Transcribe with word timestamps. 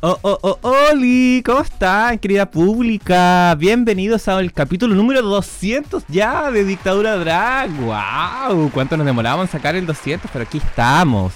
Oh, 0.00 0.18
oh, 0.22 0.38
oh, 0.42 0.58
Oli, 0.90 1.42
¿cómo 1.44 1.60
están, 1.60 2.18
querida 2.18 2.50
pública? 2.50 3.54
Bienvenidos 3.56 4.26
al 4.28 4.52
capítulo 4.52 4.94
número 4.94 5.22
200 5.22 6.04
ya 6.08 6.50
de 6.50 6.64
Dictadura 6.64 7.16
Drag. 7.16 7.70
¡Wow! 7.70 8.70
¿Cuánto 8.72 8.96
nos 8.96 9.06
demoramos 9.06 9.50
sacar 9.50 9.76
el 9.76 9.86
200? 9.86 10.30
Pero 10.32 10.44
aquí 10.44 10.58
estamos, 10.58 11.32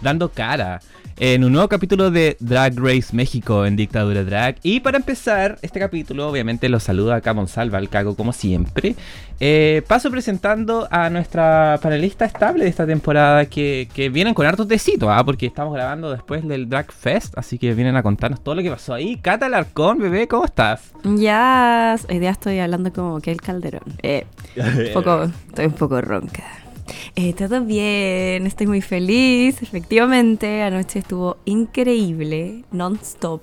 dando 0.00 0.30
cara 0.30 0.80
en 1.20 1.42
un 1.42 1.52
nuevo 1.52 1.68
capítulo 1.68 2.10
de 2.10 2.36
Drag 2.38 2.78
Race 2.78 3.14
México 3.14 3.66
en 3.66 3.76
Dictadura 3.76 4.22
Drag. 4.22 4.56
Y 4.62 4.80
para 4.80 4.98
empezar 4.98 5.58
este 5.62 5.80
capítulo, 5.80 6.28
obviamente 6.28 6.68
los 6.68 6.84
saluda 6.84 7.16
acá 7.16 7.34
Monsalva, 7.34 7.78
al 7.78 7.88
cago 7.88 8.14
como 8.14 8.32
siempre. 8.32 8.94
Eh, 9.40 9.82
paso 9.86 10.10
presentando 10.10 10.86
a 10.90 11.10
nuestra 11.10 11.78
panelista 11.82 12.24
estable 12.24 12.64
de 12.64 12.70
esta 12.70 12.86
temporada 12.86 13.46
que, 13.46 13.88
vienen 14.12 14.34
con 14.34 14.46
hartos 14.46 14.68
tecitos, 14.68 15.08
¿ah? 15.12 15.24
porque 15.24 15.46
estamos 15.46 15.74
grabando 15.74 16.10
después 16.10 16.46
del 16.46 16.68
Drag 16.68 16.92
Fest, 16.92 17.36
así 17.36 17.58
que 17.58 17.74
vienen 17.74 17.96
a 17.96 18.02
contarnos 18.02 18.42
todo 18.42 18.54
lo 18.54 18.62
que 18.62 18.70
pasó 18.70 18.94
ahí. 18.94 19.16
Cata 19.16 19.46
Alarcón, 19.46 19.98
bebé, 19.98 20.28
¿cómo 20.28 20.44
estás? 20.44 20.92
Ya, 21.04 21.96
hoy 22.08 22.18
día 22.18 22.30
estoy 22.30 22.58
hablando 22.60 22.92
como 22.92 23.20
que 23.20 23.32
el 23.32 23.40
calderón. 23.40 23.82
Eh, 24.02 24.24
poco, 24.94 25.24
estoy 25.48 25.66
un 25.66 25.72
poco 25.72 26.00
ronca. 26.00 26.67
Eh, 27.16 27.32
todo 27.32 27.64
bien, 27.64 28.46
estoy 28.46 28.66
muy 28.66 28.80
feliz. 28.80 29.62
Efectivamente, 29.62 30.62
anoche 30.62 31.00
estuvo 31.00 31.36
increíble, 31.44 32.64
non-stop. 32.70 33.42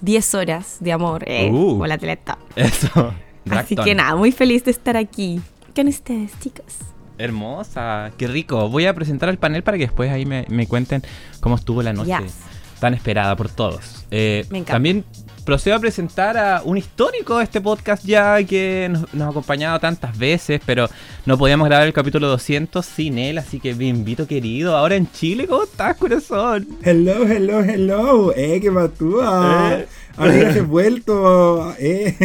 10 0.00 0.34
horas 0.34 0.76
de 0.80 0.92
amor, 0.92 1.24
eh, 1.26 1.50
uh, 1.50 1.84
la 1.86 1.94
atleta. 1.94 2.36
Eso. 2.56 3.14
Así 3.50 3.74
que 3.76 3.94
nada, 3.94 4.16
muy 4.16 4.32
feliz 4.32 4.64
de 4.64 4.70
estar 4.70 4.96
aquí 4.96 5.40
con 5.74 5.88
ustedes, 5.88 6.32
chicos. 6.40 6.76
Hermosa, 7.18 8.12
qué 8.18 8.26
rico. 8.26 8.68
Voy 8.68 8.86
a 8.86 8.94
presentar 8.94 9.28
el 9.28 9.38
panel 9.38 9.62
para 9.62 9.78
que 9.78 9.84
después 9.84 10.10
ahí 10.10 10.26
me, 10.26 10.66
cuenten 10.66 11.02
cómo 11.40 11.56
estuvo 11.56 11.82
la 11.82 11.92
noche 11.92 12.16
tan 12.80 12.92
esperada 12.92 13.36
por 13.36 13.48
todos. 13.48 14.04
Eh, 14.10 14.44
me 14.50 14.58
encanta. 14.58 14.72
También 14.74 15.04
procedo 15.44 15.76
a 15.76 15.78
presentar 15.78 16.36
a 16.36 16.62
un 16.64 16.76
histórico 16.78 17.38
de 17.38 17.44
este 17.44 17.60
podcast 17.60 18.04
ya 18.04 18.42
que 18.44 18.90
nos, 18.90 19.22
ha 19.22 19.28
acompañado 19.28 19.78
tantas 19.78 20.16
veces, 20.16 20.60
pero 20.64 20.88
no 21.26 21.38
podíamos 21.38 21.68
grabar 21.68 21.86
el 21.86 21.92
capítulo 21.92 22.28
200 22.28 22.84
sin 22.84 23.18
él, 23.18 23.38
así 23.38 23.60
que 23.60 23.74
me 23.74 23.86
invito 23.86 24.26
querido. 24.26 24.76
Ahora 24.76 24.96
en 24.96 25.10
Chile, 25.12 25.46
¿cómo 25.46 25.64
estás, 25.64 25.96
corazón? 25.96 26.66
Hello, 26.82 27.26
hello, 27.26 27.62
hello. 27.62 28.32
Eh, 28.34 28.58
qué 28.60 28.72
patúa. 28.72 29.78
¿Eh? 29.80 29.86
Ahora 30.16 30.34
he 30.34 30.60
vuelto. 30.62 31.74
Eh. 31.78 32.16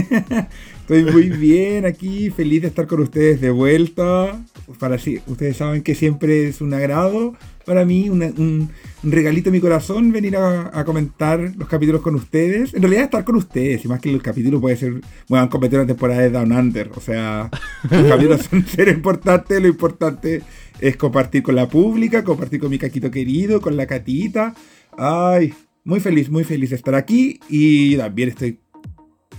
Estoy 0.89 1.13
muy 1.13 1.29
bien 1.29 1.85
aquí, 1.85 2.31
feliz 2.31 2.63
de 2.63 2.69
estar 2.69 2.87
con 2.87 3.01
ustedes 3.01 3.39
de 3.39 3.51
vuelta. 3.51 4.43
Para 4.79 4.97
sí, 4.97 5.19
ustedes 5.27 5.57
saben 5.57 5.83
que 5.83 5.93
siempre 5.93 6.47
es 6.47 6.61
un 6.61 6.73
agrado 6.73 7.35
para 7.63 7.85
mí, 7.85 8.09
un, 8.09 8.71
regalito 9.03 9.49
en 9.49 9.53
mi 9.53 9.59
corazón 9.59 10.11
venir 10.11 10.35
a, 10.35 10.83
comentar 10.85 11.53
los 11.55 11.67
capítulos 11.67 12.01
con 12.01 12.15
ustedes. 12.15 12.73
En 12.73 12.81
realidad 12.81 13.03
estar 13.03 13.23
con 13.23 13.35
ustedes, 13.35 13.85
y 13.85 13.87
más 13.87 13.99
que 13.99 14.11
los 14.11 14.23
capítulos 14.23 14.59
puede 14.59 14.77
ser, 14.77 14.93
bueno, 15.27 15.43
han 15.43 15.49
competido 15.49 15.79
una 15.79 15.87
temporada 15.87 16.21
de 16.21 16.31
Down 16.31 16.51
Under. 16.51 16.89
O 16.95 17.01
sea, 17.01 17.51
los 17.91 18.07
capítulos 18.07 18.47
son 18.49 18.65
ser 18.65 18.87
importantes, 18.87 19.61
lo 19.61 19.67
importante 19.67 20.41
es 20.79 20.97
compartir 20.97 21.43
con 21.43 21.53
la 21.53 21.69
pública, 21.69 22.23
compartir 22.23 22.59
con 22.59 22.71
mi 22.71 22.79
caquito 22.79 23.11
querido, 23.11 23.61
con 23.61 23.77
la 23.77 23.85
catita. 23.85 24.55
Ay, 24.97 25.53
muy 25.83 25.99
feliz, 25.99 26.31
muy 26.31 26.45
feliz 26.45 26.71
de 26.71 26.77
estar 26.77 26.95
aquí 26.95 27.39
y 27.47 27.95
también 27.95 28.29
estoy 28.29 28.57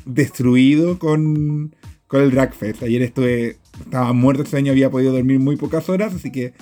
destruido 0.05 0.99
con, 0.99 1.75
con 2.07 2.23
el 2.23 2.31
Dragfest. 2.31 2.83
Ayer 2.83 3.03
estuve, 3.03 3.59
estaba 3.81 4.13
muerto 4.13 4.43
ese 4.43 4.57
año, 4.57 4.73
había 4.73 4.91
podido 4.91 5.13
dormir 5.13 5.39
muy 5.39 5.57
pocas 5.57 5.89
horas, 5.89 6.15
así 6.15 6.31
que 6.31 6.53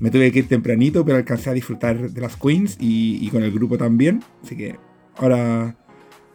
me 0.00 0.10
tuve 0.10 0.30
que 0.32 0.40
ir 0.40 0.48
tempranito, 0.48 1.04
pero 1.04 1.16
alcancé 1.16 1.50
a 1.50 1.54
disfrutar 1.54 2.10
de 2.10 2.20
las 2.20 2.36
Queens 2.36 2.76
y, 2.80 3.28
con 3.30 3.42
el 3.42 3.52
grupo 3.52 3.78
también. 3.78 4.22
Así 4.42 4.56
que 4.56 4.76
ahora 5.16 5.76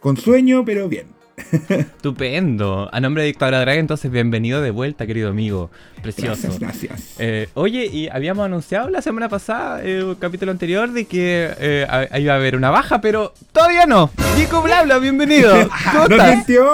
con 0.00 0.16
sueño, 0.16 0.64
pero 0.64 0.88
bien. 0.88 1.06
Estupendo. 1.68 2.88
A 2.92 3.00
nombre 3.00 3.22
de 3.22 3.28
Dictadura 3.28 3.60
Drag, 3.60 3.78
entonces 3.78 4.10
bienvenido 4.10 4.60
de 4.60 4.70
vuelta, 4.70 5.06
querido 5.06 5.30
amigo. 5.30 5.70
Precioso. 6.02 6.48
Gracias, 6.58 6.58
gracias. 6.58 7.14
Eh, 7.18 7.48
oye, 7.54 7.86
y 7.86 8.08
habíamos 8.08 8.44
anunciado 8.44 8.90
la 8.90 9.02
semana 9.02 9.28
pasada, 9.28 9.82
el 9.82 10.12
eh, 10.12 10.16
capítulo 10.18 10.50
anterior, 10.50 10.90
de 10.90 11.04
que 11.04 11.52
eh, 11.58 12.08
iba 12.18 12.32
a 12.32 12.36
haber 12.36 12.56
una 12.56 12.70
baja, 12.70 13.00
pero 13.00 13.32
todavía 13.52 13.86
no. 13.86 14.10
Nico 14.36 14.62
Blabla, 14.62 14.98
bienvenido. 14.98 15.52
¿Cómo 15.92 16.16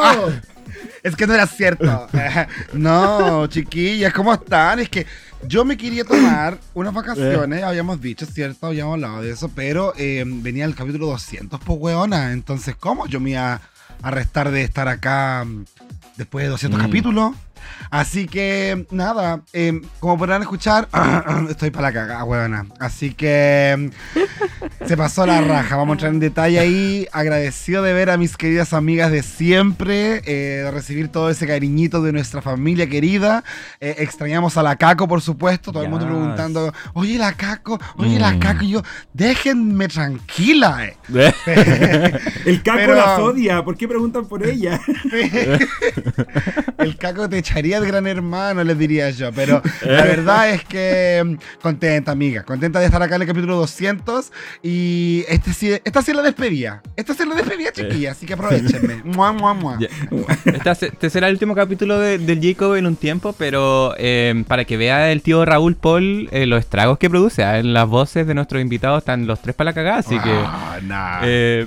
ah, 0.02 0.28
es 1.02 1.16
que 1.16 1.26
no 1.26 1.34
era 1.34 1.46
cierto. 1.46 2.08
no, 2.72 3.46
chiquillas, 3.46 4.12
¿cómo 4.12 4.32
están? 4.32 4.80
Es 4.80 4.88
que 4.88 5.06
yo 5.46 5.64
me 5.64 5.76
quería 5.76 6.04
tomar 6.04 6.58
unas 6.74 6.92
vacaciones, 6.92 7.62
habíamos 7.62 8.00
dicho, 8.00 8.26
¿cierto? 8.26 8.66
Habíamos 8.66 8.94
hablado 8.94 9.22
de 9.22 9.30
eso, 9.30 9.50
pero 9.54 9.92
venía 9.96 10.64
el 10.64 10.74
capítulo 10.74 11.06
200, 11.06 11.60
pues, 11.60 11.78
weona. 11.80 12.32
Entonces, 12.32 12.74
¿cómo 12.74 13.06
yo 13.06 13.20
me 13.20 13.30
iba 13.30 13.54
a 13.54 13.60
restar 14.03 14.50
de 14.50 14.62
estar 14.62 14.88
acá 14.88 15.44
mm, 15.44 15.64
después 16.16 16.44
de 16.44 16.50
200 16.50 16.81
mm. 16.81 16.84
capítulos. 16.84 17.36
Así 17.91 18.26
que, 18.26 18.87
nada, 18.91 19.43
em, 19.53 19.82
como 20.00 20.19
podrán 20.19 20.43
escuchar, 20.43 20.88
estoy 21.50 21.71
para 21.71 21.88
la 21.88 21.93
cagada, 21.93 22.25
huevona. 22.25 22.66
Así 22.78 23.15
que 23.15 23.71
em, 23.71 23.91
se 24.87 24.97
pasó 24.97 25.26
la 25.26 25.41
raja. 25.41 25.76
Vamos 25.76 25.93
a 25.93 25.94
entrar 25.94 26.12
en 26.12 26.21
detalle 26.21 26.59
ahí. 26.59 27.06
Agradecido 27.12 27.82
de 27.82 27.93
ver 27.93 28.10
a 28.10 28.16
mis 28.16 28.37
queridas 28.37 28.72
amigas 28.72 29.10
de 29.10 29.22
siempre, 29.22 30.22
eh, 30.26 30.62
de 30.65 30.71
recibir 30.71 31.09
todo 31.09 31.31
ese 31.31 31.47
cariñito 31.47 32.03
de 32.03 32.12
nuestra 32.12 32.43
familia 32.43 32.88
querida. 32.88 33.44
Eh, 33.81 33.97
extrañamos 33.99 34.56
a 34.56 34.62
la 34.62 34.76
Caco, 34.76 35.09
por 35.09 35.22
supuesto. 35.22 35.72
Todo 35.72 35.82
el 35.82 35.88
mundo 35.88 36.06
preguntando, 36.06 36.72
oye, 36.94 37.19
la 37.19 37.32
Caco, 37.32 37.78
oye, 37.97 38.19
la 38.19 38.32
mm. 38.32 38.38
Caco. 38.38 38.65
Y 38.65 38.70
yo, 38.70 38.82
déjenme 39.12 39.88
tranquila. 39.88 40.87
Eh". 40.87 40.97
el 42.44 42.62
Caco 42.62 42.93
la 42.93 43.19
odia. 43.19 43.65
¿Por 43.65 43.76
qué 43.76 43.88
preguntan 43.88 44.26
por 44.26 44.47
ella? 44.47 44.81
el 46.78 46.97
Caco 46.97 47.28
te 47.28 47.38
echaría 47.38 47.77
de 47.80 47.86
gran 47.86 48.06
hermano, 48.06 48.62
les 48.64 48.78
diría 48.78 49.10
yo. 49.10 49.32
Pero 49.32 49.62
la 49.82 50.04
verdad 50.04 50.50
es 50.50 50.64
que 50.64 51.22
mm, 51.24 51.60
contenta, 51.62 52.12
amiga. 52.12 52.42
Contenta 52.42 52.80
de 52.80 52.86
estar 52.86 53.02
acá 53.02 53.16
en 53.16 53.22
el 53.22 53.28
capítulo 53.28 53.56
200. 53.56 54.32
Y 54.62 55.24
este, 55.28 55.82
esta 55.84 56.02
sí 56.02 56.10
es 56.10 56.16
la 56.16 56.22
despedida. 56.22 56.82
Esta 56.96 57.14
sí 57.14 57.22
es 57.22 57.28
la 57.28 57.34
despedida, 57.34 57.72
chiquilla. 57.72 58.12
Así 58.12 58.26
que 58.26 58.34
aprovechenme. 58.34 59.02
mua, 59.04 59.32
mua, 59.32 59.54
mua. 59.54 59.78
Este 60.80 61.10
será 61.10 61.28
el 61.28 61.34
último 61.34 61.54
capítulo 61.54 61.98
de, 61.98 62.18
del 62.18 62.40
Jacob 62.40 62.74
en 62.74 62.86
un 62.86 62.96
tiempo. 62.96 63.34
Pero 63.36 63.94
eh, 63.98 64.44
para 64.46 64.64
que 64.64 64.76
vea 64.76 65.10
el 65.10 65.22
tío 65.22 65.44
Raúl 65.44 65.76
Paul 65.76 66.28
eh, 66.32 66.46
los 66.46 66.60
estragos 66.60 66.98
que 66.98 67.08
produce. 67.08 67.44
Ah, 67.44 67.58
en 67.58 67.72
las 67.72 67.88
voces 67.88 68.26
de 68.26 68.34
nuestros 68.34 68.60
invitados 68.60 68.98
están 68.98 69.26
los 69.26 69.40
tres 69.40 69.54
para 69.54 69.70
la 69.70 69.74
cagada. 69.74 69.98
Así 69.98 70.18
que 70.18 70.30
ah, 70.32 71.20
eh, 71.24 71.66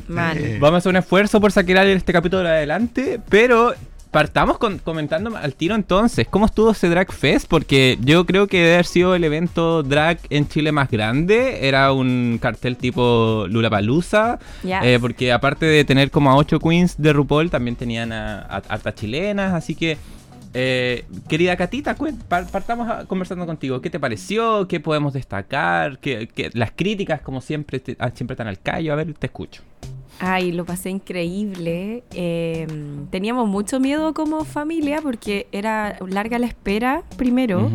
vamos 0.59 0.75
a 0.75 0.77
hacer 0.77 0.89
un 0.89 0.97
esfuerzo 0.97 1.39
por 1.41 1.51
sacar 1.51 1.87
este 1.87 2.13
capítulo 2.13 2.47
adelante. 2.47 3.19
Pero 3.29 3.73
partamos 4.11 4.57
con, 4.57 4.77
comentando 4.77 5.35
al 5.35 5.55
tiro 5.55 5.73
entonces, 5.73 6.27
¿cómo 6.29 6.45
estuvo 6.45 6.71
ese 6.71 6.89
Drag 6.89 7.11
Fest? 7.11 7.47
Porque 7.47 7.97
yo 8.01 8.25
creo 8.25 8.47
que 8.47 8.57
debe 8.57 8.73
haber 8.73 8.85
sido 8.85 9.15
el 9.15 9.23
evento 9.23 9.83
drag 9.83 10.19
en 10.29 10.47
Chile 10.47 10.73
más 10.73 10.91
grande. 10.91 11.67
Era 11.67 11.93
un 11.93 12.37
cartel 12.41 12.75
tipo 12.75 13.45
Lula 13.49 13.69
Palusa. 13.69 14.37
Eh, 14.63 14.97
porque 14.99 15.31
aparte 15.31 15.65
de 15.65 15.85
tener 15.85 16.11
como 16.11 16.29
a 16.29 16.35
ocho 16.35 16.59
queens 16.59 17.01
de 17.01 17.13
RuPaul, 17.13 17.49
también 17.49 17.77
tenían 17.77 18.11
a, 18.11 18.41
hartas 18.41 18.95
chilenas. 18.95 19.53
Así 19.53 19.75
que, 19.75 19.97
eh, 20.53 21.05
querida 21.29 21.55
Catita, 21.55 21.95
partamos 22.27 23.05
conversando 23.05 23.45
contigo. 23.45 23.81
¿Qué 23.81 23.89
te 23.89 23.99
pareció? 23.99 24.67
¿Qué 24.67 24.81
podemos 24.81 25.13
destacar? 25.13 25.99
¿Qué, 25.99 26.51
las 26.53 26.71
críticas, 26.71 27.21
como 27.21 27.39
siempre, 27.39 27.81
ah, 27.97 28.11
siempre 28.13 28.33
están 28.33 28.47
al 28.47 28.59
callo. 28.59 28.91
A 28.91 28.97
ver, 28.97 29.13
te 29.13 29.27
escucho. 29.27 29.63
Ay, 30.23 30.51
lo 30.51 30.65
pasé 30.65 30.91
increíble. 30.91 32.03
Em, 32.13 33.07
teníamos 33.07 33.49
mucho 33.49 33.79
miedo 33.79 34.13
como 34.13 34.45
familia 34.45 35.01
porque 35.01 35.47
era 35.51 35.97
larga 36.07 36.37
la 36.37 36.45
espera 36.45 37.03
primero. 37.17 37.71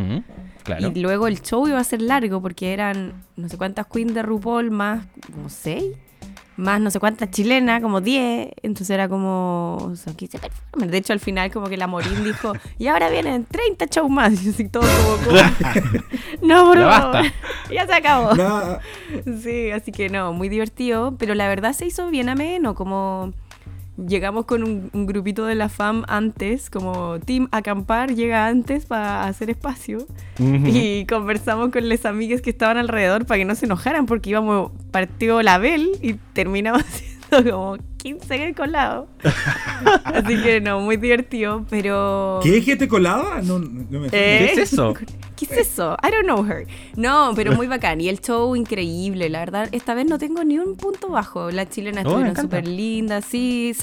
Y 0.78 1.00
luego 1.00 1.26
el 1.26 1.43
show 1.43 1.66
iba 1.66 1.78
a 1.78 1.84
ser 1.84 2.02
largo 2.02 2.40
porque 2.40 2.72
eran 2.72 3.25
no 3.37 3.48
sé 3.48 3.56
cuántas 3.56 3.87
queens 3.87 4.14
de 4.14 4.22
RuPaul 4.22 4.70
más 4.70 5.06
como 5.32 5.48
seis 5.48 5.96
más 6.56 6.80
no 6.80 6.90
sé 6.90 6.98
cuántas 7.00 7.30
chilenas, 7.30 7.82
como 7.82 8.00
10. 8.00 8.50
Entonces 8.62 8.90
era 8.90 9.08
como. 9.08 9.92
De 10.76 10.98
hecho, 10.98 11.12
al 11.12 11.20
final, 11.20 11.50
como 11.50 11.68
que 11.68 11.76
la 11.76 11.86
Morín 11.86 12.24
dijo: 12.24 12.52
Y 12.78 12.88
ahora 12.88 13.08
vienen 13.10 13.44
30 13.44 13.86
shows 13.86 14.10
más. 14.10 14.32
Y 14.46 14.50
así 14.50 14.68
todo 14.68 14.86
como. 15.24 15.38
no, 16.42 16.70
bro. 16.70 17.12
Ya, 17.70 17.86
se 17.86 17.94
acabó. 17.94 18.30
Sí, 19.42 19.70
así 19.70 19.92
que 19.92 20.08
no, 20.08 20.32
muy 20.32 20.48
divertido. 20.48 21.16
Pero 21.18 21.34
la 21.34 21.48
verdad 21.48 21.72
se 21.72 21.86
hizo 21.86 22.08
bien 22.10 22.28
ameno. 22.28 22.74
Como. 22.74 23.32
Llegamos 23.96 24.44
con 24.44 24.62
un, 24.62 25.06
grupito 25.06 25.46
de 25.46 25.54
la 25.54 25.69
FAM 25.69 26.04
antes, 26.08 26.70
como 26.70 27.19
Team 27.20 27.48
Acampar 27.52 28.14
llega 28.14 28.46
antes 28.46 28.87
para 28.87 29.25
hacer 29.25 29.50
espacio. 29.50 30.06
Y 30.38 31.06
conversamos 31.06 31.70
con 31.70 31.88
las 31.88 32.04
amigas 32.04 32.43
que 32.43 32.50
estaban 32.50 32.76
alrededor 32.76 33.26
para 33.26 33.38
que 33.38 33.44
no 33.44 33.54
se 33.54 33.66
enojaran 33.66 34.06
porque 34.06 34.31
íbamos, 34.31 34.70
partió 34.90 35.43
la 35.43 35.58
Bel 35.58 35.93
y 36.02 36.14
terminamos 36.32 36.82
haciendo 37.31 37.50
como 37.50 37.76
15 37.98 38.54
colado. 38.54 39.08
Así 40.04 40.40
que 40.42 40.60
no, 40.60 40.81
muy 40.81 40.96
divertido, 40.96 41.64
pero... 41.69 42.40
¿Qué? 42.42 42.60
¿Gente 42.62 42.88
colada? 42.88 43.42
No, 43.42 43.58
no 43.58 44.00
me 44.00 44.08
¿Qué 44.10 44.52
es 44.52 44.58
eso? 44.72 44.94
¿Qué 45.36 45.44
es 45.44 45.52
eso? 45.52 45.96
I 46.02 46.10
don't 46.10 46.24
know 46.24 46.44
her. 46.44 46.66
No, 46.96 47.32
pero 47.36 47.52
muy 47.52 47.66
bacán. 47.66 48.00
Y 48.00 48.08
el 48.08 48.20
show 48.20 48.56
increíble. 48.56 49.28
La 49.28 49.40
verdad, 49.40 49.68
esta 49.72 49.94
vez 49.94 50.06
no 50.06 50.18
tengo 50.18 50.42
ni 50.44 50.58
un 50.58 50.76
punto 50.76 51.10
bajo. 51.10 51.50
Las 51.50 51.68
chilenas 51.68 52.04
oh, 52.06 52.08
estuvieron 52.08 52.36
súper 52.36 52.66
lindas. 52.66 53.24
Sí, 53.26 53.74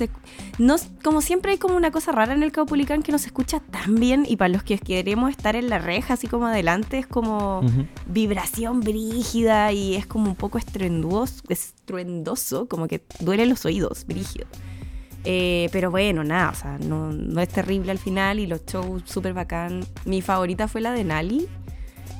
no, 0.57 0.75
como 1.03 1.21
siempre 1.21 1.51
hay 1.51 1.57
como 1.57 1.75
una 1.75 1.91
cosa 1.91 2.11
rara 2.11 2.33
en 2.33 2.43
el 2.43 2.51
Caupolicán 2.51 3.03
que 3.03 3.11
no 3.11 3.19
se 3.19 3.27
escucha 3.27 3.59
tan 3.59 3.95
bien. 3.95 4.25
Y 4.27 4.37
para 4.37 4.49
los 4.49 4.63
que 4.63 4.79
queremos 4.79 5.29
estar 5.29 5.55
en 5.55 5.69
la 5.69 5.79
reja, 5.79 6.15
así 6.15 6.27
como 6.27 6.47
adelante, 6.47 6.97
es 6.97 7.07
como 7.07 7.61
vibración 8.07 8.81
brígida 8.81 9.71
y 9.71 9.95
es 9.95 10.05
como 10.05 10.29
un 10.29 10.35
poco 10.35 10.57
estruendoso, 10.57 11.43
estruendoso 11.49 12.67
como 12.67 12.87
que 12.87 13.03
duele 13.19 13.45
los 13.45 13.65
oídos, 13.65 14.05
brígido. 14.05 14.47
Eh, 15.25 15.69
pero 15.71 15.89
bueno, 15.89 16.23
nada, 16.23 16.49
o 16.49 16.55
sea, 16.55 16.77
no, 16.79 17.11
no, 17.11 17.41
es 17.41 17.49
terrible 17.49 17.91
al 17.91 17.99
final 17.99 18.39
y 18.39 18.47
los 18.47 18.65
shows 18.65 19.03
súper 19.05 19.33
bacán. 19.33 19.85
Mi 20.05 20.21
favorita 20.21 20.67
fue 20.67 20.81
la 20.81 20.91
de 20.91 21.03
Nali. 21.03 21.47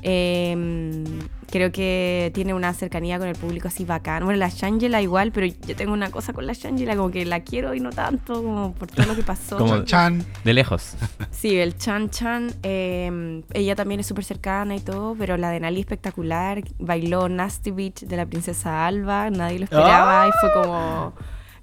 Em, 0.06 1.04
creo 1.50 1.72
que 1.72 2.30
tiene 2.34 2.52
una 2.52 2.74
cercanía 2.74 3.18
con 3.18 3.26
el 3.26 3.36
público 3.36 3.68
así 3.68 3.86
bacán. 3.86 4.24
Bueno, 4.24 4.38
la 4.38 4.50
Shangela 4.50 5.00
igual, 5.00 5.32
pero 5.32 5.46
yo 5.46 5.76
tengo 5.76 5.94
una 5.94 6.10
cosa 6.10 6.34
con 6.34 6.46
la 6.46 6.52
Shangela, 6.52 6.94
como 6.94 7.10
que 7.10 7.24
la 7.24 7.40
quiero 7.40 7.74
y 7.74 7.80
no 7.80 7.90
tanto, 7.90 8.42
como 8.42 8.74
por 8.74 8.90
todo 8.90 9.06
lo 9.06 9.16
que 9.16 9.22
pasó. 9.22 9.56
como 9.56 9.82
Chan. 9.84 10.24
De 10.44 10.52
lejos. 10.52 10.94
Sí, 11.30 11.56
el 11.58 11.76
Chan 11.78 12.10
Chan. 12.10 12.54
Em, 12.62 13.42
ella 13.54 13.74
también 13.74 14.00
es 14.00 14.06
súper 14.06 14.24
cercana 14.24 14.76
y 14.76 14.80
todo, 14.80 15.14
pero 15.18 15.36
la 15.38 15.50
de 15.50 15.60
Nali 15.60 15.80
espectacular. 15.80 16.62
Bailó 16.78 17.28
Nasty 17.30 17.70
Beach 17.70 18.00
de 18.02 18.16
la 18.16 18.26
princesa 18.26 18.86
Alba, 18.86 19.30
nadie 19.30 19.58
lo 19.58 19.64
esperaba 19.64 20.28
y 20.28 20.32
fue 20.40 20.52
como 20.52 21.14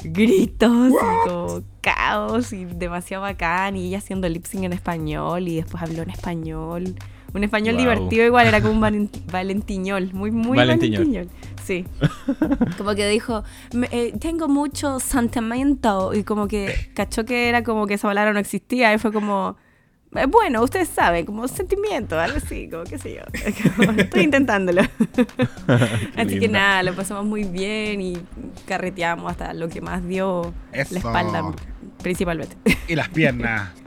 gritos 0.03 0.91
y 0.91 1.27
como 1.27 1.63
caos 1.81 2.53
y 2.53 2.65
demasiado 2.65 3.23
bacán 3.23 3.75
y 3.77 3.87
ella 3.87 3.99
haciendo 3.99 4.27
lip 4.29 4.45
sync 4.45 4.63
en 4.63 4.73
español 4.73 5.47
y 5.47 5.55
después 5.57 5.81
habló 5.83 6.03
en 6.03 6.09
español. 6.09 6.95
Un 7.33 7.43
español 7.45 7.77
divertido 7.77 8.25
igual, 8.25 8.47
era 8.47 8.61
como 8.61 8.73
un 8.73 9.09
valentiñol, 9.31 10.13
muy, 10.13 10.31
muy 10.31 10.57
valentiñol. 10.57 11.29
Sí. 11.63 11.85
Como 12.77 12.93
que 12.93 13.07
dijo, 13.07 13.43
eh, 13.91 14.13
tengo 14.19 14.49
mucho 14.49 14.99
sentimiento 14.99 16.13
y 16.13 16.23
como 16.23 16.47
que 16.47 16.91
cachó 16.93 17.23
que 17.23 17.47
era 17.47 17.63
como 17.63 17.87
que 17.87 17.93
esa 17.93 18.07
palabra 18.09 18.33
no 18.33 18.39
existía 18.39 18.93
y 18.93 18.97
fue 18.97 19.13
como... 19.13 19.55
Eh, 20.13 20.25
bueno, 20.25 20.61
ustedes 20.61 20.89
saben, 20.89 21.25
como 21.25 21.47
sentimiento, 21.47 22.19
algo 22.19 22.37
así, 22.37 22.67
como 22.69 22.83
qué 22.83 22.97
sé 22.97 23.15
yo. 23.15 23.21
Estoy 23.97 24.23
intentándolo. 24.23 24.81
así 26.17 26.39
que 26.39 26.49
nada, 26.49 26.83
lo 26.83 26.93
pasamos 26.93 27.25
muy 27.25 27.45
bien 27.45 28.01
y 28.01 28.17
carreteamos 28.67 29.31
hasta 29.31 29.53
lo 29.53 29.69
que 29.69 29.79
más 29.79 30.05
dio 30.05 30.53
la 30.73 30.81
espalda, 30.81 31.53
principalmente. 32.01 32.57
Y 32.87 32.95
las 32.95 33.09
piernas. 33.09 33.71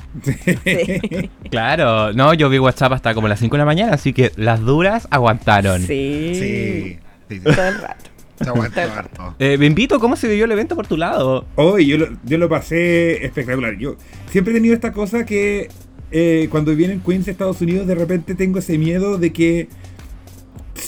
Claro, 1.50 2.12
no, 2.12 2.34
yo 2.34 2.48
vi 2.48 2.58
WhatsApp 2.58 2.92
hasta 2.92 3.14
como 3.14 3.26
las 3.26 3.40
5 3.40 3.56
de 3.56 3.58
la 3.58 3.64
mañana, 3.64 3.94
así 3.94 4.12
que 4.12 4.30
las 4.36 4.60
duras 4.60 5.08
aguantaron. 5.10 5.82
Sí. 5.82 6.98
Sí. 7.28 7.40
Todo 7.40 7.68
el 7.68 7.80
rato. 7.80 8.10
Se 8.40 8.48
aguantó 8.48 8.80
harto. 8.80 9.34
Eh, 9.38 9.58
invito, 9.60 9.98
¿cómo 10.00 10.16
se 10.16 10.28
vivió 10.28 10.44
el 10.44 10.52
evento 10.52 10.74
por 10.76 10.86
tu 10.86 10.96
lado? 10.96 11.46
Hoy 11.56 11.86
yo, 11.86 11.98
lo, 11.98 12.08
yo 12.24 12.38
lo 12.38 12.48
pasé 12.48 13.24
espectacular. 13.24 13.76
Yo 13.76 13.96
siempre 14.30 14.52
he 14.52 14.56
tenido 14.56 14.74
esta 14.74 14.92
cosa 14.92 15.24
que 15.24 15.68
eh, 16.16 16.46
cuando 16.48 16.76
vienen 16.76 17.00
Queens 17.00 17.26
de 17.26 17.32
Estados 17.32 17.60
Unidos, 17.60 17.88
de 17.88 17.96
repente 17.96 18.36
tengo 18.36 18.60
ese 18.60 18.78
miedo 18.78 19.18
de 19.18 19.32
que 19.32 19.66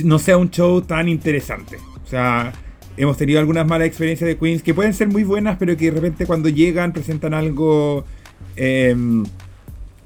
no 0.04 0.20
sea 0.20 0.36
un 0.36 0.52
show 0.52 0.82
tan 0.82 1.08
interesante. 1.08 1.78
O 2.04 2.08
sea, 2.08 2.52
hemos 2.96 3.16
tenido 3.16 3.40
algunas 3.40 3.66
malas 3.66 3.88
experiencias 3.88 4.28
de 4.28 4.36
Queens 4.36 4.62
que 4.62 4.72
pueden 4.72 4.94
ser 4.94 5.08
muy 5.08 5.24
buenas, 5.24 5.56
pero 5.58 5.76
que 5.76 5.86
de 5.86 5.90
repente 5.90 6.26
cuando 6.26 6.48
llegan 6.48 6.92
presentan 6.92 7.34
algo 7.34 8.04
em, 8.54 9.24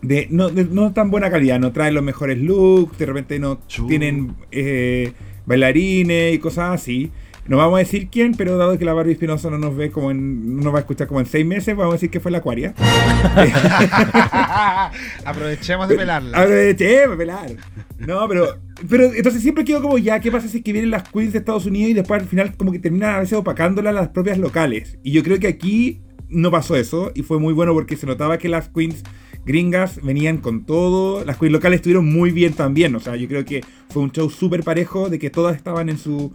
de, 0.00 0.26
no, 0.30 0.92
tan 0.94 1.10
buena 1.10 1.30
calidad. 1.30 1.60
No 1.60 1.70
traen 1.70 1.92
los 1.92 2.02
mejores 2.02 2.38
looks, 2.38 2.96
de 2.96 3.04
repente 3.04 3.38
no 3.38 3.58
tienen 3.86 4.34
eh, 4.50 5.12
bailarines 5.44 6.34
y 6.34 6.38
cosas 6.38 6.80
así. 6.80 7.10
No 7.50 7.56
vamos 7.56 7.74
a 7.74 7.78
decir 7.80 8.08
quién, 8.12 8.36
pero 8.36 8.56
dado 8.56 8.78
que 8.78 8.84
la 8.84 8.92
Barbie 8.92 9.14
Espinosa 9.14 9.50
no 9.50 9.58
nos 9.58 9.76
ve 9.76 9.90
como 9.90 10.12
en, 10.12 10.54
no 10.54 10.62
nos 10.62 10.72
va 10.72 10.78
a 10.78 10.82
escuchar 10.82 11.08
como 11.08 11.18
en 11.18 11.26
seis 11.26 11.44
meses, 11.44 11.74
vamos 11.74 11.94
a 11.94 11.96
decir 11.96 12.08
que 12.08 12.20
fue 12.20 12.30
la 12.30 12.38
Acuaria. 12.38 12.74
Aprovechemos 15.24 15.88
de 15.88 15.96
pelarla. 15.96 16.38
Aprovechemos 16.38 17.10
de 17.10 17.16
pelar. 17.16 17.50
No, 17.98 18.28
pero, 18.28 18.56
pero 18.88 19.12
entonces 19.12 19.42
siempre 19.42 19.64
quedo 19.64 19.82
como 19.82 19.98
ya, 19.98 20.20
¿qué 20.20 20.30
pasa 20.30 20.46
si 20.46 20.58
es 20.58 20.62
que 20.62 20.72
vienen 20.72 20.92
las 20.92 21.08
queens 21.08 21.32
de 21.32 21.40
Estados 21.40 21.66
Unidos 21.66 21.90
y 21.90 21.94
después 21.94 22.22
al 22.22 22.28
final 22.28 22.56
como 22.56 22.70
que 22.70 22.78
terminan 22.78 23.16
a 23.16 23.18
veces 23.18 23.36
opacándolas 23.36 23.96
las 23.96 24.10
propias 24.10 24.38
locales? 24.38 25.00
Y 25.02 25.10
yo 25.10 25.24
creo 25.24 25.40
que 25.40 25.48
aquí 25.48 26.02
no 26.28 26.52
pasó 26.52 26.76
eso 26.76 27.10
y 27.16 27.24
fue 27.24 27.40
muy 27.40 27.52
bueno 27.52 27.74
porque 27.74 27.96
se 27.96 28.06
notaba 28.06 28.38
que 28.38 28.48
las 28.48 28.68
queens 28.68 29.02
gringas 29.44 30.00
venían 30.04 30.38
con 30.38 30.66
todo. 30.66 31.24
Las 31.24 31.36
queens 31.36 31.52
locales 31.52 31.78
estuvieron 31.78 32.12
muy 32.12 32.30
bien 32.30 32.52
también. 32.52 32.94
O 32.94 33.00
sea, 33.00 33.16
yo 33.16 33.26
creo 33.26 33.44
que 33.44 33.64
fue 33.88 34.02
un 34.02 34.12
show 34.12 34.30
súper 34.30 34.62
parejo 34.62 35.10
de 35.10 35.18
que 35.18 35.30
todas 35.30 35.56
estaban 35.56 35.88
en 35.88 35.98
su 35.98 36.32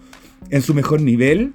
en 0.49 0.61
su 0.61 0.73
mejor 0.73 1.01
nivel. 1.01 1.53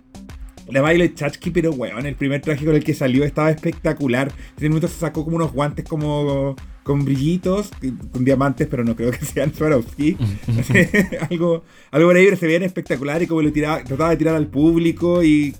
La 0.68 0.82
baile 0.82 1.12
Chachki, 1.14 1.50
pero 1.50 1.72
weón, 1.72 2.06
el 2.06 2.14
primer 2.14 2.40
traje 2.40 2.64
con 2.64 2.74
el 2.74 2.84
que 2.84 2.94
salió 2.94 3.24
estaba 3.24 3.50
espectacular. 3.50 4.30
En 4.60 4.68
momento 4.68 4.86
se 4.88 5.00
sacó 5.00 5.24
como 5.24 5.36
unos 5.36 5.52
guantes 5.52 5.84
como 5.84 6.54
con 6.82 7.04
brillitos, 7.04 7.70
con 8.12 8.24
diamantes, 8.24 8.68
pero 8.68 8.84
no 8.84 8.94
creo 8.96 9.10
que 9.10 9.24
sean 9.24 9.52
Swarovski. 9.52 10.16
algo, 11.30 11.64
algo 11.90 12.10
ahí 12.10 12.36
se 12.36 12.46
veían 12.46 12.62
espectacular 12.62 13.22
y 13.22 13.26
como 13.26 13.42
lo 13.42 13.52
tiraba, 13.52 13.82
trataba 13.82 14.10
de 14.10 14.16
tirar 14.16 14.36
al 14.36 14.46
público 14.46 15.22
y 15.22 15.54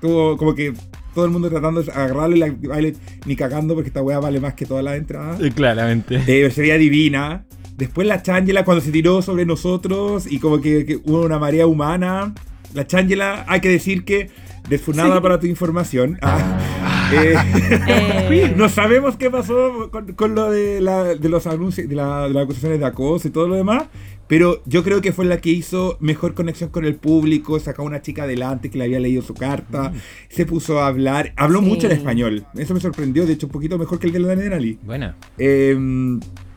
tuvo 0.00 0.36
como 0.36 0.54
que 0.54 0.74
todo 1.14 1.24
el 1.24 1.30
mundo 1.30 1.48
tratando 1.48 1.82
de 1.82 1.90
agarrarlo 1.90 2.36
y 2.36 2.38
la 2.38 2.54
baile 2.68 2.94
ni 3.26 3.36
cagando 3.36 3.74
porque 3.74 3.88
esta 3.88 4.02
weá 4.02 4.18
vale 4.20 4.40
más 4.40 4.54
que 4.54 4.66
todas 4.66 4.84
las 4.84 4.96
entradas. 4.96 5.40
Claramente. 5.54 6.22
Eh, 6.26 6.50
sería 6.50 6.78
divina. 6.78 7.44
Después 7.80 8.06
la 8.06 8.22
Changela 8.22 8.62
cuando 8.66 8.84
se 8.84 8.92
tiró 8.92 9.22
sobre 9.22 9.46
nosotros 9.46 10.30
y 10.30 10.38
como 10.38 10.60
que, 10.60 11.00
hubo 11.02 11.22
una 11.22 11.38
marea 11.38 11.66
humana. 11.66 12.34
La 12.74 12.86
Changela, 12.86 13.46
hay 13.48 13.62
que 13.62 13.70
decir 13.70 14.04
que, 14.04 14.28
desfunada 14.68 15.22
para 15.22 15.40
tu 15.40 15.46
información. 15.46 16.18
Ah, 16.20 17.10
eh, 17.14 17.34
eh. 17.88 18.54
no 18.54 18.68
sabemos 18.68 19.16
qué 19.16 19.30
pasó 19.30 19.90
con, 19.90 20.34
lo 20.34 20.50
de, 20.50 20.82
los 21.22 21.46
anuncios, 21.46 21.88
de, 21.88 21.94
las 21.94 22.36
acusaciones 22.36 22.80
de 22.80 22.84
acoso 22.84 23.28
y 23.28 23.30
todo 23.30 23.48
lo 23.48 23.54
demás. 23.54 23.84
Pero 24.26 24.62
yo 24.66 24.84
creo 24.84 25.00
que 25.00 25.14
fue 25.14 25.24
la 25.24 25.38
que 25.38 25.48
hizo 25.48 25.96
mejor 26.00 26.34
conexión 26.34 26.68
con 26.68 26.84
el 26.84 26.96
público, 26.96 27.58
sacó 27.60 27.80
a 27.80 27.86
una 27.86 28.02
chica 28.02 28.24
adelante 28.24 28.70
que 28.70 28.76
le 28.76 28.84
había 28.84 29.00
leído 29.00 29.22
su 29.22 29.32
carta, 29.32 29.88
mm. 29.88 29.94
se 30.28 30.44
puso 30.44 30.80
a 30.80 30.86
hablar, 30.86 31.32
habló 31.36 31.62
mucho 31.62 31.86
en 31.86 31.94
español, 31.94 32.46
eso 32.54 32.74
me 32.74 32.80
sorprendió, 32.80 33.26
de 33.26 33.32
hecho 33.32 33.46
un 33.46 33.52
poquito 33.52 33.76
mejor 33.76 33.98
que 33.98 34.06
el 34.06 34.12
de 34.12 34.20
la 34.20 34.36
Denali. 34.36 34.78
Buena. 34.84 35.16
Eh, 35.36 35.76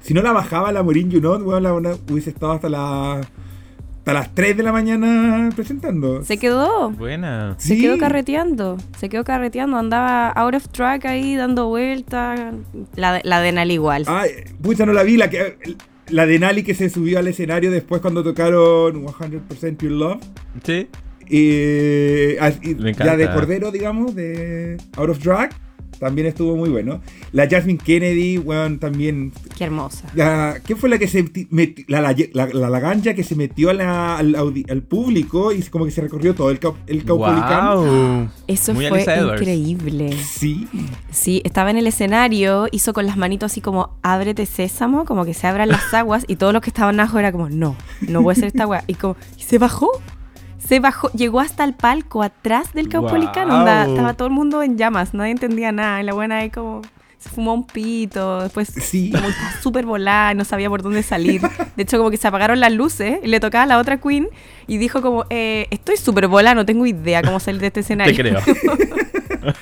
si 0.03 0.13
no 0.13 0.21
la 0.21 0.31
bajaba 0.31 0.71
la 0.71 0.83
Morin 0.83 1.09
You 1.09 1.19
Know, 1.19 1.39
hubiese 2.09 2.29
estado 2.29 2.51
hasta 2.51 2.69
la 2.69 3.21
hasta 4.03 4.11
las 4.11 4.35
3 4.35 4.57
de 4.57 4.63
la 4.63 4.73
mañana 4.73 5.49
presentando. 5.55 6.25
Se 6.25 6.37
quedó. 6.37 6.89
Buena. 6.89 7.55
Se 7.57 7.77
quedó 7.77 7.97
carreteando. 7.97 8.75
Se 8.97 9.07
quedó 9.07 9.23
carreteando. 9.23 9.77
Andaba 9.77 10.27
out 10.31 10.55
of 10.55 10.67
track 10.67 11.05
ahí 11.05 11.37
dando 11.37 11.69
vueltas. 11.69 12.53
La, 12.97 13.21
la 13.23 13.39
de 13.39 13.53
Nali 13.53 13.75
igual. 13.75 14.03
Ay, 14.07 14.31
pucha, 14.61 14.85
no 14.85 14.91
la 14.91 15.03
vi. 15.03 15.15
La, 15.15 15.29
que, 15.29 15.57
la 16.09 16.25
de 16.25 16.37
Nali 16.37 16.63
que 16.63 16.73
se 16.73 16.89
subió 16.89 17.17
al 17.17 17.29
escenario 17.29 17.71
después 17.71 18.01
cuando 18.01 18.25
tocaron 18.25 19.05
100% 19.05 19.77
Your 19.77 19.91
Love. 19.93 20.21
Sí. 20.65 20.89
Y, 21.29 22.35
ya 22.35 23.15
de 23.15 23.31
Cordero, 23.33 23.71
digamos, 23.71 24.13
de 24.15 24.75
Out 24.97 25.11
of 25.11 25.19
Drag. 25.23 25.55
También 25.99 26.27
estuvo 26.27 26.55
muy 26.55 26.69
bueno. 26.69 27.01
La 27.31 27.47
Jasmine 27.49 27.79
Kennedy, 27.79 28.37
bueno, 28.37 28.77
también. 28.79 29.31
Qué 29.57 29.65
hermosa. 29.65 30.09
¿Quién 30.63 30.77
fue 30.77 30.89
la 30.89 30.97
que 30.97 31.07
se 31.07 31.25
metió? 31.49 31.85
La, 31.87 32.01
la, 32.01 32.69
la, 32.69 33.01
que 33.15 33.23
se 33.23 33.35
metió 33.35 33.69
al, 33.69 33.81
al, 33.81 34.81
público 34.83 35.51
y 35.51 35.61
como 35.63 35.85
que 35.85 35.91
se 35.91 36.01
recorrió 36.01 36.35
todo 36.35 36.51
el, 36.51 36.59
el 36.87 37.03
wow. 37.03 38.29
Eso 38.47 38.73
fue 38.75 39.05
increíble. 39.33 40.15
Sí. 40.17 40.67
Sí, 41.11 41.41
estaba 41.45 41.71
en 41.71 41.77
el 41.77 41.87
escenario, 41.87 42.67
hizo 42.71 42.93
con 42.93 43.05
las 43.05 43.17
manitos 43.17 43.51
así 43.51 43.61
como 43.61 43.97
ábrete 44.01 44.45
sésamo, 44.45 45.05
como 45.05 45.25
que 45.25 45.33
se 45.33 45.47
abran 45.47 45.69
las 45.69 45.93
aguas 45.93 46.25
y 46.27 46.35
todos 46.35 46.53
los 46.53 46.61
que 46.61 46.69
estaban 46.69 46.99
abajo 46.99 47.19
era 47.19 47.31
como, 47.31 47.49
no, 47.49 47.75
no 48.01 48.23
puede 48.23 48.35
ser 48.35 48.47
esta 48.47 48.63
agua. 48.63 48.83
Y 48.87 48.95
como, 48.95 49.15
y 49.37 49.43
se 49.43 49.57
bajó 49.57 49.89
se 50.73 50.79
bajó, 50.79 51.11
llegó 51.11 51.39
hasta 51.39 51.63
el 51.63 51.73
palco 51.75 52.23
atrás 52.23 52.73
del 52.73 52.89
Caupolicano. 52.89 53.59
estaba 53.59 54.15
todo 54.15 54.27
el 54.27 54.33
mundo 54.33 54.63
en 54.63 54.75
llamas, 54.75 55.13
nadie 55.13 55.29
entendía 55.29 55.71
nada. 55.71 56.01
Y 56.01 56.03
la 56.03 56.13
buena 56.13 56.39
ahí 56.39 56.49
como 56.49 56.81
se 57.19 57.29
fumó 57.29 57.53
un 57.53 57.67
pito, 57.67 58.41
después 58.41 58.69
sí. 58.69 59.11
como 59.11 59.27
súper 59.61 59.85
volada, 59.85 60.33
no 60.33 60.43
sabía 60.45 60.69
por 60.69 60.81
dónde 60.81 61.03
salir. 61.03 61.41
De 61.75 61.83
hecho, 61.83 61.99
como 61.99 62.09
que 62.09 62.17
se 62.17 62.27
apagaron 62.27 62.59
las 62.59 62.73
luces 62.73 63.19
y 63.21 63.27
le 63.27 63.39
tocaba 63.39 63.65
a 63.65 63.67
la 63.67 63.77
otra 63.77 63.97
queen 63.97 64.29
y 64.65 64.77
dijo 64.77 65.03
como, 65.03 65.25
eh, 65.29 65.67
estoy 65.69 65.95
súper 65.95 66.27
volada, 66.27 66.55
no 66.55 66.65
tengo 66.65 66.87
idea 66.87 67.21
cómo 67.21 67.39
salir 67.39 67.61
de 67.61 67.67
este 67.67 67.81
escenario. 67.81 68.15
Te 68.15 68.21
creo. 68.23 68.39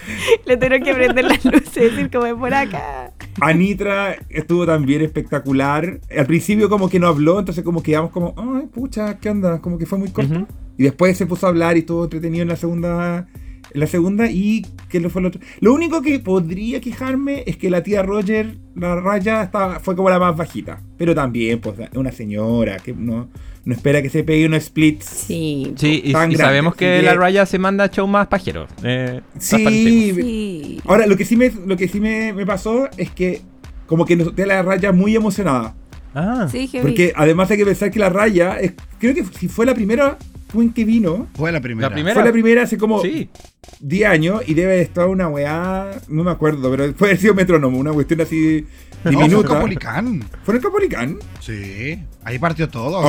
Le 0.46 0.56
tuvieron 0.56 0.84
que 0.84 0.94
prender 0.94 1.26
las 1.26 1.44
luces 1.44 1.76
y 1.76 1.80
decir 1.82 2.10
como 2.10 2.26
es 2.28 2.36
por 2.36 2.54
acá. 2.54 3.12
Anitra 3.42 4.16
estuvo 4.30 4.66
también 4.66 5.02
espectacular. 5.02 6.00
Al 6.16 6.26
principio 6.26 6.70
como 6.70 6.88
que 6.88 7.00
no 7.00 7.08
habló, 7.08 7.40
entonces 7.40 7.66
como 7.66 7.84
quedamos 7.84 8.12
como, 8.12 8.34
ay, 8.38 8.68
pucha, 8.68 9.18
¿qué 9.20 9.30
onda? 9.30 9.60
Como 9.60 9.78
que 9.78 9.86
fue 9.86 10.00
muy 10.00 10.10
corto. 10.10 10.48
Y 10.78 10.84
después 10.84 11.18
se 11.18 11.26
puso 11.26 11.46
a 11.46 11.50
hablar 11.50 11.76
y 11.78 11.82
estuvo 11.82 12.04
entretenido 12.04 12.44
en 12.44 12.50
la 12.50 12.56
segunda 12.56 13.28
en 13.74 13.80
la 13.80 13.88
segunda 13.88 14.30
y 14.30 14.66
que 14.90 15.00
lo 15.00 15.10
fue 15.10 15.22
lo 15.22 15.30
otro. 15.30 15.42
Lo 15.60 15.74
único 15.74 16.02
que 16.02 16.20
podría 16.20 16.82
quejarme 16.82 17.44
es 17.46 17.58
que 17.58 17.70
la 17.70 17.84
tía 17.84 18.04
Roger, 18.04 18.58
la 18.76 18.96
raya, 18.96 19.44
estaba, 19.44 19.80
fue 19.80 19.96
como 19.96 20.10
la 20.10 20.20
más 20.20 20.36
bajita. 20.36 20.82
Pero 20.98 21.16
también, 21.16 21.60
pues, 21.60 21.76
una 21.96 22.12
señora 22.12 22.78
que 22.80 22.94
no, 22.94 23.30
no 23.64 23.74
espera 23.74 24.02
que 24.02 24.10
se 24.10 24.24
pegue 24.24 24.46
unos 24.46 24.64
splits. 24.64 25.06
Sí, 25.06 25.74
sí 25.78 26.02
y, 26.04 26.12
sabemos 26.12 26.76
que, 26.76 27.02
la 27.02 27.14
raya 27.14 27.46
se 27.46 27.60
manda 27.60 27.90
show 27.90 28.08
más 28.08 28.28
pajero. 28.28 28.68
Eh, 28.84 29.22
sí, 29.40 30.80
Ahora, 30.86 31.08
lo 31.08 31.16
que 31.16 31.26
sí, 31.26 31.38
me, 31.38 31.52
lo 31.66 31.78
que 31.78 31.88
sí 31.88 32.00
me, 32.00 32.34
pasó 32.46 32.90
es 32.98 33.12
que 33.12 33.42
como 33.86 34.06
que 34.06 34.16
noté 34.16 34.44
a 34.44 34.48
la 34.48 34.62
raya 34.64 34.92
muy 34.92 35.16
emocionada. 35.16 35.76
Ah, 36.14 36.48
sí, 36.52 36.70
Porque 36.82 37.14
además 37.16 37.50
hay 37.52 37.58
que 37.58 37.66
pensar 37.66 37.90
que 37.90 38.00
la 38.00 38.10
raya, 38.10 38.60
es, 38.60 38.74
creo 39.00 39.16
que 39.16 39.24
si 39.24 39.48
fue 39.48 39.66
la 39.66 39.74
primera 39.74 40.18
Twin 40.52 40.74
que 40.74 40.86
vino. 40.86 41.28
Fue 41.36 41.52
la 41.52 41.62
primera. 41.62 41.90
Fue 41.90 42.24
la 42.24 42.32
primera 42.32 42.64
hace 42.64 42.78
como 42.78 43.02
10 43.02 44.10
años 44.10 44.42
y 44.46 44.54
debe 44.54 44.82
estar 44.82 45.08
una 45.08 45.28
weá. 45.28 45.92
No 46.08 46.24
me 46.24 46.32
acuerdo, 46.32 46.70
pero 46.70 46.94
puede 46.94 47.12
haber 47.12 47.22
sido 47.22 47.34
metrónomo, 47.34 47.78
una 47.78 47.92
cuestión 47.92 48.22
así. 48.22 48.66
Diminuta. 49.04 49.28
No, 49.28 49.42
fue 49.42 49.50
Capolicán. 49.50 50.24
¿Fue 50.44 50.56
el 50.56 50.62
Capolicán? 50.62 51.18
Sí. 51.40 52.04
Ahí 52.24 52.38
partió 52.38 52.70
todo. 52.70 53.02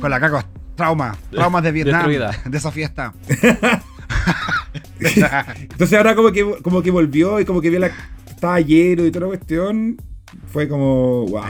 con, 0.00 0.10
la 0.10 0.20
caco. 0.20 0.42
Trauma. 0.74 1.16
Traumas 1.30 1.62
de 1.62 1.72
Vietnam. 1.72 2.10
De 2.46 2.56
esa 2.56 2.70
fiesta. 2.70 3.12
Entonces 5.00 5.92
ahora 5.96 6.14
como 6.14 6.32
que, 6.32 6.44
como 6.62 6.82
que 6.82 6.90
volvió 6.90 7.40
y 7.40 7.44
como 7.44 7.60
que 7.60 7.70
vio 7.70 7.80
la. 7.80 7.90
Estaba 8.28 8.60
lleno 8.60 9.04
y 9.04 9.10
toda 9.10 9.26
la 9.26 9.28
cuestión. 9.28 9.96
Fue 10.52 10.68
como. 10.68 11.26
Wow. 11.26 11.42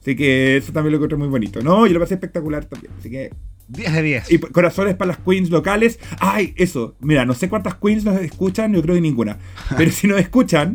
Así 0.00 0.14
que 0.14 0.58
eso 0.58 0.72
también 0.72 0.92
lo 0.92 0.98
encontré 0.98 1.18
muy 1.18 1.28
bonito. 1.28 1.60
No, 1.62 1.86
yo 1.86 1.94
lo 1.94 2.00
pasé 2.00 2.14
espectacular 2.14 2.64
también. 2.66 2.92
Así 2.98 3.10
que 3.10 3.32
10 3.68 3.92
de 3.92 4.02
10. 4.02 4.32
Y 4.32 4.38
corazones 4.38 4.94
para 4.94 5.08
las 5.08 5.18
queens 5.18 5.50
locales. 5.50 5.98
Ay, 6.20 6.54
eso. 6.56 6.96
Mira, 7.00 7.24
no 7.24 7.34
sé 7.34 7.48
cuántas 7.48 7.74
queens 7.76 8.04
nos 8.04 8.20
escuchan, 8.20 8.72
yo 8.72 8.82
creo 8.82 8.94
que 8.94 9.00
ninguna. 9.00 9.38
Pero 9.76 9.90
si 9.90 10.06
nos 10.06 10.18
escuchan, 10.18 10.74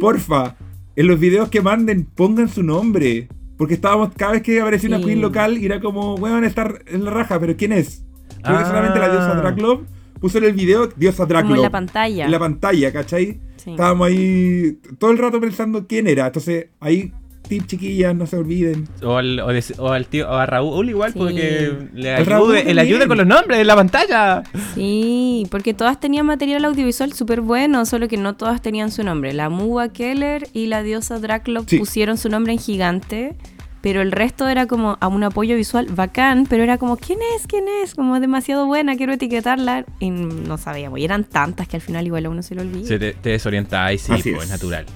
porfa, 0.00 0.56
en 0.96 1.06
los 1.06 1.18
videos 1.18 1.48
que 1.48 1.60
manden, 1.60 2.04
pongan 2.04 2.48
su 2.48 2.62
nombre. 2.62 3.28
Porque 3.56 3.74
estábamos, 3.74 4.10
cada 4.16 4.32
vez 4.32 4.42
que 4.42 4.60
aparecía 4.60 4.88
una 4.88 5.04
queen 5.04 5.20
local, 5.20 5.58
era 5.58 5.80
como, 5.80 6.14
weón, 6.14 6.44
estar 6.44 6.82
en 6.86 7.04
la 7.04 7.10
raja, 7.10 7.38
pero 7.38 7.56
¿quién 7.56 7.72
es? 7.72 8.04
Creo 8.42 8.58
que 8.58 8.64
solamente 8.64 8.98
la 8.98 9.08
diosa 9.08 9.32
ah. 9.32 9.40
Draklov 9.40 9.84
puso 10.20 10.38
en 10.38 10.44
el 10.44 10.52
video 10.52 10.88
diosa 10.88 11.26
Draklov. 11.26 11.56
en 11.56 11.62
la 11.62 11.70
pantalla. 11.70 12.24
En 12.24 12.30
la 12.30 12.38
pantalla, 12.38 12.92
¿cachai? 12.92 13.40
Estábamos 13.56 14.08
ahí 14.08 14.80
todo 14.98 15.12
el 15.12 15.18
rato 15.18 15.40
pensando 15.40 15.86
quién 15.86 16.08
era. 16.08 16.26
Entonces 16.26 16.70
ahí 16.80 17.12
tip, 17.48 17.66
chiquillas, 17.66 18.14
no 18.14 18.26
se 18.26 18.36
olviden. 18.36 18.88
O 19.02 19.16
al, 19.16 19.40
o, 19.40 20.04
tío, 20.04 20.28
o 20.28 20.34
a 20.34 20.46
Raúl 20.46 20.88
igual, 20.88 21.12
porque 21.14 21.72
le 21.92 22.14
ayude, 22.14 22.70
el 22.70 22.78
ayude 22.78 23.06
con 23.06 23.18
los 23.18 23.26
nombres 23.26 23.60
en 23.60 23.66
la 23.66 23.76
pantalla. 23.76 24.42
Sí, 24.74 25.46
porque 25.50 25.74
todas 25.74 26.00
tenían 26.00 26.26
material 26.26 26.64
audiovisual 26.64 27.12
súper 27.12 27.40
bueno, 27.40 27.84
solo 27.86 28.08
que 28.08 28.16
no 28.16 28.34
todas 28.34 28.62
tenían 28.62 28.90
su 28.90 29.04
nombre. 29.04 29.32
La 29.32 29.48
Muga 29.48 29.90
Keller 29.90 30.48
y 30.52 30.66
la 30.66 30.82
diosa 30.82 31.18
Draclock 31.18 31.68
pusieron 31.78 32.18
su 32.18 32.28
nombre 32.28 32.52
en 32.52 32.58
gigante. 32.58 33.34
Pero 33.82 34.00
el 34.00 34.12
resto 34.12 34.46
era 34.48 34.66
como 34.68 34.96
a 35.00 35.08
un 35.08 35.24
apoyo 35.24 35.56
visual 35.56 35.86
bacán, 35.90 36.46
pero 36.48 36.62
era 36.62 36.78
como, 36.78 36.96
¿quién 36.96 37.18
es? 37.34 37.48
¿Quién 37.48 37.64
es? 37.82 37.96
Como 37.96 38.20
demasiado 38.20 38.66
buena, 38.66 38.94
quiero 38.96 39.12
etiquetarla. 39.12 39.84
Y 39.98 40.10
no 40.10 40.56
sabíamos. 40.56 41.00
Y 41.00 41.04
eran 41.04 41.24
tantas 41.24 41.66
que 41.66 41.78
al 41.78 41.82
final 41.82 42.06
igual 42.06 42.26
a 42.26 42.30
uno 42.30 42.44
se 42.44 42.54
lo 42.54 42.62
olvida. 42.62 42.86
Se 42.86 43.00
te, 43.00 43.12
te 43.14 43.30
desorientáis, 43.30 44.02
sí, 44.02 44.12
pues, 44.32 44.44
es 44.44 44.50
natural. 44.50 44.86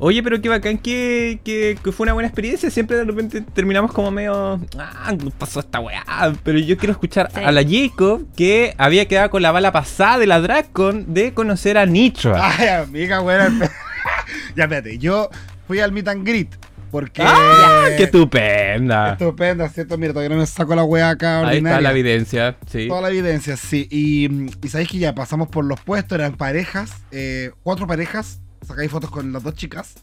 Oye, 0.00 0.22
pero 0.22 0.40
qué 0.40 0.48
bacán 0.48 0.78
que, 0.78 1.40
que, 1.42 1.76
fue 1.92 2.04
una 2.04 2.12
buena 2.12 2.28
experiencia. 2.28 2.70
Siempre 2.70 2.96
de 2.96 3.04
repente 3.04 3.40
terminamos 3.40 3.92
como 3.92 4.10
medio. 4.10 4.60
Ah, 4.78 5.12
pasó 5.38 5.60
esta 5.60 5.80
weá. 5.80 6.04
Pero 6.44 6.58
yo 6.58 6.76
quiero 6.76 6.92
escuchar 6.92 7.30
a 7.34 7.50
la 7.50 7.64
Jacob 7.64 8.24
que 8.36 8.74
había 8.78 9.08
quedado 9.08 9.30
con 9.30 9.42
la 9.42 9.50
bala 9.50 9.72
pasada 9.72 10.18
de 10.18 10.26
la 10.26 10.40
Dracon 10.40 11.12
de 11.12 11.34
conocer 11.34 11.76
a 11.78 11.86
Nitro. 11.86 12.34
Ay, 12.40 12.68
amiga, 12.68 13.20
weá. 13.20 13.48
ya, 14.56 14.64
espérate. 14.64 14.98
Yo 14.98 15.30
fui 15.66 15.80
al 15.80 15.90
meet 15.90 16.06
and 16.06 16.24
greet. 16.24 16.54
Porque. 16.92 17.22
¡Ah! 17.22 17.88
¡Qué 17.96 18.04
estupenda! 18.04 19.12
Estupenda, 19.12 19.68
¿cierto? 19.68 19.98
Mira, 19.98 20.12
todavía 20.12 20.34
no 20.34 20.40
me 20.40 20.46
saco 20.46 20.76
la 20.76 20.84
weá 20.84 21.10
acá. 21.10 21.46
Ahí 21.46 21.58
está 21.58 21.80
la 21.80 21.90
evidencia, 21.90 22.56
sí. 22.70 22.86
Toda 22.88 23.02
la 23.02 23.10
evidencia, 23.10 23.56
sí. 23.56 23.88
Y, 23.90 24.28
y 24.64 24.68
sabéis 24.68 24.90
que 24.90 24.98
ya 24.98 25.14
pasamos 25.14 25.48
por 25.48 25.64
los 25.64 25.80
puestos, 25.80 26.16
eran 26.16 26.36
parejas, 26.36 26.92
eh, 27.10 27.50
cuatro 27.62 27.86
parejas 27.86 28.40
sacáis 28.66 28.90
fotos 28.90 29.10
con 29.10 29.32
las 29.32 29.42
dos 29.42 29.54
chicas. 29.54 29.94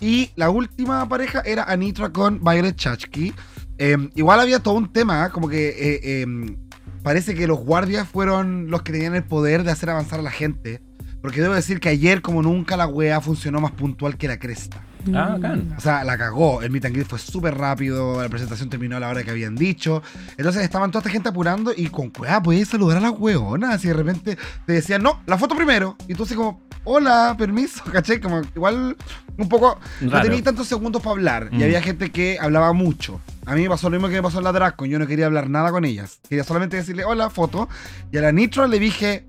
Y 0.00 0.30
la 0.36 0.50
última 0.50 1.08
pareja 1.08 1.40
era 1.44 1.64
Anitra 1.64 2.10
con 2.10 2.40
Violet 2.42 2.76
Chachki. 2.76 3.32
Em, 3.78 4.10
igual 4.14 4.40
había 4.40 4.60
todo 4.60 4.74
un 4.74 4.92
tema, 4.92 5.26
¿eh? 5.26 5.30
como 5.30 5.48
que 5.48 5.68
eh, 5.68 6.22
em, 6.22 6.56
parece 7.02 7.34
que 7.34 7.46
los 7.46 7.58
guardias 7.58 8.08
fueron 8.08 8.70
los 8.70 8.82
que 8.82 8.92
tenían 8.92 9.14
el 9.14 9.24
poder 9.24 9.64
de 9.64 9.70
hacer 9.70 9.90
avanzar 9.90 10.20
a 10.20 10.22
la 10.22 10.30
gente. 10.30 10.82
Porque 11.22 11.40
debo 11.40 11.54
decir 11.54 11.80
que 11.80 11.90
ayer, 11.90 12.22
como 12.22 12.42
nunca, 12.42 12.76
la 12.76 12.86
wea 12.86 13.20
funcionó 13.20 13.60
más 13.60 13.72
puntual 13.72 14.16
que 14.16 14.28
la 14.28 14.38
cresta. 14.38 14.82
Ah, 15.14 15.36
O 15.76 15.80
sea, 15.80 16.04
la 16.04 16.16
cagó. 16.18 16.62
El 16.62 16.70
meet 16.70 16.84
and 16.84 16.94
greet 16.94 17.06
fue 17.08 17.18
súper 17.18 17.56
rápido. 17.56 18.20
La 18.22 18.28
presentación 18.28 18.68
terminó 18.68 18.96
a 18.96 19.00
la 19.00 19.08
hora 19.08 19.22
que 19.22 19.30
habían 19.30 19.56
dicho. 19.56 20.02
Entonces 20.36 20.62
estaban 20.62 20.90
toda 20.90 21.00
esta 21.00 21.10
gente 21.10 21.28
apurando 21.28 21.72
y 21.76 21.86
con 21.88 22.10
cueva 22.10 22.42
podías 22.42 22.68
saludar 22.68 22.98
a 22.98 23.00
las 23.00 23.12
weonas. 23.18 23.84
Y 23.84 23.88
de 23.88 23.94
repente 23.94 24.38
te 24.66 24.72
decían, 24.72 25.02
no, 25.02 25.20
la 25.26 25.38
foto 25.38 25.54
primero. 25.56 25.96
Y 26.08 26.14
tú 26.14 26.24
así 26.24 26.34
como, 26.34 26.62
hola, 26.84 27.34
permiso, 27.38 27.82
¿caché? 27.92 28.20
Como 28.20 28.42
igual 28.54 28.96
un 29.36 29.48
poco. 29.48 29.78
No 30.00 30.20
tenía 30.20 30.42
tantos 30.42 30.66
segundos 30.68 31.02
para 31.02 31.12
hablar. 31.12 31.48
Y 31.52 31.62
había 31.62 31.82
gente 31.82 32.10
que 32.10 32.38
hablaba 32.40 32.72
mucho. 32.72 33.20
A 33.46 33.54
mí 33.54 33.62
me 33.62 33.68
pasó 33.70 33.88
lo 33.88 33.96
mismo 33.96 34.08
que 34.08 34.14
me 34.14 34.22
pasó 34.22 34.38
en 34.38 34.44
la 34.44 34.52
Drasco. 34.52 34.86
Yo 34.86 34.98
no 34.98 35.06
quería 35.06 35.26
hablar 35.26 35.48
nada 35.48 35.70
con 35.70 35.84
ellas. 35.84 36.20
Quería 36.28 36.44
solamente 36.44 36.76
decirle, 36.76 37.04
hola, 37.04 37.30
foto. 37.30 37.68
Y 38.12 38.18
a 38.18 38.20
la 38.20 38.32
Nitro 38.32 38.66
le 38.66 38.78
dije, 38.78 39.24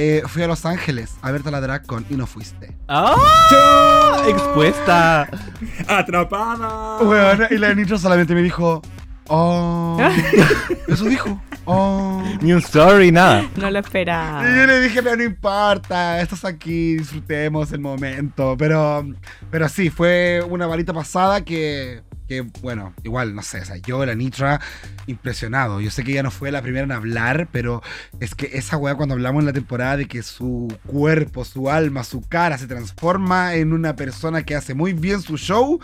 eh, 0.00 0.22
fui 0.28 0.44
a 0.44 0.46
Los 0.46 0.64
Ángeles 0.64 1.16
a 1.22 1.32
verte 1.32 1.48
a 1.48 1.50
la 1.50 1.60
DragCon 1.60 2.06
y 2.08 2.14
no 2.14 2.28
fuiste. 2.28 2.72
¡Ah! 2.86 4.22
Expuesta. 4.28 5.28
Atrapada. 5.88 7.02
Bueno, 7.02 7.46
y 7.50 7.58
la 7.58 7.74
Nitro 7.74 7.98
solamente 7.98 8.32
me 8.32 8.42
dijo, 8.42 8.80
oh. 9.26 9.98
Eso 10.86 11.04
dijo. 11.06 11.42
Oh. 11.64 12.22
Ni 12.40 12.52
un 12.52 12.62
sorry, 12.62 13.10
nada. 13.10 13.44
No 13.56 13.72
lo 13.72 13.80
esperaba. 13.80 14.48
Y 14.48 14.56
yo 14.56 14.66
le 14.66 14.80
dije, 14.80 15.02
pero 15.02 15.16
no 15.16 15.24
importa, 15.24 16.20
estás 16.20 16.44
aquí, 16.44 16.96
disfrutemos 16.96 17.72
el 17.72 17.80
momento. 17.80 18.54
Pero, 18.56 19.04
pero 19.50 19.68
sí, 19.68 19.90
fue 19.90 20.44
una 20.48 20.68
varita 20.68 20.92
pasada 20.92 21.44
que 21.44 22.04
que 22.28 22.42
bueno, 22.60 22.92
igual, 23.02 23.34
no 23.34 23.42
sé, 23.42 23.60
o 23.60 23.64
sea, 23.64 23.76
yo, 23.78 24.04
la 24.04 24.14
Nitra, 24.14 24.60
impresionado. 25.06 25.80
Yo 25.80 25.90
sé 25.90 26.04
que 26.04 26.12
ella 26.12 26.22
no 26.22 26.30
fue 26.30 26.52
la 26.52 26.62
primera 26.62 26.84
en 26.84 26.92
hablar, 26.92 27.48
pero 27.50 27.82
es 28.20 28.34
que 28.34 28.50
esa 28.52 28.76
weá 28.76 28.94
cuando 28.94 29.14
hablamos 29.14 29.40
en 29.40 29.46
la 29.46 29.52
temporada 29.52 29.96
de 29.96 30.06
que 30.06 30.22
su 30.22 30.68
cuerpo, 30.86 31.44
su 31.44 31.70
alma, 31.70 32.04
su 32.04 32.20
cara 32.20 32.58
se 32.58 32.66
transforma 32.66 33.54
en 33.54 33.72
una 33.72 33.96
persona 33.96 34.42
que 34.42 34.54
hace 34.54 34.74
muy 34.74 34.92
bien 34.92 35.22
su 35.22 35.38
show, 35.38 35.80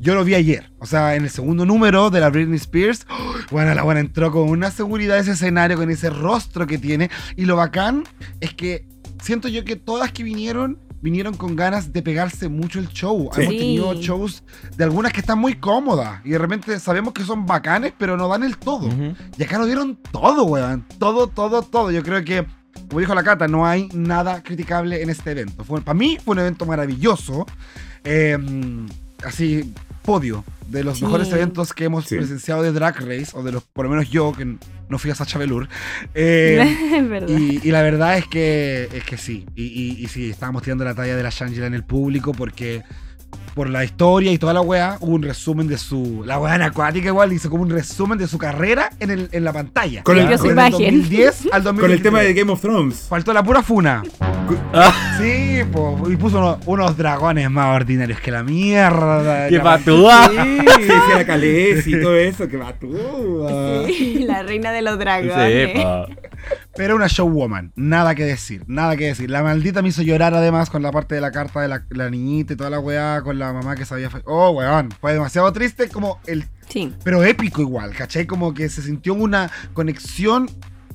yo 0.00 0.14
lo 0.14 0.24
vi 0.24 0.34
ayer. 0.34 0.70
O 0.78 0.86
sea, 0.86 1.14
en 1.14 1.24
el 1.24 1.30
segundo 1.30 1.66
número 1.66 2.10
de 2.10 2.20
la 2.20 2.30
Britney 2.30 2.56
Spears, 2.56 3.06
bueno, 3.50 3.74
la 3.74 3.82
buena 3.82 4.00
entró 4.00 4.32
con 4.32 4.48
una 4.48 4.70
seguridad 4.70 5.18
ese 5.18 5.32
escenario, 5.32 5.76
con 5.76 5.90
ese 5.90 6.10
rostro 6.10 6.66
que 6.66 6.78
tiene. 6.78 7.10
Y 7.36 7.44
lo 7.44 7.56
bacán 7.56 8.04
es 8.40 8.54
que 8.54 8.86
siento 9.22 9.48
yo 9.48 9.64
que 9.64 9.76
todas 9.76 10.10
que 10.10 10.22
vinieron 10.22 10.78
vinieron 11.02 11.34
con 11.34 11.56
ganas 11.56 11.92
de 11.92 12.00
pegarse 12.00 12.48
mucho 12.48 12.78
el 12.78 12.88
show. 12.88 13.28
Hemos 13.34 13.48
tenido 13.48 13.94
shows 13.94 14.42
de 14.76 14.84
algunas 14.84 15.12
que 15.12 15.20
están 15.20 15.38
muy 15.38 15.56
cómodas 15.56 16.20
y 16.24 16.30
de 16.30 16.38
repente 16.38 16.78
sabemos 16.78 17.12
que 17.12 17.24
son 17.24 17.44
bacanes, 17.44 17.92
pero 17.98 18.16
no 18.16 18.28
dan 18.28 18.44
el 18.44 18.56
todo. 18.56 18.88
Y 19.36 19.42
acá 19.42 19.58
lo 19.58 19.66
dieron 19.66 19.98
todo, 20.10 20.44
weón. 20.44 20.86
Todo, 20.98 21.26
todo, 21.26 21.62
todo. 21.62 21.90
Yo 21.90 22.02
creo 22.02 22.24
que, 22.24 22.46
como 22.88 23.00
dijo 23.00 23.14
la 23.14 23.24
Cata, 23.24 23.48
no 23.48 23.66
hay 23.66 23.88
nada 23.92 24.42
criticable 24.42 25.02
en 25.02 25.10
este 25.10 25.32
evento. 25.32 25.64
para 25.64 25.94
mí 25.94 26.18
fue 26.24 26.32
un 26.32 26.38
evento 26.38 26.64
maravilloso. 26.64 27.46
Em, 28.04 28.86
así, 29.24 29.72
podio 30.02 30.44
de 30.68 30.84
los 30.84 31.02
mejores 31.02 31.30
eventos 31.32 31.72
que 31.72 31.84
hemos 31.84 32.06
presenciado 32.06 32.62
de 32.62 32.72
Drag 32.72 32.96
Race, 33.00 33.28
o 33.34 33.42
de 33.42 33.52
los, 33.52 33.62
por 33.64 33.84
lo 33.84 33.90
menos 33.90 34.10
yo, 34.10 34.32
que 34.32 34.56
no 34.88 34.98
fui 34.98 35.10
a 35.10 35.14
Sacha 35.14 35.38
Velour. 35.38 35.68
Eh, 36.14 37.60
y, 37.62 37.70
la 37.70 37.82
verdad 37.82 38.18
es 38.18 38.26
que, 38.26 38.88
es 38.92 39.04
que 39.04 39.16
sí. 39.16 39.46
Y, 39.54 40.02
y, 40.02 40.06
sí, 40.08 40.30
estábamos 40.30 40.62
tirando 40.62 40.84
la 40.84 40.94
talla 40.94 41.16
de 41.16 41.22
la 41.22 41.30
Shangela 41.30 41.66
en 41.66 41.74
el 41.74 41.84
público 41.84 42.32
porque 42.32 42.82
por 43.54 43.68
la 43.68 43.84
historia 43.84 44.32
y 44.32 44.38
toda 44.38 44.52
la 44.52 44.60
weá, 44.60 44.96
hubo 45.00 45.14
un 45.14 45.22
resumen 45.22 45.66
de 45.68 45.78
su. 45.78 46.22
La 46.26 46.38
weá 46.38 46.52
acuática 46.64 47.08
igual 47.08 47.32
hizo 47.32 47.50
como 47.50 47.62
un 47.62 47.70
resumen 47.70 48.18
de 48.18 48.26
su 48.26 48.38
carrera 48.38 48.90
en, 49.00 49.10
el, 49.10 49.28
en 49.32 49.44
la 49.44 49.52
pantalla. 49.52 50.02
Con 50.02 50.18
el, 50.18 50.24
con 50.38 50.54
2010 50.54 51.48
al 51.52 51.62
2010. 51.62 51.80
Con 51.80 51.90
el 51.90 52.02
tema 52.02 52.20
de 52.20 52.34
Game 52.34 52.52
of 52.52 52.60
Thrones. 52.60 53.06
Faltó 53.08 53.32
la 53.32 53.42
pura 53.42 53.62
funa. 53.62 54.02
Ah. 54.74 55.16
Sí, 55.18 55.60
y 56.08 56.16
puso 56.16 56.58
unos, 56.66 56.96
dragones 56.96 57.50
más 57.50 57.76
ordinarios 57.76 58.20
que 58.20 58.30
la 58.30 58.42
mierda. 58.42 59.48
¡Qué 59.48 59.60
patúa! 59.60 60.30
Sí, 60.82 60.88
sí, 60.88 61.12
la 61.14 61.24
calés 61.24 61.86
y 61.86 62.00
todo 62.00 62.16
eso, 62.16 62.48
¡qué 62.48 62.58
patúa! 62.58 63.86
Sí, 63.86 64.24
la 64.26 64.42
reina 64.42 64.72
de 64.72 64.82
los 64.82 64.98
dragones. 64.98 65.70
Sí, 65.74 65.82
Pero 66.74 66.96
una 66.96 67.06
showwoman, 67.06 67.72
nada 67.76 68.14
que 68.14 68.24
decir, 68.24 68.64
nada 68.66 68.96
que 68.96 69.06
decir. 69.06 69.30
La 69.30 69.42
maldita 69.42 69.80
me 69.82 69.90
hizo 69.90 70.02
llorar 70.02 70.34
además 70.34 70.70
con 70.70 70.82
la 70.82 70.90
parte 70.90 71.14
de 71.14 71.20
la 71.20 71.30
carta 71.30 71.60
de 71.60 71.68
la, 71.68 72.10
niñita 72.10 72.54
y 72.54 72.56
toda 72.56 72.70
la 72.70 72.80
weá, 72.80 73.22
con 73.22 73.38
la 73.38 73.41
mamá 73.50 73.74
que 73.76 73.86
sabía. 73.86 74.10
Oh, 74.26 74.50
weón, 74.50 74.90
fue 75.00 75.14
demasiado 75.14 75.50
triste 75.54 75.88
como 75.88 76.20
el... 76.26 76.44
Sí. 76.68 76.92
Pero 77.02 77.24
épico 77.24 77.62
igual, 77.62 77.94
¿cachai? 77.94 78.26
Como 78.26 78.52
que 78.52 78.68
se 78.68 78.82
sintió 78.82 79.14
una 79.14 79.50
conexión 79.72 80.50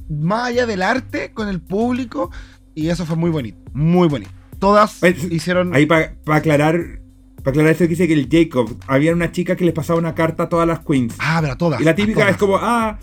más 0.07 0.49
allá 0.49 0.67
del 0.67 0.83
arte 0.83 1.31
con 1.33 1.49
el 1.49 1.59
público 1.59 2.31
y 2.75 2.89
eso 2.89 3.05
fue 3.05 3.15
muy 3.15 3.31
bonito, 3.31 3.57
muy 3.73 4.07
bonito. 4.07 4.31
Todas 4.59 5.01
hicieron... 5.31 5.75
Ahí 5.75 5.87
para 5.87 6.13
aclarar, 6.27 7.01
para 7.37 7.49
aclarar 7.49 7.71
esto 7.71 7.85
que 7.85 7.89
dice 7.89 8.07
que 8.07 8.13
el 8.13 8.27
Jacob, 8.31 8.77
había 8.87 9.13
una 9.13 9.31
chica 9.31 9.55
que 9.55 9.65
les 9.65 9.73
pasaba 9.73 9.97
una 9.97 10.13
carta 10.15 10.43
a 10.43 10.49
todas 10.49 10.67
las 10.67 10.79
queens. 10.79 11.15
Ah, 11.19 11.39
pero 11.41 11.53
a 11.53 11.57
todas. 11.57 11.81
Y 11.81 11.83
la 11.83 11.95
típica 11.95 12.29
es 12.29 12.37
como, 12.37 12.57
ah, 12.57 12.99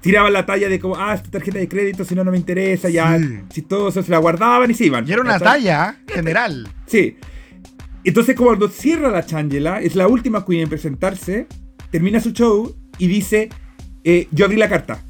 tiraban 0.00 0.32
la 0.32 0.46
talla 0.46 0.68
de 0.68 0.78
como, 0.78 0.96
ah, 0.96 1.14
esta 1.14 1.30
tarjeta 1.30 1.58
de 1.58 1.68
crédito, 1.68 2.04
si 2.04 2.14
no, 2.14 2.24
no 2.24 2.30
me 2.30 2.36
interesa, 2.36 2.88
ya, 2.88 3.18
si 3.50 3.62
todo 3.62 3.88
eso 3.88 4.02
se 4.02 4.10
la 4.10 4.18
guardaban 4.18 4.70
y 4.70 4.74
se 4.74 4.86
iban. 4.86 5.06
Y 5.06 5.12
era 5.12 5.22
una 5.22 5.38
talla 5.38 5.96
general. 6.06 6.68
Sí. 6.86 7.16
Entonces, 8.08 8.36
cuando 8.36 8.68
cierra 8.68 9.10
la 9.10 9.26
Changela, 9.26 9.82
es 9.82 9.94
la 9.94 10.08
última 10.08 10.46
queen 10.46 10.62
en 10.62 10.70
presentarse, 10.70 11.46
termina 11.90 12.20
su 12.20 12.30
show 12.30 12.74
y 12.96 13.06
dice, 13.06 13.50
eh, 14.02 14.28
yo 14.32 14.46
abrí 14.46 14.56
la 14.56 14.70
carta. 14.70 15.04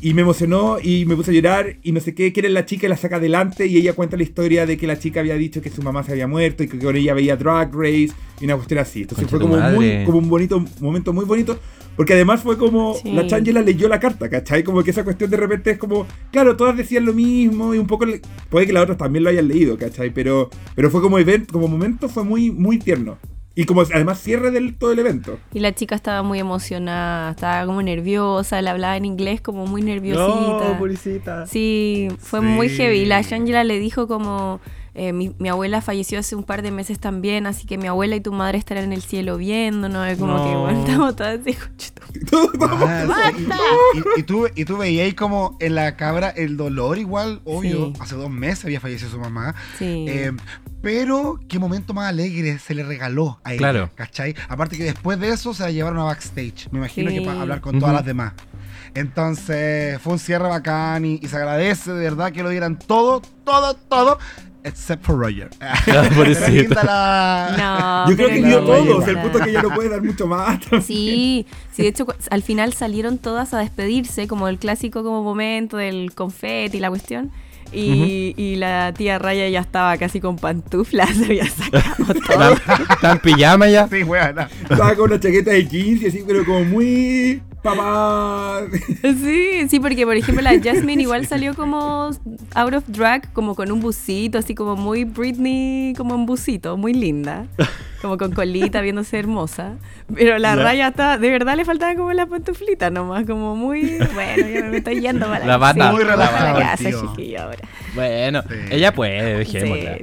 Y 0.00 0.14
me 0.14 0.22
emocionó 0.22 0.76
y 0.80 1.04
me 1.04 1.16
puse 1.16 1.32
a 1.32 1.34
llorar 1.34 1.78
y 1.82 1.90
no 1.90 1.98
sé 1.98 2.14
qué, 2.14 2.32
quiere 2.32 2.48
la 2.48 2.64
chica 2.64 2.86
y 2.86 2.90
la 2.90 2.96
saca 2.96 3.16
adelante 3.16 3.66
y 3.66 3.76
ella 3.76 3.92
cuenta 3.92 4.16
la 4.16 4.22
historia 4.22 4.66
de 4.66 4.76
que 4.76 4.86
la 4.86 5.00
chica 5.00 5.18
había 5.18 5.34
dicho 5.34 5.60
que 5.60 5.68
su 5.68 5.82
mamá 5.82 6.04
se 6.04 6.12
había 6.12 6.28
muerto 6.28 6.62
y 6.62 6.68
que 6.68 6.78
con 6.78 6.94
ella 6.94 7.12
veía 7.12 7.34
Drag 7.34 7.74
Race 7.74 8.10
y 8.40 8.44
una 8.44 8.54
cuestión 8.54 8.78
así. 8.78 9.00
Entonces 9.00 9.28
fue 9.28 9.40
como, 9.40 9.56
muy, 9.56 10.04
como 10.04 10.18
un 10.18 10.28
bonito 10.28 10.64
momento 10.78 11.12
muy 11.12 11.24
bonito 11.24 11.58
porque 11.98 12.14
además 12.14 12.42
fue 12.42 12.56
como 12.56 12.94
la 13.02 13.26
Changela 13.26 13.60
leyó 13.60 13.88
la 13.88 13.98
carta, 13.98 14.30
¿cachai? 14.30 14.62
Como 14.62 14.84
que 14.84 14.92
esa 14.92 15.02
cuestión 15.02 15.30
de 15.30 15.36
repente 15.36 15.72
es 15.72 15.78
como, 15.78 16.06
claro, 16.30 16.56
todas 16.56 16.76
decían 16.76 17.04
lo 17.04 17.12
mismo 17.12 17.74
y 17.74 17.78
un 17.78 17.88
poco 17.88 18.06
puede 18.48 18.68
que 18.68 18.72
las 18.72 18.84
otras 18.84 18.98
también 18.98 19.24
lo 19.24 19.30
hayan 19.30 19.48
leído, 19.48 19.76
¿cachai? 19.76 20.10
Pero, 20.10 20.48
pero 20.76 20.92
fue 20.92 21.02
como 21.02 21.18
evento, 21.18 21.52
como 21.52 21.66
momento 21.66 22.08
fue 22.08 22.22
muy, 22.22 22.52
muy 22.52 22.78
tierno. 22.78 23.18
Y 23.56 23.64
como 23.64 23.80
además 23.80 24.20
cierre 24.20 24.52
del 24.52 24.78
todo 24.78 24.92
el 24.92 25.00
evento. 25.00 25.40
Y 25.52 25.58
la 25.58 25.74
chica 25.74 25.96
estaba 25.96 26.22
muy 26.22 26.38
emocionada, 26.38 27.32
estaba 27.32 27.66
como 27.66 27.82
nerviosa, 27.82 28.62
le 28.62 28.70
hablaba 28.70 28.96
en 28.96 29.04
inglés 29.04 29.40
como 29.40 29.66
muy 29.66 29.82
nerviosita. 29.82 30.24
No, 30.24 30.58
Sí, 31.48 32.06
fue 32.20 32.40
muy 32.40 32.68
heavy. 32.68 33.06
La 33.06 33.22
Shangela 33.22 33.64
le 33.64 33.80
dijo 33.80 34.06
como, 34.06 34.60
eh, 34.94 35.12
mi, 35.12 35.48
abuela 35.48 35.80
falleció 35.80 36.18
hace 36.18 36.34
un 36.34 36.44
par 36.44 36.62
de 36.62 36.70
meses 36.70 36.98
también, 36.98 37.46
así 37.46 37.66
que 37.66 37.78
mi 37.78 37.86
abuela 37.86 38.16
y 38.16 38.20
tu 38.20 38.32
madre 38.32 38.58
estarán 38.58 38.84
en 38.84 38.92
el 38.92 39.02
cielo 39.02 39.36
viéndonos. 39.36 40.06
Es 40.08 40.18
como 40.18 40.36
que, 40.44 40.56
bueno, 40.56 40.80
estamos 40.80 41.16
todas 41.16 41.40
así, 41.40 41.56
ah, 42.60 43.32
y, 44.16 44.20
y, 44.20 44.22
tú, 44.22 44.48
y 44.54 44.64
tú 44.64 44.78
veías 44.78 45.14
como 45.14 45.56
en 45.60 45.74
la 45.74 45.96
cabra 45.96 46.30
el 46.30 46.56
dolor 46.56 46.98
igual, 46.98 47.40
obvio. 47.44 47.92
Hace 48.00 48.16
dos 48.16 48.30
meses 48.30 48.64
había 48.64 48.80
fallecido 48.80 49.10
su 49.10 49.18
mamá. 49.18 49.54
Sí. 49.78 50.06
Eh, 50.08 50.32
pero 50.80 51.40
qué 51.48 51.58
momento 51.58 51.92
más 51.92 52.08
alegre 52.08 52.58
se 52.58 52.74
le 52.74 52.84
regaló 52.84 53.40
a 53.44 53.52
ella. 53.52 53.58
Claro. 53.58 53.90
¿Cachai? 53.94 54.34
Aparte 54.48 54.76
que 54.76 54.84
después 54.84 55.18
de 55.18 55.30
eso 55.30 55.52
se 55.52 55.64
la 55.64 55.70
llevaron 55.70 55.98
a 55.98 56.04
backstage. 56.04 56.68
Me 56.70 56.78
imagino 56.78 57.10
que 57.10 57.22
para 57.22 57.40
hablar 57.40 57.60
con 57.60 57.78
todas 57.78 57.94
las 57.94 58.04
demás. 58.04 58.32
Entonces 58.94 60.00
fue 60.00 60.14
un 60.14 60.18
cierre 60.18 60.48
bacán 60.48 61.04
y, 61.04 61.20
y, 61.22 61.28
se 61.28 61.36
agradece 61.36 61.92
de 61.92 62.04
verdad 62.04 62.32
que 62.32 62.42
lo 62.42 62.48
dieran 62.48 62.78
todo, 62.78 63.20
todo, 63.44 63.74
todo 63.74 64.18
except 64.64 65.04
for 65.04 65.16
Roger. 65.16 65.50
Ah, 66.90 68.04
no, 68.06 68.10
Yo 68.10 68.16
creo 68.16 68.28
que 68.28 68.42
dio 68.42 68.64
todo, 68.64 69.04
el 69.04 69.18
punto 69.18 69.38
que 69.40 69.52
ya 69.52 69.62
no 69.62 69.70
puede 69.70 69.88
dar 69.88 70.02
mucho 70.02 70.26
más. 70.26 70.60
Sí, 70.82 71.46
sí, 71.72 71.82
de 71.82 71.88
hecho 71.88 72.06
al 72.30 72.42
final 72.42 72.72
salieron 72.72 73.18
todas 73.18 73.54
a 73.54 73.58
despedirse, 73.58 74.26
como 74.26 74.48
el 74.48 74.58
clásico 74.58 75.02
como 75.02 75.22
momento 75.22 75.76
del 75.76 76.14
confeti 76.14 76.78
y 76.78 76.80
la 76.80 76.88
cuestión. 76.88 77.30
Y, 77.72 78.34
y, 78.38 78.56
la 78.56 78.94
tía 78.96 79.18
Raya 79.18 79.46
ya 79.50 79.60
estaba 79.60 79.98
casi 79.98 80.20
con 80.20 80.36
pantuflas, 80.36 81.10
se 81.16 81.24
había 81.26 81.46
sacado 81.50 82.14
todo. 82.14 82.52
¿Está 82.90 83.12
en 83.12 83.18
pijama 83.18 83.68
ya? 83.68 83.86
Sí, 83.88 84.02
buena. 84.04 84.48
Estaba 84.62 84.94
con 84.94 85.10
una 85.10 85.20
chaqueta 85.20 85.50
de 85.50 85.66
jeans 85.66 86.02
y 86.02 86.06
así, 86.06 86.24
pero 86.26 86.44
como 86.46 86.64
muy 86.64 87.42
papá. 87.62 88.62
Sí, 89.02 89.68
sí, 89.68 89.80
porque 89.80 90.04
por 90.04 90.16
ejemplo 90.16 90.42
la 90.42 90.60
Jasmine 90.62 91.02
igual 91.02 91.26
salió 91.26 91.54
como 91.54 92.10
out 92.54 92.74
of 92.74 92.84
drag, 92.88 93.32
como 93.32 93.54
con 93.54 93.70
un 93.72 93.80
busito, 93.80 94.38
así 94.38 94.54
como 94.54 94.76
muy 94.76 95.04
Britney, 95.04 95.94
como 95.96 96.14
un 96.14 96.26
busito, 96.26 96.76
muy 96.76 96.94
linda. 96.94 97.46
Como 98.00 98.16
con 98.16 98.30
colita, 98.30 98.80
viéndose 98.80 99.18
hermosa. 99.18 99.72
Pero 100.14 100.38
la 100.38 100.54
raya 100.54 100.88
está, 100.88 101.18
de 101.18 101.30
verdad 101.30 101.56
le 101.56 101.64
faltaba 101.64 101.96
como 101.96 102.12
la 102.12 102.26
pantuflita 102.26 102.90
nomás, 102.90 103.26
como 103.26 103.56
muy, 103.56 103.98
bueno, 104.14 104.48
ya 104.48 104.62
me 104.64 104.76
estoy 104.76 105.00
yendo 105.00 105.26
para 105.26 105.44
la 105.44 105.56
bata. 105.56 105.90
muy 105.90 106.04
relajada. 106.04 106.52
La 106.52 106.58
casa, 106.60 106.90
chiquilla, 106.92 107.44
ahora. 107.44 107.58
Bueno, 107.94 108.44
ella 108.70 108.94
puede, 108.94 109.38
dejémosla. 109.38 109.98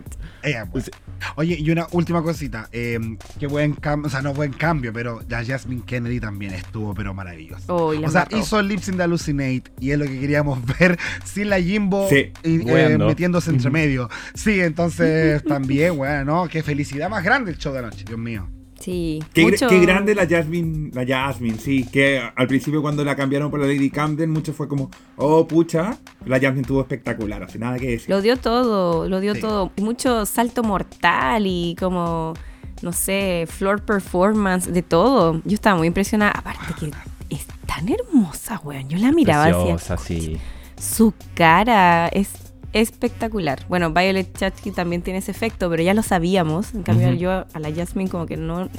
Ella 0.46 0.66
puede. 0.66 0.92
Oye, 1.36 1.58
y 1.60 1.72
una 1.72 1.88
última 1.92 2.22
cosita. 2.22 2.70
Eh, 2.72 3.00
qué 3.40 3.48
buen 3.48 3.74
cambio, 3.74 4.08
o 4.08 4.10
sea, 4.10 4.22
no 4.22 4.34
buen 4.34 4.54
cambio, 4.54 4.94
pero 4.94 5.22
ya 5.28 5.44
Jasmine 5.44 5.84
Kennedy 5.86 6.20
también 6.20 6.54
estuvo, 6.54 6.94
pero 6.94 7.14
maravilloso. 7.14 7.76
o 7.76 8.10
sea, 8.10 8.28
hizo 8.32 8.60
el 8.60 8.68
lip 8.68 8.80
sync 8.80 8.98
de 8.98 9.04
Hallucinate 9.04 9.64
y 9.80 9.92
es 9.92 10.00
lo 10.00 10.06
que 10.06 10.20
queríamos 10.20 10.60
ver 10.80 10.98
sin 11.24 11.50
la 11.50 11.60
Jimbo 11.60 12.08
y, 12.12 12.32
eh, 12.44 12.98
metiéndose 12.98 13.50
entre 13.50 13.70
medio. 13.70 14.10
Sí, 14.34 14.62
entonces 14.62 15.44
también, 15.44 15.98
bueno, 15.98 16.26
¿no? 16.26 16.48
Qué 16.48 16.64
felicidad 16.64 17.10
más 17.10 17.24
grande 17.24 17.52
el 17.52 17.58
show 17.58 17.74
de 17.74 17.80
anoche, 17.80 18.06
Dios 18.06 18.20
mío. 18.20 18.48
Sí. 18.80 19.24
Qué, 19.34 19.52
qué, 19.52 19.80
grande 19.80 20.14
la 20.14 20.28
Jasmine, 20.28 20.92
la 20.94 21.06
Jasmine, 21.06 21.58
sí. 21.58 21.86
Que 21.92 22.22
al 22.36 22.48
principio 22.48 22.82
cuando 22.82 23.04
la 23.04 23.16
cambiaron 23.16 23.50
por 23.50 23.60
la 23.60 23.68
Lady 23.68 23.90
Camden, 23.90 24.30
mucho 24.30 24.54
fue 24.54 24.68
como, 24.68 24.90
oh, 25.18 25.48
pucha. 25.48 25.98
La 26.26 26.40
Jasmine 26.40 26.66
tuvo 26.66 26.82
espectacular, 26.82 27.44
así 27.44 27.58
nada 27.58 27.80
que 27.80 27.92
decir. 27.92 28.10
Lo 28.10 28.22
dio 28.22 28.38
todo, 28.38 29.08
lo 29.08 29.20
dio 29.20 29.36
todo. 29.36 29.72
Mucho 29.78 30.26
salto 30.26 30.64
mortal 30.64 31.48
y 31.48 31.76
como, 31.80 32.34
no 32.82 32.92
sé, 32.92 33.48
floor 33.50 33.82
performance, 33.84 34.72
de 34.72 34.82
todo. 34.82 35.42
Yo 35.46 35.56
estaba 35.56 35.78
muy 35.78 35.88
impresionada. 35.88 36.32
Aparte 36.32 36.74
que 36.80 36.92
es 37.30 37.46
tan 37.66 37.90
hermosa, 37.90 38.62
weón. 38.64 38.90
Yo 38.90 38.98
la 38.98 39.12
miraba 39.12 39.46
así. 39.90 40.38
Su 40.78 41.14
cara 41.34 42.10
es 42.10 42.45
espectacular. 42.76 43.66
Bueno, 43.70 43.92
Violet 43.92 44.38
Chachki 44.38 44.72
también 44.72 45.02
tiene 45.02 45.20
ese 45.20 45.32
efecto, 45.32 45.70
pero 45.70 45.82
ya 45.82 45.94
lo 45.94 46.04
sabíamos. 46.04 46.76
En 46.76 46.84
cambio, 46.84 47.14
yo 47.14 47.32
a 47.32 47.60
la 47.60 47.74
Jasmine 47.74 48.10
como 48.10 48.26
que 48.26 48.38
no... 48.38 48.70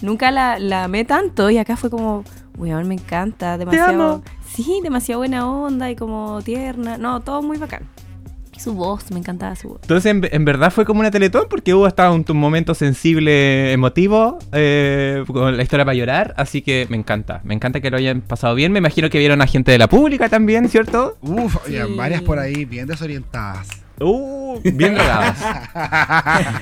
Nunca 0.00 0.32
la, 0.32 0.58
la 0.58 0.84
amé 0.84 1.04
tanto 1.04 1.48
y 1.50 1.58
acá 1.58 1.76
fue 1.76 1.88
como, 1.88 2.24
weón, 2.58 2.88
me 2.88 2.94
encanta, 2.94 3.56
demasiado... 3.56 4.22
Sí, 4.44 4.80
demasiado 4.82 5.20
buena 5.20 5.48
onda 5.48 5.90
y 5.90 5.96
como 5.96 6.42
tierna. 6.42 6.98
No, 6.98 7.20
todo 7.20 7.40
muy 7.42 7.58
bacán 7.58 7.88
su 8.58 8.74
voz, 8.74 9.10
me 9.10 9.18
encantaba 9.18 9.56
su 9.56 9.68
voz. 9.68 9.78
Entonces, 9.82 10.14
en, 10.30 10.44
verdad 10.44 10.72
fue 10.72 10.84
como 10.84 11.00
una 11.00 11.10
teletón 11.10 11.46
porque 11.48 11.74
hubo 11.74 11.86
hasta 11.86 12.10
un, 12.10 12.24
momento 12.34 12.74
sensible, 12.74 13.72
emotivo, 13.72 14.38
eh, 14.52 15.24
con 15.26 15.56
la 15.56 15.62
historia 15.62 15.84
para 15.84 15.94
llorar, 15.94 16.34
así 16.36 16.62
que 16.62 16.86
me 16.90 16.96
encanta. 16.96 17.40
Me 17.44 17.54
encanta 17.54 17.80
que 17.80 17.90
lo 17.90 17.96
hayan 17.96 18.20
pasado 18.20 18.54
bien. 18.54 18.72
Me 18.72 18.78
imagino 18.78 19.10
que 19.10 19.18
vieron 19.18 19.42
a 19.42 19.46
gente 19.46 19.72
de 19.72 19.78
la 19.78 19.88
pública 19.88 20.28
también, 20.28 20.68
¿cierto? 20.68 21.16
Uf, 21.22 21.56
varias 21.96 22.22
por 22.22 22.38
ahí 22.38 22.64
bien 22.64 22.86
desorientadas. 22.86 23.68
Uh, 24.00 24.41
bien 24.62 24.96
regadas. 24.96 25.38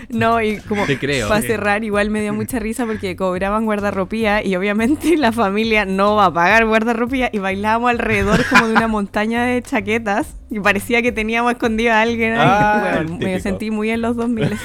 no, 0.08 0.40
y 0.42 0.58
como 0.58 0.86
Te 0.86 0.98
creo. 0.98 1.28
para 1.28 1.42
cerrar, 1.42 1.84
igual 1.84 2.10
me 2.10 2.20
dio 2.20 2.32
mucha 2.32 2.58
risa 2.58 2.86
porque 2.86 3.16
cobraban 3.16 3.64
guardarropía 3.64 4.44
y 4.44 4.56
obviamente 4.56 5.16
la 5.16 5.32
familia 5.32 5.84
no 5.84 6.16
va 6.16 6.26
a 6.26 6.32
pagar 6.32 6.66
guardarropía 6.66 7.30
y 7.32 7.38
bailábamos 7.38 7.90
alrededor 7.90 8.44
como 8.48 8.68
de 8.68 8.74
una 8.74 8.88
montaña 8.88 9.44
de 9.44 9.62
chaquetas 9.62 10.36
y 10.50 10.60
parecía 10.60 11.02
que 11.02 11.12
teníamos 11.12 11.52
escondido 11.52 11.92
a 11.92 12.00
alguien. 12.00 12.34
Ah, 12.36 13.04
me 13.18 13.40
sentí 13.40 13.70
muy 13.70 13.90
en 13.90 14.02
los 14.02 14.16
2000. 14.16 14.56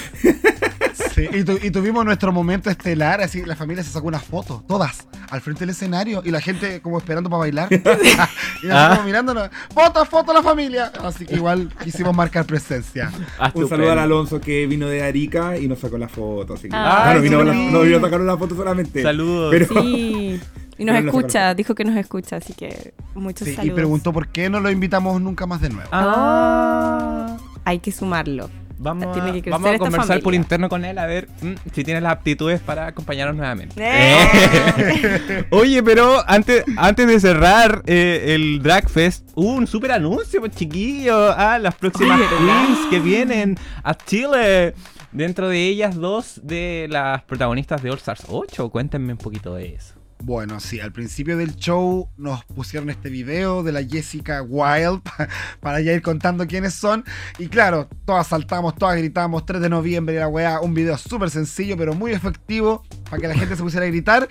Y, 1.17 1.71
tuvimos 1.71 2.05
nuestro 2.05 2.31
momento 2.31 2.69
estelar, 2.69 3.21
así 3.21 3.43
la 3.45 3.55
familia 3.55 3.83
se 3.83 3.89
sacó 3.89 4.07
unas 4.07 4.23
fotos, 4.23 4.65
todas, 4.67 5.07
al 5.29 5.41
frente 5.41 5.61
del 5.61 5.69
escenario 5.71 6.21
y 6.25 6.31
la 6.31 6.41
gente 6.41 6.81
como 6.81 6.97
esperando 6.97 7.29
para 7.29 7.39
bailar. 7.41 7.67
y 7.71 7.77
nosotros 7.77 8.69
ah. 8.71 9.01
mirándonos, 9.05 9.49
foto, 9.73 10.05
foto 10.05 10.33
la 10.33 10.43
familia. 10.43 10.91
Así 11.03 11.25
que 11.25 11.35
igual 11.35 11.69
quisimos 11.83 12.15
marcar 12.15 12.45
presencia. 12.45 13.11
Ah, 13.39 13.51
Un 13.53 13.67
saludo 13.67 13.91
al 13.91 13.99
Alonso 13.99 14.41
que 14.41 14.67
vino 14.67 14.87
de 14.87 15.03
Arica 15.03 15.57
y 15.57 15.67
nos 15.67 15.79
sacó 15.79 15.97
la 15.97 16.07
foto. 16.07 16.55
Así 16.55 16.69
que, 16.69 16.75
ah, 16.75 17.17
vino, 17.21 17.43
no 17.43 17.81
vino 17.81 17.97
a 17.97 18.01
sacar 18.01 18.21
una 18.21 18.37
foto 18.37 18.55
solamente. 18.55 19.01
Saludos. 19.01 19.55
Sí. 19.69 20.39
Y 20.77 20.83
nos 20.83 20.97
escucha, 20.97 21.53
dijo 21.53 21.73
que 21.73 21.85
nos 21.85 21.95
escucha, 21.95 22.35
así 22.35 22.53
que 22.53 22.93
muchos 23.13 23.47
sí, 23.47 23.55
Y 23.63 23.71
preguntó 23.71 24.11
por 24.11 24.27
qué 24.27 24.49
no 24.49 24.59
lo 24.59 24.69
invitamos 24.69 25.21
nunca 25.21 25.45
más 25.45 25.61
de 25.61 25.69
nuevo. 25.69 25.89
Ah, 25.93 27.37
hay 27.63 27.79
que 27.79 27.93
sumarlo. 27.93 28.49
Vamos, 28.77 29.17
a, 29.17 29.77
conversar 29.77 30.21
por 30.21 30.35
interno 30.35 30.69
con 30.69 30.83
él 30.85 30.97
a 30.97 31.05
ver 31.05 31.27
mm, 31.41 31.53
si 31.73 31.83
tiene 31.83 32.01
las 32.01 32.13
aptitudes 32.13 32.59
para 32.59 32.87
acompañarnos 32.87 33.35
nuevamente. 33.35 33.75
¡Eh! 33.77 35.45
Oye, 35.51 35.81
pero 35.81 36.23
antes, 36.27 36.63
antes 36.77 37.07
de 37.07 37.19
cerrar 37.19 37.81
eh, 37.85 38.33
el 38.35 38.61
Drag 38.61 38.89
Fest, 38.89 39.29
hubo 39.35 39.53
un 39.53 39.67
super 39.67 39.91
anuncio, 39.91 40.39
pues, 40.39 40.53
chiquillo, 40.55 41.31
a 41.31 41.57
las 41.59 41.75
próximas 41.75 42.19
queens 42.19 42.79
que 42.89 42.99
vienen 42.99 43.57
a 43.83 43.95
Chile. 43.95 44.73
Dentro 45.11 45.47
de 45.47 45.67
ellas, 45.67 45.95
dos 45.95 46.41
de 46.43 46.87
las 46.89 47.23
protagonistas 47.23 47.81
de 47.81 47.89
All 47.89 47.97
Stars 47.97 48.25
8. 48.27 48.69
Cuéntenme 48.69 49.13
un 49.13 49.17
poquito 49.17 49.55
de 49.55 49.75
eso. 49.75 49.95
Bueno, 50.25 50.59
sí, 50.59 50.79
al 50.79 50.91
principio 50.91 51.37
del 51.37 51.55
show 51.55 52.09
nos 52.17 52.43
pusieron 52.45 52.89
este 52.89 53.11
video 53.11 53.61
de 53.61 53.71
la 53.71 53.83
Jessica 53.83 54.41
Wild 54.41 55.03
para 55.59 55.81
ya 55.81 55.93
ir 55.93 56.01
contando 56.01 56.47
quiénes 56.47 56.73
son. 56.73 57.05
Y 57.37 57.47
claro, 57.47 57.87
todas 58.05 58.25
saltamos, 58.25 58.73
todas 58.73 58.97
gritamos, 58.97 59.45
3 59.45 59.61
de 59.61 59.69
noviembre 59.69 60.17
la 60.17 60.27
weá, 60.27 60.61
un 60.61 60.73
video 60.73 60.97
súper 60.97 61.29
sencillo 61.29 61.77
pero 61.77 61.93
muy 61.93 62.11
efectivo 62.11 62.81
para 63.07 63.21
que 63.21 63.27
la 63.27 63.35
gente 63.35 63.55
se 63.55 63.61
pusiera 63.61 63.85
a 63.85 63.89
gritar. 63.89 64.27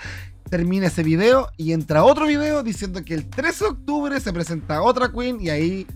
Termina 0.51 0.89
ese 0.89 1.05
video 1.05 1.53
y 1.57 1.73
entra 1.73 2.03
otro 2.03 2.27
video 2.27 2.65
diciendo 2.65 3.05
que 3.05 3.15
el 3.15 3.31
13 3.31 3.65
de 3.65 3.71
octubre 3.71 4.19
se 4.19 4.33
presenta 4.33 4.83
otra 4.83 5.13
Queen 5.13 5.41
y 5.41 5.51
ahí 5.51 5.87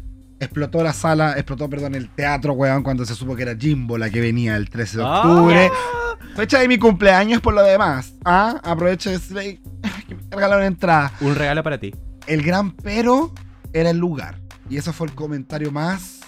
explotó 0.40 0.82
la 0.82 0.92
sala, 0.92 1.32
explotó, 1.32 1.68
perdón, 1.68 1.94
el 1.94 2.08
teatro, 2.10 2.52
weón, 2.52 2.82
cuando 2.82 3.04
se 3.04 3.14
supo 3.14 3.34
que 3.34 3.42
era 3.42 3.56
Jimbo 3.56 3.98
la 3.98 4.10
que 4.10 4.20
venía 4.20 4.56
el 4.56 4.68
13 4.70 4.98
de 4.98 5.04
ah. 5.04 5.22
octubre. 5.22 5.70
Fecha 6.36 6.60
de 6.60 6.68
mi 6.68 6.78
cumpleaños 6.78 7.40
por 7.40 7.54
lo 7.54 7.62
demás. 7.62 8.14
Ah, 8.24 8.60
aprovecho 8.62 9.10
de 9.10 9.18
decirle 9.18 9.60
que 10.06 10.14
me 10.14 10.22
regalaron 10.30 10.64
entrada. 10.64 11.12
Un 11.20 11.34
regalo 11.34 11.62
para 11.62 11.78
ti. 11.78 11.94
El 12.26 12.42
gran 12.42 12.72
pero 12.72 13.32
era 13.72 13.90
el 13.90 13.98
lugar. 13.98 14.38
Y 14.70 14.76
eso 14.76 14.92
fue 14.92 15.06
el 15.06 15.14
comentario 15.14 15.72
más 15.72 16.20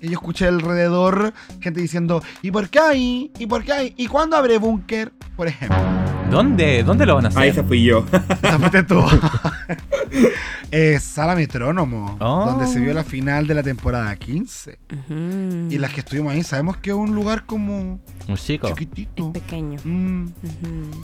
que 0.00 0.08
yo 0.08 0.12
escuché 0.12 0.46
alrededor. 0.46 1.32
Gente 1.60 1.80
diciendo, 1.80 2.22
¿y 2.42 2.50
por 2.50 2.68
qué 2.68 2.78
hay? 2.78 3.32
¿Y 3.38 3.46
por 3.46 3.64
qué 3.64 3.72
hay? 3.72 3.94
¿Y 3.96 4.06
cuándo 4.06 4.36
abre 4.36 4.58
búnker? 4.58 5.12
Por 5.36 5.48
ejemplo. 5.48 6.05
¿Dónde? 6.30 6.82
¿Dónde 6.82 7.06
lo 7.06 7.14
van 7.14 7.26
a 7.26 7.28
hacer? 7.28 7.42
Ahí 7.42 7.52
se 7.52 7.62
fui 7.62 7.84
yo. 7.84 8.04
Esa 8.42 8.86
tú. 8.86 9.02
Sala 11.00 11.34
Metrónomo, 11.34 12.16
donde 12.18 12.66
se 12.66 12.80
vio 12.80 12.92
la 12.92 13.04
final 13.04 13.46
de 13.46 13.54
la 13.54 13.62
temporada 13.62 14.14
15. 14.14 14.78
Y 15.70 15.78
las 15.78 15.92
que 15.92 16.00
estuvimos 16.00 16.32
ahí, 16.34 16.42
sabemos 16.42 16.76
que 16.76 16.90
es 16.90 16.96
un 16.96 17.14
lugar 17.14 17.46
como. 17.46 18.00
Un 18.28 18.36
chico. 18.36 18.68
Chiquitito. 18.68 19.32
pequeño. 19.32 19.78
Mm. 19.84 20.26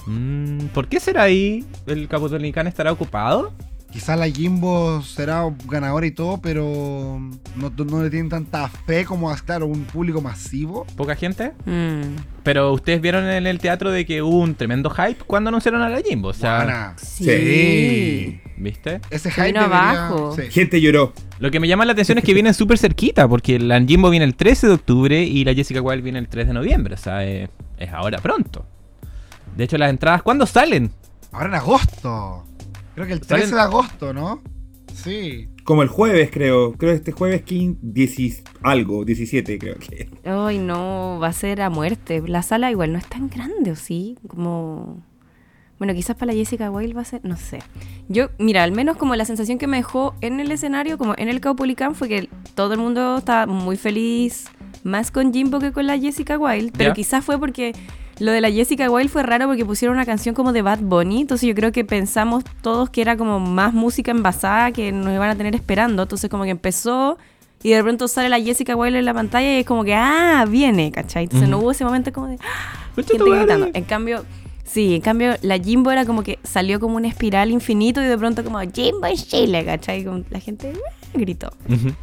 Mm, 0.06 0.68
¿Por 0.74 0.88
qué 0.88 1.00
será 1.00 1.22
ahí? 1.22 1.64
¿El 1.86 2.08
Capotonicán 2.08 2.66
estará 2.66 2.92
ocupado? 2.92 3.52
Quizás 3.92 4.18
la 4.18 4.26
Jimbo 4.26 5.02
será 5.02 5.44
ganadora 5.66 6.06
y 6.06 6.12
todo, 6.12 6.40
pero 6.40 7.20
no, 7.56 8.02
le 8.02 8.08
tienen 8.08 8.30
tanta 8.30 8.66
fe 8.68 9.04
como 9.04 9.30
a, 9.30 9.36
claro, 9.36 9.66
un 9.66 9.84
público 9.84 10.22
masivo. 10.22 10.86
¿Poca 10.96 11.14
gente? 11.14 11.52
Mm. 11.66 12.16
Pero 12.42 12.72
ustedes 12.72 13.02
vieron 13.02 13.28
en 13.28 13.46
el 13.46 13.58
teatro 13.58 13.90
de 13.90 14.06
que 14.06 14.22
hubo 14.22 14.38
un 14.38 14.54
tremendo 14.54 14.88
hype 14.88 15.22
cuando 15.26 15.48
anunciaron 15.48 15.82
a 15.82 15.90
la 15.90 16.00
Jimbo. 16.00 16.28
O 16.28 16.32
sea, 16.32 16.94
sí. 16.96 18.40
¿Viste? 18.56 19.02
Ese 19.10 19.30
hype 19.30 19.58
abajo. 19.58 20.34
Gente 20.48 20.80
lloró. 20.80 21.12
Lo 21.38 21.50
que 21.50 21.60
me 21.60 21.68
llama 21.68 21.84
la 21.84 21.92
atención 21.92 22.16
es 22.16 22.24
que 22.24 22.32
vienen 22.32 22.54
súper 22.54 22.78
cerquita, 22.78 23.28
porque 23.28 23.58
la 23.58 23.78
Jimbo 23.82 24.08
viene 24.08 24.24
el 24.24 24.36
13 24.36 24.68
de 24.68 24.72
octubre 24.72 25.22
y 25.22 25.44
la 25.44 25.52
Jessica 25.52 25.82
Wild 25.82 26.02
viene 26.02 26.18
el 26.18 26.28
3 26.28 26.46
de 26.46 26.54
noviembre. 26.54 26.94
O 26.94 26.98
sea, 26.98 27.22
es 27.24 27.50
ahora 27.92 28.18
pronto. 28.20 28.64
De 29.54 29.64
hecho, 29.64 29.76
las 29.76 29.90
entradas, 29.90 30.22
¿cuándo 30.22 30.46
salen? 30.46 30.92
Ahora 31.30 31.48
en 31.48 31.54
agosto. 31.54 32.44
Creo 32.94 33.06
que 33.06 33.12
el 33.14 33.20
13 33.20 33.54
de 33.54 33.60
agosto, 33.60 34.12
¿no? 34.12 34.42
Sí. 34.94 35.48
Como 35.64 35.82
el 35.82 35.88
jueves, 35.88 36.30
creo. 36.30 36.72
Creo 36.72 36.92
que 36.92 36.96
este 36.96 37.12
jueves 37.12 37.42
15, 37.42 38.44
algo, 38.62 39.04
17 39.04 39.58
creo 39.58 39.76
que. 39.78 40.08
Ay, 40.24 40.58
no, 40.58 41.18
va 41.20 41.28
a 41.28 41.32
ser 41.32 41.62
a 41.62 41.70
muerte. 41.70 42.22
La 42.26 42.42
sala 42.42 42.70
igual 42.70 42.92
no 42.92 42.98
es 42.98 43.06
tan 43.06 43.28
grande, 43.28 43.70
¿o 43.72 43.76
sí? 43.76 44.18
Como... 44.26 45.02
Bueno, 45.78 45.94
quizás 45.94 46.14
para 46.14 46.32
la 46.32 46.38
Jessica 46.38 46.70
Wilde 46.70 46.94
va 46.94 47.02
a 47.02 47.04
ser, 47.04 47.24
no 47.24 47.36
sé. 47.36 47.58
Yo, 48.08 48.28
mira, 48.38 48.62
al 48.62 48.70
menos 48.70 48.96
como 48.96 49.16
la 49.16 49.24
sensación 49.24 49.58
que 49.58 49.66
me 49.66 49.78
dejó 49.78 50.14
en 50.20 50.38
el 50.38 50.52
escenario, 50.52 50.96
como 50.96 51.14
en 51.16 51.28
el 51.28 51.40
Caupolicán, 51.40 51.96
fue 51.96 52.08
que 52.08 52.28
todo 52.54 52.74
el 52.74 52.78
mundo 52.78 53.18
estaba 53.18 53.46
muy 53.46 53.76
feliz, 53.76 54.44
más 54.84 55.10
con 55.10 55.32
Jimbo 55.32 55.58
que 55.58 55.72
con 55.72 55.88
la 55.88 55.98
Jessica 55.98 56.38
Wilde, 56.38 56.70
pero 56.76 56.94
quizás 56.94 57.24
fue 57.24 57.36
porque 57.36 57.72
lo 58.22 58.30
de 58.30 58.40
la 58.40 58.50
Jessica 58.50 58.88
Wilde 58.88 59.08
fue 59.08 59.24
raro 59.24 59.48
porque 59.48 59.64
pusieron 59.64 59.96
una 59.96 60.06
canción 60.06 60.34
como 60.34 60.52
de 60.52 60.62
Bad 60.62 60.78
Bunny, 60.80 61.22
entonces 61.22 61.48
yo 61.48 61.54
creo 61.56 61.72
que 61.72 61.84
pensamos 61.84 62.44
todos 62.62 62.88
que 62.88 63.00
era 63.00 63.16
como 63.16 63.40
más 63.40 63.74
música 63.74 64.12
envasada 64.12 64.70
que 64.70 64.92
nos 64.92 65.12
iban 65.12 65.28
a 65.28 65.34
tener 65.34 65.56
esperando, 65.56 66.02
entonces 66.04 66.30
como 66.30 66.44
que 66.44 66.50
empezó 66.50 67.18
y 67.64 67.70
de 67.70 67.82
pronto 67.82 68.06
sale 68.06 68.28
la 68.28 68.40
Jessica 68.40 68.76
Wilde 68.76 69.00
en 69.00 69.06
la 69.06 69.14
pantalla 69.14 69.52
y 69.52 69.60
es 69.60 69.66
como 69.66 69.82
que, 69.82 69.94
ah, 69.94 70.44
viene, 70.48 70.92
¿cachai? 70.92 71.24
Entonces 71.24 71.48
no 71.48 71.58
hubo 71.58 71.72
ese 71.72 71.84
momento 71.84 72.12
como 72.12 72.28
de, 72.28 72.38
ah, 72.40 72.92
En 73.74 73.84
cambio, 73.84 74.24
sí, 74.64 74.94
en 74.94 75.00
cambio 75.00 75.34
la 75.42 75.58
Jimbo 75.58 75.90
era 75.90 76.04
como 76.04 76.22
que 76.22 76.38
salió 76.44 76.78
como 76.78 76.96
una 76.96 77.08
espiral 77.08 77.50
infinito 77.50 78.00
y 78.00 78.04
de 78.04 78.16
pronto 78.16 78.44
como, 78.44 78.60
Jimbo 78.60 79.06
en 79.06 79.16
Chile, 79.16 79.64
¿cachai? 79.64 80.06
la 80.30 80.38
gente 80.38 80.72
ah", 80.76 81.08
gritó. 81.14 81.50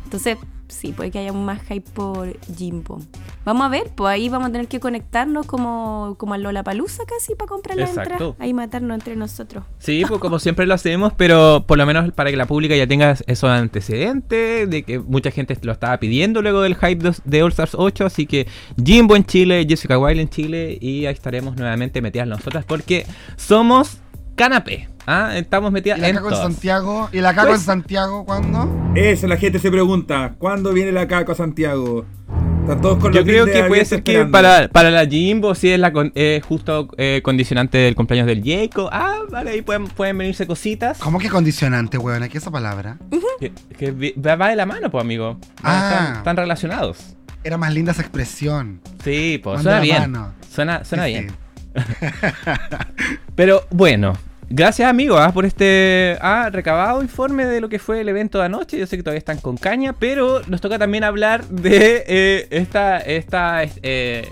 Entonces 0.04 0.38
sí, 0.70 0.94
puede 0.94 1.12
que 1.12 1.20
haya 1.20 1.34
más 1.34 1.62
hype 1.64 1.90
por 1.94 2.38
Jimbo. 2.56 3.02
Vamos 3.46 3.66
a 3.66 3.70
ver, 3.70 3.92
pues 3.96 4.12
ahí 4.12 4.30
vamos 4.30 4.50
a 4.50 4.52
tener 4.52 4.68
que 4.68 4.80
conectarnos 4.80 5.46
como, 5.46 6.16
como 6.18 6.34
a 6.34 6.38
Lollapalooza 6.38 7.04
casi 7.06 7.36
para 7.36 7.50
comprar 7.50 7.78
la 7.78 7.90
entrada. 7.90 8.36
Ahí 8.40 8.54
matarnos 8.54 8.96
entre 8.96 9.16
nosotros. 9.16 9.64
Sí, 9.80 10.04
pues 10.08 10.20
como 10.20 10.40
siempre 10.40 10.66
lo 10.66 10.74
hacemos, 10.74 11.14
pero 11.14 11.66
por 11.68 11.78
lo 11.78 11.86
menos 11.86 12.12
para 12.14 12.30
que 12.30 12.38
la 12.38 12.46
pública 12.46 12.76
ya 12.76 12.88
tenga 12.88 13.16
esos 13.28 13.50
antecedentes, 13.50 14.70
de 14.70 14.84
que 14.84 15.00
mucha 15.00 15.32
gente 15.32 15.58
lo 15.62 15.72
estaba 15.72 15.98
pidiendo 15.98 16.42
luego 16.42 16.62
del 16.62 16.76
hype 16.76 17.12
de 17.26 17.44
All 17.44 17.50
Stars 17.50 17.76
8, 17.76 18.06
así 18.06 18.26
que 18.26 18.48
Jimbo 18.84 19.16
en 19.16 19.26
Chile, 19.26 19.66
Jessica 19.68 19.98
Wilde 19.98 20.22
en 20.22 20.30
Chile, 20.30 20.78
y 20.80 21.06
ahí 21.06 21.14
estaremos 21.14 21.56
nuevamente 21.56 22.02
metidas 22.02 22.28
nosotras 22.28 22.66
porque 22.66 23.06
somos 23.36 24.00
canapé. 24.40 24.88
¿ah? 25.06 25.34
Estamos 25.36 25.70
metidas 25.70 26.00
¿Y 26.00 26.02
la 26.02 26.14
Caco 26.14 26.30
en 26.30 26.36
Santiago? 26.36 27.10
¿Y 27.12 27.20
la 27.20 27.36
Caco 27.36 27.48
en 27.48 27.54
pues- 27.56 27.64
Santiago 27.64 28.26
cuándo? 28.26 28.70
Eso, 28.96 29.28
la 29.28 29.36
gente 29.36 29.60
se 29.60 29.70
pregunta. 29.70 30.36
¿Cuándo 30.38 30.72
viene 30.72 30.94
la 30.94 31.10
Caco 31.10 31.34
a 31.34 31.36
Santiago? 31.36 32.06
Están 32.62 32.82
todos 32.82 33.00
con 33.00 33.12
Yo 33.12 33.26
creo 33.26 33.46
que 33.46 33.64
puede 33.64 33.84
ser 33.84 34.02
que 34.02 34.26
para, 34.26 34.70
para, 34.70 34.92
la 34.92 35.06
Jimbo, 35.06 35.56
si 35.56 35.72
es 35.72 35.80
la 35.80 35.92
justo 36.48 36.88
eh, 36.98 37.20
condicionante 37.22 37.80
del 37.80 37.96
cumpleaños 37.96 38.28
del 38.28 38.42
Jacob. 38.44 38.90
Ah, 38.94 39.18
vale, 39.30 39.52
ahí 39.52 39.62
pueden, 39.62 39.88
pueden 39.88 40.18
venirse 40.18 40.48
cositas. 40.48 41.00
¿Cómo 41.00 41.20
que 41.20 41.30
condicionante, 41.30 41.98
weón? 41.98 42.22
¿Qué 42.30 42.38
es 42.38 42.44
esa 42.44 42.52
palabra? 42.52 42.98
que, 43.78 43.92
va 44.22 44.50
de 44.50 44.56
la 44.56 44.66
mano, 44.66 44.90
pues, 44.90 45.04
amigo. 45.04 45.38
Ah. 45.64 46.14
Están, 46.18 46.38
relacionados. 46.38 47.18
Era 47.44 47.58
más 47.58 47.74
linda 47.74 47.92
esa 47.92 48.04
expresión. 48.04 48.80
Sí, 49.04 49.42
pues 49.44 49.64
suena 49.64 49.80
bien. 49.82 50.16
Suena, 50.50 50.86
suena 50.86 51.06
bien. 51.06 51.32
Pero 53.36 53.66
bueno, 53.72 54.14
Gracias, 54.52 54.90
amigos, 54.90 55.20
ah, 55.22 55.32
por 55.32 55.46
este 55.46 56.18
ah, 56.22 56.50
recabado 56.52 57.04
informe 57.04 57.46
de 57.46 57.62
lo 57.62 57.70
que 57.70 57.78
fue 57.78 58.02
el 58.02 58.10
evento 58.10 58.40
de 58.40 58.46
anoche. 58.46 58.80
Yo 58.80 58.88
sé 58.88 58.98
que 58.98 59.04
todavía 59.04 59.20
están 59.20 59.38
con 59.38 59.58
caña, 59.58 59.94
pero 59.94 60.42
nos 60.48 60.60
toca 60.60 60.80
también 60.80 61.04
hablar 61.04 61.46
de 61.46 62.04
eh, 62.08 62.48
esta, 62.50 62.98
esta, 62.98 63.64
eh, 63.64 64.28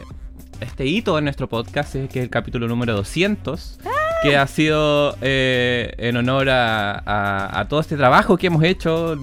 este 0.60 0.88
hito 0.88 1.20
en 1.20 1.26
nuestro 1.26 1.48
podcast, 1.48 1.94
que 1.94 2.20
es 2.20 2.24
el 2.24 2.32
capítulo 2.32 2.68
número 2.68 2.96
200, 2.96 3.80
que 4.22 4.36
ha 4.36 4.48
sido 4.48 5.16
eh, 5.22 5.94
en 5.98 6.18
honor 6.18 6.50
a, 6.50 7.66
todo 7.70 7.80
este 7.80 7.98
trabajo 7.98 8.38
que 8.38 8.48
hemos 8.48 8.64
hecho, 8.64 9.18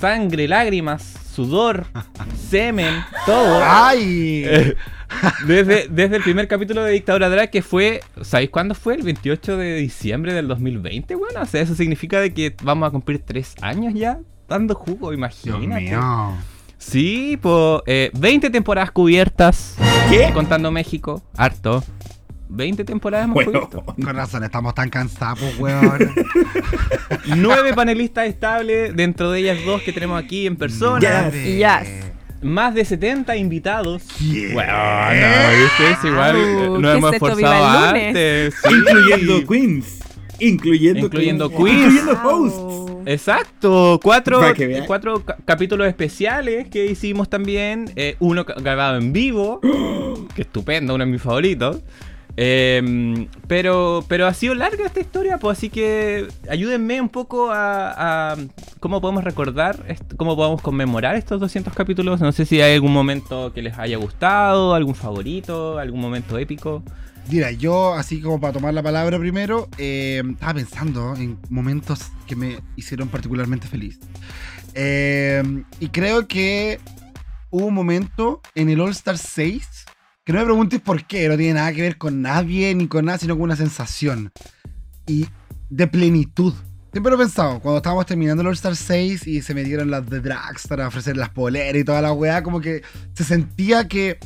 sangre, 0.00 0.48
lágrimas, 0.48 1.14
sudor, 1.32 1.86
semen, 2.50 2.94
todo. 3.24 3.60
¡Ay! 3.62 4.74
Desde, 5.46 5.86
desde 5.88 6.16
el 6.16 6.22
primer 6.22 6.48
capítulo 6.48 6.82
de 6.82 6.92
Dictadura 6.92 7.28
Drag, 7.28 7.50
que 7.50 7.62
fue, 7.62 8.00
¿sabéis 8.22 8.50
cuándo 8.50 8.74
fue? 8.74 8.94
El 8.94 9.02
28 9.02 9.56
de 9.56 9.76
diciembre 9.76 10.34
del 10.34 10.48
2020, 10.48 11.14
bueno, 11.14 11.42
o 11.42 11.46
sea, 11.46 11.60
eso 11.60 11.74
significa 11.74 12.20
de 12.20 12.34
que 12.34 12.54
vamos 12.62 12.88
a 12.88 12.90
cumplir 12.90 13.20
tres 13.20 13.54
años 13.60 13.94
ya 13.94 14.18
dando 14.48 14.74
jugo, 14.74 15.12
imagínate. 15.12 15.96
Sí, 16.78 17.38
pues 17.40 18.10
20 18.14 18.50
temporadas 18.50 18.90
cubiertas. 18.90 19.76
¿Qué? 20.10 20.30
Contando 20.34 20.70
México, 20.70 21.22
harto. 21.36 21.82
20 22.48 22.84
temporadas 22.84 23.26
hemos 23.26 23.44
cubierto. 23.44 23.82
Con 23.82 24.14
razón, 24.14 24.44
estamos 24.44 24.74
tan 24.74 24.90
cansados, 24.90 25.58
weón. 25.58 26.14
Nueve 27.36 27.74
panelistas 27.74 28.26
estables, 28.26 28.94
dentro 28.94 29.30
de 29.30 29.40
ellas 29.40 29.58
dos 29.64 29.82
que 29.82 29.92
tenemos 29.92 30.22
aquí 30.22 30.46
en 30.46 30.56
persona. 30.56 31.30
Yes. 31.30 31.44
yes 31.56 32.06
más 32.42 32.74
de 32.74 32.84
70 32.84 33.36
invitados. 33.36 34.02
Bueno, 34.52 34.72
no, 34.72 35.62
¿viste? 35.62 35.90
Es 35.90 36.04
igual, 36.04 36.36
uh, 36.36 36.80
nos 36.80 36.96
hemos 36.96 37.12
esforzado 37.12 37.66
antes. 37.66 38.54
Incluyendo 38.70 39.46
Queens. 39.46 39.98
Incluyendo, 40.38 41.06
incluyendo 41.06 41.50
Queens. 41.50 41.94
Incluyendo 41.94 42.20
hosts. 42.22 42.92
Exacto, 43.06 44.00
cuatro, 44.02 44.40
cuatro 44.86 45.24
capítulos 45.44 45.86
especiales 45.86 46.68
que 46.68 46.86
hicimos 46.86 47.30
también. 47.30 47.90
Eh, 47.96 48.16
uno 48.18 48.44
grabado 48.44 48.98
en 48.98 49.12
vivo, 49.12 49.60
que 50.34 50.42
estupendo, 50.42 50.94
uno 50.94 51.04
de 51.04 51.10
mis 51.12 51.22
favoritos. 51.22 51.82
Em, 52.38 53.28
pero, 53.48 54.04
pero 54.08 54.26
ha 54.26 54.34
sido 54.34 54.54
larga 54.54 54.84
esta 54.84 55.00
historia, 55.00 55.38
pues 55.38 55.56
así 55.56 55.70
que 55.70 56.28
ayúdenme 56.50 57.00
un 57.00 57.08
poco 57.08 57.48
a, 57.50 58.36
cómo 58.78 59.00
podemos 59.00 59.24
recordar, 59.24 59.96
cómo 60.18 60.36
podemos 60.36 60.60
conmemorar 60.60 61.16
estos 61.16 61.40
200 61.40 61.72
capítulos. 61.72 62.20
No 62.20 62.32
sé 62.32 62.44
si 62.44 62.60
hay 62.60 62.74
algún 62.74 62.92
momento 62.92 63.52
que 63.54 63.62
les 63.62 63.78
haya 63.78 63.96
gustado, 63.96 64.74
algún 64.74 64.94
favorito, 64.94 65.78
algún 65.78 66.00
momento 66.00 66.36
épico. 66.36 66.82
Mira, 67.30 67.50
yo 67.50 67.94
así 67.94 68.20
como 68.20 68.38
para 68.38 68.52
tomar 68.52 68.74
la 68.74 68.82
palabra 68.82 69.18
primero, 69.18 69.68
em, 69.78 70.32
estaba 70.32 70.54
pensando 70.54 71.16
en 71.16 71.38
momentos 71.48 72.12
que 72.26 72.36
me 72.36 72.58
hicieron 72.76 73.08
particularmente 73.08 73.66
feliz. 73.66 73.98
Em, 74.74 75.64
y 75.80 75.88
creo 75.88 76.28
que 76.28 76.78
hubo 77.50 77.66
un 77.66 77.74
momento 77.74 78.42
en 78.54 78.68
el 78.68 78.80
All 78.80 78.90
Star 78.90 79.16
6 79.16 79.85
que 80.26 80.32
no 80.32 80.40
me 80.40 80.44
preguntes 80.44 80.80
por 80.80 81.04
qué, 81.04 81.28
no 81.28 81.36
tiene 81.36 81.54
nada 81.54 81.72
que 81.72 81.82
ver 81.82 81.98
con 81.98 82.20
nadie 82.20 82.74
ni 82.74 82.88
con 82.88 83.04
nada, 83.04 83.16
sino 83.16 83.34
con 83.36 83.44
una 83.44 83.54
sensación. 83.54 84.32
Y 85.06 85.28
de 85.70 85.86
plenitud. 85.86 86.52
Siempre 86.90 87.12
lo 87.12 87.16
he 87.16 87.20
pensado, 87.20 87.60
cuando 87.60 87.76
estábamos 87.76 88.06
terminando 88.06 88.40
el 88.40 88.48
All-Star 88.48 88.74
6 88.74 89.24
y 89.28 89.40
se 89.40 89.54
me 89.54 89.62
dieron 89.62 89.88
las 89.88 90.10
de 90.10 90.18
Drax 90.18 90.66
para 90.66 90.88
ofrecer 90.88 91.16
las 91.16 91.28
poleras 91.28 91.80
y 91.80 91.84
toda 91.84 92.02
la 92.02 92.12
weá, 92.12 92.42
como 92.42 92.60
que 92.60 92.82
se 93.14 93.22
sentía 93.22 93.86
que 93.86 94.18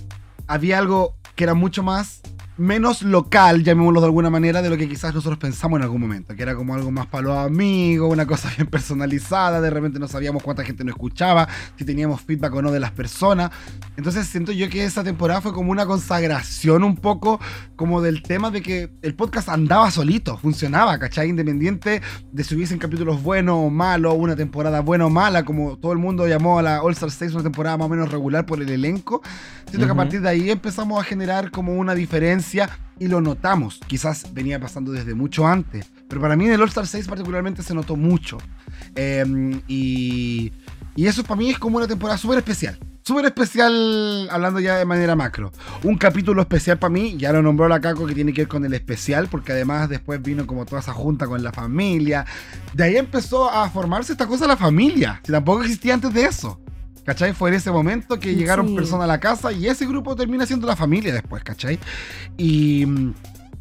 había 0.46 0.78
algo 0.78 1.16
que 1.36 1.44
era 1.44 1.52
mucho 1.52 1.82
más 1.82 2.22
menos 2.60 3.00
local, 3.00 3.64
llamémoslo 3.64 4.00
de 4.00 4.06
alguna 4.06 4.28
manera, 4.28 4.60
de 4.60 4.68
lo 4.68 4.76
que 4.76 4.86
quizás 4.86 5.14
nosotros 5.14 5.38
pensamos 5.38 5.78
en 5.78 5.84
algún 5.84 6.02
momento, 6.02 6.36
que 6.36 6.42
era 6.42 6.54
como 6.54 6.74
algo 6.74 6.90
más 6.90 7.06
para 7.06 7.22
los 7.24 7.38
amigos, 7.38 8.12
una 8.12 8.26
cosa 8.26 8.52
bien 8.54 8.66
personalizada, 8.68 9.62
de 9.62 9.70
repente 9.70 9.98
no 9.98 10.06
sabíamos 10.06 10.42
cuánta 10.42 10.62
gente 10.62 10.84
nos 10.84 10.92
escuchaba, 10.92 11.48
si 11.78 11.86
teníamos 11.86 12.20
feedback 12.20 12.54
o 12.54 12.60
no 12.60 12.70
de 12.70 12.78
las 12.78 12.90
personas. 12.90 13.50
Entonces 13.96 14.26
siento 14.26 14.52
yo 14.52 14.68
que 14.68 14.84
esa 14.84 15.02
temporada 15.02 15.40
fue 15.40 15.54
como 15.54 15.70
una 15.70 15.86
consagración 15.86 16.84
un 16.84 16.96
poco 16.96 17.40
como 17.76 18.02
del 18.02 18.22
tema 18.22 18.50
de 18.50 18.60
que 18.60 18.92
el 19.00 19.14
podcast 19.14 19.48
andaba 19.48 19.90
solito, 19.90 20.36
funcionaba, 20.36 20.98
¿cachai? 20.98 21.30
Independiente 21.30 22.02
de 22.30 22.44
si 22.44 22.54
hubiesen 22.54 22.78
capítulos 22.78 23.22
buenos 23.22 23.56
o 23.56 23.70
malos, 23.70 24.16
una 24.18 24.36
temporada 24.36 24.80
buena 24.80 25.06
o 25.06 25.10
mala, 25.10 25.46
como 25.46 25.78
todo 25.78 25.92
el 25.92 25.98
mundo 25.98 26.28
llamó 26.28 26.58
a 26.58 26.62
la 26.62 26.82
All 26.82 26.92
Star 26.92 27.10
6 27.10 27.32
una 27.32 27.42
temporada 27.42 27.78
más 27.78 27.86
o 27.86 27.88
menos 27.88 28.12
regular 28.12 28.44
por 28.44 28.60
el 28.60 28.68
elenco. 28.68 29.22
Siento 29.70 29.86
que 29.86 29.92
a 29.92 29.96
partir 29.96 30.20
de 30.20 30.28
ahí 30.28 30.50
empezamos 30.50 31.00
a 31.00 31.04
generar 31.04 31.50
como 31.50 31.72
una 31.74 31.94
diferencia 31.94 32.49
y 32.98 33.08
lo 33.08 33.20
notamos. 33.20 33.80
Quizás 33.86 34.32
venía 34.32 34.60
pasando 34.60 34.92
desde 34.92 35.14
mucho 35.14 35.46
antes, 35.46 35.90
pero 36.08 36.20
para 36.20 36.36
mí 36.36 36.46
en 36.46 36.52
el 36.52 36.62
All-Star 36.62 36.86
6 36.86 37.08
particularmente 37.08 37.62
se 37.62 37.74
notó 37.74 37.96
mucho. 37.96 38.38
Em, 38.94 39.60
y, 39.68 40.52
y 40.96 41.06
eso 41.06 41.22
para 41.22 41.36
mí 41.36 41.50
es 41.50 41.58
como 41.58 41.78
una 41.78 41.86
temporada 41.86 42.18
súper 42.18 42.38
especial. 42.38 42.78
Súper 43.02 43.24
especial, 43.24 44.28
hablando 44.30 44.60
ya 44.60 44.76
de 44.76 44.84
manera 44.84 45.16
macro. 45.16 45.50
Un 45.82 45.96
capítulo 45.96 46.42
especial 46.42 46.78
para 46.78 46.92
mí, 46.92 47.16
ya 47.16 47.32
lo 47.32 47.42
nombró 47.42 47.66
la 47.66 47.80
Caco, 47.80 48.06
que 48.06 48.14
tiene 48.14 48.32
que 48.32 48.42
ver 48.42 48.48
con 48.48 48.64
el 48.64 48.74
especial, 48.74 49.26
porque 49.28 49.52
además 49.52 49.88
después 49.88 50.20
vino 50.22 50.46
como 50.46 50.66
toda 50.66 50.80
esa 50.80 50.92
junta 50.92 51.26
con 51.26 51.42
la 51.42 51.50
familia. 51.50 52.26
De 52.74 52.84
ahí 52.84 52.96
empezó 52.96 53.50
a 53.50 53.70
formarse 53.70 54.12
esta 54.12 54.26
cosa 54.26 54.46
la 54.46 54.56
familia. 54.56 55.20
Si 55.24 55.32
tampoco 55.32 55.62
existía 55.62 55.94
antes 55.94 56.12
de 56.12 56.24
eso. 56.24 56.60
¿Cachai? 57.04 57.32
Fue 57.32 57.50
en 57.50 57.56
ese 57.56 57.70
momento 57.70 58.18
que 58.18 58.34
llegaron 58.34 58.74
personas 58.74 59.04
a 59.04 59.06
la 59.06 59.20
casa 59.20 59.52
y 59.52 59.66
ese 59.66 59.86
grupo 59.86 60.14
termina 60.14 60.46
siendo 60.46 60.66
la 60.66 60.76
familia 60.76 61.12
después, 61.12 61.42
¿cachai? 61.42 61.78
Y, 62.36 62.86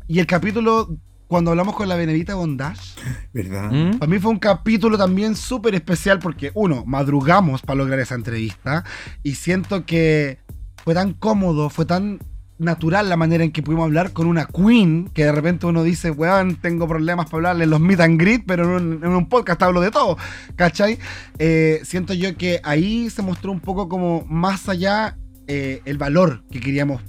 y 0.08 0.20
el 0.20 0.26
capítulo, 0.28 0.90
cuando 1.28 1.52
hablamos 1.52 1.76
con 1.76 1.88
la 1.88 1.96
Benedita 1.96 2.36
Bondage, 2.36 2.82
¿verdad? 3.34 3.72
¿Mm? 3.72 4.00
Para 4.00 4.10
mí 4.10 4.20
fue 4.20 4.32
un 4.32 4.40
capítulo 4.40 4.98
también 4.98 5.36
súper 5.36 5.76
especial 5.76 6.20
porque, 6.20 6.52
uno, 6.54 6.84
madrugamos 6.86 7.62
para 7.62 7.78
lograr 7.78 8.00
esa 8.00 8.16
entrevista 8.16 8.84
y 9.24 9.36
siento 9.36 9.86
que 9.86 10.40
fue 10.84 10.94
tan 10.94 11.14
cómodo, 11.14 11.70
fue 11.70 11.86
tan 11.86 12.20
natural 12.60 13.10
la 13.10 13.16
manera 13.18 13.44
en 13.44 13.52
que 13.52 13.64
pudimos 13.64 13.86
hablar 13.86 14.12
con 14.12 14.28
una 14.28 14.46
queen, 14.46 15.10
que 15.14 15.24
de 15.24 15.32
repente 15.32 15.66
uno 15.66 15.82
dice, 15.84 16.12
weón, 16.12 16.58
tengo 16.58 16.88
problemas 16.88 17.26
para 17.26 17.38
hablarle 17.38 17.64
en 17.64 17.70
los 17.72 17.80
meet 17.80 18.02
and 18.02 18.22
greet, 18.22 18.44
pero 18.46 18.78
en 18.78 19.04
un, 19.04 19.30
podcast 19.30 19.62
hablo 19.64 19.82
de 19.82 19.92
todo, 19.92 20.18
¿cachai? 20.56 21.00
Eh, 21.40 21.82
siento 21.84 22.14
yo 22.14 22.36
que 22.36 22.60
ahí 22.64 23.10
se 23.10 23.22
mostró 23.22 23.52
un 23.52 23.62
poco 23.62 23.88
como 23.88 24.26
más 24.28 24.68
allá 24.70 25.18
eh, 25.48 25.82
el 25.86 25.98
valor 25.98 26.44
que 26.52 26.60
queríamos 26.60 27.02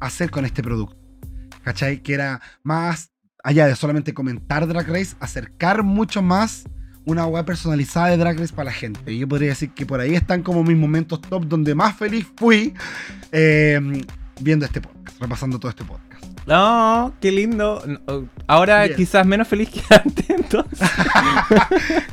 hacer 0.00 0.30
con 0.30 0.44
este 0.46 0.62
producto, 0.62 0.96
¿cachai? 1.62 2.02
Que 2.02 2.14
era 2.14 2.40
más 2.62 3.10
allá 3.42 3.66
de 3.66 3.76
solamente 3.76 4.14
comentar 4.14 4.66
Drag 4.66 4.88
Race, 4.88 5.14
acercar 5.20 5.82
mucho 5.82 6.22
más 6.22 6.64
una 7.04 7.26
web 7.26 7.44
personalizada 7.44 8.08
de 8.08 8.16
Drag 8.16 8.38
Race 8.38 8.54
para 8.54 8.66
la 8.66 8.72
gente. 8.72 9.12
Y 9.12 9.18
yo 9.18 9.28
podría 9.28 9.50
decir 9.50 9.70
que 9.70 9.84
por 9.84 10.00
ahí 10.00 10.14
están 10.14 10.42
como 10.42 10.64
mis 10.64 10.78
momentos 10.78 11.20
top 11.20 11.44
donde 11.46 11.74
más 11.74 11.94
feliz 11.96 12.26
fui. 12.36 12.72
Eh, 13.30 13.78
viendo 14.40 14.66
este 14.66 14.80
podcast, 14.80 15.20
repasando 15.20 15.58
todo 15.58 15.70
este 15.70 15.84
podcast. 15.84 16.24
No, 16.46 17.14
qué 17.20 17.32
lindo. 17.32 17.82
Ahora 18.46 18.88
quizás 18.94 19.26
menos 19.26 19.48
feliz 19.48 19.70
que 19.70 19.80
antes, 19.94 20.28
entonces. 20.28 20.88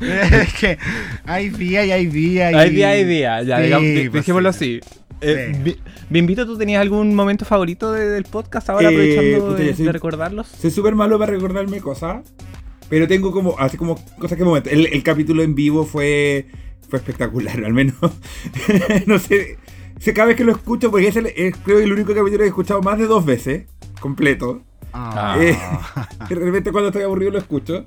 es 0.00 0.54
que 0.54 0.78
hay 1.24 1.50
día 1.50 1.84
y 1.84 1.92
hay 1.92 2.06
día. 2.06 2.48
Hay 2.48 2.70
día, 2.70 2.88
hay 2.90 3.04
día. 3.04 3.42
Ya, 3.42 3.78
pues 3.78 4.12
dejémoslo 4.12 4.48
así. 4.48 4.80
Eh, 5.24 5.76
invito, 6.10 6.44
¿tú 6.46 6.58
tenías 6.58 6.80
algún 6.80 7.14
momento 7.14 7.44
favorito 7.44 7.92
del 7.92 8.24
podcast 8.24 8.70
ahora 8.70 8.90
eh, 8.90 9.16
aprovechando 9.18 9.54
de, 9.54 9.92
recordarlos? 9.92 10.48
Soy 10.48 10.70
súper 10.72 10.96
malo 10.96 11.16
para 11.18 11.32
recordarme 11.32 11.80
cosas, 11.80 12.24
pero 12.88 13.06
tengo 13.06 13.30
como, 13.30 13.56
así 13.58 13.76
como 13.76 14.02
cosas 14.18 14.36
que 14.36 14.44
momento. 14.44 14.70
El, 14.70 14.86
el 14.86 15.02
capítulo 15.04 15.44
en 15.44 15.54
vivo 15.54 15.84
fue, 15.84 16.48
fue 16.88 16.98
espectacular, 16.98 17.64
al 17.64 17.72
menos. 17.72 17.94
no 19.06 19.18
sé, 19.20 19.58
cada 20.10 20.28
vez 20.28 20.36
que 20.36 20.44
lo 20.44 20.52
escucho, 20.52 20.90
porque 20.90 21.08
es, 21.08 21.16
el, 21.16 21.32
creo 21.64 21.78
el 21.78 21.92
único 21.92 22.12
capítulo 22.12 22.38
que 22.38 22.44
he 22.44 22.48
escuchado 22.48 22.82
más 22.82 22.98
de 22.98 23.06
dos 23.06 23.24
veces, 23.24 23.66
completo. 24.00 24.62
Ah. 24.92 25.36
Eh, 25.38 25.56
de 26.28 26.34
repente 26.34 26.72
cuando 26.72 26.88
estoy 26.88 27.04
aburrido 27.04 27.30
lo 27.30 27.38
escucho. 27.38 27.86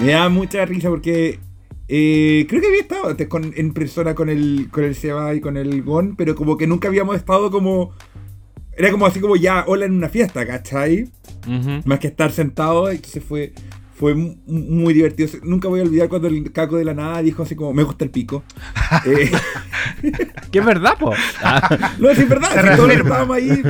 Me 0.00 0.12
da 0.12 0.28
mucha 0.28 0.64
risa 0.64 0.88
porque 0.90 1.40
eh, 1.88 2.46
creo 2.48 2.60
que 2.60 2.68
había 2.68 2.80
estado 2.82 3.08
antes 3.08 3.28
con, 3.28 3.52
en 3.56 3.72
persona 3.72 4.14
con 4.14 4.28
el, 4.28 4.68
con 4.70 4.84
el 4.84 4.94
Seba 4.94 5.34
y 5.34 5.40
con 5.40 5.56
el 5.56 5.82
Gon, 5.82 6.16
pero 6.16 6.34
como 6.34 6.56
que 6.56 6.66
nunca 6.66 6.88
habíamos 6.88 7.16
estado 7.16 7.50
como... 7.50 7.92
Era 8.76 8.92
como 8.92 9.06
así 9.06 9.18
como 9.18 9.34
ya, 9.34 9.64
hola 9.66 9.86
en 9.86 9.94
una 9.94 10.08
fiesta, 10.08 10.46
¿cachai? 10.46 11.10
Más 11.84 11.98
que 11.98 12.06
estar 12.06 12.30
sentado, 12.30 12.92
y 12.92 12.98
se 12.98 13.20
fue 13.20 13.52
fue 13.98 14.14
muy 14.14 14.94
divertido. 14.94 15.28
Nunca 15.42 15.68
voy 15.68 15.80
a 15.80 15.82
olvidar 15.82 16.08
cuando 16.08 16.28
el 16.28 16.52
caco 16.52 16.76
de 16.76 16.84
la 16.84 16.94
nada 16.94 17.20
dijo 17.20 17.42
así 17.42 17.56
como, 17.56 17.72
me 17.72 17.82
gusta 17.82 18.04
el 18.04 18.10
pico. 18.10 18.44
eh. 19.06 19.30
que 20.52 20.60
es 20.60 20.64
verdad, 20.64 20.96
po. 20.98 21.12
no, 21.98 22.14
sí, 22.14 22.22
es 22.22 22.28
verdad. 22.28 22.48
Si 22.70 22.76
todos 22.76 22.92
estábamos 22.92 23.36
ahí. 23.36 23.62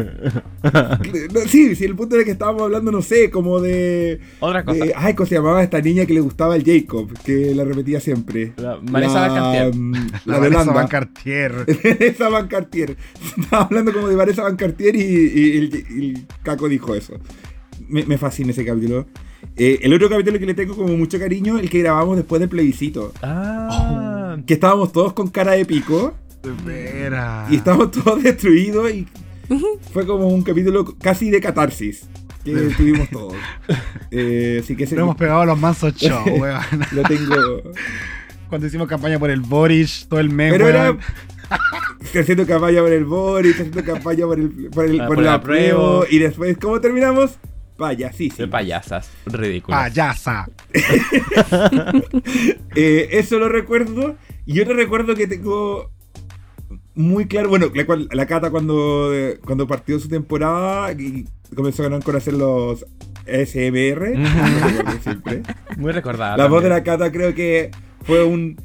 sí, 1.46 1.74
sí, 1.74 1.84
el 1.84 1.96
punto 1.96 2.16
de 2.16 2.26
que 2.26 2.32
estábamos 2.32 2.62
hablando, 2.62 2.92
no 2.92 3.00
sé, 3.00 3.30
como 3.30 3.60
de. 3.60 4.20
Otra 4.40 4.64
cosa. 4.64 4.84
ay, 4.96 5.14
¿cómo 5.14 5.26
se 5.26 5.36
llamaba 5.36 5.62
esta 5.62 5.80
niña 5.80 6.04
que 6.04 6.12
le 6.12 6.20
gustaba 6.20 6.56
el 6.56 6.64
Jacob? 6.64 7.10
Que 7.24 7.54
la 7.54 7.64
repetía 7.64 7.98
siempre. 7.98 8.52
La 8.58 8.78
Vanessa 8.82 9.28
Van 9.28 9.70
mm, 9.70 9.92
La, 10.26 10.34
la 10.34 10.38
Vanessa 10.40 10.72
Van 10.72 10.88
Cartier. 10.88 11.54
Vanessa 11.82 12.28
Van 12.28 12.48
Cartier. 12.48 12.96
Estaba 13.38 13.64
hablando 13.64 13.94
como 13.94 14.08
de 14.08 14.16
Vanessa 14.16 14.42
Van 14.42 14.56
Cartier 14.56 14.94
y, 14.94 15.56
el, 15.56 16.26
caco 16.42 16.68
dijo 16.68 16.94
eso. 16.94 17.14
Me, 17.88 18.04
me 18.04 18.18
fascina 18.18 18.50
ese 18.50 18.66
capítulo. 18.66 19.06
Eh, 19.56 19.80
el 19.82 19.92
otro 19.92 20.08
capítulo 20.08 20.38
que 20.38 20.46
le 20.46 20.54
tengo 20.54 20.76
como 20.76 20.96
mucho 20.96 21.18
cariño, 21.18 21.58
el 21.58 21.68
que 21.68 21.80
grabamos 21.80 22.16
después 22.16 22.40
del 22.40 22.48
plebiscito. 22.48 23.12
Ah. 23.22 24.36
Que 24.46 24.54
estábamos 24.54 24.92
todos 24.92 25.12
con 25.12 25.28
cara 25.28 25.52
de 25.52 25.64
pico. 25.64 26.14
De 26.42 26.52
veras. 26.64 27.50
Y 27.50 27.56
estábamos 27.56 27.90
todos 27.90 28.22
destruidos 28.22 28.90
y 28.92 29.06
fue 29.92 30.06
como 30.06 30.28
un 30.28 30.42
capítulo 30.42 30.84
casi 31.00 31.30
de 31.30 31.40
catarsis 31.40 32.08
que 32.44 32.52
tuvimos 32.76 33.08
todos. 33.10 33.34
Eh, 34.10 34.60
así 34.62 34.76
que 34.76 34.86
Lo 34.86 35.02
hemos 35.02 35.16
pegado 35.16 35.42
a 35.42 35.46
los 35.46 35.58
mansos 35.58 35.94
show, 35.96 36.24
weón. 36.26 36.62
Lo 36.92 37.02
tengo. 37.02 37.62
Cuando 38.48 38.66
hicimos 38.66 38.88
campaña 38.88 39.18
por 39.18 39.30
el 39.30 39.40
Boris, 39.40 40.06
todo 40.08 40.20
el 40.20 40.30
meme. 40.30 40.52
Pero 40.52 40.68
era. 40.68 40.96
haciendo 42.18 42.46
campaña 42.46 42.80
por 42.80 42.92
el 42.92 43.04
Boris, 43.04 43.54
haciendo 43.54 43.84
campaña 43.84 44.26
por 44.26 44.38
el, 44.38 44.70
por 44.70 44.84
el, 44.84 45.00
ah, 45.00 45.06
por 45.06 45.20
la 45.20 45.40
prueba. 45.40 46.04
Y 46.10 46.18
después, 46.18 46.56
¿cómo 46.58 46.80
terminamos? 46.80 47.38
Payasísimo. 47.78 48.46
De 48.46 48.48
payasas. 48.48 49.10
Ridículo. 49.26 49.76
Payasa. 49.76 50.48
eh, 52.74 53.08
eso 53.12 53.38
lo 53.38 53.48
recuerdo. 53.48 54.16
Y 54.44 54.54
yo 54.54 54.66
te 54.66 54.72
recuerdo 54.74 55.14
que 55.14 55.28
tengo 55.28 55.92
muy 56.96 57.28
claro. 57.28 57.48
Bueno, 57.48 57.70
la, 57.72 57.86
la 58.10 58.26
Cata 58.26 58.50
cuando, 58.50 59.12
cuando 59.44 59.68
partió 59.68 60.00
su 60.00 60.08
temporada 60.08 60.90
y 60.92 61.24
comenzó 61.54 61.86
a 61.86 62.00
conocer 62.00 62.34
los 62.34 62.84
SMR. 63.26 64.16
muy 65.76 65.92
recordada. 65.92 66.36
La 66.36 66.48
voz 66.48 66.64
de 66.64 66.68
la 66.70 66.82
Cata 66.82 67.12
creo 67.12 67.32
que 67.32 67.70
fue 68.02 68.24
un 68.24 68.56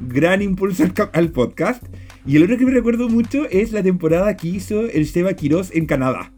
gran 0.00 0.40
impulso 0.40 0.84
al, 1.12 1.30
podcast. 1.30 1.84
Y 2.24 2.36
el 2.36 2.44
otro 2.44 2.56
que 2.56 2.64
me 2.64 2.72
recuerdo 2.72 3.10
mucho 3.10 3.46
es 3.50 3.72
la 3.72 3.82
temporada 3.82 4.34
que 4.36 4.48
hizo 4.48 4.88
el 4.88 5.06
Seba 5.06 5.34
Quiroz 5.34 5.70
en 5.74 5.84
Canadá. 5.84 6.32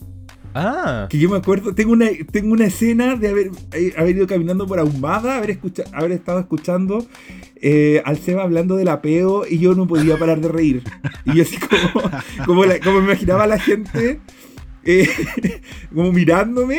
Ah. 0.55 1.07
Que 1.11 1.19
yo 1.19 1.29
me 1.29 1.37
acuerdo, 1.37 1.75
tengo 1.75 1.93
una, 1.93 2.07
tengo 2.31 2.53
una 2.53 2.67
escena 2.67 3.17
de 3.17 3.29
haber, 3.29 3.51
eh, 3.73 3.93
haber 3.97 4.17
ido 4.17 4.27
caminando 4.29 4.67
por 4.67 4.79
Ahumada, 4.79 5.37
haber, 5.37 5.59
haber 5.93 6.12
estado 6.12 6.38
escuchando 6.38 7.05
eh, 7.57 8.03
al 8.05 8.19
Seba 8.19 8.45
hablando 8.45 8.77
del 8.77 8.88
apeo 8.88 9.45
y 9.49 9.59
yo 9.59 9.75
no 9.75 9.87
podía 9.87 10.17
parar 10.17 10.40
de 10.40 10.49
reír. 10.49 10.83
Y 11.25 11.35
yo 11.35 11.43
así 11.43 11.57
como, 11.59 12.64
como, 12.83 13.01
me 13.01 13.05
imaginaba 13.05 13.47
la 13.47 13.59
gente 13.59 14.21
eh, 14.85 15.09
como 15.94 16.12
mirándome 16.12 16.79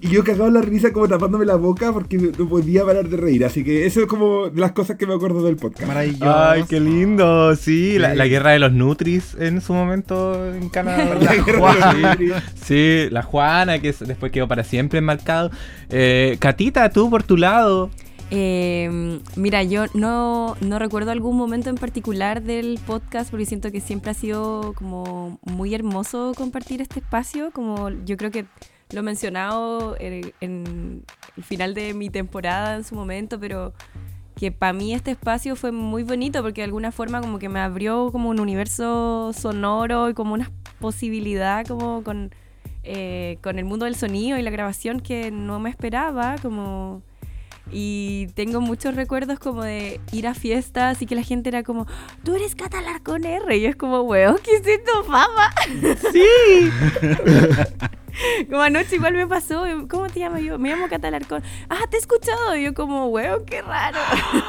y 0.00 0.08
yo 0.08 0.24
cagado 0.24 0.50
la 0.50 0.60
risa 0.60 0.92
como 0.92 1.08
tapándome 1.08 1.44
la 1.44 1.56
boca 1.56 1.92
porque 1.92 2.18
no 2.18 2.48
podía 2.48 2.84
parar 2.84 3.08
de 3.08 3.16
reír. 3.16 3.44
Así 3.44 3.64
que 3.64 3.86
eso 3.86 4.00
es 4.00 4.06
como 4.06 4.48
de 4.48 4.60
las 4.60 4.72
cosas 4.72 4.96
que 4.96 5.06
me 5.06 5.14
acuerdo 5.14 5.44
del 5.44 5.56
podcast. 5.56 5.86
Maravilloso. 5.86 6.34
Ay, 6.34 6.64
qué 6.68 6.80
lindo. 6.80 7.54
Sí, 7.56 7.98
La, 7.98 8.14
guerra 8.26 8.50
de 8.50 8.58
los 8.58 8.72
Nutris 8.72 9.36
en 9.38 9.60
su 9.60 9.72
momento 9.72 10.54
en 10.54 10.68
Canadá. 10.68 11.14
la 11.20 11.42
Juana. 11.42 12.18
Sí, 12.54 13.08
la 13.10 13.22
Juana 13.22 13.78
que 13.78 13.92
después 13.92 14.32
quedó 14.32 14.48
para 14.48 14.64
siempre 14.64 14.98
enmarcado. 14.98 15.50
Eh, 15.90 16.36
Catita, 16.40 16.90
tú 16.90 17.10
por 17.10 17.22
tu 17.22 17.36
lado. 17.36 17.90
Eh, 18.30 19.20
mira, 19.36 19.62
yo 19.62 19.84
no, 19.94 20.56
no, 20.60 20.78
recuerdo 20.78 21.12
algún 21.12 21.36
momento 21.36 21.70
en 21.70 21.76
particular 21.76 22.42
del 22.42 22.80
podcast 22.84 23.30
porque 23.30 23.46
siento 23.46 23.70
que 23.70 23.80
siempre 23.80 24.10
ha 24.10 24.14
sido 24.14 24.72
como 24.74 25.38
muy 25.42 25.74
hermoso 25.74 26.32
compartir 26.36 26.82
este 26.82 27.00
espacio. 27.00 27.52
Como 27.52 27.90
yo 28.04 28.16
creo 28.16 28.30
que 28.30 28.46
lo 28.90 29.00
he 29.00 29.02
mencionado 29.02 29.96
en 29.98 30.32
el 30.40 31.04
final 31.42 31.74
de 31.74 31.94
mi 31.94 32.10
temporada 32.10 32.76
en 32.76 32.84
su 32.84 32.94
momento, 32.94 33.38
pero 33.38 33.72
que 34.36 34.52
para 34.52 34.72
mí 34.72 34.92
este 34.92 35.12
espacio 35.12 35.56
fue 35.56 35.72
muy 35.72 36.02
bonito 36.02 36.42
porque 36.42 36.60
de 36.60 36.66
alguna 36.66 36.92
forma 36.92 37.20
como 37.20 37.38
que 37.38 37.48
me 37.48 37.60
abrió 37.60 38.12
como 38.12 38.28
un 38.28 38.38
universo 38.38 39.32
sonoro 39.32 40.10
y 40.10 40.14
como 40.14 40.34
una 40.34 40.50
posibilidad 40.78 41.66
como 41.66 42.02
con, 42.02 42.30
eh, 42.82 43.38
con 43.42 43.58
el 43.58 43.64
mundo 43.64 43.86
del 43.86 43.96
sonido 43.96 44.38
y 44.38 44.42
la 44.42 44.50
grabación 44.50 45.00
que 45.00 45.30
no 45.30 45.58
me 45.60 45.70
esperaba, 45.70 46.36
como... 46.42 47.02
Y 47.70 48.28
tengo 48.34 48.60
muchos 48.60 48.94
recuerdos 48.94 49.38
como 49.38 49.64
de 49.64 50.00
ir 50.12 50.28
a 50.28 50.34
fiestas 50.34 51.02
y 51.02 51.06
que 51.06 51.16
la 51.16 51.22
gente 51.22 51.48
era 51.48 51.64
como, 51.64 51.86
tú 52.22 52.34
eres 52.34 52.54
catalar 52.54 53.02
con 53.02 53.24
R. 53.24 53.56
Y 53.56 53.66
es 53.66 53.76
como, 53.76 54.02
weón, 54.02 54.38
¿qué 54.42 54.56
es 54.56 54.66
esto, 54.66 55.04
fama? 55.04 55.50
Sí. 56.12 56.70
como 58.50 58.62
anoche 58.62 58.96
igual 58.96 59.14
me 59.14 59.26
pasó, 59.26 59.64
¿cómo 59.88 60.06
te 60.08 60.20
llamas 60.20 60.42
yo? 60.42 60.58
Me 60.58 60.70
llamo 60.70 60.88
Catalarcón. 60.88 61.42
Ah, 61.68 61.80
te 61.90 61.96
he 61.96 62.00
escuchado. 62.00 62.56
Y 62.56 62.64
yo 62.64 62.74
como, 62.74 63.08
weón, 63.08 63.44
qué 63.44 63.62
raro. 63.62 63.98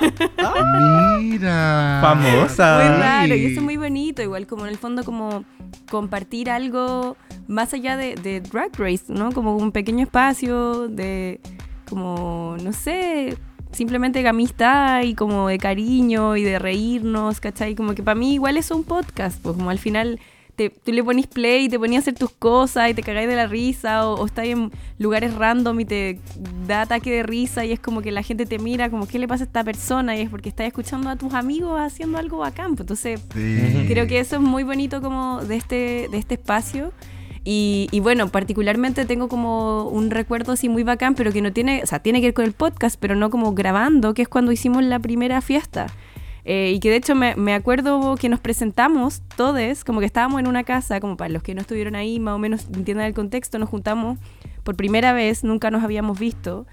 Mira. 1.20 2.00
Famosa. 2.02 2.78
Muy 2.78 3.02
raro. 3.02 3.36
Y 3.36 3.46
eso 3.46 3.60
es 3.60 3.64
muy 3.64 3.78
bonito. 3.78 4.22
Igual 4.22 4.46
como 4.46 4.66
en 4.66 4.72
el 4.72 4.78
fondo 4.78 5.04
como 5.04 5.44
compartir 5.90 6.50
algo 6.50 7.18
más 7.48 7.74
allá 7.74 7.98
de, 7.98 8.16
de 8.16 8.42
Drag 8.42 8.72
Race, 8.78 9.06
¿no? 9.08 9.32
Como 9.32 9.58
un 9.58 9.72
pequeño 9.72 10.04
espacio 10.04 10.88
de 10.88 11.42
como, 11.90 12.58
no 12.64 12.74
sé, 12.74 13.38
simplemente 13.72 14.22
de 14.22 14.28
amistad 14.28 15.04
y 15.04 15.16
como 15.16 15.48
de 15.48 15.58
cariño 15.58 16.36
y 16.36 16.44
de 16.44 16.60
reírnos, 16.60 17.40
¿cachai? 17.40 17.76
Como 17.76 17.96
que 17.96 18.04
para 18.04 18.16
mí 18.16 18.34
igual 18.34 18.58
es 18.58 18.72
un 18.72 18.84
podcast, 18.84 19.42
pues 19.42 19.56
como 19.56 19.70
al 19.70 19.80
final 19.80 20.20
tú 20.58 20.92
le 20.92 21.04
pones 21.04 21.28
play 21.28 21.66
y 21.66 21.70
te 21.70 21.78
ponías 21.78 22.02
a 22.02 22.04
hacer 22.04 22.16
tus 22.16 22.32
cosas 22.32 22.90
y 22.90 22.94
te 22.96 23.04
cagáis 23.04 23.28
de 23.28 23.36
la 23.36 23.46
risa 23.46 24.08
o, 24.08 24.26
estás 24.26 24.46
en 24.46 24.72
lugares 24.98 25.36
random 25.36 25.80
y 25.82 25.86
te 25.86 26.20
da 26.66 26.82
ataque 26.82 27.12
de 27.12 27.24
risa 27.24 27.64
y 27.64 27.72
es 27.72 27.80
como 27.80 28.02
que 28.02 28.12
la 28.12 28.24
gente 28.24 28.48
te 28.48 28.58
mira 28.58 28.90
como 28.90 29.08
qué 29.08 29.20
le 29.20 29.28
pasa 29.28 29.44
a 29.44 29.48
esta 29.48 29.64
persona 29.64 30.18
y 30.18 30.22
es 30.22 30.30
porque 30.30 30.50
estás 30.50 30.66
escuchando 30.66 31.10
a 31.10 31.16
tus 31.16 31.34
amigos 31.34 31.80
haciendo 31.80 32.18
algo 32.18 32.40
bacán. 32.40 32.76
Pues 32.76 32.82
entonces 32.82 33.22
creo 33.30 34.08
que 34.08 34.20
eso 34.20 34.38
es 34.38 34.42
muy 34.42 34.64
bonito 34.64 35.02
como 35.02 35.44
de 35.44 35.58
este, 35.58 36.08
de 36.10 36.18
este 36.18 36.36
espacio. 36.36 36.92
Y, 37.50 37.88
y, 37.92 38.02
bueno, 38.02 38.28
particularmente 38.28 39.06
tengo 39.06 39.30
como 39.30 39.88
un 39.88 40.12
recuerdo 40.12 40.52
así 40.52 40.68
muy 40.68 40.84
bacán, 40.84 41.16
pero 41.16 41.32
que 41.32 41.42
no 41.42 41.54
tiene, 41.54 41.82
o 41.82 41.86
sea, 41.86 42.00
tiene 42.00 42.20
que 42.20 42.28
ver 42.28 42.34
con 42.34 42.44
el 42.44 42.52
podcast, 42.52 43.00
pero 43.00 43.16
no 43.16 43.30
como 43.30 43.54
grabando, 43.54 44.14
que 44.14 44.24
es 44.24 44.28
cuando 44.28 44.52
hicimos 44.52 44.84
la 44.84 45.00
primera 45.00 45.40
fiesta. 45.40 45.88
Eh, 46.44 46.74
y 46.76 46.82
que 46.82 46.90
de 46.90 46.98
hecho 46.98 47.16
me, 47.16 47.38
me, 47.38 47.54
acuerdo 47.54 48.18
que 48.18 48.28
nos 48.28 48.42
presentamos 48.42 49.22
todos, 49.38 49.86
como 49.86 50.02
que 50.02 50.06
estábamos 50.06 50.42
en 50.42 50.48
una 50.48 50.66
casa, 50.66 51.00
como 51.00 51.16
para 51.16 51.30
los 51.30 51.42
que 51.42 51.56
no 51.56 51.62
estuvieron 51.62 51.96
ahí, 51.96 52.20
más 52.20 52.36
o 52.36 52.38
menos 52.38 52.68
entiendan 52.76 53.06
el 53.06 53.14
contexto, 53.14 53.58
nos 53.60 53.70
juntamos 53.70 54.20
por 54.66 54.76
primera 54.76 55.14
vez, 55.14 55.46
nunca 55.46 55.72
nos 55.72 55.86
habíamos 55.86 56.20
visto. 56.20 56.66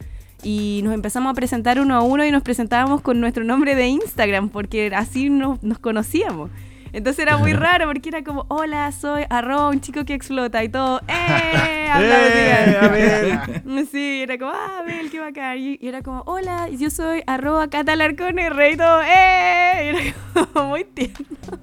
Y 0.42 0.80
nos 0.82 0.92
empezamos 0.92 1.30
a 1.30 1.34
presentar 1.34 1.78
uno 1.78 1.94
a 1.94 2.02
uno 2.02 2.26
y 2.26 2.32
nos 2.32 2.42
presentábamos 2.42 3.00
con 3.00 3.20
nuestro 3.20 3.44
nombre 3.44 3.76
de 3.76 3.86
Instagram, 3.86 4.48
porque 4.48 4.90
así 4.92 5.30
nos, 5.30 5.62
nos 5.62 5.78
conocíamos. 5.78 6.50
Entonces 6.94 7.24
era 7.24 7.36
muy 7.38 7.52
raro 7.54 7.86
porque 7.86 8.08
era 8.08 8.22
como, 8.22 8.46
hola, 8.48 8.92
soy 8.92 9.24
arroba 9.28 9.70
un 9.70 9.80
chico 9.80 10.04
que 10.04 10.14
explota 10.14 10.62
y 10.62 10.68
todo, 10.68 11.00
¡eh! 11.08 11.88
¡Eh! 11.98 13.40
Sí, 13.90 14.22
era 14.22 14.38
como, 14.38 14.52
ah, 14.52 14.78
Abel, 14.78 15.10
qué 15.10 15.18
bacán. 15.18 15.58
Y, 15.58 15.78
era 15.82 16.02
como, 16.02 16.22
hola, 16.26 16.68
yo 16.70 16.90
soy 16.90 17.22
arroba 17.26 17.68
catalarcone, 17.68 18.48
rey 18.48 18.74
y 18.74 18.76
todo, 18.76 19.02
¡eh! 19.02 19.82
Y 19.84 19.88
era 19.88 20.46
como 20.52 20.68
muy 20.70 20.84
tierno. 20.84 21.58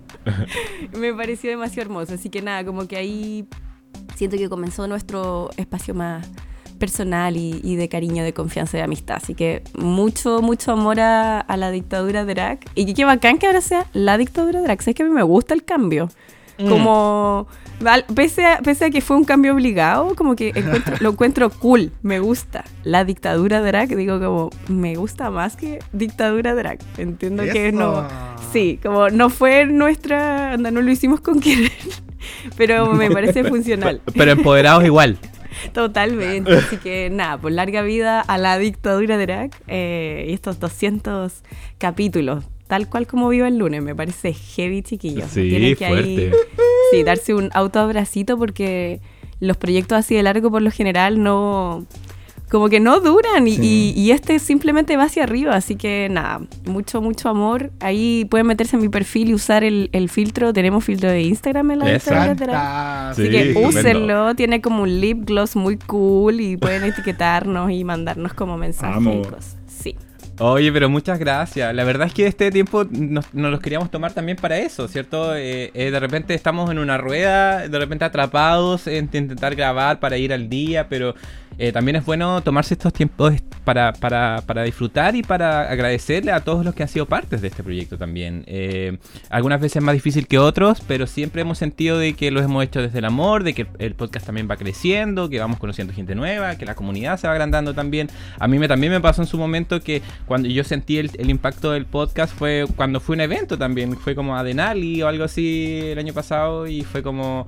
Me 0.98 1.14
pareció 1.14 1.50
demasiado 1.50 1.84
hermoso. 1.84 2.14
Así 2.14 2.30
que 2.30 2.42
nada, 2.42 2.66
como 2.66 2.88
que 2.88 2.98
ahí 2.98 3.48
siento 4.16 4.36
que 4.38 4.50
comenzó 4.50 4.86
nuestro 4.88 5.50
espacio 5.56 5.94
más 5.94 6.30
personal 6.82 7.38
y, 7.38 7.76
de 7.76 7.88
cariño, 7.88 8.24
de 8.24 8.34
confianza 8.34 8.76
y 8.76 8.80
de 8.80 8.84
amistad. 8.84 9.18
Así 9.18 9.36
que 9.36 9.62
mucho, 9.78 10.42
mucho 10.42 10.72
amor 10.72 11.00
a, 11.00 11.46
la 11.56 11.70
dictadura 11.70 12.26
de 12.26 12.34
Drac. 12.34 12.70
Y 12.76 12.92
qué 12.94 13.06
bacán 13.06 13.38
que 13.38 13.46
ahora 13.46 13.62
sea 13.62 13.86
la 13.94 14.18
dictadura 14.18 14.60
de 14.60 14.66
Drac. 14.66 14.86
Es 14.86 14.96
que 14.96 15.04
a 15.04 15.06
mí 15.06 15.12
me 15.12 15.24
gusta 15.24 15.54
el 15.54 15.64
cambio. 15.64 16.10
Mm. 16.58 16.70
Como, 16.70 17.48
pese 18.16 18.46
a, 18.46 18.60
pese 18.60 18.86
a 18.86 18.90
que 18.90 19.02
fue 19.02 19.16
un 19.16 19.24
cambio 19.24 19.54
obligado, 19.54 20.16
como 20.16 20.36
que 20.36 20.54
lo 21.00 21.12
encuentro 21.12 21.52
cool, 21.52 21.92
me 22.02 22.20
gusta. 22.20 22.66
La 22.84 23.06
dictadura 23.06 23.62
drag, 23.62 23.96
digo 23.96 24.20
como, 24.20 24.50
me 24.68 24.96
gusta 24.96 25.30
más 25.30 25.56
que 25.56 25.80
dictadura 25.94 26.56
drag. 26.56 26.80
Entiendo 26.98 27.44
que 27.44 27.72
no, 27.72 28.08
sí, 28.52 28.80
como 28.82 29.10
no 29.10 29.30
fue 29.30 29.66
nuestra, 29.66 30.58
no 30.58 30.82
lo 30.82 30.92
hicimos 30.92 31.22
con 31.22 31.40
querer, 31.40 31.72
pero 32.58 32.92
me 32.94 33.10
parece 33.12 33.44
funcional. 33.44 34.02
Pero 34.16 34.32
empoderados 34.32 34.84
igual. 34.84 35.18
Totalmente. 35.74 36.54
Así 36.54 36.78
que 36.78 37.10
nada, 37.10 37.34
por 37.34 37.42
pues 37.42 37.56
larga 37.56 37.82
vida 37.82 38.22
a 38.22 38.38
la 38.38 38.58
dictadura 38.58 39.18
de 39.18 39.24
Irak 39.24 39.62
eh, 39.68 40.26
y 40.30 40.34
estos 40.34 40.60
200 40.60 41.44
capítulos, 41.78 42.46
tal 42.68 42.90
cual 42.90 43.08
como 43.08 43.30
vivo 43.30 43.46
el 43.46 43.58
lunes. 43.58 43.82
Me 43.82 43.96
parece 43.96 44.34
heavy, 44.34 44.82
chiquillo. 44.82 45.26
Sí, 45.28 45.76
que 45.76 45.88
fuerte. 45.88 46.32
sí, 46.92 47.04
darse 47.04 47.34
un 47.34 47.50
autoabracito 47.54 48.38
porque 48.38 49.02
los 49.40 49.58
proyectos 49.58 49.98
así 49.98 50.16
de 50.16 50.24
largo 50.24 50.52
por 50.52 50.62
lo 50.62 50.72
general 50.72 51.22
no 51.22 51.86
como 52.52 52.68
que 52.68 52.82
no 52.82 53.00
duran 53.00 53.48
y, 53.48 54.12
este 54.12 54.38
simplemente 54.38 54.98
va 54.98 55.06
hacia 55.06 55.24
arriba, 55.24 55.56
así 55.56 55.78
que 55.78 56.10
nada, 56.12 56.42
mucho, 56.66 57.02
mucho 57.02 57.30
amor. 57.30 57.72
Ahí 57.80 58.26
pueden 58.30 58.46
meterse 58.46 58.76
en 58.76 58.82
mi 58.82 58.90
perfil 58.90 59.30
y 59.30 59.34
usar 59.34 59.64
el, 59.64 60.10
filtro, 60.10 60.52
tenemos 60.52 60.84
filtro 60.84 61.10
de 61.10 61.22
Instagram 61.22 61.72
en 61.72 61.80
la 61.80 61.94
Instagram. 61.94 62.38
Así 62.54 63.30
que 63.30 63.54
úsenlo, 63.56 64.36
tiene 64.36 64.60
como 64.60 64.84
un 64.84 65.00
lip 65.00 65.24
gloss 65.26 65.56
muy 65.56 65.78
cool 65.78 66.42
y 66.42 66.58
pueden 66.58 66.84
etiquetarnos 66.84 67.72
y 67.72 67.86
mandarnos 67.86 68.34
como 68.34 68.58
mensajes. 68.58 69.56
Sí. 69.68 69.96
Oye, 70.40 70.74
pero 70.74 70.90
muchas 70.90 71.20
gracias. 71.20 71.74
La 71.74 71.84
verdad 71.86 72.08
es 72.08 72.14
que 72.14 72.26
este 72.26 72.52
tiempo 72.52 72.84
nos, 72.84 73.34
nos 73.34 73.52
los 73.52 73.60
queríamos 73.62 73.92
tomar 73.92 74.12
también 74.12 74.38
para 74.38 74.58
eso, 74.58 74.88
¿cierto? 74.88 75.36
Eh, 75.36 75.72
eh, 75.74 75.92
de 75.92 76.00
repente 76.00 76.34
estamos 76.34 76.70
en 76.70 76.80
una 76.80 76.98
rueda, 76.98 77.68
de 77.68 77.80
repente 77.80 78.04
atrapados 78.06 78.88
en 78.88 79.06
intentar 79.06 79.56
grabar 79.56 80.00
para 80.00 80.18
ir 80.18 80.34
al 80.34 80.50
día, 80.50 80.90
pero 80.90 81.16
eh, 81.62 81.72
también 81.72 81.96
es 81.96 82.04
bueno 82.04 82.42
tomarse 82.42 82.74
estos 82.74 82.92
tiempos 82.92 83.36
para, 83.64 83.94
para, 83.94 84.42
para, 84.48 84.64
disfrutar 84.64 85.16
y 85.16 85.22
para 85.22 85.70
agradecerle 85.70 86.32
a 86.32 86.40
todos 86.40 86.66
los 86.66 86.74
que 86.74 86.82
han 86.82 86.90
sido 86.90 87.06
partes 87.06 87.40
de 87.40 87.50
este 87.50 87.62
proyecto 87.62 88.00
también. 88.00 88.44
Eh, 88.48 88.98
algunas 89.30 89.62
veces 89.62 89.84
más 89.84 89.94
difícil 89.94 90.26
que 90.26 90.40
otros, 90.40 90.82
pero 90.88 91.06
siempre 91.06 91.44
hemos 91.44 91.60
sentido 91.60 92.00
de 92.00 92.16
que 92.16 92.32
lo 92.32 92.42
hemos 92.42 92.64
hecho 92.64 92.82
desde 92.82 92.98
el 92.98 93.06
amor, 93.06 93.44
de 93.44 93.54
que 93.54 93.68
el 93.78 93.94
podcast 93.94 94.26
también 94.26 94.50
va 94.50 94.58
creciendo, 94.58 95.30
que 95.30 95.40
vamos 95.40 95.60
conociendo 95.60 95.94
gente 95.94 96.16
nueva, 96.16 96.56
que 96.56 96.66
la 96.66 96.74
comunidad 96.74 97.20
se 97.20 97.28
va 97.28 97.34
agrandando 97.34 97.76
también. 97.76 98.10
A 98.40 98.48
mí 98.48 98.58
me, 98.58 98.68
también 98.68 98.92
me 98.92 99.00
pasó 99.00 99.22
en 99.22 99.28
su 99.28 99.38
momento 99.38 99.82
que 99.82 100.02
cuando 100.26 100.50
yo 100.50 100.64
sentí 100.64 100.98
el, 100.98 101.12
el 101.20 101.30
impacto 101.30 101.74
del 101.74 101.86
podcast 101.86 102.36
fue 102.36 102.66
cuando 102.76 103.00
fue 103.00 103.14
un 103.14 103.22
evento 103.22 103.56
también, 103.56 103.96
fue 103.98 104.16
como 104.16 104.36
a 104.36 104.44
Denali 104.44 105.04
o 105.04 105.08
algo 105.08 105.26
así 105.26 105.80
el 105.92 106.00
año 106.00 106.14
pasado 106.14 106.66
y 106.66 106.82
fue 106.82 107.04
como 107.04 107.46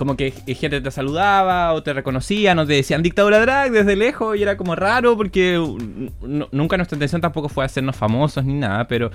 como 0.00 0.16
que 0.16 0.30
gente 0.30 0.80
te 0.80 0.90
saludaba 0.90 1.74
o 1.74 1.82
te 1.82 1.92
reconocían 1.92 2.58
o 2.58 2.66
te 2.66 2.72
decían 2.72 3.02
dictadura 3.02 3.38
drag 3.38 3.70
desde 3.70 3.96
lejos 3.96 4.34
y 4.34 4.42
era 4.42 4.56
como 4.56 4.74
raro 4.74 5.14
porque 5.14 5.62
nunca 6.52 6.78
nuestra 6.78 6.96
intención 6.96 7.20
tampoco 7.20 7.50
fue 7.50 7.66
hacernos 7.66 7.96
famosos 7.96 8.42
ni 8.42 8.54
nada, 8.54 8.88
pero 8.88 9.10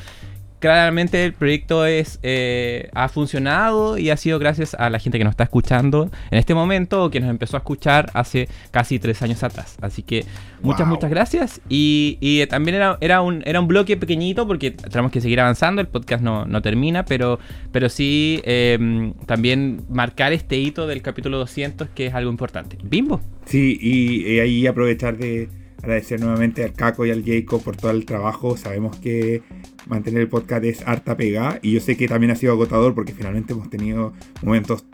claramente 0.66 1.24
el 1.24 1.34
proyecto 1.34 1.86
es, 1.86 2.18
eh, 2.24 2.90
ha 2.96 3.08
funcionado 3.08 4.00
y 4.00 4.10
ha 4.10 4.18
sido 4.18 4.40
gracias 4.40 4.74
a 4.74 4.90
la 4.90 4.98
gente 4.98 5.20
que 5.20 5.24
nos 5.24 5.34
está 5.34 5.44
escuchando 5.44 6.10
en 6.32 6.40
este 6.40 6.56
momento 6.56 7.04
o 7.04 7.12
que 7.12 7.20
nos 7.20 7.30
empezó 7.30 7.56
a 7.56 7.60
escuchar 7.60 8.10
hace 8.16 8.50
casi 8.72 8.98
tres 8.98 9.22
años 9.22 9.44
atrás. 9.44 9.78
Así 9.80 10.02
que 10.02 10.26
muchas, 10.64 10.88
muchas 10.88 11.12
gracias. 11.12 11.62
Y, 11.70 12.44
también 12.50 12.78
era, 12.78 12.98
era, 13.00 13.22
un, 13.22 13.44
era 13.46 13.60
un 13.60 13.68
bloque 13.68 13.96
pequeñito 13.96 14.48
porque 14.48 14.72
tenemos 14.72 15.12
que 15.12 15.22
seguir 15.22 15.40
avanzando, 15.40 15.82
el 15.82 15.88
podcast 15.88 16.24
no, 16.24 16.46
no 16.46 16.64
termina, 16.64 17.06
pero, 17.06 17.38
pero 17.72 17.88
sí 17.88 18.42
em, 18.44 19.14
también 19.28 19.86
marcar 19.88 20.34
este 20.34 20.58
hito 20.58 20.88
del 20.88 21.04
capítulo 21.04 21.38
200 21.38 21.90
que 21.90 22.08
es 22.08 22.16
algo 22.16 22.32
importante. 22.32 22.80
Bimbo. 22.82 23.22
Sí, 23.46 23.78
y 23.80 24.40
ahí 24.40 24.66
aprovechar 24.66 25.16
de 25.18 25.48
agradecer 25.86 26.20
nuevamente 26.20 26.64
al 26.64 26.74
Caco 26.74 27.06
y 27.06 27.12
al 27.12 27.24
Jacob 27.24 27.64
por 27.64 27.78
todo 27.78 27.92
el 27.92 28.06
trabajo. 28.06 28.58
Sabemos 28.58 28.98
que 28.98 29.44
mantener 29.88 30.22
el 30.22 30.28
podcast 30.28 30.64
es 30.66 30.88
harta 30.88 31.16
pega 31.16 31.60
y 31.62 31.72
yo 31.74 31.80
sé 31.80 31.96
que 31.96 32.08
también 32.08 32.32
ha 32.32 32.36
sido 32.36 32.54
agotador 32.54 32.94
porque 32.94 33.14
finalmente 33.14 33.54
hemos 33.54 33.70
tenido 33.70 34.14
momentos 34.42 34.86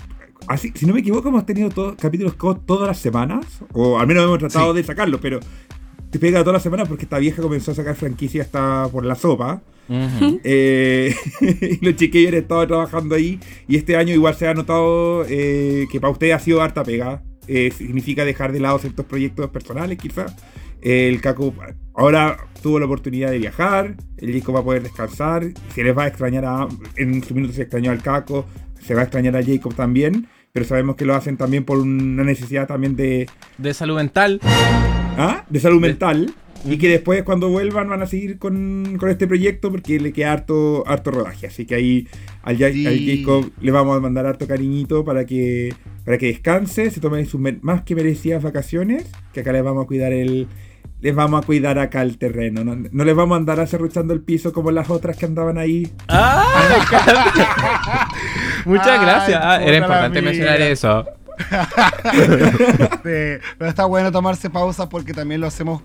Así, 0.48 0.72
si 0.74 0.88
no 0.88 0.94
me 0.94 1.02
equivoco, 1.02 1.30
hemos 1.30 1.46
tenido 1.46 1.70
todos 1.70 1.96
capítulos 1.96 2.36
todas 2.66 2.88
las 2.88 2.98
semanas, 2.98 3.46
o 3.74 4.00
al 4.00 4.08
menos 4.08 4.24
hemos 4.24 4.39
tratado 4.39 4.74
de 4.74 4.84
sacarlo, 4.84 5.22
pero 5.22 5.39
te 6.10 6.18
pega 6.18 6.39
todas 6.39 6.54
las 6.54 6.64
semanas 6.64 6.88
porque 6.88 7.06
esta 7.06 7.20
vieja 7.20 7.44
comenzó 7.44 7.72
a 7.72 7.76
sacar 7.76 7.96
franquicia 7.96 8.42
hasta 8.42 8.88
por 8.92 9.06
la 9.06 9.16
sopa. 9.16 9.62
Eh, 10.44 11.14
y 11.62 11.86
los 11.86 11.96
chiquillos 11.98 12.32
han 12.32 12.39
estado 12.39 12.66
trabajando 12.66 13.14
ahí, 13.14 13.39
y 13.68 13.76
este 13.76 13.98
año 13.98 14.14
igual 14.14 14.34
se 14.36 14.48
ha 14.48 14.54
notado 14.54 15.26
eh, 15.28 15.86
que 15.92 16.00
para 16.00 16.12
usted 16.12 16.32
ha 16.32 16.39
sido 16.39 16.62
harta 16.62 16.84
pega. 16.84 17.22
Eh, 17.48 17.72
significa 17.76 18.24
dejar 18.24 18.54
de 18.54 18.62
lado 18.62 18.80
ciertos 18.80 19.06
proyectos 19.06 19.50
personales, 19.50 19.98
quizás. 19.98 20.34
El 20.82 21.22
Caco 21.22 21.54
ahora 21.94 22.38
tuvo 22.62 22.80
la 22.80 22.86
oportunidad 22.86 23.32
de 23.32 23.40
viajar, 23.40 23.96
el 24.18 24.34
Jacob 24.34 24.56
va 24.56 24.60
a 24.60 24.64
poder 24.64 24.84
descansar, 24.84 25.46
se 25.74 25.84
les 25.84 25.98
va 25.98 26.04
a 26.04 26.08
extrañar 26.08 26.46
a, 26.46 26.68
en 26.96 27.24
su 27.24 27.34
minuto 27.34 27.54
se 27.54 27.64
extrañó 27.64 27.92
al 27.92 28.02
Caco, 28.02 28.46
se 28.82 28.94
va 28.94 29.02
a 29.02 29.04
extrañar 29.04 29.36
a 29.36 29.44
Jacob 29.44 29.74
también, 29.76 30.28
pero 30.52 30.66
sabemos 30.66 30.96
que 30.96 31.06
lo 31.06 31.16
hacen 31.16 31.38
también 31.38 31.64
por 31.64 31.78
una 31.78 32.24
necesidad 32.24 32.68
también 32.68 32.96
de... 32.96 33.28
De 33.58 33.74
salud 33.74 33.96
mental. 33.96 34.40
¿Ah? 34.44 35.46
De 35.50 35.60
salud 35.60 35.80
mental. 35.80 36.34
Y 36.64 36.78
que 36.78 36.90
después 36.90 37.24
cuando 37.24 37.50
vuelvan 37.50 37.90
van 37.90 38.04
a 38.04 38.06
seguir 38.06 38.38
con, 38.38 39.00
este 39.10 39.26
proyecto 39.26 39.72
porque 39.72 40.00
le 40.00 40.14
queda 40.14 40.34
harto, 40.34 40.84
harto 40.88 41.10
rodaje. 41.10 41.48
Así 41.48 41.66
que 41.66 41.74
ahí 41.74 42.08
al, 42.44 42.58
Jacob 42.58 43.52
le 43.60 43.72
vamos 43.72 43.98
a 43.98 44.00
mandar 44.00 44.28
harto 44.28 44.48
cariñito 44.48 45.04
para 45.04 45.26
que, 45.26 45.74
para 46.06 46.20
que 46.20 46.28
descanse, 46.28 46.92
se 46.92 47.00
tome 47.00 47.26
sus 47.26 47.42
más 47.62 47.82
que 47.82 47.96
merecidas 47.96 48.44
vacaciones, 48.44 49.10
que 49.34 49.40
acá 49.40 49.54
les 49.54 49.64
vamos 49.64 49.86
a 49.86 49.88
cuidar 49.88 50.14
el, 50.14 50.48
les 51.02 51.16
vamos 51.16 51.43
a 51.43 51.45
cuidar 51.45 51.80
acá 51.80 52.02
el 52.04 52.18
terreno. 52.18 52.64
No, 52.64 53.04
les 53.04 53.16
vamos 53.16 53.36
a 53.36 53.38
andar 53.38 53.60
acerruchando 53.60 54.14
el 54.14 54.22
piso 54.22 54.54
como 54.54 54.72
las 54.72 54.89
otras 54.89 55.18
que 55.18 55.26
andaban 55.26 55.58
ahí. 55.58 55.91
¡Ah! 56.08 56.45
Muchas 58.66 59.02
gracias. 59.02 59.41
Ah, 59.43 59.62
era 59.62 59.78
importante 59.78 60.22
mencionar 60.22 60.62
eso. 60.62 61.06
pero 63.04 63.41
está 63.62 63.86
bueno 63.86 64.12
tomarse 64.12 64.52
pausas 64.52 64.88
porque 64.88 65.12
también 65.12 65.41
lo 65.41 65.47
hacemos 65.47 65.82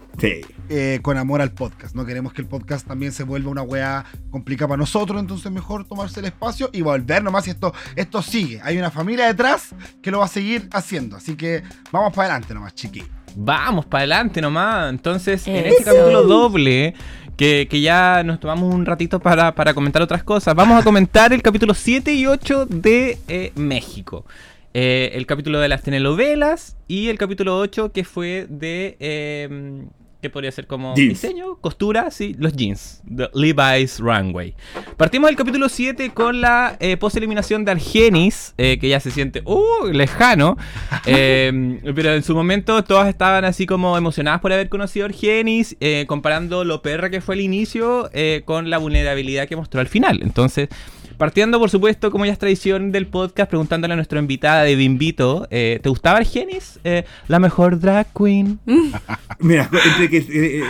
eh, 0.69 0.99
con 1.01 1.17
amor 1.17 1.41
al 1.41 1.53
podcast. 1.53 1.95
No 1.95 2.05
queremos 2.05 2.35
que 2.35 2.43
el 2.43 2.49
podcast 2.49 2.87
también 2.87 3.13
se 3.13 3.23
vuelva 3.23 3.51
una 3.51 3.63
weá 3.63 4.05
complicada 4.31 4.69
para 4.69 4.79
nosotros, 4.79 5.19
entonces 5.19 5.51
mejor 5.51 5.87
tomarse 5.87 6.21
el 6.21 6.27
espacio 6.27 6.69
y 6.75 6.83
volver 6.83 7.23
nomás. 7.23 7.47
Y 7.47 7.51
esto, 7.51 7.73
esto 7.95 8.21
sigue. 8.21 8.61
Hay 8.63 8.77
una 8.77 8.91
familia 8.91 9.29
detrás 9.29 9.75
que 10.03 10.11
lo 10.11 10.19
va 10.19 10.27
a 10.27 10.29
seguir 10.29 10.69
haciendo. 10.73 11.17
Así 11.17 11.37
que 11.37 11.63
vamos 11.91 12.13
para 12.13 12.29
adelante 12.29 12.53
nomás, 12.53 12.75
chiqui. 12.75 13.03
Vamos 13.39 13.85
para 13.85 14.01
adelante 14.01 14.41
nomás. 14.41 14.91
Entonces, 14.91 15.47
en 15.47 15.67
este 15.67 15.85
capítulo 15.85 16.23
doble, 16.23 16.95
que, 17.37 17.69
ya 17.71 18.23
nos 18.25 18.41
tomamos 18.41 18.75
un 18.75 18.87
ratito 18.87 19.21
para, 19.21 19.53
comentar 19.75 20.01
otras 20.01 20.25
cosas, 20.25 20.55
vamos 20.55 20.81
a 20.81 20.83
comentar 20.83 21.35
el 21.35 21.43
capítulo 21.43 21.75
7 21.75 22.15
y 22.15 22.27
8 22.27 22.65
de 22.65 23.19
eh, 23.29 23.53
México. 23.55 24.25
Eh, 24.73 25.11
el 25.15 25.27
capítulo 25.27 25.61
de 25.61 25.69
las 25.69 25.83
telenovelas 25.83 26.77
y 26.89 27.09
el 27.09 27.19
capítulo 27.19 27.59
8 27.59 27.93
que 27.93 28.05
fue 28.05 28.47
de... 28.49 28.97
Eh, 29.01 29.85
¿Qué 30.27 30.31
podría 30.31 30.51
ser 30.51 30.67
como 30.67 30.93
diseño, 30.93 31.55
costura, 31.61 32.11
sí, 32.11 32.35
los 32.37 32.53
jeans, 32.53 33.01
The 33.07 33.31
Levi's 33.33 34.01
Runway. 34.01 34.57
Partimos 34.97 35.29
del 35.29 35.37
capítulo 35.37 35.69
7 35.69 36.11
con 36.11 36.41
la 36.41 36.77
eh, 36.81 36.97
post-eliminación 36.97 37.65
de 37.65 37.71
Argenis, 37.71 38.53
eh, 38.59 38.77
que 38.81 38.89
ya 38.89 38.99
se 38.99 39.13
siente, 39.13 39.43
uh, 39.45 39.87
lejano, 39.93 40.57
pero 41.05 42.13
en 42.13 42.25
su 42.25 42.35
momento 42.35 42.83
todas 42.83 43.09
estaban 43.09 43.45
así 43.45 43.67
como 43.67 43.97
emocionadas 43.97 44.41
por 44.41 44.53
haber 44.53 44.69
conocido 44.69 45.07
a 45.07 45.11
Argenis, 45.11 45.77
comparando 46.09 46.65
lo 46.65 46.83
perra 46.83 47.09
que 47.09 47.21
fue 47.21 47.37
el 47.37 47.43
inicio 47.43 48.11
con 48.47 48.69
la 48.69 48.79
vulnerabilidad 48.79 49.47
que 49.47 49.55
mostró 49.55 49.81
al 49.81 49.87
final. 49.87 50.23
Entonces, 50.25 50.71
Partiendo, 51.19 51.59
por 51.59 51.71
supuesto, 51.71 52.11
como 52.11 52.27
ya 52.27 52.33
es 52.33 52.39
tradición 52.39 52.93
del 52.93 53.07
podcast, 53.07 53.49
preguntándole 53.49 53.95
a 53.95 53.97
nuestra 53.97 54.19
invitada 54.19 54.65
de 54.65 54.77
Bimbito, 54.77 55.49
eh, 55.51 55.81
¿te 55.83 55.89
gustaba 55.89 56.19
Argenis? 56.19 56.79
Eh, 56.85 57.05
la 57.27 57.39
mejor 57.39 57.81
drag 57.81 58.07
queen. 58.13 58.61
Mira, 59.41 59.71
entre, 59.73 60.11
que, 60.11 60.19
eh, 60.19 60.63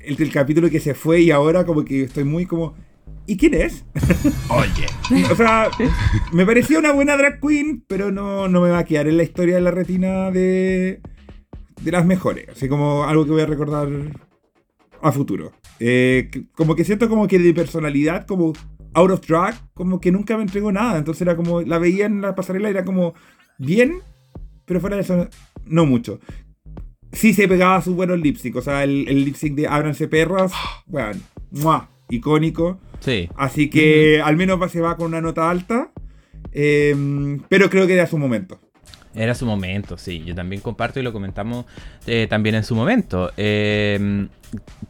el 0.00 0.30
capítulo 0.30 0.68
que 0.68 0.80
se 0.80 0.94
fue 0.94 1.22
y 1.22 1.30
ahora 1.30 1.64
como 1.64 1.84
que 1.84 2.02
estoy 2.02 2.24
muy 2.24 2.44
como... 2.44 2.74
¿Y 3.26 3.38
quién 3.38 3.54
es? 3.54 3.86
Oye. 4.50 4.86
o 5.30 5.34
sea, 5.34 5.68
me 6.30 6.44
parecía 6.44 6.78
una 6.78 6.92
buena 6.92 7.16
drag 7.16 7.40
queen, 7.40 7.82
pero 7.86 8.12
no, 8.12 8.48
no 8.48 8.60
me 8.60 8.68
va 8.68 8.78
a 8.80 8.84
quedar 8.84 9.08
en 9.08 9.16
la 9.16 9.22
historia 9.22 9.54
de 9.54 9.62
la 9.62 9.70
retina 9.70 10.30
de, 10.30 11.00
de 11.80 11.90
las 11.90 12.04
mejores. 12.04 12.50
Así 12.50 12.68
como 12.68 13.04
algo 13.04 13.24
que 13.24 13.30
voy 13.30 13.42
a 13.42 13.46
recordar 13.46 13.88
a 15.00 15.10
futuro. 15.10 15.52
como 16.54 16.76
que 16.76 16.84
siento 16.84 17.08
como 17.08 17.26
que 17.26 17.38
de 17.38 17.54
personalidad, 17.54 18.26
como 18.26 18.52
out 18.96 19.10
of 19.10 19.20
drag, 19.26 19.54
como 19.74 20.00
que 20.00 20.10
nunca 20.10 20.36
me 20.36 20.42
entregó 20.42 20.72
nada. 20.72 20.98
Entonces 20.98 21.22
era 21.22 21.36
como, 21.36 21.60
la 21.60 21.78
veía 21.78 22.06
en 22.06 22.22
la 22.22 22.34
pasarela, 22.34 22.70
era 22.70 22.84
como 22.84 23.14
bien, 23.58 24.00
pero 24.64 24.80
fuera 24.80 24.96
de 24.96 25.02
eso, 25.02 25.28
no 25.66 25.86
mucho. 25.86 26.18
Sí 27.12 27.34
se 27.34 27.46
pegaba 27.46 27.80
sus 27.82 27.94
buenos 27.94 28.18
lip 28.18 28.36
sync, 28.36 28.56
o 28.56 28.62
sea, 28.62 28.84
el, 28.84 29.06
el 29.08 29.24
lip 29.24 29.36
sync 29.36 29.54
de 29.54 29.68
Ábranse 29.68 30.08
Perras, 30.08 30.52
bueno, 30.86 31.20
icónico. 32.08 32.80
Sí. 33.00 33.28
Así 33.36 33.68
que 33.68 34.22
al 34.22 34.36
menos 34.36 34.72
se 34.72 34.80
va 34.80 34.96
con 34.96 35.08
una 35.08 35.20
nota 35.20 35.50
alta, 35.50 35.92
em, 36.52 37.40
pero 37.48 37.68
creo 37.68 37.86
que 37.86 37.94
era 37.94 38.06
su 38.06 38.16
momento. 38.16 38.58
Era 39.16 39.34
su 39.34 39.46
momento, 39.46 39.96
sí. 39.96 40.22
Yo 40.26 40.34
también 40.34 40.60
comparto 40.60 41.00
y 41.00 41.02
lo 41.02 41.12
comentamos 41.12 41.64
eh, 42.06 42.26
también 42.28 42.54
en 42.54 42.64
su 42.64 42.74
momento. 42.74 43.32
Em, 43.38 44.28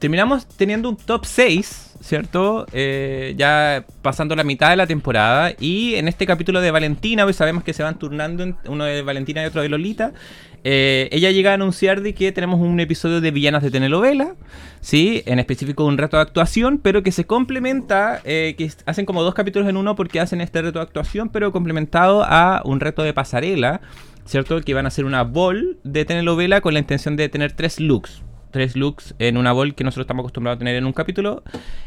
terminamos 0.01 0.47
teniendo 0.47 0.89
un 0.89 0.97
top 0.97 1.25
6, 1.25 1.95
¿cierto? 2.01 2.67
Eh, 2.73 3.35
ya 3.37 3.85
pasando 4.03 4.35
la 4.35 4.43
mitad 4.43 4.71
de 4.71 4.77
la 4.77 4.89
temporada. 4.89 5.53
Y 5.61 5.95
en 5.95 6.09
este 6.09 6.27
capítulo 6.27 6.61
de 6.61 6.73
Valentina, 6.73 7.25
hoy 7.25 7.35
sabemos 7.35 7.63
que 7.63 7.73
se 7.73 7.85
van 7.85 8.01
turnando 8.01 8.57
uno 8.67 8.85
de 8.85 9.03
Valentina 9.03 9.45
y 9.45 9.47
otro 9.47 9.63
de 9.63 9.69
Lolita. 9.69 10.13
Eh, 10.65 11.09
ella 11.13 11.31
llega 11.31 11.53
a 11.53 11.55
anunciar 11.55 12.01
de 12.01 12.13
que 12.13 12.33
tenemos 12.33 12.59
un 12.59 12.81
episodio 12.81 13.21
de 13.21 13.31
villanas 13.31 13.63
de 13.63 13.71
telenovela, 13.71 14.35
¿sí? 14.81 15.23
En 15.27 15.39
específico 15.39 15.85
un 15.85 15.97
reto 15.97 16.17
de 16.17 16.25
actuación, 16.25 16.79
pero 16.79 17.05
que 17.05 17.13
se 17.13 17.25
complementa, 17.25 18.21
que 18.25 18.73
hacen 18.87 19.07
como 19.07 19.23
dos 19.23 19.35
capítulos 19.35 19.69
en 19.69 19.77
uno 19.77 19.95
porque 19.95 20.19
hacen 20.19 20.41
este 20.41 20.63
reto 20.63 20.81
de 20.81 20.83
actuación, 20.83 21.29
pero 21.29 21.53
complementado 21.53 22.25
a 22.25 22.63
un 22.65 22.81
reto 22.81 23.05
de 23.05 23.15
pasarela 23.15 23.81
¿cierto? 24.27 24.61
Que 24.61 24.73
iban 24.73 24.85
a 24.85 24.89
hacer 24.89 25.05
una 25.05 25.23
ball 25.23 25.79
de 25.85 26.05
telenovela 26.05 26.61
con 26.61 26.75
la 26.75 26.81
intención 26.81 27.17
de 27.17 27.29
tener 27.29 27.53
tres 27.53 27.81
looks. 27.81 28.23
Tres 28.51 28.75
looks 28.75 29.15
en 29.19 29.37
una 29.37 29.53
ball 29.53 29.75
que 29.75 29.85
nosotros 29.85 30.05
estamos 30.05 30.23
acostumbrados 30.23 30.57
a 30.57 30.59
tener 30.59 30.77
en 30.77 30.87
un 30.87 30.93
capítulo. 30.93 31.43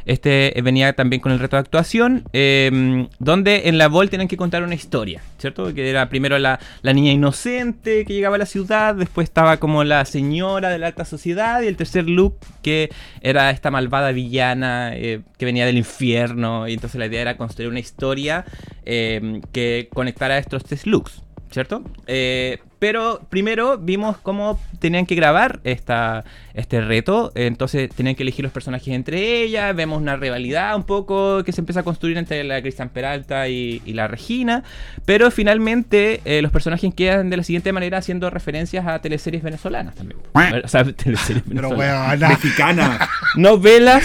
Este 0.06 0.58
eh, 0.58 0.62
venía 0.62 0.94
también 0.94 1.20
con 1.20 1.32
el 1.32 1.40
reto 1.40 1.56
de 1.56 1.62
actuación, 1.62 2.26
em, 2.32 3.08
donde 3.18 3.70
en 3.70 3.78
la 3.78 3.88
ball 3.88 4.10
tenían 4.10 4.28
que 4.28 4.38
contar 4.38 4.62
una 4.62 4.76
historia, 4.76 5.24
¿cierto? 5.40 5.74
Que 5.74 5.90
era 5.90 6.10
primero 6.10 6.38
la, 6.38 6.60
niña 6.84 7.12
inocente 7.12 8.06
que 8.06 8.14
llegaba 8.14 8.36
a 8.36 8.40
la 8.40 8.46
ciudad, 8.46 8.94
después 8.94 9.26
estaba 9.26 9.58
como 9.58 9.84
la 9.84 10.06
señora 10.06 10.70
de 10.70 10.78
la 10.78 10.88
alta 10.88 11.06
sociedad, 11.06 11.62
y 11.62 11.68
el 11.68 11.76
tercer 11.76 12.08
look 12.08 12.36
que 12.62 12.92
era 13.22 13.50
esta 13.50 13.72
malvada 13.72 14.12
villana 14.12 14.92
eh, 14.94 15.22
que 15.38 15.46
venía 15.46 15.66
del 15.66 15.78
infierno. 15.78 16.68
Y 16.68 16.74
entonces 16.74 17.00
la 17.00 17.08
idea 17.08 17.22
era 17.22 17.38
construir 17.38 17.70
una 17.70 17.80
historia 17.80 18.46
em, 18.86 19.42
que 19.52 19.90
conectara 19.92 20.38
estos 20.38 20.64
tres 20.66 20.86
looks. 20.86 21.24
¿Cierto? 21.52 21.84
Eh, 22.08 22.60
pero 22.80 23.22
primero 23.30 23.78
vimos 23.78 24.18
cómo 24.18 24.60
tenían 24.80 25.06
que 25.06 25.14
grabar 25.16 25.60
esta, 25.66 26.24
este 26.54 26.80
reto. 26.80 27.32
Entonces 27.36 27.90
tenían 27.94 28.16
que 28.16 28.24
elegir 28.24 28.44
los 28.44 28.54
personajes 28.54 28.88
entre 28.94 29.42
ellas. 29.42 29.76
Vemos 29.76 30.02
una 30.02 30.16
rivalidad 30.16 30.76
un 30.76 30.84
poco 30.84 31.44
que 31.44 31.52
se 31.52 31.60
empieza 31.60 31.82
a 31.82 31.84
construir 31.84 32.18
entre 32.18 32.42
la 32.46 32.62
Cristian 32.62 32.90
Peralta 32.90 33.50
y, 33.50 33.82
la 33.88 34.08
Regina. 34.08 34.64
Pero 35.06 35.30
finalmente 35.30 36.22
eh, 36.24 36.42
los 36.42 36.52
personajes 36.54 36.94
quedan 36.96 37.30
de 37.30 37.38
la 37.38 37.44
siguiente 37.44 37.74
manera 37.74 37.98
haciendo 37.98 38.30
referencias 38.30 38.88
a 38.88 39.00
teleseries 39.00 39.44
venezolanas 39.44 39.96
también. 39.96 40.20
O 40.64 40.68
sea, 40.68 40.84
teleseries 40.86 41.46
venezolanas. 41.46 42.30
mexicanas. 42.30 43.10
Novelas 43.36 44.04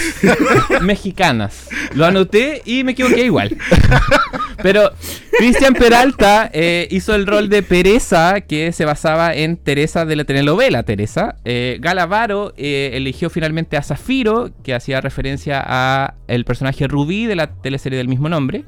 mexicanas. 0.81 1.69
Lo 1.93 2.05
anoté 2.05 2.61
y 2.65 2.83
me 2.83 2.91
equivoqué 2.91 3.25
igual. 3.25 3.55
Pero 4.61 4.91
Cristian 5.37 5.73
Peralta 5.73 6.49
eh, 6.53 6.87
hizo 6.91 7.13
el 7.15 7.27
rol 7.27 7.49
de 7.49 7.63
Pereza, 7.63 8.41
que 8.41 8.71
se 8.71 8.85
basaba 8.85 9.33
en 9.33 9.57
Teresa 9.57 10.05
de 10.05 10.15
la 10.15 10.23
telenovela 10.23 10.83
Teresa. 10.83 11.35
Eh, 11.45 11.77
Galavaro 11.79 12.53
eh, 12.57 12.91
eligió 12.93 13.29
finalmente 13.29 13.77
a 13.77 13.81
Zafiro, 13.81 14.51
que 14.63 14.73
hacía 14.73 15.01
referencia 15.01 15.63
a 15.65 16.15
el 16.27 16.45
personaje 16.45 16.87
Rubí 16.87 17.25
de 17.25 17.35
la 17.35 17.47
teleserie 17.47 17.97
del 17.97 18.07
mismo 18.07 18.29
nombre. 18.29 18.63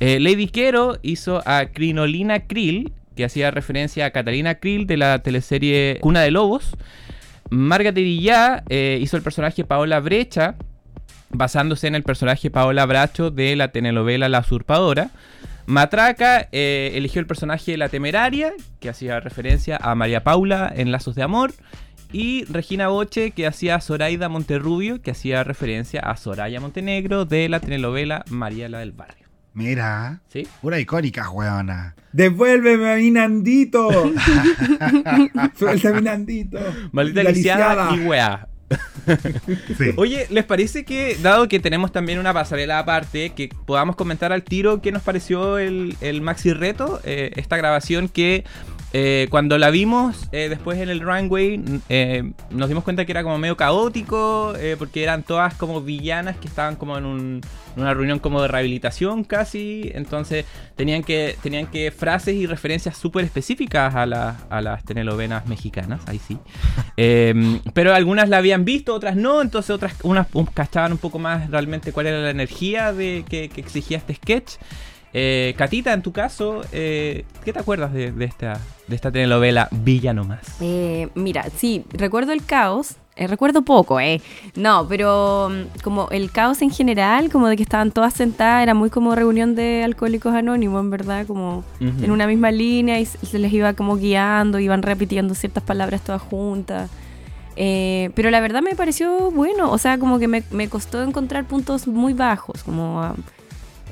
Lady 0.00 0.48
Quero 0.48 0.98
hizo 1.02 1.42
a 1.46 1.66
Crinolina 1.66 2.48
Krill, 2.48 2.92
que 3.14 3.24
hacía 3.24 3.52
referencia 3.52 4.06
a 4.06 4.10
Catalina 4.10 4.56
Krill 4.56 4.88
de 4.88 4.96
la 4.96 5.20
teleserie 5.20 5.98
Cuna 6.00 6.22
de 6.22 6.32
Lobos. 6.32 6.76
Marga 7.50 7.92
Villá 7.92 8.64
hizo 8.68 9.16
el 9.16 9.22
personaje 9.22 9.62
Paola 9.62 10.00
Brecha, 10.00 10.56
basándose 11.32 11.86
en 11.86 11.94
el 11.94 12.02
personaje 12.02 12.50
Paola 12.50 12.86
Bracho 12.86 13.30
de 13.30 13.56
la 13.56 13.68
telenovela 13.68 14.28
La 14.28 14.40
Usurpadora. 14.40 15.10
Matraca 15.66 16.48
eh, 16.52 16.92
eligió 16.94 17.20
el 17.20 17.26
personaje 17.26 17.76
La 17.76 17.88
Temeraria, 17.88 18.52
que 18.80 18.88
hacía 18.88 19.20
referencia 19.20 19.76
a 19.76 19.94
María 19.94 20.24
Paula 20.24 20.72
en 20.74 20.92
Lazos 20.92 21.14
de 21.14 21.22
Amor. 21.22 21.52
Y 22.12 22.44
Regina 22.44 22.88
Boche, 22.88 23.30
que 23.30 23.46
hacía 23.46 23.76
a 23.76 23.80
Zoraida 23.80 24.28
Monterrubio, 24.28 25.00
que 25.00 25.12
hacía 25.12 25.44
referencia 25.44 26.00
a 26.00 26.16
Soraya 26.16 26.60
Montenegro 26.60 27.24
de 27.24 27.48
la 27.48 27.60
telenovela 27.60 28.24
María 28.28 28.68
la 28.68 28.80
del 28.80 28.92
Barrio. 28.92 29.28
Mira, 29.54 30.20
¿Sí? 30.28 30.46
pura 30.60 30.78
icónica, 30.78 31.30
weona. 31.30 31.94
Devuélveme 32.12 32.92
a 32.92 32.96
mi 32.96 33.10
Nandito. 33.10 33.88
Suelta 35.58 35.88
a 35.90 35.92
mi 35.92 36.02
Nandito. 36.02 36.58
Maldita 36.90 37.22
lisiada 37.22 37.94
y 37.94 38.00
weá. 38.00 38.48
Oye, 39.96 40.26
¿les 40.30 40.44
parece 40.44 40.84
que, 40.84 41.16
dado 41.22 41.48
que 41.48 41.60
tenemos 41.60 41.92
también 41.92 42.18
una 42.18 42.32
pasarela 42.32 42.78
aparte, 42.78 43.30
que 43.30 43.50
podamos 43.66 43.96
comentar 43.96 44.32
al 44.32 44.42
tiro 44.42 44.80
qué 44.80 44.92
nos 44.92 45.02
pareció 45.02 45.58
el, 45.58 45.96
maxi 46.22 46.52
reto? 46.52 47.00
Eh, 47.04 47.32
esta 47.36 47.56
grabación 47.56 48.08
que 48.08 48.44
Eh, 48.94 49.26
cuando 49.30 49.56
la 49.56 49.70
vimos 49.70 50.28
eh, 50.32 50.48
después 50.50 50.78
en 50.78 50.90
el 50.90 51.00
runway, 51.00 51.62
eh, 51.88 52.32
nos 52.50 52.68
dimos 52.68 52.84
cuenta 52.84 53.06
que 53.06 53.12
era 53.12 53.22
como 53.22 53.38
medio 53.38 53.56
caótico, 53.56 54.54
porque 54.78 55.02
eran 55.02 55.22
todas 55.22 55.54
como 55.54 55.80
villanas 55.80 56.36
que 56.36 56.48
estaban 56.48 56.76
como 56.76 56.98
en, 56.98 57.40
una 57.74 57.94
reunión 57.94 58.18
como 58.18 58.42
de 58.42 58.48
rehabilitación 58.48 59.24
casi, 59.24 59.90
entonces 59.94 60.44
tenían 60.76 61.02
que, 61.02 61.36
tenían 61.42 61.66
que 61.66 61.90
frases 61.90 62.34
y 62.34 62.46
referencias 62.46 62.98
súper 62.98 63.24
específicas 63.24 63.94
a, 63.94 64.02
a 64.02 64.60
las 64.60 64.84
telenovelas 64.84 65.46
mexicanas, 65.46 66.02
ahí 66.06 66.18
sí. 66.18 66.38
pero 67.72 67.94
algunas 67.94 68.28
la 68.28 68.38
habían 68.38 68.66
visto, 68.66 68.94
otras 68.94 69.16
no, 69.16 69.40
entonces 69.40 69.70
otras 69.70 69.94
unas 70.02 70.26
cachaban 70.52 70.92
un 70.92 70.98
poco 70.98 71.18
más 71.18 71.50
realmente 71.50 71.92
cuál 71.92 72.08
era 72.08 72.18
la 72.18 72.30
energía 72.30 72.92
de, 72.92 73.24
que 73.26 73.50
exigía 73.56 73.96
este 73.96 74.14
sketch. 74.14 74.56
Eh, 75.14 75.54
Catita, 75.58 75.92
en 75.92 76.02
tu 76.02 76.12
caso, 76.12 76.62
eh, 76.72 77.24
¿qué 77.44 77.52
te 77.52 77.58
acuerdas 77.58 77.92
de, 77.92 78.12
esta, 78.20 78.58
de 78.88 78.96
esta 78.96 79.10
telenovela 79.10 79.68
Villa 79.70 80.14
No 80.14 80.24
Más? 80.24 80.40
Eh, 80.60 81.08
mira, 81.14 81.44
sí, 81.54 81.84
recuerdo 81.92 82.32
el 82.32 82.44
caos. 82.44 82.96
Eh, 83.14 83.26
recuerdo 83.26 83.60
poco, 83.60 84.00
¿eh? 84.00 84.22
No, 84.56 84.86
pero 84.88 85.50
mm, 85.50 85.82
como 85.82 86.08
el 86.08 86.30
caos 86.30 86.62
en 86.62 86.70
general, 86.70 87.30
como 87.30 87.46
de 87.48 87.56
que 87.58 87.62
estaban 87.62 87.90
todas 87.90 88.14
sentadas, 88.14 88.62
era 88.62 88.72
muy 88.72 88.88
como 88.88 89.14
reunión 89.14 89.54
de 89.54 89.84
alcohólicos 89.84 90.34
anónimos, 90.34 90.80
en 90.80 90.88
verdad, 90.88 91.26
como 91.26 91.62
en 91.78 92.10
una 92.10 92.26
misma 92.26 92.50
línea 92.50 92.98
y 93.00 93.04
se 93.04 93.38
les 93.38 93.52
iba 93.52 93.74
como 93.74 93.96
guiando, 93.96 94.58
iban 94.60 94.80
repitiendo 94.82 95.34
ciertas 95.34 95.62
palabras 95.62 96.00
todas 96.00 96.22
juntas. 96.22 96.90
pero 97.54 98.30
la 98.30 98.40
verdad 98.40 98.62
me 98.62 98.74
pareció 98.74 99.30
bueno, 99.30 99.70
o 99.70 99.76
sea, 99.76 99.98
como 99.98 100.18
que 100.18 100.26
me, 100.26 100.42
me 100.50 100.70
costó 100.70 101.02
encontrar 101.02 101.44
puntos 101.44 101.86
muy 101.86 102.14
bajos, 102.14 102.62
como 102.62 103.14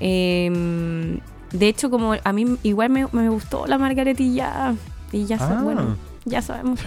Em, 0.01 1.21
de 1.53 1.69
hecho, 1.69 1.91
como 1.91 2.15
a 2.23 2.33
mí 2.33 2.57
igual 2.63 2.91
me, 2.91 3.29
gustó 3.29 3.67
la 3.67 3.79
margaretilla 3.79 4.75
y 5.13 5.27
ya, 5.27 5.37
ah. 5.41 5.61
bueno, 5.63 5.97
ya 6.25 6.43
sabemos. 6.43 6.81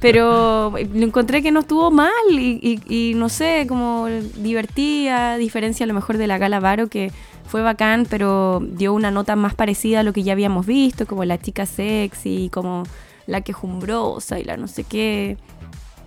Pero 0.00 0.74
lo 0.92 1.06
encontré 1.06 1.42
que 1.42 1.50
no 1.50 1.60
estuvo 1.60 1.90
mal 1.90 2.10
y, 2.30 3.12
no 3.16 3.28
sé, 3.28 3.64
como 3.66 4.06
divertía, 4.36 5.36
diferencia 5.36 5.84
a 5.84 5.86
lo 5.86 5.94
mejor 5.94 6.18
de 6.18 6.26
la 6.26 6.36
Gala 6.36 6.60
Varo 6.60 6.88
que 6.88 7.10
fue 7.46 7.62
bacán, 7.62 8.06
pero 8.08 8.60
dio 8.60 8.92
una 8.92 9.10
nota 9.10 9.34
más 9.34 9.54
parecida 9.54 10.00
a 10.00 10.02
lo 10.02 10.12
que 10.12 10.22
ya 10.22 10.32
habíamos 10.32 10.66
visto, 10.66 11.06
como 11.06 11.24
la 11.24 11.38
chica 11.38 11.64
sexy, 11.64 12.50
como 12.52 12.82
la 13.26 13.40
quejumbrosa 13.40 14.38
y 14.38 14.44
la 14.44 14.56
no 14.56 14.68
sé 14.68 14.84
qué. 14.84 15.38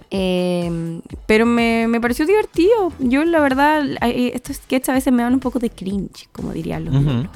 Eh, 0.09 1.01
pero 1.25 1.45
me, 1.45 1.87
me, 1.87 1.99
pareció 1.99 2.25
divertido. 2.25 2.93
Yo, 2.99 3.25
la 3.25 3.39
verdad, 3.39 3.83
estos 4.01 4.57
sketches 4.57 4.89
a 4.89 4.93
veces 4.93 5.11
me 5.11 5.23
dan 5.23 5.33
un 5.33 5.39
poco 5.39 5.59
de 5.59 5.69
cringe, 5.69 6.29
como 6.31 6.53
dirían 6.53 6.85
los 6.85 7.27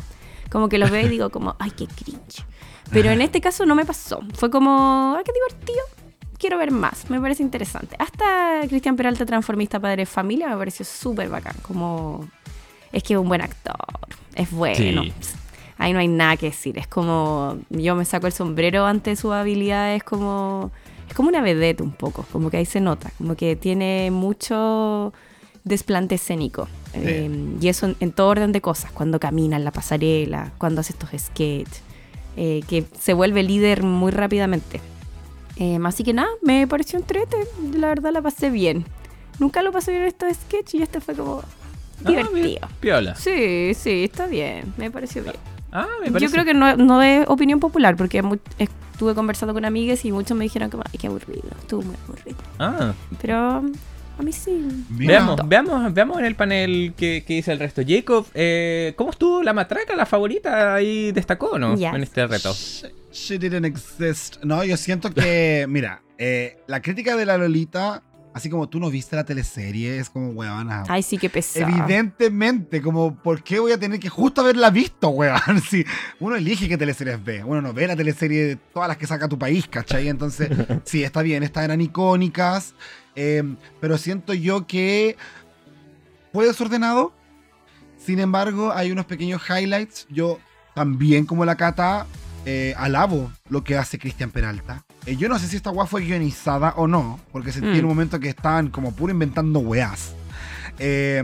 Como 0.50 0.70
que 0.70 0.78
los 0.78 0.90
veo 0.90 1.06
y 1.06 1.10
digo, 1.10 1.30
como, 1.30 1.56
ay, 1.60 1.72
qué 1.72 1.88
cringe. 1.88 2.46
Pero 2.92 3.10
en 3.10 3.22
este 3.22 3.40
caso 3.42 3.66
no 3.66 3.76
me 3.76 3.86
pasó. 3.86 4.22
Fue 4.34 4.50
como, 4.50 5.16
ay, 5.18 5.24
qué 5.26 5.32
divertido. 5.34 5.82
Quiero 6.38 6.58
ver 6.58 6.72
más. 6.72 7.10
Me 7.10 7.22
parece 7.22 7.44
interesante. 7.44 7.96
Hasta 8.00 8.62
Cristian 8.68 8.96
Peralta, 8.96 9.26
transformista 9.26 9.80
padre 9.80 9.98
de 9.98 10.06
familia, 10.06 10.50
me 10.50 10.58
pareció 10.58 10.86
súper 10.86 11.30
bacán. 11.30 11.56
Como, 11.62 12.28
es 12.92 13.04
que 13.04 13.14
es 13.14 13.20
un 13.20 13.28
buen 13.28 13.42
actor. 13.42 13.76
Es 14.36 14.52
bueno. 14.52 15.04
Ahí 15.78 15.94
no 15.94 16.00
hay 16.00 16.08
nada 16.08 16.38
que 16.38 16.48
decir. 16.48 16.78
Es 16.78 16.88
como, 16.88 17.58
yo 17.70 17.96
me 17.96 18.06
saco 18.06 18.28
el 18.28 18.34
sombrero 18.34 18.86
ante 18.86 19.16
sus 19.16 19.32
habilidades 19.32 20.04
como 20.04 20.72
es 21.12 21.16
como 21.16 21.28
una 21.28 21.42
vedette 21.42 21.84
un 21.84 21.92
poco, 21.92 22.26
como 22.32 22.50
que 22.50 22.56
ahí 22.56 22.66
se 22.66 22.80
nota, 22.80 23.12
como 23.18 23.36
que 23.36 23.58
tiene 23.58 24.12
mucho 24.12 25.12
desplante 25.66 26.16
escénico. 26.16 26.70
Em, 26.94 27.58
y 27.62 27.68
eso 27.68 27.94
en, 28.00 28.14
todo 28.14 28.30
orden 28.30 28.54
de 28.54 28.62
cosas, 28.62 28.94
cuando 28.94 29.20
camina 29.20 29.58
en 29.58 29.66
la 29.66 29.72
pasarela, 29.72 30.54
cuando 30.58 30.80
hace 30.80 30.94
estos 30.94 31.10
sketches, 31.18 31.82
eh, 32.38 32.62
que 32.66 32.86
se 32.98 33.14
vuelve 33.14 33.44
líder 33.44 33.84
muy 33.84 34.14
rápidamente. 34.14 34.80
Em, 35.58 35.86
así 35.86 36.06
que 36.06 36.14
nada, 36.14 36.30
me 36.42 36.66
pareció 36.66 36.98
entrete, 36.98 37.36
la 37.74 37.90
verdad 37.90 38.14
la 38.14 38.22
pasé 38.22 38.50
bien. 38.50 38.86
Nunca 39.38 39.64
lo 39.64 39.74
pasé 39.74 39.92
bien 39.92 40.04
en 40.04 40.08
estos 40.08 40.34
sketches 40.34 40.76
y 40.76 40.82
este 40.82 41.02
fue 41.02 41.14
como 41.16 41.42
ah, 41.42 42.08
divertido. 42.08 42.70
Piola. 42.80 43.16
Sí, 43.16 43.74
sí, 43.74 44.06
está 44.06 44.28
bien, 44.28 44.74
me 44.78 44.90
pareció 44.90 45.24
bien. 45.24 45.36
Ah, 45.72 45.88
Yo 46.20 46.30
creo 46.30 46.46
que 46.46 46.54
no, 46.54 46.76
no 46.76 47.02
es 47.02 47.26
opinión 47.28 47.60
popular, 47.60 47.96
porque 47.96 48.22
es 48.58 48.70
estuve 49.02 49.16
conversando 49.16 49.56
con 49.56 49.66
amigas 49.66 50.06
y 50.06 50.12
muchos 50.12 50.38
me 50.38 50.44
dijeron 50.44 50.70
que, 50.70 50.78
ay, 50.78 51.00
qué 51.00 51.08
aburrido, 51.08 51.50
estuvo 51.60 51.82
muy 51.82 51.96
aburrido. 52.08 52.38
Ah. 52.60 52.94
Pero 53.20 53.36
a 54.22 54.24
mí 54.24 54.32
sí. 54.32 54.64
Veamos, 54.90 55.40
veamos, 55.46 55.92
veamos 55.92 56.20
en 56.20 56.26
el 56.26 56.36
panel 56.36 56.94
qué, 56.96 57.24
dice 57.28 57.52
el 57.52 57.58
resto. 57.58 57.82
Jacob, 57.86 58.28
eh, 58.36 58.94
¿cómo 58.96 59.10
estuvo 59.10 59.42
la 59.42 59.54
matraca, 59.54 59.96
la 59.96 60.06
favorita? 60.06 60.76
Ahí 60.76 61.12
destacó, 61.12 61.58
¿no? 61.58 61.74
En 61.74 62.04
este 62.04 62.28
reto. 62.28 62.54
She, 63.12 63.40
didn't 63.40 63.66
exist. 63.66 64.38
No, 64.44 64.64
yo 64.64 64.78
siento 64.78 65.10
que, 65.10 65.66
mira, 65.68 66.04
eh, 66.20 66.60
la 66.68 66.84
crítica 66.84 67.16
de 67.16 67.26
la 67.26 67.40
Lolita 67.40 68.04
Así 68.34 68.50
como 68.50 68.70
tú 68.70 68.80
no 68.80 68.90
viste 68.90 69.16
la 69.18 69.26
teleserie, 69.26 70.00
es 70.00 70.10
como, 70.10 70.30
weón. 70.30 70.70
Ay, 70.88 71.04
sí, 71.04 71.18
qué 71.18 71.30
pesado. 71.30 71.68
Evidentemente, 71.68 72.82
como, 72.82 73.14
¿por 73.16 73.44
qué 73.44 73.60
voy 73.60 73.74
a 73.74 73.78
tener 73.78 74.00
que 74.00 74.08
justo 74.08 74.40
haberla 74.40 74.70
visto, 74.70 75.10
weón? 75.10 75.40
Si 75.70 75.86
uno 76.20 76.38
elige 76.38 76.70
qué 76.70 76.78
teleseries 76.78 77.22
ve. 77.22 77.44
Uno 77.44 77.62
no 77.62 77.74
ve 77.74 77.88
la 77.88 77.96
teleserie 77.96 78.46
de 78.46 78.56
todas 78.56 78.88
las 78.88 78.98
que 78.98 79.06
saca 79.06 79.28
tu 79.28 79.38
país, 79.38 79.68
¿cachai? 79.68 80.08
Entonces, 80.08 80.50
sí, 80.86 81.04
está 81.04 81.22
bien, 81.22 81.44
estas 81.44 81.66
eran 81.66 81.82
icónicas. 81.82 82.74
Em, 83.16 83.58
pero 83.82 83.98
siento 83.98 84.34
yo 84.34 84.66
que 84.66 85.18
fue 86.32 86.46
desordenado. 86.46 87.14
Sin 87.98 88.20
embargo, 88.20 88.72
hay 88.74 88.92
unos 88.92 89.06
pequeños 89.06 89.42
highlights. 89.50 90.08
Yo 90.10 90.40
también, 90.74 91.26
como 91.26 91.44
la 91.44 91.58
cata, 91.58 92.08
eh, 92.46 92.74
alabo 92.78 93.30
lo 93.50 93.64
que 93.64 93.78
hace 93.78 94.00
Cristian 94.00 94.32
Peralta. 94.32 94.86
Eh, 95.06 95.16
yo 95.16 95.28
no 95.30 95.40
sé 95.40 95.48
si 95.48 95.56
esta 95.58 95.72
weá 95.72 95.86
fue 95.86 96.02
guionizada 96.02 96.74
o 96.78 96.88
no, 96.88 97.20
porque 97.32 97.52
se 97.52 97.62
tiene 97.62 97.80
un 97.80 97.86
mm. 97.86 97.88
momento 97.88 98.20
que 98.20 98.30
estaban 98.30 98.70
como 98.70 98.94
puro 98.94 99.12
inventando 99.12 99.60
weás. 99.60 100.14
Eh, 100.80 101.24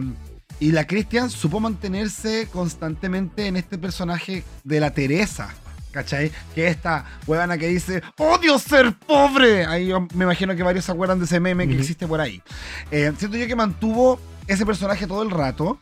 y 0.60 0.72
la 0.72 0.88
Cristian 0.88 1.30
supo 1.30 1.60
mantenerse 1.60 2.48
constantemente 2.52 3.46
en 3.48 3.58
este 3.58 3.78
personaje 3.78 4.44
de 4.64 4.80
la 4.80 4.92
Teresa. 4.92 5.54
¿Cachai? 5.92 6.32
Que 6.54 6.68
esta 6.68 7.06
huevana 7.26 7.58
que 7.58 7.68
dice, 7.68 8.04
odio 8.18 8.60
ser 8.60 8.94
pobre. 8.94 9.66
Ahí 9.66 9.88
yo 9.88 10.08
me 10.14 10.26
imagino 10.26 10.56
que 10.56 10.62
varios 10.62 10.86
se 10.86 10.92
acuerdan 10.92 11.18
de 11.18 11.26
ese 11.26 11.40
meme 11.40 11.68
que 11.68 11.76
existe 11.76 12.06
por 12.06 12.20
ahí. 12.20 12.42
siento 12.92 13.38
yo 13.38 13.48
que 13.48 13.56
mantuvo 13.56 14.20
ese 14.48 14.66
personaje 14.66 15.08
todo 15.08 15.24
el 15.24 15.32
rato. 15.32 15.80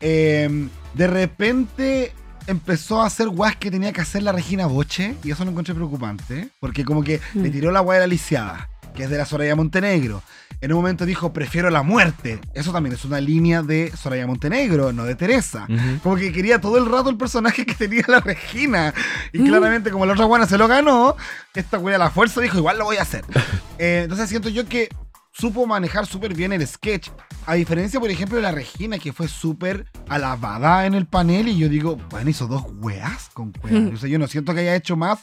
de 0.00 1.06
repente 1.06 2.12
empezó 2.46 3.02
a 3.02 3.06
hacer 3.06 3.28
guas 3.28 3.56
que 3.56 3.70
tenía 3.70 3.92
que 3.92 4.00
hacer 4.00 4.22
la 4.22 4.32
Regina 4.32 4.66
Boche 4.66 5.16
y 5.22 5.30
eso 5.30 5.44
lo 5.44 5.50
encontré 5.50 5.74
preocupante, 5.74 6.48
porque 6.60 6.84
como 6.84 7.02
que 7.02 7.20
le 7.34 7.48
mm. 7.48 7.52
tiró 7.52 7.70
la 7.70 7.80
guay 7.80 7.96
de 7.96 8.00
la 8.00 8.06
lisiada, 8.06 8.68
que 8.94 9.04
es 9.04 9.10
de 9.10 9.18
la 9.18 9.24
Soraya 9.24 9.56
Montenegro. 9.56 10.22
En 10.60 10.72
un 10.72 10.78
momento 10.78 11.04
dijo, 11.04 11.32
prefiero 11.32 11.68
la 11.68 11.82
muerte. 11.82 12.40
Eso 12.54 12.72
también 12.72 12.94
es 12.94 13.04
una 13.04 13.20
línea 13.20 13.62
de 13.62 13.92
Soraya 13.94 14.26
Montenegro, 14.26 14.92
no 14.92 15.04
de 15.04 15.14
Teresa. 15.14 15.66
Como 16.02 16.16
que 16.16 16.32
quería 16.32 16.60
todo 16.60 16.78
el 16.78 16.86
rato 16.86 17.10
el 17.10 17.16
personaje 17.16 17.66
que 17.66 17.74
tenía 17.74 18.04
la 18.06 18.20
Regina. 18.20 18.94
Y 19.32 19.40
mm. 19.40 19.46
claramente, 19.46 19.90
como 19.90 20.06
la 20.06 20.14
otra 20.14 20.24
guana 20.24 20.46
se 20.46 20.56
lo 20.56 20.66
ganó, 20.68 21.16
esta 21.54 21.76
güey 21.76 21.94
a 21.94 21.98
la 21.98 22.10
fuerza 22.10 22.40
dijo, 22.40 22.58
igual 22.58 22.78
lo 22.78 22.84
voy 22.84 22.96
a 22.96 23.02
hacer. 23.02 23.24
Eh, 23.76 24.02
entonces 24.04 24.28
siento 24.28 24.48
yo 24.48 24.68
que 24.68 24.88
supo 25.34 25.66
manejar 25.66 26.06
súper 26.06 26.34
bien 26.34 26.52
el 26.52 26.66
sketch. 26.66 27.10
A 27.46 27.54
diferencia, 27.54 28.00
por 28.00 28.10
ejemplo, 28.10 28.36
de 28.36 28.42
la 28.42 28.52
Regina, 28.52 28.98
que 28.98 29.12
fue 29.12 29.28
súper 29.28 29.86
alabada 30.08 30.86
en 30.86 30.94
el 30.94 31.06
panel. 31.06 31.48
Y 31.48 31.58
yo 31.58 31.68
digo, 31.68 31.96
bueno, 32.10 32.30
hizo 32.30 32.46
dos 32.46 32.64
weas 32.80 33.30
con 33.34 33.52
weas. 33.62 33.74
O 33.94 33.96
sea, 33.96 34.08
yo 34.08 34.18
no 34.18 34.26
siento 34.26 34.54
que 34.54 34.60
haya 34.60 34.76
hecho 34.76 34.96
más, 34.96 35.20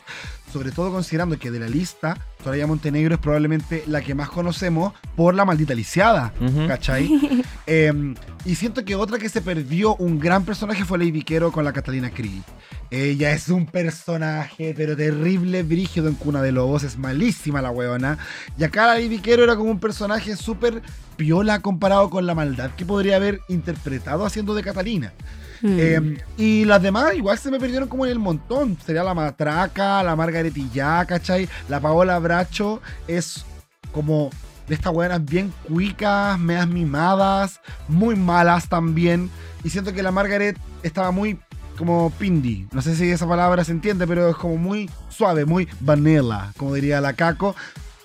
sobre 0.51 0.71
todo 0.71 0.91
considerando 0.91 1.37
que 1.39 1.51
de 1.51 1.59
la 1.59 1.67
lista, 1.67 2.17
Soraya 2.43 2.67
Montenegro 2.67 3.15
es 3.15 3.21
probablemente 3.21 3.83
la 3.87 4.01
que 4.01 4.15
más 4.15 4.29
conocemos 4.29 4.93
por 5.15 5.33
la 5.35 5.45
maldita 5.45 5.73
lisiada. 5.73 6.33
¿Cachai? 6.67 7.09
Em, 7.67 8.15
y 8.43 8.55
siento 8.55 8.83
que 8.83 8.95
otra 8.95 9.17
que 9.17 9.29
se 9.29 9.41
perdió 9.41 9.95
un 9.95 10.19
gran 10.19 10.43
personaje 10.43 10.83
fue 10.83 10.97
Lady 10.97 11.11
Viquero 11.11 11.51
con 11.51 11.63
la 11.63 11.71
Catalina 11.71 12.09
Creed. 12.09 12.41
Ella 12.89 13.31
es 13.31 13.47
un 13.47 13.65
personaje, 13.65 14.73
pero 14.75 14.97
terrible, 14.97 15.63
brígido 15.63 16.09
en 16.09 16.15
Cuna 16.15 16.41
de 16.41 16.51
Lobos. 16.51 16.83
Es 16.83 16.97
malísima 16.97 17.61
la 17.61 17.71
weona. 17.71 18.17
Y 18.57 18.63
acá 18.63 18.87
la 18.87 18.95
Lady 18.95 19.07
Viquero 19.07 19.43
era 19.43 19.55
como 19.55 19.71
un 19.71 19.79
personaje 19.79 20.35
súper 20.35 20.81
piola 21.15 21.61
comparado 21.61 22.09
con 22.09 22.25
la 22.25 22.35
maldad 22.35 22.71
que 22.71 22.85
podría 22.85 23.15
haber 23.15 23.39
interpretado 23.47 24.25
haciendo 24.25 24.53
de 24.53 24.63
Catalina. 24.63 25.13
Hmm. 25.61 25.79
Em, 25.79 26.17
y 26.37 26.65
las 26.65 26.81
demás 26.81 27.13
igual 27.15 27.37
se 27.37 27.51
me 27.51 27.59
perdieron 27.59 27.87
como 27.87 28.05
en 28.05 28.11
el 28.11 28.19
montón. 28.19 28.77
Sería 28.85 29.03
la 29.03 29.13
Matraca, 29.13 30.03
la 30.03 30.15
Margaretilla, 30.15 31.05
¿cachai? 31.05 31.47
La 31.69 31.79
Paola 31.79 32.17
Bracho 32.19 32.81
es 33.07 33.45
como 33.91 34.29
de 34.67 34.75
estas 34.75 34.93
buenas 34.93 35.23
bien 35.23 35.53
cuicas, 35.67 36.39
medias 36.39 36.67
mimadas, 36.67 37.59
muy 37.87 38.15
malas 38.15 38.69
también. 38.69 39.29
Y 39.63 39.69
siento 39.69 39.93
que 39.93 40.03
la 40.03 40.11
Margaret 40.11 40.57
estaba 40.83 41.11
muy 41.11 41.37
como 41.77 42.11
pindi. 42.11 42.67
No 42.71 42.81
sé 42.81 42.95
si 42.95 43.09
esa 43.09 43.27
palabra 43.27 43.63
se 43.63 43.71
entiende, 43.71 44.07
pero 44.07 44.29
es 44.29 44.35
como 44.35 44.57
muy 44.57 44.89
suave, 45.09 45.45
muy 45.45 45.67
vanilla, 45.79 46.51
como 46.57 46.73
diría 46.73 47.01
la 47.01 47.13
Caco. 47.13 47.55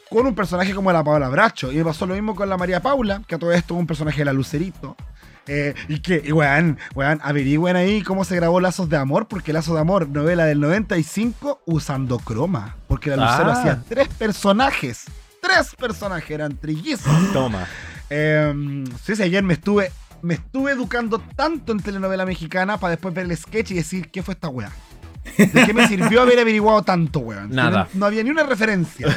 Con 0.09 0.27
un 0.27 0.35
personaje 0.35 0.75
como 0.75 0.93
la 0.93 1.05
Paola 1.05 1.29
Bracho. 1.29 1.73
Y 1.73 1.77
me 1.77 1.85
pasó 1.85 2.07
lo 2.07 2.15
mismo 2.15 2.35
con 2.35 2.49
la 2.49 2.57
María 2.57 2.81
Paula, 2.81 3.23
que 3.27 3.35
a 3.35 3.39
todo 3.39 3.53
esto 3.53 3.75
es 3.75 3.81
un 3.81 3.87
personaje 3.87 4.19
de 4.19 4.25
la 4.25 4.33
Lucerito. 4.33 4.97
Eh, 5.49 5.75
y 5.89 6.01
que, 6.01 6.21
y 6.25 6.33
weón, 6.33 6.79
weón, 6.95 7.21
averigüen 7.23 7.77
ahí 7.77 8.03
cómo 8.03 8.25
se 8.25 8.35
grabó 8.37 8.61
Lazos 8.61 8.89
de 8.89 8.97
Amor, 8.97 9.29
porque 9.29 9.53
Lazos 9.53 9.75
de 9.75 9.81
Amor, 9.81 10.09
novela 10.09 10.45
del 10.45 10.61
95, 10.61 11.63
usando 11.67 12.19
croma. 12.19 12.77
Porque 12.89 13.11
la 13.11 13.17
Lucero 13.17 13.51
Ah. 13.51 13.53
hacía 13.53 13.83
tres 13.89 14.09
personajes. 14.09 15.05
Tres 15.41 15.75
personajes, 15.77 16.31
eran 16.31 16.57
trillizos. 16.57 17.13
Toma. 17.33 17.67
Eh, 18.11 18.85
sí, 19.05 19.15
sí, 19.17 19.23
ayer 19.23 19.43
me 19.45 19.55
estuve, 19.55 19.93
me 20.23 20.35
estuve 20.35 20.73
educando 20.73 21.21
tanto 21.37 21.73
en 21.73 21.81
telenovela 21.81 22.27
mexicana 22.27 22.79
para 22.79 22.93
después 22.93 23.15
ver 23.15 23.27
el 23.31 23.37
sketch 23.37 23.71
y 23.71 23.75
decir, 23.75 24.11
¿qué 24.11 24.23
fue 24.23 24.35
esta 24.35 24.49
weá? 24.49 24.71
¿De 25.39 25.65
qué 25.67 25.73
me 25.75 25.87
sirvió 25.89 26.23
haber 26.23 26.39
averiguado 26.41 26.83
tanto, 26.83 27.21
weón? 27.21 27.51
Nada. 27.51 27.89
No, 27.95 28.01
no 28.01 28.07
había 28.07 28.23
ni 28.25 28.31
una 28.31 28.43
referencia. 28.45 29.07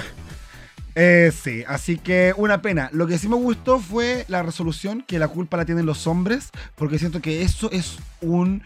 Eh, 0.95 1.31
sí, 1.33 1.63
así 1.67 1.97
que 1.97 2.33
una 2.35 2.61
pena. 2.61 2.89
Lo 2.93 3.07
que 3.07 3.17
sí 3.17 3.27
me 3.27 3.35
gustó 3.35 3.79
fue 3.79 4.25
la 4.27 4.43
resolución, 4.43 5.03
que 5.05 5.19
la 5.19 5.27
culpa 5.27 5.57
la 5.57 5.65
tienen 5.65 5.85
los 5.85 6.07
hombres, 6.07 6.49
porque 6.75 6.99
siento 6.99 7.21
que 7.21 7.41
eso 7.41 7.71
es 7.71 7.97
un, 8.21 8.63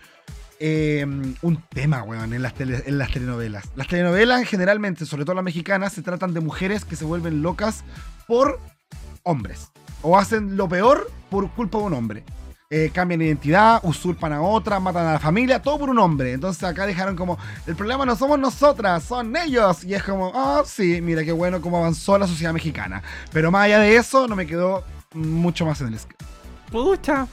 eh, 0.59 1.05
un 1.41 1.63
tema, 1.69 2.03
weón, 2.03 2.34
en 2.34 2.41
las, 2.41 2.53
en 2.59 2.97
las 2.97 3.11
telenovelas. 3.11 3.65
Las 3.76 3.88
telenovelas, 3.88 4.47
generalmente, 4.47 5.05
sobre 5.05 5.26
todo 5.26 5.36
las 5.36 5.43
mexicanas, 5.43 5.93
se 5.93 6.01
tratan 6.01 6.34
de 6.34 6.39
mujeres 6.39 6.86
que 6.86 6.95
se 6.95 7.05
vuelven 7.05 7.41
locas 7.41 7.84
por 8.28 8.59
hombres. 9.24 9.71
O 10.01 10.17
hacen 10.17 10.57
lo 10.57 10.67
peor 10.67 11.09
por 11.30 11.49
culpa 11.51 11.78
de 11.78 11.84
un 11.86 11.93
hombre. 11.93 12.24
Eh, 12.76 12.89
cambian 12.91 13.21
identidad, 13.21 13.82
usurpan 13.84 14.34
a 14.34 14.41
otra, 14.41 14.80
matan 14.80 15.05
a 15.05 15.13
la 15.13 15.19
familia, 15.19 15.61
todo 15.61 15.78
por 15.78 15.91
un 15.91 15.99
hombre. 15.99 16.34
Entonces 16.34 16.63
acá 16.63 16.88
dejaron 16.88 17.15
como, 17.15 17.38
el 17.67 17.76
problema 17.76 18.03
no 18.03 18.15
somos 18.15 18.39
nosotras, 18.39 19.03
son 19.03 19.36
ellos. 19.38 19.84
Y 19.84 19.93
es 19.93 20.01
como, 20.01 20.32
ah, 20.34 20.63
sí, 20.65 20.99
mira 20.99 21.24
qué 21.24 21.32
bueno 21.32 21.61
cómo 21.61 21.78
avanzó 21.78 22.17
la 22.17 22.26
sociedad 22.26 22.51
mexicana. 22.51 23.03
Pero 23.32 23.51
más 23.51 23.65
allá 23.65 23.78
de 23.78 23.95
eso, 23.95 24.28
no 24.28 24.36
me 24.36 24.47
quedó 24.47 24.84
mucho 25.13 25.67
más 25.67 25.82
en 25.82 25.89
el. 25.89 25.99
Pucha. 26.71 27.28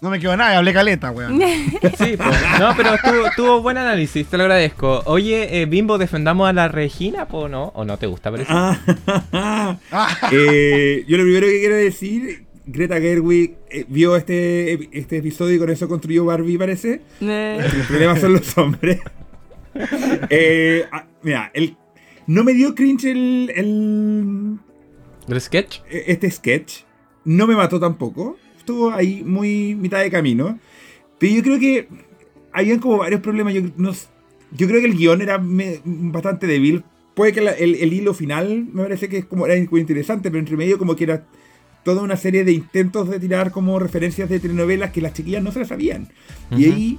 No 0.00 0.10
me 0.10 0.18
quedó 0.18 0.36
nada, 0.36 0.58
hablé 0.58 0.72
caleta, 0.72 1.12
weón. 1.12 1.40
Sí, 1.96 2.16
pues. 2.16 2.58
No, 2.58 2.74
pero 2.76 2.96
tuvo, 3.04 3.30
tuvo 3.36 3.62
buen 3.62 3.78
análisis, 3.78 4.26
te 4.26 4.36
lo 4.36 4.42
agradezco. 4.42 5.04
Oye, 5.04 5.62
eh, 5.62 5.66
Bimbo, 5.66 5.96
¿defendamos 5.96 6.48
a 6.48 6.52
la 6.52 6.66
Regina, 6.66 7.28
po, 7.28 7.48
no? 7.48 7.66
¿O 7.76 7.84
no 7.84 7.98
te 7.98 8.08
gusta, 8.08 8.32
parece? 8.32 8.52
Ah, 8.52 8.76
eh, 10.32 11.04
yo 11.06 11.18
lo 11.18 11.22
primero 11.22 11.46
que 11.46 11.60
quiero 11.60 11.76
decir, 11.76 12.46
Greta 12.66 13.00
Gerwig 13.00 13.56
eh, 13.70 13.84
vio 13.88 14.14
este, 14.16 14.88
este 14.96 15.16
episodio 15.18 15.56
y 15.56 15.58
con 15.58 15.70
eso 15.70 15.88
construyó 15.88 16.24
Barbie, 16.24 16.58
parece. 16.58 17.00
Eh, 17.20 17.58
El 17.60 17.82
problema 17.86 18.16
son 18.18 18.32
los 18.34 18.56
hombres. 18.58 19.00
Eh, 20.28 20.84
ah, 20.92 21.06
mira, 21.22 21.50
el, 21.54 21.76
no 22.26 22.44
me 22.44 22.52
dio 22.52 22.74
cringe 22.74 23.06
el, 23.06 23.50
el- 23.56 24.58
¿El 25.28 25.40
sketch? 25.40 25.78
este 25.90 26.30
sketch. 26.30 26.80
No 27.24 27.46
me 27.46 27.56
mató 27.56 27.80
tampoco. 27.80 28.36
Estuvo 28.58 28.90
ahí 28.90 29.22
muy 29.24 29.74
mitad 29.74 30.00
de 30.00 30.10
camino. 30.10 30.58
Pero 31.18 31.34
yo 31.36 31.42
creo 31.42 31.58
que 31.58 31.88
habían 32.52 32.80
como 32.80 32.98
varios 32.98 33.22
problemas. 33.22 33.54
Yo, 33.54 33.62
no 33.78 33.92
yo 34.54 34.68
creo 34.68 34.80
que 34.80 34.86
el 34.88 34.94
guion 34.96 35.22
era 35.22 35.38
me- 35.38 35.80
bastante 35.84 36.46
débil. 36.46 36.84
Puede 37.14 37.32
que 37.32 37.40
la- 37.40 37.52
el, 37.52 37.74
el 37.76 37.92
hilo 37.94 38.12
final 38.12 38.66
me 38.72 38.82
parece 38.82 39.08
que 39.08 39.18
es 39.18 39.24
como 39.24 39.46
era 39.46 39.54
muy 39.70 39.80
interesante, 39.80 40.30
pero 40.30 40.38
entre 40.40 40.56
medio 40.56 40.76
como 40.78 40.96
que 40.96 41.04
era 41.04 41.26
toda 41.84 42.02
una 42.02 42.16
serie 42.16 42.44
de 42.44 42.52
intentos 42.52 43.08
de 43.08 43.18
tirar 43.20 43.50
como 43.50 43.78
referencias 43.78 44.28
de 44.28 44.40
telenovelas 44.40 44.90
que 44.92 45.00
las 45.00 45.12
chiquillas 45.14 45.42
no 45.42 45.52
se 45.52 45.60
las 45.60 45.68
sabían. 45.68 46.08
Y 46.50 46.66
Ujú. 46.66 46.74
ahí 46.74 46.98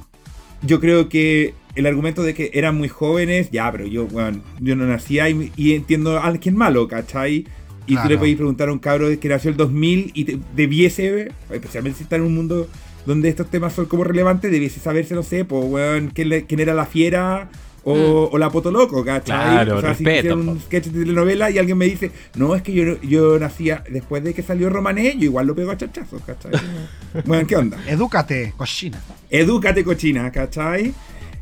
yo 0.61 0.79
creo 0.79 1.09
que 1.09 1.53
el 1.75 1.86
argumento 1.86 2.21
de 2.23 2.34
que 2.34 2.51
eran 2.53 2.77
muy 2.77 2.88
jóvenes, 2.89 3.49
ya, 3.51 3.71
pero 3.71 3.86
yo, 3.88 4.05
bueno, 4.07 4.41
yo 4.59 4.75
no 4.75 4.86
nacía 4.86 5.29
y, 5.29 5.51
y 5.55 5.73
entiendo 5.73 6.17
a 6.17 6.25
alguien 6.25 6.55
malo, 6.55 6.88
¿cachai? 6.88 7.45
Y 7.86 7.93
tú 7.93 7.93
Claro. 7.95 8.09
le 8.09 8.17
podéis 8.17 8.38
preguntar 8.38 8.69
a 8.69 8.73
un 8.73 8.79
cabro 8.79 9.07
que 9.19 9.27
nació 9.29 9.51
el 9.51 9.57
2000 9.57 10.11
y 10.13 10.23
te- 10.25 10.39
debiese, 10.55 11.31
especialmente 11.51 11.97
si 11.97 12.03
está 12.03 12.15
en 12.15 12.21
un 12.21 12.34
mundo 12.36 12.67
donde 13.05 13.27
estos 13.27 13.49
temas 13.49 13.73
son 13.73 13.86
como 13.88 14.05
relevantes, 14.05 14.49
debiese 14.51 14.79
saberse, 14.79 15.13
no 15.15 15.23
sé, 15.23 15.43
pues, 15.43 15.65
weón, 15.65 16.11
quién, 16.13 16.45
quién 16.47 16.59
era 16.61 16.73
la 16.73 16.86
fiera 16.86 17.49
o, 17.84 18.29
o 18.31 18.38
la 18.38 18.49
potoloco, 18.49 19.03
¿cachai? 19.03 19.65
Claro, 19.65 19.77
o 19.77 19.81
sea, 19.81 19.93
si 19.93 20.03
respeto, 20.03 20.19
hicieron 20.19 20.49
un 20.49 20.59
sketch 20.59 20.86
de 20.88 20.99
telenovela 21.01 21.49
y 21.49 21.57
alguien 21.57 21.77
me 21.77 21.86
dice, 21.86 22.11
no, 22.36 22.55
es 22.55 22.61
que 22.61 22.73
yo, 22.73 23.01
yo 23.01 23.38
nacía 23.39 23.84
después 23.89 24.23
de 24.23 24.34
que 24.34 24.41
salió 24.41 24.69
Romané, 24.69 25.15
yo 25.17 25.25
igual 25.25 25.47
lo 25.47 25.55
pego 25.55 25.71
a 25.71 25.77
chachazos, 25.77 26.21
¿cachai? 26.23 26.51
bueno, 27.25 27.47
¿qué 27.47 27.55
onda? 27.55 27.77
Edúcate, 27.88 28.53
cochina. 28.55 29.01
Edúcate, 29.29 29.84
cochina, 29.84 30.31
¿cachai? 30.31 30.93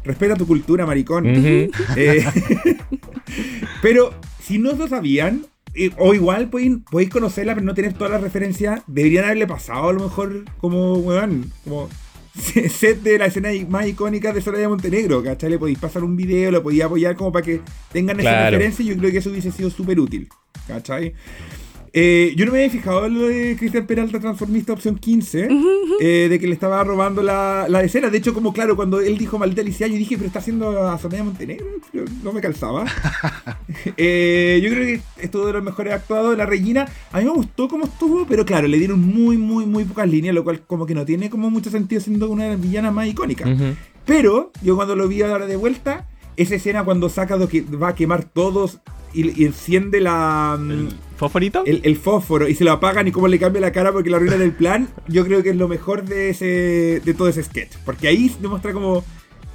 Respeta 0.03 0.35
tu 0.35 0.47
cultura, 0.47 0.85
maricón. 0.85 1.25
Eh, 1.27 1.69
pero 3.81 4.13
si 4.43 4.57
no 4.57 4.73
lo 4.73 4.87
sabían, 4.87 5.45
eh, 5.73 5.91
o 5.97 6.13
igual 6.13 6.49
podéis, 6.49 6.77
podéis 6.89 7.09
conocerla, 7.11 7.53
pero 7.53 7.65
no 7.65 7.73
tener 7.73 7.93
todas 7.93 8.11
las 8.11 8.21
referencias, 8.21 8.81
deberían 8.87 9.25
haberle 9.25 9.47
pasado 9.47 9.89
a 9.89 9.93
lo 9.93 10.01
mejor 10.01 10.45
como, 10.59 10.95
weón, 10.95 11.51
como 11.63 11.87
set 12.69 13.01
de 13.01 13.17
la 13.17 13.25
escena 13.25 13.49
más 13.69 13.88
icónica 13.88 14.32
de 14.34 14.41
Soraya 14.41 14.69
Montenegro, 14.69 15.21
¿cachai? 15.23 15.49
Le 15.49 15.59
podéis 15.59 15.77
pasar 15.79 16.03
un 16.03 16.15
video, 16.15 16.51
lo 16.51 16.63
podéis 16.63 16.84
apoyar 16.84 17.15
como 17.15 17.32
para 17.32 17.45
que 17.45 17.61
tengan 17.91 18.19
esa 18.19 18.29
Claro. 18.29 18.51
referencia 18.57 18.84
y 18.84 18.88
yo 18.89 18.97
creo 18.97 19.11
que 19.11 19.17
eso 19.17 19.29
hubiese 19.29 19.51
sido 19.51 19.69
súper 19.69 19.99
útil, 19.99 20.29
¿cachai? 20.67 21.13
Eh, 21.93 22.33
yo 22.37 22.45
no 22.45 22.53
me 22.53 22.59
había 22.59 22.71
fijado 22.71 23.05
en 23.05 23.19
lo 23.19 23.27
de 23.27 23.55
Cristian 23.57 23.85
Peralta 23.85 24.19
Transformista 24.19 24.71
opción 24.71 24.97
15, 24.97 25.49
eh, 25.99 26.27
de 26.29 26.39
que 26.39 26.47
le 26.47 26.53
estaba 26.53 26.83
robando 26.83 27.21
la, 27.21 27.65
la 27.67 27.83
escena. 27.83 28.09
De 28.09 28.17
hecho, 28.17 28.33
como 28.33 28.53
claro, 28.53 28.75
cuando 28.75 29.01
él 29.01 29.17
dijo 29.17 29.37
maldita 29.37 29.61
Alicia, 29.61 29.87
yo 29.87 29.95
dije, 29.95 30.15
pero 30.15 30.27
está 30.27 30.39
haciendo 30.39 30.87
a 30.87 30.97
Soraya 30.97 31.23
Montenegro. 31.23 31.65
Yo 31.91 32.03
no 32.23 32.31
me 32.31 32.41
calzaba. 32.41 32.85
Eh, 33.97 34.59
yo 34.63 34.69
creo 34.69 34.85
que 34.85 35.01
estuvo 35.23 35.45
de 35.45 35.53
los 35.53 35.63
mejores 35.63 35.93
actuados 35.93 36.37
la 36.37 36.45
Regina. 36.45 36.87
A 37.11 37.19
mí 37.19 37.25
me 37.25 37.31
gustó 37.31 37.67
cómo 37.67 37.85
estuvo, 37.85 38.25
pero 38.25 38.45
claro, 38.45 38.67
le 38.67 38.77
dieron 38.77 38.99
muy, 38.99 39.37
muy, 39.37 39.65
muy 39.65 39.85
pocas 39.85 40.09
líneas, 40.09 40.35
lo 40.35 40.43
cual 40.43 40.61
como 40.61 40.85
que 40.85 40.95
no 40.95 41.05
tiene 41.05 41.29
como 41.29 41.49
mucho 41.49 41.69
sentido 41.69 42.01
siendo 42.01 42.29
una 42.29 42.45
de 42.45 42.49
las 42.51 42.61
villanas 42.61 42.93
más 42.93 43.07
icónicas. 43.07 43.49
Pero 44.05 44.51
yo 44.61 44.75
cuando 44.75 44.95
lo 44.95 45.07
vi 45.07 45.21
ahora 45.21 45.45
de 45.45 45.55
vuelta, 45.55 46.07
esa 46.37 46.55
escena 46.55 46.83
cuando 46.83 47.09
saca 47.09 47.37
lo 47.37 47.47
que 47.47 47.61
va 47.61 47.89
a 47.89 47.95
quemar 47.95 48.23
todos 48.23 48.79
y, 49.14 49.41
y 49.41 49.45
enciende 49.45 49.99
la... 50.01 50.57
mm, 50.59 50.88
¿Fosforito? 51.18 51.64
el, 51.66 51.82
el 51.84 51.97
fósforo 51.97 52.47
y 52.47 52.55
se 52.55 52.64
lo 52.64 52.72
apagan 52.72 53.07
y 53.07 53.12
cómo 53.12 53.28
le 53.28 53.38
cambia 53.38 53.62
la 53.62 53.72
cara 53.72 53.91
porque 53.91 54.09
la 54.09 54.18
arruinan 54.18 54.41
el 54.41 54.53
plan, 54.53 54.88
yo 55.07 55.24
creo 55.26 55.43
que 55.43 55.51
es 55.51 55.55
lo 55.55 55.68
mejor 55.68 56.03
de 56.03 56.32
ese 56.32 57.01
de 57.05 57.14
todo 57.14 57.28
ese 57.28 57.43
sketch. 57.43 57.76
Porque 57.86 58.07
ahí 58.07 58.36
demuestra 58.41 58.74
como 58.74 59.03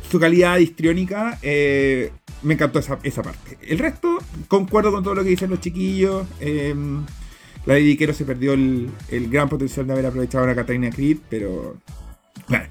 su 0.09 0.21
calidad 0.21 0.59
histriónica. 0.59 1.39
eh, 1.43 2.13
me 2.43 2.55
encantó 2.55 2.79
esa, 2.79 2.99
esa 3.03 3.23
parte. 3.23 3.59
El 3.63 3.79
resto, 3.79 4.19
concuerdo 4.47 4.93
con 4.93 5.03
todo 5.03 5.15
lo 5.17 5.25
que 5.25 5.31
dicen 5.31 5.51
los 5.51 5.61
chiquillos. 5.61 6.27
eh, 6.41 6.75
la 7.65 7.75
de 7.75 7.81
Diquero 7.81 8.15
se 8.15 8.25
perdió 8.25 8.53
el, 8.53 8.89
el 9.09 9.29
gran 9.29 9.49
potencial 9.49 9.87
de 9.89 9.93
haber 9.95 10.07
aprovechado 10.07 10.45
a 10.45 10.47
la 10.47 10.55
Catalina 10.55 10.89
Creed, 10.91 11.17
pero 11.29 11.77
bueno, 12.49 12.65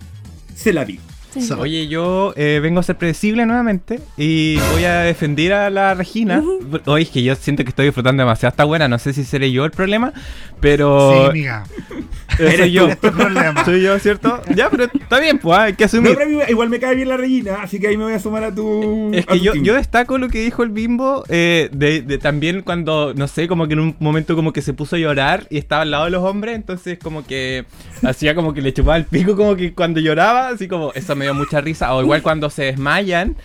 se 0.55 0.71
la 0.71 0.85
vi. 0.85 0.99
So- 1.41 1.59
Oye, 1.59 1.87
yo 1.87 2.33
eh, 2.35 2.59
vengo 2.61 2.79
a 2.79 2.83
ser 2.83 2.97
predecible 2.97 3.45
nuevamente 3.45 3.99
y 4.17 4.57
voy 4.73 4.83
a 4.85 4.99
defender 5.01 5.53
a 5.53 5.69
la 5.69 5.93
Regina. 5.93 6.43
Oye, 6.85 7.03
es 7.03 7.09
que 7.09 7.23
yo 7.23 7.35
siento 7.35 7.63
que 7.63 7.69
estoy 7.69 7.85
disfrutando 7.85 8.21
demasiado. 8.23 8.51
Está 8.51 8.63
buena, 8.63 8.87
no 8.87 8.99
sé 8.99 9.13
si 9.13 9.23
seré 9.23 9.51
yo 9.51 9.65
el 9.65 9.71
problema, 9.71 10.13
pero 10.59 11.11
Sí, 11.13 11.29
amiga. 11.29 11.63
eh, 12.39 12.55
soy 12.57 12.71
yo. 12.71 12.89
Problema. 12.99 13.65
Soy 13.65 13.81
yo, 13.81 13.97
¿cierto? 13.99 14.41
Ya, 14.55 14.69
pero 14.69 14.85
está 14.85 15.19
bien, 15.19 15.37
pues, 15.39 15.57
ah, 15.57 15.63
hay 15.63 15.73
que 15.73 15.83
No, 15.83 15.87
asumir. 15.87 16.15
pero 16.17 16.25
a 16.25 16.29
mí 16.29 16.39
igual 16.49 16.69
me 16.69 16.79
cae 16.79 16.95
bien 16.95 17.09
la 17.09 17.17
Regina, 17.17 17.57
así 17.61 17.79
que 17.79 17.87
ahí 17.87 17.97
me 17.97 18.03
voy 18.05 18.13
a 18.13 18.19
sumar 18.19 18.43
a 18.43 18.53
tu. 18.53 19.11
Es 19.13 19.25
que 19.25 19.37
tu 19.37 19.43
yo, 19.43 19.51
team. 19.53 19.63
yo 19.63 19.73
destaco 19.75 20.17
lo 20.17 20.29
que 20.29 20.39
dijo 20.41 20.63
el 20.63 20.69
bimbo 20.69 21.23
eh, 21.29 21.69
de, 21.71 22.01
de 22.01 22.17
también 22.17 22.61
cuando, 22.61 23.13
no 23.13 23.27
sé, 23.27 23.47
como 23.47 23.67
que 23.67 23.73
en 23.73 23.79
un 23.79 23.95
momento 23.99 24.35
como 24.35 24.53
que 24.53 24.61
se 24.61 24.73
puso 24.73 24.95
a 24.95 24.99
llorar 24.99 25.47
y 25.49 25.57
estaba 25.57 25.83
al 25.83 25.91
lado 25.91 26.05
de 26.05 26.11
los 26.11 26.23
hombres, 26.23 26.55
entonces 26.55 26.97
como 27.01 27.25
que 27.25 27.65
hacía 28.03 28.35
como 28.35 28.53
que 28.53 28.61
le 28.61 28.73
chupaba 28.73 28.97
el 28.97 29.05
pico 29.05 29.35
como 29.35 29.55
que 29.55 29.73
cuando 29.73 29.99
lloraba, 29.99 30.49
así 30.49 30.67
como 30.67 30.91
eso 30.93 31.15
me 31.15 31.24
dio 31.25 31.33
mucha 31.33 31.61
risa, 31.61 31.93
o 31.93 32.01
igual 32.01 32.21
cuando 32.21 32.49
se 32.49 32.63
desmayan 32.63 33.35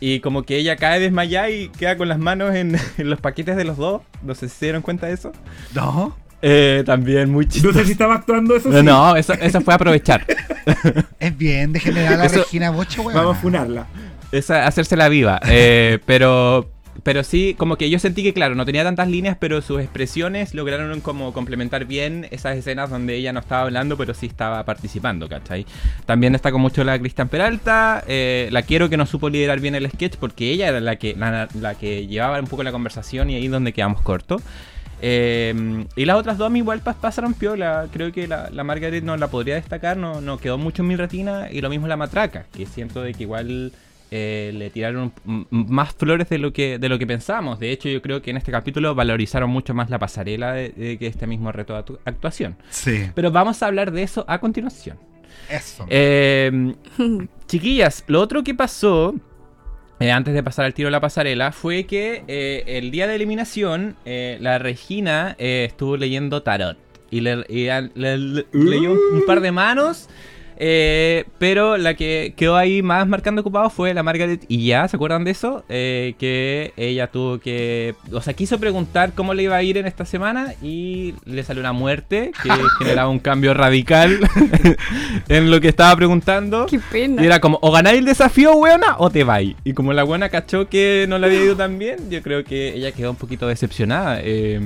y 0.00 0.20
como 0.20 0.42
que 0.42 0.56
ella 0.56 0.76
cae 0.76 1.00
desmayada 1.00 1.50
y 1.50 1.68
queda 1.68 1.96
con 1.96 2.08
las 2.08 2.18
manos 2.18 2.54
en, 2.54 2.76
en 2.98 3.10
los 3.10 3.20
paquetes 3.20 3.56
de 3.56 3.64
los 3.64 3.76
dos, 3.76 4.02
no 4.22 4.34
sé 4.34 4.48
si 4.48 4.56
se 4.56 4.66
dieron 4.66 4.82
cuenta 4.82 5.06
de 5.06 5.14
eso. 5.14 5.32
No. 5.74 6.16
Eh, 6.46 6.82
también 6.84 7.30
muy 7.30 7.46
No 7.46 7.50
chistoso. 7.50 7.78
sé 7.78 7.86
si 7.86 7.92
estaba 7.92 8.16
actuando 8.16 8.54
eso. 8.54 8.68
No, 8.68 8.78
sí. 8.80 8.84
no, 8.84 9.16
eso, 9.16 9.32
eso 9.34 9.60
fue 9.62 9.72
aprovechar. 9.74 10.26
Es 11.20 11.36
bien 11.38 11.72
de 11.72 11.80
generar 11.80 12.14
a 12.14 12.16
la 12.18 12.24
Eso- 12.26 12.40
Regina 12.40 12.70
Bocho, 12.70 13.00
weón. 13.02 13.14
Vamos 13.18 13.36
a 13.38 13.40
funarla. 13.40 13.86
Esa, 14.32 14.66
hacérsela 14.66 15.08
viva. 15.08 15.40
Eh, 15.46 16.00
pero, 16.04 16.70
pero 17.02 17.24
sí, 17.24 17.54
como 17.58 17.76
que 17.76 17.90
yo 17.90 17.98
sentí 17.98 18.22
que, 18.22 18.32
claro, 18.32 18.54
no 18.54 18.64
tenía 18.64 18.84
tantas 18.84 19.08
líneas, 19.08 19.36
pero 19.38 19.60
sus 19.60 19.80
expresiones 19.80 20.54
lograron 20.54 21.00
como 21.00 21.32
complementar 21.32 21.84
bien 21.84 22.26
esas 22.30 22.56
escenas 22.56 22.88
donde 22.90 23.16
ella 23.16 23.32
no 23.32 23.40
estaba 23.40 23.62
hablando, 23.62 23.96
pero 23.96 24.14
sí 24.14 24.26
estaba 24.26 24.64
participando, 24.64 25.28
¿cachai? 25.28 25.66
También 26.06 26.32
destaco 26.32 26.58
mucho 26.58 26.84
la 26.84 26.98
Cristian 26.98 27.28
Peralta. 27.28 28.04
eh, 28.06 28.48
la 28.52 28.62
quiero 28.62 28.88
que 28.88 28.96
no 28.96 29.06
supo 29.06 29.28
liderar 29.28 29.60
bien 29.60 29.74
el 29.74 29.90
sketch 29.90 30.16
porque 30.16 30.50
ella 30.50 30.68
era 30.68 30.80
la 30.80 30.96
que, 30.96 31.14
la, 31.14 31.74
que 31.74 32.06
llevaba 32.06 32.38
un 32.38 32.46
poco 32.46 32.62
la 32.62 32.72
conversación 32.72 33.28
y 33.30 33.34
ahí 33.34 33.46
es 33.46 33.50
donde 33.50 33.72
quedamos 33.72 34.00
cortos. 34.00 34.42
Eh, 35.02 35.84
y 35.96 36.04
las 36.06 36.16
otras 36.16 36.38
dos 36.38 36.46
a 36.46 36.50
mí 36.50 36.60
igual 36.60 36.82
pas- 36.82 36.94
pasaron 36.94 37.34
piola. 37.34 37.88
Creo 37.92 38.12
que 38.12 38.26
la, 38.26 38.48
la 38.50 38.64
Margaret 38.64 39.04
no 39.04 39.16
la 39.16 39.28
podría 39.28 39.56
destacar, 39.56 39.96
no, 39.96 40.20
no 40.20 40.38
quedó 40.38 40.56
mucho 40.56 40.82
en 40.82 40.88
mi 40.88 40.96
retina. 40.96 41.48
Y 41.50 41.60
lo 41.60 41.68
mismo 41.68 41.86
la 41.88 41.96
matraca, 41.96 42.46
que 42.54 42.64
siento 42.64 43.02
de 43.02 43.12
que 43.12 43.24
igual 43.24 43.72
eh, 44.16 44.52
le 44.54 44.70
tiraron 44.70 45.12
más 45.50 45.92
flores 45.92 46.28
de 46.28 46.38
lo 46.38 46.52
que 46.52 46.78
de 46.78 46.88
lo 46.88 47.00
que 47.00 47.06
pensamos. 47.06 47.58
De 47.58 47.72
hecho, 47.72 47.88
yo 47.88 48.00
creo 48.00 48.22
que 48.22 48.30
en 48.30 48.36
este 48.36 48.52
capítulo 48.52 48.94
valorizaron 48.94 49.50
mucho 49.50 49.74
más 49.74 49.90
la 49.90 49.98
pasarela 49.98 50.52
de, 50.52 50.96
que 51.00 51.08
este 51.08 51.26
mismo 51.26 51.50
reto 51.50 51.74
de 51.74 51.98
actuación. 52.04 52.56
Sí. 52.70 53.10
Pero 53.12 53.32
vamos 53.32 53.60
a 53.60 53.66
hablar 53.66 53.90
de 53.90 54.04
eso 54.04 54.24
a 54.28 54.38
continuación. 54.38 54.98
Eso. 55.50 55.84
Em, 55.88 56.76
chiquillas, 57.48 58.04
lo 58.06 58.20
otro 58.20 58.44
que 58.44 58.54
pasó 58.54 59.16
eh, 59.98 60.12
antes 60.12 60.32
de 60.32 60.44
pasar 60.44 60.64
al 60.64 60.74
tiro 60.74 60.86
de 60.86 60.92
la 60.92 61.00
pasarela, 61.00 61.50
fue 61.50 61.84
que 61.84 62.22
eh, 62.28 62.62
el 62.66 62.92
día 62.92 63.08
de 63.08 63.16
eliminación, 63.16 63.96
eh, 64.04 64.38
la 64.40 64.60
Regina 64.60 65.34
estuvo 65.38 65.96
leyendo 65.96 66.44
tarot. 66.44 66.78
Y 67.10 67.20
le, 67.20 67.36
leyó 67.46 68.92
un, 68.92 69.26
par 69.26 69.40
de 69.40 69.50
manos 69.50 70.08
eh, 70.58 71.24
pero 71.38 71.76
la 71.76 71.94
que 71.94 72.34
quedó 72.36 72.56
ahí 72.56 72.82
más 72.82 73.06
marcando 73.06 73.40
ocupado 73.40 73.70
fue 73.70 73.94
la 73.94 74.02
Margaret 74.02 74.44
y 74.48 74.66
ya, 74.66 74.86
¿se 74.88 74.96
acuerdan 74.96 75.24
de 75.24 75.30
eso? 75.30 75.64
Eh, 75.68 76.14
que 76.18 76.72
ella 76.76 77.08
tuvo 77.08 77.38
que, 77.38 77.94
o 78.12 78.20
sea, 78.20 78.34
quiso 78.34 78.58
preguntar 78.58 79.12
cómo 79.14 79.34
le 79.34 79.44
iba 79.44 79.56
a 79.56 79.62
ir 79.62 79.78
en 79.78 79.86
esta 79.86 80.04
semana 80.04 80.54
y 80.62 81.14
le 81.24 81.42
salió 81.42 81.60
una 81.60 81.72
muerte 81.72 82.32
que 82.42 82.48
generaba 82.78 83.08
un 83.08 83.18
cambio 83.18 83.54
radical 83.54 84.18
en 85.28 85.50
lo 85.50 85.60
que 85.60 85.68
estaba 85.68 85.94
preguntando. 85.96 86.66
Qué 86.66 86.80
pena. 86.90 87.22
Y 87.22 87.26
era 87.26 87.40
como, 87.40 87.58
o 87.62 87.72
ganáis 87.72 87.98
el 87.98 88.04
desafío, 88.04 88.54
weona, 88.54 88.96
o 88.98 89.10
te 89.10 89.24
vais. 89.24 89.56
Y 89.64 89.72
como 89.72 89.92
la 89.92 90.04
buena 90.04 90.28
cachó 90.28 90.68
que 90.68 91.06
no 91.08 91.18
le 91.18 91.26
había 91.26 91.42
ido 91.42 91.56
tan 91.56 91.78
bien, 91.78 92.10
yo 92.10 92.22
creo 92.22 92.44
que 92.44 92.74
ella 92.74 92.92
quedó 92.92 93.10
un 93.10 93.16
poquito 93.16 93.46
decepcionada. 93.46 94.20
Eh, 94.22 94.60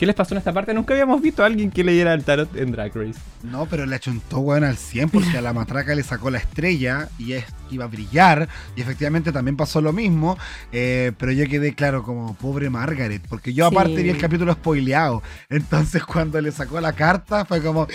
¿Qué 0.00 0.06
les 0.06 0.16
pasó 0.16 0.32
en 0.32 0.38
esta 0.38 0.54
parte? 0.54 0.72
Nunca 0.72 0.94
habíamos 0.94 1.20
visto 1.20 1.42
a 1.42 1.46
alguien 1.46 1.70
que 1.70 1.84
leyera 1.84 2.14
el 2.14 2.24
tarot 2.24 2.56
en 2.56 2.72
Drag 2.72 2.90
Race. 2.94 3.20
No, 3.42 3.66
pero 3.66 3.84
le 3.84 3.96
achuntó 3.96 4.38
weón 4.38 4.64
al 4.64 4.78
100 4.78 5.10
porque 5.10 5.36
a 5.36 5.42
la 5.42 5.52
matraca 5.52 5.94
le 5.94 6.02
sacó 6.02 6.30
la 6.30 6.38
estrella 6.38 7.10
y 7.18 7.34
es, 7.34 7.44
iba 7.70 7.84
a 7.84 7.88
brillar. 7.88 8.48
Y 8.76 8.80
efectivamente 8.80 9.30
también 9.30 9.58
pasó 9.58 9.82
lo 9.82 9.92
mismo. 9.92 10.38
Eh, 10.72 11.12
pero 11.18 11.32
yo 11.32 11.46
quedé 11.50 11.74
claro 11.74 12.02
como 12.02 12.32
pobre 12.32 12.70
Margaret. 12.70 13.20
Porque 13.28 13.52
yo 13.52 13.66
aparte 13.66 14.02
vi 14.02 14.08
el 14.08 14.16
capítulo 14.16 14.54
spoileado. 14.54 15.22
Entonces 15.50 16.02
cuando 16.02 16.40
le 16.40 16.50
sacó 16.50 16.80
la 16.80 16.94
carta 16.94 17.44
fue 17.44 17.62
como... 17.62 17.86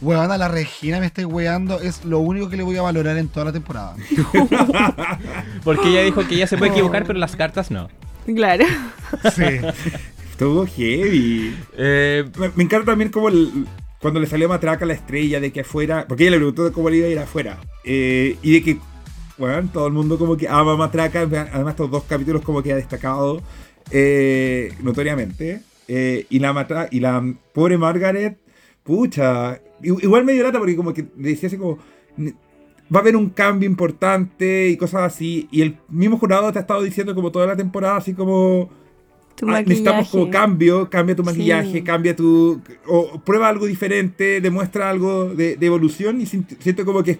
Weón, 0.00 0.32
a 0.32 0.38
la 0.38 0.48
Regina 0.48 0.98
me 0.98 1.06
estoy 1.06 1.24
weando. 1.24 1.80
Es 1.80 2.04
lo 2.04 2.18
único 2.18 2.48
que 2.48 2.56
le 2.56 2.64
voy 2.64 2.78
a 2.78 2.82
valorar 2.82 3.16
en 3.16 3.28
toda 3.28 3.46
la 3.46 3.52
temporada. 3.52 3.94
porque 5.62 5.88
ella 5.90 6.02
dijo 6.02 6.26
que 6.26 6.34
ella 6.34 6.48
se 6.48 6.58
puede 6.58 6.72
equivocar, 6.72 7.04
pero 7.04 7.20
las 7.20 7.36
cartas 7.36 7.70
no. 7.70 7.88
Claro. 8.26 8.64
Sí. 9.34 9.60
Estuvo 10.38 10.64
heavy. 10.66 11.52
Eh, 11.76 12.24
me, 12.54 12.62
encanta 12.62 12.92
también 12.92 13.10
como 13.10 13.28
cuando 14.00 14.20
le 14.20 14.26
salió 14.28 14.48
Matraca 14.48 14.86
la 14.86 14.92
estrella 14.92 15.40
de 15.40 15.50
que 15.50 15.62
afuera, 15.62 16.06
porque 16.06 16.22
ella 16.22 16.30
le 16.30 16.36
preguntó 16.36 16.72
cómo 16.72 16.90
le 16.90 16.98
iba 16.98 17.08
a 17.08 17.10
ir 17.10 17.18
afuera. 17.18 17.58
Eh, 17.82 18.36
y 18.40 18.52
de 18.52 18.62
que, 18.62 18.78
bueno, 19.36 19.68
todo 19.72 19.88
el 19.88 19.94
mundo 19.94 20.16
como 20.16 20.36
que 20.36 20.46
ama 20.46 20.76
Matraca, 20.76 21.22
además 21.22 21.70
estos 21.70 21.90
dos 21.90 22.04
capítulos 22.04 22.42
como 22.42 22.62
que 22.62 22.72
ha 22.72 22.76
destacado 22.76 23.42
eh, 23.90 24.72
notoriamente. 24.80 25.62
y, 25.88 26.38
la 26.38 26.88
y 26.92 27.00
la 27.00 27.34
pobre 27.52 27.76
Margaret, 27.76 28.38
pucha, 28.84 29.60
igual 29.82 30.24
medio 30.24 30.44
lata 30.44 30.60
porque 30.60 30.76
como 30.76 30.94
que 30.94 31.04
decía 31.16 31.48
así 31.48 31.56
como 31.56 31.78
va 32.94 33.00
a 33.00 33.02
haber 33.02 33.16
un 33.16 33.30
cambio 33.30 33.68
importante 33.68 34.68
y 34.68 34.76
cosas 34.76 35.02
así. 35.02 35.48
Y 35.50 35.62
el 35.62 35.78
mismo 35.88 36.16
jurado 36.16 36.52
te 36.52 36.60
ha 36.60 36.62
estado 36.62 36.82
diciendo 36.82 37.12
como 37.16 37.32
toda 37.32 37.48
la 37.48 37.56
temporada, 37.56 37.96
así 37.96 38.14
como 38.14 38.77
Ah, 39.46 39.62
necesitamos 39.62 40.08
como 40.08 40.30
cambio, 40.30 40.90
cambia 40.90 41.14
tu 41.14 41.22
maquillaje, 41.22 41.84
cambia 41.84 42.16
tu... 42.16 42.60
o 42.86 43.20
prueba 43.20 43.48
algo 43.48 43.66
diferente, 43.66 44.40
demuestra 44.40 44.90
algo 44.90 45.26
de, 45.34 45.56
evolución 45.60 46.20
y 46.20 46.26
siento 46.26 46.84
como 46.84 47.02
que 47.02 47.18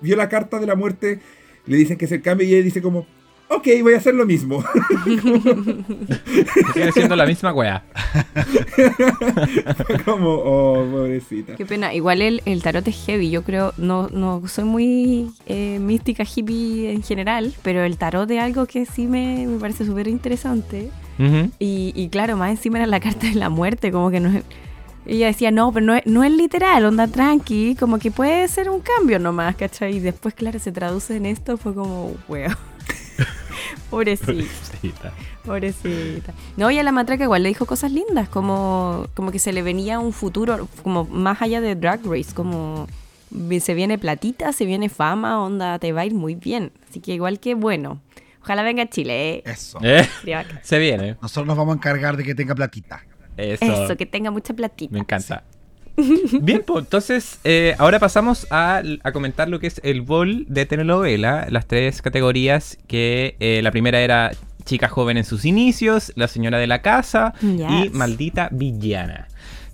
vio 0.00 0.16
la 0.16 0.28
carta 0.28 0.58
de 0.58 0.66
la 0.66 0.74
muerte, 0.74 1.20
le 1.66 1.76
dicen 1.76 1.98
que 1.98 2.06
es 2.06 2.12
el 2.12 2.22
cambio 2.22 2.46
y 2.46 2.54
ella 2.54 2.64
dice 2.64 2.80
como, 2.80 3.06
ok, 3.48 3.66
voy 3.82 3.94
a 3.94 3.98
hacer 3.98 4.14
lo 4.14 4.26
mismo. 4.26 4.64
Sigue 6.74 6.92
siendo 6.92 7.16
la 7.16 7.26
misma 7.26 7.52
weá. 7.52 7.84
como, 10.04 10.30
oh, 10.30 10.86
pobrecita. 10.90 11.56
Qué 11.56 11.66
pena. 11.66 11.94
Igual 11.94 12.22
el, 12.22 12.42
el, 12.44 12.62
tarot 12.62 12.86
es 12.86 12.96
heavy. 13.06 13.30
Yo 13.30 13.42
creo, 13.42 13.72
no, 13.76 14.08
no 14.08 14.42
soy 14.48 14.64
muy 14.64 15.30
eh, 15.46 15.78
mística 15.80 16.24
hippie 16.24 16.92
en 16.92 17.02
general, 17.02 17.54
pero 17.62 17.84
el 17.84 17.96
tarot 17.98 18.30
es 18.30 18.40
algo 18.40 18.66
que 18.66 18.86
sí 18.86 19.06
me, 19.06 19.46
me 19.46 19.58
parece 19.58 19.84
súper 19.84 20.08
interesante 20.08 20.90
y, 21.58 22.08
claro, 22.10 22.36
más 22.36 22.50
encima 22.50 22.78
era 22.78 22.86
la 22.86 23.00
carta 23.08 23.26
de 23.26 23.34
la 23.34 23.48
muerte, 23.48 23.90
como 23.92 24.10
que 24.10 24.20
no 24.20 24.30
es... 24.30 24.44
Ella 25.06 25.28
decía, 25.28 25.50
no, 25.50 25.72
pero 25.72 25.86
no 25.86 25.94
es, 25.94 26.04
no 26.04 26.22
es 26.22 26.30
literal, 26.30 26.84
onda 26.84 27.06
tranqui, 27.06 27.76
como 27.76 27.98
que 27.98 28.10
puede 28.10 28.46
ser 28.46 28.68
un 28.68 28.80
cambio 28.80 29.18
nomás, 29.18 29.56
¿cachai? 29.56 29.96
Y 29.96 30.00
después, 30.00 30.34
claro, 30.34 30.58
se 30.58 30.70
traduce 30.70 31.16
en 31.16 31.24
esto, 31.24 31.56
fue 31.56 31.74
como, 31.74 32.12
weón. 32.28 32.54
Pobrecita. 33.90 35.12
Pobrecita. 35.44 36.34
No, 36.56 36.70
y 36.70 36.78
a 36.78 36.82
la 36.82 36.92
matraca 36.92 37.24
igual 37.24 37.42
le 37.42 37.48
dijo 37.48 37.66
cosas 37.66 37.92
lindas, 37.92 38.28
como, 38.28 39.06
como 39.14 39.30
que 39.30 39.38
se 39.38 39.52
le 39.52 39.62
venía 39.62 39.98
un 39.98 40.12
futuro, 40.12 40.68
como 40.82 41.04
más 41.04 41.42
allá 41.42 41.60
de 41.60 41.74
Drag 41.74 42.04
Race, 42.04 42.34
como 42.34 42.86
se 43.60 43.74
viene 43.74 43.98
platita, 43.98 44.52
se 44.52 44.64
viene 44.64 44.88
fama, 44.88 45.42
onda, 45.42 45.78
te 45.78 45.92
va 45.92 46.02
a 46.02 46.06
ir 46.06 46.14
muy 46.14 46.34
bien. 46.34 46.72
Así 46.88 47.00
que 47.00 47.12
igual 47.14 47.40
que 47.40 47.54
bueno. 47.54 48.00
Ojalá 48.42 48.62
venga 48.62 48.84
a 48.84 48.88
Chile. 48.88 49.30
¿eh? 49.30 49.42
Eso. 49.44 49.78
Eh, 49.82 50.08
se 50.62 50.78
viene. 50.78 51.16
Nosotros 51.20 51.46
nos 51.46 51.56
vamos 51.56 51.74
a 51.74 51.76
encargar 51.76 52.16
de 52.16 52.24
que 52.24 52.34
tenga 52.34 52.54
platita. 52.54 53.04
Eso. 53.36 53.64
Eso, 53.64 53.96
que 53.96 54.06
tenga 54.06 54.30
mucha 54.30 54.54
platita. 54.54 54.92
Me 54.92 55.00
encanta. 55.00 55.44
Bien, 56.40 56.62
pues 56.66 56.84
entonces 56.84 57.38
eh, 57.44 57.74
ahora 57.78 57.98
pasamos 57.98 58.46
a, 58.50 58.82
comentar 59.12 59.48
lo 59.48 59.60
que 59.60 59.66
es 59.66 59.80
el 59.84 60.02
bol 60.02 60.44
de 60.48 60.66
telenovela, 60.66 61.46
las 61.50 61.66
tres 61.66 62.02
categorías 62.02 62.78
que 62.86 63.36
la 63.62 63.70
primera 63.70 64.00
era 64.00 64.32
chica 64.64 64.88
joven 64.88 65.16
en 65.16 65.24
sus 65.24 65.44
inicios, 65.44 66.12
la 66.14 66.28
señora 66.28 66.58
de 66.58 66.66
la 66.66 66.82
casa 66.82 67.32
y 67.42 67.88
maldita 67.90 68.48
villana. 68.52 69.28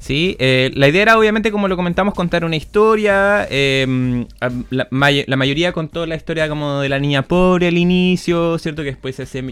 Sí, 0.05 0.36
eh, 0.38 0.70
la 0.74 0.86
idea 0.86 1.00
era 1.00 1.18
obviamente, 1.18 1.50
como 1.50 1.66
lo 1.66 1.76
comentamos, 1.76 2.12
contar 2.12 2.44
una 2.44 2.57
historia. 2.57 3.48
Em, 3.48 4.26
la, 4.68 4.86
mayoría 4.90 5.72
contó 5.72 6.05
la 6.05 6.14
historia 6.14 6.46
como 6.46 6.80
de 6.80 6.90
la 6.90 6.98
niña 6.98 7.22
pobre 7.22 7.68
al 7.68 7.78
inicio, 7.78 8.59
¿cierto? 8.59 8.82
Que 8.82 8.90
después 8.90 9.16
se 9.16 9.22
hace, 9.22 9.42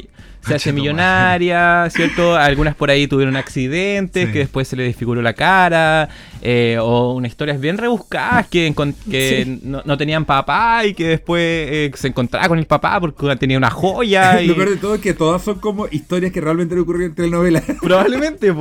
se 0.43 0.55
hace 0.55 0.75
millonaria, 0.75 1.89
¿cierto? 1.89 2.37
Algunas 2.37 2.75
por 2.75 2.91
ahí 2.91 3.07
tuvieron 3.07 3.37
accidentes, 3.37 4.29
que 4.29 4.41
después 4.41 4.69
se 4.69 4.77
le 4.77 4.83
desfiguró 4.83 5.23
la 5.23 5.33
cara, 5.33 6.11
eh, 6.43 6.77
o 6.79 7.15
unas 7.15 7.31
historias 7.31 7.59
bien 7.59 7.79
rebuscadas 7.79 8.47
que, 8.49 8.75
que 9.11 9.59
no, 9.63 9.97
tenían 9.97 10.27
papá 10.27 10.85
y 10.85 10.93
que 10.93 11.07
después 11.07 11.41
eh, 11.43 11.91
se 11.95 12.09
encontraba 12.09 12.47
con 12.49 12.59
el 12.59 12.67
papá 12.67 13.01
porque 13.01 13.37
tenía 13.37 13.57
una 13.57 13.71
joya. 13.71 14.43
Y... 14.43 14.49
Lo 14.49 14.55
peor 14.55 14.69
de 14.69 14.77
todo 14.77 14.97
es 14.97 15.01
que 15.01 15.15
todas 15.15 15.41
son 15.41 15.61
como 15.61 15.89
historias 15.91 16.31
que 16.31 16.43
realmente 16.43 16.75
le 16.75 16.83
ocurrieron 16.83 17.13
en 17.13 17.17
telenovelas. 17.17 17.65
Probablemente, 17.81 18.55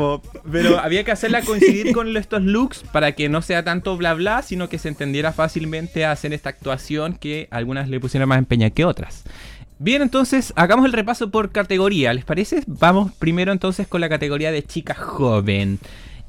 pero 0.50 0.80
había 0.80 1.04
que 1.04 1.12
hacerla 1.12 1.42
con 1.94 2.16
estos 2.16 2.42
looks 2.42 2.84
para 2.92 3.14
que 3.14 3.30
no 3.30 3.42
sea 3.42 3.64
tanto 3.64 3.98
bla 3.98 4.14
bla, 4.14 4.42
sino 4.42 4.70
que 4.70 4.78
se 4.78 4.90
entendiera 4.90 5.34
fácilmente 5.34 6.06
a 6.06 6.12
hacer 6.12 6.34
esta 6.34 6.50
actuación 6.50 7.16
que 7.16 7.48
algunas 7.52 7.90
le 7.90 8.00
pusieron 8.00 8.30
más 8.30 8.38
empeña 8.38 8.70
que 8.70 8.86
otras. 8.86 9.24
Bien, 9.80 10.04
entonces 10.04 10.54
hagamos 10.56 10.86
el 10.86 10.94
repaso 10.94 11.32
por 11.32 11.52
categoría, 11.52 12.14
¿les 12.14 12.24
parece? 12.24 12.62
Vamos 12.68 13.12
primero 13.14 13.52
entonces 13.52 13.88
con 13.88 14.00
la 14.00 14.10
categoría 14.10 14.52
de 14.52 14.64
chica 14.64 14.94
joven. 14.94 15.80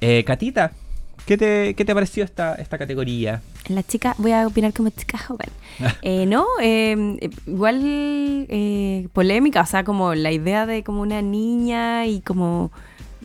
Eh, 0.00 0.24
Catita, 0.24 0.72
¿qué 1.26 1.36
te, 1.36 1.74
¿qué 1.74 1.84
te 1.84 1.94
pareció 1.94 2.24
esta, 2.24 2.54
esta 2.54 2.78
categoría? 2.78 3.42
La 3.68 3.82
chica, 3.82 4.14
voy 4.16 4.32
a 4.32 4.46
opinar 4.46 4.72
como 4.72 4.88
chica 4.90 5.18
joven. 5.18 5.50
Eh, 6.02 6.26
no, 6.26 6.46
em, 6.60 7.18
igual 7.46 7.80
eh, 8.48 9.08
polémica, 9.12 9.60
o 9.62 9.66
sea, 9.66 9.84
como 9.84 10.14
la 10.14 10.32
idea 10.32 10.66
de 10.66 10.82
como 10.82 11.00
una 11.02 11.22
niña 11.22 12.06
y 12.06 12.20
como 12.20 12.72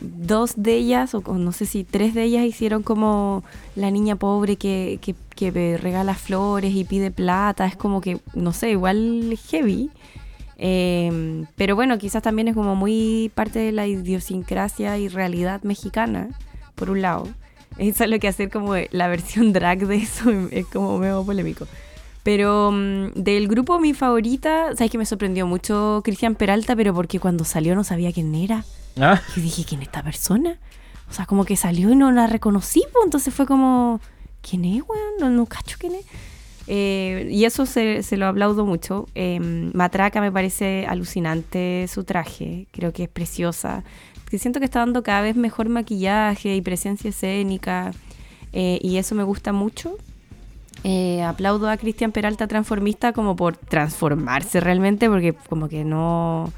dos 0.00 0.54
de 0.56 0.74
ellas, 0.74 1.14
o, 1.14 1.20
no 1.20 1.52
sé 1.52 1.66
si 1.66 1.84
tres 1.84 2.14
de 2.14 2.24
ellas 2.24 2.44
hicieron 2.44 2.82
como 2.82 3.44
la 3.76 3.90
niña 3.90 4.16
pobre 4.16 4.56
que, 4.56 4.98
que, 5.00 5.78
regala 5.78 6.14
flores 6.14 6.74
y 6.74 6.84
pide 6.84 7.10
plata, 7.10 7.66
es 7.66 7.76
como 7.76 8.00
que, 8.00 8.18
no 8.34 8.52
sé, 8.52 8.70
igual 8.70 9.38
heavy. 9.48 9.90
Em, 10.56 11.46
pero 11.56 11.76
bueno, 11.76 11.98
quizás 11.98 12.22
también 12.22 12.48
es 12.48 12.54
como 12.54 12.74
muy 12.74 13.30
parte 13.34 13.60
de 13.60 13.70
la 13.72 13.86
idiosincrasia 13.86 14.98
y 14.98 15.08
realidad 15.08 15.62
mexicana, 15.62 16.30
por 16.74 16.90
un 16.90 17.02
lado. 17.02 17.28
Eso 17.78 18.04
es 18.04 18.10
lo 18.10 18.18
que 18.18 18.28
hacer 18.28 18.50
como 18.50 18.74
la 18.90 19.08
versión 19.08 19.52
drag 19.52 19.86
de 19.86 19.96
eso 19.96 20.30
es 20.50 20.66
como 20.66 20.98
medio 20.98 21.24
polémico. 21.24 21.66
Pero 22.24 22.72
mm, 22.72 23.12
del 23.14 23.46
grupo 23.46 23.78
mi 23.78 23.94
favorita, 23.94 24.74
sabes 24.74 24.90
que 24.90 24.98
me 24.98 25.06
sorprendió 25.06 25.46
mucho 25.46 26.02
Cristian 26.04 26.34
Peralta, 26.34 26.74
pero 26.74 26.92
porque 26.92 27.20
cuando 27.20 27.44
salió 27.44 27.76
no 27.76 27.84
sabía 27.84 28.12
quién 28.12 28.34
era. 28.34 28.64
Ah. 29.00 29.22
Y 29.36 29.40
dije, 29.40 29.64
¿quién 29.64 29.80
es 29.82 29.88
esta 29.88 30.02
persona? 30.02 30.58
O 31.10 31.12
sea, 31.12 31.26
como 31.26 31.44
que 31.44 31.56
salió 31.56 31.90
y 31.90 31.96
no 31.96 32.10
la 32.12 32.26
reconocí, 32.26 32.82
pues 32.92 33.04
entonces 33.04 33.32
fue 33.32 33.46
como, 33.46 34.00
¿quién 34.42 34.64
es, 34.64 34.82
weón? 34.86 35.36
No, 35.36 35.46
cacho 35.46 35.76
quién 35.78 35.94
es. 35.94 36.04
Eh, 36.66 37.28
y 37.30 37.46
eso 37.46 37.64
se, 37.64 38.02
se, 38.02 38.18
lo 38.18 38.26
aplaudo 38.26 38.66
mucho. 38.66 39.08
Em, 39.14 39.70
Matraca 39.74 40.20
me 40.20 40.30
parece 40.30 40.86
alucinante 40.86 41.86
su 41.88 42.04
traje, 42.04 42.66
creo 42.72 42.92
que 42.92 43.04
es 43.04 43.08
preciosa. 43.08 43.84
Que 44.28 44.38
siento 44.38 44.60
que 44.60 44.66
está 44.66 44.80
dando 44.80 45.02
cada 45.02 45.22
vez 45.22 45.34
mejor 45.34 45.70
maquillaje 45.70 46.54
y 46.54 46.60
presencia 46.60 47.08
escénica, 47.08 47.92
eh, 48.52 48.78
y 48.82 48.98
eso 48.98 49.14
me 49.14 49.22
gusta 49.22 49.52
mucho. 49.52 49.96
Eh, 50.84 51.22
aplaudo 51.22 51.68
a 51.68 51.76
Cristian 51.76 52.12
Peralta 52.12 52.46
transformista 52.46 53.12
como 53.12 53.34
por 53.34 53.56
transformarse 53.56 54.60
realmente, 54.60 55.08
porque 55.08 55.32
como 55.48 55.68
que 55.68 55.84
no, 55.84 56.52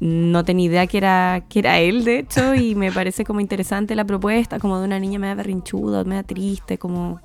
no 0.00 0.44
tenía 0.44 0.66
idea 0.66 0.86
que 0.86 0.98
era, 0.98 1.44
que 1.48 1.60
era 1.60 1.78
él, 1.78 2.04
de 2.04 2.20
hecho, 2.20 2.54
y 2.54 2.74
me 2.76 2.92
parece 2.92 3.24
como 3.24 3.40
interesante 3.40 3.94
la 3.94 4.04
propuesta, 4.04 4.58
como 4.58 4.78
de 4.78 4.86
una 4.86 4.98
niña 4.98 5.18
media 5.18 5.34
berrinchuda, 5.34 6.04
media 6.04 6.22
triste, 6.22 6.78
como... 6.78 7.20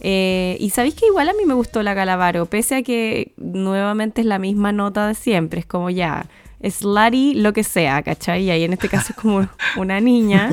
Eh, 0.00 0.56
y 0.60 0.70
sabéis 0.70 0.94
que 0.94 1.06
igual 1.06 1.28
a 1.28 1.32
mí 1.32 1.44
me 1.44 1.54
gustó 1.54 1.82
la 1.82 1.92
Calavaro, 1.92 2.46
pese 2.46 2.76
a 2.76 2.82
que 2.82 3.32
nuevamente 3.36 4.20
es 4.20 4.28
la 4.28 4.38
misma 4.38 4.70
nota 4.70 5.08
de 5.08 5.14
siempre, 5.14 5.60
es 5.60 5.66
como 5.66 5.90
ya, 5.90 6.26
slutty, 6.62 7.34
lo 7.34 7.52
que 7.52 7.64
sea, 7.64 8.02
¿cachai? 8.02 8.44
Y 8.44 8.50
ahí 8.50 8.62
en 8.62 8.74
este 8.74 8.88
caso 8.88 9.12
es 9.12 9.16
como 9.16 9.48
una 9.76 10.00
niña, 10.00 10.50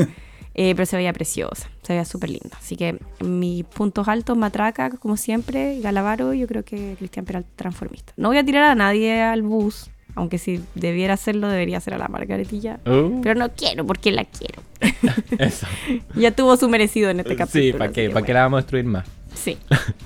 eh, 0.56 0.74
pero 0.74 0.88
se 0.88 0.96
veía 0.96 1.14
preciosa, 1.14 1.70
se 1.84 1.94
veía 1.94 2.06
súper 2.06 2.32
linda. 2.32 2.58
Así 2.58 2.76
que 2.76 2.98
mis 3.20 3.64
puntos 3.66 4.08
altos, 4.08 4.36
Matraca, 4.36 4.90
como 4.90 5.16
siempre, 5.16 5.80
Galavaro, 5.80 6.34
yo 6.34 6.48
creo 6.48 6.64
que 6.64 6.96
Cristian 6.98 7.26
Peralta 7.26 7.50
transformista. 7.56 8.14
No 8.18 8.30
voy 8.30 8.38
a 8.38 8.46
tirar 8.46 8.64
a 8.64 8.74
nadie 8.74 9.22
al 9.22 9.44
bus, 9.44 9.92
aunque 10.16 10.38
si 10.38 10.64
debiera 10.74 11.14
hacerlo, 11.14 11.50
debería 11.50 11.80
ser 11.80 11.94
a 11.94 11.98
la 11.98 12.08
Margaretilla. 12.08 12.80
Uh. 12.86 13.22
Pero 13.22 13.40
no 13.40 13.52
quiero, 13.52 13.86
porque 13.86 14.12
la 14.12 14.24
quiero. 14.26 14.64
Eso. 15.38 15.68
ya 16.16 16.32
tuvo 16.32 16.58
su 16.58 16.70
merecido 16.70 17.10
en 17.10 17.20
este 17.20 17.36
capítulo. 17.36 17.64
Sí, 17.64 17.74
¿para 17.74 17.92
qué? 17.92 18.10
¿Para 18.10 18.26
qué 18.26 18.34
la 18.34 18.42
vamos 18.44 18.60
a 18.60 18.62
destruir 18.62 18.86
más? 18.86 19.06
Sí. 19.34 19.58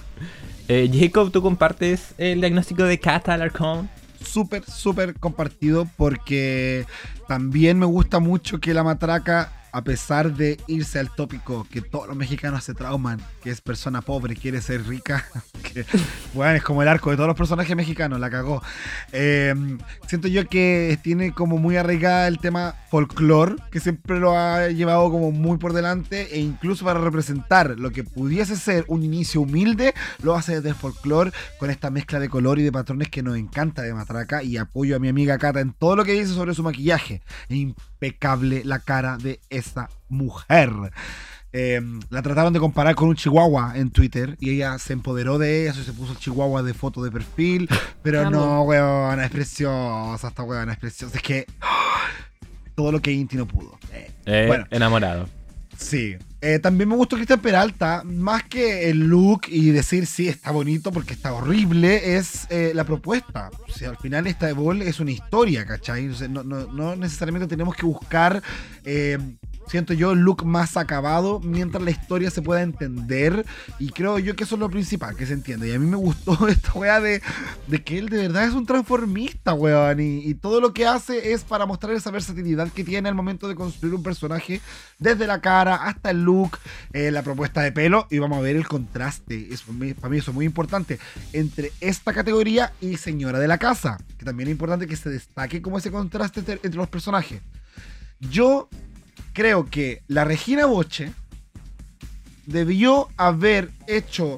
eh, 0.67 0.89
Jacob, 0.91 1.31
¿tú 1.31 1.41
compartes 1.41 2.13
el 2.17 2.41
diagnóstico 2.41 2.83
de 2.83 2.99
Cata 2.99 3.35
Alarcón? 3.35 3.89
Súper, 4.25 4.63
súper 4.65 5.13
compartido 5.15 5.87
porque 5.95 6.85
también 7.27 7.79
me 7.79 7.85
gusta 7.85 8.19
mucho 8.19 8.59
que 8.59 8.73
la 8.73 8.83
matraca 8.83 9.53
a 9.71 9.83
pesar 9.83 10.33
de 10.33 10.59
irse 10.67 10.99
al 10.99 11.13
tópico 11.13 11.67
que 11.69 11.81
todos 11.81 12.07
los 12.07 12.15
mexicanos 12.15 12.63
se 12.63 12.73
trauman, 12.73 13.21
que 13.43 13.49
es 13.49 13.61
persona 13.61 14.01
pobre, 14.01 14.35
quiere 14.35 14.61
ser 14.61 14.87
rica, 14.87 15.25
que, 15.73 15.85
bueno, 16.33 16.55
es 16.55 16.63
como 16.63 16.81
el 16.81 16.87
arco 16.87 17.09
de 17.11 17.15
todos 17.15 17.27
los 17.27 17.37
personajes 17.37 17.75
mexicanos, 17.75 18.19
la 18.19 18.29
cagó. 18.29 18.61
Eh, 19.11 19.53
siento 20.07 20.27
yo 20.27 20.47
que 20.47 20.97
tiene 21.01 21.33
como 21.33 21.57
muy 21.57 21.77
arraigada 21.77 22.27
el 22.27 22.39
tema 22.39 22.75
folclore, 22.89 23.55
que 23.71 23.79
siempre 23.79 24.19
lo 24.19 24.37
ha 24.37 24.69
llevado 24.69 25.09
como 25.11 25.31
muy 25.31 25.57
por 25.57 25.73
delante, 25.73 26.35
e 26.35 26.39
incluso 26.39 26.85
para 26.85 26.99
representar 26.99 27.79
lo 27.79 27.91
que 27.91 28.03
pudiese 28.03 28.55
ser 28.55 28.85
un 28.87 29.03
inicio 29.03 29.41
humilde, 29.41 29.93
lo 30.21 30.35
hace 30.35 30.55
desde 30.55 30.69
el 30.69 30.75
folclore 30.75 31.31
con 31.59 31.69
esta 31.69 31.89
mezcla 31.89 32.19
de 32.19 32.29
color 32.29 32.59
y 32.59 32.63
de 32.63 32.71
patrones 32.71 33.09
que 33.09 33.23
nos 33.23 33.37
encanta 33.37 33.81
de 33.81 33.93
Matraca, 33.93 34.43
y 34.43 34.57
apoyo 34.57 34.95
a 34.95 34.99
mi 34.99 35.07
amiga 35.07 35.37
Cata 35.37 35.59
en 35.59 35.73
todo 35.73 35.95
lo 35.95 36.05
que 36.05 36.13
dice 36.13 36.33
sobre 36.33 36.53
su 36.53 36.63
maquillaje. 36.63 37.21
Es 37.49 37.57
impecable 37.99 38.63
la 38.63 38.79
cara 38.79 39.17
de 39.17 39.39
esa 39.49 39.89
mujer. 40.07 40.71
Em, 41.51 41.99
la 42.09 42.21
trataron 42.21 42.53
de 42.53 42.59
comparar 42.59 42.93
con 42.93 43.09
un 43.09 43.15
chihuahua 43.15 43.73
en 43.75 43.89
Twitter 43.89 44.37
y 44.39 44.51
ella 44.51 44.77
se 44.77 44.93
empoderó 44.93 45.39
de 45.39 45.65
eso 45.65 45.81
y 45.81 45.83
se 45.83 45.93
puso 45.93 46.11
el 46.11 46.19
chihuahua 46.19 46.63
de 46.63 46.73
foto 46.73 47.03
de 47.03 47.11
perfil. 47.11 47.67
Pero 48.03 48.29
no, 48.29 48.61
weón, 48.63 49.19
es 49.19 49.29
preciosa 49.29 50.27
esta 50.27 50.43
weón, 50.43 50.69
es 50.69 50.77
preciosa. 50.77 51.17
Es 51.17 51.23
que 51.23 51.45
todo 52.75 52.91
lo 52.91 53.01
que 53.01 53.11
Inti 53.11 53.35
no 53.35 53.47
pudo. 53.47 53.77
Eh, 53.91 54.11
eh, 54.25 54.45
bueno, 54.47 54.65
enamorado. 54.69 55.27
Sí. 55.77 56.15
Eh, 56.41 56.59
también 56.59 56.87
me 56.87 56.95
gustó 56.95 57.15
Cristian 57.17 57.41
Peralta, 57.41 58.03
más 58.05 58.43
que 58.43 58.89
el 58.89 58.99
look 58.99 59.41
y 59.47 59.71
decir 59.71 60.05
sí, 60.05 60.27
está 60.27 60.51
bonito 60.51 60.91
porque 60.91 61.13
está 61.13 61.33
horrible, 61.33 62.15
es 62.15 62.47
la 62.49 62.83
propuesta. 62.85 63.49
O 63.51 63.87
al 63.87 63.97
final 63.97 64.27
esta 64.27 64.49
Evol 64.49 64.81
es 64.81 64.99
una 64.99 65.11
historia, 65.11 65.65
¿cachai? 65.65 66.09
no, 66.29 66.43
no, 66.43 66.67
no, 66.71 66.95
necesariamente 66.95 67.47
tenemos 67.47 67.75
que 67.75 67.85
buscar 67.85 68.41
siento 69.69 69.93
yo, 69.93 70.11
el 70.11 70.19
look 70.19 70.45
más 70.45 70.77
acabado 70.77 71.39
mientras 71.39 71.83
la 71.83 71.91
historia 71.91 72.31
se 72.31 72.41
pueda 72.41 72.61
entender. 72.61 73.45
Y 73.77 73.89
creo 73.89 74.19
yo 74.19 74.35
que 74.35 74.43
eso 74.43 74.55
es 74.55 74.59
lo 74.59 74.69
principal, 74.69 75.15
que 75.15 75.25
se 75.25 75.33
entiende. 75.33 75.69
Y 75.69 75.73
a 75.73 75.79
mí 75.79 75.85
me 75.85 75.97
gustó 75.97 76.47
esta 76.47 76.73
weá 76.73 76.99
de, 76.99 77.21
de 77.67 77.83
que 77.83 77.99
él 77.99 78.09
de 78.09 78.17
verdad 78.17 78.45
es 78.45 78.53
un 78.53 78.65
transformista, 78.65 79.53
weón. 79.53 79.99
Y, 79.99 80.33
todo 80.39 80.61
lo 80.61 80.73
que 80.73 80.87
hace 80.87 81.33
es 81.33 81.43
para 81.43 81.65
mostrar 81.65 81.93
esa 81.93 82.11
versatilidad 82.11 82.69
que 82.69 82.83
tiene 82.83 83.09
al 83.09 83.15
momento 83.15 83.47
de 83.47 83.55
construir 83.55 83.93
un 83.93 84.03
personaje, 84.03 84.61
desde 84.97 85.27
la 85.27 85.41
cara 85.41 85.75
hasta 85.75 86.11
el 86.11 86.23
look, 86.23 86.57
eh, 86.93 87.11
la 87.11 87.23
propuesta 87.23 87.61
de 87.61 87.71
pelo. 87.71 88.07
Y 88.09 88.19
vamos 88.19 88.37
a 88.37 88.41
ver 88.41 88.55
el 88.55 88.67
contraste. 88.67 89.53
Es, 89.53 89.63
para 89.63 90.09
mí 90.09 90.17
eso 90.17 90.31
es 90.31 90.35
muy 90.35 90.45
importante. 90.45 90.99
Entre 91.33 91.71
esta 91.81 92.13
categoría 92.13 92.73
y 92.81 92.97
Señora 92.97 93.39
de 93.39 93.47
la 93.47 93.57
Casa. 93.57 93.97
Que 94.17 94.25
también 94.25 94.49
es 94.49 94.53
importante 94.53 94.87
que 94.87 94.95
se 94.95 95.09
destaque 95.09 95.61
como 95.61 95.77
ese 95.77 95.91
contraste 95.91 96.39
entre 96.39 96.75
los 96.75 96.89
personajes. 96.89 97.41
Yo 98.19 98.69
creo 99.39 99.69
que 99.69 100.03
la 100.09 100.25
Regina 100.25 100.65
Boche 100.65 101.13
debió 102.45 103.07
haber 103.15 103.71
hecho 103.87 104.37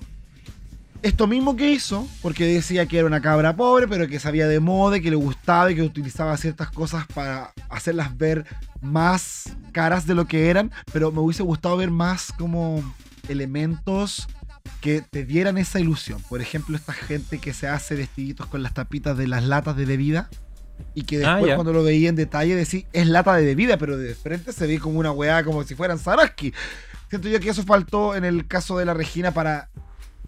esto 1.01 1.25
mismo 1.25 1.55
que 1.55 1.71
hizo, 1.71 2.07
porque 2.21 2.45
decía 2.45 2.85
que 2.85 2.99
era 2.99 3.07
una 3.07 3.19
cabra 3.19 3.55
pobre, 3.55 3.87
pero 3.87 4.07
que 4.07 4.19
sabía 4.19 4.47
de 4.47 4.59
moda, 4.59 4.99
que 4.99 5.09
le 5.09 5.15
gustaba 5.15 5.71
y 5.71 5.75
que 5.75 5.81
utilizaba 5.81 6.37
ciertas 6.37 6.69
cosas 6.69 7.07
para 7.07 7.51
hacerlas 7.67 8.15
ver 8.15 8.45
más 8.79 9.57
caras 9.71 10.05
de 10.05 10.13
lo 10.13 10.25
que 10.25 10.51
eran, 10.51 10.71
pero 10.93 11.11
me 11.11 11.21
hubiese 11.21 11.41
gustado 11.41 11.77
ver 11.77 11.89
más 11.89 12.31
como 12.37 12.83
elementos 13.27 14.27
que 14.81 15.01
te 15.01 15.25
dieran 15.25 15.57
esa 15.57 15.79
ilusión. 15.79 16.21
Por 16.29 16.41
ejemplo, 16.41 16.77
esta 16.77 16.93
gente 16.93 17.39
que 17.39 17.55
se 17.55 17.67
hace 17.67 17.95
vestiditos 17.95 18.45
con 18.45 18.61
las 18.61 18.75
tapitas 18.75 19.17
de 19.17 19.27
las 19.27 19.43
latas 19.43 19.75
de 19.75 19.85
bebida 19.85 20.29
y 20.93 21.03
que 21.03 21.23
ah, 21.25 21.35
después 21.35 21.55
cuando 21.55 21.73
lo 21.73 21.83
veía 21.83 22.09
en 22.09 22.15
detalle 22.15 22.55
decía, 22.55 22.83
es 22.93 23.07
lata 23.07 23.35
de 23.35 23.45
bebida, 23.45 23.77
pero 23.77 23.97
de 23.97 24.15
frente 24.15 24.53
se 24.53 24.67
ve 24.67 24.79
como 24.79 24.99
una 24.99 25.11
weá, 25.11 25.43
como 25.43 25.63
si 25.63 25.75
fueran 25.75 25.99
Saraski. 25.99 26.53
Siento 27.09 27.27
yo 27.27 27.39
que 27.39 27.49
eso 27.49 27.63
faltó 27.63 28.15
en 28.15 28.23
el 28.23 28.47
caso 28.47 28.77
de 28.77 28.85
la 28.85 28.93
Regina 28.93 29.31
para 29.31 29.69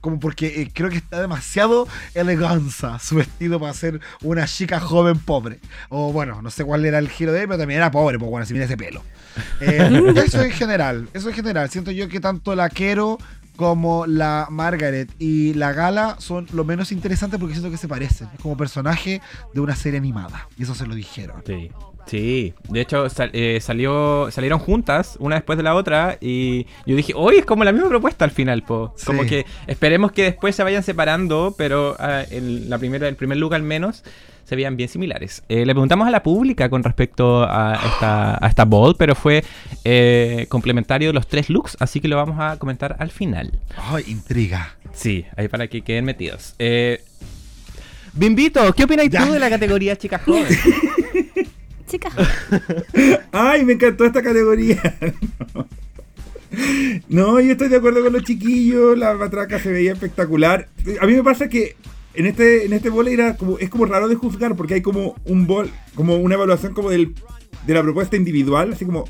como 0.03 0.19
porque 0.19 0.61
eh, 0.61 0.69
creo 0.73 0.89
que 0.89 0.97
está 0.97 1.21
demasiado 1.21 1.87
eleganza 2.13 2.99
su 2.99 3.15
vestido 3.15 3.57
para 3.57 3.73
ser 3.73 4.01
una 4.21 4.45
chica 4.45 4.81
joven 4.81 5.17
pobre. 5.17 5.61
O 5.87 6.11
bueno, 6.11 6.41
no 6.41 6.51
sé 6.51 6.65
cuál 6.65 6.83
era 6.83 6.99
el 6.99 7.07
giro 7.07 7.31
de 7.31 7.43
él, 7.43 7.47
pero 7.47 7.59
también 7.59 7.77
era 7.77 7.89
pobre, 7.89 8.19
pues 8.19 8.29
bueno, 8.29 8.45
si 8.45 8.51
mira 8.51 8.65
ese 8.65 8.75
pelo. 8.75 9.01
Eh, 9.61 10.13
eso 10.25 10.41
en 10.41 10.51
general, 10.51 11.07
eso 11.13 11.29
en 11.29 11.35
general. 11.35 11.69
Siento 11.69 11.91
yo 11.91 12.09
que 12.09 12.19
tanto 12.19 12.53
la 12.53 12.67
quiero 12.67 13.17
como 13.55 14.05
la 14.07 14.47
Margaret 14.49 15.09
y 15.19 15.53
la 15.53 15.73
Gala 15.73 16.15
son 16.19 16.47
lo 16.53 16.63
menos 16.63 16.91
interesantes 16.91 17.39
porque 17.39 17.53
siento 17.53 17.71
que 17.71 17.77
se 17.77 17.87
parecen. 17.87 18.29
Es 18.33 18.39
como 18.41 18.57
personaje 18.57 19.21
de 19.53 19.59
una 19.59 19.75
serie 19.75 19.99
animada. 19.99 20.47
Y 20.57 20.63
eso 20.63 20.75
se 20.75 20.85
lo 20.85 20.95
dijeron. 20.95 21.43
Sí. 21.45 21.71
Sí, 22.05 22.53
de 22.67 22.81
hecho 22.81 23.07
eh, 23.31 23.59
salió, 23.61 24.27
salieron 24.29 24.59
juntas, 24.59 25.15
una 25.19 25.35
después 25.35 25.55
de 25.55 25.63
la 25.63 25.73
otra, 25.73 26.17
y 26.19 26.65
yo 26.85 26.97
dije, 26.97 27.13
hoy 27.15 27.37
es 27.37 27.45
como 27.45 27.63
la 27.63 27.71
misma 27.71 27.87
propuesta 27.87 28.25
al 28.25 28.31
final, 28.31 28.63
po. 28.63 28.93
Como 29.05 29.23
que 29.23 29.45
esperemos 29.67 30.11
que 30.11 30.23
después 30.23 30.53
se 30.55 30.63
vayan 30.63 30.83
separando, 30.83 31.55
pero 31.57 31.93
uh, 31.93 32.25
en 32.29 32.69
la 32.69 32.77
primera, 32.77 33.07
el 33.07 33.15
primer 33.15 33.37
look 33.37 33.53
al 33.53 33.63
menos, 33.63 34.03
se 34.53 34.55
veían 34.55 34.77
bien 34.77 34.87
similares. 34.87 35.41
Eh, 35.49 35.65
le 35.65 35.73
preguntamos 35.73 36.07
a 36.07 36.11
la 36.11 36.21
pública 36.21 36.69
con 36.69 36.83
respecto 36.83 37.43
a 37.43 37.73
esta, 37.73 38.45
a 38.45 38.47
esta 38.47 38.65
ball, 38.65 38.95
pero 38.95 39.15
fue 39.15 39.43
eh, 39.83 40.45
complementario 40.47 41.09
de 41.09 41.13
los 41.13 41.25
tres 41.25 41.49
looks, 41.49 41.75
así 41.79 41.99
que 41.99 42.07
lo 42.07 42.17
vamos 42.17 42.37
a 42.39 42.59
comentar 42.59 42.95
al 42.99 43.09
final. 43.09 43.51
¡Ay, 43.75 44.03
intriga! 44.07 44.77
Sí, 44.93 45.25
ahí 45.35 45.47
para 45.47 45.67
que 45.67 45.81
queden 45.81 46.05
metidos. 46.05 46.53
Eh, 46.59 47.03
Bimbito, 48.13 48.71
¿qué 48.75 48.83
opinas 48.83 49.09
tú 49.09 49.31
de 49.31 49.39
la 49.39 49.49
categoría 49.49 49.95
chicas 49.95 50.21
jóvenes? 50.21 50.59
chicas 51.87 52.13
¡Ay, 53.31 53.65
me 53.65 53.73
encantó 53.73 54.05
esta 54.05 54.21
categoría! 54.21 54.79
No, 57.09 57.39
yo 57.39 57.53
estoy 57.53 57.67
de 57.67 57.77
acuerdo 57.77 58.03
con 58.03 58.13
los 58.13 58.21
chiquillos, 58.21 58.95
la 58.95 59.15
matraca 59.15 59.57
se 59.57 59.71
veía 59.71 59.93
espectacular. 59.93 60.67
A 61.01 61.07
mí 61.07 61.13
me 61.13 61.23
pasa 61.23 61.49
que 61.49 61.75
en 62.13 62.25
este, 62.25 62.65
en 62.65 62.73
este 62.73 62.89
era 63.11 63.37
como, 63.37 63.57
es 63.57 63.69
como 63.69 63.85
raro 63.85 64.07
de 64.07 64.15
juzgar 64.15 64.55
porque 64.55 64.75
hay 64.75 64.81
como 64.81 65.15
un 65.25 65.47
bol, 65.47 65.69
como 65.95 66.17
una 66.17 66.35
evaluación 66.35 66.73
como 66.73 66.89
del, 66.89 67.15
de 67.65 67.73
la 67.73 67.81
propuesta 67.81 68.15
individual, 68.15 68.73
así 68.73 68.85
como 68.85 69.05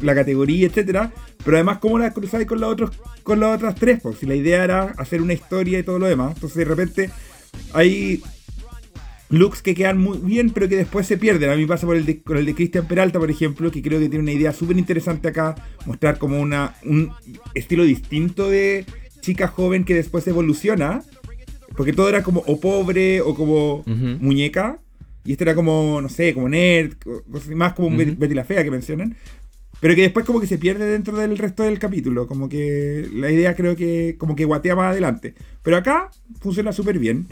la 0.00 0.14
categoría, 0.14 0.66
etcétera, 0.66 1.12
pero 1.44 1.56
además 1.56 1.78
cómo 1.78 1.98
la 1.98 2.12
cruzáis 2.12 2.46
con 2.46 2.60
las 2.60 2.70
otros, 2.70 2.90
con 3.22 3.40
las 3.40 3.56
otras 3.56 3.74
tres, 3.74 4.00
porque 4.02 4.20
si 4.20 4.26
la 4.26 4.34
idea 4.34 4.64
era 4.64 4.94
hacer 4.98 5.22
una 5.22 5.32
historia 5.32 5.78
y 5.78 5.82
todo 5.82 5.98
lo 5.98 6.06
demás, 6.06 6.34
entonces 6.34 6.58
de 6.58 6.64
repente 6.64 7.10
hay 7.72 8.22
looks 9.28 9.62
que 9.62 9.74
quedan 9.74 9.98
muy 9.98 10.18
bien, 10.18 10.50
pero 10.50 10.68
que 10.68 10.76
después 10.76 11.06
se 11.06 11.16
pierden. 11.16 11.50
A 11.50 11.56
mí 11.56 11.66
pasa 11.66 11.86
por 11.86 11.96
el 11.96 12.04
de, 12.04 12.22
con 12.22 12.36
el 12.36 12.46
de 12.46 12.54
Cristian 12.54 12.86
Peralta, 12.86 13.18
por 13.18 13.30
ejemplo, 13.30 13.70
que 13.70 13.82
creo 13.82 13.98
que 13.98 14.08
tiene 14.08 14.22
una 14.22 14.32
idea 14.32 14.52
súper 14.52 14.76
interesante 14.76 15.28
acá, 15.28 15.54
mostrar 15.86 16.18
como 16.18 16.40
una, 16.40 16.74
un 16.84 17.12
estilo 17.54 17.84
distinto 17.84 18.50
de 18.50 18.84
chica 19.20 19.48
joven 19.48 19.84
que 19.84 19.94
después 19.94 20.26
evoluciona 20.26 21.02
porque 21.76 21.92
todo 21.92 22.08
era 22.08 22.22
como 22.22 22.40
o 22.46 22.60
pobre 22.60 23.20
o 23.20 23.34
como 23.34 23.84
muñeca. 23.86 24.78
Y 25.24 25.32
este 25.32 25.44
era 25.44 25.54
como, 25.54 26.00
no 26.00 26.08
sé, 26.08 26.34
como 26.34 26.48
nerd, 26.48 26.94
más 27.54 27.74
como 27.74 27.96
Betty 27.96 28.34
la 28.34 28.44
Fea 28.44 28.64
que 28.64 28.70
mencionan. 28.70 29.16
Pero 29.80 29.94
que 29.96 30.02
después 30.02 30.24
como 30.24 30.40
que 30.40 30.46
se 30.46 30.58
pierde 30.58 30.84
dentro 30.84 31.16
del 31.16 31.36
resto 31.38 31.64
del 31.64 31.78
capítulo. 31.78 32.26
Como 32.26 32.48
que 32.48 33.08
la 33.12 33.30
idea 33.30 33.56
creo 33.56 33.74
que 33.74 34.16
como 34.18 34.36
que 34.36 34.44
guatea 34.44 34.76
más 34.76 34.92
adelante. 34.92 35.34
Pero 35.62 35.76
acá 35.76 36.10
funciona 36.40 36.72
súper 36.72 36.98
bien. 36.98 37.26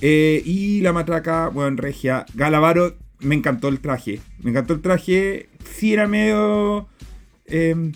Eh, 0.00 0.42
y 0.44 0.80
la 0.80 0.92
matraca, 0.92 1.48
bueno, 1.48 1.76
regia. 1.76 2.24
Galavaro, 2.34 2.96
me 3.18 3.34
encantó 3.34 3.68
el 3.68 3.80
traje. 3.80 4.20
Me 4.40 4.50
encantó 4.50 4.74
el 4.74 4.80
traje. 4.80 5.48
Sí 5.74 5.92
era 5.92 6.06
medio... 6.06 6.88
Eh, 7.46 7.92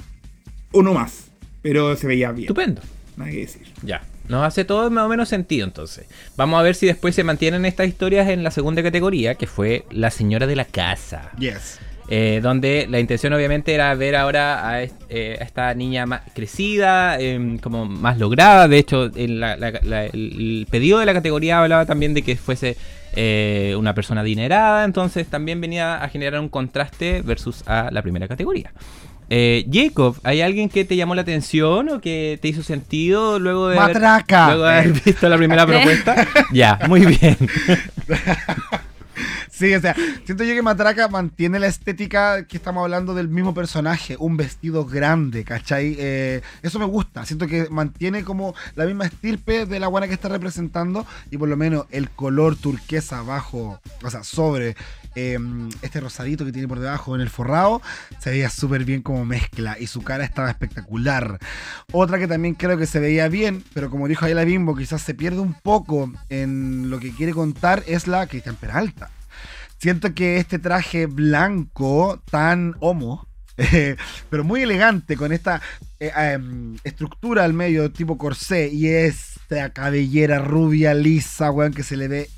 uno 0.73 0.95
más. 0.95 1.31
Pero 1.63 1.97
se 1.97 2.07
veía 2.07 2.33
bien. 2.33 2.45
Estupendo. 2.45 2.83
Nada 3.17 3.31
que 3.31 3.39
decir. 3.39 3.69
Ya. 3.85 4.03
Nos 4.33 4.47
hace 4.47 4.65
todo 4.65 4.89
más 4.91 5.05
o 5.05 5.09
menos 5.11 5.29
sentido 5.29 5.67
entonces. 5.67 6.07
Vamos 6.39 6.59
a 6.59 6.63
ver 6.63 6.75
si 6.75 6.87
después 6.87 7.15
se 7.15 7.23
mantienen 7.23 7.67
estas 7.67 7.87
historias 7.87 8.31
en 8.31 8.43
la 8.43 8.51
segunda 8.51 8.83
categoría, 8.83 9.35
que 9.35 9.47
fue 9.47 9.85
La 9.91 10.11
señora 10.11 10.47
de 10.47 10.57
la 10.57 10.65
casa. 10.65 11.31
Yes. 11.39 11.79
Eh, 12.09 12.41
donde 12.43 12.87
la 12.89 12.99
intención 12.99 13.35
obviamente 13.35 13.75
era 13.75 13.95
ver 13.95 14.17
ahora 14.17 14.67
a, 14.67 14.83
eh, 14.85 14.91
esta 15.11 15.75
niña 15.75 16.07
más 16.07 16.23
crecida, 16.35 17.21
em, 17.21 17.59
como 17.59 17.85
más 17.85 18.19
lograda. 18.19 18.69
De 18.69 18.79
hecho, 18.79 19.11
el 19.15 20.67
pedido 20.71 20.99
de 20.99 21.05
la 21.05 21.13
categoría 21.13 21.61
hablaba 21.61 21.85
también 21.85 22.15
de 22.15 22.23
que 22.23 22.37
fuese 22.37 22.79
eh, 23.15 23.75
una 23.79 23.95
persona 23.95 24.23
adinerada, 24.23 24.87
entonces 24.87 25.27
también 25.27 25.61
venía 25.61 26.03
a 26.03 26.09
generar 26.09 26.41
un 26.41 26.49
contraste 26.49 27.21
versus 27.21 27.63
a 27.67 27.91
la 27.93 28.01
primera 28.01 28.27
categoría. 28.27 28.73
Jacob, 29.71 30.17
¿hay 30.25 30.41
alguien 30.41 30.69
que 30.69 30.85
te 30.85 30.97
llamó 30.97 31.15
la 31.15 31.23
atención 31.23 31.89
o 31.89 32.01
que 32.01 32.39
te 32.43 32.49
hizo 32.49 32.63
sentido 32.63 33.39
luego 33.39 33.69
de, 33.69 33.77
Matraca. 33.77 34.49
luego 34.49 34.65
de 34.65 34.73
haber 34.73 34.93
visto 34.93 35.29
la 35.29 35.37
primera 35.37 35.67
propuesta? 35.67 36.27
ya, 36.53 36.79
muy 36.89 37.07
bien. 37.07 37.37
Sí, 39.63 39.73
o 39.75 39.81
sea, 39.81 39.95
siento 40.25 40.43
yo 40.43 40.55
que 40.55 40.63
Matraca 40.63 41.09
mantiene 41.09 41.61
la 41.61 41.67
estética 41.67 42.47
que 42.47 42.57
estamos 42.57 42.83
hablando 42.83 43.15
del 43.15 43.29
mismo 43.29 43.55
personaje, 43.55 44.17
un 44.19 44.37
vestido 44.37 44.87
grande, 44.87 45.45
¿cachai? 45.45 45.95
Eh, 45.99 46.41
eso 46.63 46.79
me 46.79 46.87
gusta, 46.87 47.25
siento 47.27 47.47
que 47.47 47.69
mantiene 47.71 48.25
como 48.25 48.55
la 48.75 48.87
misma 48.87 49.05
estirpe 49.05 49.67
de 49.67 49.79
la 49.79 49.89
buena 49.89 50.09
que 50.09 50.15
está 50.15 50.29
representando 50.29 51.07
y 51.31 51.37
por 51.37 51.49
lo 51.49 51.57
menos 51.57 51.87
el 51.91 52.11
color 52.11 52.57
turquesa 52.57 53.19
abajo, 53.19 53.79
o 54.03 54.11
sea, 54.11 54.25
sobre 54.25 54.75
em, 55.15 55.69
este 55.83 56.01
rosadito 56.01 56.45
que 56.45 56.53
tiene 56.53 56.69
por 56.69 56.81
debajo 56.81 57.15
en 57.15 57.21
el 57.21 57.31
forrado, 57.31 57.83
se 58.19 58.31
veía 58.31 58.51
súper 58.51 58.85
bien 58.85 59.03
como 59.03 59.25
mezcla 59.25 59.77
y 59.79 59.87
su 59.87 60.03
cara 60.03 60.25
estaba 60.25 60.51
espectacular. 60.51 61.39
Otra 61.93 62.19
que 62.19 62.29
también 62.29 62.55
creo 62.55 62.79
que 62.79 62.87
se 62.87 63.01
veía 63.01 63.29
bien, 63.29 63.65
pero 63.75 63.91
como 63.91 64.09
dijo 64.09 64.25
ahí 64.25 64.35
la 64.35 64.45
Bimbo, 64.45 64.77
quizás 64.77 65.03
se 65.03 65.15
pierde 65.15 65.41
un 65.41 65.55
poco 65.55 66.13
en 66.29 66.91
lo 66.91 66.99
que 66.99 67.13
quiere 67.13 67.33
contar, 67.33 67.83
es 67.87 68.07
la 68.07 68.27
Cristian 68.27 68.57
Peralta. 68.57 69.11
Siento 69.79 70.15
que 70.15 70.37
este 70.37 70.59
traje 70.59 71.07
blanco, 71.07 72.23
tan 72.31 72.77
homo, 72.79 73.27
eh, 73.57 73.97
pero 74.31 74.45
muy 74.45 74.63
elegante, 74.63 75.17
con 75.17 75.33
esta 75.33 75.61
eh, 75.99 76.13
em, 76.17 76.77
estructura 76.85 77.45
al 77.45 77.53
medio, 77.53 77.91
tipo 77.91 78.17
corsé, 78.17 78.69
y 78.69 78.89
esta 78.89 79.71
cabellera 79.71 80.39
rubia, 80.39 80.95
lisa, 80.95 81.51
weón, 81.51 81.73
que 81.75 81.83
se 81.83 81.97
le 81.97 82.09
ve 82.09 82.31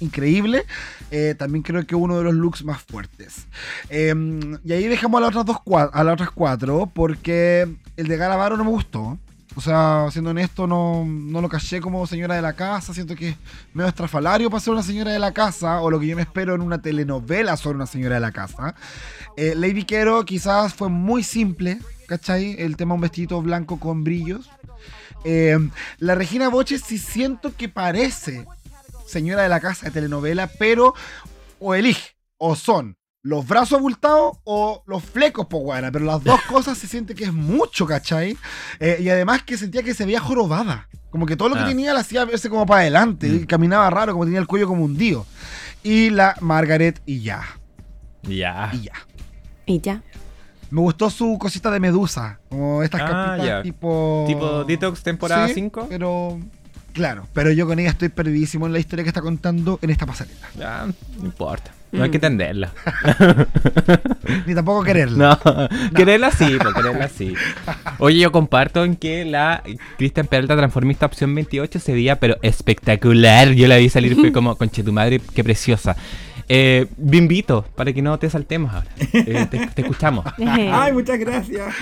increíble. 0.00 0.64
Eh, 1.10 1.34
también 1.38 1.62
creo 1.62 1.86
que 1.86 1.94
uno 1.94 2.18
de 2.18 2.24
los 2.24 2.34
looks 2.34 2.64
más 2.64 2.82
fuertes. 2.82 3.46
Em, 3.88 4.58
y 4.64 4.72
ahí 4.72 4.88
dejamos 4.88 5.18
a 5.18 5.20
las 5.22 5.36
otras 5.36 5.46
dos 5.46 5.90
a 5.92 6.04
las 6.04 6.14
otras 6.14 6.30
cuatro, 6.30 6.90
porque 6.92 7.68
el 7.96 8.08
de 8.08 8.16
Garavaro 8.16 8.56
no 8.56 8.64
me 8.64 8.70
gustó. 8.70 9.18
O 9.56 9.60
sea, 9.60 10.08
siendo 10.10 10.30
honesto, 10.30 10.66
no, 10.66 11.04
no 11.06 11.40
lo 11.40 11.48
caché 11.48 11.80
como 11.80 12.06
señora 12.06 12.34
de 12.34 12.42
la 12.42 12.54
casa. 12.54 12.92
Siento 12.92 13.14
que 13.14 13.30
es 13.30 13.36
medio 13.72 13.88
estrafalario 13.88 14.50
para 14.50 14.60
ser 14.60 14.72
una 14.72 14.82
señora 14.82 15.12
de 15.12 15.20
la 15.20 15.32
casa, 15.32 15.80
o 15.80 15.90
lo 15.90 16.00
que 16.00 16.08
yo 16.08 16.16
me 16.16 16.22
espero 16.22 16.54
en 16.54 16.60
una 16.60 16.82
telenovela 16.82 17.56
sobre 17.56 17.76
una 17.76 17.86
señora 17.86 18.16
de 18.16 18.20
la 18.20 18.32
casa. 18.32 18.74
Eh, 19.36 19.54
Lady 19.54 19.84
Quero 19.84 20.24
quizás 20.24 20.74
fue 20.74 20.88
muy 20.88 21.22
simple, 21.22 21.78
¿cachai? 22.08 22.56
El 22.58 22.76
tema 22.76 22.94
un 22.94 23.00
vestido 23.00 23.40
blanco 23.42 23.78
con 23.78 24.02
brillos. 24.02 24.50
Eh, 25.24 25.56
la 25.98 26.14
Regina 26.14 26.48
Boche 26.48 26.78
sí 26.78 26.98
siento 26.98 27.54
que 27.56 27.68
parece 27.68 28.46
señora 29.14 29.44
de 29.44 29.48
la 29.48 29.60
casa 29.60 29.86
de 29.86 29.92
telenovela, 29.92 30.48
pero 30.58 30.92
o 31.60 31.74
elige, 31.74 32.16
o 32.36 32.56
son 32.56 32.96
los 33.22 33.46
brazos 33.46 33.78
abultados 33.78 34.38
o 34.44 34.82
los 34.86 35.02
flecos, 35.02 35.46
po 35.46 35.58
guana. 35.58 35.90
Pero 35.90 36.04
las 36.04 36.22
dos 36.22 36.40
cosas 36.48 36.76
se 36.76 36.86
siente 36.86 37.14
que 37.14 37.24
es 37.24 37.32
mucho, 37.32 37.86
¿cachai? 37.86 38.36
Eh, 38.80 38.98
y 39.00 39.08
además 39.08 39.42
que 39.44 39.56
sentía 39.56 39.82
que 39.82 39.94
se 39.94 40.04
veía 40.04 40.20
jorobada. 40.20 40.88
Como 41.10 41.26
que 41.26 41.36
todo 41.36 41.48
lo 41.48 41.54
que 41.54 41.62
ah. 41.62 41.68
tenía 41.68 41.94
la 41.94 42.00
hacía 42.00 42.24
verse 42.24 42.50
como 42.50 42.66
para 42.66 42.80
adelante. 42.80 43.28
Y 43.28 43.30
mm. 43.30 43.46
caminaba 43.46 43.88
raro, 43.88 44.12
como 44.12 44.24
tenía 44.24 44.40
el 44.40 44.48
cuello 44.48 44.66
como 44.66 44.84
hundido. 44.84 45.24
Y 45.84 46.10
la 46.10 46.34
Margaret 46.40 47.00
y 47.06 47.22
ya. 47.22 47.44
Ya. 48.22 48.70
Y 48.72 48.82
ya. 48.82 48.92
Y 49.64 49.80
ya. 49.80 50.02
Me 50.70 50.80
gustó 50.80 51.08
su 51.08 51.38
cosita 51.38 51.70
de 51.70 51.78
medusa. 51.78 52.40
Como 52.48 52.82
estas 52.82 53.00
ah, 53.02 53.36
capitas 53.38 53.62
tipo. 53.62 54.24
Tipo 54.26 54.64
Detox 54.64 55.02
temporada 55.02 55.48
5. 55.48 55.86
pero. 55.88 56.40
Claro, 56.94 57.26
pero 57.32 57.50
yo 57.50 57.66
con 57.66 57.80
ella 57.80 57.90
estoy 57.90 58.08
perdidísimo 58.08 58.66
en 58.66 58.72
la 58.72 58.78
historia 58.78 59.02
que 59.02 59.08
está 59.08 59.20
contando 59.20 59.80
en 59.82 59.90
esta 59.90 60.06
pasarela. 60.06 60.48
Ya, 60.56 60.86
no 61.18 61.24
importa. 61.24 61.72
No 61.90 62.04
hay 62.04 62.10
que 62.10 62.18
mm. 62.18 62.24
entenderla. 62.24 62.72
Ni 64.46 64.54
tampoco 64.54 64.84
quererla. 64.84 65.40
No, 65.44 65.68
quererla 65.94 66.30
sí, 66.30 66.56
pues 66.60 66.72
quererla 66.72 67.08
sí. 67.08 67.34
Oye, 67.98 68.20
yo 68.20 68.30
comparto 68.30 68.84
en 68.84 68.94
que 68.94 69.24
la 69.24 69.64
Cristian 69.98 70.28
Peralta 70.28 70.56
transformista 70.56 71.06
opción 71.06 71.34
28 71.34 71.80
se 71.80 71.92
veía, 71.92 72.20
pero 72.20 72.36
espectacular. 72.42 73.50
Yo 73.50 73.66
la 73.66 73.76
vi 73.76 73.88
salir, 73.88 74.14
fue 74.14 74.30
como, 74.32 74.56
conche 74.56 74.84
tu 74.84 74.92
madre, 74.92 75.20
qué 75.34 75.42
preciosa. 75.42 75.96
Eh, 76.48 76.86
invito 77.12 77.64
para 77.74 77.92
que 77.92 78.02
no 78.02 78.18
te 78.18 78.28
saltemos 78.28 78.72
ahora. 78.72 78.90
Eh, 79.12 79.46
te, 79.50 79.82
escuchamos. 79.82 80.24
Ay, 80.38 80.92
muchas 80.92 81.18
gracias. 81.18 81.74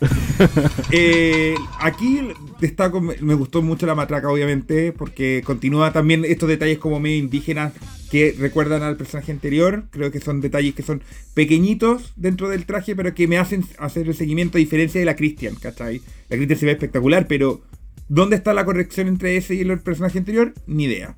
eh, 0.90 1.54
aquí 1.80 2.28
destaco, 2.60 3.00
me 3.00 3.34
gustó 3.34 3.62
mucho 3.62 3.86
la 3.86 3.94
matraca, 3.94 4.28
obviamente, 4.28 4.92
porque 4.92 5.42
continúa 5.44 5.92
también 5.92 6.24
estos 6.24 6.48
detalles 6.48 6.78
como 6.78 7.00
medio 7.00 7.18
indígenas 7.18 7.72
que 8.10 8.34
recuerdan 8.38 8.82
al 8.82 8.96
personaje 8.96 9.32
anterior. 9.32 9.84
Creo 9.90 10.10
que 10.10 10.20
son 10.20 10.40
detalles 10.40 10.74
que 10.74 10.82
son 10.82 11.02
pequeñitos 11.34 12.12
dentro 12.16 12.48
del 12.48 12.66
traje, 12.66 12.96
pero 12.96 13.14
que 13.14 13.26
me 13.28 13.38
hacen 13.38 13.64
hacer 13.78 14.08
el 14.08 14.14
seguimiento 14.14 14.58
a 14.58 14.60
diferencia 14.60 15.00
de 15.00 15.06
la 15.06 15.16
Christian, 15.16 15.54
¿cachai? 15.54 16.02
La 16.28 16.36
Christian 16.36 16.58
se 16.58 16.66
ve 16.66 16.72
espectacular, 16.72 17.26
pero 17.26 17.62
¿dónde 18.08 18.36
está 18.36 18.52
la 18.52 18.64
corrección 18.64 19.08
entre 19.08 19.36
ese 19.36 19.54
y 19.54 19.60
el 19.60 19.80
personaje 19.80 20.18
anterior? 20.18 20.52
Ni 20.66 20.84
idea. 20.84 21.16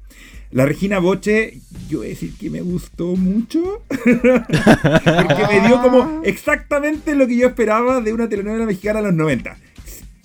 La 0.55 0.65
Regina 0.65 1.01
Boche, 1.01 1.59
yo 1.89 1.99
voy 1.99 2.07
a 2.07 2.11
decir 2.11 2.33
que 2.39 2.49
me 2.49 2.61
gustó 2.61 3.17
mucho. 3.17 3.83
porque 3.89 5.47
me 5.51 5.67
dio 5.67 5.83
como 5.83 6.23
exactamente 6.25 7.17
lo 7.17 7.27
que 7.27 7.37
yo 7.37 7.49
esperaba 7.49 8.01
de 8.01 8.13
una 8.13 8.29
telenovela 8.29 8.65
mexicana 8.65 9.01
de 9.01 9.07
los 9.07 9.15
90. 9.15 9.57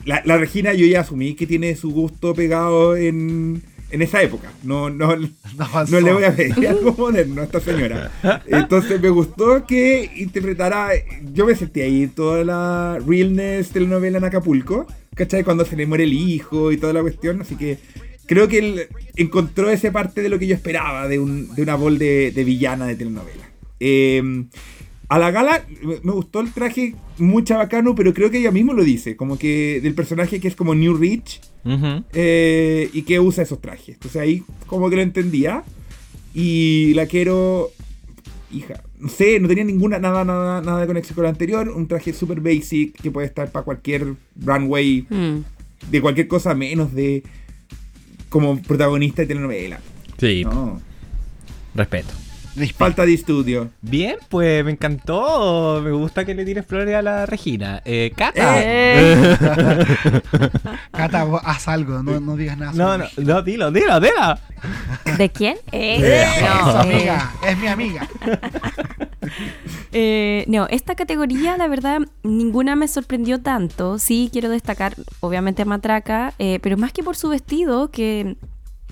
La, 0.06 0.38
Regina 0.38 0.74
yo 0.74 0.86
ya 0.86 1.00
asumí 1.00 1.34
que 1.34 1.48
tiene 1.48 1.76
su 1.76 1.90
gusto 1.90 2.36
pegado 2.36 2.96
en, 2.96 3.64
en 3.90 4.02
esa 4.04 4.22
época. 4.22 4.54
No, 4.62 4.92
no, 4.92 5.16
no, 5.90 6.00
le 6.00 6.14
voy 6.14 6.24
a 6.24 6.36
pedir 6.36 6.68
algo 6.68 6.94
moderno 6.96 7.42
a 7.42 7.46
esta 7.46 7.60
señora. 7.60 8.12
Entonces 8.46 9.02
me 9.02 9.10
gustó 9.10 9.66
que 9.66 10.12
interpretara. 10.16 10.90
Yo 11.34 11.48
me 11.48 11.56
sentí 11.56 11.82
ahí 11.82 12.06
toda 12.06 12.44
la 12.44 13.00
realness 13.00 13.70
telenovela 13.70 14.20
en 14.20 14.26
Acapulco. 14.26 14.86
¿Cachai? 15.16 15.44
Cuando 15.44 15.66
se 15.66 15.76
le 15.76 15.88
muere 15.88 16.04
el 16.04 16.14
hijo 16.14 16.72
y 16.72 16.78
toda 16.78 16.94
la 16.94 17.02
cuestión. 17.02 17.42
Así 17.42 17.56
que 17.56 17.80
creo 18.30 18.48
que 18.48 18.60
él 18.60 18.88
encontró 19.16 19.72
esa 19.72 19.92
parte 19.92 20.22
de 20.22 20.30
lo 20.30 20.38
que 20.38 20.46
yo 20.46 20.54
esperaba 20.54 21.08
de, 21.08 21.18
una 21.18 21.74
bol 21.74 21.98
de, 21.98 22.44
villana 22.46 22.86
de 22.86 22.96
telenovela. 22.96 23.50
Em, 23.80 24.50
a 25.08 25.18
la 25.18 25.32
gala 25.32 25.66
me 26.04 26.12
gustó 26.12 26.40
el 26.42 26.54
traje 26.54 26.94
muy 27.18 27.42
bacano, 27.42 27.96
pero 27.96 28.14
creo 28.14 28.30
que 28.30 28.38
ella 28.38 28.52
mismo 28.52 28.74
lo 28.74 28.84
dice, 28.84 29.16
como 29.16 29.40
que 29.40 29.80
del 29.82 29.96
personaje 29.96 30.40
que 30.40 30.48
es 30.48 30.56
como 30.56 30.76
New 30.76 30.96
Rich 30.96 31.42
eh, 32.14 32.92
y 32.94 33.02
que 33.02 33.20
usa 33.20 33.44
esos 33.44 33.60
trajes. 33.62 33.96
Entonces 33.96 34.22
ahí 34.22 34.44
como 34.68 34.92
que 34.92 34.98
lo 34.98 35.02
entendía. 35.02 35.64
Y 36.36 36.94
la 36.94 37.08
quiero, 37.08 37.72
hija, 38.52 38.84
no 39.00 39.10
sé, 39.10 39.40
no 39.40 39.48
tenía 39.48 39.64
ninguna, 39.64 39.98
nada, 39.98 40.24
nada, 40.24 40.62
nada 40.62 40.82
de 40.82 40.86
conexión 40.86 41.16
con 41.16 41.24
la 41.24 41.32
anterior. 41.32 41.68
Un 41.70 41.88
traje 41.88 42.14
super 42.14 42.40
basic 42.42 42.94
que 43.02 43.10
puede 43.10 43.26
estar 43.26 43.52
para 43.52 43.66
cualquier 43.66 44.14
runway, 44.40 45.08
mm. 45.10 45.90
de 45.90 46.02
cualquier 46.02 46.28
cosa 46.28 46.54
menos 46.54 46.94
de 46.94 47.24
como 48.30 48.62
protagonista 48.62 49.24
de 49.24 49.28
telenovela. 49.28 49.80
Sí. 50.18 50.46
Respeto. 51.76 52.14
Falta 52.76 53.06
de 53.06 53.14
estudio. 53.14 53.70
Bien, 53.82 54.18
pues 54.28 54.64
me 54.66 54.72
encantó. 54.72 55.82
Me 55.84 55.92
gusta 55.92 56.26
que 56.26 56.34
le 56.36 56.46
tires 56.46 56.66
flores 56.66 56.96
a 56.96 57.02
la 57.02 57.26
Regina. 57.26 57.82
Eh, 57.86 58.12
Cata. 58.16 58.56
Eh. 58.58 59.38
Cata, 60.92 61.28
haz 61.44 61.68
algo, 61.68 62.04
no, 62.04 62.20
no 62.20 62.36
digas 62.36 62.58
nada. 62.58 62.74
No, 62.74 62.98
no, 62.98 63.06
no, 63.18 63.42
dilo, 63.42 63.72
dilo, 63.72 64.00
dilo. 64.00 64.38
¿De 65.18 65.30
quién? 65.30 65.58
Eh, 65.72 66.00
eh 66.02 66.26
no, 66.42 66.70
es, 66.70 66.76
amiga, 66.76 67.34
es 67.48 67.58
mi 67.58 67.68
amiga. 67.68 68.08
Eh, 69.92 70.46
no, 70.48 70.68
esta 70.68 70.96
categoría, 70.96 71.58
la 71.58 71.68
verdad, 71.68 72.02
ninguna 72.24 72.76
me 72.76 72.88
sorprendió 72.88 73.42
tanto. 73.42 73.98
Sí, 73.98 74.30
quiero 74.32 74.50
destacar, 74.50 74.96
obviamente, 75.20 75.64
a 75.64 75.66
Matraca, 75.66 76.34
eh, 76.40 76.60
pero 76.62 76.78
más 76.78 76.94
que 76.94 77.04
por 77.04 77.16
su 77.16 77.30
vestido, 77.30 77.90
que 77.90 78.38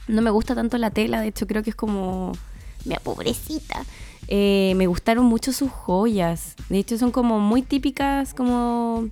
no 0.07 0.21
me 0.21 0.31
gusta 0.31 0.55
tanto 0.55 0.77
la 0.77 0.91
tela, 0.91 1.21
de 1.21 1.27
hecho, 1.27 1.47
creo 1.47 1.63
que 1.63 1.69
es 1.69 1.75
como. 1.75 2.33
Mira, 2.87 2.99
pobrecita. 3.01 3.85
Eh, 4.27 4.73
me 4.75 4.87
gustaron 4.87 5.25
mucho 5.25 5.53
sus 5.53 5.69
joyas. 5.69 6.55
De 6.69 6.79
hecho, 6.79 6.97
son 6.97 7.11
como 7.11 7.39
muy 7.39 7.61
típicas, 7.61 8.33
como 8.33 9.09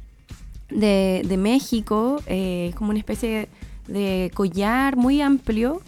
de, 0.70 1.22
de 1.26 1.38
México. 1.38 2.22
Es 2.26 2.74
como 2.76 2.90
una 2.90 3.00
especie 3.00 3.50
de 3.88 4.32
collar 4.34 4.96
muy 4.96 5.22
amplio 5.22 5.82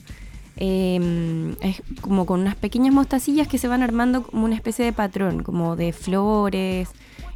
Em, 0.59 1.51
es 1.61 1.83
como 2.01 2.25
con 2.25 2.41
unas 2.41 2.55
pequeñas 2.55 2.93
mostacillas 2.93 3.47
que 3.47 3.59
se 3.59 3.67
van 3.67 3.83
armando 3.83 4.23
como 4.23 4.45
una 4.45 4.55
especie 4.55 4.83
de 4.83 4.91
patrón, 4.91 5.43
como 5.43 5.75
de 5.75 5.93
flores 5.93 6.89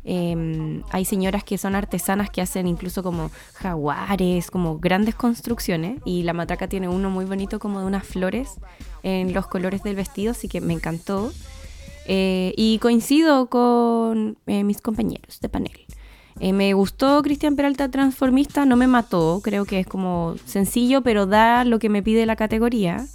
Em, 0.04 0.84
hay 0.92 1.06
señoras 1.06 1.44
que 1.44 1.58
son 1.58 1.76
artesanas 1.76 2.30
que 2.30 2.42
hacen 2.42 2.68
incluso 2.68 3.04
como 3.04 3.30
jaguares, 3.54 4.50
como 4.50 4.80
grandes 4.80 5.16
construcciones. 5.16 6.00
Y 6.06 6.24
la 6.24 6.34
matraca 6.34 6.68
tiene 6.68 6.88
uno 6.88 7.10
muy 7.10 7.26
bonito 7.26 7.60
como 7.60 7.80
de 7.80 7.86
unas 7.86 8.06
flores 8.06 8.56
en 9.04 9.34
los 9.34 9.48
colores 9.48 9.84
del 9.84 9.96
vestido, 9.96 10.32
así 10.32 10.48
que 10.48 10.62
me 10.62 10.74
encantó. 10.74 11.32
Eh, 12.08 12.54
y 12.58 12.80
coincido 12.80 13.48
con 13.48 14.38
eh, 14.48 14.64
mis 14.64 14.82
compañeros 14.82 15.40
de 15.40 15.50
panel. 15.50 15.86
Eh, 16.40 16.54
me 16.54 16.74
gustó 16.74 17.22
Cristian 17.22 17.56
Peralta 17.56 17.90
Transformista, 17.90 18.66
no 18.66 18.76
me 18.76 18.88
mató, 18.88 19.42
creo 19.44 19.66
que 19.66 19.80
es 19.80 19.88
como 19.88 20.36
sencillo, 20.46 21.04
pero 21.04 21.28
da 21.28 21.64
lo 21.66 21.78
que 21.78 21.90
me 21.90 22.02
pide 22.02 22.26
la 22.26 22.36
categoría. 22.36 23.06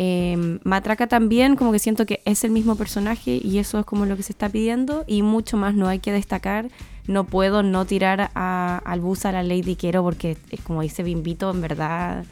Em, 0.00 0.60
Matraca 0.62 1.08
también, 1.08 1.56
como 1.56 1.72
que 1.72 1.80
siento 1.80 2.06
que 2.06 2.22
es 2.24 2.44
el 2.44 2.52
mismo 2.52 2.76
personaje 2.76 3.40
y 3.42 3.58
eso 3.58 3.80
es 3.80 3.84
como 3.84 4.06
lo 4.06 4.16
que 4.16 4.22
se 4.22 4.30
está 4.30 4.48
pidiendo 4.48 5.02
y 5.08 5.22
mucho 5.22 5.56
más 5.56 5.74
no 5.74 5.88
hay 5.88 5.98
que 5.98 6.12
destacar. 6.12 6.68
No 7.08 7.24
puedo 7.24 7.64
no 7.64 7.84
tirar 7.84 8.30
al 8.34 9.00
bus 9.00 9.24
a 9.24 9.32
la 9.32 9.42
Lady 9.42 9.74
Quiero 9.74 10.04
porque, 10.04 10.36
como 10.62 10.82
dice 10.82 11.02
Bimbito, 11.02 11.50
en 11.50 11.60
verdad, 11.60 12.24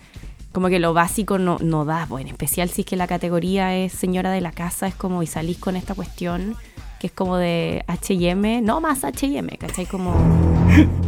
como 0.53 0.69
que 0.69 0.79
lo 0.79 0.95
básico 0.95 1.39
no, 1.39 1.59
no 1.61 1.85
da, 1.85 2.07
pues, 2.09 2.23
en 2.23 2.29
especial 2.29 2.69
si 2.69 2.83
es 2.83 2.87
que 2.87 2.95
la 2.95 3.09
categoría 3.09 3.75
es 3.75 3.93
señora 3.93 4.31
de 4.31 4.41
la 4.41 4.53
casa, 4.53 4.87
es 4.87 4.95
como 4.95 5.25
y 5.25 5.27
salís 5.27 5.59
con 5.59 5.75
esta 5.75 5.97
cuestión 5.97 6.55
que 7.01 7.09
es 7.09 7.13
como 7.13 7.37
de 7.37 7.85
HM, 7.89 8.65
no 8.65 8.81
más 8.81 9.03
HM, 9.03 9.49
¿cachai? 9.59 9.87
Como, 9.87 10.15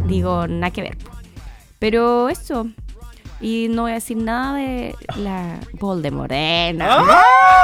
digo, 0.09 0.49
nada 0.49 0.73
que 0.73 0.83
ver. 0.83 0.99
Pero 1.79 2.29
eso, 2.29 2.67
y 3.41 3.68
no 3.70 3.82
voy 3.82 3.93
a 3.93 3.95
decir 3.95 4.16
nada 4.16 4.57
de 4.57 4.95
la 5.16 5.61
Voldemort. 5.74 6.32
¡Ah! 6.32 7.61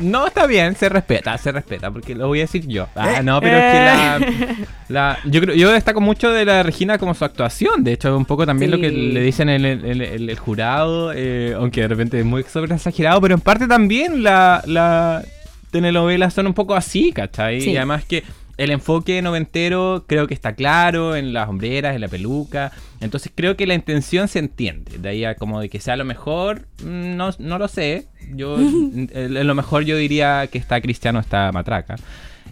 no, 0.00 0.26
está 0.26 0.46
bien, 0.46 0.76
se 0.76 0.88
respeta, 0.88 1.36
se 1.38 1.50
respeta, 1.50 1.90
porque 1.90 2.14
lo 2.14 2.28
voy 2.28 2.38
a 2.40 2.42
decir 2.42 2.66
yo. 2.66 2.88
Ah, 2.94 3.20
no, 3.22 3.40
pero 3.40 3.56
es 3.56 3.72
que 3.72 3.78
la, 3.78 4.18
eh. 4.18 4.66
la, 4.88 5.18
yo 5.24 5.40
creo, 5.40 5.56
yo 5.56 5.72
destaco 5.72 6.00
mucho 6.00 6.30
de 6.30 6.44
la 6.44 6.62
Regina 6.62 6.98
como 6.98 7.14
su 7.14 7.24
actuación. 7.24 7.82
De 7.82 7.92
hecho, 7.92 8.16
un 8.16 8.26
poco 8.26 8.46
también 8.46 8.70
lo 8.70 8.78
que 8.78 8.90
le 8.90 9.20
dicen 9.20 9.48
el, 9.48 9.64
el, 9.64 10.38
jurado, 10.38 11.12
eh, 11.14 11.54
aunque 11.56 11.80
de 11.82 11.88
repente 11.88 12.20
es 12.20 12.24
muy 12.24 12.44
sobre 12.44 12.74
exagerado, 12.74 13.20
pero 13.20 13.34
en 13.34 13.40
parte 13.40 13.66
también 13.66 14.22
la, 14.22 14.62
la 14.66 15.24
telenovelas 15.72 16.34
son 16.34 16.46
un 16.46 16.54
poco 16.54 16.74
así, 16.74 17.12
¿cachai? 17.12 17.68
Y 17.68 17.76
además 17.76 18.04
que 18.04 18.22
el 18.62 18.70
enfoque 18.70 19.20
noventero 19.22 20.04
creo 20.06 20.28
que 20.28 20.34
está 20.34 20.54
claro 20.54 21.16
en 21.16 21.32
las 21.32 21.48
hombreras, 21.48 21.96
en 21.96 22.00
la 22.00 22.06
peluca. 22.06 22.70
Entonces 23.00 23.32
creo 23.34 23.56
que 23.56 23.66
la 23.66 23.74
intención 23.74 24.28
se 24.28 24.38
entiende. 24.38 24.98
De 24.98 25.08
ahí 25.08 25.24
a 25.24 25.34
como 25.34 25.60
de 25.60 25.68
que 25.68 25.80
sea 25.80 25.96
lo 25.96 26.04
mejor, 26.04 26.68
mm, 26.84 27.16
no, 27.16 27.30
no 27.40 27.58
lo 27.58 27.66
sé. 27.66 28.06
Yo 28.30 28.56
en 28.60 29.46
lo 29.46 29.54
mejor 29.56 29.82
yo 29.82 29.96
diría 29.96 30.46
que 30.46 30.58
está 30.58 30.80
Cristiano, 30.80 31.18
está 31.18 31.50
Matraca. 31.50 31.96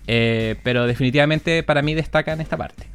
Eh, 0.09 0.57
pero 0.65 0.89
definitivamente 0.89 1.63
para 1.63 1.81
mí 1.81 1.95
destaca 1.95 2.33
en 2.33 2.41
esta 2.41 2.57
parte. 2.57 2.89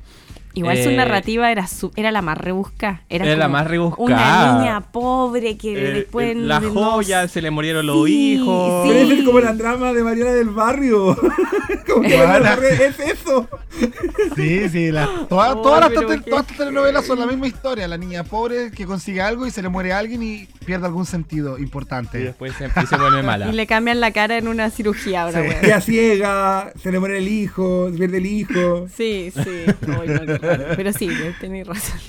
Igual 0.55 0.82
su 0.82 0.89
eh, 0.89 0.95
narrativa 0.95 1.51
era 1.51 1.66
era 1.97 2.11
la 2.11 2.22
más 2.22 2.38
rebuscada. 2.38 3.03
Era, 3.09 3.36
la 3.36 3.47
más 3.49 3.68
rebuscada. 3.68 4.05
Una 4.05 4.59
niña 4.59 4.82
pobre 4.91 5.57
que 5.57 5.74
eh, 5.74 5.91
después. 5.93 6.36
La 6.38 6.61
joya, 6.61 7.28
se 7.28 7.41
le 7.41 7.51
murieron 7.51 7.86
los 7.86 8.07
hijos. 8.07 8.89
Sí. 8.89 9.13
es 9.20 9.24
como 9.26 9.41
la 9.41 9.55
trama 9.55 9.91
de 9.91 10.03
Mariana 10.03 10.32
del 10.32 10.49
Barrio. 10.49 11.16
como 12.01 12.07
que 12.07 12.85
es 12.87 12.99
eso. 12.99 13.47
Sí, 14.35 14.69
sí. 14.69 14.89
todas, 15.29 15.61
todas, 15.61 15.91
las, 15.91 16.47
telenovelas 16.57 17.05
son 17.05 17.19
la 17.19 17.25
misma 17.25 17.47
historia. 17.47 17.87
La 17.87 17.97
niña 17.97 18.23
pobre 18.23 18.71
que 18.71 18.85
consigue 18.85 19.21
algo 19.21 19.45
y 19.45 19.51
se 19.51 19.61
le 19.61 19.69
muere 19.69 19.93
a 19.93 19.99
alguien 19.99 20.23
y 20.23 20.47
pierde 20.65 20.85
algún 20.85 21.05
sentido 21.05 21.57
importante. 21.57 22.19
Y 22.19 22.23
después 22.23 22.53
se, 22.55 22.97
vuelve 22.97 23.23
mala. 23.23 23.47
y 23.49 23.53
le 23.53 23.67
cambian 23.67 23.99
la 23.99 24.11
cara 24.11 24.37
en 24.37 24.47
una 24.47 24.69
cirugía 24.69 25.23
ahora, 25.23 25.41
sí. 25.41 25.91
ciega, 25.91 26.71
se 26.81 26.91
le 26.91 26.99
muere 26.99 27.19
el 27.19 27.27
hijo, 27.27 27.89
se 27.91 27.97
pierde 27.97 28.17
el 28.17 28.25
hijo. 28.25 28.87
Sí, 28.95 29.31
sí. 29.33 29.65
Pero 30.75 30.93
sí, 30.93 31.09
tenéis 31.39 31.67
razón. 31.67 31.99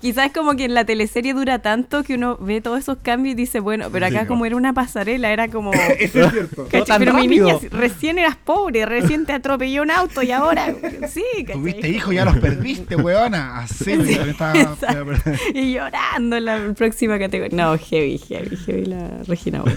Quizás 0.00 0.32
como 0.32 0.56
que 0.56 0.64
en 0.64 0.72
la 0.72 0.86
teleserie 0.86 1.34
dura 1.34 1.58
tanto 1.58 2.02
que 2.04 2.14
uno 2.14 2.38
ve 2.40 2.62
todos 2.62 2.78
esos 2.78 2.96
cambios 3.02 3.34
y 3.34 3.36
dice, 3.36 3.60
bueno, 3.60 3.90
pero 3.92 4.06
acá 4.06 4.26
como 4.26 4.46
era 4.46 4.56
una 4.56 4.72
pasarela, 4.72 5.30
era 5.30 5.48
como... 5.48 5.72
Eso 5.98 6.20
es 6.20 6.32
cierto. 6.32 6.66
Pero 6.70 7.14
mi 7.14 7.28
niña, 7.28 7.56
recién 7.70 8.18
eras 8.18 8.36
pobre, 8.36 8.86
recién 8.86 9.26
te 9.26 9.34
atropelló 9.34 9.82
un 9.82 9.90
auto 9.90 10.22
y 10.22 10.30
ahora... 10.30 10.74
Sí, 11.10 11.24
Tuviste 11.52 11.88
hijos, 11.88 12.14
ya 12.14 12.24
los 12.24 12.38
perdiste, 12.38 12.94
weona. 12.94 13.58
Así 13.58 13.90
Y 15.54 15.72
llorando 15.72 16.36
en 16.36 16.44
la 16.44 16.72
próxima 16.74 17.18
categoría. 17.18 17.56
No, 17.56 17.76
heavy, 17.76 18.18
heavy, 18.18 18.56
heavy 18.56 18.84
la 18.86 19.08
Regina 19.26 19.60
Boch. 19.60 19.72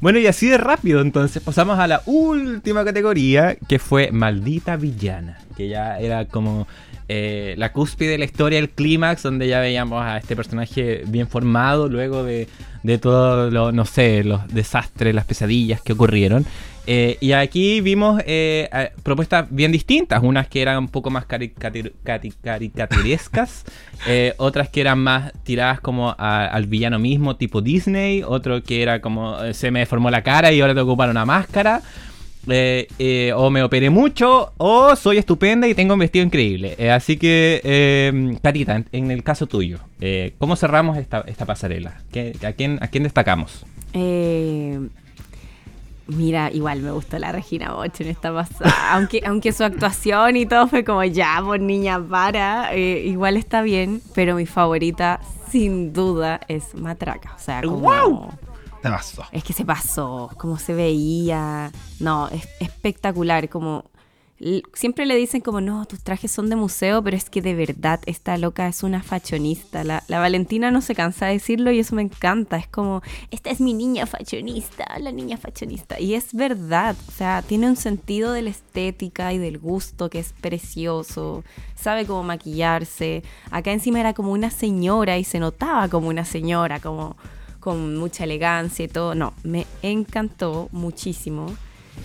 bueno, 0.00 0.18
y 0.18 0.26
así 0.26 0.48
de 0.48 0.58
rápido, 0.58 1.00
entonces 1.00 1.42
pasamos 1.42 1.78
a 1.78 1.86
la 1.86 2.02
última 2.06 2.84
categoría, 2.84 3.56
que 3.68 3.78
fue 3.78 4.10
Maldita 4.10 4.76
Villana. 4.76 5.38
Que 5.56 5.68
ya 5.68 5.98
era 5.98 6.24
como 6.26 6.66
eh, 7.08 7.54
la 7.56 7.72
cúspide 7.72 8.10
de 8.10 8.18
la 8.18 8.26
historia, 8.26 8.58
el 8.58 8.68
clímax, 8.68 9.22
donde 9.22 9.48
ya 9.48 9.60
veíamos 9.60 10.04
a 10.04 10.18
este 10.18 10.36
personaje 10.36 11.04
bien 11.06 11.26
formado 11.26 11.88
luego 11.88 12.22
de, 12.22 12.48
de 12.82 12.98
todo 12.98 13.50
lo, 13.50 13.72
no 13.72 13.86
sé, 13.86 14.24
los 14.24 14.46
desastres, 14.48 15.14
las 15.14 15.24
pesadillas 15.24 15.80
que 15.80 15.94
ocurrieron. 15.94 16.44
Eh, 16.86 17.16
y 17.20 17.32
aquí 17.32 17.80
vimos 17.80 18.22
eh, 18.26 18.90
propuestas 19.02 19.46
bien 19.50 19.72
distintas, 19.72 20.22
unas 20.22 20.48
que 20.48 20.62
eran 20.62 20.78
un 20.78 20.88
poco 20.88 21.10
más 21.10 21.26
caricaturescas, 21.26 23.64
otras 24.38 24.68
que 24.68 24.80
eran 24.80 24.98
más 24.98 25.32
tiradas 25.44 25.80
como 25.80 26.14
al 26.18 26.66
villano 26.66 26.98
mismo, 26.98 27.36
tipo 27.36 27.62
Disney, 27.62 28.22
otro 28.22 28.62
que 28.62 28.82
era 28.82 29.00
como 29.00 29.36
se 29.52 29.70
me 29.70 29.80
deformó 29.80 30.10
la 30.10 30.22
cara 30.22 30.52
y 30.52 30.60
ahora 30.60 30.74
tengo 30.74 30.86
que 30.86 30.92
ocupar 30.92 31.10
una 31.10 31.24
máscara. 31.24 31.82
Eh, 32.50 32.88
eh, 32.98 33.32
o 33.34 33.50
me 33.50 33.62
operé 33.62 33.90
mucho, 33.90 34.52
o 34.56 34.96
soy 34.96 35.18
estupenda 35.18 35.68
y 35.68 35.74
tengo 35.74 35.94
un 35.94 36.00
vestido 36.00 36.24
increíble. 36.24 36.74
Eh, 36.78 36.90
así 36.90 37.16
que, 37.16 38.38
Carita, 38.42 38.84
en, 38.92 39.10
el 39.10 39.22
caso 39.22 39.46
tuyo, 39.46 39.78
¿cómo 40.38 40.56
cerramos 40.56 40.96
esta, 40.96 41.24
pasarela? 41.46 41.98
a, 42.44 42.52
quién, 42.52 42.78
¿A 42.82 42.88
quién 42.88 43.02
destacamos? 43.02 43.64
Mira, 46.06 46.50
igual 46.50 46.80
me 46.80 46.90
gustó 46.90 47.18
la 47.18 47.32
Regina 47.32 47.74
Boch 47.74 48.00
en 48.00 48.08
esta 48.08 48.32
pasada. 48.32 48.72
aunque, 48.94 49.20
aunque 49.26 49.52
su 49.52 49.62
actuación 49.62 50.36
y 50.36 50.46
todo 50.46 50.66
fue 50.66 50.84
como, 50.84 51.04
ya, 51.04 51.42
por 51.44 51.60
niña, 51.60 52.00
para. 52.00 52.74
igual 52.74 53.36
está 53.36 53.60
bien, 53.60 54.00
pero 54.14 54.34
mi 54.34 54.46
favorita, 54.46 55.20
sin 55.50 55.92
duda, 55.92 56.40
es 56.48 56.74
Matraca. 56.74 57.34
O 57.36 57.38
sea, 57.38 57.60
como. 57.60 58.30
Es 59.32 59.44
que 59.44 59.52
se 59.52 59.64
pasó, 59.64 60.30
como 60.36 60.58
se 60.58 60.74
veía. 60.74 61.72
No, 62.00 62.28
es 62.28 62.48
espectacular. 62.60 63.48
Como 63.48 63.84
siempre 64.72 65.04
le 65.04 65.16
dicen 65.16 65.40
como, 65.40 65.60
no, 65.60 65.84
tus 65.86 66.02
trajes 66.02 66.30
son 66.30 66.48
de 66.48 66.54
museo, 66.54 67.02
pero 67.02 67.16
es 67.16 67.28
que 67.28 67.42
de 67.42 67.54
verdad 67.54 68.00
esta 68.06 68.38
loca 68.38 68.68
es 68.68 68.82
una 68.82 69.02
fashionista. 69.02 69.82
La, 69.82 70.02
Valentina 70.08 70.70
no 70.70 70.80
se 70.80 70.94
cansa 70.94 71.26
de 71.26 71.34
decirlo 71.34 71.72
y 71.72 71.80
eso 71.80 71.96
me 71.96 72.02
encanta. 72.02 72.56
Es 72.56 72.68
como, 72.68 73.02
esta 73.30 73.50
es 73.50 73.60
mi 73.60 73.74
niña 73.74 74.06
fashionista, 74.06 74.86
la 75.00 75.10
niña 75.10 75.36
fashionista. 75.36 75.98
Y 75.98 76.14
es 76.14 76.34
verdad, 76.34 76.94
o 77.08 77.10
sea, 77.10 77.42
tiene 77.42 77.68
un 77.68 77.76
sentido 77.76 78.32
de 78.32 78.42
la 78.42 78.50
estética 78.50 79.32
y 79.32 79.38
del 79.38 79.58
gusto 79.58 80.08
que 80.08 80.20
es 80.20 80.32
precioso. 80.40 81.42
Sabe 81.74 82.06
cómo 82.06 82.22
maquillarse. 82.22 83.24
Acá 83.50 83.72
encima 83.72 84.00
era 84.00 84.14
como 84.14 84.32
una 84.32 84.50
señora 84.50 85.18
y 85.18 85.24
se 85.24 85.40
notaba 85.40 85.88
como 85.88 86.08
una 86.08 86.24
señora, 86.24 86.78
como 86.78 87.16
con 87.60 87.96
mucha 87.96 88.24
elegancia 88.24 88.84
y 88.84 88.88
todo. 88.88 89.14
No, 89.14 89.34
me 89.42 89.66
encantó 89.82 90.68
muchísimo. 90.72 91.54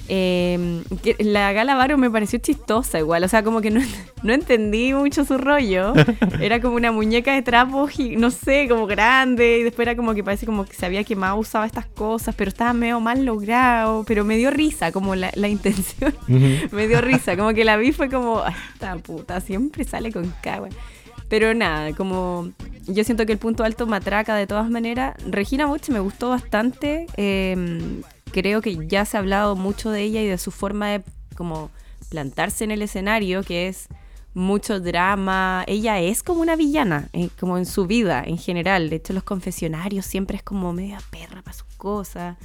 Eh, 0.10 0.84
la 1.20 1.54
Gala 1.54 1.76
Varo 1.76 1.98
me 1.98 2.10
pareció 2.10 2.40
chistosa 2.40 3.00
igual, 3.00 3.24
o 3.24 3.28
sea, 3.28 3.42
como 3.42 3.62
que 3.62 3.72
no, 3.72 3.80
no, 4.24 4.34
entendí 4.34 4.94
mucho 4.94 5.24
su 5.24 5.38
rollo. 5.38 5.94
Era 6.42 6.60
como 6.60 6.76
una 6.76 6.92
muñeca 6.92 7.34
de 7.34 7.42
trapo, 7.42 7.88
no 8.18 8.32
sé, 8.32 8.68
como 8.68 8.86
grande, 8.86 9.60
y 9.60 9.64
después 9.64 9.88
era 9.88 9.96
como 9.96 10.14
que 10.14 10.24
parece 10.24 10.46
como 10.46 10.66
que 10.66 10.74
sabía 10.74 11.04
que 11.04 11.16
más 11.16 11.38
usaba 11.38 11.66
estas 11.66 11.86
cosas, 11.86 12.36
pero 12.36 12.50
estaba 12.50 12.74
medio 12.74 13.00
mal 13.00 13.24
logrado, 13.26 14.04
pero 14.06 14.26
me 14.26 14.38
dio 14.38 14.52
risa, 14.52 14.92
como 14.92 15.16
la, 15.16 15.48
intención, 15.48 16.14
me 16.28 16.88
dio 16.88 17.02
risa, 17.02 17.38
como 17.38 17.54
que 17.54 17.64
la 17.64 17.78
vi 17.78 17.92
fue 17.92 18.10
como, 18.10 18.44
esta 18.74 18.96
puta, 18.98 19.40
siempre 19.42 19.84
sale 19.84 20.12
con 20.12 20.34
cagua. 20.42 20.70
Pero 21.34 21.56
nada, 21.56 21.96
como 21.96 22.52
yo 22.86 23.04
siento 23.04 23.26
que 23.26 23.32
el 23.32 23.40
punto 23.40 23.64
alto 23.64 23.88
matraca 23.88 24.36
de 24.36 24.46
todas 24.46 24.70
maneras. 24.70 25.16
Regina 25.26 25.66
Much 25.66 25.90
me 25.90 26.00
gustó 26.00 26.30
bastante. 26.30 27.08
Em, 27.18 28.04
creo 28.32 28.62
que 28.62 28.88
ya 28.88 29.04
se 29.04 29.18
ha 29.18 29.20
hablado 29.20 29.56
mucho 29.56 29.90
de 29.90 30.04
ella 30.04 30.22
y 30.22 30.28
de 30.28 30.38
su 30.38 30.52
forma 30.52 30.90
de 30.90 31.04
como 31.36 31.72
plantarse 32.10 32.66
en 32.66 32.70
el 32.70 32.84
escenario, 32.84 33.42
que 33.42 33.68
es 33.68 33.88
mucho 34.36 34.80
drama. 34.80 35.64
Ella 35.66 36.00
es 36.00 36.22
como 36.22 36.40
una 36.40 36.56
villana, 36.56 37.10
eh, 37.14 37.30
como 37.40 37.58
en 37.58 37.66
su 37.66 37.88
vida 37.88 38.24
en 38.24 38.38
general. 38.38 38.92
De 38.92 38.98
hecho, 38.98 39.14
los 39.14 39.24
confesionarios 39.24 40.06
siempre 40.06 40.38
es 40.38 40.44
como 40.44 40.72
media 40.72 41.00
perra 41.10 41.42
para 41.42 41.58
sus 41.58 41.66
cosas. 41.78 42.38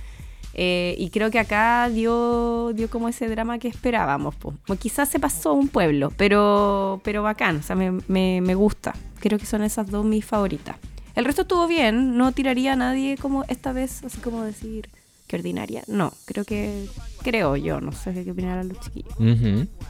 Eh, 0.61 0.97
y 0.99 1.11
creo 1.11 1.31
que 1.31 1.39
acá 1.39 1.89
dio, 1.89 2.73
dio 2.75 2.91
como 2.91 3.09
ese 3.09 3.29
drama 3.29 3.61
que 3.61 3.69
esperábamos. 3.69 4.35
quizás 4.81 5.09
se 5.09 5.21
pasó 5.21 5.53
un 5.53 5.69
pueblo, 5.69 6.13
pero, 6.17 7.01
pero 7.05 7.23
bacán, 7.23 7.59
o 7.59 7.63
sea, 7.63 7.77
me, 7.77 7.93
me, 8.09 8.55
gusta. 8.57 8.93
Creo 9.21 9.39
que 9.39 9.47
son 9.47 9.63
esas 9.63 9.89
dos 9.89 10.05
mis 10.05 10.25
favoritas. 10.25 10.75
El 11.15 11.27
resto 11.27 11.43
estuvo 11.43 11.69
bien, 11.69 12.17
no 12.17 12.33
tiraría 12.33 12.73
a 12.73 12.77
nadie 12.77 13.17
como 13.19 13.45
esta 13.45 13.73
vez, 13.73 14.03
así 14.03 14.19
como 14.19 14.43
decir, 14.43 14.89
qué 15.29 15.37
ordinaria. 15.37 15.85
No, 15.87 16.13
creo 16.25 16.45
que. 16.45 16.87
Creo 17.23 17.55
yo, 17.55 17.81
no 17.81 17.93
sé 17.93 18.25
qué 18.25 18.33
opinarán 18.33 18.69
los 18.69 18.81
chiquillos. 18.81 19.15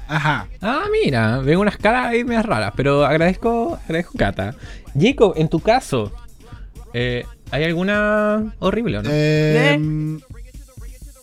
Ajá. 0.07 0.49
Ah, 0.61 0.85
mira, 0.93 1.39
veo 1.39 1.61
unas 1.61 1.79
caras 1.79 2.09
ahí 2.09 2.25
medias 2.25 2.45
raras, 2.45 2.75
pero 2.77 3.07
agradezco, 3.07 3.79
agradezco 3.85 4.19
Cata. 4.19 4.55
Jacob, 4.99 5.33
en 5.37 5.49
tu 5.49 5.61
caso, 5.61 6.13
eh, 6.93 7.25
¿hay 7.51 7.65
alguna 7.65 8.55
horrible 8.59 8.99
o 8.99 9.03
no? 9.03 9.09
Eh, 9.11 10.19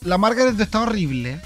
la 0.05 0.17
Margaret 0.17 0.59
está 0.59 0.81
horrible. 0.81 1.39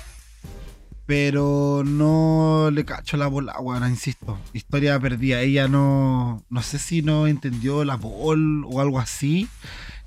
Pero 1.05 1.81
no 1.83 2.69
le 2.71 2.85
cacho 2.85 3.17
la 3.17 3.25
bola, 3.25 3.55
bueno, 3.59 3.87
insisto. 3.87 4.37
Historia 4.53 4.99
perdida. 4.99 5.41
Ella 5.41 5.67
no. 5.67 6.43
No 6.51 6.61
sé 6.61 6.77
si 6.77 7.01
no 7.01 7.25
entendió 7.25 7.83
la 7.83 7.95
bol 7.95 8.63
o 8.65 8.79
algo 8.79 8.99
así. 8.99 9.47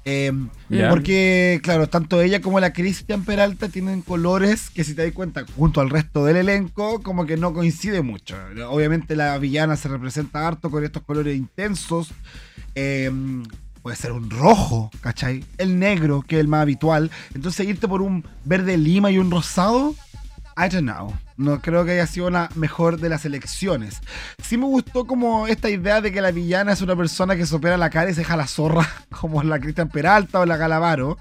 Em, 0.04 0.48
porque, 0.90 1.60
claro, 1.62 1.88
tanto 1.88 2.20
ella 2.20 2.40
como 2.40 2.58
la 2.60 2.72
Cristian 2.72 3.24
Peralta 3.24 3.68
tienen 3.68 4.02
colores 4.02 4.70
que, 4.70 4.84
si 4.84 4.94
te 4.94 5.04
das 5.04 5.12
cuenta, 5.12 5.44
junto 5.56 5.80
al 5.80 5.90
resto 5.90 6.24
del 6.24 6.36
elenco, 6.36 7.02
como 7.02 7.24
que 7.24 7.36
no 7.36 7.52
coincide 7.52 8.02
mucho. 8.02 8.36
Obviamente, 8.68 9.16
la 9.16 9.36
villana 9.38 9.76
se 9.76 9.88
representa 9.88 10.46
harto 10.46 10.70
con 10.70 10.84
estos 10.84 11.02
colores 11.02 11.36
intensos. 11.36 12.12
Em, 12.74 13.44
puede 13.82 13.96
ser 13.96 14.12
un 14.12 14.30
rojo, 14.30 14.90
¿cachai? 15.00 15.44
El 15.58 15.78
negro, 15.78 16.22
que 16.26 16.36
es 16.36 16.40
el 16.40 16.48
más 16.48 16.62
habitual. 16.62 17.10
Entonces, 17.34 17.66
irte 17.66 17.88
por 17.88 18.02
un 18.02 18.24
verde 18.44 18.76
lima 18.76 19.10
y 19.10 19.18
un 19.18 19.30
rosado 19.30 19.94
I 20.56 20.68
don't 20.68 20.82
know. 20.82 21.12
No 21.36 21.60
creo 21.60 21.84
que 21.84 21.92
haya 21.92 22.06
sido 22.06 22.30
la 22.30 22.50
mejor 22.54 22.98
de 23.00 23.08
las 23.08 23.24
elecciones. 23.24 24.00
Sí 24.42 24.58
me 24.58 24.66
gustó 24.66 25.06
como 25.06 25.46
esta 25.46 25.70
idea 25.70 26.00
de 26.00 26.12
que 26.12 26.20
la 26.20 26.30
villana 26.30 26.72
es 26.72 26.82
una 26.82 26.94
persona 26.94 27.36
que 27.36 27.46
supera 27.46 27.76
la 27.76 27.90
cara 27.90 28.10
y 28.10 28.14
se 28.14 28.20
deja 28.20 28.36
la 28.36 28.46
zorra, 28.46 28.86
como 29.10 29.42
la 29.42 29.58
Cristian 29.58 29.88
Peralta 29.88 30.40
o 30.40 30.46
la 30.46 30.56
Galavaro. 30.56 31.18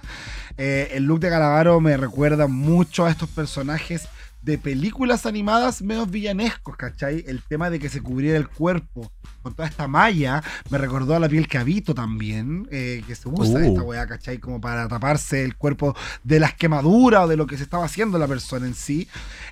Eh, 0.58 0.92
el 0.94 1.06
look 1.06 1.22
de 1.22 1.30
Galavaro 1.30 1.80
me 1.80 1.96
recuerda 1.96 2.48
mucho 2.48 3.06
a 3.06 3.10
estos 3.10 3.30
personajes 3.30 4.08
de 4.42 4.58
películas 4.58 5.26
animadas 5.26 5.82
menos 5.82 6.10
villanescos, 6.10 6.76
¿cachai? 6.76 7.24
El 7.28 7.42
tema 7.44 7.70
de 7.70 7.80
que 7.80 7.90
se 7.90 8.02
cubriera 8.02 8.38
el 8.38 8.48
cuerpo 8.48 9.12
con 9.42 9.54
toda 9.56 9.68
esta 9.68 9.88
malla 9.88 10.44
me 10.70 10.78
recordó 10.78 11.16
a 11.16 11.20
la 11.20 11.30
piel 11.30 11.48
cabito 11.48 11.94
también, 11.94 12.68
eh, 12.72 13.04
que 13.06 13.16
se 13.16 13.28
usa 13.28 13.60
uh. 13.60 13.64
esta 13.64 13.82
weá, 13.82 14.08
¿cachai? 14.08 14.38
Como 14.38 14.60
para 14.60 14.88
taparse 14.88 15.44
el 15.44 15.56
cuerpo 15.56 15.96
de 16.24 16.40
las 16.40 16.54
quemaduras 16.54 17.26
o 17.26 17.28
de 17.28 17.38
lo 17.38 17.48
que 17.48 17.58
se 17.58 17.64
estaba 17.64 17.86
haciendo 17.86 18.18
la 18.18 18.28
persona 18.28 18.66
en 18.66 18.74
sí. 18.74 19.08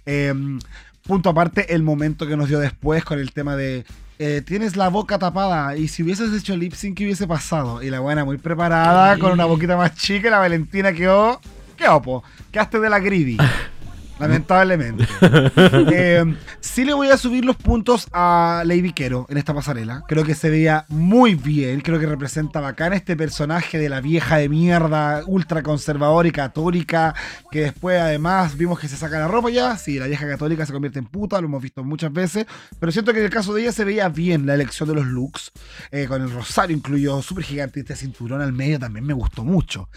Em, 0.05 0.59
punto 1.03 1.29
aparte, 1.29 1.73
el 1.73 1.83
momento 1.83 2.27
que 2.27 2.37
nos 2.37 2.49
dio 2.49 2.59
después 2.59 3.03
con 3.03 3.19
el 3.19 3.31
tema 3.31 3.55
de 3.55 3.85
eh, 4.19 4.41
tienes 4.45 4.75
la 4.75 4.89
boca 4.89 5.17
tapada 5.17 5.77
y 5.77 5.87
si 5.87 6.03
hubieses 6.03 6.33
hecho 6.33 6.57
lip 6.57 6.73
sync, 6.73 6.97
¿qué 6.97 7.05
hubiese 7.05 7.25
pasado? 7.25 7.81
Y 7.81 7.89
la 7.89 7.99
buena 7.99 8.25
muy 8.25 8.37
preparada, 8.37 9.17
con 9.17 9.31
una 9.31 9.45
boquita 9.45 9.77
más 9.77 9.95
chica, 9.95 10.29
la 10.29 10.39
Valentina 10.39 10.93
quedó. 10.93 11.39
¿Qué 11.77 11.87
opo? 11.87 12.23
Quedaste 12.51 12.79
de 12.79 12.89
la 12.89 12.99
greedy. 12.99 13.37
lamentablemente. 14.19 15.07
eh, 15.93 16.35
sí 16.59 16.85
le 16.85 16.93
voy 16.93 17.09
a 17.09 17.17
subir 17.17 17.45
los 17.45 17.55
puntos 17.55 18.07
a 18.11 18.63
Lady 18.65 18.93
Quero 18.93 19.25
en 19.29 19.37
esta 19.37 19.53
pasarela. 19.53 20.03
Creo 20.07 20.23
que 20.23 20.35
se 20.35 20.49
veía 20.49 20.85
muy 20.89 21.35
bien. 21.35 21.81
Creo 21.81 21.99
que 21.99 22.05
representa 22.05 22.59
bacán 22.59 22.93
este 22.93 23.15
personaje 23.15 23.77
de 23.77 23.89
la 23.89 24.01
vieja 24.01 24.37
de 24.37 24.49
mierda, 24.49 25.23
ultra 25.25 25.63
conservadora 25.63 26.27
y 26.27 26.31
católica, 26.31 27.15
que 27.51 27.61
después 27.61 27.99
además 27.99 28.57
vimos 28.57 28.79
que 28.79 28.87
se 28.87 28.97
saca 28.97 29.19
la 29.19 29.27
ropa 29.27 29.49
ya. 29.49 29.77
Sí, 29.77 29.99
la 29.99 30.07
vieja 30.07 30.27
católica 30.27 30.65
se 30.65 30.73
convierte 30.73 30.99
en 30.99 31.05
puta, 31.05 31.39
lo 31.41 31.47
hemos 31.47 31.61
visto 31.61 31.83
muchas 31.83 32.13
veces. 32.13 32.45
Pero 32.79 32.91
siento 32.91 33.13
que 33.13 33.19
en 33.19 33.25
el 33.25 33.31
caso 33.31 33.53
de 33.53 33.61
ella 33.61 33.71
se 33.71 33.85
veía 33.85 34.09
bien 34.09 34.45
la 34.45 34.53
elección 34.53 34.89
de 34.89 34.95
los 34.95 35.05
looks. 35.05 35.51
Eh, 35.91 36.05
con 36.07 36.21
el 36.21 36.31
rosario 36.31 36.75
incluyó 36.75 37.21
súper 37.21 37.43
gigante 37.43 37.79
este 37.79 37.95
cinturón 37.95 38.41
al 38.41 38.53
medio 38.53 38.79
también 38.79 39.05
me 39.05 39.13
gustó 39.13 39.43
mucho. 39.43 39.89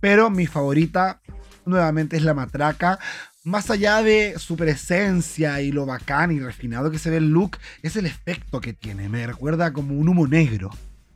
Pero 0.00 0.30
mi 0.30 0.46
favorita 0.46 1.20
nuevamente 1.64 2.16
es 2.16 2.22
la 2.22 2.34
matraca 2.34 2.98
más 3.48 3.70
allá 3.70 4.02
de 4.02 4.34
su 4.38 4.56
presencia 4.56 5.60
y 5.60 5.72
lo 5.72 5.86
bacán 5.86 6.30
y 6.30 6.38
refinado 6.38 6.90
que 6.90 6.98
se 6.98 7.10
ve 7.10 7.16
el 7.16 7.30
look, 7.30 7.56
es 7.82 7.96
el 7.96 8.06
efecto 8.06 8.60
que 8.60 8.74
tiene. 8.74 9.08
Me 9.08 9.26
recuerda 9.26 9.72
como 9.72 9.94
un 9.94 10.08
humo 10.08 10.26
negro. 10.26 10.70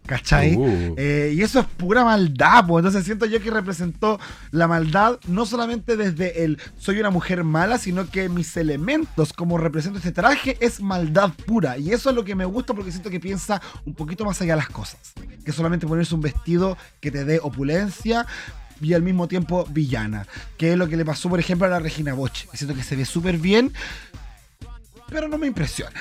¿Cachai? 0.07 0.57
Uh. 0.57 0.95
Eh, 0.99 1.33
y 1.37 1.43
eso 1.43 1.61
es 1.61 1.67
pura 1.67 2.05
maldad, 2.05 2.67
pues. 2.67 2.83
Entonces 2.83 3.05
siento 3.05 3.25
yo 3.27 3.41
que 3.41 3.51
representó 3.51 4.19
la 4.51 4.67
maldad 4.67 5.21
no 5.29 5.47
solamente 5.47 5.97
desde 5.97 6.45
el 6.45 6.59
soy 6.77 6.99
una 6.99 7.11
mujer 7.11 7.45
mala, 7.45 7.79
sino 7.79 8.11
que 8.11 8.29
mis 8.29 8.57
elementos, 8.57 9.33
como 9.33 9.59
represento 9.59 9.99
este 9.99 10.11
traje, 10.11 10.57
es 10.61 10.81
maldad 10.81 11.31
pura. 11.47 11.79
Y 11.79 11.93
eso 11.93 12.11
es 12.11 12.17
lo 12.17 12.25
que 12.25 12.35
me 12.35 12.45
gusta 12.45 12.75
porque 12.75 12.91
siento 12.91 13.11
que 13.11 13.21
piensa 13.21 13.63
un 13.87 13.95
poquito 13.95 14.25
más 14.25 14.41
allá 14.43 14.55
de 14.55 14.63
las 14.63 14.71
cosas. 14.71 15.13
Que 15.45 15.53
solamente 15.53 15.87
ponerse 15.87 16.15
un 16.15 16.21
vestido 16.21 16.77
que 17.01 17.13
te 17.13 17.25
dé 17.25 17.39
opulencia, 17.41 18.27
y 18.83 18.95
al 18.95 19.03
mismo 19.03 19.29
tiempo 19.29 19.67
villana. 19.71 20.27
Que 20.57 20.73
es 20.73 20.79
lo 20.79 20.89
que 20.89 20.97
le 20.97 21.05
pasó, 21.05 21.29
por 21.29 21.41
ejemplo, 21.41 21.67
a 21.67 21.71
la 21.71 21.79
Regina 21.79 22.15
Boche. 22.15 22.49
Siento 22.53 22.75
que 22.75 22.83
se 22.83 22.97
ve 22.97 23.05
súper 23.05 23.39
bien, 23.39 23.73
pero 25.09 25.29
no 25.29 25.39
me 25.39 25.47
impresiona. 25.47 26.01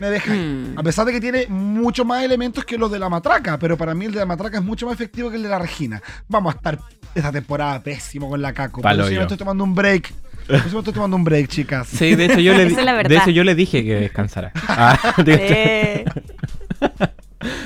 Me 0.00 0.10
deja 0.10 0.34
hmm. 0.34 0.78
A 0.78 0.82
pesar 0.82 1.06
de 1.06 1.12
que 1.12 1.20
tiene 1.20 1.46
mucho 1.46 2.04
más 2.04 2.22
elementos 2.22 2.64
que 2.64 2.76
los 2.76 2.90
de 2.90 2.98
la 2.98 3.08
matraca, 3.08 3.58
pero 3.58 3.76
para 3.76 3.94
mí 3.94 4.04
el 4.04 4.12
de 4.12 4.18
la 4.18 4.26
matraca 4.26 4.58
es 4.58 4.64
mucho 4.64 4.86
más 4.86 4.94
efectivo 4.94 5.30
que 5.30 5.36
el 5.36 5.42
de 5.42 5.48
la 5.48 5.58
Regina. 5.58 6.02
Vamos 6.28 6.54
a 6.54 6.58
estar 6.58 6.78
esta 7.14 7.32
temporada 7.32 7.82
pésimo 7.82 8.28
con 8.28 8.42
la 8.42 8.52
Caco. 8.52 8.82
Por 8.82 8.92
eso 8.92 9.10
yo 9.10 9.16
me 9.16 9.22
estoy 9.22 9.38
tomando 9.38 9.64
un 9.64 9.74
break. 9.74 10.12
Por 10.46 10.56
eso 10.56 10.72
me 10.72 10.78
estoy 10.78 10.94
tomando 10.94 11.16
un 11.16 11.24
break, 11.24 11.48
chicas. 11.48 11.88
Sí, 11.88 12.14
de 12.14 12.26
hecho 12.26 12.40
yo 12.40 12.54
le, 12.54 12.66
de 13.08 13.16
hecho, 13.16 13.30
yo 13.30 13.42
le 13.42 13.54
dije 13.54 13.84
que 13.84 13.94
descansara. 13.94 14.52
Ah, 14.68 15.14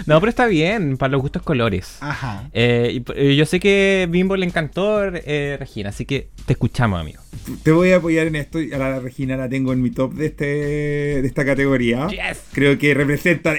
no, 0.07 0.21
pero 0.21 0.31
está 0.31 0.47
bien, 0.47 0.97
para 0.97 1.13
los 1.13 1.23
gustos 1.23 1.43
colores. 1.43 1.99
Ajá. 2.01 2.49
Eh, 2.53 3.03
yo 3.37 3.47
sé 3.47 3.61
que 3.61 4.09
Bimbo 4.11 4.37
le 4.37 4.47
encantó 4.47 5.05
eh, 5.05 5.57
Regina, 5.59 5.91
así 5.91 6.05
que 6.05 6.31
te 6.47 6.53
escuchamos, 6.55 7.01
amigo. 7.01 7.21
Te 7.63 7.73
voy 7.73 7.93
a 7.93 7.97
apoyar 7.97 8.27
en 8.27 8.37
esto. 8.37 8.59
A 8.59 8.79
la 8.79 9.01
Regina 9.01 9.37
la 9.37 9.49
tengo 9.49 9.73
en 9.73 9.83
mi 9.83 9.91
top 9.91 10.15
de 10.15 10.27
este 10.27 10.45
de 10.45 11.27
esta 11.27 11.45
categoría. 11.45 12.09
Creo 12.53 12.79
que 12.79 12.95
representa. 12.95 13.55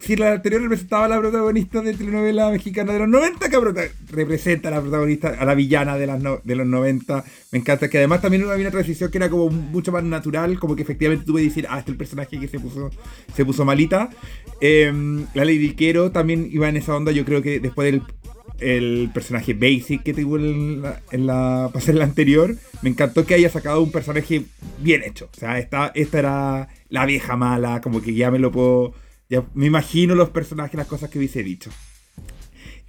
si 0.00 0.16
la 0.16 0.32
anterior 0.32 0.62
representaba 0.62 1.06
a 1.06 1.08
la 1.08 1.18
protagonista 1.20 1.80
de 1.80 1.94
telenovela 1.94 2.50
mexicana 2.50 2.92
de 2.92 3.00
los 3.00 3.08
90, 3.08 3.50
cabrón, 3.50 3.76
representa 4.10 4.68
a 4.68 4.72
la 4.72 4.80
protagonista, 4.80 5.28
a 5.38 5.44
la 5.44 5.54
villana 5.54 5.96
de, 5.96 6.06
las 6.06 6.22
de 6.44 6.54
los 6.54 6.66
90. 6.66 7.24
Me 7.52 7.58
encanta 7.58 7.88
que 7.88 7.98
además 7.98 8.22
también 8.22 8.42
había 8.44 8.62
una 8.62 8.70
transición 8.70 9.10
que 9.10 9.18
era 9.18 9.28
como 9.28 9.50
mucho 9.50 9.92
más 9.92 10.04
natural, 10.04 10.58
como 10.58 10.76
que 10.76 10.82
efectivamente 10.82 11.26
tuve 11.26 11.42
que 11.42 11.48
decir, 11.48 11.66
ah, 11.68 11.78
este 11.78 11.90
es 11.90 11.94
el 11.94 11.98
personaje 11.98 12.40
que 12.40 12.48
se 12.48 12.58
puso, 12.58 12.90
se 13.34 13.44
puso 13.44 13.64
malita. 13.64 14.10
Em, 14.60 15.26
la 15.34 15.44
Lady 15.44 15.74
Quero 15.74 16.10
también 16.10 16.48
iba 16.50 16.68
en 16.68 16.76
esa 16.76 16.94
onda, 16.96 17.12
yo 17.12 17.24
creo 17.24 17.42
que 17.42 17.60
después 17.60 17.90
del 17.90 18.02
el 18.58 19.10
personaje 19.12 19.54
basic 19.54 20.02
que 20.02 20.14
tuvo 20.14 20.38
en 20.38 20.82
la, 20.82 21.00
en 21.10 21.26
la 21.26 21.70
pasarela 21.72 22.04
anterior, 22.04 22.56
me 22.82 22.90
encantó 22.90 23.26
que 23.26 23.34
haya 23.34 23.50
sacado 23.50 23.82
un 23.82 23.90
personaje 23.90 24.44
bien 24.78 25.02
hecho. 25.02 25.28
O 25.34 25.38
sea, 25.38 25.58
esta, 25.58 25.92
esta 25.94 26.18
era 26.18 26.68
la 26.88 27.06
vieja 27.06 27.36
mala, 27.36 27.80
como 27.80 28.00
que 28.00 28.14
ya 28.14 28.30
me 28.30 28.38
lo 28.38 28.50
puedo... 28.52 28.94
Ya 29.28 29.44
me 29.54 29.66
imagino 29.66 30.14
los 30.14 30.30
personajes, 30.30 30.74
las 30.74 30.86
cosas 30.86 31.10
que 31.10 31.18
hubiese 31.18 31.42
dicho. 31.42 31.70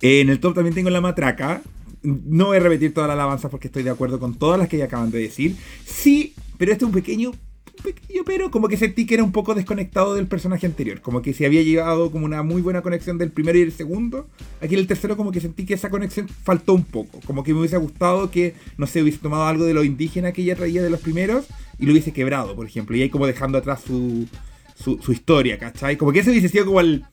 En 0.01 0.29
el 0.29 0.39
top 0.39 0.55
también 0.55 0.75
tengo 0.75 0.89
la 0.89 1.01
matraca. 1.01 1.61
No 2.03 2.47
voy 2.47 2.57
a 2.57 2.59
repetir 2.59 2.93
toda 2.93 3.07
la 3.07 3.13
alabanza 3.13 3.49
porque 3.49 3.67
estoy 3.67 3.83
de 3.83 3.89
acuerdo 3.89 4.19
con 4.19 4.37
todas 4.37 4.59
las 4.59 4.67
que 4.67 4.77
ya 4.77 4.85
acaban 4.85 5.11
de 5.11 5.19
decir. 5.19 5.55
Sí, 5.85 6.35
pero 6.57 6.71
este 6.71 6.83
es 6.83 6.87
un 6.87 6.93
pequeño 6.93 7.31
pequeño 7.75 8.05
pero 8.25 8.51
como 8.51 8.67
que 8.67 8.77
sentí 8.77 9.05
que 9.05 9.15
era 9.15 9.23
un 9.23 9.31
poco 9.31 9.55
desconectado 9.55 10.15
del 10.15 10.27
personaje 10.27 10.65
anterior. 10.65 11.01
Como 11.01 11.21
que 11.21 11.33
se 11.33 11.45
había 11.45 11.61
llegado 11.61 12.11
como 12.11 12.25
una 12.25 12.43
muy 12.43 12.61
buena 12.61 12.81
conexión 12.81 13.17
del 13.17 13.31
primero 13.31 13.57
y 13.57 13.61
el 13.61 13.71
segundo. 13.71 14.27
Aquí 14.61 14.73
en 14.73 14.79
el 14.79 14.87
tercero 14.87 15.15
como 15.15 15.31
que 15.31 15.41
sentí 15.41 15.65
que 15.65 15.75
esa 15.75 15.89
conexión 15.89 16.27
faltó 16.27 16.73
un 16.73 16.83
poco. 16.83 17.19
Como 17.25 17.43
que 17.43 17.53
me 17.53 17.59
hubiese 17.59 17.77
gustado 17.77 18.31
que, 18.31 18.55
no 18.77 18.87
sé, 18.87 19.01
hubiese 19.01 19.19
tomado 19.19 19.45
algo 19.45 19.65
de 19.65 19.73
lo 19.73 19.83
indígena 19.83 20.31
que 20.31 20.41
ella 20.41 20.55
traía 20.55 20.81
de 20.81 20.89
los 20.89 20.99
primeros 20.99 21.45
y 21.79 21.85
lo 21.85 21.91
hubiese 21.91 22.13
quebrado, 22.13 22.55
por 22.55 22.65
ejemplo. 22.65 22.95
Y 22.95 23.03
ahí 23.03 23.09
como 23.09 23.27
dejando 23.27 23.57
atrás 23.57 23.81
su, 23.85 24.27
su, 24.75 25.11
historia, 25.11 25.57
¿cachai? 25.57 25.97
Como 25.97 26.11
que 26.11 26.19
ese 26.19 26.31
hubiese 26.31 26.49
sido 26.49 26.65
como 26.65 26.79
el, 26.79 27.05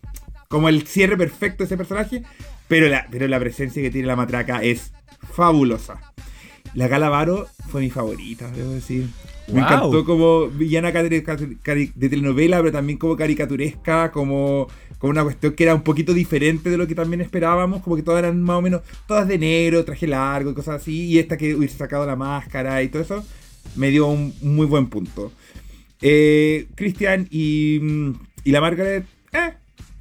como 0.48 0.68
el 0.68 0.86
cierre 0.86 1.16
perfecto 1.16 1.58
de 1.58 1.66
ese 1.66 1.76
personaje. 1.76 2.22
Pero 2.68 2.88
la, 2.88 3.06
pero 3.10 3.28
la 3.28 3.38
presencia 3.38 3.82
que 3.82 3.90
tiene 3.90 4.06
la 4.06 4.16
matraca 4.16 4.62
es 4.62 4.92
fabulosa. 5.34 6.00
La 6.74 6.88
Galavaro 6.88 7.48
fue 7.68 7.82
mi 7.82 7.90
favorita, 7.90 8.50
debo 8.50 8.70
decir. 8.70 9.08
Me 9.48 9.60
encantó 9.60 10.04
como 10.04 10.48
villana 10.48 10.92
de 10.92 11.92
telenovela, 12.08 12.58
pero 12.58 12.72
también 12.72 12.98
como 12.98 13.16
caricaturesca, 13.16 14.12
como, 14.12 14.68
como 14.98 15.10
una 15.10 15.24
cuestión 15.24 15.54
que 15.54 15.64
era 15.64 15.74
un 15.74 15.82
poquito 15.82 16.14
diferente 16.14 16.70
de 16.70 16.76
lo 16.76 16.86
que 16.86 16.94
también 16.94 17.20
esperábamos, 17.20 17.82
como 17.82 17.96
que 17.96 18.02
todas 18.02 18.20
eran 18.20 18.42
más 18.42 18.58
o 18.58 18.62
menos, 18.62 18.82
todas 19.06 19.26
de 19.26 19.38
negro, 19.38 19.84
traje 19.84 20.06
largo 20.06 20.50
y 20.50 20.54
cosas 20.54 20.80
así, 20.80 21.06
y 21.06 21.18
esta 21.18 21.36
que 21.36 21.54
hubiese 21.54 21.76
sacado 21.76 22.06
la 22.06 22.16
máscara 22.16 22.82
y 22.82 22.88
todo 22.88 23.02
eso, 23.02 23.24
me 23.76 23.90
dio 23.90 24.06
un 24.06 24.32
muy 24.42 24.66
buen 24.66 24.86
punto. 24.86 25.32
Eh, 26.00 26.66
Christian 26.74 27.28
y, 27.30 27.80
y 28.44 28.50
la 28.50 28.60
Margaret, 28.60 29.04
eh, 29.32 29.52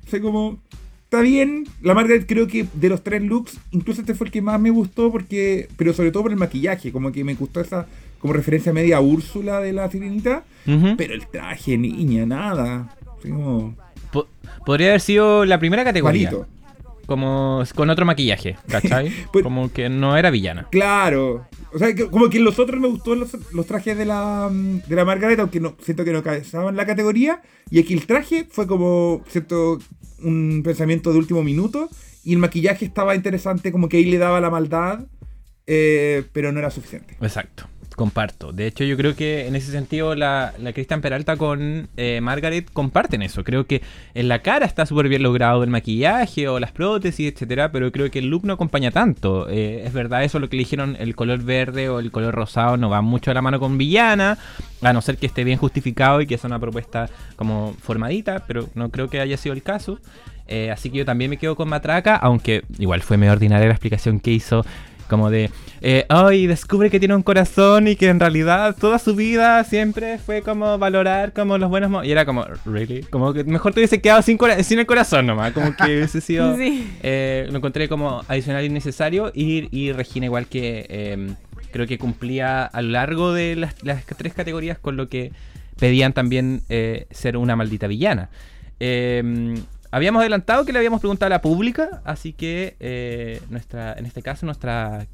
sé 0.07 0.19
como, 0.21 0.59
está 1.03 1.21
bien. 1.21 1.67
La 1.81 1.93
Margaret 1.93 2.25
creo 2.27 2.47
que 2.47 2.65
de 2.73 2.89
los 2.89 3.03
tres 3.03 3.21
looks, 3.21 3.59
incluso 3.71 4.01
este 4.01 4.15
fue 4.15 4.27
el 4.27 4.31
que 4.31 4.41
más 4.41 4.59
me 4.59 4.71
gustó, 4.71 5.11
porque 5.11 5.67
pero 5.77 5.93
sobre 5.93 6.11
todo 6.11 6.23
por 6.23 6.31
el 6.31 6.37
maquillaje, 6.37 6.91
como 6.91 7.11
que 7.11 7.23
me 7.23 7.35
gustó 7.35 7.61
esa 7.61 7.87
como 8.21 8.33
referencia 8.33 8.71
media 8.71 8.97
a 8.97 9.01
Úrsula 9.01 9.59
de 9.59 9.73
la 9.73 9.89
Sirenita, 9.89 10.43
pero 10.97 11.13
el 11.13 11.27
traje, 11.27 11.77
niña, 11.77 12.25
nada. 12.25 12.95
Podría 14.65 14.89
haber 14.89 15.01
sido 15.01 15.45
la 15.45 15.59
primera 15.59 15.83
categoría. 15.83 16.31
Como 17.07 17.63
con 17.75 17.89
otro 17.89 18.05
maquillaje, 18.05 18.57
¿cachai? 18.69 19.11
Pues 19.33 19.43
como 19.43 19.73
que 19.73 19.89
no 19.89 20.15
era 20.15 20.29
villana. 20.29 20.67
Claro. 20.71 21.47
O 21.73 21.79
sea, 21.79 21.93
como 22.09 22.29
que 22.29 22.39
los 22.39 22.57
otros 22.59 22.79
me 22.79 22.87
gustó 22.87 23.15
los, 23.15 23.31
trajes 23.65 23.97
de 23.97 24.05
la, 24.05 24.49
mm, 24.49 24.83
de 24.87 24.95
la 24.95 25.03
Margaret, 25.03 25.39
aunque 25.39 25.59
no, 25.59 25.75
siento 25.81 26.05
que 26.05 26.13
no 26.13 26.23
cabezaban 26.23 26.77
la 26.77 26.85
categoría. 26.85 27.41
Y 27.69 27.79
aquí 27.79 27.93
el 27.93 28.05
traje 28.05 28.47
fue 28.49 28.65
como, 28.65 29.23
siento, 29.27 29.79
un 30.23 30.61
pensamiento 30.63 31.11
de 31.11 31.17
último 31.17 31.43
minuto. 31.43 31.89
Y 32.23 32.33
el 32.33 32.39
maquillaje 32.39 32.85
estaba 32.85 33.15
interesante, 33.15 33.71
como 33.71 33.89
que 33.89 33.97
ahí 33.97 34.05
le 34.05 34.17
daba 34.17 34.39
la 34.39 34.51
maldad, 34.51 35.05
eh, 35.65 36.23
pero 36.31 36.51
no 36.51 36.59
era 36.59 36.69
suficiente. 36.69 37.17
Exacto. 37.19 37.67
Comparto. 37.95 38.53
De 38.53 38.67
hecho, 38.67 38.83
yo 38.85 38.95
creo 38.95 39.15
que 39.15 39.47
en 39.47 39.55
ese 39.55 39.71
sentido 39.71 40.15
la, 40.15 40.53
la 40.59 40.71
Cristian 40.71 41.01
Peralta 41.01 41.35
con 41.35 41.89
eh, 41.97 42.19
Margaret 42.21 42.69
comparten 42.71 43.21
eso. 43.21 43.43
Creo 43.43 43.67
que 43.67 43.81
en 44.13 44.27
la 44.27 44.41
cara 44.41 44.65
está 44.65 44.85
súper 44.85 45.09
bien 45.09 45.23
logrado 45.23 45.63
el 45.63 45.69
maquillaje 45.69 46.47
o 46.47 46.59
las 46.59 46.71
prótesis, 46.71 47.33
etcétera, 47.33 47.71
pero 47.71 47.91
creo 47.91 48.09
que 48.09 48.19
el 48.19 48.27
look 48.27 48.45
no 48.45 48.53
acompaña 48.53 48.91
tanto. 48.91 49.49
Eh, 49.49 49.83
es 49.85 49.93
verdad 49.93 50.23
eso 50.23 50.39
lo 50.39 50.49
que 50.49 50.55
le 50.55 50.61
dijeron, 50.61 50.95
el 50.99 51.15
color 51.15 51.43
verde 51.43 51.89
o 51.89 51.99
el 51.99 52.11
color 52.11 52.33
rosado 52.33 52.77
no 52.77 52.89
va 52.89 53.01
mucho 53.01 53.29
a 53.29 53.33
la 53.33 53.41
mano 53.41 53.59
con 53.59 53.77
villana, 53.77 54.37
a 54.81 54.93
no 54.93 55.01
ser 55.01 55.17
que 55.17 55.25
esté 55.25 55.43
bien 55.43 55.57
justificado 55.57 56.21
y 56.21 56.27
que 56.27 56.37
sea 56.37 56.47
una 56.47 56.59
propuesta 56.59 57.09
como 57.35 57.75
formadita, 57.81 58.45
pero 58.47 58.69
no 58.73 58.89
creo 58.89 59.09
que 59.09 59.19
haya 59.19 59.35
sido 59.37 59.53
el 59.53 59.63
caso. 59.63 59.99
Eh, 60.47 60.69
así 60.69 60.89
que 60.89 60.97
yo 60.97 61.05
también 61.05 61.29
me 61.29 61.37
quedo 61.37 61.55
con 61.55 61.69
Matraca, 61.69 62.15
aunque 62.17 62.63
igual 62.77 63.01
fue 63.01 63.15
medio 63.15 63.31
ordinaria 63.31 63.67
la 63.67 63.73
explicación 63.73 64.19
que 64.19 64.31
hizo 64.31 64.65
como 65.11 65.29
de, 65.29 65.51
eh, 65.81 66.05
ay, 66.07 66.47
descubre 66.47 66.89
que 66.89 66.97
tiene 66.97 67.13
un 67.13 67.21
corazón 67.21 67.89
y 67.89 67.97
que 67.97 68.07
en 68.07 68.17
realidad 68.17 68.77
toda 68.79 68.97
su 68.97 69.13
vida 69.13 69.61
siempre 69.65 70.17
fue 70.19 70.41
como 70.41 70.77
valorar 70.77 71.33
como 71.33 71.57
los 71.57 71.69
buenos... 71.69 72.05
Y 72.05 72.11
era 72.13 72.25
como, 72.25 72.45
¿really? 72.65 73.03
Como 73.03 73.33
que 73.33 73.43
mejor 73.43 73.73
te 73.73 73.81
hubiese 73.81 73.99
quedado 73.99 74.21
sin, 74.21 74.39
sin 74.63 74.79
el 74.79 74.85
corazón 74.85 75.25
nomás. 75.25 75.51
Como 75.51 75.75
que 75.75 75.83
hubiese 75.97 76.21
sido... 76.21 76.55
Eh, 76.57 77.45
lo 77.51 77.57
encontré 77.57 77.89
como 77.89 78.23
adicional 78.29 78.63
y 78.63 78.69
necesario. 78.69 79.33
Y, 79.35 79.91
Regina 79.91 80.27
igual 80.27 80.47
que... 80.47 80.85
Em, 80.87 81.35
creo 81.71 81.87
que 81.87 81.97
cumplía 81.97 82.63
a 82.63 82.81
lo 82.81 82.91
largo 82.91 83.33
de 83.33 83.57
las, 83.57 83.75
tres 84.17 84.33
categorías 84.33 84.79
con 84.79 84.95
lo 84.95 85.09
que 85.09 85.33
pedían 85.77 86.13
también 86.13 86.61
eh, 86.69 87.05
ser 87.11 87.35
una 87.35 87.57
maldita 87.57 87.87
villana. 87.87 88.29
Eh, 88.79 89.55
Habíamos 89.91 90.21
adelantado 90.21 90.65
que 90.65 90.71
le 90.71 90.79
habíamos 90.79 91.01
preguntado 91.01 91.27
a 91.27 91.29
la 91.29 91.41
pública, 91.41 92.01
así 92.05 92.31
que 92.31 92.77
eh, 92.79 93.41
nuestra, 93.49 93.93
en 93.93 94.05
este 94.05 94.21
caso 94.21 94.45
nuestra 94.45 95.05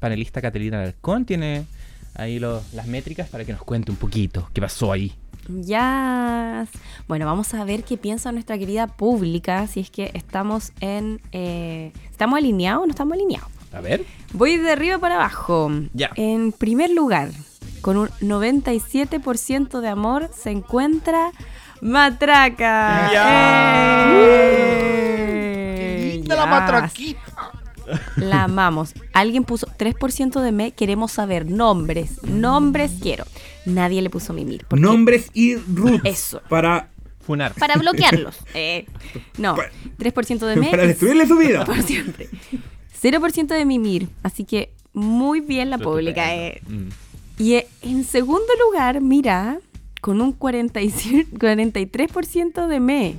panelista 0.00 0.42
Catalina 0.42 0.80
Alarcón 0.80 1.24
tiene 1.24 1.66
ahí 2.14 2.40
las 2.40 2.86
métricas 2.86 3.28
para 3.28 3.44
que 3.44 3.52
nos 3.52 3.62
cuente 3.62 3.92
un 3.92 3.96
poquito 3.96 4.50
qué 4.52 4.60
pasó 4.60 4.92
ahí. 4.92 5.14
Ya. 5.48 6.66
Bueno, 7.06 7.26
vamos 7.26 7.54
a 7.54 7.64
ver 7.64 7.84
qué 7.84 7.96
piensa 7.96 8.32
nuestra 8.32 8.58
querida 8.58 8.88
pública, 8.88 9.66
si 9.68 9.80
es 9.80 9.90
que 9.90 10.10
estamos 10.14 10.72
en... 10.80 11.20
Eh, 11.32 11.92
¿Estamos 12.10 12.38
alineados 12.38 12.82
o 12.82 12.86
no 12.86 12.90
estamos 12.90 13.14
alineados? 13.14 13.48
A 13.72 13.80
ver. 13.80 14.04
Voy 14.32 14.56
de 14.56 14.72
arriba 14.72 14.98
para 14.98 15.16
abajo. 15.16 15.70
Ya. 15.92 16.10
En 16.16 16.52
primer 16.52 16.90
lugar, 16.90 17.30
con 17.82 17.98
un 17.98 18.08
97% 18.20 19.80
de 19.80 19.88
amor, 19.88 20.30
se 20.36 20.50
encuentra 20.50 21.30
Matraca. 21.84 23.12
¡Ya! 23.12 24.10
¡Qué 25.76 26.12
linda 26.14 26.34
la 26.34 26.46
matraquita! 26.46 27.52
La 28.16 28.44
amamos. 28.44 28.94
Alguien 29.12 29.44
puso 29.44 29.66
3% 29.66 30.40
de 30.40 30.50
me, 30.50 30.72
queremos 30.72 31.12
saber 31.12 31.44
nombres. 31.44 32.22
Nombres 32.22 32.92
quiero. 33.02 33.26
Nadie 33.66 34.00
le 34.00 34.08
puso 34.08 34.32
mimir. 34.32 34.64
Nombres 34.70 35.30
y 35.34 35.56
roots. 35.56 36.00
Eso. 36.04 36.40
Para 36.48 36.88
funar. 37.20 37.52
Para 37.52 37.76
bloquearlos. 37.76 38.34
Eh, 38.54 38.86
no, 39.36 39.54
3% 39.98 40.38
de 40.38 40.56
me. 40.60 40.70
Para 40.70 40.86
destruirle 40.86 41.26
su 41.26 41.36
vida. 41.36 41.64
Por 41.66 41.82
siempre. 41.82 42.30
0% 43.02 43.48
de 43.48 43.64
mimir. 43.66 44.08
Así 44.22 44.44
que 44.44 44.72
muy 44.94 45.40
bien 45.40 45.68
la 45.68 45.76
pública. 45.76 46.34
Eh. 46.34 46.62
Mm. 46.66 46.88
Y 47.42 47.62
en 47.82 48.04
segundo 48.04 48.48
lugar, 48.64 49.02
mira, 49.02 49.58
con 50.04 50.20
un 50.20 50.38
43% 50.38 52.66
de 52.68 52.78
me, 52.78 53.14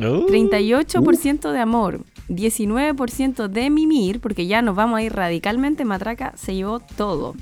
38% 0.00 1.52
de 1.52 1.60
amor, 1.60 2.00
19% 2.28 3.46
de 3.46 3.70
mimir, 3.70 4.18
porque 4.18 4.48
ya 4.48 4.60
nos 4.60 4.74
vamos 4.74 4.98
a 4.98 5.02
ir 5.04 5.12
radicalmente, 5.12 5.84
Matraca 5.84 6.32
se 6.36 6.56
llevó 6.56 6.80
todo. 6.80 7.36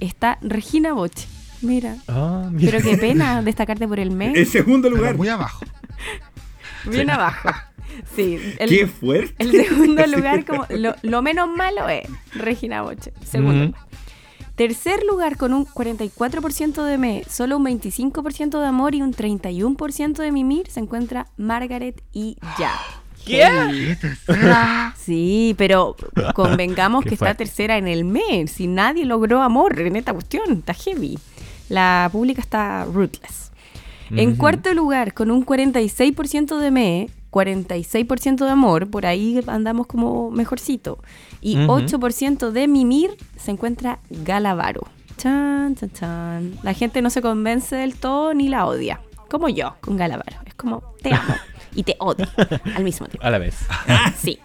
Está 0.00 0.38
Regina 0.40 0.94
Boche. 0.94 1.28
Mira. 1.60 1.98
Ah, 2.08 2.50
Pero 2.58 2.80
qué 2.80 2.96
pena 2.96 3.42
destacarte 3.42 3.86
por 3.86 4.00
el 4.00 4.10
me. 4.10 4.32
El 4.32 4.46
segundo 4.46 4.88
lugar. 4.88 5.18
muy 5.18 5.28
abajo. 5.28 5.62
Bien 6.90 7.10
abajo. 7.10 7.50
Sí. 8.16 8.38
El, 8.58 8.70
qué 8.70 8.86
fuerte. 8.86 9.34
El 9.38 9.50
segundo 9.50 10.06
lugar, 10.06 10.46
como 10.46 10.66
lo, 11.02 11.20
menos 11.20 11.54
malo 11.54 11.90
es 11.90 12.08
Regina 12.34 12.80
Boche. 12.80 13.12
Segundo. 13.22 13.76
Tercer 14.56 15.02
lugar 15.04 15.36
con 15.36 15.52
un 15.52 15.66
44% 15.66 16.84
de 16.84 16.98
me, 16.98 17.24
solo 17.28 17.56
un 17.56 17.64
25% 17.64 18.60
de 18.60 18.66
amor 18.66 18.94
y 18.94 19.02
un 19.02 19.12
31% 19.12 20.14
de 20.14 20.30
mimir 20.30 20.70
se 20.70 20.78
encuentra 20.78 21.26
Margaret 21.36 22.02
y 22.12 22.36
ya. 22.58 22.72
¿Qué? 23.26 23.96
Sí, 24.96 25.54
pero 25.58 25.96
convengamos 26.34 27.04
que 27.04 27.14
está 27.14 27.34
tercera 27.34 27.78
en 27.78 27.88
el 27.88 28.04
mes. 28.04 28.50
Si 28.50 28.66
nadie 28.66 29.04
logró 29.04 29.42
amor 29.42 29.80
en 29.80 29.96
esta 29.96 30.12
cuestión, 30.12 30.52
está 30.52 30.72
heavy. 30.74 31.18
La 31.68 32.08
pública 32.12 32.40
está 32.40 32.84
ruthless. 32.84 33.50
En 34.10 34.36
cuarto 34.36 34.72
lugar, 34.74 35.14
con 35.14 35.30
un 35.30 35.44
46% 35.44 36.58
de 36.58 36.70
me, 36.70 37.10
46% 37.34 38.44
de 38.44 38.50
amor, 38.50 38.88
por 38.88 39.06
ahí 39.06 39.42
andamos 39.48 39.88
como 39.88 40.30
mejorcito. 40.30 40.98
Y 41.40 41.56
8% 41.56 42.52
de 42.52 42.68
mimir 42.68 43.16
se 43.36 43.50
encuentra 43.50 43.98
Galavaro. 44.08 44.86
Chan, 45.16 45.74
chan, 45.74 45.90
chan. 45.90 46.58
La 46.62 46.74
gente 46.74 47.02
no 47.02 47.10
se 47.10 47.22
convence 47.22 47.74
del 47.74 47.96
todo 47.96 48.34
ni 48.34 48.48
la 48.48 48.66
odia. 48.66 49.00
Como 49.28 49.48
yo 49.48 49.74
con 49.80 49.96
Galavaro. 49.96 50.36
Es 50.46 50.54
como, 50.54 50.84
te 51.02 51.12
amo 51.12 51.34
y 51.74 51.82
te 51.82 51.96
odio 51.98 52.26
al 52.76 52.84
mismo 52.84 53.08
tiempo. 53.08 53.26
A 53.26 53.30
la 53.30 53.38
vez. 53.38 53.56
sí. 54.16 54.38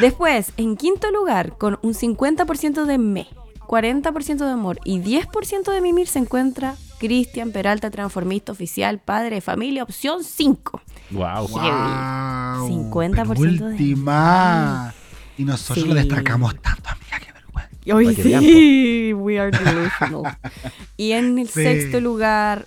Después, 0.00 0.52
en 0.56 0.76
quinto 0.76 1.10
lugar, 1.10 1.58
con 1.58 1.78
un 1.82 1.92
50% 1.92 2.86
de 2.86 2.96
me, 2.96 3.26
40% 3.66 4.36
de 4.38 4.50
amor 4.50 4.78
y 4.84 5.00
10% 5.00 5.70
de 5.70 5.80
mimir 5.82 6.06
se 6.06 6.20
encuentra 6.20 6.76
Cristian 6.98 7.52
Peralta, 7.52 7.90
transformista 7.90 8.52
oficial, 8.52 9.00
padre 9.00 9.34
de 9.36 9.40
familia, 9.42 9.82
opción 9.82 10.24
5. 10.24 10.80
Wow. 11.10 11.48
wow 11.48 12.68
50% 12.68 13.58
de 13.58 13.64
última. 13.64 14.94
Y 15.36 15.44
nosotros 15.44 15.86
lo 15.86 15.94
destacamos 15.94 16.54
tanto, 16.60 16.88
amiga, 16.88 17.18
qué 17.20 17.32
vergüenza. 17.32 17.94
Hoy 17.94 18.14
sí, 18.14 19.12
we 19.14 19.38
are 19.38 19.50
delusional. 19.50 20.38
y 20.96 21.12
en 21.12 21.38
el 21.38 21.48
sexto 21.48 22.00
lugar, 22.00 22.66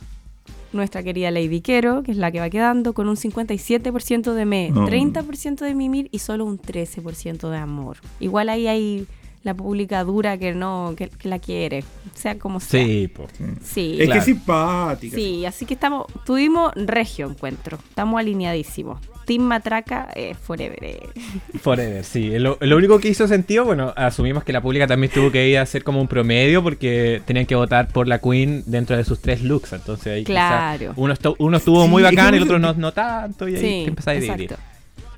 nuestra 0.73 1.03
querida 1.03 1.31
Lady 1.31 1.61
Quero, 1.61 2.03
que 2.03 2.11
es 2.11 2.17
la 2.17 2.31
que 2.31 2.39
va 2.39 2.49
quedando, 2.49 2.93
con 2.93 3.07
un 3.07 3.15
57% 3.15 4.33
de 4.33 4.45
me, 4.45 4.71
30% 4.71 5.59
de 5.59 5.73
mimir 5.73 6.09
y 6.11 6.19
solo 6.19 6.45
un 6.45 6.59
13% 6.59 7.49
de 7.49 7.57
amor. 7.57 7.97
Igual 8.19 8.49
ahí 8.49 8.67
hay 8.67 9.07
la 9.45 9.53
pública 9.53 10.03
dura 10.03 10.39
que 10.39 10.55
no, 10.55 10.95
que, 10.97 11.11
la 11.21 11.37
quiere, 11.37 11.83
sea 12.15 12.39
como 12.39 12.59
sea. 12.59 12.83
Sí, 12.83 13.11
sí. 13.63 13.97
Es 13.99 14.09
que 14.09 14.17
es 14.17 14.25
simpática. 14.25 15.15
Sí, 15.15 15.45
así 15.45 15.67
que 15.67 15.75
estamos, 15.75 16.07
tuvimos 16.25 16.73
regio 16.75 17.29
encuentro, 17.29 17.77
estamos 17.87 18.19
alineadísimos. 18.19 18.99
Team 19.25 19.43
Matraca, 19.43 20.09
eh, 20.15 20.33
forever. 20.33 20.83
Eh. 20.83 20.99
Forever, 21.61 22.03
sí. 22.03 22.31
Lo, 22.39 22.57
único 22.59 22.99
que 22.99 23.09
hizo 23.09 23.27
sentido, 23.27 23.65
bueno, 23.65 23.93
asumimos 23.95 24.43
que 24.43 24.51
la 24.51 24.61
pública 24.61 24.87
también 24.87 25.11
tuvo 25.13 25.31
que 25.31 25.47
ir 25.47 25.59
a 25.59 25.61
hacer 25.61 25.83
como 25.83 26.01
un 26.01 26.07
promedio 26.07 26.63
porque 26.63 27.21
tenían 27.25 27.45
que 27.45 27.55
votar 27.55 27.87
por 27.89 28.07
la 28.07 28.19
Queen 28.19 28.63
dentro 28.65 28.97
de 28.97 29.03
sus 29.03 29.21
tres 29.21 29.43
looks. 29.43 29.73
Entonces 29.73 30.07
ahí 30.07 30.23
claro. 30.23 30.93
uno, 30.95 31.13
uno 31.37 31.57
estuvo 31.57 31.87
muy 31.87 32.01
bacán 32.01 32.33
y 32.33 32.37
el 32.37 32.43
otro 32.43 32.57
no, 32.57 32.73
no 32.73 32.91
tanto 32.93 33.47
y 33.47 33.55
ahí 33.55 33.61
sí, 33.61 33.83
empezó 33.87 34.09
a 34.09 34.13
dividir. 34.13 34.55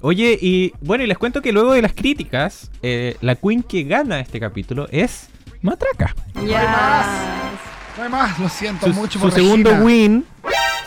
Oye, 0.02 0.38
y 0.40 0.74
bueno, 0.82 1.04
y 1.04 1.08
les 1.08 1.18
cuento 1.18 1.42
que 1.42 1.52
luego 1.52 1.74
de 1.74 1.82
las 1.82 1.94
críticas, 1.94 2.72
eh, 2.82 3.18
la 3.22 3.36
queen 3.36 3.64
que 3.64 3.84
gana 3.84 4.20
este 4.20 4.40
capítulo 4.40 4.88
es 4.92 5.30
Matraca. 5.62 6.16
Ya. 6.48 7.52
No 7.98 8.04
hay 8.04 8.10
más, 8.10 8.40
lo 8.40 8.48
siento 8.50 8.88
mucho 8.90 9.20
por 9.20 9.32
Su 9.32 9.38
segundo 9.38 9.72
win. 9.76 10.24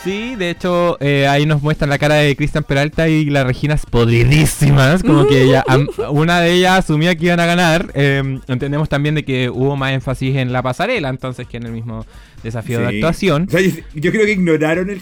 Sí, 0.03 0.35
de 0.35 0.49
hecho, 0.49 0.97
eh, 1.01 1.27
ahí 1.27 1.45
nos 1.45 1.61
muestran 1.61 1.91
la 1.91 1.99
cara 1.99 2.15
de 2.15 2.35
Cristian 2.35 2.65
Peralta 2.65 3.09
y 3.11 3.27
las 3.27 3.47
Reginas 3.47 3.85
podridísimas. 3.85 5.03
Como 5.03 5.27
que 5.27 5.43
ella, 5.43 5.63
una 6.11 6.41
de 6.41 6.55
ellas 6.55 6.79
asumía 6.79 7.15
que 7.17 7.27
iban 7.27 7.41
a 7.41 7.45
ganar. 7.45 7.91
Em, 7.93 8.41
entendemos 8.49 8.89
también 8.89 9.15
de 9.15 9.25
que 9.27 9.51
hubo 9.51 9.77
más 9.77 9.93
énfasis 9.93 10.37
en 10.37 10.55
la 10.55 10.63
pasarela, 10.63 11.11
entonces 11.11 11.47
que 11.47 11.59
en 11.59 11.65
el 11.65 11.73
mismo 11.73 12.07
desafío 12.43 12.81
de 12.81 12.87
actuación. 12.87 13.47
yo, 13.95 14.11
creo 14.11 14.25
que 14.25 14.33
ignoraron 14.33 14.89
el, 14.89 15.01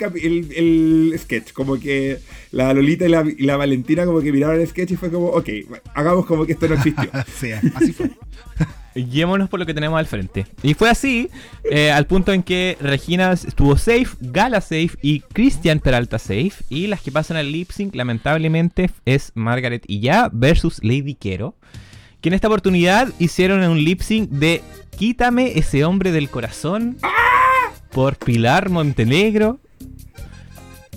el, 0.57 1.15
sketch, 1.17 1.53
como 1.53 1.79
que 1.79 2.19
la 2.51 2.75
Lolita 2.75 3.07
y 3.07 3.45
la, 3.45 3.57
Valentina 3.57 4.05
como 4.05 4.21
que 4.21 4.33
miraron 4.33 4.61
el 4.61 4.67
sketch 4.67 4.91
y 4.91 4.97
fue 4.97 5.13
como, 5.13 5.27
ok, 5.29 5.49
hagamos 5.95 6.27
como 6.27 6.45
que 6.45 6.53
esto 6.53 6.67
no 6.67 6.75
existió. 6.75 7.09
sí, 7.39 7.53
así 7.53 7.93
fue. 7.93 8.11
Guiémonos 8.95 9.49
por 9.49 9.61
lo 9.61 9.67
que 9.67 9.75
tenemos 9.75 9.99
al 9.99 10.07
frente. 10.07 10.47
Y 10.63 10.75
fue 10.75 10.91
así, 10.91 11.31
eh, 11.71 11.91
al 11.91 12.07
punto 12.07 12.33
en 12.33 12.43
que 12.43 12.77
Regina 12.81 13.33
estuvo 13.33 13.77
safe, 13.77 14.09
Gala 14.21 14.61
safe 14.61 14.91
y 15.03 15.21
Christian 15.21 15.81
Peralta 15.81 16.19
safe. 16.19 16.53
Y 16.69 16.87
las 16.87 17.01
que 17.03 17.13
pasan 17.13 17.37
al 17.37 17.53
lip 17.53 17.71
sync, 17.71 17.95
lamentablemente, 17.95 18.91
es 19.05 19.33
Margaret 19.35 19.85
y 19.87 20.01
ya 20.01 20.31
versus 20.33 20.81
Lady 20.83 21.15
Quero. 21.15 21.55
que 22.21 22.31
en 22.31 22.35
esta 22.35 22.49
oportunidad 22.49 23.09
hicieron 23.21 23.63
un 23.63 23.85
lip 23.85 24.01
sync 24.01 24.29
de 24.31 24.63
Quítame 24.97 25.57
ese 25.57 25.85
hombre 25.85 26.11
del 26.11 26.29
corazón 26.29 26.97
por 27.93 28.17
Pilar 28.17 28.69
Montenegro. 28.69 29.61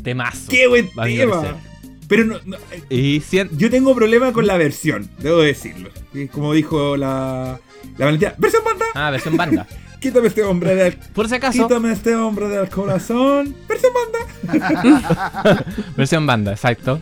Temazo. 0.02 0.50
¡Qué 0.50 0.68
buen 0.68 0.90
tema! 0.90 1.62
Pero 2.08 2.26
no, 2.26 2.58
y 2.90 3.22
yo 3.56 3.70
tengo 3.70 3.96
problema 3.96 4.34
con 4.34 4.46
la 4.46 4.58
versión, 4.58 5.10
debo 5.20 5.40
decirlo. 5.42 5.92
Como 6.34 6.52
dijo 6.52 6.98
la, 6.98 7.62
la 7.98 8.06
Valentina. 8.06 8.34
¡Versión 8.38 8.64
banda! 8.64 8.86
Ah, 8.94 9.12
versión 9.12 9.38
banda. 9.38 9.68
Quítame 10.02 10.30
este 10.30 10.44
hombre 10.44 10.74
del. 10.74 10.94
Por 10.94 11.30
si 11.30 11.36
acaso. 11.36 11.68
Quítame 11.68 11.92
este 11.92 12.16
hombre 12.16 12.48
del 12.48 12.68
corazón. 12.70 13.56
Versión 13.70 13.94
banda. 13.94 15.66
versión 15.96 16.26
banda, 16.26 16.52
exacto. 16.54 17.00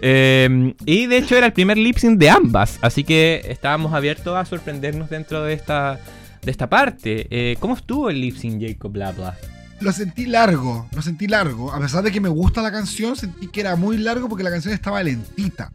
Em, 0.00 0.74
y 0.86 1.06
de 1.06 1.18
hecho 1.18 1.36
era 1.36 1.46
el 1.46 1.52
primer 1.52 1.76
lip 1.76 1.98
sync 1.98 2.18
de 2.18 2.30
ambas. 2.30 2.78
Así 2.80 3.04
que 3.04 3.42
estábamos 3.48 3.92
abiertos 3.92 4.34
a 4.34 4.46
sorprendernos 4.46 5.10
dentro 5.10 5.42
de 5.42 5.52
esta, 5.52 6.00
de 6.42 6.50
esta 6.50 6.70
parte. 6.70 7.26
Eh, 7.30 7.56
¿Cómo 7.60 7.76
estuvo 7.76 8.08
el 8.08 8.18
lip 8.18 8.36
sync, 8.36 8.62
Jacob 8.62 8.92
Bla 8.92 9.36
Lo 9.80 9.92
sentí 9.92 10.24
largo, 10.24 10.88
lo 10.92 11.02
sentí 11.02 11.26
largo. 11.26 11.70
A 11.70 11.78
pesar 11.78 12.02
de 12.02 12.10
que 12.10 12.22
me 12.22 12.30
gusta 12.30 12.62
la 12.62 12.72
canción, 12.72 13.14
sentí 13.14 13.48
que 13.48 13.60
era 13.60 13.76
muy 13.76 13.98
largo 13.98 14.26
porque 14.26 14.42
la 14.42 14.50
canción 14.50 14.72
estaba 14.72 15.02
lentita. 15.02 15.70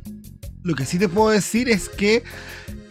Lo 0.64 0.74
que 0.74 0.86
sí 0.86 0.98
te 0.98 1.08
puedo 1.08 1.30
decir 1.30 1.70
es 1.70 1.88
que 1.88 2.24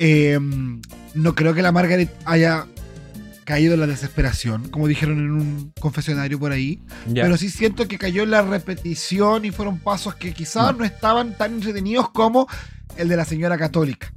em, 0.03 0.83
no 1.15 1.35
creo 1.35 1.55
que 1.55 1.63
la 1.63 1.71
Margaret 1.71 2.13
haya 2.25 2.67
caído 3.45 3.75
en 3.75 3.81
la 3.81 3.87
desesperación, 3.87 4.69
como 4.69 4.89
dijeron 4.89 5.19
en 5.19 5.31
un 5.31 5.73
confesionario 5.79 6.39
por 6.39 6.51
ahí. 6.51 6.81
Pero 7.13 7.37
sí 7.37 7.51
siento 7.51 7.87
que 7.87 7.99
cayó 7.99 8.25
en 8.25 8.31
la 8.31 8.43
repetición 8.43 9.45
y 9.45 9.51
fueron 9.51 9.79
pasos 9.79 10.17
que 10.17 10.33
quizás 10.33 10.77
no 10.77 10.85
estaban 10.85 11.37
tan 11.37 11.55
entretenidos 11.55 12.11
como 12.11 12.49
el 12.97 13.09
de 13.09 13.17
la 13.17 13.25
señora 13.25 13.57
católica. 13.57 14.13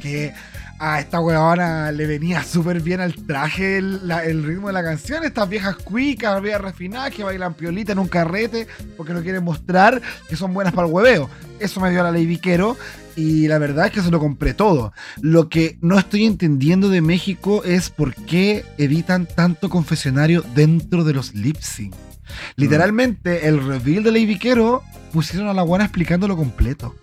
Que 0.00 0.32
a 0.78 1.00
esta 1.00 1.20
huevona 1.20 1.90
le 1.90 2.06
venía 2.06 2.42
súper 2.44 2.80
bien 2.80 3.00
al 3.00 3.14
traje 3.26 3.78
el, 3.78 4.44
ritmo 4.44 4.68
de 4.68 4.72
la 4.72 4.84
canción. 4.84 5.24
Estas 5.24 5.48
viejas 5.48 5.76
cuicas, 5.76 6.40
viejas 6.40 6.60
refinadas 6.60 7.10
que 7.10 7.24
bailan 7.24 7.54
piolita 7.54 7.92
en 7.92 7.98
un 7.98 8.08
carrete 8.08 8.68
porque 8.96 9.12
no 9.12 9.22
quieren 9.22 9.42
mostrar 9.42 10.00
que 10.28 10.36
son 10.36 10.54
buenas 10.54 10.72
para 10.72 10.86
el 10.86 10.92
hueveo. 10.94 11.28
Eso 11.58 11.80
me 11.80 11.90
dio 11.90 12.00
a 12.00 12.04
la 12.04 12.10
ley 12.12 12.24
Viquero 12.24 12.76
y 13.16 13.48
la 13.48 13.58
verdad 13.58 13.86
es 13.86 13.92
que 13.92 14.02
se 14.02 14.10
lo 14.10 14.20
compré 14.20 14.54
todo. 14.54 14.92
Lo 15.20 15.48
que 15.48 15.78
no 15.80 15.98
estoy 15.98 16.24
entendiendo 16.24 16.88
de 16.88 17.00
México 17.00 17.62
es 17.64 17.90
por 17.90 18.14
qué 18.14 18.64
evitan 18.78 19.26
tanto 19.26 19.68
confesionario 19.68 20.42
dentro 20.54 21.04
de 21.04 21.14
los 21.14 21.34
lip 21.34 21.56
sync. 21.60 21.94
Literalmente, 22.56 23.48
el 23.48 23.64
reveal 23.64 24.02
de 24.02 24.12
Lady 24.12 24.26
Viquero 24.26 24.82
pusieron 25.12 25.48
a 25.48 25.54
la 25.54 25.62
guana 25.62 25.84
explicándolo 25.84 26.36
completo. 26.36 26.94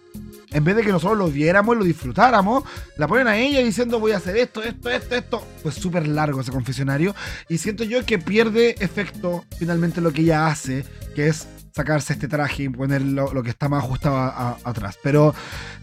En 0.51 0.65
vez 0.65 0.75
de 0.75 0.83
que 0.83 0.91
nosotros 0.91 1.17
lo 1.17 1.29
viéramos 1.29 1.75
y 1.75 1.79
lo 1.79 1.85
disfrutáramos, 1.85 2.65
la 2.97 3.07
ponen 3.07 3.27
a 3.27 3.37
ella 3.37 3.59
diciendo 3.59 4.01
voy 4.01 4.11
a 4.11 4.17
hacer 4.17 4.35
esto, 4.35 4.61
esto, 4.61 4.89
esto, 4.89 5.15
esto. 5.15 5.47
Pues 5.63 5.75
súper 5.75 6.07
largo 6.07 6.41
ese 6.41 6.51
confesionario. 6.51 7.15
Y 7.47 7.57
siento 7.57 7.85
yo 7.85 8.05
que 8.05 8.19
pierde 8.19 8.75
efecto 8.79 9.45
finalmente 9.57 10.01
lo 10.01 10.11
que 10.11 10.23
ella 10.23 10.47
hace, 10.47 10.83
que 11.15 11.27
es 11.27 11.47
sacarse 11.73 12.13
este 12.13 12.27
traje 12.27 12.63
y 12.63 12.69
poner 12.69 13.01
lo, 13.01 13.43
que 13.43 13.49
está 13.49 13.69
más 13.69 13.83
ajustado 13.83 14.17
atrás. 14.63 14.97
Pero 15.01 15.33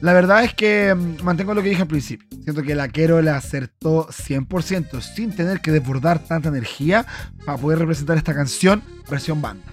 la 0.01 0.13
verdad 0.13 0.45
es 0.45 0.55
que 0.55 0.95
mm, 0.95 1.23
mantengo 1.23 1.55
lo 1.55 1.63
que 1.63 1.71
dije 1.71 1.83
al 1.83 1.89
principio. 1.89 2.27
Siento 2.43 2.63
que 2.63 2.75
la 2.75 2.89
Quero 2.89 3.21
le 3.23 3.31
acertó 3.31 4.09
100% 4.09 5.01
sin 5.01 5.35
tener 5.35 5.61
que 5.61 5.71
desbordar 5.71 6.19
tanta 6.21 6.49
energía 6.49 7.07
para 7.45 7.59
poder 7.59 7.79
representar 7.79 8.17
esta 8.17 8.35
canción 8.35 8.83
versión 9.09 9.41
banda. 9.41 9.65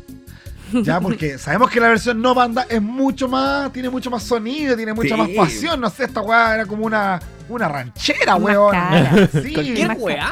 Ya, 0.84 1.00
porque 1.02 1.38
sabemos 1.38 1.70
que 1.70 1.80
la 1.80 1.90
versión 1.90 2.22
no 2.22 2.34
banda 2.34 2.66
es 2.70 2.82
mucho 2.82 3.28
más, 3.28 3.72
tiene 3.72 3.90
mucho 3.90 4.10
más 4.10 4.24
sonido, 4.24 4.76
tiene 4.76 4.94
mucha 4.94 5.16
más 5.16 5.30
pasión. 5.30 5.80
No 5.80 5.90
sé, 5.90 6.06
esta 6.06 6.22
weá 6.22 6.56
era 6.56 6.66
como 6.66 6.86
una, 6.86 7.20
una 7.50 7.68
ranchera, 7.68 8.36
weón. 8.36 8.76
Sí, 9.32 9.54
cualquier 9.54 9.92
weá. 9.98 10.32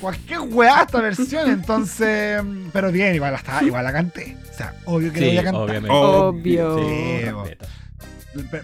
Cualquier 0.00 0.40
weá 0.40 0.82
esta 0.82 1.00
versión, 1.00 1.50
entonces. 1.50 2.42
Pero 2.72 2.92
bien, 2.92 3.14
igual, 3.14 3.34
hasta, 3.34 3.62
igual 3.62 3.84
la 3.84 3.92
canté. 3.92 4.36
O 4.50 4.54
sea, 4.54 4.74
obvio 4.84 5.12
que 5.12 5.18
sí, 5.20 5.26
voy 5.26 5.38
a 5.38 5.44
cantar. 5.44 5.62
Obviamente. 5.62 5.90
Obvio. 5.90 6.78
Sí, 6.78 7.56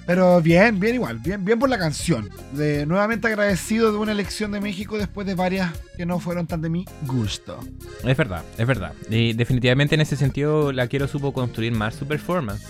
pero 0.06 0.40
bien, 0.40 0.80
bien 0.80 0.94
igual, 0.94 1.18
bien, 1.18 1.44
bien 1.44 1.58
por 1.58 1.68
la 1.68 1.78
canción. 1.78 2.30
De, 2.52 2.86
nuevamente 2.86 3.26
agradecido 3.28 3.92
de 3.92 3.98
una 3.98 4.12
elección 4.12 4.50
de 4.52 4.60
México 4.60 4.96
después 4.96 5.26
de 5.26 5.34
varias 5.34 5.72
que 5.96 6.06
no 6.06 6.20
fueron 6.20 6.46
tan 6.46 6.62
de 6.62 6.70
mi 6.70 6.86
gusto. 7.06 7.58
Es 8.04 8.16
verdad, 8.16 8.42
es 8.56 8.66
verdad. 8.66 8.94
Y 9.10 9.34
definitivamente 9.34 9.94
en 9.94 10.00
ese 10.00 10.16
sentido 10.16 10.72
la 10.72 10.86
quiero 10.86 11.06
supo 11.06 11.32
construir 11.32 11.72
más 11.72 11.94
su 11.94 12.06
performance. 12.06 12.64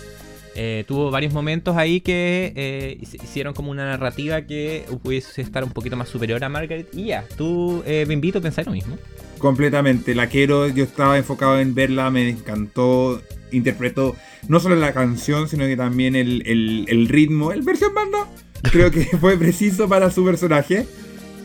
Eh, 0.55 0.83
tuvo 0.87 1.11
varios 1.11 1.33
momentos 1.33 1.77
ahí 1.77 2.01
que 2.01 2.53
eh, 2.55 2.97
hicieron 3.01 3.53
como 3.53 3.71
una 3.71 3.85
narrativa 3.85 4.41
que 4.41 4.85
pudiese 5.03 5.41
estar 5.41 5.63
un 5.63 5.71
poquito 5.71 5.95
más 5.95 6.09
superior 6.09 6.43
a 6.43 6.49
Margaret. 6.49 6.87
Y 6.93 7.05
ya, 7.05 7.25
tú 7.37 7.83
eh, 7.85 8.05
me 8.07 8.13
invito 8.13 8.39
a 8.39 8.41
pensar 8.41 8.65
lo 8.65 8.71
mismo. 8.71 8.97
Completamente, 9.37 10.15
la 10.15 10.27
quiero, 10.27 10.67
yo 10.67 10.83
estaba 10.83 11.17
enfocado 11.17 11.59
en 11.59 11.73
verla, 11.73 12.09
me 12.09 12.29
encantó, 12.29 13.21
interpretó 13.51 14.15
no 14.47 14.59
solo 14.59 14.75
la 14.75 14.93
canción, 14.93 15.47
sino 15.47 15.65
que 15.65 15.77
también 15.77 16.15
el, 16.15 17.07
ritmo, 17.07 17.51
el 17.51 17.61
versión 17.61 17.93
banda, 17.93 18.27
creo 18.63 18.91
que 18.91 19.03
fue 19.21 19.37
preciso 19.37 19.87
para 19.87 20.11
su 20.11 20.25
personaje. 20.25 20.85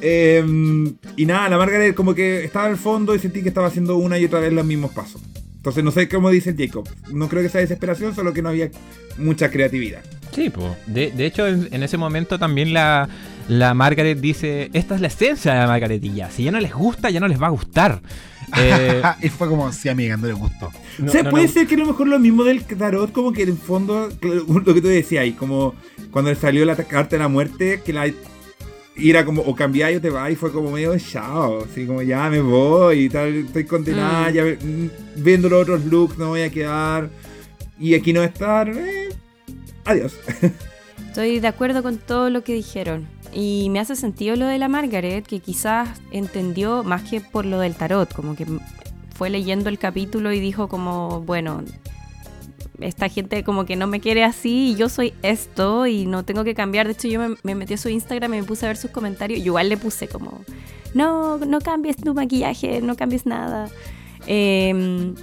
Em, 0.01 0.97
y 1.17 1.25
nada, 1.25 1.49
la 1.49 1.57
Margaret 1.57 1.95
como 1.95 2.15
que 2.15 2.45
estaba 2.45 2.67
al 2.67 2.77
fondo 2.77 3.15
y 3.15 3.19
sentí 3.19 3.43
que 3.43 3.49
estaba 3.49 3.69
haciendo 3.69 3.97
una 3.97 4.19
y 4.19 4.25
otra 4.25 4.41
vez 4.41 4.53
los 4.53 4.67
mismos 4.67 4.91
pasos. 4.93 5.23
Entonces 5.65 5.83
no 5.83 5.93
sé 5.93 6.11
cómo 6.11 6.29
dice 6.29 6.55
Jacob. 6.55 6.87
No 7.11 7.27
creo 7.31 7.43
que 7.43 7.49
sea 7.49 7.63
desesperación, 7.63 8.15
solo 8.15 8.35
que 8.35 8.43
no 8.43 8.51
había 8.51 8.69
mucha 9.17 9.51
creatividad. 9.51 10.03
Sí, 10.31 10.51
pues. 10.51 10.73
De, 10.87 11.25
hecho, 11.25 11.47
en, 11.47 11.83
ese 11.83 11.97
momento 11.97 12.39
también 12.39 12.75
la, 12.75 13.09
la 13.49 13.73
Margaret 13.73 14.21
dice, 14.21 14.69
esta 14.75 14.95
es 14.95 15.01
la 15.01 15.07
esencia 15.07 15.55
de 15.55 15.61
la 15.61 15.67
Margaretilla. 15.67 16.31
Si 16.31 16.45
ya 16.45 16.51
no 16.51 16.61
les 16.61 16.75
gusta, 16.75 17.09
ya 17.09 17.19
no 17.19 17.29
les 17.29 17.41
va 17.41 17.47
a 17.47 17.51
gustar. 17.51 18.03
Eh, 18.59 19.01
y 19.23 19.31
fue 19.31 19.49
como, 19.49 19.73
sí, 19.73 19.89
amiga, 19.89 20.19
no 20.19 20.27
le 20.27 20.35
gustó. 20.35 20.71
o 21.03 21.09
sea, 21.09 21.31
puede 21.31 21.49
ser 21.49 21.67
que 21.67 21.77
a 21.77 21.79
lo 21.79 21.87
mejor 21.87 22.09
lo 22.09 22.19
mismo 22.19 22.45
del 22.45 22.63
tarot, 22.63 23.11
como 23.11 23.33
que 23.33 23.45
en 23.45 23.49
el 23.49 23.57
fondo, 23.57 24.11
lo 24.21 24.75
que 24.75 24.83
tú 24.83 24.89
decías 24.89 25.23
ahí, 25.23 25.33
como 25.33 25.75
cuando 26.11 26.35
salió 26.35 26.67
la 26.67 26.77
carta 26.77 27.17
de 27.17 27.23
la 27.23 27.29
muerte, 27.29 27.81
que 27.83 27.95
la 27.95 28.13
era 28.97 29.25
como, 29.25 29.43
o 29.43 29.55
cambiar 29.55 29.95
o 29.95 30.01
te 30.01 30.11
vas, 30.11 30.31
y 30.31 30.37
fue 30.37 30.53
como 30.53 30.71
medio 30.71 30.97
chao, 30.99 31.65
así 31.65 31.87
como 31.87 32.03
ya 32.03 32.29
me 32.31 32.41
voy 32.41 33.05
y 33.05 33.09
tal, 33.09 33.35
estoy 33.35 33.65
condenada, 33.65 34.31
mm. 34.31 34.33
ya 34.33 34.45
viendo 35.17 35.49
los 35.49 35.63
otros 35.63 35.85
looks 35.87 36.19
no 36.19 36.29
voy 36.29 36.43
a 36.43 36.51
quedar, 36.51 37.11
y 37.79 37.95
aquí 37.95 38.13
no 38.13 38.23
estar, 38.23 38.69
eh, 38.69 39.09
adiós. 39.85 40.15
Estoy 41.09 41.39
de 41.39 41.47
acuerdo 41.47 41.85
con 41.85 41.99
todo 41.99 42.29
lo 42.29 42.43
que 42.43 42.55
dijeron. 42.55 43.07
Y 43.33 43.69
me 43.71 43.79
hace 43.79 43.95
sentido 43.95 44.35
lo 44.35 44.47
de 44.47 44.59
la 44.59 44.67
Margaret, 44.67 45.25
que 45.25 45.39
quizás 45.39 45.89
entendió 46.11 46.83
más 46.83 47.03
que 47.03 47.21
por 47.21 47.47
lo 47.47 47.61
del 47.61 47.77
tarot, 47.77 48.13
como 48.13 48.35
que 48.35 48.47
fue 49.15 49.31
leyendo 49.31 49.69
el 49.69 49.79
capítulo 49.79 50.33
y 50.33 50.41
dijo 50.41 50.69
como, 50.69 51.21
bueno, 51.21 51.63
esta 52.81 53.09
gente 53.09 53.45
como 53.45 53.67
que 53.67 53.77
no 53.77 53.87
me 53.87 54.01
quiere 54.01 54.25
así 54.25 54.73
y 54.73 54.75
yo 54.77 54.89
soy 54.89 55.15
esto 55.23 55.87
y 55.87 56.07
no 56.07 56.25
tengo 56.25 56.45
que 56.45 56.55
cambiar. 56.55 56.87
De 56.87 56.93
hecho, 56.93 57.09
yo 57.09 57.21
me, 57.43 57.55
metí 57.55 57.75
a 57.75 57.79
su 57.79 57.89
Instagram 57.89 58.35
y 58.35 58.41
me 58.41 58.45
puse 58.45 58.67
a 58.67 58.69
ver 58.69 58.77
sus 58.77 58.91
comentarios. 58.91 59.41
Y 59.41 59.45
igual 59.45 59.69
le 59.69 59.77
puse 59.77 60.09
como, 60.09 60.41
no, 60.95 61.39
no 61.39 61.61
cambies 61.61 61.97
tu 61.97 62.15
maquillaje, 62.15 62.81
no 62.81 62.97
cambies 62.97 63.27
nada. 63.27 63.69
Em, 64.27 65.15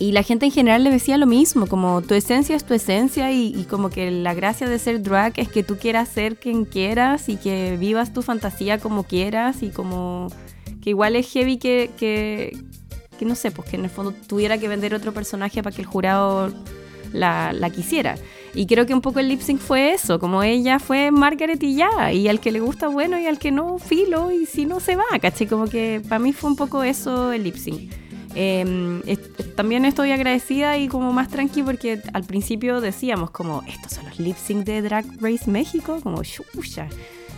y 0.00 0.12
la 0.12 0.22
gente 0.22 0.46
en 0.46 0.52
general 0.52 0.82
le 0.82 0.90
decía 0.90 1.18
lo 1.18 1.26
mismo, 1.26 1.66
como 1.66 2.00
tu 2.00 2.14
esencia 2.14 2.56
es 2.56 2.64
tu 2.64 2.72
esencia 2.72 3.32
y, 3.32 3.66
como 3.68 3.90
que 3.90 4.10
la 4.10 4.32
gracia 4.32 4.66
de 4.66 4.78
ser 4.78 5.02
drag 5.02 5.34
es 5.36 5.48
que 5.48 5.62
tú 5.62 5.76
quieras 5.76 6.08
ser 6.08 6.36
quien 6.36 6.64
quieras 6.64 7.28
y 7.28 7.36
que 7.36 7.76
vivas 7.78 8.14
tu 8.14 8.22
fantasía 8.22 8.78
como 8.78 9.04
quieras 9.04 9.62
y 9.62 9.68
como 9.68 10.28
que 10.80 10.90
igual 10.90 11.16
es 11.16 11.30
heavy 11.30 11.58
que, 11.58 12.56
no 13.24 13.34
sé, 13.34 13.50
pues 13.50 13.68
que 13.68 13.76
en 13.76 13.84
el 13.84 13.90
fondo 13.90 14.12
tuviera 14.26 14.58
que 14.58 14.68
vender 14.68 14.94
otro 14.94 15.12
personaje 15.12 15.62
para 15.62 15.74
que 15.74 15.82
el 15.82 15.88
jurado 15.88 16.52
la, 17.12 17.52
la, 17.52 17.70
quisiera. 17.70 18.16
Y 18.54 18.66
creo 18.66 18.86
que 18.86 18.94
un 18.94 19.00
poco 19.00 19.20
el 19.20 19.28
lip 19.28 19.40
sync 19.40 19.60
fue 19.60 19.92
eso, 19.92 20.18
como 20.18 20.42
ella 20.42 20.78
fue 20.78 21.10
Margaret 21.10 21.62
y 21.62 21.76
ya, 21.76 22.12
y 22.12 22.28
al 22.28 22.40
que 22.40 22.50
le 22.50 22.60
gusta 22.60 22.88
bueno 22.88 23.18
y 23.18 23.26
al 23.26 23.38
que 23.38 23.52
no, 23.52 23.78
filo, 23.78 24.30
y 24.32 24.46
si 24.46 24.66
no 24.66 24.80
se 24.80 24.96
va, 24.96 25.04
¿caché? 25.20 25.46
Como 25.46 25.66
que 25.66 26.02
para 26.08 26.18
mí 26.18 26.32
fue 26.32 26.50
un 26.50 26.56
poco 26.56 26.82
eso 26.82 27.32
el 27.32 27.44
lip 27.44 27.56
sync. 27.56 27.90
Em, 28.34 29.02
también 29.56 29.84
estoy 29.84 30.12
agradecida 30.12 30.78
y 30.78 30.86
como 30.86 31.12
más 31.12 31.28
tranqui 31.28 31.64
porque 31.64 32.00
al 32.12 32.24
principio 32.24 32.80
decíamos 32.80 33.30
como, 33.30 33.62
estos 33.66 33.92
son 33.92 34.06
los 34.06 34.18
lip 34.20 34.36
sync 34.36 34.64
de 34.64 34.82
Drag 34.82 35.04
Race 35.20 35.50
México, 35.50 35.98
como 36.02 36.22
chucha. 36.22 36.88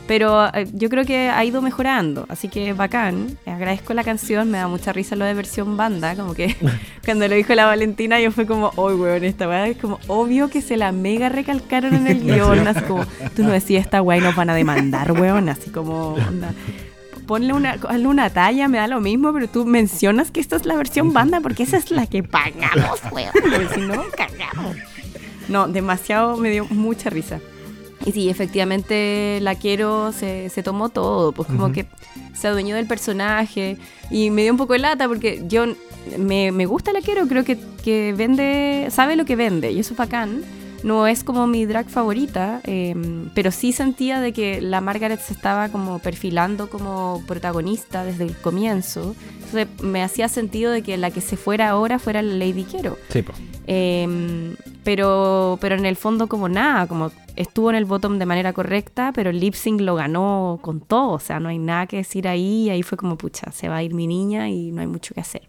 Pero 0.07 0.53
eh, 0.53 0.67
yo 0.73 0.89
creo 0.89 1.05
que 1.05 1.29
ha 1.29 1.45
ido 1.45 1.63
mejorando, 1.63 2.27
así 2.29 2.49
que 2.49 2.73
bacán. 2.73 3.39
Agradezco 3.47 3.95
la 3.95 4.03
canción, 4.03 4.51
me 4.51 4.59
da 4.59 4.69
mucha 4.69 4.93
risa 4.93 5.17
lo 5.17 5.25
de 5.25 5.35
versión 5.35 5.77
banda, 5.77 6.17
como 6.17 6.35
que 6.35 6.57
cuando 7.05 7.29
lo 7.29 7.35
dijo 7.35 7.55
la 7.55 7.67
Valentina 7.67 8.21
yo 8.21 8.33
fue 8.33 8.47
como, 8.47 8.73
oh 8.77 8.95
weón, 8.95 9.25
esta 9.25 9.49
weá 9.49 9.69
es 9.69 9.77
como 9.77 10.01
obvio 10.09 10.49
que 10.51 10.61
se 10.61 10.77
la 10.77 10.93
mega 10.93 11.29
recalcaron 11.29 11.95
en 11.95 12.07
el 12.09 12.21
guion, 12.25 12.67
así 12.67 12.81
como, 12.83 13.05
tú 13.37 13.45
no 13.45 13.51
decías 13.51 13.85
esta 13.85 14.03
weá 14.03 14.19
y 14.19 14.21
nos 14.21 14.35
van 14.35 14.51
a 14.51 14.55
demandar, 14.55 15.13
weón, 15.13 15.49
así 15.49 15.71
como, 15.71 16.17
ponle 17.27 17.53
una, 17.53 17.77
una 18.05 18.31
talla, 18.31 18.69
me 18.69 18.79
da 18.79 18.89
lo 18.89 19.01
mismo, 19.01 19.33
pero 19.33 19.49
tú 19.49 19.65
mencionas 19.65 20.31
que 20.31 20.41
esta 20.41 20.57
es 20.57 20.67
la 20.67 20.75
versión 20.75 21.13
banda 21.13 21.41
porque 21.41 21.63
esa 21.63 21.77
es 21.77 21.91
la 21.91 22.07
que 22.07 22.23
pagamos, 22.23 23.01
weón. 23.13 23.33
si 23.75 23.81
no, 23.81 24.05
cagamos. 24.17 24.77
No, 25.49 25.69
demasiado, 25.69 26.37
me 26.37 26.51
dio 26.51 26.67
mucha 26.67 27.11
risa. 27.11 27.41
Y 28.05 28.13
sí, 28.13 28.29
efectivamente 28.29 29.39
la 29.43 29.55
quiero, 29.55 30.13
se, 30.13 30.49
se 30.49 30.63
tomó 30.63 30.89
todo, 30.89 31.33
pues 31.33 31.49
como 31.49 31.73
que 31.73 31.87
se 32.35 32.49
adueñó 32.49 32.75
del 32.75 32.87
personaje 32.87 33.79
y 34.11 34.31
me 34.31 34.43
dio 34.43 34.53
un 34.53 34.59
poco 34.59 34.73
de 34.73 34.81
lata 34.81 35.07
porque 35.09 35.45
yo 35.47 35.67
me, 36.19 36.51
me 36.53 36.67
gusta 36.67 36.93
la 36.93 37.01
quiero, 37.01 37.29
creo 37.29 37.45
que, 37.45 37.59
que, 37.85 38.13
vende, 38.17 38.89
sabe 38.91 39.17
lo 39.17 39.25
que 39.25 39.37
vende 39.37 39.71
y 39.71 39.79
eso 39.79 39.95
es 39.95 39.99
bacán. 39.99 40.43
No 40.83 41.07
es 41.07 41.23
como 41.23 41.47
mi 41.47 41.65
drag 41.65 41.89
favorita, 41.89 42.61
em, 42.65 43.31
pero 43.35 43.51
sí 43.51 43.73
sentía 43.73 44.21
de 44.21 44.33
que 44.33 44.61
la 44.61 44.81
Margaret 44.81 45.21
se 45.21 45.33
estaba 45.33 45.69
como 45.69 45.99
perfilando 46.01 46.69
como 46.69 47.23
protagonista 47.27 48.05
desde 48.05 48.25
el 48.25 48.37
comienzo. 48.37 49.15
Entonces 49.37 49.69
me 49.83 50.03
hacía 50.03 50.29
sentido 50.29 50.73
de 50.73 50.83
que 50.83 50.97
la 50.97 51.11
que 51.11 51.21
se 51.21 51.37
fuera 51.37 51.69
ahora 51.69 51.99
fuera 51.99 52.23
la 52.23 52.35
Lady 52.35 52.65
Quiero. 52.65 52.99
Sí, 53.11 53.23
pues. 53.23 53.39
pero, 54.83 55.59
pero 55.61 55.77
en 55.77 55.87
el 55.87 55.97
fondo 55.97 56.27
como 56.27 56.49
nada, 56.49 56.87
como 56.87 57.13
estuvo 57.37 57.71
en 57.71 57.77
el 57.77 57.85
bottom 57.85 58.19
de 58.19 58.27
manera 58.27 58.53
correcta, 58.53 59.13
pero 59.15 59.31
el 59.31 59.41
lip 59.41 59.55
sync 59.55 59.81
lo 59.81 59.95
ganó 59.95 60.59
con 60.63 60.81
todo, 60.81 61.13
o 61.13 61.19
sea, 61.19 61.41
no 61.41 61.49
hay 61.49 61.59
nada 61.59 61.87
que 61.87 61.99
decir 61.99 62.29
ahí, 62.29 62.65
y 62.65 62.71
ahí 62.71 62.83
fue 62.83 62.99
como, 62.99 63.17
pucha, 63.17 63.53
se 63.53 63.69
va 63.69 63.77
a 63.77 63.83
ir 63.83 63.95
mi 63.95 64.07
niña 64.07 64.49
y 64.49 64.73
no 64.73 64.81
hay 64.81 64.87
mucho 64.87 65.15
que 65.15 65.21
hacer. 65.21 65.43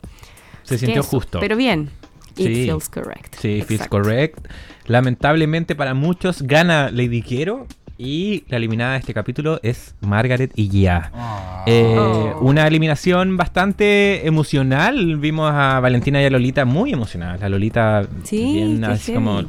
Se 0.63 0.77
sintió 0.77 1.03
justo. 1.03 1.39
Pero 1.39 1.55
bien, 1.55 1.89
it 2.37 2.47
feels 2.47 2.89
correct. 2.89 3.35
Sí, 3.39 3.61
feels 3.61 3.87
correct. 3.87 4.47
Lamentablemente 4.87 5.75
para 5.75 5.93
muchos 5.93 6.41
gana 6.41 6.89
Lady 6.91 7.21
Quiero, 7.21 7.67
y 7.97 8.43
la 8.49 8.57
eliminada 8.57 8.93
de 8.93 8.99
este 8.99 9.13
capítulo 9.13 9.59
es 9.63 9.95
Margaret 10.01 10.51
y 10.55 10.67
ya. 10.81 11.11
Ah. 11.13 11.63
Eh. 11.65 12.33
Una 12.41 12.67
eliminación 12.67 13.37
bastante 13.37 14.27
emocional. 14.27 15.17
Vimos 15.17 15.51
a 15.53 15.79
Valentina 15.79 16.21
y 16.21 16.25
a 16.25 16.29
Lolita 16.29 16.65
muy 16.65 16.91
emocionadas. 16.91 17.39
La 17.39 17.49
Lolita 17.49 18.07
sí, 18.23 18.53
bien, 18.53 18.83
así 18.83 19.13
como 19.13 19.43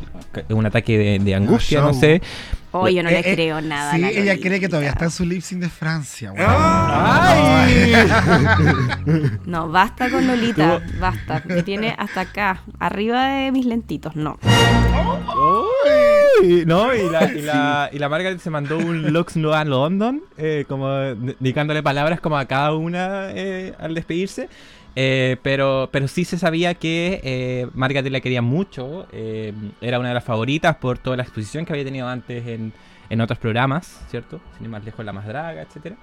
un 0.51 0.67
ataque 0.67 1.19
de, 1.19 1.35
angustia, 1.35 1.81
no 1.81 1.95
sé. 1.95 2.21
Oh, 2.77 2.89
yo 2.89 3.05
no 3.05 3.09
le 3.09 3.21
eh, 3.21 3.23
eh, 3.25 3.35
creo 3.35 3.61
nada. 3.61 3.93
Sí, 3.93 4.05
ella 4.05 4.37
cree 4.37 4.59
que 4.59 4.69
todavía 4.69 4.91
está 4.91 5.05
en 5.05 5.13
su 5.13 5.25
lip 5.25 5.43
sync 5.43 5.61
de 5.61 5.69
Francia. 5.69 6.33
No, 9.47 9.69
basta 9.69 10.11
con 10.11 10.27
Lolita, 10.27 10.83
basta. 10.99 11.43
Me 11.45 11.63
tiene 11.63 11.95
hasta 11.97 12.23
acá, 12.23 12.63
arriba 12.81 13.27
de 13.27 13.53
mis 13.53 13.67
lentitos, 13.67 14.17
no. 14.17 14.39
no, 16.67 16.95
y 16.95 17.11
la, 17.11 17.91
y, 17.93 17.99
la, 17.99 18.09
Margaret 18.09 18.41
se 18.41 18.51
mandó 18.51 18.79
un 18.79 19.13
Lux 19.13 19.37
Noir 19.37 19.67
London, 19.67 20.23
eh, 20.37 20.65
como 20.69 20.89
dedicándole 20.91 21.83
palabras 21.83 22.21
como 22.21 22.37
a 22.37 22.47
cada 22.47 22.75
una 22.75 23.29
al 23.79 23.95
despedirse. 23.95 24.49
Pero, 24.95 25.89
pero 25.93 26.09
sí 26.09 26.25
se 26.25 26.39
sabía 26.39 26.75
que 26.75 27.69
Margaret 27.75 28.11
la 28.11 28.21
quería 28.21 28.43
mucho. 28.43 29.07
era 29.13 29.99
una 29.99 30.09
de 30.09 30.15
las 30.15 30.25
favoritas 30.25 30.77
por 30.77 30.99
toda 30.99 31.17
la 31.17 31.23
exposición 31.23 31.65
que 31.65 31.73
había 31.73 31.85
tenido 31.85 32.09
antes 32.09 32.47
en, 32.47 32.73
en 33.11 33.21
otros 33.21 33.39
programas, 33.39 34.01
¿cierto? 34.11 34.41
Sin 34.57 34.67
ir 34.67 34.71
más 34.71 34.85
lejos, 34.85 35.05
La 35.05 35.13
Más 35.13 35.27
Draga, 35.27 35.63
etcétera. 35.63 35.97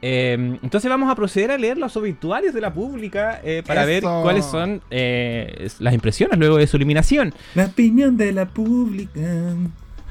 Em, 0.00 0.58
entonces 0.62 0.88
vamos 0.88 1.10
a 1.10 1.14
proceder 1.14 1.50
a 1.50 1.58
leer 1.58 1.76
los 1.76 1.96
obituarios 1.96 2.54
de 2.54 2.60
la 2.60 2.72
pública 2.72 3.40
eh, 3.42 3.62
para 3.66 3.84
ver 3.84 4.02
cuáles 4.02 4.44
son 4.44 4.80
eh, 4.90 5.68
las 5.80 5.94
impresiones 5.94 6.38
luego 6.38 6.56
de 6.56 6.66
su 6.66 6.76
eliminación. 6.76 7.34
La 7.54 7.66
opinión 7.66 8.16
de 8.16 8.32
la 8.32 8.46
pública. 8.46 9.20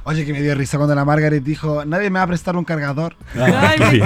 Oye, 0.03 0.25
que 0.25 0.33
me 0.33 0.41
dio 0.41 0.55
risa 0.55 0.77
cuando 0.77 0.95
la 0.95 1.05
Margaret 1.05 1.43
dijo, 1.43 1.85
nadie 1.85 2.09
me 2.09 2.19
va 2.19 2.23
a 2.23 2.27
prestar 2.27 2.55
un 2.55 2.63
cargador. 2.63 3.15
Ay, 3.35 4.01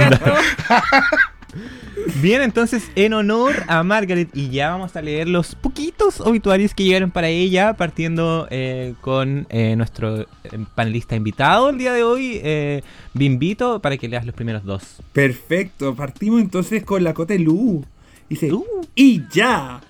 Bien, 2.20 2.42
entonces 2.42 2.90
en 2.94 3.12
honor 3.12 3.64
a 3.68 3.82
Margaret 3.82 4.28
y 4.34 4.50
ya 4.50 4.70
vamos 4.70 4.96
a 4.96 5.02
leer 5.02 5.28
los 5.28 5.54
poquitos 5.54 6.20
obituarios 6.20 6.74
que 6.74 6.84
llegaron 6.84 7.10
para 7.10 7.28
ella, 7.28 7.74
partiendo 7.74 8.46
eh, 8.50 8.94
con 9.00 9.46
eh, 9.50 9.76
nuestro 9.76 10.20
eh, 10.20 10.26
panelista 10.74 11.16
invitado 11.16 11.70
el 11.70 11.78
día 11.78 11.92
de 11.92 12.02
hoy, 12.02 12.40
eh, 12.42 12.82
Bimbito, 13.14 13.80
para 13.80 13.96
que 13.96 14.08
leas 14.08 14.26
los 14.26 14.34
primeros 14.34 14.64
dos. 14.64 15.02
Perfecto, 15.12 15.94
partimos 15.94 16.40
entonces 16.40 16.84
con 16.84 17.04
la 17.04 17.14
Cote 17.14 17.38
Lu. 17.38 17.84
Dice, 18.28 18.50
y 18.94 19.22
ya. 19.30 19.80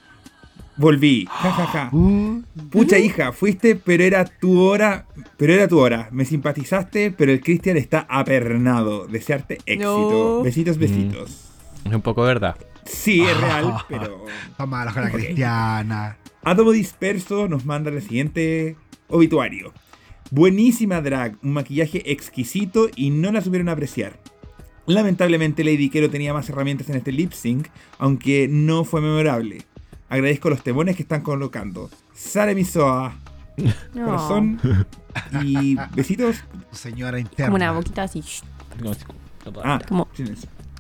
Volví. 0.77 1.27
Ja, 1.31 1.91
uh. 1.93 2.43
Pucha 2.71 2.99
hija, 2.99 3.33
fuiste, 3.33 3.77
pero 3.77 4.03
era 4.03 4.25
tu 4.25 4.61
hora. 4.61 5.07
Pero 5.37 5.53
era 5.53 5.69
tu 5.69 5.79
hora. 5.79 6.09
Me 6.11 6.25
simpatizaste, 6.25 7.11
pero 7.13 7.31
el 7.31 7.41
Cristian 7.41 7.77
está 7.77 8.07
apernado. 8.09 9.07
Desearte 9.07 9.59
éxito. 9.67 10.43
Besitos, 10.43 10.79
besitos. 10.79 11.52
Es 11.85 11.93
un 11.93 12.03
poco 12.03 12.23
verdad. 12.23 12.57
Sí, 12.85 13.23
es 13.23 13.41
real, 13.41 13.75
pero. 13.89 14.25
Vamos 14.59 14.97
a 14.97 15.01
la 15.01 15.11
cristiana. 15.11 16.17
Átomo 16.45 16.73
Disperso 16.73 17.49
nos 17.49 17.65
manda 17.65 17.91
el 17.91 18.03
siguiente 18.03 18.77
obituario. 19.09 19.73
Buenísima 20.31 21.01
drag, 21.01 21.37
un 21.43 21.53
maquillaje 21.53 22.11
exquisito 22.11 22.89
y 22.97 23.11
no 23.11 23.31
la 23.33 23.43
supieron 23.43 23.69
apreciar. 23.69 24.19
Lamentablemente 24.87 25.63
Lady 25.63 25.91
Kero 25.91 26.11
tenía 26.11 26.33
más 26.33 26.49
herramientas 26.49 26.89
en 26.89 26.97
este 26.97 27.13
lip 27.13 27.33
sync, 27.33 27.69
aunque 27.99 28.49
no 28.49 28.85
fue 28.85 29.01
memorable. 29.01 29.63
Agradezco 30.09 30.51
los 30.51 30.63
temones 30.63 30.97
que 30.97 31.03
están 31.03 31.23
colocando. 31.23 31.91
Sale 32.13 32.55
Misoa. 32.55 33.15
Corazón. 33.95 34.61
Y 35.43 35.77
besitos. 35.95 36.43
Señora 36.73 37.19
interna. 37.19 37.47
Como 37.47 37.57
una 37.57 37.73
boquita 37.73 38.05
así. 38.05 38.23
Ah, 39.63 39.81
como... 39.87 40.09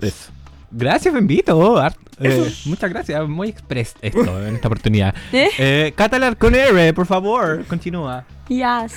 Eso. 0.00 0.32
Gracias, 0.72 1.12
Bembito. 1.12 1.86
Eh, 2.20 2.52
muchas 2.64 2.90
gracias. 2.90 3.28
Muy 3.28 3.48
express 3.48 3.94
esto 4.00 4.42
en 4.46 4.54
esta 4.54 4.68
oportunidad. 4.68 5.14
¿Eh? 5.32 5.48
eh 5.58 5.92
Catalar 5.94 6.36
con 6.36 6.54
R, 6.54 6.92
por 6.94 7.06
favor. 7.06 7.64
Continúa. 7.66 8.24
Yes. 8.48 8.94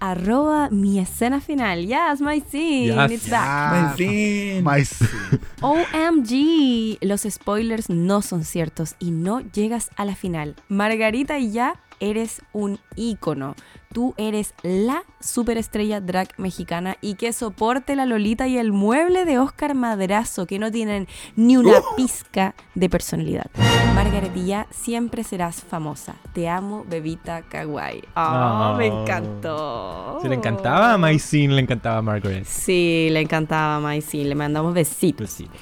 Arroba 0.00 0.68
mi 0.70 0.98
escena 0.98 1.40
final. 1.40 1.86
Yes, 1.86 2.20
my 2.20 2.42
scene. 2.50 3.14
It's 3.14 3.30
back. 3.30 3.72
My 3.72 3.96
scene. 3.96 4.62
My 4.62 4.84
scene. 4.84 5.40
OMG. 5.62 6.98
Los 7.00 7.22
spoilers 7.22 7.88
no 7.88 8.20
son 8.20 8.44
ciertos 8.44 8.96
y 8.98 9.12
no 9.12 9.40
llegas 9.40 9.90
a 9.96 10.04
la 10.04 10.14
final. 10.14 10.56
Margarita 10.68 11.38
y 11.38 11.52
ya 11.52 11.80
eres 12.00 12.42
un 12.52 12.78
ícono 12.96 13.54
tú 13.94 14.12
eres 14.16 14.54
la 14.62 15.04
superestrella 15.20 16.00
drag 16.00 16.28
mexicana 16.36 16.96
y 17.00 17.14
que 17.14 17.32
soporte 17.32 17.94
la 17.94 18.06
Lolita 18.06 18.48
y 18.48 18.58
el 18.58 18.72
mueble 18.72 19.24
de 19.24 19.38
Oscar 19.38 19.76
Madrazo, 19.76 20.46
que 20.46 20.58
no 20.58 20.72
tienen 20.72 21.06
ni 21.36 21.56
una 21.56 21.78
¡Oh! 21.78 21.96
pizca 21.96 22.56
de 22.74 22.90
personalidad. 22.90 23.46
Margaretilla, 23.94 24.66
siempre 24.70 25.22
serás 25.22 25.62
famosa. 25.62 26.16
Te 26.32 26.48
amo, 26.48 26.84
bebita 26.88 27.42
kawaii. 27.42 28.02
Oh, 28.16 28.74
me 28.76 28.88
encantó. 28.88 30.18
Se 30.20 30.28
le 30.28 30.34
encantaba 30.34 30.94
a 30.94 30.98
Maicin, 30.98 31.54
le 31.54 31.62
encantaba 31.62 31.98
a 31.98 32.02
Margaret. 32.02 32.44
Sí, 32.44 33.08
le 33.12 33.20
encantaba 33.20 33.76
a 33.76 33.80
Maicin, 33.80 34.28
le 34.28 34.34
mandamos 34.34 34.74
besitos. 34.74 35.20
besitos. 35.20 35.56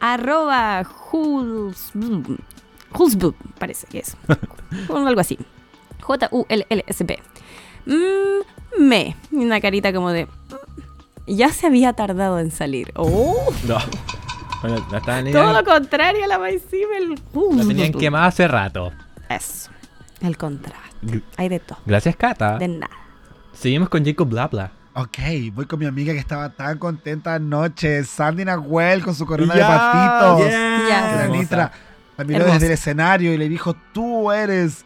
Arroba 0.00 0.82
parece 3.58 3.86
que 3.86 3.98
es. 3.98 4.16
algo 4.88 5.20
así. 5.20 5.38
J-U-L-L-S-B. 6.00 7.29
Mmm, 7.90 8.82
me. 8.82 9.16
Una 9.32 9.60
carita 9.60 9.92
como 9.92 10.10
de. 10.10 10.26
Mm, 10.26 10.28
ya 11.26 11.52
se 11.52 11.66
había 11.66 11.92
tardado 11.92 12.38
en 12.38 12.50
salir. 12.50 12.92
¡Oh! 12.94 13.36
No. 13.66 13.78
Todo 15.32 15.52
lo 15.54 15.64
contrario 15.64 16.24
a 16.24 16.26
la 16.26 16.38
Maisibel. 16.38 17.18
la 17.32 17.66
tenían 17.66 17.92
quemada 17.92 18.26
hace 18.26 18.46
rato. 18.46 18.92
Eso. 19.28 19.70
El 20.20 20.36
contraste. 20.36 21.22
Hay 21.38 21.48
de 21.48 21.60
todo. 21.60 21.78
Gracias, 21.86 22.14
Cata. 22.14 22.58
De 22.58 22.68
nada. 22.68 22.94
Seguimos 23.54 23.88
con 23.88 24.04
Jacob 24.04 24.28
Blabla. 24.28 24.72
Ok, 24.92 25.18
voy 25.52 25.64
con 25.66 25.78
mi 25.78 25.86
amiga 25.86 26.12
que 26.12 26.18
estaba 26.18 26.50
tan 26.50 26.78
contenta 26.78 27.34
anoche, 27.34 28.04
Sandy 28.04 28.44
Nahuel 28.44 29.02
con 29.02 29.14
su 29.14 29.24
corona 29.24 29.54
de 29.54 29.60
patitos. 29.60 30.48
Yeah. 30.48 31.16
La 31.16 31.28
Nitra 31.28 31.72
la 32.18 32.24
miró 32.24 32.44
desde 32.44 32.66
el 32.66 32.72
escenario 32.72 33.32
y 33.32 33.38
le 33.38 33.48
dijo, 33.48 33.74
tú 33.94 34.30
eres 34.30 34.84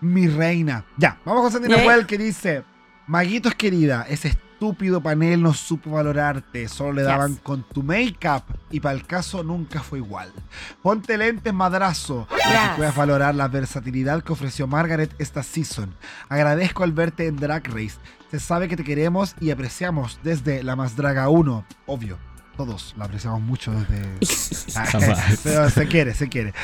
mi 0.00 0.28
reina. 0.28 0.84
Ya, 0.96 1.20
vamos 1.24 1.42
con 1.42 1.52
Sandy 1.52 1.68
Nahuel 1.68 2.06
que 2.06 2.18
dice: 2.18 2.64
Maguitos 3.06 3.54
querida, 3.54 4.06
ese 4.08 4.28
estúpido 4.28 5.02
panel 5.02 5.42
no 5.42 5.52
supo 5.52 5.90
valorarte, 5.90 6.68
solo 6.68 6.92
le 6.94 7.02
daban 7.02 7.34
con 7.34 7.64
tu 7.64 7.82
make-up 7.82 8.44
y 8.70 8.80
para 8.80 8.94
el 8.94 9.06
caso 9.06 9.42
nunca 9.42 9.82
fue 9.82 9.98
igual. 9.98 10.32
Ponte 10.82 11.18
lentes 11.18 11.52
madrazo 11.52 12.26
para 12.28 12.70
que 12.70 12.76
puedas 12.76 12.96
valorar 12.96 13.34
la 13.34 13.48
versatilidad 13.48 14.22
que 14.22 14.32
ofreció 14.32 14.66
Margaret 14.66 15.14
esta 15.18 15.42
season. 15.42 15.94
Agradezco 16.28 16.82
al 16.82 16.92
verte 16.92 17.26
en 17.26 17.36
Drag 17.36 17.66
Race. 17.68 17.98
Se 18.30 18.40
sabe 18.40 18.68
que 18.68 18.76
te 18.76 18.84
queremos 18.84 19.34
y 19.40 19.50
apreciamos 19.50 20.18
desde 20.22 20.62
la 20.62 20.76
más 20.76 20.96
draga 20.96 21.28
1, 21.28 21.64
obvio 21.86 22.33
todos 22.56 22.94
la 22.96 23.04
apreciamos 23.06 23.40
mucho 23.40 23.72
desde. 23.72 24.02
Pero 25.44 25.70
se 25.70 25.86
quiere, 25.86 26.14
se 26.14 26.28
quiere. 26.28 26.54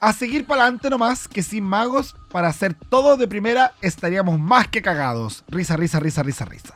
A 0.00 0.12
seguir 0.12 0.46
para 0.46 0.62
adelante 0.62 0.90
nomás, 0.90 1.28
que 1.28 1.42
sin 1.42 1.64
magos, 1.64 2.14
para 2.30 2.48
hacer 2.48 2.74
todo 2.74 3.16
de 3.16 3.28
primera, 3.28 3.72
estaríamos 3.80 4.38
más 4.38 4.68
que 4.68 4.82
cagados. 4.82 5.44
Risa, 5.48 5.76
risa, 5.76 6.00
risa, 6.00 6.22
risa, 6.22 6.44
risa. 6.44 6.74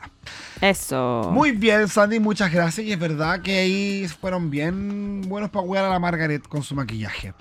Eso. 0.61 1.29
Muy 1.33 1.51
bien, 1.51 1.87
Sandy, 1.87 2.19
muchas 2.19 2.51
gracias. 2.51 2.87
Y 2.87 2.91
es 2.91 2.99
verdad 2.99 3.41
que 3.41 3.59
ahí 3.59 4.07
fueron 4.07 4.49
bien 4.49 5.21
buenos 5.21 5.49
para 5.49 5.65
jugar 5.65 5.85
a 5.85 5.89
la 5.89 5.99
Margaret 5.99 6.47
con 6.47 6.63
su 6.63 6.75
maquillaje. 6.75 7.33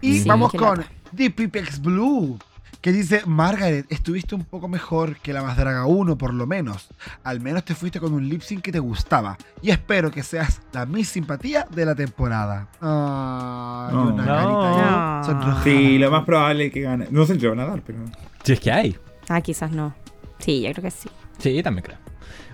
Y 0.00 0.24
vamos 0.24 0.52
con 0.52 0.84
Deep 1.12 1.34
Pipex 1.34 1.80
Blue 1.80 2.38
que 2.80 2.92
dice, 2.92 3.22
Margaret, 3.26 3.84
estuviste 3.90 4.34
un 4.34 4.44
poco 4.44 4.66
mejor 4.68 5.16
que 5.16 5.32
la 5.34 5.42
más 5.42 5.56
draga 5.56 5.84
1 5.86 6.16
por 6.16 6.32
lo 6.32 6.46
menos. 6.46 6.88
Al 7.24 7.40
menos 7.40 7.64
te 7.64 7.74
fuiste 7.74 8.00
con 8.00 8.12
un 8.14 8.28
lip 8.28 8.40
sync 8.42 8.62
que 8.62 8.72
te 8.72 8.78
gustaba. 8.78 9.36
Y 9.60 9.70
espero 9.70 10.10
que 10.10 10.22
seas 10.22 10.60
la 10.72 10.86
Miss 10.86 11.08
Simpatía 11.08 11.66
de 11.70 11.84
la 11.84 11.94
temporada. 11.94 12.68
Ah, 12.80 13.90
No. 13.92 14.14
una 14.14 14.24
No. 14.24 14.26
carita 14.26 15.22
sonrojada. 15.26 15.62
Sí, 15.64 15.98
lo 15.98 16.10
más 16.10 16.24
probable 16.24 16.66
es 16.66 16.72
que 16.72 16.80
gane. 16.80 17.06
No 17.10 17.26
sé 17.26 17.34
si 17.34 17.40
lo 17.40 17.50
van 17.50 17.60
a 17.60 17.66
dar, 17.66 17.82
pero. 17.82 17.98
Si 18.44 18.52
es 18.54 18.60
que 18.60 18.72
hay. 18.72 18.96
Ah, 19.28 19.40
quizás 19.42 19.70
no. 19.72 19.94
Sí, 20.38 20.62
yo 20.62 20.70
creo 20.72 20.82
que 20.84 20.90
sí. 20.90 21.08
Sí, 21.38 21.62
también 21.62 21.84
creo. 21.84 21.98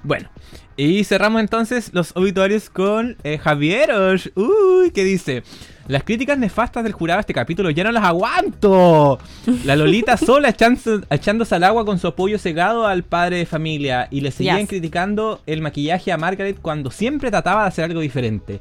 Bueno, 0.02 0.28
y 0.76 1.04
cerramos 1.04 1.40
entonces 1.40 1.90
los 1.92 2.16
obituarios 2.16 2.68
con 2.70 3.16
eh, 3.24 3.38
Javieros. 3.38 4.30
Uy, 4.34 4.90
¿qué 4.92 5.04
dice? 5.04 5.42
Las 5.88 6.02
críticas 6.02 6.36
nefastas 6.38 6.82
del 6.84 6.92
jurado 6.92 7.18
a 7.18 7.20
este 7.20 7.32
capítulo 7.34 7.70
ya 7.70 7.84
no 7.84 7.92
las 7.92 8.04
aguanto. 8.04 9.18
La 9.64 9.76
Lolita 9.76 10.16
sola 10.16 10.48
echando- 10.48 11.04
echándose 11.10 11.54
al 11.54 11.64
agua 11.64 11.84
con 11.84 11.98
su 11.98 12.08
apoyo 12.08 12.38
cegado 12.38 12.86
al 12.86 13.02
padre 13.04 13.38
de 13.38 13.46
familia. 13.46 14.08
Y 14.10 14.20
le 14.20 14.30
seguían 14.30 14.58
Yes. 14.60 14.68
criticando 14.68 15.40
el 15.46 15.60
maquillaje 15.62 16.10
a 16.12 16.16
Margaret 16.18 16.58
cuando 16.60 16.90
siempre 16.90 17.30
trataba 17.30 17.62
de 17.62 17.68
hacer 17.68 17.84
algo 17.84 18.00
diferente. 18.00 18.60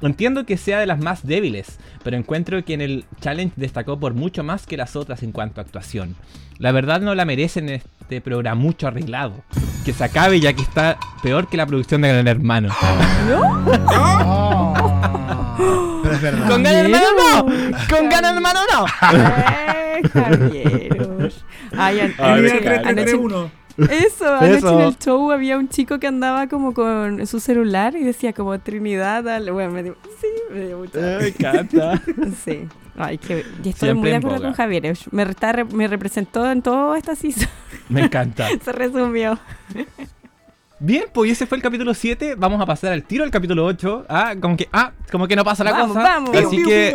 Entiendo 0.00 0.46
que 0.46 0.56
sea 0.56 0.78
de 0.78 0.86
las 0.86 1.00
más 1.00 1.26
débiles, 1.26 1.78
pero 2.04 2.16
encuentro 2.16 2.64
que 2.64 2.74
en 2.74 2.80
el 2.82 3.04
challenge 3.20 3.54
destacó 3.56 3.98
por 3.98 4.14
mucho 4.14 4.44
más 4.44 4.64
que 4.64 4.76
las 4.76 4.94
otras 4.94 5.24
en 5.24 5.32
cuanto 5.32 5.60
a 5.60 5.64
actuación. 5.64 6.14
La 6.58 6.70
verdad 6.70 7.00
no 7.00 7.14
la 7.16 7.24
merecen 7.24 7.68
este 7.68 8.20
programa 8.20 8.60
mucho 8.60 8.86
arreglado. 8.86 9.34
Que 9.84 9.92
se 9.92 10.04
acabe 10.04 10.38
ya 10.38 10.52
que 10.52 10.62
está 10.62 10.98
peor 11.22 11.48
que 11.48 11.56
la 11.56 11.66
producción 11.66 12.02
de 12.02 12.08
Gran 12.08 12.28
Hermano. 12.28 12.68
Ah, 13.90 14.97
pero 16.08 16.14
es 16.16 16.22
verdad. 16.22 16.48
¡Con 16.48 16.62
Gran 16.62 16.74
Hermano 16.76 17.06
no! 17.16 17.44
¡Con 17.96 18.08
Gran 18.08 18.24
Hermano 18.24 18.60
no! 18.74 18.86
Eh, 19.18 20.02
Javieros. 20.12 21.44
Ay, 21.76 22.00
an- 22.00 22.14
anoche- 22.18 22.60
3-3-1. 22.62 23.50
Eso, 23.90 24.34
anoche 24.34 24.56
Eso. 24.56 24.80
en 24.80 24.86
el 24.88 24.98
show 24.98 25.30
había 25.30 25.56
un 25.56 25.68
chico 25.68 26.00
que 26.00 26.08
andaba 26.08 26.48
como 26.48 26.74
con 26.74 27.24
su 27.28 27.38
celular 27.38 27.94
y 27.94 28.02
decía 28.02 28.32
como 28.32 28.58
Trinidad, 28.58 29.22
tal. 29.22 29.52
Bueno, 29.52 29.70
me 29.70 29.82
dio, 29.84 29.96
sí, 30.20 30.26
me 30.52 30.66
dio 30.66 30.78
mucha 30.78 30.98
Me 30.98 31.28
encanta. 31.28 32.02
Sí. 32.44 32.66
Ay, 33.00 33.18
que 33.18 33.44
y 33.62 33.68
estoy 33.68 33.90
Siempre 33.90 33.94
muy 33.94 34.10
de 34.10 34.16
acuerdo 34.16 34.42
con 34.42 34.52
Javier. 34.54 34.96
Me, 35.12 35.22
está 35.22 35.52
me 35.72 35.86
representó 35.86 36.50
en 36.50 36.62
toda 36.62 36.98
esta 36.98 37.14
season. 37.14 37.48
Me 37.88 38.00
encanta. 38.02 38.48
Se 38.64 38.72
resumió. 38.72 39.38
Bien, 40.80 41.06
pues 41.12 41.32
ese 41.32 41.44
fue 41.44 41.56
el 41.56 41.62
capítulo 41.62 41.92
7. 41.92 42.36
Vamos 42.36 42.60
a 42.60 42.66
pasar 42.66 42.92
al 42.92 43.02
tiro 43.02 43.24
del 43.24 43.32
capítulo 43.32 43.64
8. 43.64 44.06
Ah, 44.08 44.36
como 44.40 44.56
que, 44.56 44.68
ah, 44.72 44.92
como 45.10 45.26
que 45.26 45.34
no 45.34 45.42
pasa 45.42 45.64
la 45.64 45.72
Vamos, 45.72 45.88
cosa. 45.88 46.02
vamos. 46.02 46.36
Así 46.36 46.62
que 46.62 46.94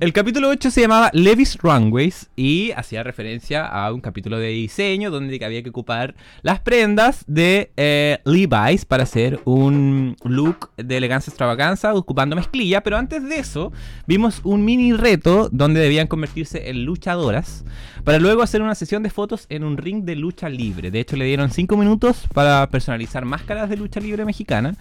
el 0.00 0.12
capítulo 0.12 0.50
8 0.50 0.70
se 0.70 0.82
llamaba 0.82 1.08
Levis 1.14 1.56
Runways 1.62 2.28
y 2.36 2.72
hacía 2.72 3.02
referencia 3.02 3.64
a 3.66 3.90
un 3.90 4.02
capítulo 4.02 4.38
de 4.38 4.48
diseño 4.48 5.10
donde 5.10 5.42
había 5.42 5.62
que 5.62 5.70
ocupar 5.70 6.14
las 6.42 6.60
prendas 6.60 7.24
de 7.26 7.72
eh, 7.78 8.18
Levi's 8.26 8.84
para 8.84 9.04
hacer 9.04 9.40
un 9.46 10.14
look 10.24 10.68
de 10.76 10.98
elegancia 10.98 11.30
extravaganza 11.30 11.94
ocupando 11.94 12.36
mezclilla. 12.36 12.82
Pero 12.82 12.98
antes 12.98 13.26
de 13.26 13.36
eso, 13.38 13.72
vimos 14.06 14.42
un 14.44 14.62
mini 14.62 14.92
reto 14.92 15.48
donde 15.50 15.80
debían 15.80 16.06
convertirse 16.06 16.68
en 16.68 16.84
luchadoras 16.84 17.64
para 18.04 18.18
luego 18.18 18.42
hacer 18.42 18.62
una 18.62 18.74
sesión 18.74 19.02
de 19.02 19.10
fotos 19.10 19.46
en 19.48 19.64
un 19.64 19.76
ring 19.76 20.04
de 20.04 20.16
lucha 20.16 20.48
libre. 20.48 20.90
De 20.90 21.00
hecho, 21.00 21.16
le 21.16 21.24
dieron 21.24 21.50
5 21.50 21.76
minutos 21.76 22.26
para 22.34 22.68
personalizar 22.68 23.24
máscaras 23.24 23.68
de 23.70 23.76
lucha 23.76 24.00
libre 24.00 24.24
mexicana 24.24 24.74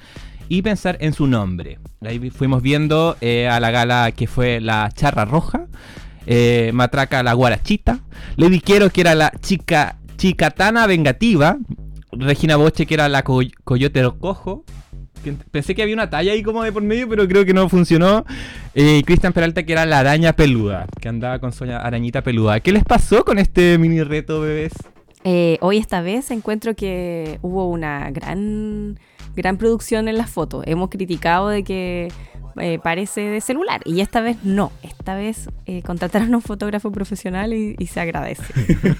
y 0.49 0.61
pensar 0.61 0.98
en 1.02 1.14
su 1.14 1.27
nombre. 1.27 1.80
Ahí 2.02 2.30
fuimos 2.31 2.61
viendo 2.61 3.15
eh, 3.22 3.48
a 3.48 3.60
la 3.60 3.72
gala 3.72 4.11
que 4.11 4.27
fue 4.27 4.60
la 4.60 4.89
Charra 4.93 5.26
Roja, 5.26 5.68
eh, 6.26 6.72
Matraca 6.73 7.23
la 7.23 7.34
Guarachita, 7.34 7.99
Lady 8.38 8.60
Quiero 8.60 8.89
que 8.89 9.02
era 9.02 9.15
la 9.15 9.31
chica 9.41 9.98
chicatana 10.18 10.88
vengativa, 10.88 11.57
Regina 12.11 12.56
Boche 12.57 12.85
que 12.85 12.93
era 12.95 13.07
la 13.07 13.23
co- 13.23 13.41
Coyote 13.64 14.03
Cojo. 14.19 14.65
Pensé 15.52 15.76
que 15.76 15.84
había 15.84 15.95
una 15.95 16.10
talla 16.10 16.31
ahí 16.31 16.43
como 16.43 16.64
de 16.64 16.72
por 16.72 16.84
medio, 16.84 17.07
pero 17.10 17.27
creo 17.27 17.45
que 17.45 17.53
no 17.53 17.69
funcionó. 17.69 18.26
Eh, 18.73 19.03
Cristian 19.06 19.34
Peralta, 19.34 19.64
que 19.64 19.73
era 19.73 19.85
la 19.85 19.99
araña 19.99 20.34
peluda, 20.34 20.88
que 20.99 21.10
andaba 21.10 21.39
con 21.39 21.52
su 21.52 21.64
arañita 21.64 22.22
peluda. 22.22 22.60
¿Qué 22.60 22.72
les 22.72 22.84
pasó 22.84 23.23
con 23.23 23.39
este 23.39 23.77
mini 23.77 24.02
reto, 24.03 24.41
bebés? 24.41 24.73
Eh, 25.23 25.57
hoy 25.61 25.77
esta 25.77 26.02
vez 26.02 26.31
encuentro 26.31 26.76
que 26.76 27.38
hubo 27.41 27.69
una 27.69 28.10
gran, 28.11 28.99
gran 29.35 29.57
producción 29.57 30.07
en 30.07 30.18
las 30.18 30.30
fotos. 30.30 30.64
Hemos 30.65 30.89
criticado 30.89 31.49
de 31.49 31.64
que 31.64 32.07
eh, 32.57 32.80
parece 32.82 33.22
de 33.22 33.41
celular 33.41 33.82
y 33.86 34.02
esta 34.02 34.22
vez 34.22 34.38
no. 34.44 34.72
Esta 34.84 35.15
vez 35.15 35.49
eh, 35.65 35.82
contrataron 35.82 36.34
a 36.34 36.38
un 36.38 36.44
fotógrafo 36.44 36.91
profesional 36.91 37.53
y, 37.53 37.76
y 37.78 37.88
se 37.88 37.99
agradece. 37.99 38.44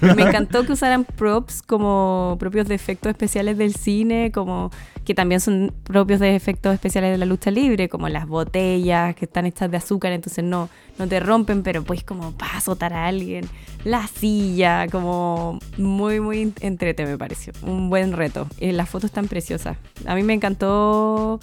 Me 0.16 0.22
encantó 0.22 0.64
que 0.64 0.72
usaran 0.72 1.04
props 1.04 1.62
como 1.62 2.36
propios 2.38 2.68
de 2.68 2.74
efectos 2.74 3.10
especiales 3.10 3.58
del 3.58 3.74
cine, 3.74 4.30
como 4.32 4.70
que 5.04 5.14
también 5.14 5.40
son 5.40 5.72
propios 5.82 6.20
de 6.20 6.36
efectos 6.36 6.74
especiales 6.74 7.12
de 7.12 7.18
la 7.18 7.26
lucha 7.26 7.50
libre, 7.50 7.88
como 7.88 8.08
las 8.08 8.26
botellas 8.26 9.14
que 9.16 9.24
están 9.24 9.46
hechas 9.46 9.70
de 9.70 9.76
azúcar, 9.76 10.12
entonces 10.12 10.44
no, 10.44 10.68
no 10.98 11.08
te 11.08 11.20
rompen, 11.20 11.62
pero 11.62 11.82
pues 11.82 12.04
como 12.04 12.32
para 12.32 12.58
azotar 12.58 12.92
a 12.92 13.06
alguien. 13.06 13.48
La 13.84 14.06
silla, 14.06 14.86
como 14.88 15.58
muy, 15.76 16.20
muy 16.20 16.52
entrete 16.60 17.04
me 17.04 17.18
pareció. 17.18 17.52
Un 17.62 17.90
buen 17.90 18.12
reto. 18.12 18.46
Y 18.60 18.72
las 18.72 18.88
fotos 18.88 19.10
están 19.10 19.26
preciosas. 19.26 19.76
A 20.06 20.14
mí 20.14 20.22
me 20.22 20.34
encantó. 20.34 21.40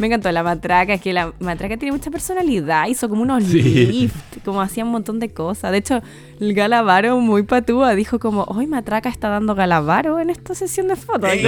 Me 0.00 0.06
encantó 0.06 0.32
la 0.32 0.42
matraca, 0.42 0.94
es 0.94 1.00
que 1.00 1.12
la 1.12 1.32
matraca 1.40 1.76
tiene 1.76 1.92
mucha 1.92 2.10
personalidad, 2.10 2.88
hizo 2.88 3.08
como 3.08 3.22
unos 3.22 3.44
Sí. 3.44 3.62
lift, 3.86 4.38
como 4.44 4.60
hacía 4.62 4.82
un 4.84 4.90
montón 4.90 5.20
de 5.20 5.28
cosas. 5.28 5.70
De 5.72 5.78
hecho, 5.78 6.00
el 6.40 6.54
Galavaro 6.54 7.20
muy 7.20 7.42
patúa 7.42 7.94
dijo 7.94 8.18
como, 8.18 8.44
hoy 8.44 8.66
matraca 8.66 9.08
está 9.10 9.28
dando 9.28 9.54
Galavaro 9.54 10.18
en 10.18 10.30
esta 10.30 10.54
sesión 10.54 10.88
de 10.88 10.96
fotos. 10.96 11.30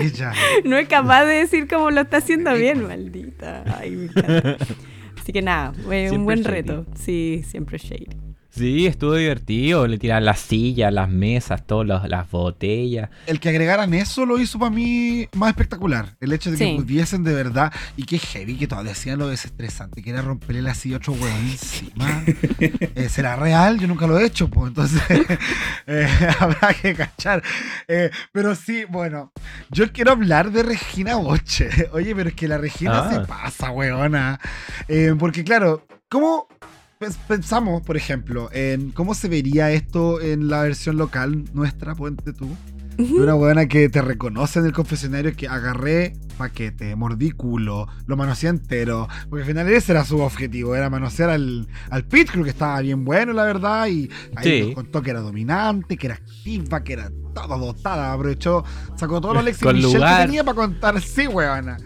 Ella. 0.00 0.32
no 0.64 0.76
es 0.76 0.88
capaz 0.88 1.24
de 1.24 1.34
decir 1.34 1.68
cómo 1.68 1.90
lo 1.90 2.00
está 2.02 2.16
haciendo 2.18 2.54
bien, 2.54 2.86
maldita. 2.86 3.64
Ay. 3.78 4.08
Así 5.20 5.32
que 5.32 5.42
nada, 5.42 5.72
fue 5.84 6.04
un 6.04 6.08
Siempre 6.10 6.24
buen 6.24 6.38
shady. 6.42 6.50
reto. 6.50 6.86
Sí, 6.94 7.42
siempre 7.46 7.78
shady. 7.78 8.06
Sí, 8.58 8.86
estuvo 8.86 9.14
divertido. 9.14 9.86
Le 9.86 9.98
tiraban 9.98 10.24
las 10.24 10.40
sillas, 10.40 10.92
las 10.92 11.08
mesas, 11.08 11.66
todas 11.66 12.08
las 12.08 12.30
botellas. 12.30 13.08
El 13.26 13.40
que 13.40 13.48
agregaran 13.50 13.94
eso 13.94 14.26
lo 14.26 14.38
hizo 14.40 14.58
para 14.58 14.70
mí 14.70 15.28
más 15.34 15.50
espectacular. 15.50 16.16
El 16.20 16.32
hecho 16.32 16.50
de 16.50 16.58
que 16.58 16.64
Sí. 16.64 16.76
pudiesen 16.76 17.22
de 17.24 17.34
verdad. 17.34 17.72
Y 17.96 18.04
que 18.04 18.18
heavy 18.18 18.56
que 18.56 18.66
todavía 18.66 18.92
hacían 18.92 19.18
lo 19.18 19.28
desestresante, 19.28 20.02
que 20.02 20.10
era 20.10 20.22
romperle 20.22 20.62
la 20.62 20.74
silla 20.74 20.96
a 20.96 20.98
otro 20.98 21.14
encima. 21.14 22.24
Eh, 22.60 23.08
¿Será 23.08 23.36
real? 23.36 23.78
Yo 23.78 23.86
nunca 23.86 24.06
lo 24.06 24.18
he 24.18 24.26
hecho, 24.26 24.48
pues. 24.48 24.68
Entonces, 24.68 25.00
eh, 25.86 26.08
habrá 26.40 26.74
que 26.74 26.94
cachar. 26.94 27.42
Eh, 27.86 28.10
pero 28.32 28.54
sí, 28.54 28.84
bueno. 28.88 29.32
Yo 29.70 29.90
quiero 29.92 30.12
hablar 30.12 30.50
de 30.50 30.62
Regina 30.62 31.16
Boche. 31.16 31.68
Oye, 31.92 32.14
pero 32.14 32.28
es 32.30 32.34
que 32.34 32.48
la 32.48 32.58
Regina 32.58 32.98
Ah. 33.04 33.10
se 33.12 33.20
pasa, 33.20 33.70
weona. 33.70 34.40
Eh, 34.88 35.14
porque, 35.18 35.44
claro, 35.44 35.86
¿cómo 36.08 36.48
pensamos, 37.28 37.82
por 37.82 37.96
ejemplo, 37.96 38.48
en 38.52 38.90
cómo 38.90 39.14
se 39.14 39.28
vería 39.28 39.70
esto 39.70 40.20
en 40.20 40.48
la 40.48 40.62
versión 40.62 40.96
local 40.96 41.44
nuestra, 41.52 41.94
ponte 41.94 42.32
tú? 42.32 42.48
De 42.96 43.04
una 43.12 43.34
buena 43.34 43.66
que 43.68 43.88
te 43.88 44.02
reconoce 44.02 44.58
en 44.58 44.66
el 44.66 44.72
confesionario 44.72 45.32
que 45.36 45.46
agarré 45.46 46.14
paquete, 46.36 46.96
mordí 46.96 47.30
culo, 47.30 47.86
lo 48.06 48.16
manoseé 48.16 48.50
entero. 48.50 49.06
Porque 49.30 49.42
al 49.44 49.48
final 49.48 49.68
ese 49.68 49.92
era 49.92 50.04
su 50.04 50.18
objetivo, 50.18 50.74
era 50.74 50.90
manosear 50.90 51.30
al, 51.30 51.68
al 51.90 52.04
Pit, 52.04 52.28
creo 52.28 52.42
que 52.42 52.50
estaba 52.50 52.80
bien 52.80 53.04
bueno, 53.04 53.32
la 53.32 53.44
verdad. 53.44 53.86
Y 53.86 54.10
ahí 54.34 54.44
Sí. 54.60 54.66
nos 54.66 54.74
contó 54.74 55.00
que 55.00 55.10
era 55.10 55.20
dominante, 55.20 55.96
que 55.96 56.08
era 56.08 56.16
activa, 56.16 56.82
que 56.82 56.94
era 56.94 57.12
toda 57.32 57.56
dotada. 57.56 58.12
Aprovechó, 58.12 58.64
sacó 58.96 59.20
todos 59.20 59.36
los 59.44 59.62
lugar. 59.94 60.22
que 60.22 60.26
tenía 60.26 60.42
para 60.42 60.56
contar. 60.56 61.00
Sí, 61.00 61.28
weona. 61.28 61.76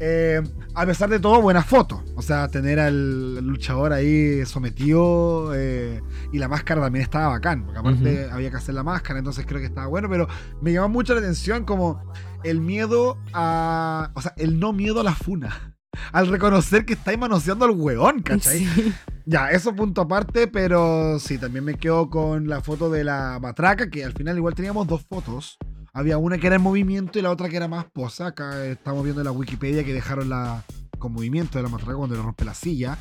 Eh, 0.00 0.40
a 0.74 0.86
pesar 0.86 1.10
de 1.10 1.18
todo, 1.18 1.40
buena 1.40 1.62
foto. 1.62 2.02
O 2.14 2.22
sea, 2.22 2.48
tener 2.48 2.78
al 2.78 3.38
luchador 3.44 3.92
ahí 3.92 4.44
sometido 4.46 5.52
eh, 5.54 6.00
y 6.32 6.38
la 6.38 6.48
máscara 6.48 6.80
también 6.80 7.02
estaba 7.02 7.28
bacán. 7.28 7.64
Porque 7.64 7.78
aparte 7.78 8.30
había 8.30 8.50
que 8.50 8.56
hacer 8.56 8.74
la 8.74 8.82
máscara, 8.82 9.18
entonces 9.18 9.44
creo 9.46 9.60
que 9.60 9.66
estaba 9.66 9.86
bueno. 9.86 10.08
Pero 10.08 10.28
me 10.60 10.72
llamó 10.72 10.88
mucho 10.88 11.14
la 11.14 11.20
atención 11.20 11.64
como 11.64 12.00
el 12.44 12.60
miedo 12.60 13.18
a. 13.32 14.10
O 14.14 14.22
sea, 14.22 14.34
el 14.36 14.60
no 14.60 14.72
miedo 14.72 15.00
a 15.00 15.04
la 15.04 15.14
funa. 15.14 15.74
Al 16.12 16.28
reconocer 16.28 16.84
que 16.84 16.92
estáis 16.92 17.18
manoseando 17.18 17.64
al 17.64 17.72
hueón, 17.72 18.22
¿cachai? 18.22 18.64
Sí. 18.64 18.92
Ya, 19.26 19.50
eso 19.50 19.74
punto 19.74 20.02
aparte, 20.02 20.46
pero 20.46 21.18
sí, 21.18 21.38
también 21.38 21.64
me 21.64 21.74
quedo 21.74 22.08
con 22.08 22.48
la 22.48 22.62
foto 22.62 22.88
de 22.88 23.04
la 23.04 23.38
matraca, 23.42 23.90
que 23.90 24.04
al 24.04 24.12
final 24.12 24.36
igual 24.36 24.54
teníamos 24.54 24.86
dos 24.86 25.04
fotos. 25.06 25.58
Había 25.98 26.16
una 26.16 26.38
que 26.38 26.46
era 26.46 26.54
en 26.54 26.62
movimiento 26.62 27.18
y 27.18 27.22
la 27.22 27.30
otra 27.32 27.48
que 27.48 27.56
era 27.56 27.66
más 27.66 27.84
posa. 27.86 28.28
Acá 28.28 28.64
estamos 28.66 29.02
viendo 29.02 29.20
en 29.20 29.24
la 29.24 29.32
Wikipedia 29.32 29.82
que 29.82 29.92
dejaron 29.92 30.28
la 30.28 30.62
con 30.96 31.12
movimiento 31.12 31.58
de 31.58 31.64
la 31.64 31.68
matraca 31.68 31.96
cuando 31.96 32.14
le 32.14 32.22
rompe 32.22 32.44
la 32.44 32.54
silla. 32.54 32.96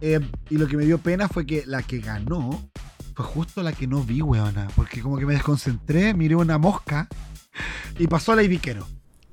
Eh, 0.00 0.18
y 0.48 0.56
lo 0.56 0.66
que 0.66 0.78
me 0.78 0.86
dio 0.86 0.96
pena 0.96 1.28
fue 1.28 1.44
que 1.44 1.64
la 1.66 1.82
que 1.82 1.98
ganó 1.98 2.70
fue 3.14 3.26
justo 3.26 3.62
la 3.62 3.74
que 3.74 3.86
no 3.86 4.02
vi, 4.02 4.22
weona. 4.22 4.66
Porque 4.76 5.02
como 5.02 5.18
que 5.18 5.26
me 5.26 5.34
desconcentré, 5.34 6.14
miré 6.14 6.36
una 6.36 6.56
mosca 6.56 7.06
y 7.98 8.06
pasó 8.06 8.34
la 8.34 8.42
Ibiquero. 8.42 8.86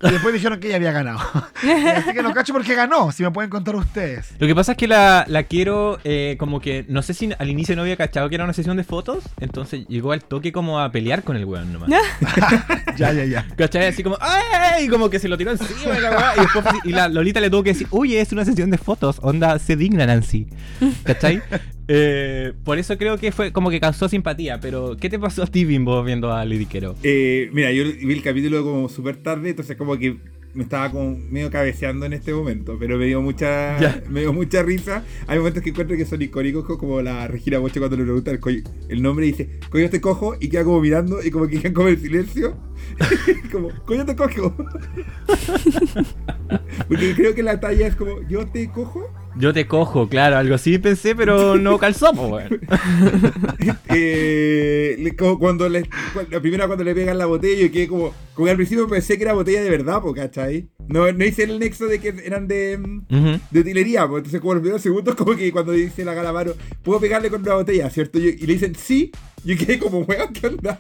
Y 0.04 0.12
después 0.12 0.34
dijeron 0.34 0.60
que 0.60 0.68
ella 0.68 0.76
había 0.76 0.92
ganado. 0.92 1.20
Así 1.96 2.14
que 2.14 2.22
no 2.22 2.34
cacho 2.34 2.52
porque 2.52 2.76
ganó, 2.76 3.12
si 3.14 3.24
me 3.24 3.32
pueden 3.32 3.50
contar 3.50 3.76
ustedes. 3.78 4.34
Lo 4.40 4.46
que 4.46 4.54
pasa 4.54 4.74
es 4.74 4.78
que 4.78 4.88
la, 4.88 5.26
quiero, 5.48 6.00
eh, 6.04 6.36
como 6.38 6.60
que, 6.60 6.86
no 6.90 7.02
sé 7.02 7.14
si 7.14 7.30
al 7.38 7.50
inicio 7.50 7.76
no 7.76 7.84
había 7.84 7.96
cachado 7.96 8.28
que 8.28 8.36
era 8.36 8.44
una 8.44 8.54
sesión 8.54 8.76
de 8.76 8.84
fotos, 8.84 9.24
entonces 9.40 9.88
llegó 9.88 10.12
al 10.12 10.24
toque 10.24 10.52
como 10.52 10.82
a 10.82 10.92
pelear 10.92 11.24
con 11.24 11.38
el 11.38 11.46
weón 11.46 11.72
nomás. 11.72 11.90
ya, 12.98 13.14
ya, 13.14 13.24
ya. 13.24 13.48
¿Cachai? 13.56 13.88
Así 13.88 14.04
como, 14.04 14.18
¡ay! 14.20 14.86
Y 14.86 14.90
como 14.90 15.10
que 15.10 15.18
se 15.18 15.30
lo 15.30 15.38
tiró 15.38 15.52
encima 15.52 15.98
y 15.98 16.02
la 16.02 16.34
Y, 16.36 16.42
después, 16.42 16.66
y 16.84 16.92
la 16.92 17.08
Lolita 17.08 17.40
le 17.40 17.50
tuvo 17.50 17.64
que 17.64 17.72
decir, 17.72 17.88
oye, 17.92 18.20
es 18.20 18.34
una 18.34 18.44
sesión 18.44 18.70
de 18.70 18.78
fotos, 18.78 19.20
onda, 19.22 19.58
se 19.60 19.78
digna 19.78 20.06
Nancy. 20.06 20.48
¿Cachai? 21.04 21.42
Eh, 21.88 22.54
por 22.64 22.80
eso 22.80 22.98
creo 22.98 23.18
que 23.18 23.32
fue 23.32 23.52
como 23.52 23.70
que 23.70 23.80
causó 23.80 24.10
simpatía, 24.10 24.60
pero 24.60 24.98
¿qué 24.98 25.10
te 25.10 25.20
pasó 25.20 25.44
a 25.44 25.48
ti, 25.48 25.66
Bimbo, 25.66 26.04
viendo 26.04 26.32
a 26.34 26.46
Lady 26.46 26.66
Quero? 26.66 26.96
Eh, 27.04 27.50
mira, 27.54 27.72
yo 27.72 27.84
vi 27.84 28.14
el 28.14 28.24
capítulo 28.24 28.64
como 28.64 28.90
súper 28.90 29.18
tarde, 29.18 29.50
entonces 29.52 29.78
como 29.78 29.98
que 29.98 30.18
me 30.56 30.64
estaba 30.64 30.90
como 30.90 31.18
medio 31.30 31.52
cabeceando 31.52 32.06
en 32.06 32.14
este 32.14 32.34
momento, 32.34 32.78
pero 32.80 32.98
me 32.98 33.06
dio 33.06 33.22
mucha 33.22 33.78
me 34.10 34.22
dio 34.22 34.34
mucha 34.34 34.64
risa. 34.64 35.04
Hay 35.28 35.38
momentos 35.38 35.62
que 35.62 35.70
encuentro 35.70 35.98
que 35.98 36.06
son 36.06 36.22
icónicos, 36.22 36.66
como 36.78 37.02
la 37.02 37.28
Regina 37.28 37.60
Boche 37.60 37.80
cuando 37.80 37.98
le 37.98 38.04
pregunta 38.04 38.32
el, 38.32 38.40
el 38.90 39.02
nombre 39.02 39.28
y 39.28 39.32
dice, 39.32 39.60
coño 39.70 39.90
te 39.90 40.00
cojo, 40.02 40.36
y 40.40 40.48
queda 40.50 40.64
como 40.64 40.80
mirando 40.80 41.22
y 41.22 41.30
como 41.30 41.48
que 41.48 41.60
queda 41.60 41.74
como 41.74 41.90
el 41.90 42.00
silencio. 42.00 42.58
como, 43.52 43.70
coño 43.86 44.06
te 44.06 44.16
cojo. 44.16 44.56
Porque 46.88 47.14
creo 47.16 47.36
que 47.36 47.44
la 47.44 47.60
talla 47.60 47.88
es 47.88 47.96
como, 47.96 48.22
yo 48.28 48.48
te 48.48 48.70
cojo. 48.70 49.12
Yo 49.38 49.54
te 49.54 49.68
cojo, 49.68 50.08
claro, 50.08 50.38
algo 50.38 50.56
así 50.56 50.78
pensé, 50.78 51.16
pero 51.16 51.58
no 51.58 51.78
calzó, 51.80 52.14
pues, 52.14 52.48
eh, 53.90 55.14
como 55.18 55.38
cuando 55.38 55.68
le, 55.68 55.84
la 56.30 56.40
primera 56.40 56.68
cuando 56.68 56.86
le 56.86 56.96
pegan 56.96 57.18
la 57.18 57.26
botella, 57.26 57.64
yo 57.64 57.72
quedé 57.72 57.88
como, 57.88 58.14
como 58.34 58.50
al 58.50 58.56
principio 58.56 58.88
pensé 58.88 59.18
que 59.18 59.24
era 59.24 59.34
botella 59.34 59.62
de 59.62 59.70
verdad, 59.70 60.02
pues, 60.02 60.16
¿cachai? 60.16 60.70
No, 60.88 61.12
no 61.12 61.26
hice 61.26 61.44
el 61.44 61.60
nexo 61.60 61.86
de 61.88 62.00
que 62.00 62.14
eran 62.24 62.48
de, 62.48 62.80
de 63.52 63.60
utilería, 63.60 64.08
pues, 64.08 64.20
entonces 64.20 64.40
como 64.40 64.54
los 64.54 64.62
primeros 64.62 64.82
segundos, 64.82 65.16
como 65.16 65.36
que 65.36 65.52
cuando 65.52 65.74
dice 65.74 66.06
la 66.06 66.14
Galamaro, 66.14 66.56
puedo 66.82 67.02
pegarle 67.02 67.30
con 67.30 67.42
una 67.42 67.56
botella, 67.56 67.90
¿cierto? 67.90 68.20
y 68.20 68.38
le 68.38 68.54
dicen 68.54 68.76
sí, 68.76 69.12
yo 69.46 69.58
quedé 69.58 69.80
como, 69.80 70.00
weón, 70.00 70.34
¿qué 70.34 70.48
onda? 70.48 70.80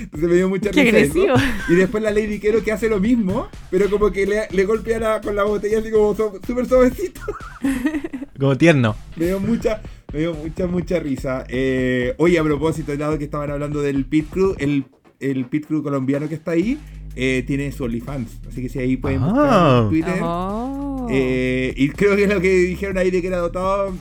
Entonces 0.00 0.28
me 0.28 0.34
dio 0.36 0.48
mucha 0.48 0.70
Qué 0.70 0.80
agresivo. 0.82 1.34
Y 1.68 1.74
después 1.74 2.02
la 2.02 2.10
Lady 2.10 2.38
Quero 2.38 2.62
que 2.62 2.72
hace 2.72 2.88
lo 2.88 3.00
mismo, 3.00 3.48
pero 3.70 3.88
como 3.88 4.10
que 4.10 4.26
le, 4.26 4.48
le 4.50 4.64
golpea 4.64 5.20
con 5.20 5.36
la 5.36 5.44
botella 5.44 5.78
así 5.78 5.90
como 5.90 6.14
súper 6.14 6.66
suavecito. 6.66 7.20
Como 8.38 8.58
tierno. 8.58 8.96
Me 9.14 9.26
dio 9.26 9.38
mucha, 9.38 9.80
me 10.12 10.18
dio 10.18 10.34
mucha, 10.34 10.66
mucha 10.66 10.98
risa. 10.98 11.44
Eh, 11.48 12.14
oye, 12.18 12.36
a 12.36 12.42
propósito, 12.42 12.94
dado 12.96 13.16
que 13.16 13.24
estaban 13.24 13.48
hablando 13.48 13.80
del 13.80 14.04
Pit 14.06 14.28
Crew, 14.28 14.56
el, 14.58 14.86
el 15.20 15.46
Pit 15.46 15.66
Crew 15.66 15.84
colombiano 15.84 16.28
que 16.28 16.34
está 16.34 16.50
ahí, 16.50 16.76
eh, 17.14 17.44
tiene 17.46 17.70
su 17.70 17.84
OnlyFans. 17.84 18.40
Así 18.48 18.60
que 18.60 18.68
si 18.68 18.80
ahí 18.80 18.96
pueden 18.96 19.22
buscar 19.22 19.48
ah. 19.48 19.80
en 19.82 19.88
Twitter. 19.88 20.20
Oh. 20.20 21.06
Eh, 21.10 21.72
y 21.76 21.88
creo 21.90 22.16
que 22.16 22.26
lo 22.26 22.40
que 22.40 22.50
dijeron 22.50 22.98
ahí 22.98 23.12
de 23.12 23.20
que 23.20 23.28
era 23.28 23.38
dotado 23.38 23.94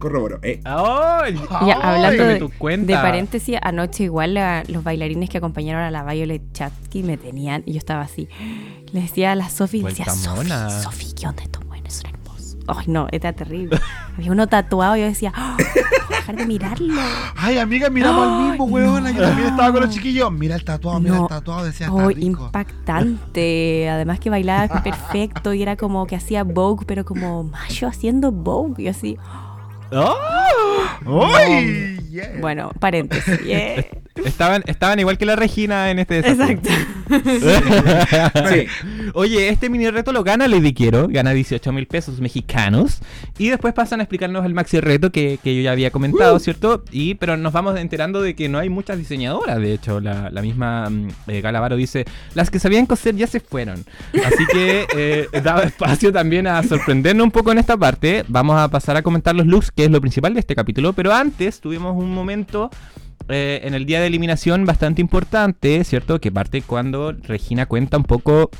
corroboro. 0.00 0.40
Eh. 0.42 0.60
hablando 0.64 2.24
de, 2.24 2.76
de, 2.78 2.94
paréntesis, 2.94 3.56
anoche 3.62 4.04
igual 4.04 4.34
los 4.66 4.82
bailarines 4.82 5.30
que 5.30 5.38
acompañaron 5.38 5.82
a 5.82 5.92
la 5.92 6.02
Violet 6.02 6.42
Chatsky 6.52 7.04
me 7.04 7.16
tenían 7.16 7.62
y 7.66 7.74
yo 7.74 7.78
estaba 7.78 8.02
así. 8.02 8.28
Le 8.92 9.02
decía 9.02 9.30
a 9.30 9.34
la 9.36 9.48
Sofi, 9.48 9.82
decía, 9.82 10.06
Sofi, 10.06 10.48
Sofi, 10.82 11.12
¿qué 11.12 11.28
onda 11.28 11.44
estos 11.44 11.64
buenos? 11.64 11.94
Son 11.94 12.10
hermosos. 12.10 12.56
Ay, 12.66 12.86
no, 12.88 13.06
era 13.12 13.32
terrible. 13.32 13.78
Había 14.18 14.32
uno 14.32 14.48
tatuado 14.48 14.96
y 14.96 15.00
yo 15.00 15.06
decía, 15.06 15.32
oh, 15.36 15.56
dejar 16.08 16.34
de 16.34 16.44
mirarlo. 16.44 16.92
Ay, 17.36 17.58
amiga, 17.58 17.88
miramos 17.88 18.26
al 18.26 18.48
mismo, 18.48 18.64
weón. 18.64 19.06
Yo 19.14 19.22
también 19.22 19.48
estaba 19.48 19.70
con 19.72 19.82
los 19.82 19.94
chiquillos. 19.94 20.32
Mira 20.32 20.56
el 20.56 20.64
tatuado, 20.64 20.98
mira 20.98 21.18
el 21.18 21.28
tatuado, 21.28 21.64
decía, 21.64 21.92
oh, 21.92 22.10
impactante. 22.10 23.88
Además 23.88 24.18
que 24.18 24.28
bailaba 24.28 24.82
perfecto 24.82 25.54
y 25.54 25.62
era 25.62 25.76
como 25.76 26.04
que 26.06 26.16
hacía 26.16 26.42
Vogue, 26.42 26.84
pero 26.84 27.04
como 27.04 27.44
macho 27.44 27.86
haciendo 27.86 28.32
Vogue. 28.32 28.82
Y 28.82 28.88
así... 28.88 29.16
¡Oh! 29.92 31.28
Bueno, 32.40 32.70
paréntesis. 32.78 33.40
Estaban, 34.24 34.62
estaban 34.66 34.98
igual 34.98 35.18
que 35.18 35.26
la 35.26 35.36
Regina 35.36 35.90
en 35.90 35.98
este 35.98 36.18
Exacto. 36.18 36.70
Oye, 39.14 39.48
este 39.48 39.68
mini 39.68 39.90
reto 39.90 40.12
lo 40.12 40.22
gana 40.22 40.48
Lady 40.48 40.72
Quiero, 40.72 41.08
gana 41.08 41.32
18 41.32 41.72
mil 41.72 41.86
pesos 41.86 42.20
mexicanos. 42.20 43.00
Y 43.38 43.48
después 43.48 43.74
pasan 43.74 44.00
a 44.00 44.04
explicarnos 44.04 44.44
el 44.44 44.54
maxi 44.54 44.80
reto 44.80 45.10
que, 45.10 45.38
yo 45.42 45.52
ya 45.52 45.72
había 45.72 45.90
comentado, 45.90 46.36
uh. 46.36 46.40
¿cierto? 46.40 46.84
Y 46.90 47.14
pero 47.14 47.36
nos 47.36 47.52
vamos 47.52 47.78
enterando 47.78 48.22
de 48.22 48.34
que 48.34 48.48
no 48.48 48.58
hay 48.58 48.68
muchas 48.68 48.98
diseñadoras. 48.98 49.58
De 49.58 49.72
hecho, 49.72 50.00
la, 50.00 50.30
misma 50.42 50.88
mm, 50.88 51.08
eh, 51.28 51.40
Galavaro 51.40 51.76
dice: 51.76 52.04
las 52.34 52.50
que 52.50 52.58
sabían 52.58 52.86
coser 52.86 53.16
ya 53.16 53.26
se 53.26 53.40
fueron. 53.40 53.84
Así 54.24 54.46
que 54.52 54.86
eh, 54.96 55.28
daba 55.42 55.62
espacio 55.62 56.12
también 56.12 56.46
a 56.46 56.62
sorprendernos 56.62 57.24
un 57.24 57.30
poco 57.30 57.52
en 57.52 57.58
esta 57.58 57.76
parte. 57.76 58.24
Vamos 58.28 58.58
a 58.58 58.68
pasar 58.68 58.96
a 58.96 59.02
comentar 59.02 59.34
los 59.34 59.46
looks, 59.46 59.70
que 59.70 59.84
es 59.84 59.90
lo 59.90 60.00
principal 60.00 60.34
de 60.34 60.40
este 60.40 60.54
capítulo. 60.54 60.92
Pero 60.92 61.12
antes 61.12 61.60
tuvimos 61.60 61.96
un 61.96 62.12
momento 62.12 62.70
eh, 63.30 63.60
en 63.64 63.74
el 63.74 63.86
día 63.86 64.00
de 64.00 64.06
eliminación 64.06 64.66
bastante 64.66 65.00
importante, 65.00 65.82
¿cierto? 65.84 66.20
Que 66.20 66.32
parte 66.32 66.62
cuando 66.62 67.12
Regina 67.12 67.66
cuenta 67.66 67.96
un 67.96 68.04
poco 68.04 68.50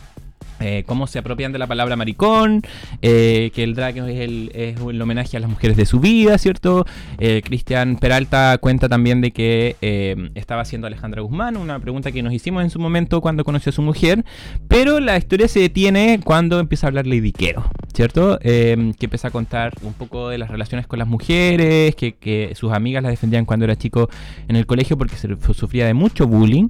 eh, 0.61 0.85
cómo 0.87 1.07
se 1.07 1.19
apropian 1.19 1.53
de 1.53 1.59
la 1.59 1.67
palabra 1.67 1.97
maricón, 1.97 2.63
eh, 3.01 3.51
que 3.55 3.65
el 3.65 3.75
drag 3.75 3.97
es 3.97 4.21
el, 4.21 5.01
homenaje 5.01 5.37
a 5.39 5.41
las 5.41 5.49
mujeres 5.49 5.77
de 5.77 5.87
su 5.87 6.01
vida, 6.01 6.37
¿cierto? 6.37 6.85
Eh, 7.19 7.41
Cristian 7.43 7.97
Peralta 7.97 8.59
cuenta 8.59 8.89
también 8.89 9.21
de 9.23 9.31
que 9.31 10.31
estaba 10.35 10.63
haciendo 10.63 10.87
Alejandra 10.87 11.23
Guzmán, 11.23 11.57
una 11.57 11.79
pregunta 11.79 12.13
que 12.13 12.23
nos 12.23 12.33
hicimos 12.33 12.63
en 12.63 12.71
su 12.71 12.79
momento 12.79 13.21
cuando 13.21 13.45
conoció 13.45 13.71
a 13.71 13.73
su 13.73 13.83
mujer, 13.83 14.25
pero 14.69 15.01
la 15.01 15.17
historia 15.17 15.49
se 15.49 15.61
detiene 15.61 16.21
cuando 16.23 16.61
empieza 16.61 16.87
a 16.87 16.89
hablar 16.89 17.07
Lady 17.07 17.33
Quero, 17.33 17.65
¿cierto? 17.95 18.39
que 18.41 18.97
empieza 19.01 19.29
a 19.29 19.31
contar 19.31 19.73
un 19.83 19.95
poco 19.95 20.29
de 20.29 20.39
las 20.39 20.51
relaciones 20.51 20.87
con 20.87 20.99
las 20.99 21.09
mujeres, 21.09 21.95
que, 21.95 22.53
sus 22.55 22.73
amigas 22.73 23.03
la 23.03 23.09
defendían 23.09 23.45
cuando 23.45 23.65
era 23.65 23.77
chico 23.77 24.11
en 24.49 24.57
el 24.57 24.67
colegio 24.67 24.99
porque 24.99 25.17
sufría 25.55 25.87
de 25.87 25.95
mucho 25.95 26.27
bullying. 26.27 26.69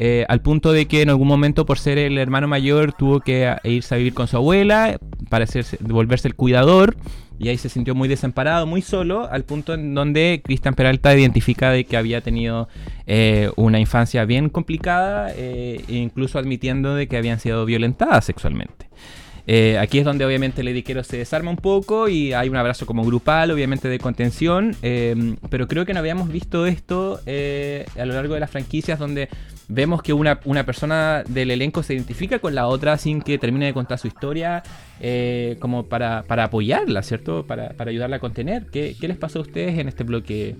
Eh, 0.00 0.24
al 0.28 0.40
punto 0.40 0.72
de 0.72 0.86
que 0.86 1.02
en 1.02 1.10
algún 1.10 1.26
momento 1.26 1.66
por 1.66 1.78
ser 1.78 1.98
el 1.98 2.18
hermano 2.18 2.46
mayor 2.46 2.92
tuvo 2.92 3.18
que 3.18 3.52
irse 3.64 3.94
a 3.96 3.98
vivir 3.98 4.14
con 4.14 4.28
su 4.28 4.36
abuela 4.36 4.96
para 5.28 5.44
volverse 5.80 6.28
el 6.28 6.36
cuidador 6.36 6.96
y 7.38 7.48
ahí 7.48 7.58
se 7.58 7.68
sintió 7.68 7.94
muy 7.94 8.08
desamparado, 8.08 8.66
muy 8.66 8.82
solo, 8.82 9.28
al 9.30 9.44
punto 9.44 9.74
en 9.74 9.94
donde 9.94 10.40
Cristian 10.44 10.74
Peralta 10.74 11.14
identifica 11.16 11.70
de 11.70 11.84
que 11.84 11.96
había 11.96 12.20
tenido 12.20 12.68
eh, 13.06 13.50
una 13.56 13.78
infancia 13.78 14.24
bien 14.24 14.48
complicada, 14.48 15.32
eh, 15.36 15.84
incluso 15.88 16.38
admitiendo 16.38 16.94
de 16.94 17.06
que 17.06 17.16
habían 17.16 17.38
sido 17.38 17.64
violentadas 17.64 18.24
sexualmente. 18.24 18.88
Eh, 19.50 19.78
aquí 19.78 19.98
es 19.98 20.04
donde 20.04 20.26
obviamente 20.26 20.62
Lady 20.62 20.82
Quero 20.82 21.02
se 21.02 21.16
desarma 21.16 21.50
un 21.50 21.56
poco 21.56 22.10
y 22.10 22.34
hay 22.34 22.50
un 22.50 22.56
abrazo 22.56 22.84
como 22.84 23.02
grupal, 23.02 23.50
obviamente 23.50 23.88
de 23.88 23.98
contención, 23.98 24.76
em, 24.82 25.36
pero 25.48 25.66
creo 25.66 25.86
que 25.86 25.94
no 25.94 26.00
habíamos 26.00 26.28
visto 26.28 26.66
esto 26.66 27.18
eh, 27.24 27.86
a 27.98 28.04
lo 28.04 28.12
largo 28.12 28.34
de 28.34 28.40
las 28.40 28.50
franquicias 28.50 28.98
donde 28.98 29.30
vemos 29.68 30.02
que 30.02 30.12
una, 30.12 30.38
persona 30.66 31.24
del 31.26 31.50
elenco 31.50 31.82
se 31.82 31.94
identifica 31.94 32.40
con 32.40 32.54
la 32.54 32.66
otra 32.66 32.98
sin 32.98 33.22
que 33.22 33.38
termine 33.38 33.64
de 33.64 33.72
contar 33.72 33.98
su 33.98 34.06
historia, 34.06 34.62
eh, 35.00 35.56
como 35.60 35.86
para, 35.88 36.26
apoyarla, 36.28 37.02
¿cierto? 37.02 37.46
Para, 37.46 37.74
ayudarla 37.78 38.16
a 38.16 38.20
contener. 38.20 38.66
¿Qué, 38.66 38.94
les 39.00 39.16
pasó 39.16 39.38
a 39.38 39.42
ustedes 39.42 39.78
en 39.78 39.88
este 39.88 40.04
bloque? 40.04 40.56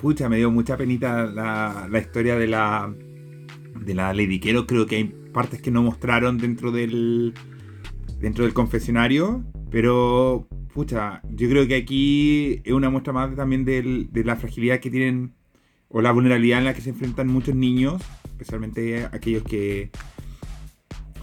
pucha, 0.00 0.30
me 0.30 0.38
dio 0.38 0.50
mucha 0.50 0.76
penita 0.78 1.26
la, 1.26 1.86
la 1.90 1.98
historia 1.98 2.36
de 2.36 2.46
la, 2.46 2.94
de 3.78 3.94
la 3.94 4.14
Lady 4.14 4.40
Quero. 4.40 4.66
Creo 4.66 4.86
que 4.86 4.96
hay 4.96 5.04
partes 5.04 5.60
que 5.60 5.70
no 5.70 5.82
mostraron 5.82 6.38
dentro 6.38 6.72
del 6.72 7.34
dentro 8.18 8.44
del 8.44 8.54
confesionario, 8.54 9.44
pero 9.70 10.46
pucha, 10.74 11.22
yo 11.30 11.48
creo 11.48 11.66
que 11.66 11.76
aquí 11.76 12.60
es 12.64 12.72
una 12.72 12.90
muestra 12.90 13.12
más 13.12 13.34
también 13.34 13.64
de 13.64 14.22
la 14.24 14.36
fragilidad 14.36 14.80
que 14.80 14.90
tienen 14.90 15.34
o 15.88 16.02
la 16.02 16.12
vulnerabilidad 16.12 16.58
en 16.58 16.64
la 16.66 16.74
que 16.74 16.80
se 16.80 16.90
enfrentan 16.90 17.28
muchos 17.28 17.54
niños, 17.54 18.02
especialmente 18.24 19.06
aquellos 19.06 19.42
que, 19.42 19.90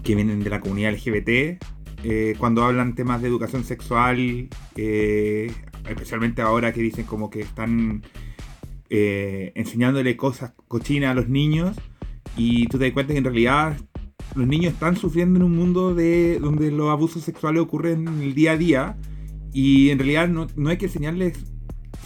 que 0.04 0.16
vienen 0.16 0.44
de 0.44 0.50
la 0.50 0.60
comunidad 0.60 0.94
LGBT, 0.94 1.62
eh, 2.04 2.36
cuando 2.38 2.64
hablan 2.64 2.96
temas 2.96 3.22
de 3.22 3.28
educación 3.28 3.64
sexual, 3.64 4.50
eh, 4.76 5.52
especialmente 5.88 6.42
ahora 6.42 6.74
que 6.74 6.82
dicen 6.82 7.06
como 7.06 7.30
que 7.30 7.42
están 7.42 8.04
eh, 8.90 9.52
enseñándole 9.56 10.16
cosas 10.18 10.54
cochinas 10.68 11.12
a 11.12 11.14
los 11.16 11.30
niños 11.30 11.76
y 12.38 12.68
tú 12.68 12.78
te 12.78 12.86
das 12.86 12.94
cuenta 12.94 13.14
que 13.14 13.20
en 13.20 13.24
realidad 13.24 13.78
los 14.36 14.48
niños 14.48 14.74
están 14.74 14.98
sufriendo 14.98 15.40
en 15.40 15.44
un 15.44 15.56
mundo 15.56 15.95
de 15.95 16.40
donde 16.40 16.72
los 16.72 16.90
abusos 16.90 17.24
sexuales 17.24 17.62
ocurren 17.62 18.07
en 18.07 18.22
el 18.22 18.34
día 18.36 18.52
a 18.52 18.57
día 18.57 18.98
y 19.53 19.90
en 19.90 19.99
realidad 19.99 20.28
no, 20.28 20.70
hay 20.70 20.78
que 20.78 20.88
enseñarles 20.88 21.45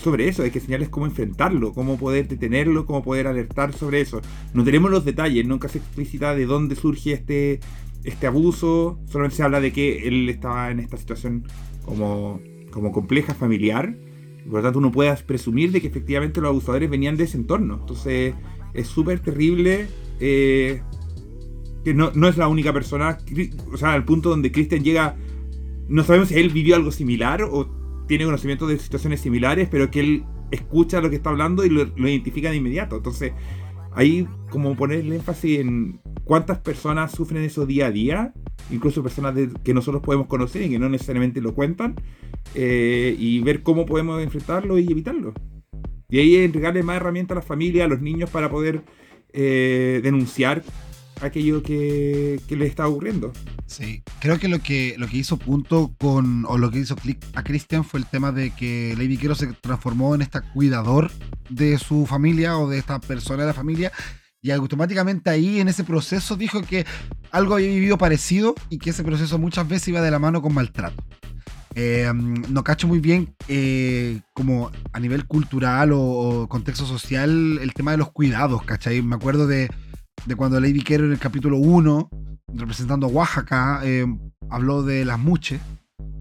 sobre 0.01 0.27
eso, 0.27 0.43
hay 0.43 0.51
que 0.51 0.59
enseñarles 0.59 0.89
cómo 0.89 1.07
enfrentarlo, 1.07 1.73
cómo 1.73 1.97
poder 1.97 2.27
detenerlo, 2.27 2.85
cómo 2.85 3.03
poder 3.03 3.27
alertar 3.27 3.73
sobre 3.73 4.01
eso. 4.01 4.21
No 4.53 4.63
tenemos 4.63 4.91
los 4.91 5.03
detalles, 5.03 5.45
nunca 5.45 5.67
se 5.67 5.79
explicita 5.79 6.35
de 6.35 6.45
dónde 6.45 6.75
surge 6.75 7.13
este, 7.13 7.59
este 8.03 8.27
abuso, 8.27 8.99
solamente 9.07 9.37
se 9.37 9.43
habla 9.43 9.59
de 9.59 9.73
que 9.73 10.07
él 10.07 10.29
estaba 10.29 10.69
en 10.69 10.79
esta 10.79 10.95
situación 10.95 11.45
como, 11.83 12.39
como 12.71 12.91
compleja 12.91 13.33
familiar, 13.33 13.97
por 14.45 14.59
lo 14.59 14.61
tanto 14.61 14.79
uno 14.79 14.91
puede 14.91 15.15
presumir 15.17 15.71
de 15.71 15.81
que 15.81 15.87
efectivamente 15.87 16.39
los 16.41 16.49
abusadores 16.49 16.89
venían 16.89 17.17
de 17.17 17.23
ese 17.25 17.37
entorno. 17.37 17.79
Entonces 17.81 18.35
es 18.73 18.87
súper 18.87 19.19
terrible. 19.19 19.87
Eh, 20.19 20.81
que 21.83 21.93
no, 21.93 22.11
no 22.13 22.27
es 22.27 22.37
la 22.37 22.47
única 22.47 22.73
persona, 22.73 23.17
o 23.71 23.77
sea, 23.77 23.93
al 23.93 24.05
punto 24.05 24.29
donde 24.29 24.51
Christian 24.51 24.83
llega, 24.83 25.15
no 25.87 26.03
sabemos 26.03 26.29
si 26.29 26.35
él 26.35 26.49
vivió 26.49 26.75
algo 26.75 26.91
similar 26.91 27.43
o 27.43 27.69
tiene 28.07 28.25
conocimiento 28.25 28.67
de 28.67 28.79
situaciones 28.79 29.21
similares, 29.21 29.69
pero 29.69 29.91
que 29.91 29.99
él 29.99 30.23
escucha 30.51 31.01
lo 31.01 31.09
que 31.09 31.17
está 31.17 31.29
hablando 31.29 31.63
y 31.63 31.69
lo, 31.69 31.83
identifica 32.07 32.49
de 32.49 32.57
inmediato. 32.57 32.97
Entonces, 32.97 33.33
ahí 33.93 34.27
como 34.49 34.75
ponerle 34.75 35.15
énfasis 35.15 35.59
en 35.59 36.01
cuántas 36.23 36.59
personas 36.59 37.11
sufren 37.11 37.43
eso 37.43 37.65
día 37.65 37.87
a 37.87 37.91
día, 37.91 38.33
incluso 38.71 39.03
personas 39.03 39.35
que 39.63 39.73
nosotros 39.73 40.01
podemos 40.01 40.27
conocer 40.27 40.63
y 40.63 40.69
que 40.69 40.79
no 40.79 40.89
necesariamente 40.89 41.41
lo 41.41 41.53
cuentan, 41.53 41.95
eh, 42.55 43.15
y 43.17 43.41
ver 43.41 43.61
cómo 43.61 43.85
podemos 43.85 44.21
enfrentarlo 44.21 44.77
y 44.79 44.91
evitarlo. 44.91 45.33
Y 46.09 46.19
ahí 46.19 46.35
entregarle 46.37 46.81
más 46.81 46.95
herramientas 46.95 47.37
a 47.37 47.41
la 47.41 47.45
familia, 47.45 47.85
a 47.85 47.87
los 47.87 48.01
niños 48.01 48.29
para 48.31 48.49
poder 48.49 48.81
eh, 49.31 49.99
denunciar 50.01 50.63
aquello 51.21 51.63
que, 51.63 52.39
que 52.47 52.55
le 52.55 52.65
está 52.65 52.87
ocurriendo. 52.87 53.33
Sí, 53.65 54.03
creo 54.19 54.39
que 54.39 54.47
lo 54.47 54.59
que 54.59 54.95
lo 54.97 55.07
que 55.07 55.17
hizo 55.17 55.37
punto 55.37 55.93
con, 55.99 56.45
o 56.45 56.57
lo 56.57 56.71
que 56.71 56.79
hizo 56.79 56.95
clic 56.95 57.23
a 57.35 57.43
Christian 57.43 57.83
fue 57.83 57.99
el 57.99 58.05
tema 58.07 58.31
de 58.31 58.51
que 58.51 58.93
Lady 58.97 59.09
Viquero 59.09 59.35
se 59.35 59.47
transformó 59.47 60.15
en 60.15 60.21
esta 60.21 60.41
cuidador 60.41 61.11
de 61.49 61.77
su 61.77 62.05
familia 62.05 62.57
o 62.57 62.69
de 62.69 62.79
esta 62.79 62.99
persona 62.99 63.43
de 63.43 63.47
la 63.47 63.53
familia. 63.53 63.91
Y 64.41 64.51
automáticamente 64.51 65.29
ahí 65.29 65.59
en 65.59 65.67
ese 65.67 65.83
proceso 65.83 66.37
dijo 66.37 66.61
que 66.61 66.85
algo 67.31 67.55
había 67.55 67.67
vivido 67.67 67.97
parecido 67.97 68.55
y 68.69 68.79
que 68.79 68.91
ese 68.91 69.03
proceso 69.03 69.37
muchas 69.37 69.67
veces 69.67 69.89
iba 69.89 70.01
de 70.01 70.11
la 70.11 70.19
mano 70.19 70.41
con 70.41 70.53
maltrato. 70.53 71.03
Eh, 71.75 72.11
no 72.13 72.63
cacho 72.63 72.87
muy 72.87 72.99
bien 72.99 73.35
eh, 73.47 74.21
como 74.33 74.71
a 74.91 74.99
nivel 74.99 75.25
cultural 75.27 75.91
o, 75.93 76.47
contexto 76.49 76.85
social 76.85 77.59
el 77.61 77.73
tema 77.73 77.91
de 77.91 77.97
los 77.97 78.11
cuidados, 78.11 78.63
¿cachai? 78.63 79.01
Me 79.01 79.15
acuerdo 79.15 79.45
de, 79.45 79.69
de 80.25 80.35
cuando 80.35 80.59
Lady 80.59 80.73
Viquero 80.73 81.05
en 81.05 81.11
el 81.11 81.19
capítulo 81.19 81.57
1 81.57 82.09
representando 82.53 83.07
a 83.07 83.09
Oaxaca, 83.09 83.81
eh, 83.83 84.05
habló 84.49 84.83
de 84.83 85.05
las 85.05 85.19
muches. 85.19 85.61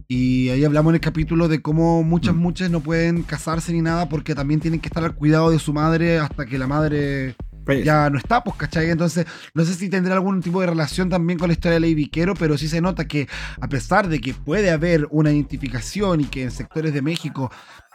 Y 0.07 0.49
ahí 0.49 0.65
hablamos 0.65 0.91
en 0.93 0.95
el 0.97 1.01
capítulo 1.01 1.49
de 1.49 1.61
cómo 1.61 2.03
muchas 2.03 2.35
mm. 2.35 2.39
muches 2.39 2.71
no 2.71 2.81
pueden 2.81 3.23
casarse 3.23 3.73
ni 3.73 3.83
nada 3.83 4.09
porque 4.09 4.35
también 4.35 4.61
tienen 4.61 4.81
que 4.81 4.89
estar 4.89 5.05
al 5.05 5.15
cuidado 5.15 5.51
de 5.51 5.59
su 5.59 5.75
madre 5.75 6.19
hasta 6.19 6.47
que 6.47 6.59
la 6.59 6.67
madre 6.67 7.37
ya 7.85 8.09
no 8.09 8.17
está, 8.17 8.43
pues, 8.43 8.57
¿cachai? 8.57 8.89
Entonces, 8.89 9.27
no 9.53 9.63
sé 9.65 9.75
si 9.75 9.91
tendrá 9.91 10.15
algún 10.15 10.41
tipo 10.41 10.63
de 10.63 10.69
relación 10.69 11.11
también 11.11 11.39
con 11.39 11.49
la 11.49 11.53
historia 11.53 11.75
de 11.75 11.81
Lady 11.81 11.95
Viquero, 11.95 12.35
pero 12.35 12.57
sí 12.57 12.67
se 12.67 12.81
nota 12.81 13.07
que 13.07 13.29
a 13.61 13.69
pesar 13.69 14.09
de 14.09 14.21
que 14.21 14.33
puede 14.33 14.71
haber 14.71 15.07
una 15.11 15.31
identificación 15.31 16.23
y 16.23 16.25
que 16.25 16.45
en 16.45 16.51
sectores 16.51 16.95
de 16.95 17.03
México 17.03 17.51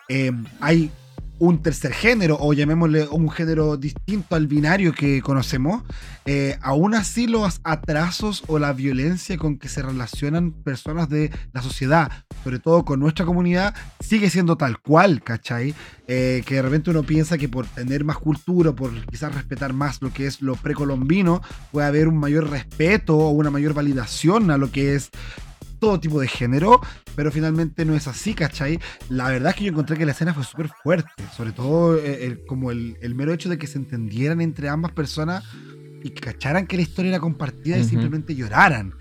eh, 0.09 0.31
hay 0.59 0.91
un 1.39 1.61
tercer 1.61 1.93
género, 1.93 2.37
o 2.39 2.53
llamémosle 2.53 3.07
un 3.09 3.29
género 3.29 3.77
distinto 3.77 4.35
al 4.35 4.47
binario 4.47 4.93
que 4.93 5.21
conocemos, 5.21 5.83
eh, 6.25 6.57
aún 6.61 6.95
así 6.95 7.27
los 7.27 7.59
atrasos 7.63 8.43
o 8.47 8.59
la 8.59 8.71
violencia 8.73 9.37
con 9.37 9.57
que 9.57 9.67
se 9.67 9.81
relacionan 9.81 10.51
personas 10.51 11.09
de 11.09 11.31
la 11.51 11.61
sociedad, 11.61 12.11
sobre 12.43 12.59
todo 12.59 12.85
con 12.85 12.99
nuestra 12.99 13.25
comunidad, 13.25 13.73
sigue 13.99 14.29
siendo 14.29 14.55
tal 14.55 14.79
cual, 14.79 15.21
¿cachai? 15.21 15.73
Eh, 16.07 16.43
que 16.45 16.55
de 16.55 16.61
repente 16.61 16.91
uno 16.91 17.03
piensa 17.03 17.37
que 17.37 17.49
por 17.49 17.65
tener 17.65 18.03
más 18.03 18.17
cultura, 18.17 18.73
por 18.73 18.91
quizás 19.05 19.33
respetar 19.33 19.73
más 19.73 20.01
lo 20.01 20.13
que 20.13 20.27
es 20.27 20.41
lo 20.41 20.55
precolombino, 20.55 21.41
puede 21.71 21.87
haber 21.87 22.07
un 22.07 22.17
mayor 22.17 22.49
respeto 22.49 23.17
o 23.17 23.29
una 23.31 23.49
mayor 23.49 23.73
validación 23.73 24.51
a 24.51 24.57
lo 24.57 24.71
que 24.71 24.95
es 24.95 25.09
todo 25.83 25.99
tipo 25.99 26.21
de 26.21 26.29
género, 26.29 26.79
pero 27.13 27.29
finalmente 27.29 27.83
no 27.83 27.93
es 27.93 28.07
así, 28.07 28.33
¿cachai? 28.33 28.79
La 29.09 29.27
verdad 29.27 29.49
es 29.49 29.57
que 29.57 29.65
yo 29.65 29.71
encontré 29.71 29.97
que 29.97 30.05
la 30.05 30.13
escena 30.13 30.33
fue 30.33 30.45
súper 30.45 30.69
fuerte, 30.69 31.11
sobre 31.35 31.51
todo 31.51 31.97
eh, 31.97 32.41
como 32.47 32.71
el, 32.71 32.95
mero 33.15 33.33
hecho 33.33 33.49
de 33.49 33.57
que 33.57 33.67
se 33.67 33.79
entendieran 33.79 34.39
entre 34.39 34.69
ambas 34.69 34.93
personas 34.93 35.43
y 36.01 36.11
que 36.11 36.21
cacharan 36.21 36.67
que 36.67 36.77
la 36.77 36.83
historia 36.83 37.09
era 37.09 37.19
compartida 37.19 37.77
y 37.77 37.83
simplemente 37.83 38.33
lloraran. 38.33 38.95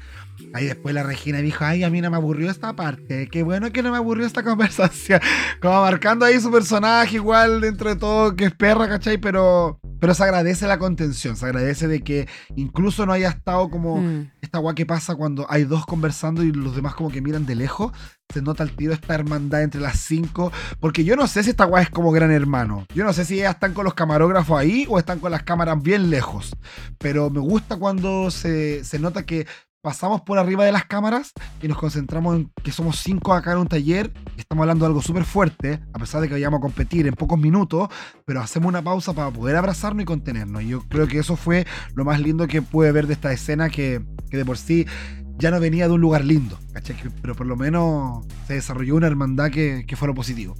Ahí 0.52 0.66
después 0.66 0.94
la 0.94 1.02
Regina 1.02 1.38
dijo, 1.38 1.64
ay, 1.64 1.82
a 1.84 1.90
mí 1.90 2.00
no 2.00 2.10
me 2.10 2.16
aburrió 2.16 2.50
esta 2.50 2.74
parte, 2.74 3.28
qué 3.28 3.42
bueno 3.42 3.72
que 3.72 3.82
no 3.82 3.90
me 3.90 3.96
aburrió 3.96 4.26
esta 4.26 4.42
conversación. 4.44 5.20
Como 5.60 5.80
marcando 5.82 6.24
ahí 6.24 6.40
su 6.40 6.50
personaje 6.50 7.16
igual 7.16 7.60
dentro 7.60 7.90
de 7.90 7.96
todo, 7.96 8.36
que 8.36 8.46
es 8.46 8.54
perra, 8.54 8.88
¿cachai? 8.88 9.18
Pero 9.18 9.80
pero 10.02 10.14
se 10.14 10.24
agradece 10.24 10.66
la 10.66 10.80
contención, 10.80 11.36
se 11.36 11.46
agradece 11.46 11.86
de 11.86 12.02
que 12.02 12.28
incluso 12.56 13.06
no 13.06 13.12
haya 13.12 13.28
estado 13.28 13.70
como 13.70 13.98
mm. 13.98 14.32
esta 14.40 14.58
guay 14.58 14.74
que 14.74 14.84
pasa 14.84 15.14
cuando 15.14 15.46
hay 15.48 15.62
dos 15.62 15.86
conversando 15.86 16.42
y 16.42 16.50
los 16.50 16.74
demás 16.74 16.96
como 16.96 17.08
que 17.08 17.20
miran 17.20 17.46
de 17.46 17.54
lejos. 17.54 17.92
Se 18.34 18.42
nota 18.42 18.64
el 18.64 18.74
tiro 18.74 18.94
esta 18.94 19.14
hermandad 19.14 19.62
entre 19.62 19.80
las 19.80 20.00
cinco. 20.00 20.50
Porque 20.80 21.04
yo 21.04 21.14
no 21.14 21.28
sé 21.28 21.44
si 21.44 21.50
esta 21.50 21.66
guay 21.66 21.84
es 21.84 21.90
como 21.90 22.10
gran 22.10 22.32
hermano. 22.32 22.84
Yo 22.92 23.04
no 23.04 23.12
sé 23.12 23.24
si 23.24 23.34
ellas 23.34 23.54
están 23.54 23.74
con 23.74 23.84
los 23.84 23.94
camarógrafos 23.94 24.58
ahí 24.58 24.86
o 24.88 24.98
están 24.98 25.20
con 25.20 25.30
las 25.30 25.44
cámaras 25.44 25.80
bien 25.80 26.10
lejos. 26.10 26.50
Pero 26.98 27.30
me 27.30 27.38
gusta 27.38 27.76
cuando 27.76 28.32
se, 28.32 28.82
se 28.82 28.98
nota 28.98 29.24
que 29.24 29.46
pasamos 29.82 30.20
por 30.22 30.38
arriba 30.38 30.64
de 30.64 30.70
las 30.70 30.86
cámaras 30.86 31.32
y 31.60 31.66
nos 31.66 31.76
concentramos 31.76 32.36
en 32.36 32.52
que 32.62 32.70
somos 32.70 33.00
cinco 33.00 33.34
acá 33.34 33.52
en 33.52 33.58
un 33.58 33.66
taller. 33.66 34.12
Estamos 34.36 34.62
hablando 34.62 34.84
de 34.84 34.90
algo 34.90 35.02
súper 35.02 35.24
fuerte, 35.24 35.80
a 35.92 35.98
pesar 35.98 36.20
de 36.20 36.28
que 36.28 36.34
vayamos 36.34 36.58
a 36.58 36.62
competir 36.62 37.06
en 37.08 37.14
pocos 37.14 37.38
minutos, 37.38 37.88
pero 38.24 38.40
hacemos 38.40 38.68
una 38.68 38.80
pausa 38.80 39.12
para 39.12 39.30
poder 39.30 39.56
abrazarnos 39.56 40.04
y 40.04 40.06
contenernos. 40.06 40.62
Y 40.62 40.68
yo 40.68 40.82
creo 40.88 41.08
que 41.08 41.18
eso 41.18 41.36
fue 41.36 41.66
lo 41.94 42.04
más 42.04 42.20
lindo 42.20 42.46
que 42.46 42.62
pude 42.62 42.92
ver 42.92 43.08
de 43.08 43.14
esta 43.14 43.32
escena 43.32 43.68
que, 43.68 44.00
de 44.30 44.44
por 44.44 44.56
sí 44.56 44.86
ya 45.38 45.50
no 45.50 45.58
venía 45.58 45.88
de 45.88 45.94
un 45.94 46.00
lugar 46.00 46.24
lindo, 46.24 46.56
Pero 47.20 47.34
por 47.34 47.46
lo 47.46 47.56
menos 47.56 48.24
se 48.46 48.54
desarrolló 48.54 48.94
una 48.94 49.08
hermandad 49.08 49.50
que, 49.50 49.84
que 49.88 49.96
fue 49.96 50.06
lo 50.06 50.14
positivo. 50.14 50.54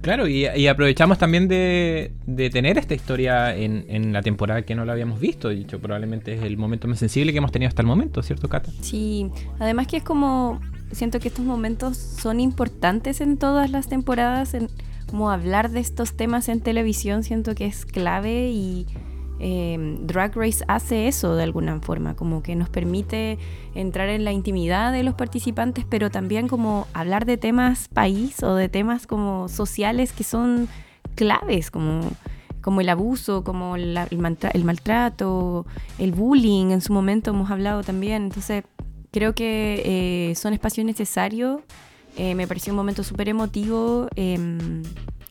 Claro, 0.00 0.26
y, 0.26 0.46
aprovechamos 0.66 1.18
también 1.18 1.46
de, 1.46 2.12
tener 2.52 2.78
esta 2.78 2.94
historia 2.94 3.54
en, 3.54 4.12
la 4.12 4.22
temporada 4.22 4.62
que 4.62 4.74
no 4.74 4.84
la 4.84 4.92
habíamos 4.92 5.20
visto. 5.20 5.48
De 5.48 5.56
hecho, 5.56 5.78
probablemente 5.78 6.34
es 6.34 6.42
el 6.42 6.56
momento 6.56 6.88
más 6.88 6.98
sensible 6.98 7.32
que 7.32 7.38
hemos 7.38 7.52
tenido 7.52 7.68
hasta 7.68 7.82
el 7.82 7.86
momento, 7.86 8.22
¿cierto, 8.22 8.48
Cata? 8.48 8.70
Sí, 8.80 9.30
además 9.58 9.86
que 9.86 9.98
es 9.98 10.02
como. 10.02 10.60
Siento 10.92 11.20
que 11.20 11.28
estos 11.28 11.44
momentos 11.44 11.96
son 11.96 12.40
importantes 12.40 13.20
en 13.20 13.36
todas 13.36 13.70
las 13.70 13.88
temporadas. 13.88 14.54
En, 14.54 14.68
como 15.06 15.30
hablar 15.30 15.70
de 15.70 15.80
estos 15.80 16.16
temas 16.16 16.48
en 16.48 16.60
televisión, 16.60 17.22
siento 17.22 17.54
que 17.54 17.66
es 17.66 17.84
clave 17.84 18.50
y 18.50 18.86
Em, 19.42 20.06
Drag 20.06 20.36
Race 20.36 20.62
hace 20.68 21.08
eso 21.08 21.34
de 21.34 21.42
alguna 21.42 21.80
forma, 21.80 22.14
como 22.14 22.42
que 22.42 22.54
nos 22.54 22.68
permite 22.68 23.38
entrar 23.74 24.10
en 24.10 24.22
la 24.22 24.32
intimidad 24.32 24.92
de 24.92 25.02
los 25.02 25.14
participantes, 25.14 25.86
pero 25.88 26.10
también 26.10 26.46
como 26.46 26.86
hablar 26.92 27.24
de 27.24 27.38
temas 27.38 27.88
país 27.88 28.42
o 28.42 28.54
de 28.54 28.68
temas 28.68 29.06
como 29.06 29.48
sociales 29.48 30.12
que 30.12 30.24
son 30.24 30.68
claves, 31.14 31.70
como, 31.70 32.02
como 32.60 32.82
el 32.82 32.90
abuso, 32.90 33.42
como 33.42 33.76
el, 33.76 33.98
maltrato, 34.18 35.64
el 35.98 36.12
bullying, 36.12 36.70
en 36.70 36.82
su 36.82 36.92
momento 36.92 37.30
hemos 37.30 37.50
hablado 37.50 37.82
también, 37.82 38.24
entonces 38.24 38.64
creo 39.10 39.34
que 39.34 39.82
eh, 40.30 40.34
son 40.34 40.52
espacios 40.52 40.84
necesarios, 40.84 41.62
eh, 42.18 42.34
me 42.34 42.46
pareció 42.46 42.74
un 42.74 42.76
momento 42.76 43.02
súper 43.02 43.30
emotivo. 43.30 44.08
Em, 44.16 44.82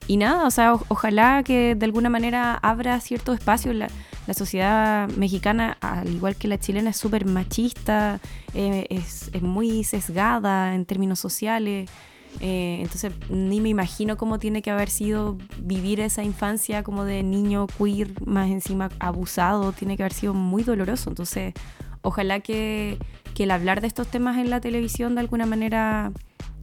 y 0.09 0.17
nada, 0.17 0.47
o 0.47 0.49
sea, 0.49 0.73
ojalá 0.87 1.43
que 1.43 1.75
de 1.75 1.85
alguna 1.85 2.09
manera 2.09 2.55
abra 2.55 2.99
cierto 2.99 3.31
espacio. 3.31 3.73
La, 3.73 3.89
la 4.25 4.33
sociedad 4.33 5.07
mexicana, 5.09 5.77
al 5.81 6.09
igual 6.09 6.35
que 6.35 6.47
la 6.47 6.57
chilena, 6.57 6.89
es 6.89 6.97
súper 6.97 7.27
machista, 7.27 8.19
eh, 8.55 8.87
es, 8.89 9.29
es, 9.33 9.43
muy 9.43 9.83
sesgada 9.83 10.73
en 10.73 10.85
términos 10.85 11.19
sociales. 11.19 11.91
Eh, 12.39 12.79
entonces, 12.81 13.13
ni 13.29 13.61
me 13.61 13.69
imagino 13.69 14.17
cómo 14.17 14.39
tiene 14.39 14.63
que 14.63 14.71
haber 14.71 14.89
sido 14.89 15.37
vivir 15.59 15.99
esa 15.99 16.23
infancia 16.23 16.81
como 16.81 17.05
de 17.05 17.21
niño 17.21 17.67
queer, 17.67 18.09
más 18.25 18.49
encima 18.49 18.89
abusado, 18.97 19.73
tiene 19.73 19.95
que 19.95 20.01
haber 20.01 20.13
sido 20.13 20.33
muy 20.33 20.63
doloroso. 20.63 21.11
Entonces, 21.11 21.53
ojalá 22.01 22.39
que, 22.39 22.97
que 23.35 23.43
el 23.43 23.51
hablar 23.51 23.79
de 23.79 23.85
estos 23.85 24.07
temas 24.07 24.39
en 24.39 24.49
la 24.49 24.59
televisión 24.59 25.13
de 25.13 25.21
alguna 25.21 25.45
manera 25.45 26.11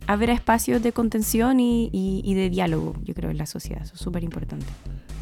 habrá 0.06 0.32
espacios 0.32 0.82
de 0.82 0.92
contención 0.92 1.60
y, 1.60 1.90
y, 1.92 2.34
de 2.34 2.50
diálogo, 2.50 2.94
yo 3.04 3.14
creo, 3.14 3.30
en 3.30 3.38
la 3.38 3.46
sociedad. 3.46 3.82
Eso 3.82 3.94
es 3.94 4.00
súper 4.00 4.24
importante. 4.24 4.66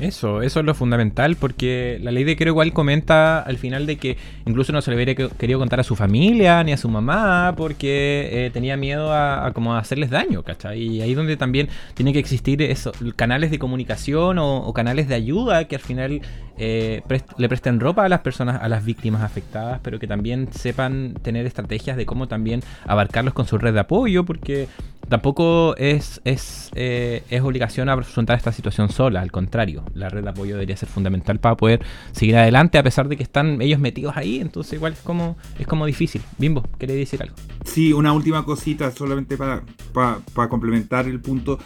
Eso, 0.01 0.43
eso 0.43 0.61
es 0.61 0.67
lo 0.67 0.75
fundamental, 0.75 1.37
porque 1.37 1.99
la 2.03 2.11
ley 2.11 2.25
de 2.25 2.37
creo 2.37 2.53
igual 2.53 2.73
comenta 2.73 3.41
al 3.41 3.59
final 3.59 3.87
de 3.87 3.97
que 3.97 4.17
incluso 4.45 4.73
no 4.73 4.83
se 4.83 4.91
le 4.91 4.97
hubiera 4.97 5.29
querido 5.29 5.61
contar 5.61 5.79
a 5.79 5.85
su 5.85 5.95
familia 5.95 6.65
ni 6.65 6.73
a 6.73 6.77
su 6.77 6.89
mamá 6.89 7.55
porque 7.57 8.29
eh, 8.33 8.51
tenía 8.51 8.77
miedo 8.77 9.13
a, 9.13 9.53
como 9.55 9.77
hacerles 9.77 10.11
daño, 10.11 10.43
¿cachai? 10.43 10.83
Y 10.83 11.01
ahí 11.01 11.15
donde 11.15 11.37
también 11.37 11.69
tiene 11.95 12.13
que 12.13 12.19
existir 12.19 12.61
eso, 12.63 12.93
canales 13.15 13.53
de 13.53 13.61
comunicación 13.61 14.39
o, 14.41 14.73
canales 14.75 15.07
de 15.07 15.15
ayuda 15.15 15.69
que 15.69 15.77
al 15.77 15.83
final 15.83 16.21
eh, 16.59 17.03
le 17.39 17.49
presten 17.49 17.79
ropa 17.79 18.05
a 18.05 18.09
las 18.09 18.21
personas, 18.21 18.61
a 18.61 18.69
las 18.69 18.85
víctimas 18.85 19.23
afectadas, 19.23 19.79
pero 19.83 20.01
que 20.01 20.09
también 20.09 20.49
sepan 20.53 21.15
tener 21.23 21.47
estrategias 21.47 21.97
de 21.97 22.05
cómo 22.05 22.27
también 22.27 22.63
abarcarlos 22.85 23.33
con 23.33 23.47
su 23.47 23.59
red 23.59 23.75
de 23.75 23.81
apoyo, 23.81 24.25
porque 24.25 24.67
tampoco 25.09 25.77
es, 25.77 26.21
es, 26.25 26.71
eh, 26.75 27.23
es 27.31 27.43
obligación 27.43 27.89
afrontar 27.89 28.37
esta 28.37 28.53
situación 28.53 28.89
sola, 28.89 29.21
al 29.21 29.31
contrario, 29.31 29.85
la 29.95 30.09
red 30.09 30.23
de 30.23 30.31
apoyo 30.31 30.55
debería 30.55 30.77
ser 30.77 30.89
fundamental 30.89 31.39
para 31.39 31.57
poder 31.57 31.85
seguir 32.13 32.37
adelante 32.37 32.79
a 32.79 32.83
pesar 32.83 33.09
de 33.09 33.17
que 33.17 33.23
están 33.23 33.61
ellos 33.61 33.79
metidos 33.79 34.17
ahí, 34.17 34.41
entonces 34.41 34.75
igual 34.75 34.95
es 34.95 35.01
como, 35.01 35.37
es 35.59 35.67
como 35.67 35.87
difícil. 35.87 36.23
Bimbo, 36.39 36.63
¿queréis 36.79 37.01
decir 37.01 37.23
algo? 37.23 37.37
Sí, 37.65 37.93
una 37.93 38.13
última 38.13 38.45
cosita 38.45 38.91
solamente 38.91 39.37
para, 39.37 39.63
para, 39.93 40.49
complementar 40.49 41.07
el 41.07 41.21
punto. 41.21 41.59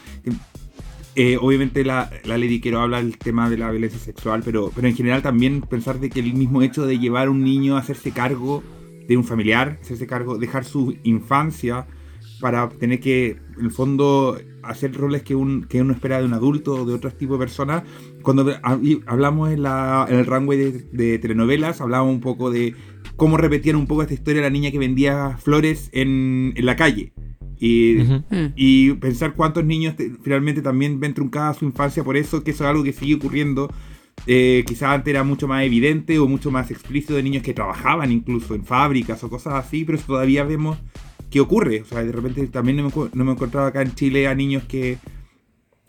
eh, 1.14 1.36
obviamente 1.40 1.84
la, 1.84 2.10
la 2.24 2.38
ley 2.38 2.60
quiero 2.60 2.80
habla 2.80 2.98
del 2.98 3.18
tema 3.18 3.50
de 3.50 3.58
la 3.58 3.70
violencia 3.70 3.98
sexual, 3.98 4.42
pero, 4.44 4.70
pero 4.74 4.88
en 4.88 4.96
general 4.96 5.22
también 5.22 5.62
pensar 5.62 5.98
de 6.00 6.10
que 6.10 6.20
el 6.20 6.34
mismo 6.34 6.62
hecho 6.62 6.86
de 6.86 6.98
llevar 6.98 7.28
a 7.28 7.30
un 7.30 7.42
niño 7.42 7.76
a 7.76 7.80
hacerse 7.80 8.12
cargo 8.12 8.62
de 9.08 9.16
un 9.16 9.24
familiar, 9.24 9.78
hacerse 9.80 10.06
cargo, 10.06 10.38
dejar 10.38 10.64
su 10.64 10.96
infancia 11.02 11.86
para 12.40 12.68
tener 12.68 13.00
que, 13.00 13.36
en 13.58 13.64
el 13.64 13.70
fondo, 13.70 14.38
hacer 14.62 14.94
roles 14.94 15.22
que, 15.22 15.34
un, 15.34 15.64
que 15.64 15.80
uno 15.80 15.92
espera 15.92 16.18
de 16.18 16.24
un 16.24 16.34
adulto 16.34 16.74
o 16.74 16.84
de 16.84 16.94
otro 16.94 17.10
tipo 17.10 17.34
de 17.34 17.40
persona. 17.40 17.84
Cuando 18.22 18.46
hablamos 19.06 19.50
en, 19.50 19.62
la, 19.62 20.06
en 20.08 20.18
el 20.18 20.26
runway 20.26 20.58
de, 20.58 20.72
de 20.92 21.18
telenovelas, 21.18 21.80
hablábamos 21.80 22.14
un 22.14 22.20
poco 22.20 22.50
de 22.50 22.74
cómo 23.16 23.36
repetían 23.36 23.76
un 23.76 23.86
poco 23.86 24.02
esta 24.02 24.14
historia 24.14 24.42
de 24.42 24.48
la 24.48 24.52
niña 24.52 24.70
que 24.70 24.78
vendía 24.78 25.36
flores 25.38 25.90
en, 25.92 26.52
en 26.56 26.66
la 26.66 26.76
calle. 26.76 27.12
Y, 27.60 27.96
mm. 27.96 28.52
y, 28.54 28.92
pensar 28.94 29.34
cuántos 29.34 29.64
niños 29.64 29.94
finalmente 30.22 30.62
también 30.62 31.00
ven 31.00 31.14
truncada 31.14 31.54
su 31.54 31.64
infancia 31.64 32.04
por 32.04 32.16
eso, 32.16 32.44
que 32.44 32.52
eso 32.52 32.64
es 32.64 32.70
algo 32.70 32.84
que 32.84 32.92
sigue 32.92 33.16
ocurriendo. 33.16 33.68
Eh, 34.26 34.64
quizás 34.66 34.90
antes 34.90 35.10
era 35.10 35.24
mucho 35.24 35.48
más 35.48 35.64
evidente 35.64 36.18
o 36.18 36.28
mucho 36.28 36.50
más 36.50 36.70
explícito 36.70 37.14
de 37.14 37.22
niños 37.22 37.42
que 37.42 37.54
trabajaban 37.54 38.12
incluso 38.12 38.54
en 38.54 38.64
fábricas 38.64 39.22
o 39.24 39.30
cosas 39.30 39.54
así, 39.54 39.84
pero 39.84 39.98
todavía 39.98 40.44
vemos 40.44 40.78
que 41.30 41.40
ocurre. 41.40 41.82
O 41.82 41.84
sea, 41.84 42.02
de 42.02 42.12
repente 42.12 42.46
también 42.48 42.78
no 42.78 42.84
me, 42.84 43.10
no 43.12 43.30
he 43.30 43.34
encontrado 43.34 43.66
acá 43.66 43.82
en 43.82 43.94
Chile 43.94 44.28
a 44.28 44.34
niños 44.34 44.64
que 44.64 44.98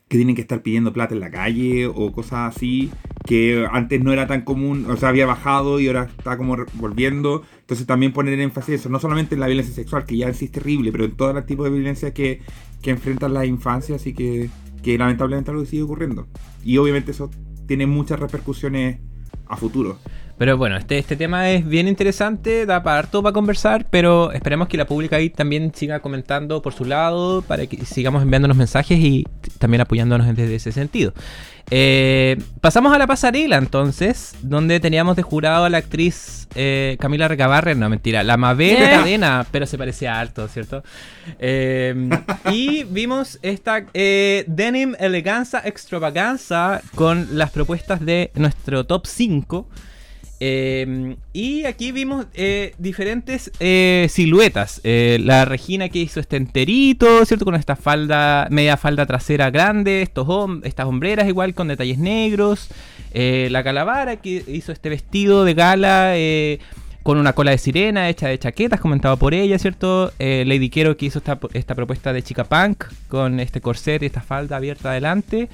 que 0.10 0.18
tienen 0.18 0.36
que 0.36 0.42
estar 0.42 0.64
pidiendo 0.64 0.92
plata 0.92 1.14
en 1.14 1.20
la 1.20 1.30
calle 1.30 1.86
o 1.86 2.12
cosas 2.12 2.56
así, 2.56 2.90
que 3.26 3.68
antes 3.72 4.04
no 4.04 4.12
era 4.12 4.26
tan 4.26 4.42
común, 4.42 4.88
o 4.90 4.98
sea, 4.98 5.10
había 5.10 5.28
bajado 5.28 5.80
y 5.80 5.88
ahora 5.88 6.10
está 6.18 6.36
como 6.36 6.58
volviendo. 6.74 7.44
Entonces 7.62 7.86
también 7.86 8.12
poner 8.12 8.40
énfasis 8.40 8.82
eso, 8.82 8.90
no 8.90 9.00
solamente 9.00 9.36
en 9.36 9.42
la 9.42 9.48
violencia 9.48 9.74
sexual, 9.74 10.06
que 10.06 10.18
ya 10.18 10.34
sí 10.34 10.46
es 10.46 10.52
terrible, 10.52 10.92
pero 10.92 11.06
en 11.06 11.12
todo 11.12 11.38
el 11.38 11.46
tipo 11.46 11.64
de 11.64 11.70
violencia 11.70 12.12
que, 12.12 12.42
que 12.82 12.90
enfrentan 12.90 13.36
las 13.36 13.46
infancias 13.46 14.08
y 14.08 14.14
que, 14.14 14.50
que 14.82 14.98
lamentablemente 14.98 15.52
algo 15.52 15.64
sigue 15.64 15.84
ocurriendo. 15.84 16.28
Y 16.64 16.78
obviamente 16.78 17.12
eso 17.12 17.30
tiene 17.68 17.86
muchas 17.86 18.20
repercusiones 18.20 18.98
a 19.46 19.58
futuro. 19.58 20.00
Pero 20.40 20.58
bueno, 20.58 20.78
este, 20.78 20.98
este 20.98 21.18
tema 21.18 21.50
es 21.50 21.68
bien 21.68 21.90
interesante, 21.90 22.66
da 22.66 22.82
para 22.82 23.00
harto 23.00 23.22
para 23.22 23.34
conversar, 23.34 23.86
pero 23.90 24.32
esperemos 24.32 24.70
que 24.70 24.78
la 24.78 24.88
pública 24.88 25.18
ahí 25.18 25.30
también 25.30 25.74
siga 25.76 26.00
comentando 26.00 26.62
por 26.62 26.72
su 26.74 26.86
lado 26.86 27.42
para 27.42 27.68
que 27.68 27.86
sigamos 27.86 28.24
enviándonos 28.24 28.56
mensajes 28.56 28.98
y 28.98 29.28
también 29.58 29.82
apoyándonos 29.82 30.28
desde 30.28 30.56
ese 30.56 30.72
sentido. 30.72 31.14
Eh, 31.72 32.42
pasamos 32.62 32.94
a 32.94 32.98
la 32.98 33.06
pasarela 33.06 33.58
entonces, 33.58 34.34
donde 34.42 34.80
teníamos 34.80 35.18
de 35.18 35.24
jurado 35.24 35.66
a 35.66 35.70
la 35.70 35.80
actriz 35.80 36.48
eh, 36.56 36.96
Camila 37.02 37.28
Recabarre, 37.28 37.76
no 37.76 37.90
mentira, 37.90 38.24
la 38.24 38.38
Mabel 38.38 38.80
de 38.80 38.90
cadena, 38.90 39.46
pero 39.52 39.66
se 39.66 39.78
parecía 39.78 40.22
harto, 40.22 40.48
¿cierto? 40.48 40.84
Eh, 41.40 42.10
y 42.50 42.86
vimos 42.86 43.40
esta 43.42 43.82
Denim 43.94 44.96
Eleganza 45.02 45.62
Extravaganza 45.66 46.82
con 46.96 47.28
las 47.38 47.52
propuestas 47.52 48.00
de 48.00 48.32
nuestro 48.36 48.86
top 48.86 49.06
5. 49.06 49.68
Em, 50.42 51.18
y 51.34 51.66
aquí 51.66 51.92
vimos 51.92 52.26
eh, 52.34 52.74
diferentes 52.78 53.52
eh, 53.60 54.08
siluetas. 54.10 54.80
Eh, 54.84 55.18
la 55.22 55.44
Regina 55.44 55.90
que 55.90 56.00
hizo 56.00 56.20
este 56.20 56.38
enterito, 56.38 57.26
¿cierto? 57.26 57.44
Con 57.44 57.56
esta 57.56 57.76
falda, 57.76 58.48
media 58.50 58.78
falda 58.78 59.06
trasera 59.06 59.50
grande, 59.50 60.02
estos 60.02 60.28
estas 60.64 60.86
hombreras 60.86 61.28
igual 61.28 61.54
con 61.54 61.68
detalles 61.68 61.98
negros. 61.98 62.70
la 63.14 63.64
Calavara 63.64 64.18
que 64.18 64.44
hizo 64.48 64.72
este 64.72 64.90
vestido 64.90 65.44
de 65.44 65.54
gala 65.54 66.14
con 67.04 67.18
una 67.18 67.34
cola 67.34 67.52
de 67.52 67.58
sirena 67.58 68.08
hecha 68.08 68.28
de 68.28 68.38
chaquetas, 68.38 68.80
comentado 68.80 69.18
por 69.18 69.34
ella, 69.34 69.58
¿cierto? 69.58 70.12
Lady 70.20 70.70
Quero 70.70 70.96
que 70.96 71.08
hizo 71.08 71.20
esta, 71.20 71.40
esta 71.54 71.76
propuesta 71.76 72.14
de 72.14 72.22
chica 72.22 72.44
punk 72.44 72.86
con 73.08 73.40
este 73.40 73.62
corset 73.62 74.04
y 74.04 74.06
esta 74.06 74.22
falda 74.22 74.58
abierta 74.58 74.92
adelante. 74.92 75.50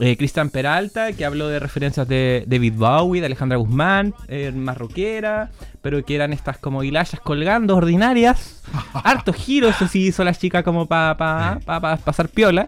Eh, 0.00 0.16
Cristian 0.16 0.50
Peralta, 0.50 1.12
que 1.12 1.24
habló 1.24 1.48
de 1.48 1.60
referencias 1.60 2.08
de 2.08 2.44
David 2.46 2.74
Bowie, 2.76 3.20
de 3.20 3.26
Alejandra 3.26 3.58
Guzmán, 3.58 4.12
eh, 4.28 4.50
más 4.52 4.76
rockera, 4.76 5.50
pero 5.82 6.04
que 6.04 6.16
eran 6.16 6.32
estas 6.32 6.58
como 6.58 6.82
hilayas 6.82 7.20
colgando 7.20 7.76
ordinarias. 7.76 8.62
Hartos 8.92 9.36
giros, 9.36 9.80
así 9.80 10.06
hizo 10.06 10.24
la 10.24 10.34
chica 10.34 10.62
como 10.62 10.86
para 10.86 11.16
pa, 11.64 11.96
pasar 11.98 12.28
piola. 12.28 12.66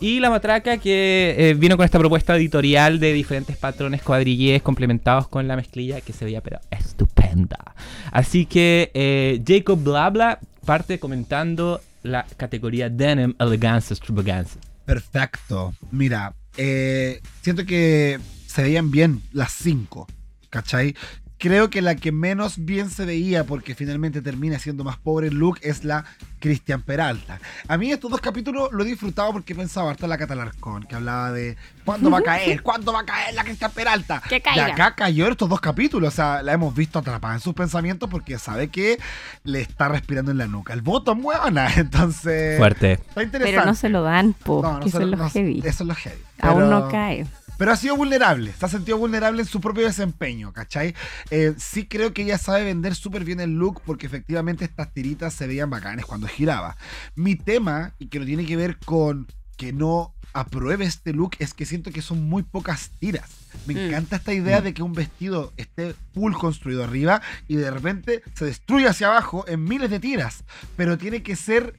Y 0.00 0.20
la 0.20 0.30
matraca 0.30 0.78
que 0.78 1.34
eh, 1.36 1.54
vino 1.54 1.76
con 1.76 1.84
esta 1.84 1.98
propuesta 1.98 2.36
editorial 2.36 3.00
de 3.00 3.12
diferentes 3.12 3.56
patrones 3.56 4.00
cuadrillés 4.00 4.62
complementados 4.62 5.26
con 5.26 5.48
la 5.48 5.56
mezclilla 5.56 6.00
que 6.00 6.12
se 6.12 6.24
veía 6.24 6.40
pero 6.40 6.60
estupenda. 6.70 7.74
Así 8.12 8.46
que 8.46 8.92
eh, 8.94 9.42
Jacob 9.44 9.82
Blabla 9.82 10.38
parte 10.64 11.00
comentando 11.00 11.80
la 12.04 12.26
categoría 12.36 12.88
Denim 12.88 13.34
Elegance 13.40 13.92
Extravaganza. 13.92 14.60
Perfecto. 14.84 15.74
Mira, 15.90 16.32
eh, 16.58 17.22
siento 17.40 17.64
que 17.64 18.18
se 18.46 18.62
veían 18.62 18.90
bien 18.90 19.22
las 19.32 19.52
cinco, 19.52 20.06
¿cachai? 20.50 20.94
Creo 21.38 21.70
que 21.70 21.82
la 21.82 21.94
que 21.94 22.10
menos 22.10 22.64
bien 22.64 22.90
se 22.90 23.04
veía, 23.04 23.44
porque 23.44 23.76
finalmente 23.76 24.22
termina 24.22 24.58
siendo 24.58 24.82
más 24.82 24.96
pobre 24.96 25.30
look, 25.30 25.58
es 25.62 25.84
la 25.84 26.04
Cristian 26.40 26.82
Peralta. 26.82 27.40
A 27.68 27.78
mí 27.78 27.92
estos 27.92 28.10
dos 28.10 28.20
capítulos 28.20 28.70
lo 28.72 28.82
he 28.82 28.86
disfrutado 28.86 29.32
porque 29.32 29.54
pensaba 29.54 29.90
harto 29.90 30.06
en 30.06 30.10
la 30.10 30.18
Catalarcón, 30.18 30.82
que 30.84 30.96
hablaba 30.96 31.30
de 31.30 31.56
¿cuándo 31.84 32.10
va 32.10 32.18
a 32.18 32.22
caer? 32.22 32.62
¿Cuándo 32.64 32.92
va 32.92 33.00
a 33.00 33.04
caer 33.04 33.34
la 33.34 33.44
Cristian 33.44 33.70
Peralta? 33.70 34.20
Que 34.28 34.40
caiga. 34.40 34.68
Y 34.68 34.70
acá 34.72 34.94
cayó 34.96 35.28
estos 35.28 35.48
dos 35.48 35.60
capítulos, 35.60 36.12
o 36.12 36.16
sea, 36.16 36.42
la 36.42 36.52
hemos 36.52 36.74
visto 36.74 36.98
atrapada 36.98 37.34
en 37.34 37.40
sus 37.40 37.54
pensamientos 37.54 38.10
porque 38.10 38.38
sabe 38.38 38.68
que 38.68 38.98
le 39.44 39.60
está 39.60 39.88
respirando 39.88 40.32
en 40.32 40.38
la 40.38 40.48
nuca. 40.48 40.72
El 40.72 40.82
voto 40.82 41.12
es 41.12 41.22
buena, 41.22 41.72
entonces... 41.76 42.58
Fuerte. 42.58 42.94
Está 42.94 43.22
interesante. 43.22 43.56
Pero 43.56 43.64
no 43.64 43.74
se 43.76 43.88
lo 43.88 44.02
dan, 44.02 44.32
po, 44.32 44.62
no, 44.62 44.80
que 44.80 44.90
son 44.90 45.10
los 45.10 45.32
heavy. 45.32 45.60
Eso 45.64 45.84
es 45.84 45.88
lo 45.88 45.94
heavy. 45.94 46.20
Aún 46.40 46.68
no 46.68 46.88
cae. 46.88 47.26
Pero 47.58 47.72
ha 47.72 47.76
sido 47.76 47.96
vulnerable, 47.96 48.54
se 48.58 48.64
ha 48.64 48.68
sentido 48.68 48.96
vulnerable 48.98 49.42
en 49.42 49.48
su 49.48 49.60
propio 49.60 49.84
desempeño, 49.84 50.52
¿cachai? 50.52 50.94
Eh, 51.30 51.54
sí 51.58 51.86
creo 51.86 52.14
que 52.14 52.22
ella 52.22 52.38
sabe 52.38 52.64
vender 52.64 52.94
súper 52.94 53.24
bien 53.24 53.40
el 53.40 53.50
look 53.50 53.82
porque 53.84 54.06
efectivamente 54.06 54.64
estas 54.64 54.94
tiritas 54.94 55.34
se 55.34 55.46
veían 55.48 55.68
bacanes 55.68 56.06
cuando 56.06 56.28
giraba. 56.28 56.76
Mi 57.16 57.34
tema, 57.34 57.94
y 57.98 58.06
que 58.06 58.20
no 58.20 58.24
tiene 58.24 58.46
que 58.46 58.56
ver 58.56 58.78
con 58.78 59.26
que 59.56 59.72
no 59.72 60.14
apruebe 60.32 60.84
este 60.84 61.12
look, 61.12 61.32
es 61.40 61.52
que 61.52 61.66
siento 61.66 61.90
que 61.90 62.00
son 62.00 62.28
muy 62.28 62.44
pocas 62.44 62.90
tiras. 63.00 63.28
Me 63.66 63.74
mm. 63.74 63.78
encanta 63.78 64.16
esta 64.16 64.32
idea 64.32 64.60
mm. 64.60 64.64
de 64.64 64.74
que 64.74 64.82
un 64.84 64.92
vestido 64.92 65.52
esté 65.56 65.96
full 66.14 66.34
construido 66.34 66.84
arriba 66.84 67.20
y 67.48 67.56
de 67.56 67.70
repente 67.70 68.22
se 68.34 68.44
destruye 68.44 68.86
hacia 68.86 69.08
abajo 69.08 69.44
en 69.48 69.64
miles 69.64 69.90
de 69.90 69.98
tiras. 69.98 70.44
Pero 70.76 70.96
tiene 70.96 71.24
que 71.24 71.34
ser 71.34 71.74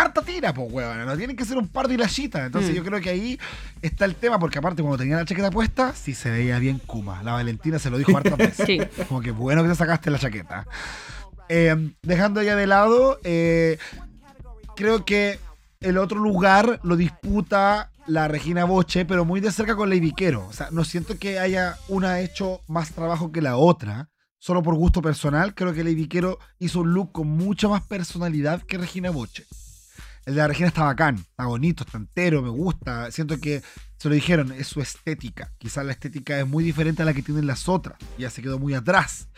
harta 0.00 0.22
tira, 0.22 0.54
pues, 0.54 0.72
weón. 0.72 1.04
No 1.04 1.16
tienen 1.16 1.36
que 1.36 1.44
ser 1.44 1.58
un 1.58 1.68
par 1.68 1.88
de 1.88 1.94
hilachitas. 1.94 2.46
Entonces, 2.46 2.72
mm. 2.72 2.74
yo 2.74 2.84
creo 2.84 3.00
que 3.00 3.10
ahí 3.10 3.38
está 3.82 4.04
el 4.04 4.14
tema, 4.14 4.38
porque 4.38 4.58
aparte, 4.58 4.82
cuando 4.82 4.98
tenía 4.98 5.16
la 5.16 5.24
chaqueta 5.24 5.50
puesta, 5.50 5.94
sí 5.94 6.14
se 6.14 6.30
veía 6.30 6.58
bien 6.58 6.78
Kuma. 6.78 7.22
La 7.22 7.32
Valentina 7.32 7.78
se 7.78 7.90
lo 7.90 7.98
dijo 7.98 8.16
harta 8.16 8.36
veces. 8.36 8.66
Sí. 8.66 8.80
Como 9.08 9.20
que 9.20 9.30
bueno 9.30 9.62
que 9.62 9.70
te 9.70 9.74
sacaste 9.74 10.10
la 10.10 10.18
chaqueta. 10.18 10.66
Eh, 11.48 11.92
dejando 12.02 12.42
ya 12.42 12.56
de 12.56 12.66
lado, 12.66 13.18
eh, 13.24 13.78
creo 14.76 15.04
que 15.04 15.38
el 15.80 15.98
otro 15.98 16.18
lugar 16.18 16.80
lo 16.82 16.96
disputa 16.96 17.90
la 18.06 18.26
Regina 18.26 18.64
Boche, 18.64 19.04
pero 19.04 19.24
muy 19.24 19.40
de 19.40 19.52
cerca 19.52 19.76
con 19.76 19.90
Lady 19.90 20.12
Quero. 20.12 20.46
O 20.46 20.52
sea, 20.52 20.68
no 20.70 20.84
siento 20.84 21.18
que 21.18 21.38
haya 21.38 21.76
una 21.88 22.20
hecho 22.20 22.60
más 22.66 22.92
trabajo 22.92 23.32
que 23.32 23.42
la 23.42 23.56
otra. 23.56 24.08
Solo 24.40 24.62
por 24.62 24.76
gusto 24.76 25.02
personal, 25.02 25.54
creo 25.54 25.74
que 25.74 25.82
Lady 25.82 26.06
Quero 26.06 26.38
hizo 26.58 26.80
un 26.80 26.94
look 26.94 27.12
con 27.12 27.26
mucha 27.26 27.68
más 27.68 27.82
personalidad 27.82 28.62
que 28.62 28.78
Regina 28.78 29.10
Boche. 29.10 29.44
El 30.28 30.34
de 30.34 30.42
la 30.42 30.48
Regina 30.48 30.68
está 30.68 30.84
bacán, 30.84 31.16
está 31.16 31.46
bonito, 31.46 31.84
está 31.84 31.96
entero, 31.96 32.42
me 32.42 32.50
gusta. 32.50 33.10
Siento 33.10 33.40
que 33.40 33.62
se 33.96 34.10
lo 34.10 34.14
dijeron, 34.14 34.52
es 34.52 34.66
su 34.66 34.82
estética. 34.82 35.50
Quizás 35.56 35.86
la 35.86 35.92
estética 35.92 36.38
es 36.38 36.46
muy 36.46 36.62
diferente 36.62 37.00
a 37.00 37.06
la 37.06 37.14
que 37.14 37.22
tienen 37.22 37.46
las 37.46 37.66
otras. 37.66 37.96
Ya 38.18 38.28
se 38.28 38.42
quedó 38.42 38.58
muy 38.58 38.74
atrás. 38.74 39.28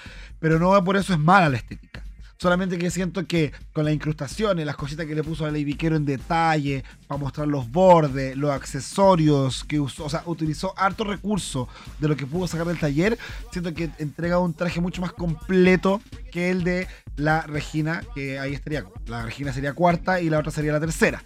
Pero 0.41 0.59
no 0.59 0.83
por 0.83 0.97
eso 0.97 1.13
es 1.13 1.21
mala 1.21 1.49
la 1.49 1.59
estética. 1.59 2.03
Solamente 2.39 2.77
que 2.77 2.91
siento 2.91 3.25
que 3.25 3.53
con 3.73 3.85
las 3.85 3.95
incrustaciones, 3.95 4.67
las 4.67 4.75
cositas 4.75 5.07
que 5.07 5.15
le 5.15 5.23
puso 5.23 5.45
a 5.45 5.53
Lady 5.53 5.63
Viquero 5.63 5.95
en 5.95 6.07
detalle, 6.07 6.83
para 7.07 7.21
mostrar 7.21 7.47
los 7.47 7.71
bordes, 7.71 8.35
los 8.35 8.51
accesorios 8.51 9.63
que 9.63 9.79
usó, 9.79 10.07
o 10.07 10.09
sea, 10.09 10.23
utilizó 10.25 10.73
harto 10.77 11.05
recurso 11.05 11.69
de 11.99 12.09
lo 12.09 12.17
que 12.17 12.27
pudo 12.27 12.49
sacar 12.49 12.67
del 12.67 12.79
taller, 12.79 13.17
siento 13.53 13.75
que 13.75 13.91
entrega 13.99 14.39
un 14.39 14.55
traje 14.55 14.81
mucho 14.81 15.03
más 15.03 15.13
completo 15.13 16.01
que 16.33 16.51
el 16.51 16.65
de 16.65 16.89
la 17.21 17.43
Regina, 17.43 18.03
que 18.15 18.39
ahí 18.39 18.55
estaría. 18.55 18.85
La 19.07 19.25
Regina 19.25 19.53
sería 19.53 19.75
cuarta 19.75 20.21
y 20.21 20.31
la 20.31 20.39
otra 20.39 20.51
sería 20.51 20.73
la 20.73 20.81
tercera. 20.81 21.23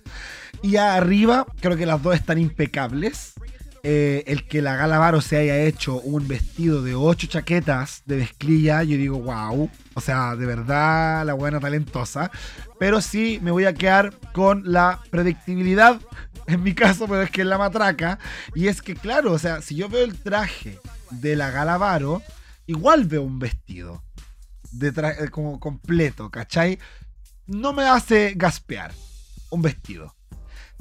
Y 0.63 0.77
arriba, 0.77 1.47
creo 1.61 1.77
que 1.77 1.87
las 1.87 2.03
dos 2.03 2.15
están 2.15 2.39
impecables. 2.39 3.35
Eh, 3.87 4.25
el 4.29 4.49
que 4.49 4.63
la 4.63 4.77
Galavaro 4.77 5.21
se 5.21 5.37
haya 5.37 5.59
hecho 5.59 6.01
un 6.01 6.27
vestido 6.27 6.83
de 6.83 6.95
ocho 6.95 7.27
chaquetas 7.27 8.03
de 8.07 8.17
mezclilla, 8.17 8.83
yo 8.83 8.97
digo, 8.97 9.19
wow. 9.19 9.71
O 9.93 10.01
sea, 10.01 10.37
de 10.37 10.47
verdad, 10.47 11.27
la 11.27 11.35
buena 11.35 11.61
talentosa. 11.61 12.31
Pero 12.79 13.03
sí 13.03 13.39
me 13.43 13.51
voy 13.51 13.67
a 13.67 13.75
quedar 13.75 14.15
con 14.33 14.63
la 14.65 15.01
predictibilidad, 15.11 16.01
en 16.47 16.63
mi 16.63 16.75
caso, 16.75 17.07
pero 17.07 17.23
es 17.23 17.31
que 17.31 17.43
es 17.43 17.47
la 17.47 17.59
matraca. 17.59 18.19
Y 18.55 18.69
es 18.69 18.81
que, 18.81 18.95
claro, 18.95 19.33
o 19.33 19.39
sea, 19.39 19.61
si 19.61 19.75
yo 19.75 19.89
veo 19.89 20.05
el 20.05 20.17
traje 20.17 20.79
de 21.11 21.37
la 21.37 21.51
Galavaro, 21.51 22.23
igual 22.67 23.05
veo 23.05 23.23
un 23.23 23.39
vestido 23.39 24.04
de 24.79 24.93
traje 24.93 25.29
como 25.31 25.61
completo, 25.61 26.31
¿cachai? 26.31 26.79
No 27.47 27.73
me 27.73 27.85
hace 27.85 28.35
gaspear 28.37 28.93
un 29.51 29.63
vestido 29.63 30.15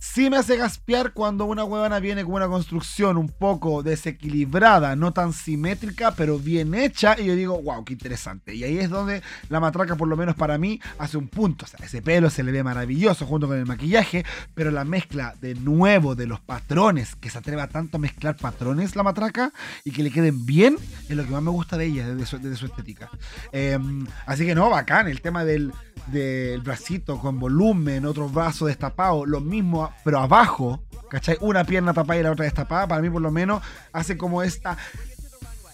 Sí 0.06 0.30
me 0.30 0.36
hace 0.36 0.58
gaspear 0.58 1.14
cuando 1.14 1.46
una 1.46 1.64
huevona 1.64 2.02
viene 2.02 2.26
con 2.26 2.34
una 2.34 2.50
construcción 2.50 3.18
un 3.18 3.30
poco 3.30 3.84
desequilibrada, 3.84 4.98
no 4.98 5.14
tan 5.14 5.32
simétrica, 5.32 6.12
pero 6.12 6.38
bien 6.38 6.76
hecha. 6.76 7.16
Y 7.18 7.28
yo 7.28 7.36
digo, 7.38 7.62
wow, 7.62 7.86
qué 7.86 7.94
interesante. 7.94 8.54
Y 8.54 8.66
ahí 8.66 8.80
es 8.80 8.90
donde 8.90 9.24
la 9.48 9.62
matraca, 9.62 9.96
por 9.96 10.10
lo 10.10 10.18
menos 10.18 10.36
para 10.36 10.58
mí, 10.58 10.82
hace 11.00 11.18
un 11.18 11.30
punto. 11.30 11.64
O 11.64 11.68
sea, 11.70 11.80
ese 11.86 12.02
pelo 12.02 12.30
se 12.30 12.44
le 12.44 12.52
ve 12.52 12.64
maravilloso 12.64 13.26
junto 13.26 13.48
con 13.48 13.58
el 13.58 13.66
maquillaje, 13.66 14.26
pero 14.54 14.72
la 14.72 14.84
mezcla 14.84 15.36
de 15.40 15.56
nuevo 15.56 16.16
de 16.16 16.28
los 16.28 16.42
patrones, 16.42 17.16
que 17.16 17.30
se 17.30 17.38
atreva 17.38 17.68
tanto 17.68 17.96
a 17.96 18.02
mezclar 18.02 18.36
patrones 18.36 18.98
la 18.98 19.04
matraca 19.04 19.54
y 19.86 19.92
que 19.92 20.04
le 20.04 20.12
queden 20.12 20.46
bien, 20.46 20.76
es 21.08 21.16
lo 21.16 21.24
que 21.24 21.32
más 21.32 21.42
me 21.42 21.52
gusta 21.52 21.78
de 21.78 21.86
ella, 21.86 22.14
de 22.14 22.26
su, 22.26 22.36
estética. 22.66 23.10
Em, 23.54 24.06
así 24.26 24.46
que 24.46 24.54
no, 24.54 24.70
bacán, 24.70 25.08
el 25.08 25.22
tema 25.22 25.46
del 25.46 25.72
del 26.08 26.62
bracito 26.62 27.18
con 27.18 27.40
volumen, 27.40 28.06
otro 28.06 28.28
brazo 28.30 28.66
destapado, 28.66 29.26
lo 29.26 29.40
mismo, 29.40 29.90
pero 30.04 30.20
abajo, 30.20 30.84
¿cachai? 31.10 31.38
Una 31.42 31.64
pierna 31.64 31.94
tapada 31.94 32.20
y 32.20 32.24
la 32.24 32.32
otra 32.32 32.46
destapada, 32.46 32.88
para 32.88 33.02
mí 33.02 33.10
por 33.10 33.22
lo 33.22 33.32
menos 33.32 33.62
hace 33.92 34.18
como 34.18 34.44
esta 34.44 34.78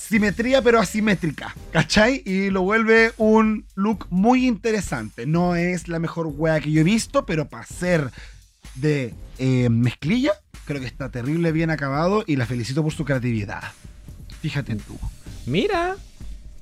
simetría 0.10 0.62
pero 0.62 0.80
asimétrica, 0.80 1.56
¿cachai? 1.72 2.24
Y 2.26 2.50
lo 2.50 2.64
vuelve 2.64 3.14
un 3.18 3.66
look 3.76 4.08
muy 4.10 4.48
interesante. 4.48 5.26
No 5.28 5.56
es 5.56 5.88
la 5.88 6.00
mejor 6.00 6.28
wea 6.28 6.60
que 6.60 6.72
yo 6.72 6.82
he 6.82 6.84
visto, 6.84 7.26
pero 7.26 7.48
para 7.48 7.66
ser 7.66 8.12
de 8.76 9.14
eh, 9.38 9.70
mezclilla, 9.70 10.34
creo 10.66 10.82
que 10.82 10.88
está 10.88 11.10
terrible 11.10 11.52
bien 11.52 11.70
acabado 11.70 12.24
y 12.26 12.38
la 12.38 12.46
felicito 12.46 12.82
por 12.82 12.91
su 12.91 13.06
creatividad. 13.06 13.64
Fíjate 14.41 14.76
tú. 14.76 14.98
Mira, 15.46 15.96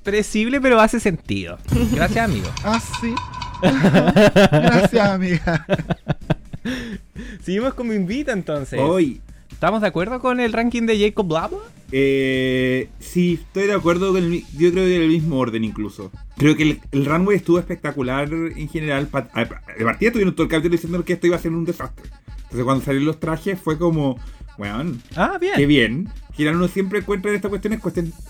predecible 0.02 0.60
pero 0.60 0.80
hace 0.80 1.00
sentido. 1.00 1.58
Gracias, 1.92 2.24
amigo. 2.24 2.50
ah, 2.64 2.80
sí. 3.00 3.14
Gracias, 3.62 5.08
amiga. 5.08 5.66
Seguimos 7.42 7.74
como 7.74 7.92
invita 7.92 8.32
entonces. 8.32 8.78
Hoy. 8.80 9.20
¿Estamos 9.50 9.80
de 9.80 9.88
acuerdo 9.88 10.20
con 10.20 10.40
el 10.40 10.52
ranking 10.52 10.82
de 10.82 10.98
Jacob 10.98 11.26
Blabo? 11.26 11.62
Eh, 11.90 12.88
sí, 13.00 13.40
estoy 13.42 13.66
de 13.66 13.72
acuerdo 13.72 14.12
con 14.12 14.22
el, 14.22 14.44
yo 14.56 14.70
creo 14.70 14.84
que 14.84 14.96
en 14.96 15.02
el 15.02 15.08
mismo 15.08 15.38
orden 15.38 15.64
incluso. 15.64 16.12
Creo 16.36 16.56
que 16.56 16.80
el, 16.92 17.04
runway 17.04 17.36
estuvo 17.36 17.58
espectacular 17.58 18.32
en 18.32 18.68
general. 18.68 19.08
De 19.10 19.84
partida 19.84 20.12
tuvieron 20.12 20.34
todo 20.34 20.44
el 20.44 20.50
capítulo 20.50 20.72
diciendo 20.72 21.04
que 21.04 21.14
esto 21.14 21.26
iba 21.26 21.36
a 21.36 21.40
ser 21.40 21.52
un 21.52 21.64
desastre. 21.64 22.08
Entonces 22.36 22.64
cuando 22.64 22.84
salieron 22.84 23.06
los 23.06 23.20
trajes 23.20 23.58
fue 23.60 23.78
como, 23.78 24.18
bueno, 24.56 24.96
ah, 25.16 25.38
bien. 25.40 25.54
qué 25.56 25.66
bien. 25.66 26.08
general 26.34 26.56
uno 26.56 26.68
siempre 26.68 27.00
encuentra 27.00 27.30
en 27.30 27.36
estas 27.36 27.50
cuestiones 27.50 27.80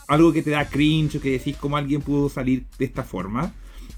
algo 0.06 0.32
que 0.32 0.42
te 0.42 0.50
da 0.50 0.68
cringe 0.68 1.16
o 1.16 1.20
que 1.20 1.32
decís 1.32 1.56
cómo 1.56 1.76
alguien 1.76 2.00
pudo 2.00 2.28
salir 2.28 2.64
de 2.78 2.84
esta 2.84 3.02
forma. 3.02 3.52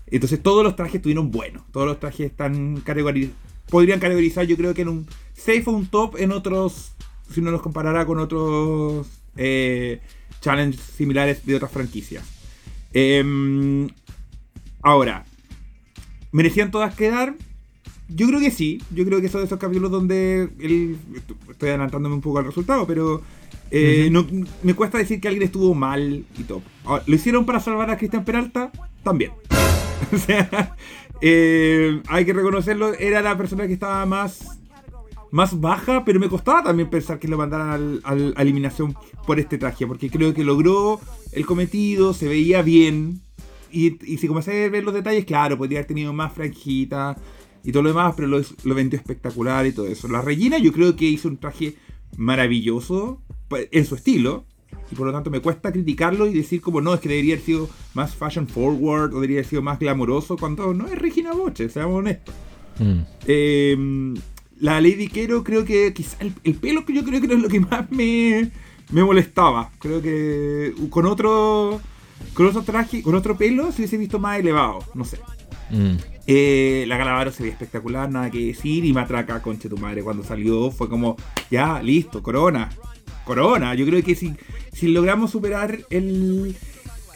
Entonces 0.07 0.43
todos 0.43 0.65
los 0.65 0.75
trajes 0.75 0.97
estuvieron 0.97 1.31
buenos. 1.31 1.63
Todos 1.71 1.87
los 1.87 2.01
trajes 2.01 2.31
están 2.31 2.81
categorizados. 2.81 3.50
Podrían 3.71 4.01
categorizar 4.01 4.47
yo 4.47 4.57
creo 4.57 4.75
que 4.75 4.83
en 4.83 4.89
un 4.89 5.07
safe 5.35 5.65
o 5.67 5.71
un 5.71 5.87
top 5.87 6.17
en 6.19 6.33
otros, 6.33 6.93
si 7.33 7.41
uno 7.41 7.51
los 7.51 7.63
comparara 7.63 8.05
con 8.05 8.19
otros 8.19 9.07
eh, 9.37 10.01
challenges 10.41 10.81
similares 10.81 11.47
de 11.47 11.57
otras 11.57 11.71
franquicias. 11.71 12.25
Em, 12.93 13.89
ahora, 14.83 15.25
¿merecían 16.33 16.71
todas 16.71 16.95
quedar? 16.95 17.35
Yo 18.09 18.27
creo 18.27 18.41
que 18.41 18.51
sí. 18.51 18.83
Yo 18.95 19.05
creo 19.05 19.21
que 19.21 19.29
son 19.29 19.43
de 19.43 19.47
esos 19.47 19.59
capítulos 19.59 19.91
donde 19.91 20.49
estoy 21.51 21.69
adelantándome 21.69 22.17
un 22.17 22.21
poco 22.21 22.39
al 22.39 22.47
resultado, 22.47 22.87
pero 22.87 23.23
eh, 23.71 24.09
no, 24.11 24.27
me 24.63 24.75
cuesta 24.75 24.99
decir 24.99 25.21
que 25.21 25.29
alguien 25.29 25.45
estuvo 25.45 25.75
mal 25.75 26.25
y 26.37 26.43
top. 26.43 26.63
¿Lo 27.07 27.15
hicieron 27.15 27.47
para 27.47 27.61
salvar 27.61 27.91
a 27.91 27.97
Cristian 27.97 28.25
Peralta? 28.25 28.73
También. 29.05 29.33
o 30.13 30.19
sea, 30.19 30.77
eh, 31.21 32.03
hay 32.09 32.25
que 32.25 32.33
reconocerlo, 32.33 32.95
era 32.95 33.21
la 33.21 33.37
persona 33.37 33.67
que 33.67 33.73
estaba 33.73 34.05
más, 34.07 34.61
más 35.31 35.61
baja, 35.61 36.05
pero 36.05 36.19
me 36.19 36.29
costaba 36.29 36.63
también 36.63 36.89
pensar 36.89 37.19
que 37.19 37.29
lo 37.29 37.37
mandaran 37.37 38.01
al, 38.05 38.35
a 38.37 38.43
eliminación 38.43 38.95
por 39.27 39.39
este 39.39 39.59
traje, 39.59 39.87
porque 39.87 40.11
creo 40.11 40.33
que 40.35 40.45
logró 40.45 41.01
el 41.33 41.47
cometido, 41.47 42.15
se 42.15 42.29
veía 42.29 42.63
bien. 42.63 43.21
Y, 43.73 43.91
si 44.17 44.27
comencé 44.27 44.65
a 44.65 44.69
ver 44.69 44.83
los 44.83 44.95
detalles, 44.95 45.25
claro, 45.25 45.57
podría 45.57 45.79
haber 45.79 45.89
tenido 45.89 46.13
más 46.13 46.33
franjita 46.33 47.17
y 47.63 47.71
todo 47.71 47.85
lo 47.85 47.91
demás, 47.91 48.15
pero 48.17 48.27
lo, 48.27 48.41
lo 48.65 48.75
vendió 48.75 48.99
espectacular 48.99 49.67
y 49.67 49.73
todo 49.73 49.87
eso. 49.87 50.09
La 50.09 50.23
Regina 50.23 50.59
yo 50.59 50.73
creo 50.73 50.97
que 50.97 51.05
hizo 51.05 51.29
un 51.29 51.37
traje 51.37 51.77
maravilloso 52.17 53.21
en 53.51 53.85
su 53.85 53.95
estilo 53.95 54.45
y 54.91 54.95
por 54.95 55.07
lo 55.07 55.13
tanto 55.13 55.31
me 55.31 55.41
cuesta 55.41 55.73
criticarlo 55.73 56.27
y 56.27 56.35
decir 56.35 56.61
como 56.61 56.81
no, 56.81 56.95
es 56.95 57.01
que 57.01 57.09
debería 57.09 57.35
haber 57.35 57.45
sido 57.45 57.69
más 57.95 58.15
fashion 58.15 58.49
forward 58.49 59.13
o 59.13 59.17
debería 59.17 59.39
haber 59.39 59.47
sido 59.47 59.63
más 59.63 59.79
glamoroso 59.79 60.37
cuando 60.37 60.75
no 60.75 60.87
es 60.87 60.99
Regina 60.99 61.33
Boche, 61.33 61.69
seamos 61.69 61.99
honestos. 61.99 62.35
Mm. 62.79 63.01
Em, 63.27 64.15
la 64.59 64.81
Lady 64.81 65.09
Quero 65.09 65.45
creo 65.45 65.65
que 65.65 65.93
quizá 65.93 66.17
el, 66.21 66.55
pelo 66.55 66.85
que 66.85 66.93
yo 66.93 67.05
creo 67.05 67.21
que 67.21 67.33
es 67.33 67.41
lo 67.41 67.49
que 67.49 67.61
más 67.61 67.91
me, 67.91 68.51
me 68.91 69.05
molestaba. 69.05 69.71
Creo 69.79 70.03
que 70.03 70.75
con 70.91 71.07
otro 71.07 71.81
con 72.35 72.47
otro 72.47 72.63
traje, 72.63 73.03
con 73.03 73.15
otro 73.15 73.37
pelo 73.37 73.73
se 73.73 73.83
hubiese 73.83 73.97
visto 73.97 74.19
más 74.19 74.39
elevado, 74.39 74.85
no 74.95 75.05
sé. 75.05 75.19
Mm. 75.71 75.97
Eh, 76.27 76.85
la 76.87 76.97
Galavaro 76.97 77.33
se 77.33 77.43
veía 77.43 77.55
espectacular, 77.55 78.11
nada 78.11 78.31
que 78.31 78.47
decir. 78.47 78.85
Y 78.85 78.93
Matraca, 78.93 79.43
conche 79.43 79.69
tu 79.69 79.77
madre, 79.77 80.03
cuando 80.03 80.23
salió 80.23 80.71
fue 80.71 80.89
como, 80.89 81.17
ya, 81.51 81.83
listo, 81.83 82.23
corona. 82.23 82.71
Corona. 83.25 83.75
Yo 83.75 83.87
creo 83.87 84.03
que 84.03 84.15
si 84.15 84.35
si 84.73 84.89
logramos 84.89 85.31
superar 85.31 85.81
el, 85.91 86.57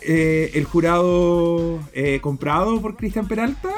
eh, 0.02 0.51
el 0.52 0.64
jurado 0.64 1.81
eh, 1.93 2.20
comprado 2.20 2.81
por 2.82 2.97
Cristian 2.97 3.26
Peralta 3.26 3.70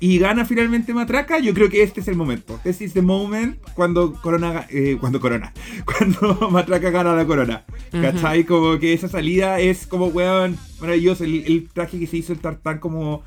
y 0.00 0.18
gana 0.18 0.44
finalmente 0.44 0.94
Matraca, 0.94 1.38
yo 1.38 1.52
creo 1.52 1.68
que 1.68 1.82
este 1.82 2.00
es 2.00 2.08
el 2.08 2.16
momento. 2.16 2.58
Este 2.64 2.86
es 2.86 2.96
el 2.96 3.02
moment 3.02 3.58
cuando 3.74 4.14
Corona, 4.14 4.66
eh, 4.70 4.96
cuando 4.98 5.20
Corona, 5.20 5.52
cuando 5.84 6.50
Matraca 6.50 6.90
gana 6.90 7.14
la 7.14 7.26
Corona. 7.26 7.64
¿Cachai? 7.92 8.44
Como 8.44 8.78
que 8.78 8.94
esa 8.94 9.08
salida 9.08 9.60
es 9.60 9.86
como, 9.86 10.06
weón, 10.06 10.56
maravilloso. 10.80 11.24
El, 11.24 11.68
traje 11.72 11.98
que 11.98 12.06
se 12.06 12.16
hizo 12.16 12.32
el 12.32 12.38
tartán 12.38 12.78
como, 12.78 13.22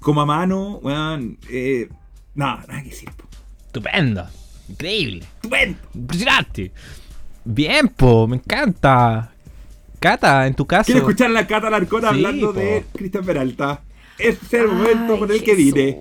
como 0.00 0.20
a 0.20 0.26
mano, 0.26 0.80
weón, 0.82 1.38
nada, 2.34 2.64
nada 2.68 2.82
que 2.82 2.90
decir. 2.90 3.08
Estupendo, 3.66 4.26
increíble, 4.68 5.24
estupendo, 5.40 5.78
impresionante. 5.94 6.72
Bien, 7.50 7.88
po, 7.88 8.26
me 8.26 8.36
encanta. 8.36 9.32
Cata, 9.98 10.46
en 10.46 10.52
tu 10.52 10.66
caso. 10.66 10.84
Quiero 10.84 11.00
escuchar 11.00 11.28
a 11.28 11.32
la 11.32 11.46
Cata 11.46 11.70
Larcón 11.70 12.04
hablando 12.04 12.52
de 12.52 12.84
Cristian 12.92 13.24
Peralta. 13.24 13.80
Este 14.18 14.58
es 14.58 14.62
el 14.64 14.68
momento 14.68 15.18
con 15.18 15.30
el 15.30 15.42
que 15.42 15.54
vine. 15.54 15.98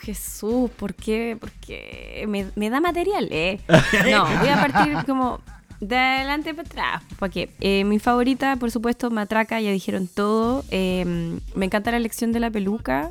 Jesús, 0.00 0.70
¿por 0.70 0.94
qué? 0.94 1.36
Porque 1.38 2.24
me, 2.26 2.46
me 2.54 2.70
da 2.70 2.80
material, 2.80 3.28
¿eh? 3.30 3.60
No, 4.10 4.24
voy 4.38 4.48
a 4.48 4.66
partir 4.66 5.04
como 5.04 5.40
de 5.80 5.98
adelante 5.98 6.54
para 6.54 6.66
atrás. 6.66 7.02
Porque 7.18 7.50
eh, 7.60 7.84
mi 7.84 7.98
favorita, 7.98 8.56
por 8.56 8.70
supuesto, 8.70 9.10
Matraca, 9.10 9.60
ya 9.60 9.72
dijeron 9.72 10.08
todo. 10.08 10.64
Em, 10.70 11.40
me 11.54 11.66
encanta 11.66 11.90
la 11.90 11.98
elección 11.98 12.32
de 12.32 12.40
la 12.40 12.50
peluca. 12.50 13.10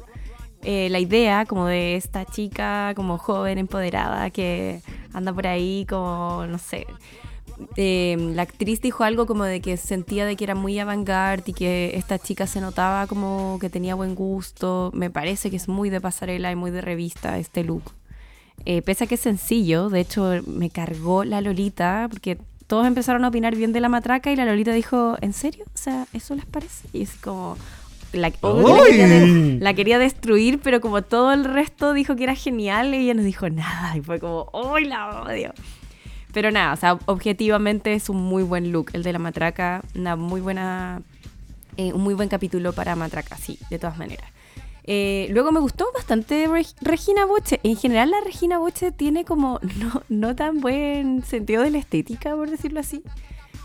Eh, 0.64 0.90
la 0.90 0.98
idea 0.98 1.45
como 1.45 1.68
de 1.68 1.98
esta 1.98 2.26
chica 2.26 2.94
como 2.95 3.20
joven, 3.20 3.60
empoderada, 3.60 4.32
que 4.32 4.82
anda 5.14 5.32
por 5.32 5.45
ahí 5.45 5.86
como, 5.88 6.48
no 6.48 6.57
sé, 6.57 6.88
Em, 7.77 8.36
la 8.36 8.44
actriz 8.44 8.82
dijo 8.82 9.03
algo 9.03 9.26
como 9.26 9.44
de 9.44 9.61
que 9.61 9.77
sentía 9.77 10.26
de 10.26 10.36
que 10.36 10.44
era 10.44 10.56
muy 10.56 10.77
avant-garde 10.80 11.52
y 11.52 11.53
que 11.53 11.91
esta 11.95 12.19
chica 12.19 12.48
se 12.48 12.61
notaba 12.61 13.07
como 13.07 13.57
que 13.60 13.69
tenía 13.69 13.95
buen 13.95 14.15
gusto. 14.15 14.91
Me 14.94 15.10
parece 15.10 15.49
que 15.49 15.56
es 15.56 15.68
muy 15.68 15.90
de 15.90 16.02
pasarela 16.02 16.52
y 16.52 16.56
muy 16.56 16.72
de 16.72 16.82
revista 16.82 17.38
este 17.38 17.64
look. 17.64 17.84
Eh, 18.65 18.82
pese 18.82 19.03
a 19.03 19.07
que 19.07 19.15
es 19.15 19.22
sencillo, 19.22 19.90
de 19.90 19.99
hecho 19.99 20.32
me 20.48 20.69
cargó 20.69 21.23
la 21.23 21.41
Lolita 21.41 22.07
porque 22.10 22.38
todos 22.68 22.88
empezaron 22.88 23.23
a 23.26 23.27
opinar 23.27 23.56
bien 23.56 23.73
de 23.73 23.82
la 23.82 23.90
matraca 23.90 24.32
y 24.32 24.36
la 24.36 24.45
Lolita 24.45 24.73
dijo, 24.73 25.18
¿en 25.22 25.34
serio? 25.34 25.65
O 25.68 25.77
sea, 25.77 26.07
¿eso 26.14 26.36
les 26.36 26.45
parece? 26.45 26.88
Y 26.94 27.03
es 27.03 27.15
como... 27.15 27.57
La, 28.14 28.32
la, 29.60 29.73
quería, 29.73 29.99
destruir, 29.99 30.60
pero 30.60 30.80
como 30.80 31.02
todo 31.02 31.34
el 31.34 31.44
resto 31.44 31.91
dijo 31.91 32.15
que 32.15 32.23
era 32.23 32.34
genial, 32.34 32.94
ella 32.94 33.14
no 33.14 33.23
dijo 33.23 33.49
nada. 33.49 33.98
Y 33.98 34.02
fue 34.02 34.22
como, 34.22 34.49
¡ay, 34.53 34.86
la 34.86 35.23
odio! 35.23 35.52
Pero 36.36 36.52
nada, 36.52 36.74
o 36.74 36.76
sea, 36.76 36.99
objetivamente 37.06 37.94
es 37.94 38.10
un 38.10 38.18
muy 38.18 38.44
buen 38.44 38.74
look 38.74 38.88
el 38.91 39.03
de 39.03 39.14
la 39.14 39.20
matraca, 39.20 39.82
una 39.95 40.18
muy 40.18 40.41
buena, 40.41 41.02
eh, 41.78 41.94
un 41.94 42.02
muy 42.02 42.14
buen 42.14 42.28
capítulo 42.28 42.74
para 42.74 42.94
matraca, 42.98 43.38
sí, 43.38 43.57
de 43.70 43.80
todas 43.80 43.98
maneras. 43.98 44.30
Eh, 44.84 45.30
luego 45.32 45.53
me 45.53 45.62
gustó 45.62 45.88
bastante 45.94 46.45
Regina 46.82 47.26
Boche. 47.26 47.62
En 47.64 47.78
general 47.78 48.12
la 48.12 48.20
Regina 48.20 48.57
Boche 48.57 48.91
tiene 48.91 49.24
como 49.24 49.62
no, 49.80 50.03
no 50.10 50.36
tan 50.36 50.60
buen 50.60 51.24
sentido 51.24 51.64
de 51.64 51.70
la 51.70 51.78
estética, 51.78 52.36
por 52.36 52.49
decirlo 52.49 52.82
así. 52.82 53.02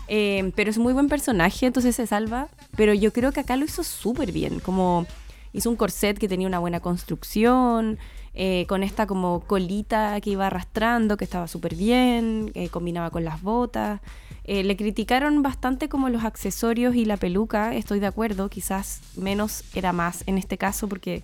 Eh, 0.07 0.53
pero 0.55 0.69
es 0.69 0.77
un 0.77 0.83
muy 0.83 0.93
buen 0.93 1.09
personaje, 1.09 1.65
entonces 1.65 1.97
se 1.97 2.07
salva. 2.07 2.47
Pero 2.77 2.93
yo 2.93 3.11
creo 3.11 3.33
que 3.33 3.41
acá 3.41 3.57
lo 3.57 3.65
hizo 3.65 3.83
súper 3.83 4.31
bien. 4.31 4.61
Como 4.61 5.05
hizo 5.51 5.69
un 5.69 5.75
corset 5.75 6.17
que 6.17 6.29
tenía 6.29 6.47
una 6.47 6.59
buena 6.59 6.79
construcción. 6.79 7.99
Eh, 8.33 8.65
con 8.67 8.81
esta 8.81 9.07
como 9.07 9.41
colita 9.41 10.19
que 10.21 10.29
iba 10.29 10.47
arrastrando, 10.47 11.17
que 11.17 11.25
estaba 11.25 11.47
súper 11.49 11.75
bien, 11.75 12.51
eh, 12.53 12.69
combinaba 12.69 13.09
con 13.09 13.25
las 13.25 13.41
botas. 13.41 13.99
Eh, 14.43 14.63
le 14.63 14.77
criticaron 14.77 15.41
bastante 15.43 15.89
como 15.89 16.09
los 16.09 16.23
accesorios 16.23 16.95
y 16.95 17.05
la 17.05 17.17
peluca, 17.17 17.75
estoy 17.75 17.99
de 17.99 18.07
acuerdo, 18.07 18.49
quizás 18.49 19.01
menos 19.17 19.63
era 19.75 19.93
más 19.93 20.23
en 20.27 20.37
este 20.37 20.57
caso 20.57 20.87
porque 20.87 21.23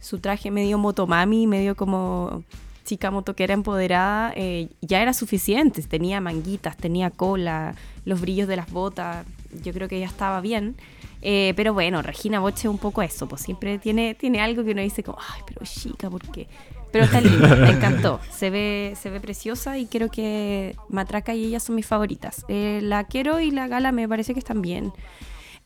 su 0.00 0.18
traje 0.18 0.50
medio 0.50 0.78
motomami, 0.78 1.46
medio 1.46 1.76
como 1.76 2.44
chica 2.84 3.10
motoquera 3.10 3.52
empoderada, 3.52 4.32
eh, 4.34 4.68
ya 4.80 5.02
era 5.02 5.12
suficiente. 5.12 5.82
Tenía 5.82 6.20
manguitas, 6.20 6.76
tenía 6.76 7.10
cola, 7.10 7.74
los 8.06 8.20
brillos 8.20 8.48
de 8.48 8.56
las 8.56 8.70
botas. 8.72 9.26
Yo 9.62 9.72
creo 9.74 9.88
que 9.88 10.00
ya 10.00 10.06
estaba 10.06 10.40
bien. 10.40 10.76
Eh, 11.22 11.52
pero 11.56 11.74
bueno, 11.74 12.02
Regina 12.02 12.40
Boche 12.40 12.68
un 12.68 12.78
poco 12.78 13.02
eso, 13.02 13.28
pues 13.28 13.42
siempre 13.42 13.78
tiene, 13.78 14.14
tiene 14.14 14.40
algo 14.40 14.64
que 14.64 14.70
uno 14.72 14.82
dice 14.82 15.02
como, 15.02 15.18
ay, 15.20 15.42
pero 15.46 15.60
chica, 15.64 16.08
¿por 16.08 16.22
qué? 16.30 16.46
Pero 16.92 17.04
está 17.04 17.20
linda, 17.20 17.54
me 17.56 17.70
encantó. 17.70 18.20
Se 18.30 18.50
ve, 18.50 18.94
se 19.00 19.10
ve 19.10 19.20
preciosa 19.20 19.78
y 19.78 19.86
creo 19.86 20.10
que 20.10 20.76
Matraca 20.88 21.34
y 21.34 21.44
ella 21.44 21.60
son 21.60 21.74
mis 21.74 21.86
favoritas. 21.86 22.44
Eh, 22.48 22.80
la 22.82 23.04
quiero 23.04 23.40
y 23.40 23.50
la 23.50 23.68
Gala 23.68 23.92
me 23.92 24.08
parece 24.08 24.32
que 24.32 24.40
están 24.40 24.62
bien. 24.62 24.92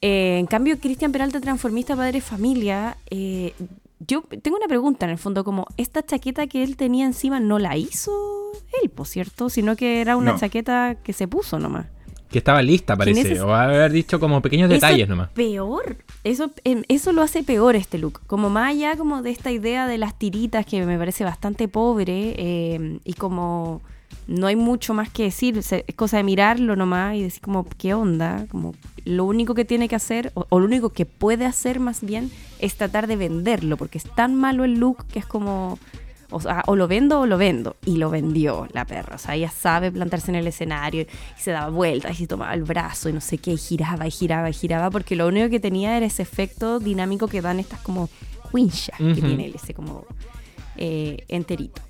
Eh, 0.01 0.39
en 0.39 0.47
cambio, 0.47 0.79
Cristian 0.81 1.13
Peralta, 1.13 1.41
transformista, 1.41 1.95
padre 1.95 2.21
familia, 2.21 2.97
eh, 3.09 3.55
yo 4.01 4.23
tengo 4.43 4.57
una 4.57 4.67
pregunta 4.67 5.07
en 5.07 5.13
el 5.13 5.19
fondo, 5.19 5.45
como 5.45 5.67
esta 5.77 6.05
chaqueta 6.05 6.49
que 6.49 6.65
él 6.65 6.77
tenía 6.77 7.07
encima 7.07 7.39
no 7.39 7.61
la 7.61 7.77
hizo 7.77 8.11
él, 8.83 8.91
por 8.91 9.07
cierto, 9.07 9.49
sino 9.49 9.77
que 9.77 10.01
era 10.01 10.17
una 10.17 10.37
chaqueta 10.37 10.97
que 10.97 11.13
se 11.13 11.29
puso 11.29 11.61
nomás. 11.61 11.87
Que 12.33 12.39
estaba 12.39 12.63
lista, 12.63 12.97
parece. 12.97 13.41
O 13.41 13.55
haber 13.55 13.93
dicho 13.93 14.19
como 14.19 14.41
pequeños 14.41 14.71
detalles 14.71 15.09
nomás. 15.09 15.29
Peor. 15.31 15.97
Eso, 16.25 16.51
eso 16.65 17.13
lo 17.13 17.23
hace 17.23 17.43
peor 17.43 17.77
este 17.77 17.99
look. 17.99 18.21
Como 18.27 18.51
más 18.51 18.71
allá 18.71 18.97
como 18.97 19.23
de 19.23 19.31
esta 19.31 19.53
idea 19.53 19.87
de 19.87 19.99
las 19.99 20.19
tiritas 20.19 20.65
que 20.67 20.85
me 20.87 20.99
parece 20.99 21.25
bastante 21.25 21.69
pobre 21.69 22.35
em, 22.39 23.01
y 23.05 23.13
como 23.15 23.83
no 24.27 24.47
hay 24.47 24.57
mucho 24.57 24.95
más 24.95 25.11
que 25.11 25.25
decir. 25.25 25.59
Es 25.59 25.85
cosa 25.95 26.17
de 26.17 26.23
mirarlo 26.23 26.77
nomás 26.77 27.17
y 27.17 27.23
decir 27.23 27.43
como, 27.43 27.67
¿qué 27.79 27.95
onda? 27.95 28.47
Como 28.51 28.75
lo 29.05 29.25
único 29.25 29.55
que 29.55 29.65
tiene 29.65 29.89
que 29.89 29.97
hacer, 29.97 30.33
o, 30.35 30.47
o, 30.49 30.61
lo 30.61 30.67
único 30.67 30.91
que 30.91 31.07
puede 31.07 31.45
hacer 31.45 31.81
más 31.81 32.03
bien, 32.03 32.31
es 32.61 32.77
tratar 32.77 33.07
de 33.09 33.17
venderlo, 33.17 33.77
porque 33.77 33.99
es 33.99 34.05
tan 34.05 34.35
malo 34.35 34.65
el 34.65 34.75
look 34.75 35.05
que 35.07 35.19
es 35.19 35.27
como, 35.27 35.79
o, 36.33 36.41
sea, 36.41 36.63
o 36.67 36.77
lo 36.77 36.89
vendo 36.89 37.21
o 37.21 37.27
lo 37.27 37.39
vendo. 37.39 37.77
Y 37.85 37.99
lo 37.99 38.11
vendió 38.11 38.67
la 38.73 38.85
perra. 38.85 39.17
O 39.17 39.19
sea, 39.19 39.35
ella 39.35 39.51
sabe 39.51 39.93
plantarse 39.93 40.31
en 40.31 40.37
el 40.37 40.47
escenario 40.47 41.03
y 41.03 41.41
se 41.41 41.53
daba 41.53 41.71
vueltas 41.71 42.19
y 42.21 42.27
tomaba 42.27 42.55
el 42.55 42.65
brazo 42.65 43.09
y 43.09 43.13
no 43.13 43.21
sé 43.21 43.39
qué, 43.39 43.53
y 43.53 43.57
giraba 43.57 44.07
y 44.07 44.11
giraba 44.11 44.51
y 44.51 44.53
giraba, 44.53 44.91
porque 44.91 45.17
lo 45.17 45.29
único 45.29 45.49
que 45.49 45.61
tenía 45.61 45.97
era 45.97 46.07
ese 46.07 46.23
efecto 46.23 46.81
dinámico 46.81 47.29
que 47.29 47.41
dan 47.41 47.61
estas 47.61 47.81
como 47.81 48.09
winchas 48.53 48.99
que 48.99 49.21
tiene 49.21 49.47
él, 49.47 49.55
ese 49.55 49.75
como 49.75 50.05
eh, 50.77 51.25
enterito. 51.29 51.83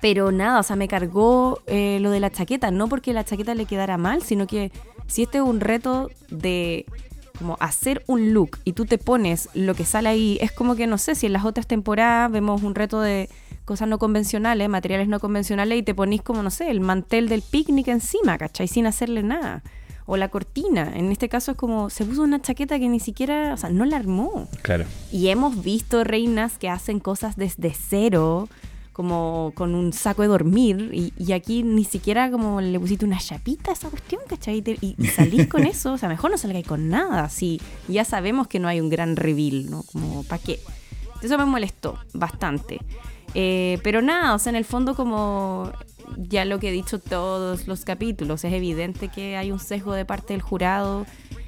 Pero 0.00 0.32
nada, 0.32 0.60
o 0.60 0.62
sea, 0.62 0.76
me 0.76 0.88
cargó 0.88 1.60
eh, 1.66 1.98
lo 2.00 2.10
de 2.10 2.20
la 2.20 2.30
chaqueta, 2.30 2.70
no 2.70 2.88
porque 2.88 3.12
la 3.12 3.24
chaqueta 3.24 3.54
le 3.54 3.64
quedara 3.64 3.96
mal, 3.96 4.22
sino 4.22 4.46
que 4.46 4.70
si 5.06 5.22
este 5.22 5.38
es 5.38 5.44
un 5.44 5.60
reto 5.60 6.10
de 6.30 6.84
como 7.38 7.56
hacer 7.58 8.04
un 8.06 8.32
look 8.32 8.58
y 8.64 8.74
tú 8.74 8.86
te 8.86 8.98
pones 8.98 9.48
lo 9.54 9.74
que 9.74 9.84
sale 9.84 10.08
ahí, 10.08 10.38
es 10.40 10.52
como 10.52 10.76
que 10.76 10.86
no 10.86 10.98
sé 10.98 11.14
si 11.14 11.26
en 11.26 11.32
las 11.32 11.44
otras 11.44 11.66
temporadas 11.66 12.30
vemos 12.30 12.62
un 12.62 12.74
reto 12.74 13.00
de 13.00 13.28
cosas 13.64 13.88
no 13.88 13.98
convencionales, 13.98 14.68
materiales 14.68 15.08
no 15.08 15.20
convencionales, 15.20 15.78
y 15.78 15.82
te 15.82 15.94
ponís 15.94 16.22
como, 16.22 16.42
no 16.42 16.50
sé, 16.50 16.70
el 16.70 16.80
mantel 16.80 17.28
del 17.28 17.42
picnic 17.42 17.88
encima, 17.88 18.38
¿cachai? 18.38 18.68
Sin 18.68 18.86
hacerle 18.86 19.22
nada. 19.22 19.62
O 20.06 20.18
la 20.18 20.28
cortina. 20.28 20.92
En 20.94 21.10
este 21.10 21.30
caso 21.30 21.52
es 21.52 21.56
como, 21.56 21.88
se 21.88 22.04
puso 22.04 22.22
una 22.22 22.42
chaqueta 22.42 22.78
que 22.78 22.88
ni 22.88 23.00
siquiera, 23.00 23.54
o 23.54 23.56
sea, 23.56 23.70
no 23.70 23.86
la 23.86 23.96
armó. 23.96 24.48
Claro. 24.62 24.84
Y 25.10 25.28
hemos 25.28 25.62
visto 25.62 26.04
reinas 26.04 26.58
que 26.58 26.68
hacen 26.68 27.00
cosas 27.00 27.36
desde 27.36 27.72
cero, 27.72 28.48
como 28.92 29.52
con 29.56 29.74
un 29.74 29.92
saco 29.92 30.22
de 30.22 30.28
dormir, 30.28 30.90
y, 30.92 31.32
aquí 31.32 31.62
ni 31.62 31.84
siquiera 31.84 32.30
como 32.30 32.60
le 32.60 32.78
pusiste 32.78 33.04
una 33.04 33.18
chapita 33.18 33.70
a 33.70 33.74
esa 33.74 33.90
cuestión, 33.90 34.20
¿cachai? 34.28 34.62
Y, 34.80 34.94
y 34.96 35.06
salís 35.08 35.48
con 35.48 35.66
eso, 35.66 35.94
o 35.94 35.98
sea, 35.98 36.08
mejor 36.08 36.30
no 36.30 36.38
salgáis 36.38 36.66
con 36.66 36.88
nada, 36.88 37.28
si 37.28 37.60
ya 37.88 38.04
sabemos 38.04 38.46
que 38.46 38.60
no 38.60 38.68
hay 38.68 38.80
un 38.80 38.90
gran 38.90 39.16
reveal, 39.16 39.68
¿no? 39.68 39.82
Como, 39.82 40.22
¿para 40.22 40.40
qué? 40.40 40.60
Eso 41.22 41.38
me 41.38 41.44
molestó 41.44 41.98
bastante. 42.12 42.80
Eh, 43.34 43.78
pero 43.82 44.00
nada, 44.00 44.34
o 44.34 44.38
sea, 44.38 44.50
en 44.50 44.56
el 44.56 44.64
fondo 44.64 44.94
como 44.94 45.72
ya 46.16 46.44
lo 46.44 46.60
que 46.60 46.68
he 46.68 46.72
dicho 46.72 46.98
todos 46.98 47.66
los 47.66 47.84
capítulos, 47.84 48.44
es 48.44 48.52
evidente 48.52 49.08
que 49.08 49.36
hay 49.36 49.50
un 49.50 49.58
sesgo 49.58 49.92
de 49.94 50.04
parte 50.04 50.34
del 50.34 50.42
jurado. 50.42 51.06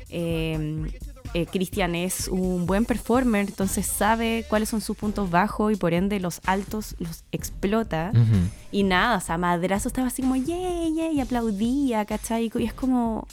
Eh, 0.09 0.87
eh, 1.35 1.47
Cristian 1.47 1.95
es 1.95 2.29
un 2.29 2.67
buen 2.67 2.85
performer, 2.85 3.47
entonces 3.49 3.87
sabe 3.87 4.45
cuáles 4.49 4.69
son 4.69 4.81
sus 4.81 4.97
puntos 4.97 5.31
bajos 5.31 5.73
y 5.73 5.77
por 5.77 5.93
ende 5.93 6.19
los 6.19 6.41
altos 6.47 6.97
los 6.99 7.25
explota. 7.31 8.13
Y 8.73 8.85
nada, 8.85 9.19
o 9.19 9.21
sea, 9.21 9.37
Madrazo 9.37 9.89
estaba 9.89 10.09
así 10.09 10.23
como, 10.23 10.37
yay, 10.37 10.95
yay, 10.95 11.17
y 11.17 11.21
aplaudía, 11.21 12.05
¿cachai? 12.05 12.51
Y 12.55 12.65
es 12.65 12.73
como, 12.73 13.27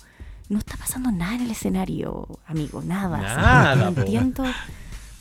no 0.50 0.60
está 0.60 0.76
pasando 0.76 1.12
nada 1.12 1.36
en 1.36 1.42
el 1.42 1.52
escenario, 1.52 2.28
amigo, 2.46 2.82
nada. 2.84 3.20
Nada, 3.20 3.76
no 3.76 3.88
entiendo 3.88 4.44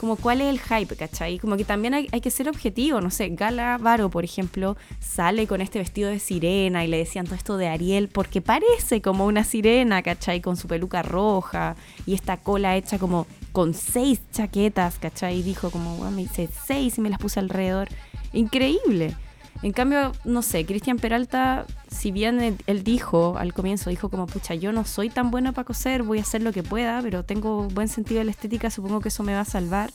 como 0.02 0.16
cuál 0.16 0.40
es 0.40 0.48
el 0.48 0.58
hype, 0.58 0.96
¿cachai? 0.96 1.38
Como 1.38 1.56
que 1.56 1.62
también 1.62 1.94
hay, 1.94 2.08
que 2.08 2.30
ser 2.32 2.48
objetivo, 2.48 3.00
no 3.00 3.08
sé, 3.12 3.28
Gala 3.28 3.78
Varo, 3.78 4.10
por 4.10 4.24
ejemplo, 4.24 4.76
sale 4.98 5.46
con 5.46 5.60
este 5.60 5.78
vestido 5.78 6.10
de 6.10 6.18
sirena 6.18 6.84
y 6.84 6.88
le 6.88 6.98
decían 6.98 7.24
todo 7.24 7.36
esto 7.36 7.56
de 7.56 7.68
Ariel 7.68 8.08
porque 8.08 8.40
parece 8.40 9.00
como 9.00 9.26
una 9.26 9.44
sirena, 9.44 10.02
¿cachai? 10.02 10.40
Con 10.40 10.56
su 10.56 10.66
peluca 10.66 11.02
roja 11.02 11.76
y 12.04 12.14
esta 12.14 12.36
cola 12.36 12.76
hecha 12.76 12.98
como 12.98 13.28
con 13.52 13.74
seis 13.74 14.20
chaquetas, 14.32 14.98
¿cachai? 14.98 15.38
Y 15.38 15.42
dijo 15.44 15.70
como, 15.70 16.10
me 16.10 16.22
hice 16.22 16.48
seis 16.66 16.98
y 16.98 17.00
me 17.00 17.08
las 17.08 17.20
puse 17.20 17.38
alrededor. 17.38 17.88
Increíble. 18.32 19.14
En 19.62 19.72
cambio, 19.72 20.12
no 20.24 20.42
sé, 20.42 20.66
Cristian 20.66 20.98
Peralta, 20.98 21.66
si 21.88 22.10
bien 22.10 22.58
él, 22.66 22.82
dijo 22.82 23.36
al 23.38 23.54
comienzo, 23.54 23.90
dijo 23.90 24.08
como, 24.08 24.26
pucha, 24.26 24.54
yo 24.56 24.72
no 24.72 24.84
soy 24.84 25.08
tan 25.08 25.30
buena 25.30 25.52
para 25.52 25.64
coser, 25.64 26.02
voy 26.02 26.18
a 26.18 26.22
hacer 26.22 26.42
lo 26.42 26.52
que 26.52 26.64
pueda, 26.64 27.00
pero 27.00 27.24
tengo 27.24 27.68
buen 27.68 27.86
sentido 27.86 28.18
de 28.18 28.24
la 28.24 28.32
estética, 28.32 28.70
supongo 28.70 29.00
que 29.00 29.08
eso 29.08 29.22
me 29.22 29.34
va 29.34 29.40
a 29.40 29.44
salvar. 29.44 29.90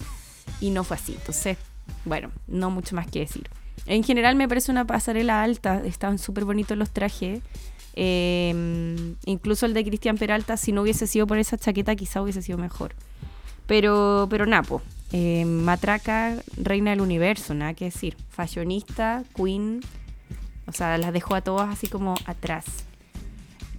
Y 0.61 0.69
no 0.69 0.85
fue 0.85 0.95
así. 0.95 1.13
Entonces, 1.13 1.57
bueno, 2.05 2.31
no 2.47 2.71
mucho 2.71 2.95
más 2.95 3.07
que 3.07 3.19
decir. 3.19 3.49
En 3.85 4.03
general 4.03 4.35
me 4.35 4.47
parece 4.47 4.71
una 4.71 4.85
pasarela 4.85 5.43
alta, 5.43 5.81
estaban 5.85 6.17
súper 6.17 6.45
bonitos 6.45 6.77
los 6.77 6.91
trajes. 6.91 7.41
Em, 7.93 9.15
incluso 9.25 9.65
el 9.65 9.73
de 9.73 9.83
Cristian 9.83 10.17
Peralta, 10.17 10.55
si 10.55 10.71
no 10.71 10.83
hubiese 10.83 11.07
sido 11.07 11.27
por 11.27 11.39
esa 11.39 11.57
chaqueta, 11.57 11.95
quizá 11.95 12.21
hubiese 12.21 12.41
sido 12.41 12.57
mejor. 12.57 12.93
Pero, 13.65 14.27
pero 14.29 14.45
Napo, 14.45 14.81
eh, 15.11 15.45
matraca, 15.45 16.35
reina 16.57 16.91
del 16.91 17.01
universo, 17.01 17.53
nada 17.53 17.73
que 17.73 17.85
decir. 17.85 18.15
Fashionista, 18.29 19.23
queen. 19.35 19.81
O 20.65 20.73
sea, 20.73 20.97
las 20.97 21.13
dejó 21.13 21.35
a 21.35 21.41
todas 21.41 21.69
así 21.69 21.87
como 21.87 22.15
atrás. 22.25 22.65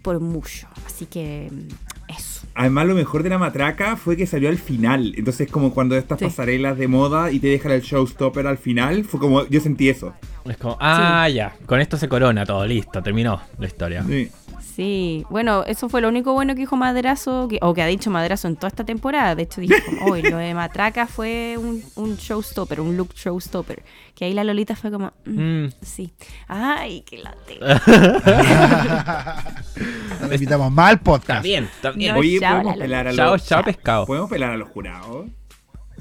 Por 0.03 0.21
mucho. 0.21 0.69
Así 0.87 1.07
que 1.07 1.51
mm, 1.51 2.13
eso. 2.13 2.47
Además, 2.55 2.87
lo 2.87 2.95
mejor 2.95 3.23
de 3.23 3.29
la 3.29 3.39
matraca 3.39 3.97
fue 3.97 4.17
que 4.17 4.27
salió 4.27 4.49
al 4.49 4.59
final. 4.59 5.13
Entonces, 5.17 5.51
como 5.51 5.75
cuando 5.75 5.97
estas 5.97 6.19
pasarelas 6.19 6.79
de 6.79 6.89
moda 6.89 7.31
y 7.31 7.41
te 7.41 7.49
dejan 7.49 7.73
el 7.73 7.83
showstopper 7.83 8.47
al 8.47 8.59
final, 8.59 9.05
fue 9.05 9.21
como 9.21 9.47
yo 9.47 9.61
sentí 9.61 9.91
eso. 9.91 10.15
Es 10.47 10.57
como, 10.57 10.79
ah, 10.81 11.29
ya, 11.29 11.55
con 11.67 11.79
esto 11.79 11.99
se 11.99 12.09
corona 12.09 12.47
todo, 12.47 12.65
listo, 12.67 13.03
terminó 13.03 13.41
la 13.59 13.67
historia. 13.67 14.03
Sí. 14.05 14.31
Sí, 14.79 15.27
bueno, 15.29 15.65
eso 15.65 15.89
fue 15.89 16.01
lo 16.01 16.07
único 16.07 16.33
bueno 16.35 16.55
que 16.55 16.61
dijo 16.61 16.77
Madrazo, 16.77 17.49
o 17.63 17.75
que 17.75 17.83
ha 17.83 17.87
dicho 17.87 18.13
Madrazo 18.13 18.47
en 18.47 18.55
toda 18.55 18.69
esta 18.69 18.85
temporada. 18.85 19.35
De 19.35 19.43
hecho, 19.43 19.61
dijo, 19.61 19.75
hoy 20.03 20.23
lo 20.23 20.37
de 20.37 20.55
Matraca 20.55 21.09
fue 21.09 21.57
un, 21.59 21.83
un, 21.97 22.15
showstopper, 22.15 22.81
un 22.81 22.97
look 22.97 23.13
showstopper. 23.13 23.83
Que 24.15 24.27
ahí 24.27 24.35
la 24.35 24.45
Lolita 24.45 24.77
fue 24.77 24.93
como, 24.93 25.13
mm, 25.25 25.65
mm. 25.65 25.73
sí. 25.83 26.13
Ay, 26.47 27.01
qué 27.01 27.19
late. 27.19 27.59
Nos 30.21 30.33
invitamos 30.33 30.71
mal 30.71 31.01
podcast. 31.01 31.29
Está 31.29 31.41
bien, 31.41 31.65
está 31.65 31.91
bien. 31.91 32.15
Oye, 32.15 32.39
podemos 32.39 32.77
pelar 32.77 33.09
a 33.09 33.13
los... 33.13 33.49
chao, 33.49 33.65
pescado. 33.65 34.07
¿Podemos 34.07 34.31
pelar 34.31 34.53
a 34.53 34.57
los 34.57 34.69
jurados? 34.69 35.27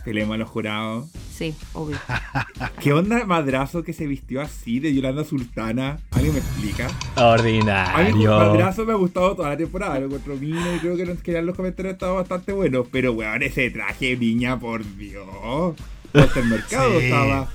Pelemos 0.08 0.36
a 0.36 0.38
los 0.38 0.50
jurados. 0.50 1.10
Sí, 1.34 1.54
obvio. 1.74 1.98
¿Qué 2.80 2.94
onda 2.94 3.26
madrazo 3.26 3.84
que 3.84 3.92
se 3.92 4.08
vistió 4.08 4.40
así 4.40 4.80
de 4.80 4.96
Yolanda 4.96 5.26
Sultana? 5.26 6.00
¿Alguien 6.12 6.32
me 6.32 6.40
explica? 6.40 6.88
Ordinario. 7.18 8.34
A 8.34 8.40
mí 8.40 8.48
madrazo 8.48 8.86
me 8.86 8.94
ha 8.94 8.96
gustado 8.96 9.36
toda 9.36 9.50
la 9.50 9.58
temporada. 9.58 10.00
Lo 10.00 10.06
encuentro 10.06 10.38
mío 10.38 10.76
y 10.78 10.80
creo 10.80 10.96
que, 10.96 11.18
que 11.18 11.42
los 11.42 11.58
comentarios 11.58 11.96
estado 11.96 12.16
bastante 12.16 12.54
buenos. 12.54 12.88
Pero, 12.90 13.12
weón, 13.12 13.44
ese 13.44 13.70
traje, 13.70 14.16
niña, 14.16 14.58
por 14.58 14.82
Dios. 14.96 15.76
Hasta 16.14 16.40
el 16.40 16.46
mercado 16.46 17.02
estaba. 17.02 17.50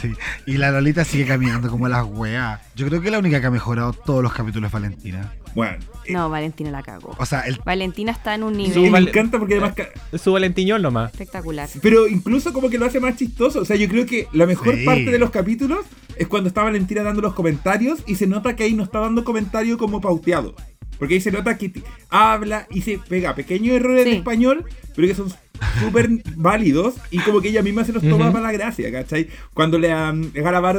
Sí. 0.00 0.12
Y 0.46 0.56
la 0.56 0.70
Lolita 0.70 1.04
sigue 1.04 1.26
caminando 1.26 1.70
como 1.70 1.88
las 1.88 2.04
weas. 2.04 2.60
Yo 2.74 2.86
creo 2.86 3.00
que 3.00 3.08
es 3.08 3.12
la 3.12 3.18
única 3.18 3.40
que 3.40 3.46
ha 3.46 3.50
mejorado 3.50 3.92
todos 3.92 4.22
los 4.22 4.32
capítulos 4.32 4.70
de 4.70 4.78
Valentina. 4.78 5.32
Bueno. 5.54 5.78
No, 6.08 6.28
Valentina 6.28 6.70
la 6.70 6.82
cagó. 6.82 7.14
O 7.18 7.26
sea, 7.26 7.40
el... 7.42 7.60
Valentina 7.64 8.12
está 8.12 8.34
en 8.34 8.42
un 8.42 8.56
nivel. 8.56 8.90
me 8.90 8.98
encanta 8.98 9.38
porque 9.38 9.54
además. 9.54 9.74
Su 10.22 10.32
Valentiñón 10.32 10.82
nomás. 10.82 11.12
Espectacular. 11.12 11.68
Pero 11.82 12.08
incluso 12.08 12.52
como 12.52 12.70
que 12.70 12.78
lo 12.78 12.86
hace 12.86 13.00
más 13.00 13.16
chistoso. 13.16 13.60
O 13.60 13.64
sea, 13.64 13.76
yo 13.76 13.88
creo 13.88 14.06
que 14.06 14.28
la 14.32 14.46
mejor 14.46 14.76
parte 14.84 15.10
de 15.10 15.18
los 15.18 15.30
capítulos 15.30 15.84
es 16.16 16.28
cuando 16.28 16.48
está 16.48 16.62
Valentina 16.62 17.02
dando 17.02 17.20
los 17.20 17.34
comentarios 17.34 18.00
y 18.06 18.16
se 18.16 18.26
nota 18.26 18.56
que 18.56 18.64
ahí 18.64 18.74
no 18.74 18.84
está 18.84 19.00
dando 19.00 19.24
comentario 19.24 19.78
como 19.78 20.00
pauteado. 20.00 20.54
Porque 20.98 21.14
ahí 21.14 21.20
se 21.20 21.32
nota 21.32 21.56
que 21.56 21.72
habla 22.10 22.66
y 22.70 22.82
se 22.82 22.98
pega 22.98 23.34
pequeños 23.34 23.74
errores 23.76 24.04
de 24.04 24.16
español, 24.16 24.66
pero 24.94 25.08
que 25.08 25.14
son 25.14 25.32
súper 25.80 26.08
válidos 26.36 26.94
y 27.10 27.18
como 27.18 27.40
que 27.40 27.48
ella 27.48 27.62
misma 27.62 27.84
se 27.84 27.92
los 27.92 28.02
toma 28.02 28.32
para 28.32 28.46
la 28.46 28.52
gracia, 28.52 28.90
¿cachai? 28.90 29.28
Cuando 29.54 29.78
le, 29.78 29.94
um, 29.94 30.30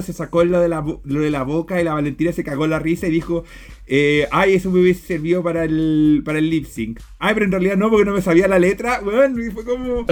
se 0.03 0.13
sacó 0.13 0.43
lo 0.43 0.59
de, 0.59 0.69
la, 0.69 0.83
lo 1.03 1.19
de 1.21 1.31
la 1.31 1.43
boca 1.43 1.79
y 1.79 1.83
la 1.83 1.93
Valentina 1.93 2.31
se 2.31 2.43
cagó 2.43 2.67
la 2.67 2.79
risa 2.79 3.07
y 3.07 3.11
dijo, 3.11 3.43
eh, 3.87 4.27
ay, 4.31 4.53
eso 4.53 4.71
me 4.71 4.79
hubiese 4.79 5.05
servido 5.05 5.43
para 5.43 5.65
el, 5.65 6.21
para 6.23 6.39
el 6.39 6.49
lip 6.49 6.65
sync. 6.65 6.99
Ay, 7.19 7.33
pero 7.33 7.45
en 7.45 7.51
realidad 7.51 7.75
no, 7.77 7.89
porque 7.89 8.05
no 8.05 8.13
me 8.13 8.21
sabía 8.21 8.47
la 8.47 8.59
letra. 8.59 9.01
Bueno, 9.01 9.41
y 9.43 9.51
fue 9.51 9.65
como, 9.65 10.05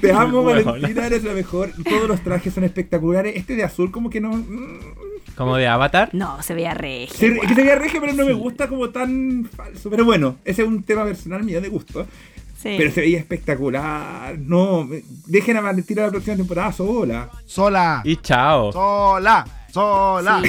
te 0.00 0.12
amo, 0.12 0.42
Valentina, 0.42 1.06
eres 1.06 1.22
la 1.22 1.32
mejor. 1.32 1.70
Todos 1.88 2.08
los 2.08 2.22
trajes 2.22 2.52
son 2.52 2.64
espectaculares. 2.64 3.36
Este 3.36 3.54
de 3.54 3.64
azul 3.64 3.90
como 3.90 4.10
que 4.10 4.20
no... 4.20 4.32
Mm. 4.32 4.80
¿Como 5.36 5.56
de 5.56 5.66
Avatar? 5.66 6.10
No, 6.12 6.42
se 6.42 6.52
veía 6.52 6.74
regio. 6.74 7.16
Se, 7.16 7.32
que 7.40 7.54
se 7.54 7.62
veía 7.62 7.76
regio, 7.76 8.00
pero 8.00 8.12
no 8.12 8.26
me 8.26 8.34
gusta 8.34 8.68
como 8.68 8.90
tan 8.90 9.48
falso. 9.56 9.88
Pero 9.88 10.04
bueno, 10.04 10.36
ese 10.44 10.62
es 10.62 10.68
un 10.68 10.82
tema 10.82 11.04
personal 11.04 11.42
mío 11.42 11.60
de 11.60 11.68
gusto. 11.68 12.06
Pero 12.62 12.90
se 12.90 13.00
veía 13.00 13.18
espectacular. 13.18 14.38
No, 14.38 14.88
dejen 15.26 15.56
a 15.56 15.60
Valentina 15.60 16.02
la 16.02 16.10
próxima 16.10 16.36
temporada 16.36 16.72
sola. 16.72 17.30
Sola. 17.46 18.02
Y 18.04 18.16
chao. 18.16 18.72
Sola. 18.72 19.44
Sola. 19.72 20.42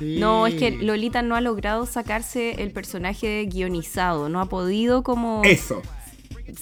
No, 0.00 0.46
es 0.46 0.54
que 0.54 0.70
Lolita 0.70 1.22
no 1.22 1.34
ha 1.34 1.40
logrado 1.40 1.86
sacarse 1.86 2.62
el 2.62 2.70
personaje 2.70 3.46
guionizado. 3.46 4.28
No 4.28 4.40
ha 4.40 4.46
podido 4.46 5.02
como. 5.02 5.42
Eso. 5.44 5.82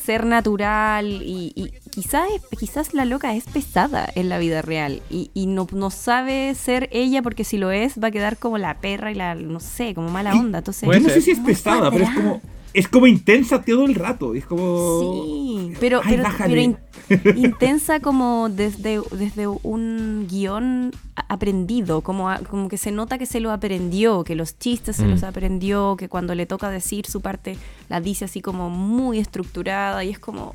Ser 0.01 0.25
natural 0.25 1.21
y, 1.23 1.73
quizás, 1.91 2.27
quizás 2.59 2.95
la 2.95 3.05
loca 3.05 3.35
es 3.35 3.45
pesada 3.45 4.09
en 4.15 4.29
la 4.31 4.39
vida 4.39 4.63
real 4.63 5.03
y, 5.11 5.31
no, 5.47 5.67
no, 5.73 5.91
sabe 5.91 6.55
ser 6.55 6.89
ella 6.93 7.21
porque 7.21 7.45
si 7.45 7.59
lo 7.59 7.73
es 7.73 7.99
va 8.03 8.09
a 8.09 8.11
quedar 8.11 8.39
como 8.39 8.57
la 8.59 8.79
perra 8.81 9.11
y 9.11 9.15
la, 9.15 9.35
no 9.35 9.61
sé, 9.61 9.93
como 9.95 10.09
mala 10.09 10.33
onda. 10.33 10.59
Entonces, 10.59 10.89
Yo 10.91 11.01
no 11.01 11.09
sé 11.09 11.21
si 11.21 11.33
es 11.33 11.41
pesada, 11.41 11.91
pero 11.91 12.05
es 12.05 12.15
como 12.15 12.41
es 12.75 12.89
como 12.89 13.07
intensa 13.07 13.63
todo 13.63 13.85
el 13.85 13.95
rato. 13.95 14.35
Es 14.35 14.47
como. 14.47 15.01
Sí, 15.01 15.73
pero, 15.81 16.01
pero, 16.05 16.61
intensa 17.37 18.01
como 18.01 18.49
desde, 18.49 19.01
desde 19.13 19.47
un 19.47 20.27
guion 20.31 20.93
aprendido. 21.29 22.01
Como, 22.01 22.31
como 22.49 22.69
que 22.69 22.79
se 22.79 22.91
nota 22.91 23.19
que 23.19 23.27
se 23.27 23.41
lo 23.41 23.51
aprendió, 23.51 24.25
que 24.25 24.35
los 24.35 24.59
chistes 24.59 24.97
se 24.97 25.07
los 25.07 25.23
mm. 25.23 25.27
aprendió, 25.27 25.97
que 25.97 26.09
cuando 26.09 26.35
le 26.35 26.47
toca 26.47 26.71
decir 26.71 27.07
su 27.07 27.21
parte 27.21 27.57
la 27.89 28.01
dice 28.01 28.25
así 28.25 28.41
como 28.41 28.71
muy 28.71 29.19
estructurada 29.19 30.03
y 30.05 30.11
es 30.11 30.19
como. 30.19 30.55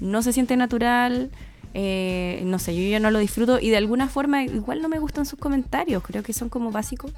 No 0.00 0.22
se 0.22 0.32
siente 0.32 0.56
natural. 0.56 1.30
Eh, 1.72 2.42
no 2.46 2.58
sé, 2.58 2.74
yo 2.74 2.82
ya 2.82 2.98
no 2.98 3.12
lo 3.12 3.20
disfruto 3.20 3.60
y 3.60 3.70
de 3.70 3.76
alguna 3.76 4.08
forma 4.08 4.42
igual 4.42 4.82
no 4.82 4.88
me 4.88 4.98
gustan 4.98 5.26
sus 5.26 5.38
comentarios. 5.38 6.02
Creo 6.02 6.22
que 6.22 6.32
son 6.32 6.48
como 6.48 6.70
básicos. 6.70 7.12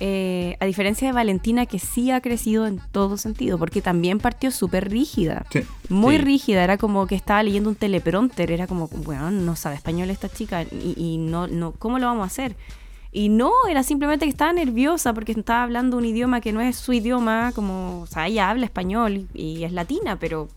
Eh, 0.00 0.56
a 0.60 0.66
diferencia 0.66 1.08
de 1.08 1.12
Valentina, 1.12 1.66
que 1.66 1.78
sí 1.78 2.10
ha 2.10 2.20
crecido 2.20 2.66
en 2.66 2.80
todo 2.92 3.16
sentido, 3.16 3.58
porque 3.58 3.80
también 3.80 4.18
partió 4.18 4.50
súper 4.50 4.90
rígida. 4.90 5.46
Muy 5.88 6.18
rígida, 6.18 6.62
era 6.62 6.76
como 6.76 7.06
que 7.06 7.14
estaba 7.14 7.42
leyendo 7.42 7.70
un 7.70 7.76
teleprompter, 7.76 8.50
era 8.50 8.66
como, 8.66 8.88
bueno, 8.88 9.30
no 9.30 9.56
sabe 9.56 9.76
español 9.76 10.10
esta 10.10 10.28
chica, 10.28 10.64
y, 10.64 11.18
no, 11.18 11.46
no, 11.46 11.72
¿cómo 11.72 11.98
lo 11.98 12.06
vamos 12.06 12.24
a 12.24 12.26
hacer? 12.26 12.56
Y 13.12 13.30
no, 13.30 13.52
era 13.70 13.82
simplemente 13.82 14.26
que 14.26 14.30
estaba 14.30 14.52
nerviosa 14.52 15.14
porque 15.14 15.32
estaba 15.32 15.62
hablando 15.62 15.96
un 15.96 16.04
idioma 16.04 16.42
que 16.42 16.52
no 16.52 16.60
es 16.60 16.76
su 16.76 16.92
idioma, 16.92 17.52
como, 17.54 18.02
o 18.02 18.06
sea, 18.06 18.26
ella 18.26 18.50
habla 18.50 18.66
español 18.66 19.26
y, 19.32 19.64
es 19.64 19.72
latina, 19.72 20.18
pero 20.18 20.48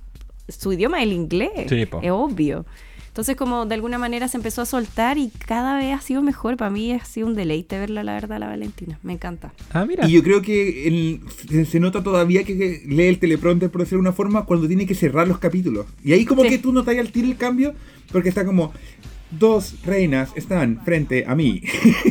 su 0.50 0.74
idioma 0.74 0.98
es 0.98 1.04
el 1.04 1.14
inglés, 1.14 1.72
es 1.72 2.12
obvio. 2.12 2.66
Entonces 3.10 3.36
como 3.36 3.66
de 3.66 3.76
alguna 3.76 3.98
manera 3.98 4.28
se 4.28 4.38
empezó 4.38 4.62
a 4.62 4.66
soltar 4.66 5.18
y 5.18 5.30
cada 5.46 5.78
vez 5.78 5.94
ha 5.94 6.02
sido 6.02 6.22
mejor. 6.22 6.58
Para 6.58 6.72
mí 6.72 6.92
ha 6.94 7.04
sido 7.04 7.28
un 7.28 7.36
deleite 7.36 7.78
verla, 7.78 8.04
la 8.04 8.14
verdad, 8.14 8.40
la 8.40 8.48
Valentina. 8.48 8.98
Me 9.04 9.14
encanta. 9.14 9.52
Ah, 9.74 9.86
mira. 9.86 10.08
Y 10.08 10.14
yo 10.14 10.24
creo 10.24 10.42
que 10.42 11.20
se 11.70 11.80
nota 11.80 12.02
todavía 12.02 12.44
que, 12.44 12.84
lee 12.86 13.08
el 13.08 13.20
teleprompter, 13.20 13.70
por 13.70 13.82
decirlo 13.82 14.04
de 14.04 14.10
una 14.10 14.14
forma, 14.14 14.46
cuando 14.46 14.68
tiene 14.68 14.86
que 14.86 14.96
cerrar 14.96 15.28
los 15.28 15.40
capítulos. 15.40 15.86
Y 16.04 16.14
ahí 16.14 16.26
como 16.26 16.44
que 16.44 16.58
tú 16.58 16.72
notas 16.72 16.98
al 16.98 17.12
tiro 17.12 17.28
el 17.28 17.38
cambio, 17.38 17.74
porque 18.12 18.30
está 18.30 18.46
como... 18.46 18.74
Dos 19.32 19.76
reinas 19.86 20.32
están 20.36 20.84
frente 20.84 21.24
a 21.28 21.36
mí. 21.36 21.62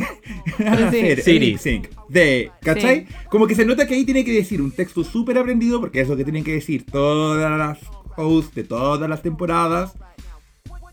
a 0.65 0.71
hacer 0.71 1.21
sync 1.21 1.89
de. 2.09 2.51
¿Cachai? 2.61 3.07
Como 3.29 3.47
que 3.47 3.55
se 3.55 3.65
nota 3.65 3.87
que 3.87 3.95
ahí 3.95 4.03
tiene 4.03 4.25
que 4.25 4.33
decir 4.33 4.61
un 4.61 4.71
texto 4.71 5.03
súper 5.03 5.37
aprendido, 5.37 5.79
porque 5.79 6.01
es 6.01 6.09
lo 6.09 6.17
que 6.17 6.23
tienen 6.23 6.43
que 6.43 6.53
decir 6.53 6.85
todas 6.85 7.57
las 7.57 7.79
hosts 8.17 8.55
de 8.55 8.63
todas 8.63 9.09
las 9.09 9.21
temporadas. 9.21 9.93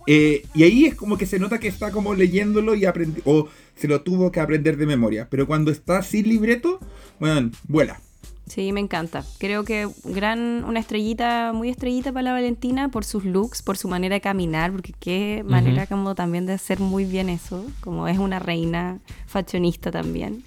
Eh, 0.06 0.44
y 0.54 0.62
ahí 0.62 0.84
es 0.86 0.94
como 0.94 1.18
que 1.18 1.26
se 1.26 1.38
nota 1.38 1.58
que 1.58 1.68
está 1.68 1.90
como 1.90 2.14
leyéndolo 2.14 2.74
y 2.74 2.84
aprende 2.84 3.22
o 3.24 3.48
se 3.74 3.88
lo 3.88 4.02
tuvo 4.02 4.30
que 4.30 4.40
aprender 4.40 4.76
de 4.76 4.86
memoria. 4.86 5.28
Pero 5.30 5.46
cuando 5.46 5.70
está 5.70 6.02
sin 6.02 6.28
libreto, 6.28 6.80
bueno, 7.18 7.50
vuela. 7.68 8.00
Sí, 8.46 8.72
me 8.72 8.80
encanta. 8.80 9.24
Creo 9.38 9.64
que 9.64 9.88
gran, 10.04 10.64
una 10.64 10.78
estrellita, 10.78 11.52
muy 11.52 11.68
estrellita 11.68 12.12
para 12.12 12.22
la 12.22 12.32
Valentina 12.32 12.88
por 12.90 13.04
sus 13.04 13.24
looks, 13.24 13.60
por 13.62 13.76
su 13.76 13.88
manera 13.88 14.14
de 14.14 14.20
caminar, 14.20 14.70
porque 14.70 14.92
qué 15.00 15.42
manera 15.44 15.86
como 15.88 16.14
también 16.14 16.46
de 16.46 16.52
hacer 16.52 16.78
muy 16.78 17.04
bien 17.04 17.28
eso, 17.28 17.66
como 17.80 18.06
es 18.06 18.18
una 18.18 18.38
reina 18.38 19.00
fashionista 19.26 19.90
también. 19.90 20.44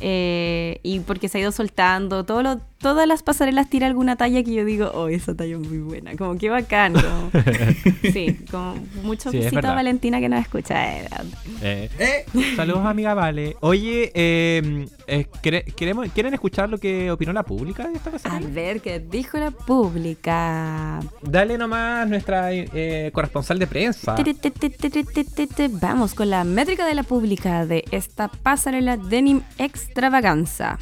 Eh, 0.00 0.80
y 0.82 1.00
porque 1.00 1.28
se 1.28 1.38
ha 1.38 1.40
ido 1.40 1.52
soltando. 1.52 2.24
Todo 2.24 2.60
todas 2.78 3.08
las 3.08 3.22
pasarelas 3.22 3.68
tira 3.68 3.86
alguna 3.86 4.16
talla 4.16 4.42
que 4.42 4.52
yo 4.52 4.64
digo, 4.64 4.90
oh, 4.94 5.08
esa 5.08 5.34
talla 5.34 5.56
es 5.56 5.60
muy 5.60 5.78
buena. 5.78 6.16
Como 6.16 6.36
que 6.38 6.50
bacán. 6.50 6.94
sí, 8.12 8.38
como 8.50 8.74
mucho 9.02 9.30
sí, 9.30 9.40
a 9.44 9.60
Valentina 9.60 10.20
que 10.20 10.28
nos 10.28 10.40
escucha. 10.40 10.98
Eh, 11.62 11.88
eh, 11.98 12.26
saludos, 12.54 12.84
amiga 12.84 13.14
Vale. 13.14 13.56
Oye, 13.60 14.12
em, 14.14 14.86
queremos, 15.74 16.08
¿quieren 16.12 16.34
escuchar 16.34 16.68
lo 16.68 16.78
que 16.78 17.10
opinó 17.10 17.32
la 17.32 17.42
pública 17.42 17.88
de 17.88 17.94
esta 17.94 18.10
pasarela? 18.10 18.46
A 18.46 18.50
ver, 18.50 18.80
¿qué 18.80 19.00
dijo 19.00 19.38
la 19.38 19.50
pública? 19.50 21.00
Dale 21.22 21.58
nomás 21.58 22.08
nuestra 22.08 22.50
corresponsal 23.12 23.58
de 23.58 23.66
prensa. 23.66 24.16
Vamos 25.80 26.14
con 26.14 26.30
la 26.30 26.44
métrica 26.44 26.86
de 26.86 26.94
la 26.94 27.02
pública 27.02 27.66
de 27.66 27.84
esta 27.90 28.28
pasarela 28.28 28.96
Denim 28.96 29.42
extravaganza. 29.58 30.78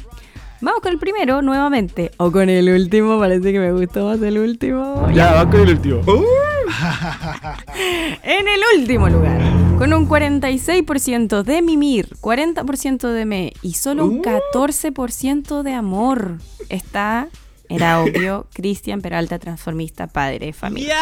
Vamos 0.65 0.81
con 0.81 0.93
el 0.93 0.97
primero 0.97 1.43
nuevamente. 1.43 2.09
O 2.17 2.31
con 2.31 2.49
el 2.49 2.67
último, 2.67 3.19
parece 3.19 3.53
que 3.53 3.59
me 3.59 3.71
gustó 3.71 4.05
más 4.05 4.19
el 4.23 4.39
último. 4.39 5.07
Ya, 5.13 5.33
va 5.33 5.47
con 5.47 5.59
el 5.59 5.69
último. 5.69 6.01
Uh. 6.07 6.25
en 8.23 8.47
el 8.47 8.61
último 8.75 9.07
lugar, 9.07 9.39
con 9.77 9.93
un 9.93 10.09
46% 10.09 11.43
de 11.43 11.61
mimir, 11.61 12.15
40% 12.19 13.11
de 13.11 13.25
me 13.25 13.53
y 13.61 13.75
solo 13.75 14.05
un 14.05 14.23
14% 14.23 15.51
uh. 15.51 15.61
de 15.61 15.73
amor, 15.73 16.39
está 16.69 17.27
era 17.69 18.01
obvio, 18.01 18.47
Cristian 18.53 19.01
Peralta, 19.01 19.39
transformista, 19.39 20.07
padre 20.07 20.47
de 20.47 20.53
familia. 20.53 20.95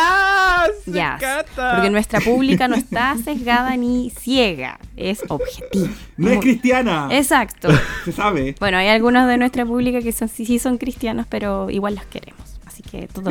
ya 0.86 1.46
Porque 1.56 1.90
nuestra 1.90 2.20
pública 2.22 2.68
no 2.68 2.76
está 2.76 3.16
sesgada 3.24 3.76
ni 3.78 4.10
ciega, 4.10 4.80
es 4.96 5.24
objetiva. 5.28 5.90
No 6.18 6.30
es 6.30 6.40
cristiana. 6.40 7.08
Exacto. 7.12 7.70
Se 8.06 8.12
sabe. 8.12 8.56
Bueno, 8.60 8.78
hay 8.78 8.88
algunos 8.88 9.28
de 9.28 9.38
nuestra 9.38 9.66
pública 9.66 10.02
que 10.02 10.12
son, 10.12 10.30
sí, 10.30 10.60
son 10.60 10.78
cristianos, 10.78 11.26
pero 11.30 11.70
igual 11.70 11.96
los 11.96 12.06
queremos. 12.06 12.42
Así 12.66 12.82
que 12.82 13.08
todo. 13.08 13.30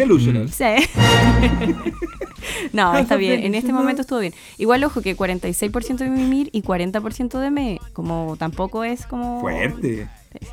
Sí. 0.49 0.65
no, 2.73 2.97
está 2.97 3.17
bien. 3.17 3.45
En 3.45 3.55
este 3.55 3.73
momento 3.73 4.03
estuvo 4.03 4.21
bien. 4.21 4.35
Igual, 4.59 4.85
ojo, 4.85 5.03
que 5.03 5.17
46% 5.17 5.97
de 5.97 6.11
mimir 6.11 6.49
y 6.53 6.63
40% 6.63 7.41
de 7.41 7.51
me, 7.51 7.81
como 7.93 8.37
tampoco 8.39 8.85
es 8.85 9.07
como... 9.07 9.41
Fuerte. 9.41 10.09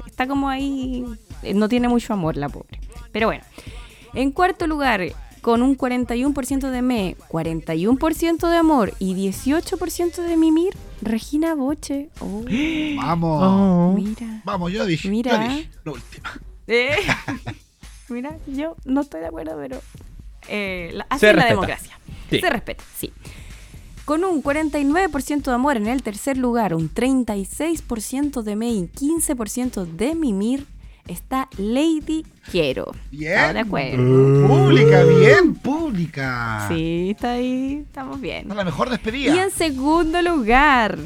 Está 0.08 0.28
como 0.28 0.50
ahí 0.50 1.06
no 1.54 1.70
tiene 1.70 1.88
mucho 1.88 2.14
amor 2.14 2.38
la 2.38 2.50
pobre. 2.50 2.80
Pero 3.12 3.28
bueno, 3.28 3.44
en 4.14 4.32
cuarto 4.32 4.68
lugar, 4.68 5.02
con 5.42 5.62
un 5.62 5.78
41% 5.78 6.70
de 6.70 6.82
me, 6.82 7.16
41% 7.30 8.50
de 8.50 8.58
amor 8.58 8.94
y 9.00 9.16
18% 9.16 10.16
de 10.22 10.38
mimir, 10.38 10.76
Regina 11.02 11.56
Boche. 11.56 12.10
Oh. 12.20 12.44
Vamos. 12.98 13.44
Oh. 13.44 13.94
Mira. 13.96 14.42
Vamos, 14.44 14.72
yo 14.72 14.86
dije. 14.86 15.10
Mira. 15.10 15.32
Yo 15.32 15.54
dije, 15.54 15.70
la 15.84 15.92
última. 15.92 16.42
Eh. 16.68 16.96
Mira, 18.10 18.38
yo 18.48 18.76
no 18.86 19.02
estoy 19.02 19.22
de 19.22 19.28
acuerdo, 19.28 19.56
pero 19.58 19.80
eh, 20.48 20.92
la, 20.94 21.06
así 21.10 21.26
es 21.26 21.36
la 21.36 21.46
democracia. 21.46 22.00
Se 22.30 22.50
respeta, 22.50 22.84
sí. 22.96 23.12
Con 24.06 24.24
un 24.24 24.42
49% 24.42 25.44
de 25.44 25.52
amor 25.52 25.78
en 25.78 25.88
el 25.88 26.02
tercer 26.02 26.38
lugar, 26.38 26.74
un 26.74 26.92
36% 26.92 28.42
de 28.42 28.56
me 28.56 28.70
y 28.72 28.88
15% 28.88 29.86
de 29.86 30.16
mimir, 30.16 30.66
está 31.10 31.50
Lady 31.58 32.26
Quiero. 32.50 32.92
Bien. 33.12 33.54
de 33.54 33.60
acuerdo. 33.60 34.48
Pública, 34.48 35.04
bien, 35.04 35.56
pública. 35.56 36.66
Sí, 36.70 37.10
está 37.12 37.34
ahí, 37.34 37.84
estamos 37.86 38.22
bien. 38.22 38.48
la 38.48 38.64
mejor 38.64 38.90
despedida. 38.90 39.36
Y 39.36 39.40
en 39.40 39.52
segundo 39.52 40.22
lugar, 40.22 40.98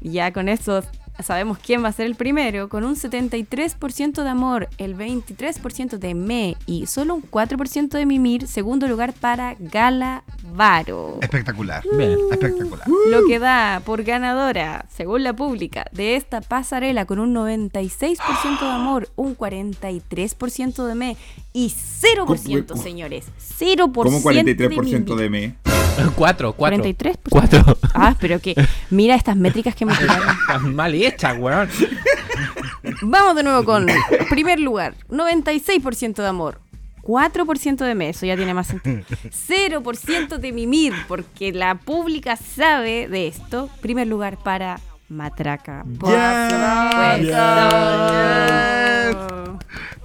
ya 0.00 0.32
con 0.32 0.48
esos 0.48 0.86
sabemos 1.22 1.58
quién 1.58 1.82
va 1.84 1.88
a 1.88 1.92
ser 1.92 2.06
el 2.06 2.14
primero, 2.14 2.68
con 2.68 2.84
un 2.84 2.96
73% 2.96 4.22
de 4.22 4.28
amor, 4.28 4.68
el 4.78 4.96
23% 4.96 5.98
de 5.98 6.14
me 6.14 6.56
y 6.66 6.86
solo 6.86 7.14
un 7.14 7.22
4% 7.22 7.88
de 7.88 8.06
mimir, 8.06 8.46
segundo 8.46 8.86
lugar 8.88 9.12
para 9.12 9.56
Gala 9.58 10.24
Varo. 10.54 11.18
Espectacular. 11.20 11.82
Bien. 11.96 12.16
Espectacular. 12.30 12.86
Lo 13.10 13.24
que 13.26 13.38
da 13.38 13.80
por 13.84 14.02
ganadora, 14.02 14.86
según 14.94 15.22
la 15.24 15.34
pública, 15.34 15.84
de 15.92 16.16
esta 16.16 16.40
pasarela 16.40 17.04
con 17.06 17.18
un 17.18 17.34
96% 17.34 18.60
de 18.60 18.66
amor, 18.70 19.08
un 19.16 19.36
43% 19.36 20.86
de 20.86 20.94
me 20.94 21.16
y 21.52 21.68
0%, 21.70 22.66
¿Cómo- 22.74 22.82
señores. 22.82 23.26
0% 23.58 23.92
Como 23.92 24.18
de 24.18 24.24
43% 24.24 25.14
mimir. 25.14 25.16
de 25.16 25.30
me. 25.30 25.81
Cuatro, 26.16 26.52
cuatro. 26.52 26.82
43%. 26.82 27.18
Cuatro. 27.28 27.78
Ah, 27.94 28.16
pero 28.20 28.40
que 28.40 28.54
mira 28.90 29.14
estas 29.14 29.36
métricas 29.36 29.74
que 29.74 29.86
me 29.86 29.94
tiraron. 29.98 30.74
Mal 30.74 30.94
hechas, 30.94 31.36
weón. 31.38 31.68
Vamos 33.02 33.36
de 33.36 33.42
nuevo 33.42 33.64
con 33.64 33.86
primer 34.30 34.60
lugar, 34.60 34.94
96% 35.10 36.14
de 36.14 36.26
amor. 36.26 36.60
4% 37.02 37.76
de 37.84 37.94
me, 37.96 38.10
eso 38.10 38.26
ya 38.26 38.36
tiene 38.36 38.54
más 38.54 38.68
sentido. 38.68 39.02
0% 39.48 40.38
de 40.38 40.52
mimir, 40.52 40.92
porque 41.08 41.52
la 41.52 41.74
pública 41.74 42.36
sabe 42.36 43.08
de 43.08 43.26
esto. 43.26 43.68
Primer 43.80 44.06
lugar 44.06 44.38
para 44.42 44.78
Matraca. 45.12 45.84
Por 46.00 46.10
supuesto. 46.10 47.36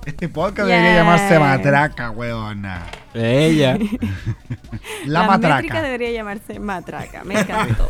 Este 0.05 0.29
podcast 0.29 0.67
Yes. 0.67 0.75
debería 0.77 0.95
llamarse 0.95 1.39
Matraca, 1.39 2.11
weona. 2.11 2.85
Ella. 3.13 3.77
La, 5.05 5.21
La 5.21 5.27
Matraca. 5.27 5.55
métrica 5.55 5.81
debería 5.81 6.11
llamarse 6.11 6.59
Matraca. 6.59 7.23
Me 7.23 7.39
encantó. 7.39 7.89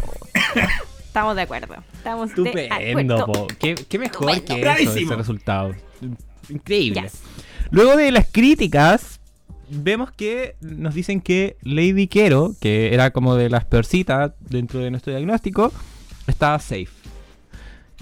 Estamos 1.05 1.35
de 1.35 1.41
acuerdo. 1.43 1.75
Estamos 1.93 2.35
de 2.35 2.67
Estupendo, 2.67 3.17
acuerdo. 3.19 3.47
po. 3.47 3.55
¿Qué, 3.59 3.75
qué 3.75 3.99
mejor 3.99 4.29
Estupendo. 4.31 4.55
que 4.55 4.61
eso, 4.61 4.61
Bravísimo. 4.83 5.11
ese 5.11 5.15
resultado. 5.15 5.75
Increíble. 6.49 7.01
Yes. 7.01 7.21
Luego 7.71 7.95
de 7.95 8.11
las 8.11 8.27
críticas, 8.31 9.19
vemos 9.69 10.11
que 10.11 10.55
nos 10.61 10.93
dicen 10.93 11.19
que 11.21 11.57
Lady 11.63 12.07
Quero, 12.07 12.53
que 12.61 12.93
era 12.93 13.11
como 13.11 13.35
de 13.35 13.49
las 13.49 13.65
peorcitas 13.65 14.31
dentro 14.39 14.79
de 14.79 14.91
nuestro 14.91 15.11
diagnóstico, 15.13 15.71
estaba 16.27 16.57
safe. 16.59 16.87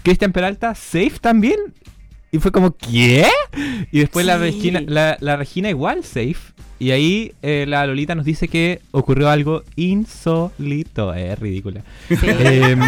Cristian 0.06 0.32
Peralta, 0.32 0.76
safe 0.76 1.14
también. 1.19 1.57
Y 2.32 2.38
fue 2.38 2.52
como, 2.52 2.77
¿qué? 2.77 3.26
Y 3.91 3.99
después 3.99 4.23
la. 4.26 4.38
Regina, 4.38 4.82
la, 4.86 5.18
la 5.19 5.36
Regina 5.36 5.69
igual 5.69 6.03
safe. 6.03 6.53
Y 6.77 6.91
ahí 6.91 7.34
eh, 7.41 7.65
la 7.68 7.88
Lolita 7.88 8.14
nos 8.14 8.26
dice 8.26 8.48
que 8.48 8.82
ocurrió 8.91 9.30
algo 9.30 9.64
insólito. 9.76 11.11
Es 11.14 11.40
ridícula. 11.40 11.82
Em, 12.10 12.80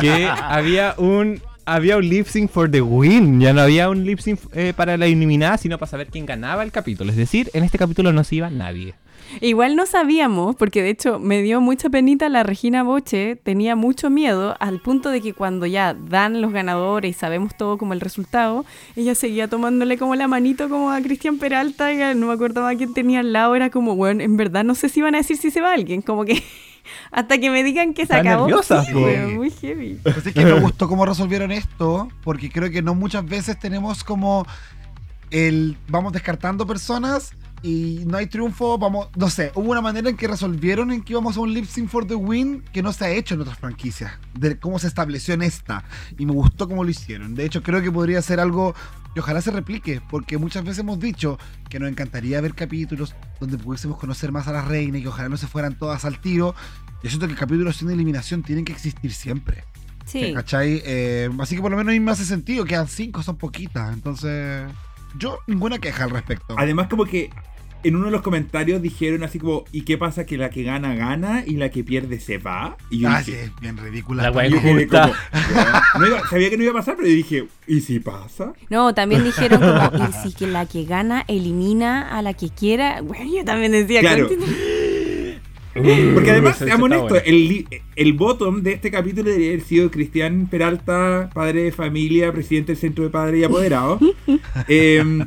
que 0.00 0.26
había 0.26 0.94
un 0.98 1.40
había 1.64 1.96
un 1.96 2.08
lip 2.08 2.26
sync 2.26 2.50
for 2.50 2.70
the 2.70 2.82
win. 2.82 3.40
Ya 3.40 3.54
no 3.54 3.62
había 3.62 3.88
un 3.88 4.04
lip 4.04 4.18
sync 4.18 4.40
eh, 4.52 4.74
para 4.76 4.98
la 4.98 5.06
eliminada, 5.06 5.56
sino 5.56 5.78
para 5.78 5.90
saber 5.90 6.08
quién 6.08 6.26
ganaba 6.26 6.62
el 6.62 6.72
capítulo. 6.72 7.10
Es 7.10 7.16
decir, 7.16 7.50
en 7.54 7.64
este 7.64 7.78
capítulo 7.78 8.12
no 8.12 8.22
se 8.22 8.36
iba 8.36 8.50
nadie. 8.50 8.94
Igual 9.40 9.76
no 9.76 9.86
sabíamos, 9.86 10.56
porque 10.56 10.82
de 10.82 10.90
hecho 10.90 11.18
me 11.18 11.42
dio 11.42 11.60
mucha 11.60 11.90
penita 11.90 12.28
la 12.28 12.42
Regina 12.42 12.82
Boche, 12.82 13.36
tenía 13.36 13.76
mucho 13.76 14.08
miedo 14.10 14.56
al 14.60 14.80
punto 14.80 15.10
de 15.10 15.20
que 15.20 15.34
cuando 15.34 15.66
ya 15.66 15.94
dan 15.94 16.40
los 16.40 16.52
ganadores 16.52 17.10
y 17.10 17.18
sabemos 17.18 17.56
todo 17.56 17.76
como 17.78 17.92
el 17.92 18.00
resultado, 18.00 18.64
ella 18.94 19.14
seguía 19.14 19.48
tomándole 19.48 19.98
como 19.98 20.14
la 20.14 20.28
manito 20.28 20.68
como 20.68 20.90
a 20.90 21.00
Cristian 21.00 21.38
Peralta, 21.38 21.92
y 21.92 22.14
no 22.16 22.28
me 22.28 22.32
acordaba 22.32 22.74
quién 22.74 22.94
tenía 22.94 23.20
al 23.20 23.32
lado, 23.32 23.54
era 23.54 23.70
como, 23.70 23.96
bueno, 23.96 24.22
en 24.22 24.36
verdad 24.36 24.64
no 24.64 24.74
sé 24.74 24.88
si 24.88 25.02
van 25.02 25.14
a 25.14 25.18
decir 25.18 25.36
si 25.36 25.50
se 25.50 25.60
va 25.60 25.72
alguien, 25.72 26.02
como 26.02 26.24
que 26.24 26.42
hasta 27.10 27.38
que 27.38 27.50
me 27.50 27.62
digan 27.64 27.94
que 27.94 28.06
se 28.06 28.12
Están 28.14 28.26
acabó. 28.26 28.46
nerviosas, 28.46 28.86
Sí, 28.86 28.92
muy 28.94 29.50
heavy. 29.50 29.98
Pues 30.02 30.26
es 30.26 30.32
que 30.34 30.44
me 30.44 30.52
gustó 30.60 30.88
cómo 30.88 31.04
resolvieron 31.04 31.50
esto, 31.52 32.08
porque 32.22 32.50
creo 32.50 32.70
que 32.70 32.80
no 32.82 32.94
muchas 32.94 33.26
veces 33.26 33.58
tenemos 33.58 34.04
como 34.04 34.46
el 35.30 35.76
vamos 35.88 36.12
descartando 36.12 36.66
personas 36.66 37.32
y 37.66 38.04
no 38.06 38.16
hay 38.16 38.28
triunfo, 38.28 38.78
vamos, 38.78 39.08
no 39.16 39.28
sé, 39.28 39.50
hubo 39.56 39.72
una 39.72 39.80
manera 39.80 40.08
en 40.08 40.16
que 40.16 40.28
resolvieron 40.28 40.92
en 40.92 41.02
que 41.02 41.14
íbamos 41.14 41.36
a 41.36 41.40
un 41.40 41.52
lip 41.52 41.64
sync 41.64 41.88
for 41.88 42.06
the 42.06 42.14
win 42.14 42.62
que 42.72 42.80
no 42.80 42.92
se 42.92 43.04
ha 43.04 43.10
hecho 43.10 43.34
en 43.34 43.40
otras 43.40 43.58
franquicias, 43.58 44.12
de 44.34 44.56
cómo 44.56 44.78
se 44.78 44.86
estableció 44.86 45.34
en 45.34 45.42
esta, 45.42 45.82
y 46.16 46.26
me 46.26 46.32
gustó 46.32 46.68
cómo 46.68 46.84
lo 46.84 46.90
hicieron. 46.90 47.34
De 47.34 47.44
hecho, 47.44 47.64
creo 47.64 47.82
que 47.82 47.90
podría 47.90 48.22
ser 48.22 48.38
algo 48.38 48.72
que 49.14 49.18
ojalá 49.18 49.40
se 49.40 49.50
replique, 49.50 50.00
porque 50.08 50.38
muchas 50.38 50.62
veces 50.62 50.78
hemos 50.78 51.00
dicho 51.00 51.40
que 51.68 51.80
nos 51.80 51.90
encantaría 51.90 52.40
ver 52.40 52.54
capítulos 52.54 53.16
donde 53.40 53.58
pudiésemos 53.58 53.98
conocer 53.98 54.30
más 54.30 54.46
a 54.46 54.52
la 54.52 54.62
reina 54.62 54.98
y 54.98 55.02
que 55.02 55.08
ojalá 55.08 55.28
no 55.28 55.36
se 55.36 55.48
fueran 55.48 55.76
todas 55.76 56.04
al 56.04 56.20
tiro. 56.20 56.54
Yo 57.02 57.10
siento 57.10 57.26
que 57.26 57.34
capítulos 57.34 57.78
sin 57.78 57.90
eliminación 57.90 58.44
tienen 58.44 58.64
que 58.64 58.72
existir 58.72 59.12
siempre. 59.12 59.64
Sí. 60.04 60.32
¿Cachai? 60.32 60.82
Eh, 60.84 61.30
así 61.40 61.56
que 61.56 61.62
por 61.62 61.72
lo 61.72 61.76
menos 61.76 61.90
a 61.90 61.94
mí 61.94 61.98
me 61.98 62.12
hace 62.12 62.24
sentido. 62.24 62.64
Quedan 62.64 62.86
cinco, 62.86 63.24
son 63.24 63.36
poquitas. 63.36 63.92
Entonces, 63.92 64.70
yo 65.18 65.40
ninguna 65.46 65.78
queja 65.78 66.04
al 66.04 66.10
respecto. 66.10 66.54
Además, 66.58 66.88
como 66.88 67.04
que 67.06 67.30
en 67.86 67.96
uno 67.96 68.06
de 68.06 68.10
los 68.12 68.22
comentarios 68.22 68.82
dijeron 68.82 69.22
así 69.24 69.38
como, 69.38 69.64
¿y 69.72 69.82
qué 69.82 69.96
pasa 69.98 70.26
que 70.26 70.36
la 70.36 70.50
que 70.50 70.62
gana 70.62 70.94
gana 70.94 71.44
y 71.46 71.52
la 71.56 71.70
que 71.70 71.84
pierde 71.84 72.20
se 72.20 72.38
va? 72.38 72.76
Y 72.90 73.00
yo 73.00 73.08
Ah, 73.08 73.22
sí, 73.22 73.32
dije, 73.32 73.44
es 73.44 73.60
bien 73.60 73.76
ridícula. 73.76 74.24
La. 74.30 74.30
No 75.98 76.06
iba- 76.06 76.28
sabía 76.28 76.50
que 76.50 76.56
no 76.56 76.62
iba 76.64 76.72
a 76.72 76.76
pasar, 76.76 76.96
pero 76.96 77.08
yo 77.08 77.14
dije, 77.14 77.44
¿y 77.66 77.80
si 77.80 78.00
pasa? 78.00 78.52
No, 78.70 78.94
también 78.94 79.24
dijeron 79.24 79.60
como, 79.60 80.04
y 80.08 80.12
si 80.22 80.34
que 80.34 80.46
la 80.46 80.66
que 80.66 80.84
gana 80.84 81.24
elimina 81.28 82.16
a 82.16 82.22
la 82.22 82.34
que 82.34 82.50
quiera. 82.50 83.00
Bueno, 83.02 83.24
yo 83.34 83.44
también 83.44 83.72
decía, 83.72 84.00
Claro. 84.00 84.28
continúa. 84.28 84.48
Porque 86.14 86.30
además, 86.30 86.56
seamos 86.56 86.84
honestos, 86.84 87.20
el, 87.26 87.66
el 87.96 88.12
bottom 88.14 88.62
de 88.62 88.72
este 88.72 88.90
capítulo 88.90 89.24
debería 89.28 89.48
haber 89.52 89.60
sido 89.60 89.90
Cristian 89.90 90.46
Peralta, 90.46 91.28
padre 91.34 91.64
de 91.64 91.72
familia, 91.72 92.32
presidente 92.32 92.72
del 92.72 92.80
Centro 92.80 93.04
de 93.04 93.10
Padres 93.10 93.40
y 93.40 93.44
Apoderados, 93.44 94.00
em, 94.68 95.26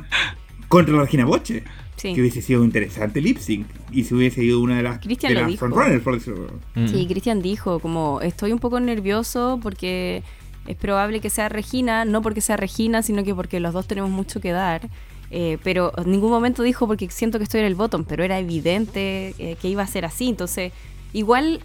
contra 0.66 0.96
la 0.96 1.02
Regina 1.02 1.24
Boche. 1.24 1.62
Sí. 2.00 2.14
Que 2.14 2.22
hubiese 2.22 2.40
sido 2.40 2.64
interesante 2.64 3.20
lip 3.20 3.36
sync 3.36 3.66
y 3.92 4.04
si 4.04 4.14
hubiese 4.14 4.40
sido 4.40 4.60
una 4.60 4.78
de 4.78 4.82
las, 4.82 5.00
de 5.02 5.34
las 5.34 5.56
frontrunners. 5.56 6.02
Por 6.02 6.16
eso. 6.16 6.32
Mm. 6.74 6.86
Sí, 6.86 7.06
Cristian 7.06 7.42
dijo, 7.42 7.78
como 7.78 8.22
estoy 8.22 8.52
un 8.52 8.58
poco 8.58 8.80
nervioso 8.80 9.60
porque 9.62 10.22
es 10.66 10.76
probable 10.76 11.20
que 11.20 11.28
sea 11.28 11.50
Regina, 11.50 12.06
no 12.06 12.22
porque 12.22 12.40
sea 12.40 12.56
Regina, 12.56 13.02
sino 13.02 13.22
que 13.22 13.34
porque 13.34 13.60
los 13.60 13.74
dos 13.74 13.86
tenemos 13.86 14.10
mucho 14.10 14.40
que 14.40 14.50
dar. 14.50 14.88
Eh, 15.30 15.58
pero 15.62 15.92
en 15.98 16.10
ningún 16.10 16.30
momento 16.30 16.62
dijo 16.62 16.86
porque 16.86 17.10
siento 17.10 17.36
que 17.38 17.44
estoy 17.44 17.60
en 17.60 17.66
el 17.66 17.74
bottom, 17.74 18.04
pero 18.04 18.24
era 18.24 18.38
evidente 18.38 19.34
eh, 19.38 19.56
que 19.60 19.68
iba 19.68 19.82
a 19.82 19.86
ser 19.86 20.06
así. 20.06 20.28
Entonces, 20.28 20.72
igual 21.12 21.60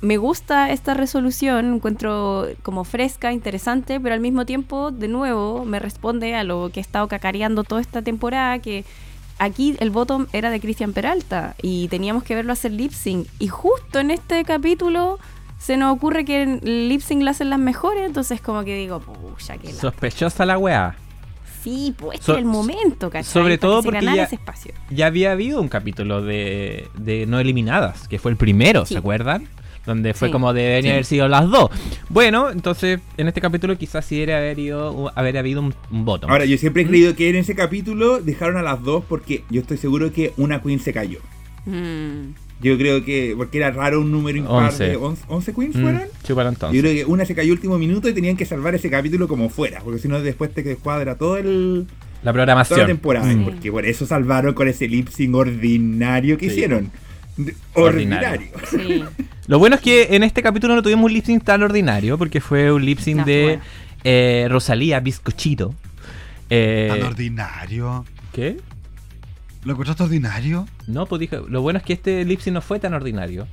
me 0.00 0.16
gusta 0.16 0.72
esta 0.72 0.94
resolución, 0.94 1.74
encuentro 1.74 2.46
como 2.62 2.84
fresca, 2.84 3.32
interesante, 3.32 4.00
pero 4.00 4.14
al 4.14 4.20
mismo 4.20 4.46
tiempo, 4.46 4.90
de 4.90 5.08
nuevo, 5.08 5.64
me 5.64 5.78
responde 5.78 6.34
a 6.34 6.42
lo 6.42 6.70
que 6.72 6.80
he 6.80 6.82
estado 6.82 7.06
cacareando 7.06 7.64
toda 7.64 7.80
esta 7.80 8.02
temporada, 8.02 8.58
que 8.60 8.84
aquí 9.40 9.74
el 9.80 9.90
bottom 9.90 10.26
era 10.32 10.50
de 10.50 10.60
Cristian 10.60 10.92
Peralta 10.92 11.56
y 11.60 11.88
teníamos 11.88 12.22
que 12.22 12.34
verlo 12.36 12.52
hacer 12.52 12.70
lip 12.72 12.92
sync. 12.92 13.26
Y 13.40 13.48
justo 13.48 13.98
en 13.98 14.10
este 14.12 14.44
capítulo 14.44 15.18
se 15.58 15.76
nos 15.76 15.92
ocurre 15.94 16.24
que 16.24 16.42
el 16.44 16.88
lip 16.88 17.00
sync 17.00 17.22
lo 17.22 17.30
hacen 17.30 17.50
las 17.50 17.58
mejores, 17.58 18.06
entonces 18.06 18.40
como 18.40 18.62
que 18.64 18.76
digo, 18.76 19.00
pucha, 19.00 19.58
que. 19.58 19.72
Sospechosa 19.72 20.46
la 20.46 20.56
weá. 20.56 20.96
Sí, 21.62 21.94
pues 21.98 22.20
este 22.20 22.32
era 22.32 22.38
el 22.40 22.46
momento, 22.46 23.10
¿cachai? 23.10 23.24
sobre 23.30 23.58
Para 23.58 23.68
todo 23.70 23.82
porque 23.82 24.00
ya- 24.02 24.22
ese 24.22 24.36
espacio. 24.36 24.72
Ya 24.88 25.06
había 25.06 25.32
habido 25.32 25.60
un 25.60 25.68
capítulo 25.68 26.22
de, 26.22 26.88
de 26.94 27.26
no 27.26 27.38
eliminadas, 27.38 28.08
que 28.08 28.18
fue 28.18 28.30
el 28.30 28.38
primero, 28.38 28.86
Sí. 28.86 28.94
¿se 28.94 28.98
acuerdan? 28.98 29.46
Donde 29.86 30.12
fue 30.14 30.28
Sí. 30.28 30.32
como 30.32 30.52
deberían 30.52 30.82
Sí. 30.82 30.90
haber 30.90 31.04
sido 31.04 31.28
las 31.28 31.48
dos. 31.50 31.70
Bueno, 32.10 32.50
entonces 32.50 33.00
en 33.16 33.28
este 33.28 33.40
capítulo 33.40 33.76
quizás 33.78 34.04
sí 34.04 34.16
debería 34.16 34.38
haber, 34.38 34.58
ido, 34.58 35.10
haber 35.16 35.38
habido 35.38 35.62
un, 35.62 35.74
un 35.90 36.04
bottom. 36.04 36.30
Ahora, 36.30 36.44
yo 36.44 36.58
siempre 36.58 36.82
he 36.82 36.86
creído 36.86 37.14
que 37.16 37.30
en 37.30 37.36
ese 37.36 37.54
capítulo 37.54 38.20
dejaron 38.20 38.56
a 38.58 38.62
las 38.62 38.82
dos 38.82 39.04
porque 39.08 39.42
yo 39.50 39.60
estoy 39.62 39.78
seguro 39.78 40.12
que 40.12 40.32
una 40.36 40.60
queen 40.62 40.80
se 40.80 40.92
cayó. 40.92 41.18
Mm. 41.66 42.34
Yo 42.62 42.76
creo 42.76 43.02
que, 43.06 43.32
porque 43.38 43.56
era 43.56 43.70
raro 43.70 44.02
un 44.02 44.12
número 44.12 44.36
impar 44.36 44.64
Once. 44.64 44.84
de 44.84 44.96
11, 44.96 45.22
11 45.28 45.54
queens 45.54 45.76
Mm, 45.76 45.82
fueron. 45.82 46.02
chúpalo 46.26 46.48
Yo 46.50 46.52
entonces. 46.54 46.80
creo 46.82 46.92
que 46.94 47.04
una 47.10 47.24
se 47.24 47.34
cayó 47.34 47.52
último 47.54 47.78
minuto 47.78 48.06
y 48.08 48.12
tenían 48.12 48.36
que 48.36 48.44
salvar 48.44 48.74
ese 48.74 48.90
capítulo 48.90 49.28
como 49.28 49.48
fuera, 49.48 49.80
porque 49.82 49.98
si 49.98 50.08
no 50.08 50.20
después 50.20 50.52
te 50.52 50.62
descuadra 50.62 51.16
todo 51.16 51.38
el, 51.38 51.86
La 52.22 52.32
toda 52.32 52.32
programación. 52.34 52.80
la 52.80 52.86
temporada. 52.86 53.26
Mm. 53.32 53.44
Porque 53.44 53.72
por 53.72 53.86
eso 53.86 54.04
salvaron 54.04 54.52
con 54.52 54.68
ese 54.68 54.86
lip 54.88 55.08
sync 55.08 55.34
ordinario 55.34 56.36
que 56.36 56.46
Sí. 56.50 56.52
hicieron. 56.56 56.90
Ordinario. 57.74 58.50
ordinario. 58.50 58.50
Sí. 58.70 59.04
Lo 59.46 59.58
bueno 59.58 59.76
es 59.76 59.82
que 59.82 60.08
en 60.14 60.22
este 60.22 60.42
capítulo 60.42 60.74
no 60.74 60.82
tuvimos 60.82 61.06
un 61.06 61.12
lip 61.12 61.24
sync 61.24 61.42
tan 61.44 61.62
ordinario, 61.62 62.16
porque 62.18 62.40
fue 62.40 62.70
un 62.72 62.84
lip 62.84 62.98
sync 63.00 63.18
No, 63.18 63.24
de 63.24 63.42
bueno. 63.42 63.62
eh, 64.04 64.46
Rosalía 64.50 65.00
Bizcochito. 65.00 65.74
Eh, 66.48 66.88
Tan 66.90 67.02
ordinario. 67.02 68.04
¿Qué? 68.32 68.58
¿Lo 69.64 69.72
encontraste 69.72 70.02
ordinario? 70.04 70.66
No, 70.86 71.06
pues 71.06 71.20
dije, 71.20 71.40
lo 71.48 71.62
bueno 71.62 71.78
es 71.78 71.84
que 71.84 71.92
este 71.94 72.24
lip 72.24 72.40
sync 72.40 72.54
no 72.54 72.60
fue 72.62 72.78
tan 72.78 72.94
ordinario 72.94 73.46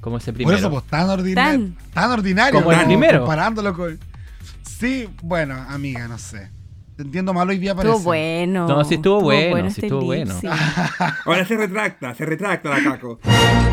como 0.00 0.18
ese 0.18 0.32
Por 0.32 0.36
primero. 0.36 0.58
eso, 0.58 0.70
pues 0.70 0.84
tan 0.84 1.08
ordinario. 1.08 1.60
Tan. 1.60 1.76
Tan, 1.94 2.10
ordinario. 2.10 2.60
Como 2.60 2.72
el 2.72 2.84
primero. 2.84 3.20
Comparándolo 3.20 3.74
con. 3.74 3.98
Sí, 4.62 5.08
bueno, 5.22 5.54
amiga, 5.68 6.06
no 6.08 6.18
sé. 6.18 6.50
Te 6.96 7.02
entiendo 7.02 7.34
mal 7.34 7.48
hoy 7.48 7.58
día 7.58 7.74
parece. 7.74 7.92
Estuvo 7.92 8.04
bueno. 8.04 8.68
No, 8.68 8.84
sí 8.84 8.94
estuvo, 8.94 9.20
bueno, 9.20 9.62
sí 9.62 9.66
este 9.66 9.86
estuvo 9.86 10.02
bueno. 10.02 10.32
Ahora 11.24 11.44
se 11.44 11.56
retracta, 11.56 12.14
se 12.14 12.24
retracta 12.24 12.70
la 12.70 12.84
caco. 12.84 13.18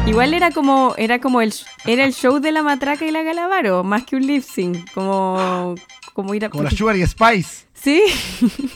Igual 0.07 0.33
era 0.33 0.49
como, 0.49 0.95
era 0.97 1.19
como 1.19 1.41
el, 1.41 1.53
era 1.85 2.03
el 2.03 2.13
show 2.13 2.39
de 2.39 2.51
la 2.51 2.63
matraca 2.63 3.05
y 3.05 3.11
la 3.11 3.21
Galavaro, 3.21 3.83
más 3.83 4.05
que 4.05 4.15
un 4.15 4.25
lip 4.25 4.41
sync. 4.41 4.91
Como, 4.93 5.75
como 6.15 6.33
ir 6.33 6.45
a. 6.45 6.49
Como 6.49 6.63
la 6.63 6.71
Sugar 6.71 6.97
y 6.97 7.05
Spice. 7.05 7.67
Sí. 7.73 8.01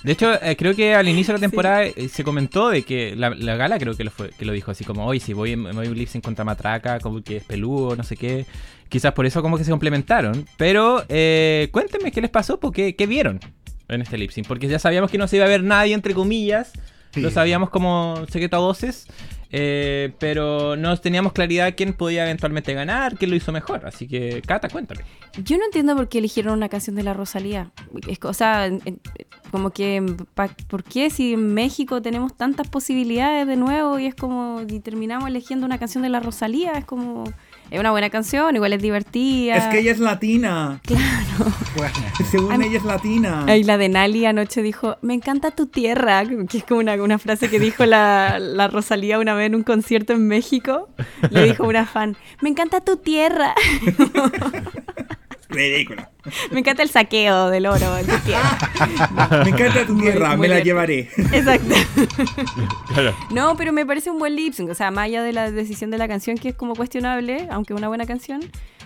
De 0.04 0.12
hecho, 0.12 0.32
eh, 0.40 0.56
creo 0.56 0.76
que 0.76 0.94
al 0.94 1.08
inicio 1.10 1.34
de 1.34 1.40
la 1.40 1.48
temporada 1.48 1.84
eh, 1.84 2.08
se 2.08 2.24
comentó 2.24 2.70
de 2.70 2.84
que 2.84 3.16
la, 3.16 3.32
gala 3.56 3.80
creo 3.80 3.96
que 3.96 4.04
lo, 4.04 4.12
fue, 4.12 4.30
que 4.30 4.46
lo 4.46 4.54
dijo 4.54 4.70
así 4.70 4.84
como, 4.84 5.08
hoy 5.08 5.20
si 5.20 5.34
voy, 5.34 5.56
me 5.56 5.72
voy 5.72 5.88
un 5.88 5.98
lip 5.98 6.08
sync 6.08 6.24
contra 6.24 6.46
Matraca, 6.46 7.00
como 7.00 7.24
que 7.24 7.38
es 7.38 7.44
peludo, 7.44 7.96
no 7.96 8.04
sé 8.04 8.16
qué. 8.16 8.46
Quizás 8.90 9.14
por 9.14 9.26
eso 9.26 9.42
como 9.42 9.58
que 9.58 9.64
se 9.64 9.72
complementaron. 9.72 10.46
Pero 10.56 11.04
eh, 11.10 11.70
cuéntenme 11.72 12.12
qué 12.12 12.22
les 12.22 12.30
pasó, 12.30 12.60
porque 12.60 12.96
qué 12.96 13.08
vieron 13.08 13.40
en 13.88 14.02
este 14.02 14.18
lip 14.18 14.32
sync. 14.32 14.48
Porque 14.48 14.68
ya 14.68 14.80
sabíamos 14.80 15.12
que 15.12 15.18
no 15.18 15.28
se 15.28 15.38
iba 15.38 15.46
a 15.46 15.50
ver 15.50 15.64
nadie, 15.64 15.94
entre 15.94 16.14
comillas. 16.14 16.74
Lo 17.16 17.32
sabíamos 17.32 17.70
como 17.70 18.26
secreto 18.30 18.58
a 18.58 18.60
voces. 18.60 19.08
Eh, 19.58 20.12
pero 20.20 20.76
no 20.76 20.98
teníamos 20.98 21.32
claridad 21.32 21.76
quién 21.78 21.94
podía 21.94 22.24
eventualmente 22.24 22.74
ganar, 22.74 23.16
quién 23.16 23.32
lo 23.32 23.38
hizo 23.38 23.54
mejor. 23.54 23.86
Así 23.86 24.06
que, 24.06 24.42
Cata, 24.46 24.68
cuéntame. 24.68 25.04
Yo 25.44 25.58
no 25.58 25.64
entiendo 25.64 25.96
por 25.96 26.10
qué 26.10 26.18
eligieron 26.18 26.54
una 26.54 26.68
canción 26.68 26.96
de 26.98 27.04
la 27.04 27.14
Rosalía. 27.14 27.72
Es, 28.06 28.20
o 28.24 28.34
sea, 28.34 28.70
como 29.52 29.70
que, 29.70 30.04
¿por 30.68 30.84
qué 30.84 31.10
si 31.10 31.34
en 31.34 31.54
México 31.54 32.02
tenemos 32.02 32.36
tantas 32.36 32.68
posibilidades 32.68 33.48
de 33.48 33.56
nuevo 33.56 33.98
y 33.98 34.08
es 34.08 34.16
como, 34.16 34.62
y 34.68 34.82
terminamos 34.82 35.30
eligiendo 35.30 35.66
una 35.66 35.78
canción 35.78 36.04
de 36.04 36.10
la 36.10 36.20
Rosalía? 36.20 36.74
Es 36.74 36.84
como 36.84 37.24
es 37.72 37.80
una 37.80 37.92
buena 37.92 38.10
canción, 38.10 38.56
igual 38.56 38.74
es 38.74 38.82
divertida. 38.82 39.56
Es 39.56 39.66
que 39.66 39.80
ella 39.80 39.92
es 39.92 40.00
latina. 40.00 40.80
Claro. 40.84 41.52
Según 42.32 42.62
ella 42.62 42.78
es 42.78 42.84
latina. 42.84 43.46
Y 43.56 43.64
la 43.64 43.78
de 43.78 43.90
Nali 43.90 44.26
anoche 44.26 44.62
dijo, 44.62 44.98
me 45.02 45.14
encanta 45.14 45.52
tu 45.52 45.66
tierra, 45.66 46.24
que 46.50 46.58
es 46.58 46.64
como 46.64 46.80
una, 46.80 46.94
una 46.96 47.20
frase 47.20 47.50
que 47.50 47.60
dijo 47.60 47.86
la, 47.86 48.40
la, 48.40 48.68
Rosalía 48.68 49.20
una 49.20 49.34
vez 49.34 49.48
en 49.48 49.56
un 49.56 49.64
concierto 49.64 50.14
en 50.14 50.28
México. 50.28 50.90
Le 51.32 51.46
dijo 51.46 51.68
una 51.68 51.86
fan, 51.86 52.16
me 52.42 52.50
encanta 52.50 52.82
tu 52.82 52.98
tierra. 52.98 53.56
Ridícula. 55.50 56.12
Me 56.52 56.60
encanta 56.60 56.84
el 56.84 56.90
saqueo 56.90 57.50
del 57.50 57.68
oro 57.68 57.98
en 57.98 58.06
tu 58.06 58.18
tierra. 58.20 58.58
Me 59.44 59.50
encanta 59.50 59.86
tu 59.86 60.00
tierra, 60.00 60.36
me 60.36 60.48
la 60.48 60.60
llevaré. 60.60 61.10
Exacto. 61.32 61.76
No, 63.32 63.56
pero 63.58 63.74
me 63.74 63.86
parece 63.86 64.10
un 64.10 64.20
buen 64.20 64.36
lip 64.36 64.54
sync. 64.54 64.70
O 64.70 64.76
sea, 64.76 64.90
más 64.90 65.06
allá 65.06 65.22
de 65.22 65.34
la 65.34 65.52
decisión 65.52 65.92
de 65.92 65.98
la 65.98 66.08
canción, 66.08 66.38
que 66.38 66.50
es 66.50 66.56
como 66.56 66.76
cuestionable, 66.76 67.48
aunque 67.52 67.74
una 67.74 67.88
buena 67.88 68.06
canción, 68.06 68.40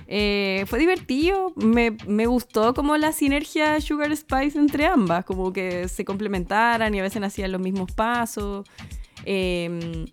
eh, 0.07 0.65
fue 0.67 0.79
divertido. 0.79 1.53
Me, 1.55 1.91
me, 2.07 2.25
gustó 2.25 2.73
como 2.73 2.97
la 2.97 3.11
sinergia 3.11 3.79
Sugar 3.81 4.15
Spice 4.15 4.57
entre 4.57 4.85
ambas, 4.85 5.25
como 5.25 5.53
que 5.53 5.87
se 5.87 6.03
complementaran 6.05 6.93
y 6.95 6.99
a 6.99 7.03
veces 7.03 7.21
hacían 7.21 7.51
los 7.51 7.61
mismos 7.61 7.91
pasos. 7.91 8.67
Eh, 9.25 10.05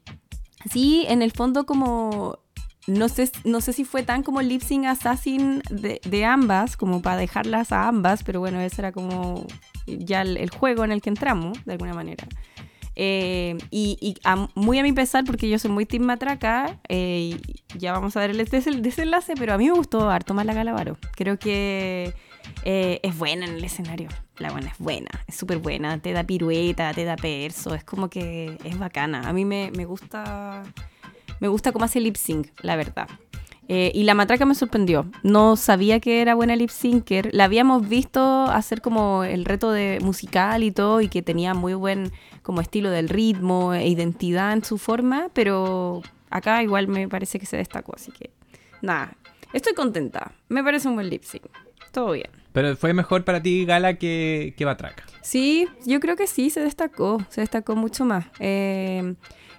sí, 0.70 1.06
en 1.08 1.22
el 1.22 1.32
fondo 1.32 1.64
como 1.64 2.38
no 2.86 3.08
sé, 3.08 3.30
no 3.44 3.60
sé 3.60 3.72
si 3.72 3.84
fue 3.84 4.02
tan 4.02 4.22
como 4.22 4.42
lip 4.42 4.62
sync 4.62 4.86
assassin 4.86 5.62
de, 5.70 6.24
ambas, 6.24 6.76
como 6.76 7.02
para 7.02 7.16
dejarlas 7.16 7.72
a 7.72 7.88
ambas, 7.88 8.22
pero 8.22 8.40
bueno, 8.40 8.60
ese 8.60 8.80
era 8.80 8.92
como 8.92 9.46
ya 9.86 10.22
el, 10.22 10.50
juego 10.50 10.84
en 10.84 10.92
el 10.92 11.02
que 11.02 11.10
entramos, 11.10 11.64
de 11.64 11.72
alguna 11.72 11.94
manera. 11.94 12.26
Eh, 12.94 13.58
y, 13.70 14.16
muy 14.54 14.78
a 14.78 14.82
mi 14.82 14.92
pesar, 14.92 15.24
porque 15.24 15.48
yo 15.48 15.58
soy 15.58 15.70
muy 15.70 15.84
team 15.84 16.04
matraca, 16.04 16.78
eh, 16.88 17.38
ya 17.76 17.92
vamos 17.92 18.16
a 18.16 18.20
ver 18.20 18.30
el 18.30 18.82
desenlace, 18.82 19.34
pero 19.36 19.54
a 19.54 19.58
mí 19.58 19.66
me 19.66 19.74
gustó 19.74 20.08
harto 20.08 20.32
más 20.32 20.46
la 20.46 20.54
Galavaro. 20.54 20.96
Creo 21.16 21.38
que 21.38 22.14
eh, 22.64 23.00
es 23.02 23.18
buena 23.18 23.46
en 23.46 23.54
el 23.54 23.64
escenario. 23.64 24.08
La 24.38 24.50
buena 24.50 24.68
es 24.68 24.78
buena, 24.78 25.08
es 25.26 25.34
súper 25.34 25.58
buena, 25.58 25.98
te 25.98 26.12
da 26.12 26.22
pirueta, 26.22 26.92
te 26.92 27.04
da 27.04 27.16
perso, 27.16 27.74
es 27.74 27.84
como 27.84 28.10
que 28.10 28.58
es 28.64 28.78
bacana. 28.78 29.28
A 29.28 29.32
mí 29.32 29.46
me, 29.46 29.70
me 29.74 29.86
gusta 29.86 30.62
me 31.40 31.48
gusta 31.48 31.72
cómo 31.72 31.84
hace 31.84 32.00
lip 32.00 32.16
sync, 32.16 32.48
la 32.62 32.76
verdad. 32.76 33.08
Eh, 33.68 33.90
y 33.94 34.04
la 34.04 34.14
matraca 34.14 34.46
me 34.46 34.54
sorprendió. 34.54 35.10
No 35.22 35.56
sabía 35.56 35.98
que 35.98 36.22
era 36.22 36.34
buena 36.34 36.54
lip 36.54 36.70
syncer. 36.70 37.30
La 37.32 37.44
habíamos 37.44 37.88
visto 37.88 38.44
hacer 38.44 38.80
como 38.80 39.24
el 39.24 39.44
reto 39.44 39.72
de 39.72 39.98
musical 40.02 40.62
y 40.62 40.70
todo, 40.70 41.00
y 41.00 41.08
que 41.08 41.22
tenía 41.22 41.54
muy 41.54 41.74
buen 41.74 42.12
como 42.42 42.60
estilo 42.60 42.90
del 42.90 43.08
ritmo 43.08 43.74
e 43.74 43.88
identidad 43.88 44.52
en 44.52 44.62
su 44.64 44.78
forma, 44.78 45.30
pero 45.32 46.02
acá 46.30 46.62
igual 46.62 46.86
me 46.86 47.08
parece 47.08 47.40
que 47.40 47.46
se 47.46 47.56
destacó, 47.56 47.94
así 47.96 48.12
que 48.12 48.30
nada. 48.82 49.16
Estoy 49.52 49.74
contenta. 49.74 50.32
Me 50.48 50.62
parece 50.62 50.88
un 50.88 50.94
buen 50.94 51.08
lip 51.08 51.24
sync. 51.24 51.46
Todo 51.90 52.12
bien. 52.12 52.30
Pero 52.52 52.76
fue 52.76 52.92
mejor 52.92 53.24
para 53.24 53.42
ti 53.42 53.64
Gala 53.64 53.98
que, 53.98 54.54
que 54.56 54.64
Matraca. 54.64 55.04
Sí, 55.22 55.66
yo 55.86 55.98
creo 55.98 56.14
que 56.16 56.26
sí, 56.26 56.50
se 56.50 56.60
destacó. 56.60 57.24
Se 57.30 57.40
destacó 57.40 57.74
mucho 57.74 58.04
más. 58.04 58.26
Eh, 58.38 59.14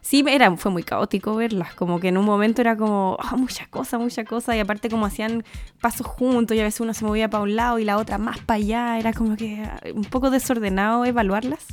sí 0.08 0.24
era, 0.26 0.56
fue 0.56 0.72
muy 0.72 0.84
caótico 0.84 1.36
verlas, 1.36 1.74
como 1.76 2.00
que 2.00 2.08
en 2.08 2.18
un 2.18 2.24
momento 2.24 2.62
era 2.62 2.78
como, 2.78 3.18
oh, 3.20 3.38
mucha 3.38 3.68
cosa, 3.68 3.98
mucha 3.98 4.24
cosa, 4.24 4.56
y 4.56 4.60
aparte 4.60 4.90
como 4.90 5.06
hacían 5.06 5.44
pasos 5.82 6.08
juntos 6.08 6.56
y 6.56 6.62
a 6.62 6.64
veces 6.64 6.80
uno 6.80 6.94
se 6.94 7.04
movía 7.04 7.30
para 7.30 7.44
un 7.44 7.58
lado 7.58 7.78
y 7.78 7.84
la 7.84 7.98
otra 7.98 8.18
más 8.18 8.40
para 8.40 8.56
allá, 8.56 9.00
era 9.00 9.12
como 9.12 9.36
que 9.36 9.62
ah, 9.66 9.82
un 9.94 10.06
poco 10.06 10.30
desordenado 10.30 11.04
evaluarlas. 11.04 11.66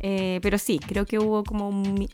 Eh, 0.00 0.40
pero 0.42 0.58
sí, 0.58 0.80
creo 0.80 1.06
que 1.06 1.20
hubo 1.20 1.44
como 1.44 1.68
un, 1.68 2.08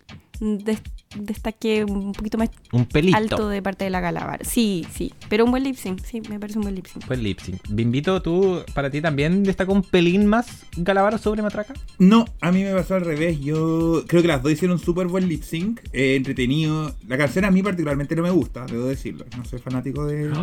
destaque 1.14 1.84
un 1.84 2.12
poquito 2.12 2.38
más 2.38 2.50
un 2.72 2.86
alto 3.14 3.48
de 3.48 3.62
parte 3.62 3.84
de 3.84 3.90
la 3.90 4.00
Galabar. 4.00 4.44
Sí, 4.44 4.86
sí, 4.92 5.12
pero 5.28 5.44
un 5.44 5.50
buen 5.50 5.64
lip 5.64 5.76
sync, 5.76 6.00
sí, 6.04 6.20
me 6.28 6.38
parece 6.38 6.58
un 6.58 6.64
buen 6.64 6.74
lip 6.74 6.86
sync. 6.86 7.06
Buen 7.06 7.22
lip 7.22 7.40
sync. 7.40 7.60
Bimbito, 7.68 8.22
¿tú 8.22 8.62
para 8.74 8.90
ti 8.90 9.00
también 9.00 9.42
destacó 9.42 9.72
un 9.72 9.82
pelín 9.82 10.26
más 10.26 10.64
Galabar 10.76 11.18
sobre 11.18 11.42
Matraca? 11.42 11.74
No, 11.98 12.24
a 12.40 12.52
mí 12.52 12.62
me 12.62 12.72
pasó 12.72 12.94
al 12.94 13.04
revés. 13.04 13.40
Yo 13.40 14.04
creo 14.06 14.22
que 14.22 14.28
las 14.28 14.42
dos 14.42 14.52
hicieron 14.52 14.78
un 14.78 14.84
súper 14.84 15.06
buen 15.06 15.28
lip 15.28 15.42
sync, 15.42 15.80
eh, 15.92 16.16
entretenido. 16.16 16.94
La 17.08 17.18
canción 17.18 17.44
a 17.44 17.50
mí 17.50 17.62
particularmente 17.62 18.16
no 18.16 18.22
me 18.22 18.30
gusta, 18.30 18.66
debo 18.66 18.86
decirlo. 18.86 19.24
No 19.36 19.44
soy 19.44 19.58
fanático 19.58 20.06
de. 20.06 20.28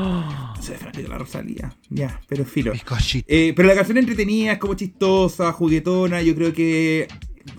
No 0.61 0.61
soy 0.61 0.76
fanático 0.76 1.03
de 1.03 1.10
la 1.10 1.18
Rosalía. 1.18 1.76
Ya, 1.89 2.19
pero 2.27 2.45
filo. 2.45 2.73
Eh, 3.27 3.53
pero 3.56 3.68
la 3.68 3.76
canción 3.76 3.98
entretenida, 3.98 4.53
es 4.53 4.60
como 4.60 4.73
chistosa, 4.76 5.52
juguetona. 5.52 6.22
Yo 6.22 6.35
creo 6.35 6.53
que 6.53 7.07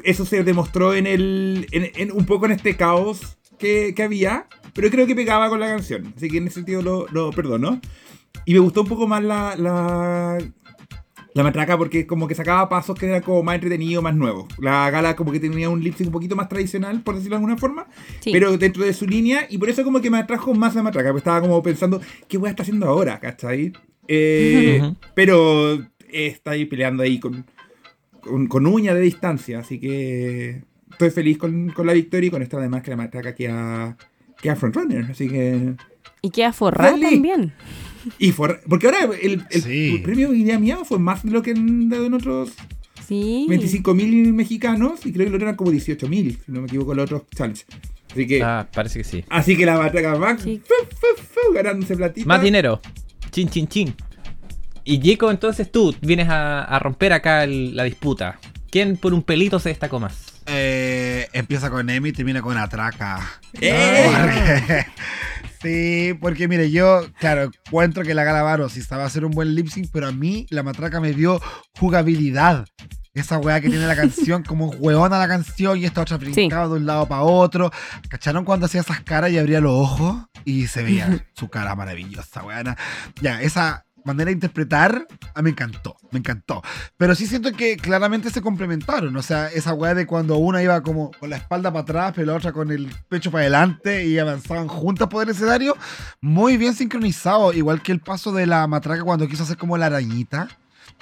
eso 0.04 0.24
se 0.24 0.44
demostró 0.44 0.94
en 0.94 1.06
el. 1.06 1.66
En, 1.72 2.12
un 2.12 2.26
poco 2.26 2.46
en 2.46 2.52
este 2.52 2.76
caos 2.76 3.38
que, 3.58 3.94
había. 4.02 4.46
Pero 4.74 4.90
creo 4.90 5.06
que 5.06 5.14
pegaba 5.14 5.48
con 5.48 5.60
la 5.60 5.68
canción. 5.68 6.12
Así 6.16 6.28
que 6.28 6.38
en 6.38 6.46
ese 6.46 6.56
sentido 6.56 6.82
lo, 6.82 7.06
lo 7.08 7.30
perdono. 7.30 7.80
Y 8.44 8.54
me 8.54 8.60
gustó 8.60 8.82
un 8.82 8.88
poco 8.88 9.06
más 9.06 9.22
la, 9.22 9.54
la, 9.56 10.38
la 11.34 11.42
matraca 11.42 11.78
porque 11.78 12.06
como 12.06 12.28
que 12.28 12.34
sacaba 12.34 12.68
pasos 12.68 12.98
que 12.98 13.06
era 13.06 13.20
como 13.20 13.42
más 13.42 13.54
entretenido, 13.56 14.02
más 14.02 14.14
nuevo. 14.14 14.48
La 14.58 14.90
gala 14.90 15.16
como 15.16 15.32
que 15.32 15.40
tenía 15.40 15.68
un 15.70 15.82
lip 15.82 15.94
sync 15.96 16.08
un 16.08 16.12
poquito 16.12 16.36
más 16.36 16.48
tradicional, 16.48 17.02
por 17.02 17.14
decirlo 17.14 17.36
de 17.36 17.38
alguna 17.38 17.56
forma, 17.56 17.86
pero 18.24 18.56
dentro 18.58 18.84
de 18.84 18.92
su 18.92 19.06
línea. 19.06 19.46
Y 19.48 19.58
por 19.58 19.70
eso 19.70 19.84
como 19.84 20.00
que 20.00 20.10
me 20.10 20.18
atrajo 20.18 20.54
más 20.54 20.74
la 20.74 20.82
matraca, 20.82 21.08
porque 21.08 21.18
estaba 21.18 21.40
como 21.40 21.62
pensando, 21.62 22.00
¿qué 22.28 22.38
voy 22.38 22.48
a 22.48 22.50
estar 22.50 22.64
haciendo 22.64 22.86
ahora? 22.86 23.18
¿Cachai? 23.20 23.72
Eh, 24.08 24.92
pero 25.14 25.86
está 26.12 26.52
ahí 26.52 26.66
peleando 26.66 27.02
ahí 27.02 27.18
con, 27.18 27.46
con, 28.22 28.66
uña 28.66 28.94
de 28.94 29.00
distancia, 29.00 29.60
así 29.60 29.78
que 29.78 30.62
estoy 30.90 31.10
feliz 31.10 31.38
con, 31.38 31.72
la 31.84 31.92
victoria 31.92 32.28
y 32.28 32.30
con 32.30 32.42
esto 32.42 32.58
además 32.58 32.82
que 32.82 32.90
la 32.90 32.96
matraca 32.96 33.34
queda, 33.34 33.96
queda 34.40 34.56
frontrunner, 34.56 35.06
así 35.10 35.28
que... 35.28 35.74
Y 36.22 36.30
queda 36.30 36.52
forrada 36.52 36.98
también. 36.98 37.52
Y 38.18 38.32
porque 38.32 38.86
ahora 38.86 39.10
el, 39.20 39.44
el, 39.50 40.02
premio 40.02 40.30
Guinea 40.32 40.58
Miao 40.58 40.84
fue 40.84 40.98
más 40.98 41.24
de 41.24 41.30
lo 41.30 41.42
que 41.42 41.52
han 41.52 41.88
dado 41.88 42.06
en 42.06 42.14
otros 42.14 42.52
sí. 43.06 43.46
25.000 43.48 44.32
mexicanos 44.32 45.04
y 45.04 45.12
creo 45.12 45.26
que 45.26 45.30
lo 45.30 45.36
eran 45.36 45.56
como 45.56 45.72
18.000, 45.72 46.38
si 46.44 46.52
no 46.52 46.60
me 46.60 46.66
equivoco, 46.66 46.94
los 46.94 47.04
otros 47.04 47.22
challenge. 47.36 47.64
Así 48.10 48.26
que, 48.26 48.42
ah, 48.42 48.68
parece 48.72 48.98
que 48.98 49.04
sí. 49.04 49.24
Así 49.28 49.56
que 49.56 49.64
la 49.64 49.78
matraca 49.78 50.16
más 50.16 50.44
ganándose 51.54 51.96
platita. 51.96 52.26
Más 52.26 52.42
dinero. 52.42 52.80
Chin, 53.30 53.48
chin, 53.48 53.66
chin. 53.66 53.94
Y 54.84 55.00
Jacob, 55.02 55.30
entonces 55.30 55.70
tú 55.70 55.94
vienes 56.00 56.28
a, 56.28 56.78
romper 56.80 57.12
acá 57.12 57.46
la 57.46 57.84
disputa. 57.84 58.38
¿Quién 58.70 58.96
por 58.96 59.14
un 59.14 59.22
pelito 59.22 59.58
se 59.58 59.68
destacó 59.68 60.00
más? 60.00 60.32
Eh, 60.46 61.28
empieza 61.32 61.70
con 61.70 61.88
Emi 61.88 62.08
y 62.08 62.12
termina 62.12 62.42
con 62.42 62.56
Atraca. 62.56 63.20
¡Eh! 63.60 64.84
sí, 65.62 66.14
porque 66.20 66.48
mire, 66.48 66.70
yo, 66.70 67.06
claro, 67.18 67.50
encuentro 67.66 68.02
que 68.02 68.14
la 68.14 68.24
Galavaro 68.24 68.68
sí 68.68 68.80
estaba 68.80 69.04
a 69.04 69.06
hacer 69.06 69.24
un 69.24 69.32
buen 69.32 69.54
lip 69.54 69.68
sync, 69.68 69.88
pero 69.92 70.08
a 70.08 70.12
mí 70.12 70.46
la 70.50 70.62
matraca 70.62 71.00
me 71.00 71.12
dio 71.12 71.40
jugabilidad. 71.78 72.66
Esa 73.14 73.36
weá 73.38 73.60
que 73.60 73.68
tiene 73.68 73.86
la 73.86 73.94
canción, 73.94 74.42
como 74.46 74.70
hueona 74.70 75.18
la 75.18 75.28
canción 75.28 75.78
y 75.78 75.84
esta 75.84 76.00
otra 76.00 76.16
brincaba 76.16 76.66
de 76.66 76.74
un 76.74 76.86
lado 76.86 77.06
para 77.06 77.22
otro. 77.22 77.70
¿Cacharon 78.08 78.44
cuando 78.44 78.66
hacía 78.66 78.80
esas 78.80 79.02
caras 79.02 79.30
y 79.30 79.38
abría 79.38 79.60
los 79.60 79.72
ojos? 79.72 80.24
Y 80.44 80.66
se 80.66 80.82
veía 80.82 81.26
su 81.34 81.48
cara 81.48 81.76
maravillosa, 81.76 82.42
weá. 82.42 82.76
Ya, 83.20 83.42
esa 83.42 83.84
manera 84.04 84.28
de 84.28 84.32
interpretar, 84.32 85.06
a 85.34 85.42
mí 85.42 85.44
me 85.44 85.50
encantó, 85.50 85.96
me 86.10 86.18
encantó. 86.18 86.62
Pero 86.96 87.14
sí 87.14 87.26
siento 87.26 87.52
que 87.52 87.76
claramente 87.76 88.30
se 88.30 88.42
complementaron. 88.42 89.16
O 89.16 89.22
sea, 89.22 89.48
esa 89.48 89.74
weá 89.74 89.94
de 89.94 90.06
cuando 90.06 90.36
una 90.36 90.62
iba 90.62 90.82
como 90.82 91.10
con 91.12 91.30
la 91.30 91.36
espalda 91.36 91.70
para 91.72 91.82
atrás, 91.82 92.12
pero 92.14 92.26
la 92.28 92.34
otra 92.38 92.52
con 92.52 92.70
el 92.70 92.88
pecho 93.08 93.30
para 93.30 93.42
adelante 93.42 94.06
y 94.06 94.18
avanzaban 94.18 94.68
juntas 94.68 95.08
por 95.08 95.22
el 95.24 95.30
escenario, 95.30 95.76
muy 96.20 96.56
bien 96.56 96.74
sincronizado. 96.74 97.52
Igual 97.52 97.82
que 97.82 97.92
el 97.92 98.00
paso 98.00 98.32
de 98.32 98.46
la 98.46 98.66
matraca 98.66 99.04
cuando 99.04 99.28
quiso 99.28 99.42
hacer 99.44 99.56
como 99.56 99.76
la 99.78 99.86
arañita. 99.86 100.48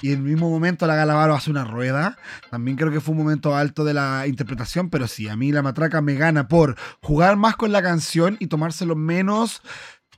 y 0.01 0.11
en 0.13 0.19
el 0.19 0.23
mismo 0.23 0.49
momento 0.49 0.87
la 0.87 0.95
Galavaro 0.95 1.35
hace 1.35 1.51
una 1.51 1.63
rueda. 1.63 2.17
También 2.49 2.77
creo 2.77 2.91
que 2.91 3.01
fue 3.01 3.13
un 3.13 3.19
momento 3.19 3.55
alto 3.55 3.83
de 3.83 3.93
la 3.93 4.25
interpretación, 4.27 4.89
pero 4.89 5.07
sí, 5.07 5.27
a 5.27 5.35
mí 5.35 5.51
la 5.51 5.61
matraca 5.61 6.01
me 6.01 6.15
gana 6.15 6.47
por 6.47 6.75
jugar 7.01 7.37
más 7.37 7.55
con 7.55 7.71
la 7.71 7.81
canción 7.81 8.37
y 8.39 8.47
tomárselo 8.47 8.95
menos 8.95 9.61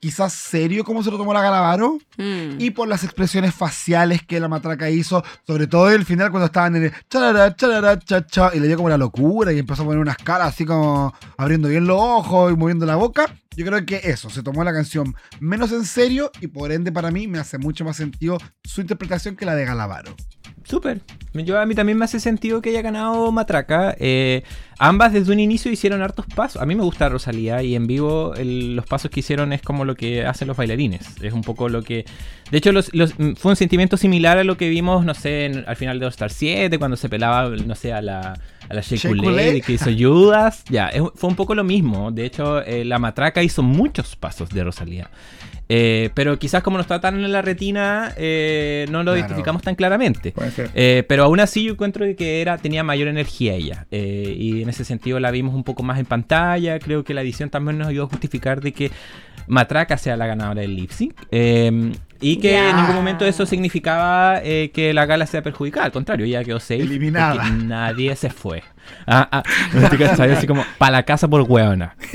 quizás 0.03 0.33
serio 0.33 0.83
como 0.83 1.01
se 1.01 1.09
lo 1.09 1.17
tomó 1.17 1.33
la 1.33 1.41
Galavaro 1.41 1.97
mm. 2.17 2.59
y 2.59 2.71
por 2.71 2.89
las 2.89 3.05
expresiones 3.05 3.55
faciales 3.55 4.21
que 4.21 4.37
la 4.37 4.49
matraca 4.49 4.89
hizo, 4.89 5.23
sobre 5.47 5.65
todo 5.65 5.87
en 5.87 5.95
el 5.95 6.05
final 6.05 6.29
cuando 6.29 6.47
estaban 6.47 6.75
en 6.75 6.83
el 6.83 6.93
charara, 7.09 7.55
charara, 7.55 7.97
cha, 7.99 8.25
cha, 8.27 8.51
y 8.53 8.59
le 8.59 8.67
dio 8.67 8.75
como 8.75 8.89
la 8.89 8.97
locura 8.97 9.53
y 9.53 9.59
empezó 9.59 9.83
a 9.83 9.85
poner 9.85 10.01
unas 10.01 10.17
caras 10.17 10.49
así 10.49 10.65
como 10.65 11.13
abriendo 11.37 11.69
bien 11.69 11.87
los 11.87 11.97
ojos 11.97 12.51
y 12.51 12.57
moviendo 12.57 12.85
la 12.85 12.97
boca. 12.97 13.33
Yo 13.55 13.65
creo 13.65 13.85
que 13.85 14.01
eso, 14.03 14.29
se 14.29 14.43
tomó 14.43 14.65
la 14.65 14.73
canción 14.73 15.15
menos 15.39 15.71
en 15.71 15.85
serio 15.85 16.33
y 16.41 16.47
por 16.47 16.73
ende 16.73 16.91
para 16.91 17.09
mí 17.09 17.29
me 17.29 17.39
hace 17.39 17.57
mucho 17.57 17.85
más 17.85 17.95
sentido 17.95 18.37
su 18.65 18.81
interpretación 18.81 19.37
que 19.37 19.45
la 19.45 19.55
de 19.55 19.63
Galavaro. 19.63 20.13
Súper. 20.63 21.01
Yo 21.33 21.59
a 21.59 21.65
mí 21.65 21.73
también 21.73 21.97
me 21.97 22.05
hace 22.05 22.19
sentido 22.19 22.61
que 22.61 22.69
haya 22.69 22.81
ganado 22.81 23.31
Matraca. 23.31 23.95
Eh, 23.99 24.43
ambas 24.77 25.13
desde 25.13 25.31
un 25.33 25.39
inicio 25.39 25.71
hicieron 25.71 26.01
hartos 26.01 26.25
pasos. 26.27 26.61
A 26.61 26.65
mí 26.65 26.75
me 26.75 26.83
gusta 26.83 27.09
Rosalía 27.09 27.63
y 27.63 27.75
en 27.75 27.87
vivo 27.87 28.33
los 28.37 28.85
pasos 28.85 29.09
que 29.09 29.21
hicieron 29.21 29.51
es 29.51 29.61
como 29.61 29.83
lo 29.83 29.95
que 29.95 30.25
hacen 30.25 30.47
los 30.47 30.55
bailarines. 30.55 31.21
Es 31.21 31.33
un 31.33 31.41
poco 31.41 31.69
lo 31.69 31.81
que... 31.81 32.05
De 32.51 32.59
hecho, 32.59 32.71
mm, 32.71 33.33
fue 33.35 33.51
un 33.51 33.55
sentimiento 33.55 33.97
similar 33.97 34.37
a 34.37 34.43
lo 34.43 34.57
que 34.57 34.69
vimos, 34.69 35.05
no 35.05 35.15
sé, 35.15 35.63
al 35.65 35.75
final 35.75 35.99
de 35.99 36.05
All 36.05 36.11
Star 36.11 36.31
7, 36.31 36.77
cuando 36.77 36.97
se 36.97 37.09
pelaba, 37.09 37.49
no 37.49 37.75
sé, 37.75 37.93
a 37.93 38.01
la, 38.01 38.39
a 38.69 38.73
la 38.73 38.81
que 38.81 39.73
hizo 39.73 39.89
Judas. 39.97 40.63
Ya, 40.69 40.91
fue 41.15 41.29
un 41.29 41.35
poco 41.35 41.55
lo 41.55 41.63
mismo. 41.63 42.11
De 42.11 42.25
hecho, 42.25 42.61
eh, 42.61 42.85
la 42.85 42.99
Matraca 42.99 43.41
hizo 43.41 43.63
muchos 43.63 44.15
pasos 44.15 44.49
de 44.49 44.63
Rosalía. 44.63 45.09
Eh, 45.75 46.11
pero 46.13 46.37
quizás 46.37 46.61
como 46.61 46.77
no 46.77 46.81
está 46.81 47.01
tan 47.01 47.15
en 47.15 47.31
la 47.31 47.41
retina, 47.41 48.13
eh, 48.15 48.85
no 48.91 49.01
lo 49.01 49.17
identificamos 49.17 49.63
tan 49.63 49.73
claramente. 49.73 50.31
Eh, 50.75 51.03
pero 51.07 51.23
aún 51.23 51.39
así 51.39 51.63
yo 51.63 51.71
encuentro 51.71 52.05
que 52.15 52.41
era, 52.41 52.59
tenía 52.59 52.83
mayor 52.83 53.07
energía 53.07 53.53
ella. 53.53 53.87
y 53.89 54.61
en 54.61 54.69
ese 54.69 54.85
sentido 54.85 55.19
la 55.19 55.31
vimos 55.31 55.55
un 55.55 55.63
poco 55.63 55.81
más 55.81 55.97
en 55.97 56.05
pantalla. 56.05 56.77
Creo 56.77 57.03
que 57.03 57.15
la 57.15 57.23
edición 57.23 57.49
también 57.49 57.79
nos 57.79 57.87
ayudó 57.87 58.03
a 58.03 58.07
justificar 58.07 58.61
de 58.61 58.71
que 58.71 58.91
Matraca 59.47 59.97
sea 59.97 60.15
la 60.15 60.27
ganadora 60.27 60.61
del 60.61 60.75
lip 60.75 60.91
sync. 60.91 61.15
y 61.31 62.37
que 62.37 62.55
en 62.55 62.75
ningún 62.75 62.93
momento 62.93 63.25
eso 63.25 63.47
significaba 63.47 64.41
que 64.41 64.91
la 64.93 65.07
gala 65.07 65.25
sea 65.25 65.41
perjudicada. 65.41 65.87
Al 65.87 65.91
contrario, 65.91 66.27
ella 66.27 66.43
quedó 66.43 66.59
safe. 66.59 66.83
Eliminada. 66.83 67.49
Nadie 67.49 68.15
se 68.15 68.29
fue. 68.29 68.61
Ah, 69.05 69.27
ah, 69.31 69.43
así 70.31 70.47
como, 70.47 70.65
para 70.77 70.91
la 70.91 71.03
casa 71.03 71.27
por 71.27 71.41
hueona. 71.41 71.95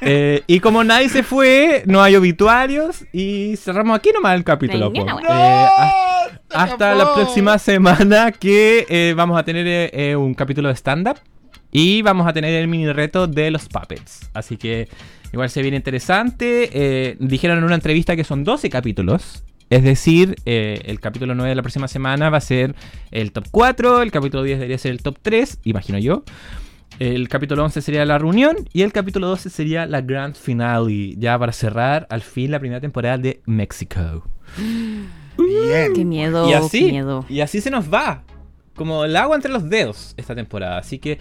Eh, 0.00 0.42
y 0.46 0.60
como 0.60 0.84
nadie 0.84 1.08
se 1.08 1.22
fue, 1.22 1.82
no 1.86 2.02
hay 2.02 2.16
obituarios 2.16 3.04
y 3.12 3.56
cerramos 3.56 3.98
aquí 3.98 4.10
nomás 4.12 4.36
el 4.36 4.44
capítulo. 4.44 4.92
Eh, 4.94 5.66
hasta, 6.50 6.94
la 6.94 7.14
próxima 7.14 7.58
semana 7.58 8.32
que 8.32 8.86
eh, 8.88 9.14
vamos 9.16 9.38
a 9.38 9.44
tener 9.44 10.16
un 10.16 10.34
capítulo 10.34 10.68
de 10.68 10.74
stand-up 10.74 11.18
y 11.72 12.02
vamos 12.02 12.26
a 12.26 12.32
tener 12.32 12.54
el 12.54 12.68
mini 12.68 12.90
reto 12.92 13.26
de 13.26 13.50
los 13.50 13.68
puppets. 13.68 14.30
Así 14.34 14.56
que 14.56 14.88
igual 15.32 15.50
se 15.50 15.62
viene 15.62 15.76
interesante. 15.76 17.16
dijeron 17.20 17.58
en 17.58 17.64
una 17.64 17.74
entrevista 17.74 18.16
que 18.16 18.24
son 18.24 18.44
12 18.44 18.70
capítulos 18.70 19.42
es 19.70 19.82
decir, 19.82 20.36
eh, 20.46 20.82
el 20.86 21.00
capítulo 21.00 21.34
9 21.34 21.50
de 21.50 21.54
la 21.54 21.62
próxima 21.62 21.88
semana 21.88 22.30
va 22.30 22.38
a 22.38 22.42
ser 22.42 22.74
el 23.10 23.32
top 23.32 23.46
4, 23.50 24.02
el 24.02 24.10
capítulo 24.10 24.42
10 24.42 24.58
debería 24.58 24.78
ser 24.78 24.92
el 24.92 25.02
top 25.02 25.18
3, 25.20 25.60
imagino 25.64 25.98
yo. 25.98 26.24
El 26.98 27.28
capítulo 27.28 27.64
11 27.64 27.80
sería 27.82 28.04
la 28.04 28.18
reunión 28.18 28.56
y 28.72 28.82
el 28.82 28.92
capítulo 28.92 29.28
12 29.28 29.50
sería 29.50 29.86
la 29.86 30.00
grand 30.00 30.34
finale, 30.34 31.14
ya 31.16 31.38
para 31.38 31.52
cerrar 31.52 32.06
al 32.10 32.22
fin 32.22 32.50
la 32.50 32.58
primera 32.58 32.80
temporada 32.80 33.18
de 33.18 33.40
México. 33.46 34.28
Bien. 35.38 35.92
Qué 35.94 36.04
miedo, 36.04 36.48
y 36.50 36.54
así, 36.54 36.86
qué 36.86 36.92
miedo. 36.92 37.24
Y 37.28 37.40
así 37.40 37.60
se 37.60 37.70
nos 37.70 37.92
va, 37.92 38.24
como 38.74 39.04
el 39.04 39.14
agua 39.16 39.36
entre 39.36 39.52
los 39.52 39.68
dedos 39.68 40.14
esta 40.16 40.34
temporada. 40.34 40.78
Así 40.78 40.98
que 40.98 41.18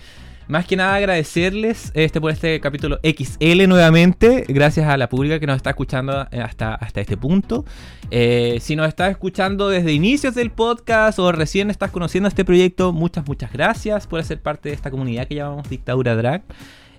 más 0.47 0.65
que 0.65 0.75
nada 0.75 0.95
agradecerles 0.95 1.91
este 1.93 2.21
por 2.21 2.31
este 2.31 2.59
capítulo 2.59 2.99
XL 3.03 3.67
nuevamente. 3.67 4.45
Gracias 4.47 4.87
a 4.87 4.97
la 4.97 5.09
pública 5.09 5.39
que 5.39 5.47
nos 5.47 5.57
está 5.57 5.71
escuchando 5.71 6.27
eh, 6.31 6.39
hasta, 6.41 6.75
hasta 6.75 7.01
este 7.01 7.17
punto. 7.17 7.65
Eh, 8.11 8.57
si 8.61 8.75
nos 8.75 8.87
estás 8.87 9.11
escuchando 9.11 9.69
desde 9.69 9.91
inicios 9.91 10.35
del 10.35 10.51
podcast 10.51 11.19
o 11.19 11.31
recién 11.31 11.69
estás 11.69 11.91
conociendo 11.91 12.29
este 12.29 12.45
proyecto, 12.45 12.93
muchas, 12.93 13.27
muchas 13.27 13.51
gracias 13.51 14.07
por 14.07 14.23
ser 14.23 14.41
parte 14.41 14.69
de 14.69 14.75
esta 14.75 14.89
comunidad 14.89 15.27
que 15.27 15.35
llamamos 15.35 15.69
Dictadura 15.69 16.15
Drag. 16.15 16.43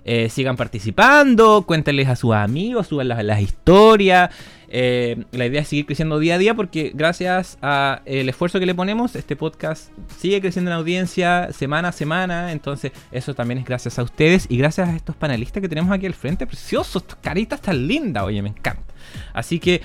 Eh, 0.05 0.29
sigan 0.29 0.57
participando, 0.57 1.63
cuéntenles 1.67 2.07
a 2.07 2.15
sus 2.15 2.33
amigos, 2.33 2.87
suban 2.87 3.07
las, 3.07 3.41
historias. 3.41 4.29
Eh, 4.71 5.23
la 5.31 5.47
idea 5.47 5.61
es 5.61 5.67
seguir 5.67 5.85
creciendo 5.85 6.19
día 6.19 6.35
a 6.35 6.37
día 6.37 6.53
porque 6.53 6.91
gracias 6.93 7.57
al 7.61 8.29
esfuerzo 8.29 8.59
que 8.59 8.65
le 8.65 8.75
ponemos, 8.75 9.15
este 9.15 9.35
podcast 9.35 9.91
sigue 10.17 10.41
creciendo 10.41 10.71
en 10.71 10.77
audiencia 10.77 11.51
semana 11.51 11.89
a 11.89 11.91
semana. 11.91 12.51
Entonces, 12.51 12.91
eso 13.11 13.33
también 13.33 13.59
es 13.59 13.65
gracias 13.65 13.99
a 13.99 14.03
ustedes 14.03 14.45
y 14.49 14.57
gracias 14.57 14.89
a 14.89 14.95
estos 14.95 15.15
panelistas 15.15 15.61
que 15.61 15.69
tenemos 15.69 15.91
aquí 15.91 16.05
al 16.05 16.13
frente. 16.13 16.47
Preciosos, 16.47 17.03
caritas 17.21 17.61
tan 17.61 17.87
lindas, 17.87 18.23
oye, 18.23 18.41
me 18.41 18.49
encanta. 18.49 18.93
Así 19.33 19.59
que 19.59 19.81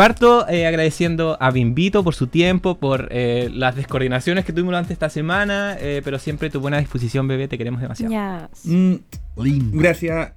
Parto 0.00 0.48
eh, 0.48 0.66
agradeciendo 0.66 1.36
a 1.40 1.50
Bimbito 1.50 2.02
por 2.02 2.14
su 2.14 2.26
tiempo, 2.26 2.78
por 2.78 3.08
eh, 3.10 3.50
las 3.52 3.76
descoordinaciones 3.76 4.46
que 4.46 4.52
tuvimos 4.54 4.70
durante 4.70 4.94
esta 4.94 5.10
semana, 5.10 5.76
eh, 5.78 6.00
pero 6.02 6.18
siempre 6.18 6.48
tu 6.48 6.58
buena 6.58 6.78
disposición, 6.78 7.28
bebé, 7.28 7.48
te 7.48 7.58
queremos 7.58 7.82
demasiado. 7.82 8.48
Mm, 8.64 8.94
gracias, 9.72 10.32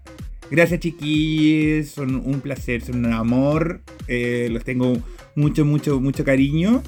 gracias 0.50 0.80
chiquis, 0.80 1.92
son 1.92 2.16
un 2.16 2.42
placer, 2.42 2.82
son 2.82 3.06
un 3.06 3.14
amor, 3.14 3.82
los 4.08 4.64
tengo 4.64 4.98
mucho, 5.36 5.66
mucho, 5.66 6.00
mucho 6.00 6.24
cariño. 6.24 6.84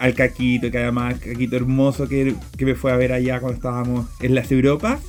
al 0.00 0.14
Caquito, 0.14 0.70
que 0.70 0.78
además, 0.78 1.18
Caquito 1.18 1.56
hermoso 1.56 2.08
que, 2.08 2.34
que 2.56 2.64
me 2.64 2.74
fue 2.74 2.92
a 2.92 2.96
ver 2.96 3.12
allá 3.12 3.40
cuando 3.40 3.56
estábamos 3.56 4.06
en 4.20 4.34
las 4.34 4.50
Europas. 4.52 5.00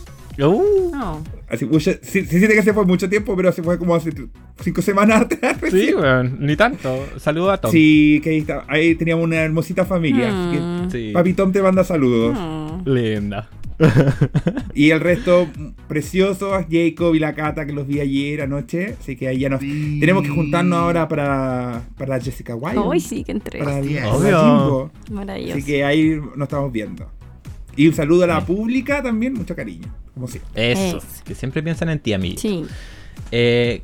Uh. 0.48 0.92
No. 0.94 1.24
Así, 1.50 1.68
se, 1.80 2.00
siente 2.04 2.56
que 2.56 2.62
se 2.62 2.74
fue 2.74 2.86
mucho 2.86 3.10
tiempo, 3.10 3.36
pero 3.36 3.52
se 3.52 3.64
fue 3.64 3.78
como 3.78 3.96
hace 3.96 4.12
cinco 4.62 4.82
semanas 4.82 5.22
atrás. 5.24 5.58
Sí, 5.70 5.94
bueno, 5.94 6.36
ni 6.40 6.56
tanto. 6.56 7.06
Saludos 7.18 7.54
a 7.54 7.58
Tom. 7.58 7.72
Sí, 7.72 8.22
que 8.24 8.30
ahí, 8.32 8.38
está, 8.40 8.66
ahí 8.68 8.96
teníamos 8.96 9.26
una 9.26 9.38
hermosita 9.38 9.86
familia. 9.86 10.32
Mm. 10.32 11.14
Papi 11.14 11.34
Tom 11.34 11.52
te 11.52 11.62
manda 11.62 11.84
saludos. 11.84 12.38
Mm. 12.38 12.90
Linda. 12.90 13.50
Y 14.74 14.92
el 14.92 15.00
resto, 15.00 15.48
preciosos, 15.88 16.66
Jacob 16.70 17.16
y 17.16 17.20
la 17.20 17.34
Cata 17.34 17.66
que 17.66 17.74
los 17.74 17.88
vi 17.88 18.00
ayer 18.00 18.42
anoche. 18.42 18.96
Así 19.00 19.16
que 19.16 19.28
ahí 19.28 19.40
ya 19.40 19.50
nos. 19.50 19.60
Tenemos 19.60 20.24
que 20.24 20.30
juntarnos 20.30 20.80
ahora 20.80 21.08
para, 21.08 21.84
para 21.98 22.20
Jessica 22.20 22.56
White. 22.56 22.78
Hoy 22.78 23.00
sí 23.00 23.24
que 23.24 23.32
entré. 23.32 23.60
Para, 23.60 23.80
Obvio. 23.80 24.92
Maravilloso. 25.12 25.58
Así 25.58 25.66
que 25.66 25.84
ahí 25.84 26.20
nos 26.36 26.48
estamos 26.48 26.72
viendo. 26.72 27.10
Y 27.76 27.88
un 27.88 27.94
saludo 27.94 28.26
a 28.26 28.28
la 28.28 28.46
pública 28.46 29.02
también, 29.02 29.34
mucho 29.34 29.56
cariño, 29.56 29.88
como 30.14 30.28
siempre. 30.28 30.72
Eso, 30.72 31.00
que 31.24 31.34
siempre 31.34 31.64
piensan 31.64 31.90
en 31.90 32.00
ti, 32.00 32.14
amigo. 32.14 32.38
Sí. 32.38 32.66
Eh, 33.32 33.84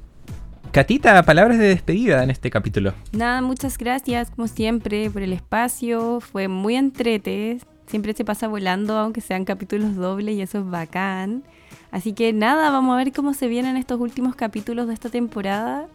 Catita, 0.71 1.23
palabras 1.23 1.57
de 1.57 1.67
despedida 1.67 2.21
en 2.21 2.29
este 2.29 2.49
capítulo. 2.49 2.93
Nada, 3.13 3.41
muchas 3.41 3.77
gracias, 3.77 4.29
como 4.31 4.49
siempre, 4.49 5.09
por 5.09 5.21
el 5.21 5.31
espacio. 5.31 6.19
Fue 6.19 6.49
muy 6.49 6.75
entrete. 6.75 7.59
Siempre 7.87 8.13
se 8.13 8.25
pasa 8.25 8.47
volando, 8.47 8.97
aunque 8.97 9.21
sean 9.21 9.45
capítulos 9.45 9.95
dobles, 9.95 10.35
y 10.35 10.41
eso 10.41 10.59
es 10.59 10.69
bacán. 10.69 11.43
Así 11.91 12.13
que 12.13 12.33
nada, 12.33 12.71
vamos 12.71 12.93
a 12.93 12.97
ver 12.97 13.13
cómo 13.13 13.33
se 13.33 13.47
vienen 13.47 13.77
estos 13.77 13.99
últimos 13.99 14.35
capítulos 14.35 14.87
de 14.87 14.93
esta 14.93 15.09
temporada. 15.09 15.87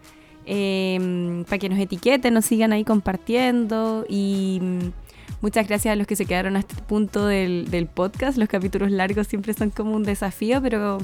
Em, 0.46 1.44
para 1.44 1.58
que 1.58 1.68
nos 1.68 1.78
etiqueten, 1.78 2.34
nos 2.34 2.46
sigan 2.46 2.72
ahí 2.72 2.84
compartiendo 2.84 4.06
y 4.08 4.60
Muchas 5.42 5.66
gracias 5.66 5.92
a 5.92 5.96
los 5.96 6.06
que 6.06 6.16
se 6.16 6.26
quedaron 6.26 6.56
a 6.56 6.58
este 6.58 6.74
punto 6.82 7.26
del, 7.26 7.88
podcast. 7.94 8.36
Los 8.36 8.48
capítulos 8.48 8.90
largos 8.90 9.26
siempre 9.26 9.54
son 9.54 9.70
como 9.70 9.96
un 9.96 10.02
desafío, 10.02 10.60
pero 10.60 10.98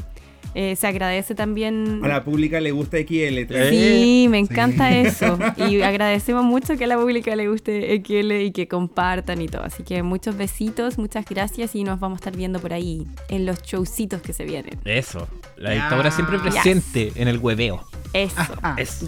eh, 0.54 0.76
se 0.76 0.86
agradece 0.86 1.34
también. 1.34 2.00
A 2.02 2.08
la 2.08 2.24
pública 2.24 2.60
le 2.60 2.72
gusta 2.72 2.98
XL. 2.98 3.68
Sí, 3.70 4.26
me 4.30 4.38
encanta 4.38 4.96
eso. 4.96 5.38
Y 5.68 5.82
agradecemos 5.82 6.44
mucho 6.44 6.76
que 6.76 6.84
a 6.84 6.86
la 6.86 6.96
pública 6.96 7.34
le 7.36 7.48
guste 7.48 8.02
XL 8.04 8.32
y 8.32 8.52
que 8.52 8.68
compartan 8.68 9.42
y 9.42 9.48
todo. 9.48 9.62
Así 9.62 9.82
que 9.82 10.02
muchos 10.02 10.36
besitos, 10.36 10.98
muchas 10.98 11.24
gracias 11.24 11.74
y 11.74 11.84
nos 11.84 12.00
vamos 12.00 12.16
a 12.16 12.20
estar 12.20 12.36
viendo 12.36 12.60
por 12.60 12.72
ahí 12.72 13.06
en 13.28 13.46
los 13.46 13.62
showcitos 13.62 14.22
que 14.22 14.32
se 14.32 14.44
vienen. 14.44 14.78
Eso. 14.84 15.28
La 15.56 15.70
dictadura 15.70 16.10
siempre 16.10 16.38
presente 16.38 17.12
en 17.16 17.28
el 17.28 17.38
hueveo. 17.38 17.84
Eso. 18.12 18.42
Eso. 18.78 19.06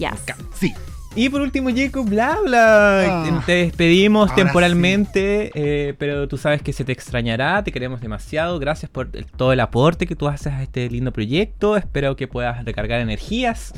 Sí. 0.55 0.75
Y 1.15 1.29
por 1.31 1.41
último, 1.41 1.71
Jacob, 1.75 2.09
bla, 2.09 2.39
bla. 2.45 3.25
Ah. 3.25 3.43
te 3.45 3.53
despedimos 3.53 4.35
temporalmente, 4.35 5.51
eh, 5.55 5.95
pero 5.99 6.29
tú 6.29 6.37
sabes 6.37 6.63
que 6.63 6.73
se 6.73 6.85
te 6.85 6.93
extrañará, 6.93 7.65
te 7.65 7.73
queremos 7.73 8.01
demasiado. 8.01 8.59
Gracias 8.59 8.91
por 8.91 9.09
todo 9.37 9.53
el 9.53 9.61
aporte 9.61 10.07
que 10.07 10.15
tú 10.15 10.29
haces 10.29 10.53
a 10.53 10.63
este 10.63 10.89
lindo 10.89 11.13
proyecto. 11.13 11.77
Espero 11.77 12.15
que 12.15 12.29
puedas 12.29 12.65
recargar 12.65 13.01
energías. 13.01 13.73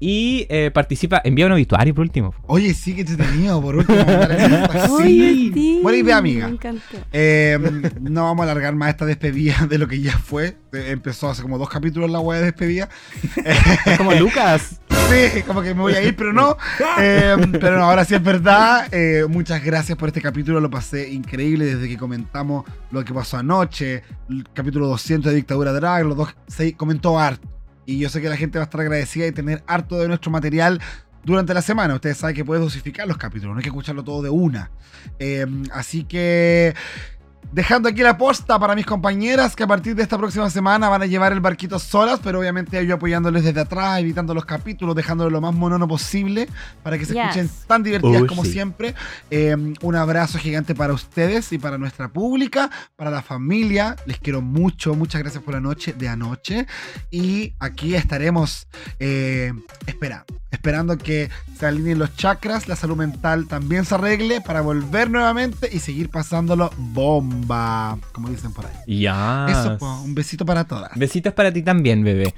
Y 0.00 0.46
eh, 0.48 0.70
participa, 0.72 1.20
envía 1.24 1.46
un 1.46 1.52
obituario 1.52 1.94
por 1.94 2.02
último. 2.02 2.34
Oye, 2.46 2.72
sí 2.74 2.94
que 2.94 3.04
tenido 3.04 3.60
por 3.60 3.76
último. 3.76 3.98
sí. 4.98 5.80
Buena 5.82 5.98
idea, 5.98 6.16
amiga. 6.18 6.46
Me 6.46 6.52
encantó. 6.52 6.98
Em, 7.12 7.82
no 8.00 8.24
vamos 8.24 8.46
a 8.46 8.50
alargar 8.50 8.74
más 8.74 8.90
esta 8.90 9.06
despedida 9.06 9.66
de 9.68 9.78
lo 9.78 9.88
que 9.88 10.00
ya 10.00 10.16
fue. 10.16 10.56
Empezó 10.72 11.30
hace 11.30 11.42
como 11.42 11.58
dos 11.58 11.68
capítulos 11.68 12.10
la 12.10 12.20
web 12.20 12.38
de 12.38 12.44
despedida. 12.46 12.88
como 13.96 14.12
Lucas. 14.18 14.80
Sí, 15.08 15.42
como 15.42 15.62
que 15.62 15.74
me 15.74 15.80
voy 15.80 15.94
a 15.94 16.02
ir, 16.02 16.14
pero 16.14 16.32
no. 16.32 16.56
Eh, 17.00 17.34
pero 17.52 17.78
no, 17.78 17.84
ahora 17.84 18.04
sí 18.04 18.14
es 18.14 18.22
verdad. 18.22 18.88
Eh, 18.92 19.24
muchas 19.26 19.64
gracias 19.64 19.96
por 19.96 20.08
este 20.08 20.20
capítulo, 20.20 20.60
lo 20.60 20.70
pasé 20.70 21.08
increíble 21.10 21.64
desde 21.64 21.88
que 21.88 21.96
comentamos 21.96 22.64
lo 22.90 23.02
que 23.04 23.14
pasó 23.14 23.38
anoche, 23.38 24.02
el 24.28 24.46
capítulo 24.52 24.86
200 24.86 25.30
de 25.30 25.36
Dictadura 25.36 25.72
Drag, 25.72 26.04
los 26.04 26.16
dos 26.16 26.36
se 26.46 26.74
comentó 26.74 27.18
harto. 27.18 27.57
Y 27.88 27.98
yo 27.98 28.10
sé 28.10 28.20
que 28.20 28.28
la 28.28 28.36
gente 28.36 28.58
va 28.58 28.64
a 28.64 28.66
estar 28.66 28.82
agradecida 28.82 29.24
de 29.24 29.32
tener 29.32 29.64
harto 29.66 29.98
de 29.98 30.08
nuestro 30.08 30.30
material 30.30 30.78
durante 31.24 31.54
la 31.54 31.62
semana. 31.62 31.94
Ustedes 31.94 32.18
saben 32.18 32.36
que 32.36 32.44
puedes 32.44 32.62
dosificar 32.62 33.08
los 33.08 33.16
capítulos, 33.16 33.54
no 33.54 33.60
hay 33.60 33.62
que 33.62 33.70
escucharlo 33.70 34.04
todo 34.04 34.20
de 34.20 34.28
una. 34.28 34.70
Eh, 35.18 35.46
así 35.72 36.04
que 36.04 36.74
Dejando 37.50 37.88
aquí 37.88 38.02
la 38.02 38.18
posta 38.18 38.58
para 38.58 38.74
mis 38.74 38.84
compañeras 38.84 39.56
que 39.56 39.62
a 39.62 39.66
partir 39.66 39.94
de 39.94 40.02
esta 40.02 40.18
próxima 40.18 40.50
semana 40.50 40.90
van 40.90 41.00
a 41.00 41.06
llevar 41.06 41.32
el 41.32 41.40
barquito 41.40 41.78
solas, 41.78 42.20
pero 42.22 42.40
obviamente 42.40 42.84
yo 42.86 42.96
apoyándoles 42.96 43.42
desde 43.42 43.60
atrás, 43.60 44.00
evitando 44.00 44.34
los 44.34 44.44
capítulos, 44.44 44.94
dejándolo 44.94 45.30
lo 45.30 45.40
más 45.40 45.54
monono 45.54 45.88
posible 45.88 46.46
para 46.82 46.98
que 46.98 47.06
se 47.06 47.18
escuchen 47.18 47.48
tan 47.66 47.82
divertidas 47.82 48.24
como 48.24 48.44
siempre. 48.44 48.94
Em, 49.30 49.72
un 49.80 49.96
abrazo 49.96 50.38
gigante 50.38 50.74
para 50.74 50.92
ustedes 50.92 51.50
y 51.52 51.58
para 51.58 51.78
nuestra 51.78 52.08
pública, 52.08 52.70
para 52.96 53.10
la 53.10 53.22
familia. 53.22 53.96
Les 54.04 54.18
quiero 54.18 54.42
mucho, 54.42 54.94
muchas 54.94 55.22
gracias 55.22 55.42
por 55.42 55.54
la 55.54 55.60
noche 55.60 55.94
de 55.94 56.06
anoche. 56.06 56.66
Y 57.10 57.54
aquí 57.60 57.94
estaremos 57.94 58.68
eh, 58.98 59.54
esperando, 59.86 60.26
esperando 60.50 60.96
que 60.98 61.30
se 61.58 61.66
alineen 61.66 61.98
los 61.98 62.14
chakras, 62.16 62.68
la 62.68 62.76
salud 62.76 62.96
mental 62.96 63.46
también 63.46 63.84
se 63.84 63.94
arregle 63.94 64.40
para 64.40 64.60
volver 64.60 65.10
nuevamente 65.10 65.68
y 65.72 65.80
seguir 65.80 66.10
pasándolo 66.10 66.70
bomba 66.76 67.98
como 68.12 68.28
dicen 68.28 68.52
por 68.52 68.66
ahí. 68.66 69.00
Ya. 69.00 69.46
Eso, 69.48 69.78
un 70.04 70.14
besito 70.14 70.44
para 70.46 70.64
todas. 70.64 70.90
Besitos 70.96 71.32
para 71.32 71.52
ti 71.52 71.62
también, 71.62 72.02
bebé. 72.02 72.34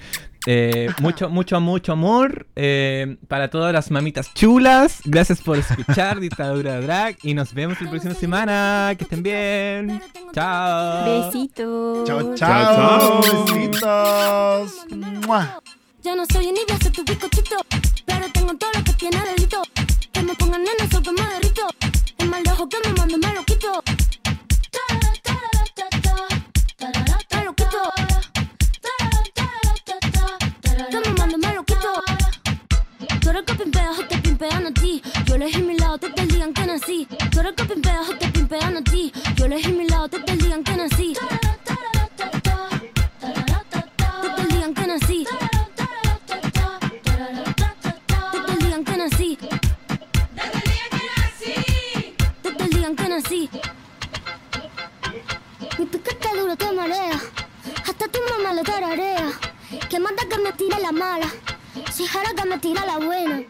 Eh, 0.46 0.88
mucho, 1.00 1.28
mucho, 1.28 1.60
mucho 1.60 1.92
amor 1.92 2.46
eh, 2.56 3.18
para 3.28 3.50
todas 3.50 3.72
las 3.72 3.90
mamitas 3.90 4.32
chulas. 4.34 5.00
Gracias 5.04 5.40
por 5.40 5.58
escuchar 5.58 6.20
Dictadura 6.20 6.80
Drag 6.80 7.16
y 7.22 7.34
nos 7.34 7.52
vemos 7.52 7.80
la 7.80 7.90
próxima 7.90 8.14
semana. 8.14 8.94
Que 8.96 9.04
estén 9.04 9.22
bien. 9.22 10.00
Chao. 10.32 11.26
Besitos. 11.26 12.08
Chao, 12.08 12.34
chao. 12.34 13.20
Besitos. 13.20 14.86
Ya 16.02 16.16
no 16.16 16.24
soy 16.32 16.48
envidia, 16.48 16.78
soy 16.82 16.92
tu 16.92 17.04
bizcochito. 17.04 17.56
Pero 18.06 18.26
tengo 18.32 18.54
todo 18.56 18.70
lo 18.72 18.84
que 18.84 18.92
tiene 18.94 19.20
delito. 19.22 19.62
Que 20.12 20.22
me 20.22 20.34
pongan 20.34 20.62
en 20.62 20.86
eso 20.86 21.02
que 21.02 21.12
me 21.12 21.22
derrito. 21.22 21.66
Es 22.16 22.26
mal 22.26 22.42
dejo 22.42 22.68
que 22.68 22.76
me 22.84 22.92
mando, 22.94 23.18
me 23.18 23.34
lo 23.34 23.44
quito. 23.44 23.82
Tú 33.20 33.30
eres 33.30 33.42
que 33.44 33.54
pimpeas 33.54 34.08
te 34.08 34.18
pimpean 34.18 34.66
a 34.66 34.72
ti. 34.72 35.02
Yo 35.26 35.34
elegí 35.34 35.62
mi 35.62 35.76
lado, 35.78 35.98
te 35.98 36.26
digan 36.26 36.54
que 36.54 36.66
nací. 36.66 37.06
Tú 37.30 37.40
eres 37.40 37.52
que 37.54 37.64
pimpeas 37.64 38.18
te 38.18 38.28
pimpean 38.28 38.76
a 38.78 38.82
ti. 38.82 38.89
Marea. 56.80 57.20
Hasta 57.88 58.08
tu 58.08 58.18
mamá 58.30 58.54
lo 58.54 58.62
tararea. 58.62 59.28
Que 59.88 59.98
manda 60.00 60.22
que 60.30 60.38
me 60.38 60.52
tire 60.52 60.78
la 60.80 60.92
mala. 60.92 61.28
Si 61.92 62.06
jara 62.06 62.30
que 62.34 62.44
me 62.48 62.58
tira 62.58 62.86
la 62.86 62.96
buena. 62.98 63.42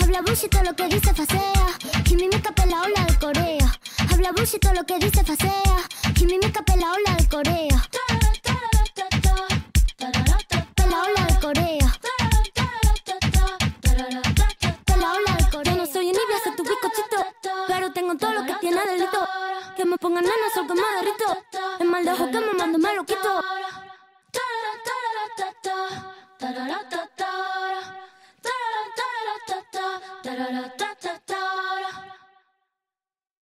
Habla 0.00 0.22
bullshit 0.22 0.54
lo 0.64 0.74
que 0.76 0.86
dice 0.94 1.12
facea. 1.12 1.68
Kimimica 2.04 2.52
la 2.66 2.82
ola 2.82 3.00
de 3.08 3.14
Corea. 3.18 3.68
Habla 4.10 4.32
bullshit 4.32 4.64
lo 4.76 4.84
que 4.84 4.98
dice 4.98 5.24
facea. 5.24 5.78
Kimimica 6.14 6.62
la 6.82 6.92
ola 6.96 7.12
de 7.18 7.28
Corea. 7.28 7.78
La 10.90 10.98
ola 11.06 11.22
de 11.30 11.36
Corea. 11.46 11.88
La 15.02 15.12
ola 15.18 15.32
de 15.36 15.50
Corea. 15.50 15.64
Yo 15.64 15.76
no 15.76 15.86
soy 15.86 16.06
envidia, 16.12 16.38
soy 16.44 16.54
tu 16.56 16.62
bizcochito. 16.62 17.18
Pero 17.66 17.92
tengo 17.92 18.16
todo 18.16 18.32
lo 18.34 18.46
que. 18.46 18.57
Que 19.78 19.84
me 19.84 19.96
pongan 19.96 20.24
nana, 20.24 20.50
sol 20.52 20.66
que 20.66 20.74
me 20.74 20.82
derrito. 20.96 21.28
Es 21.78 21.86
mal 21.86 22.04
dejo 22.04 22.28
que 22.32 22.40
me 22.40 22.52
mando, 22.52 22.78
me 22.80 22.94
lo 22.94 23.04
quito. 23.04 23.30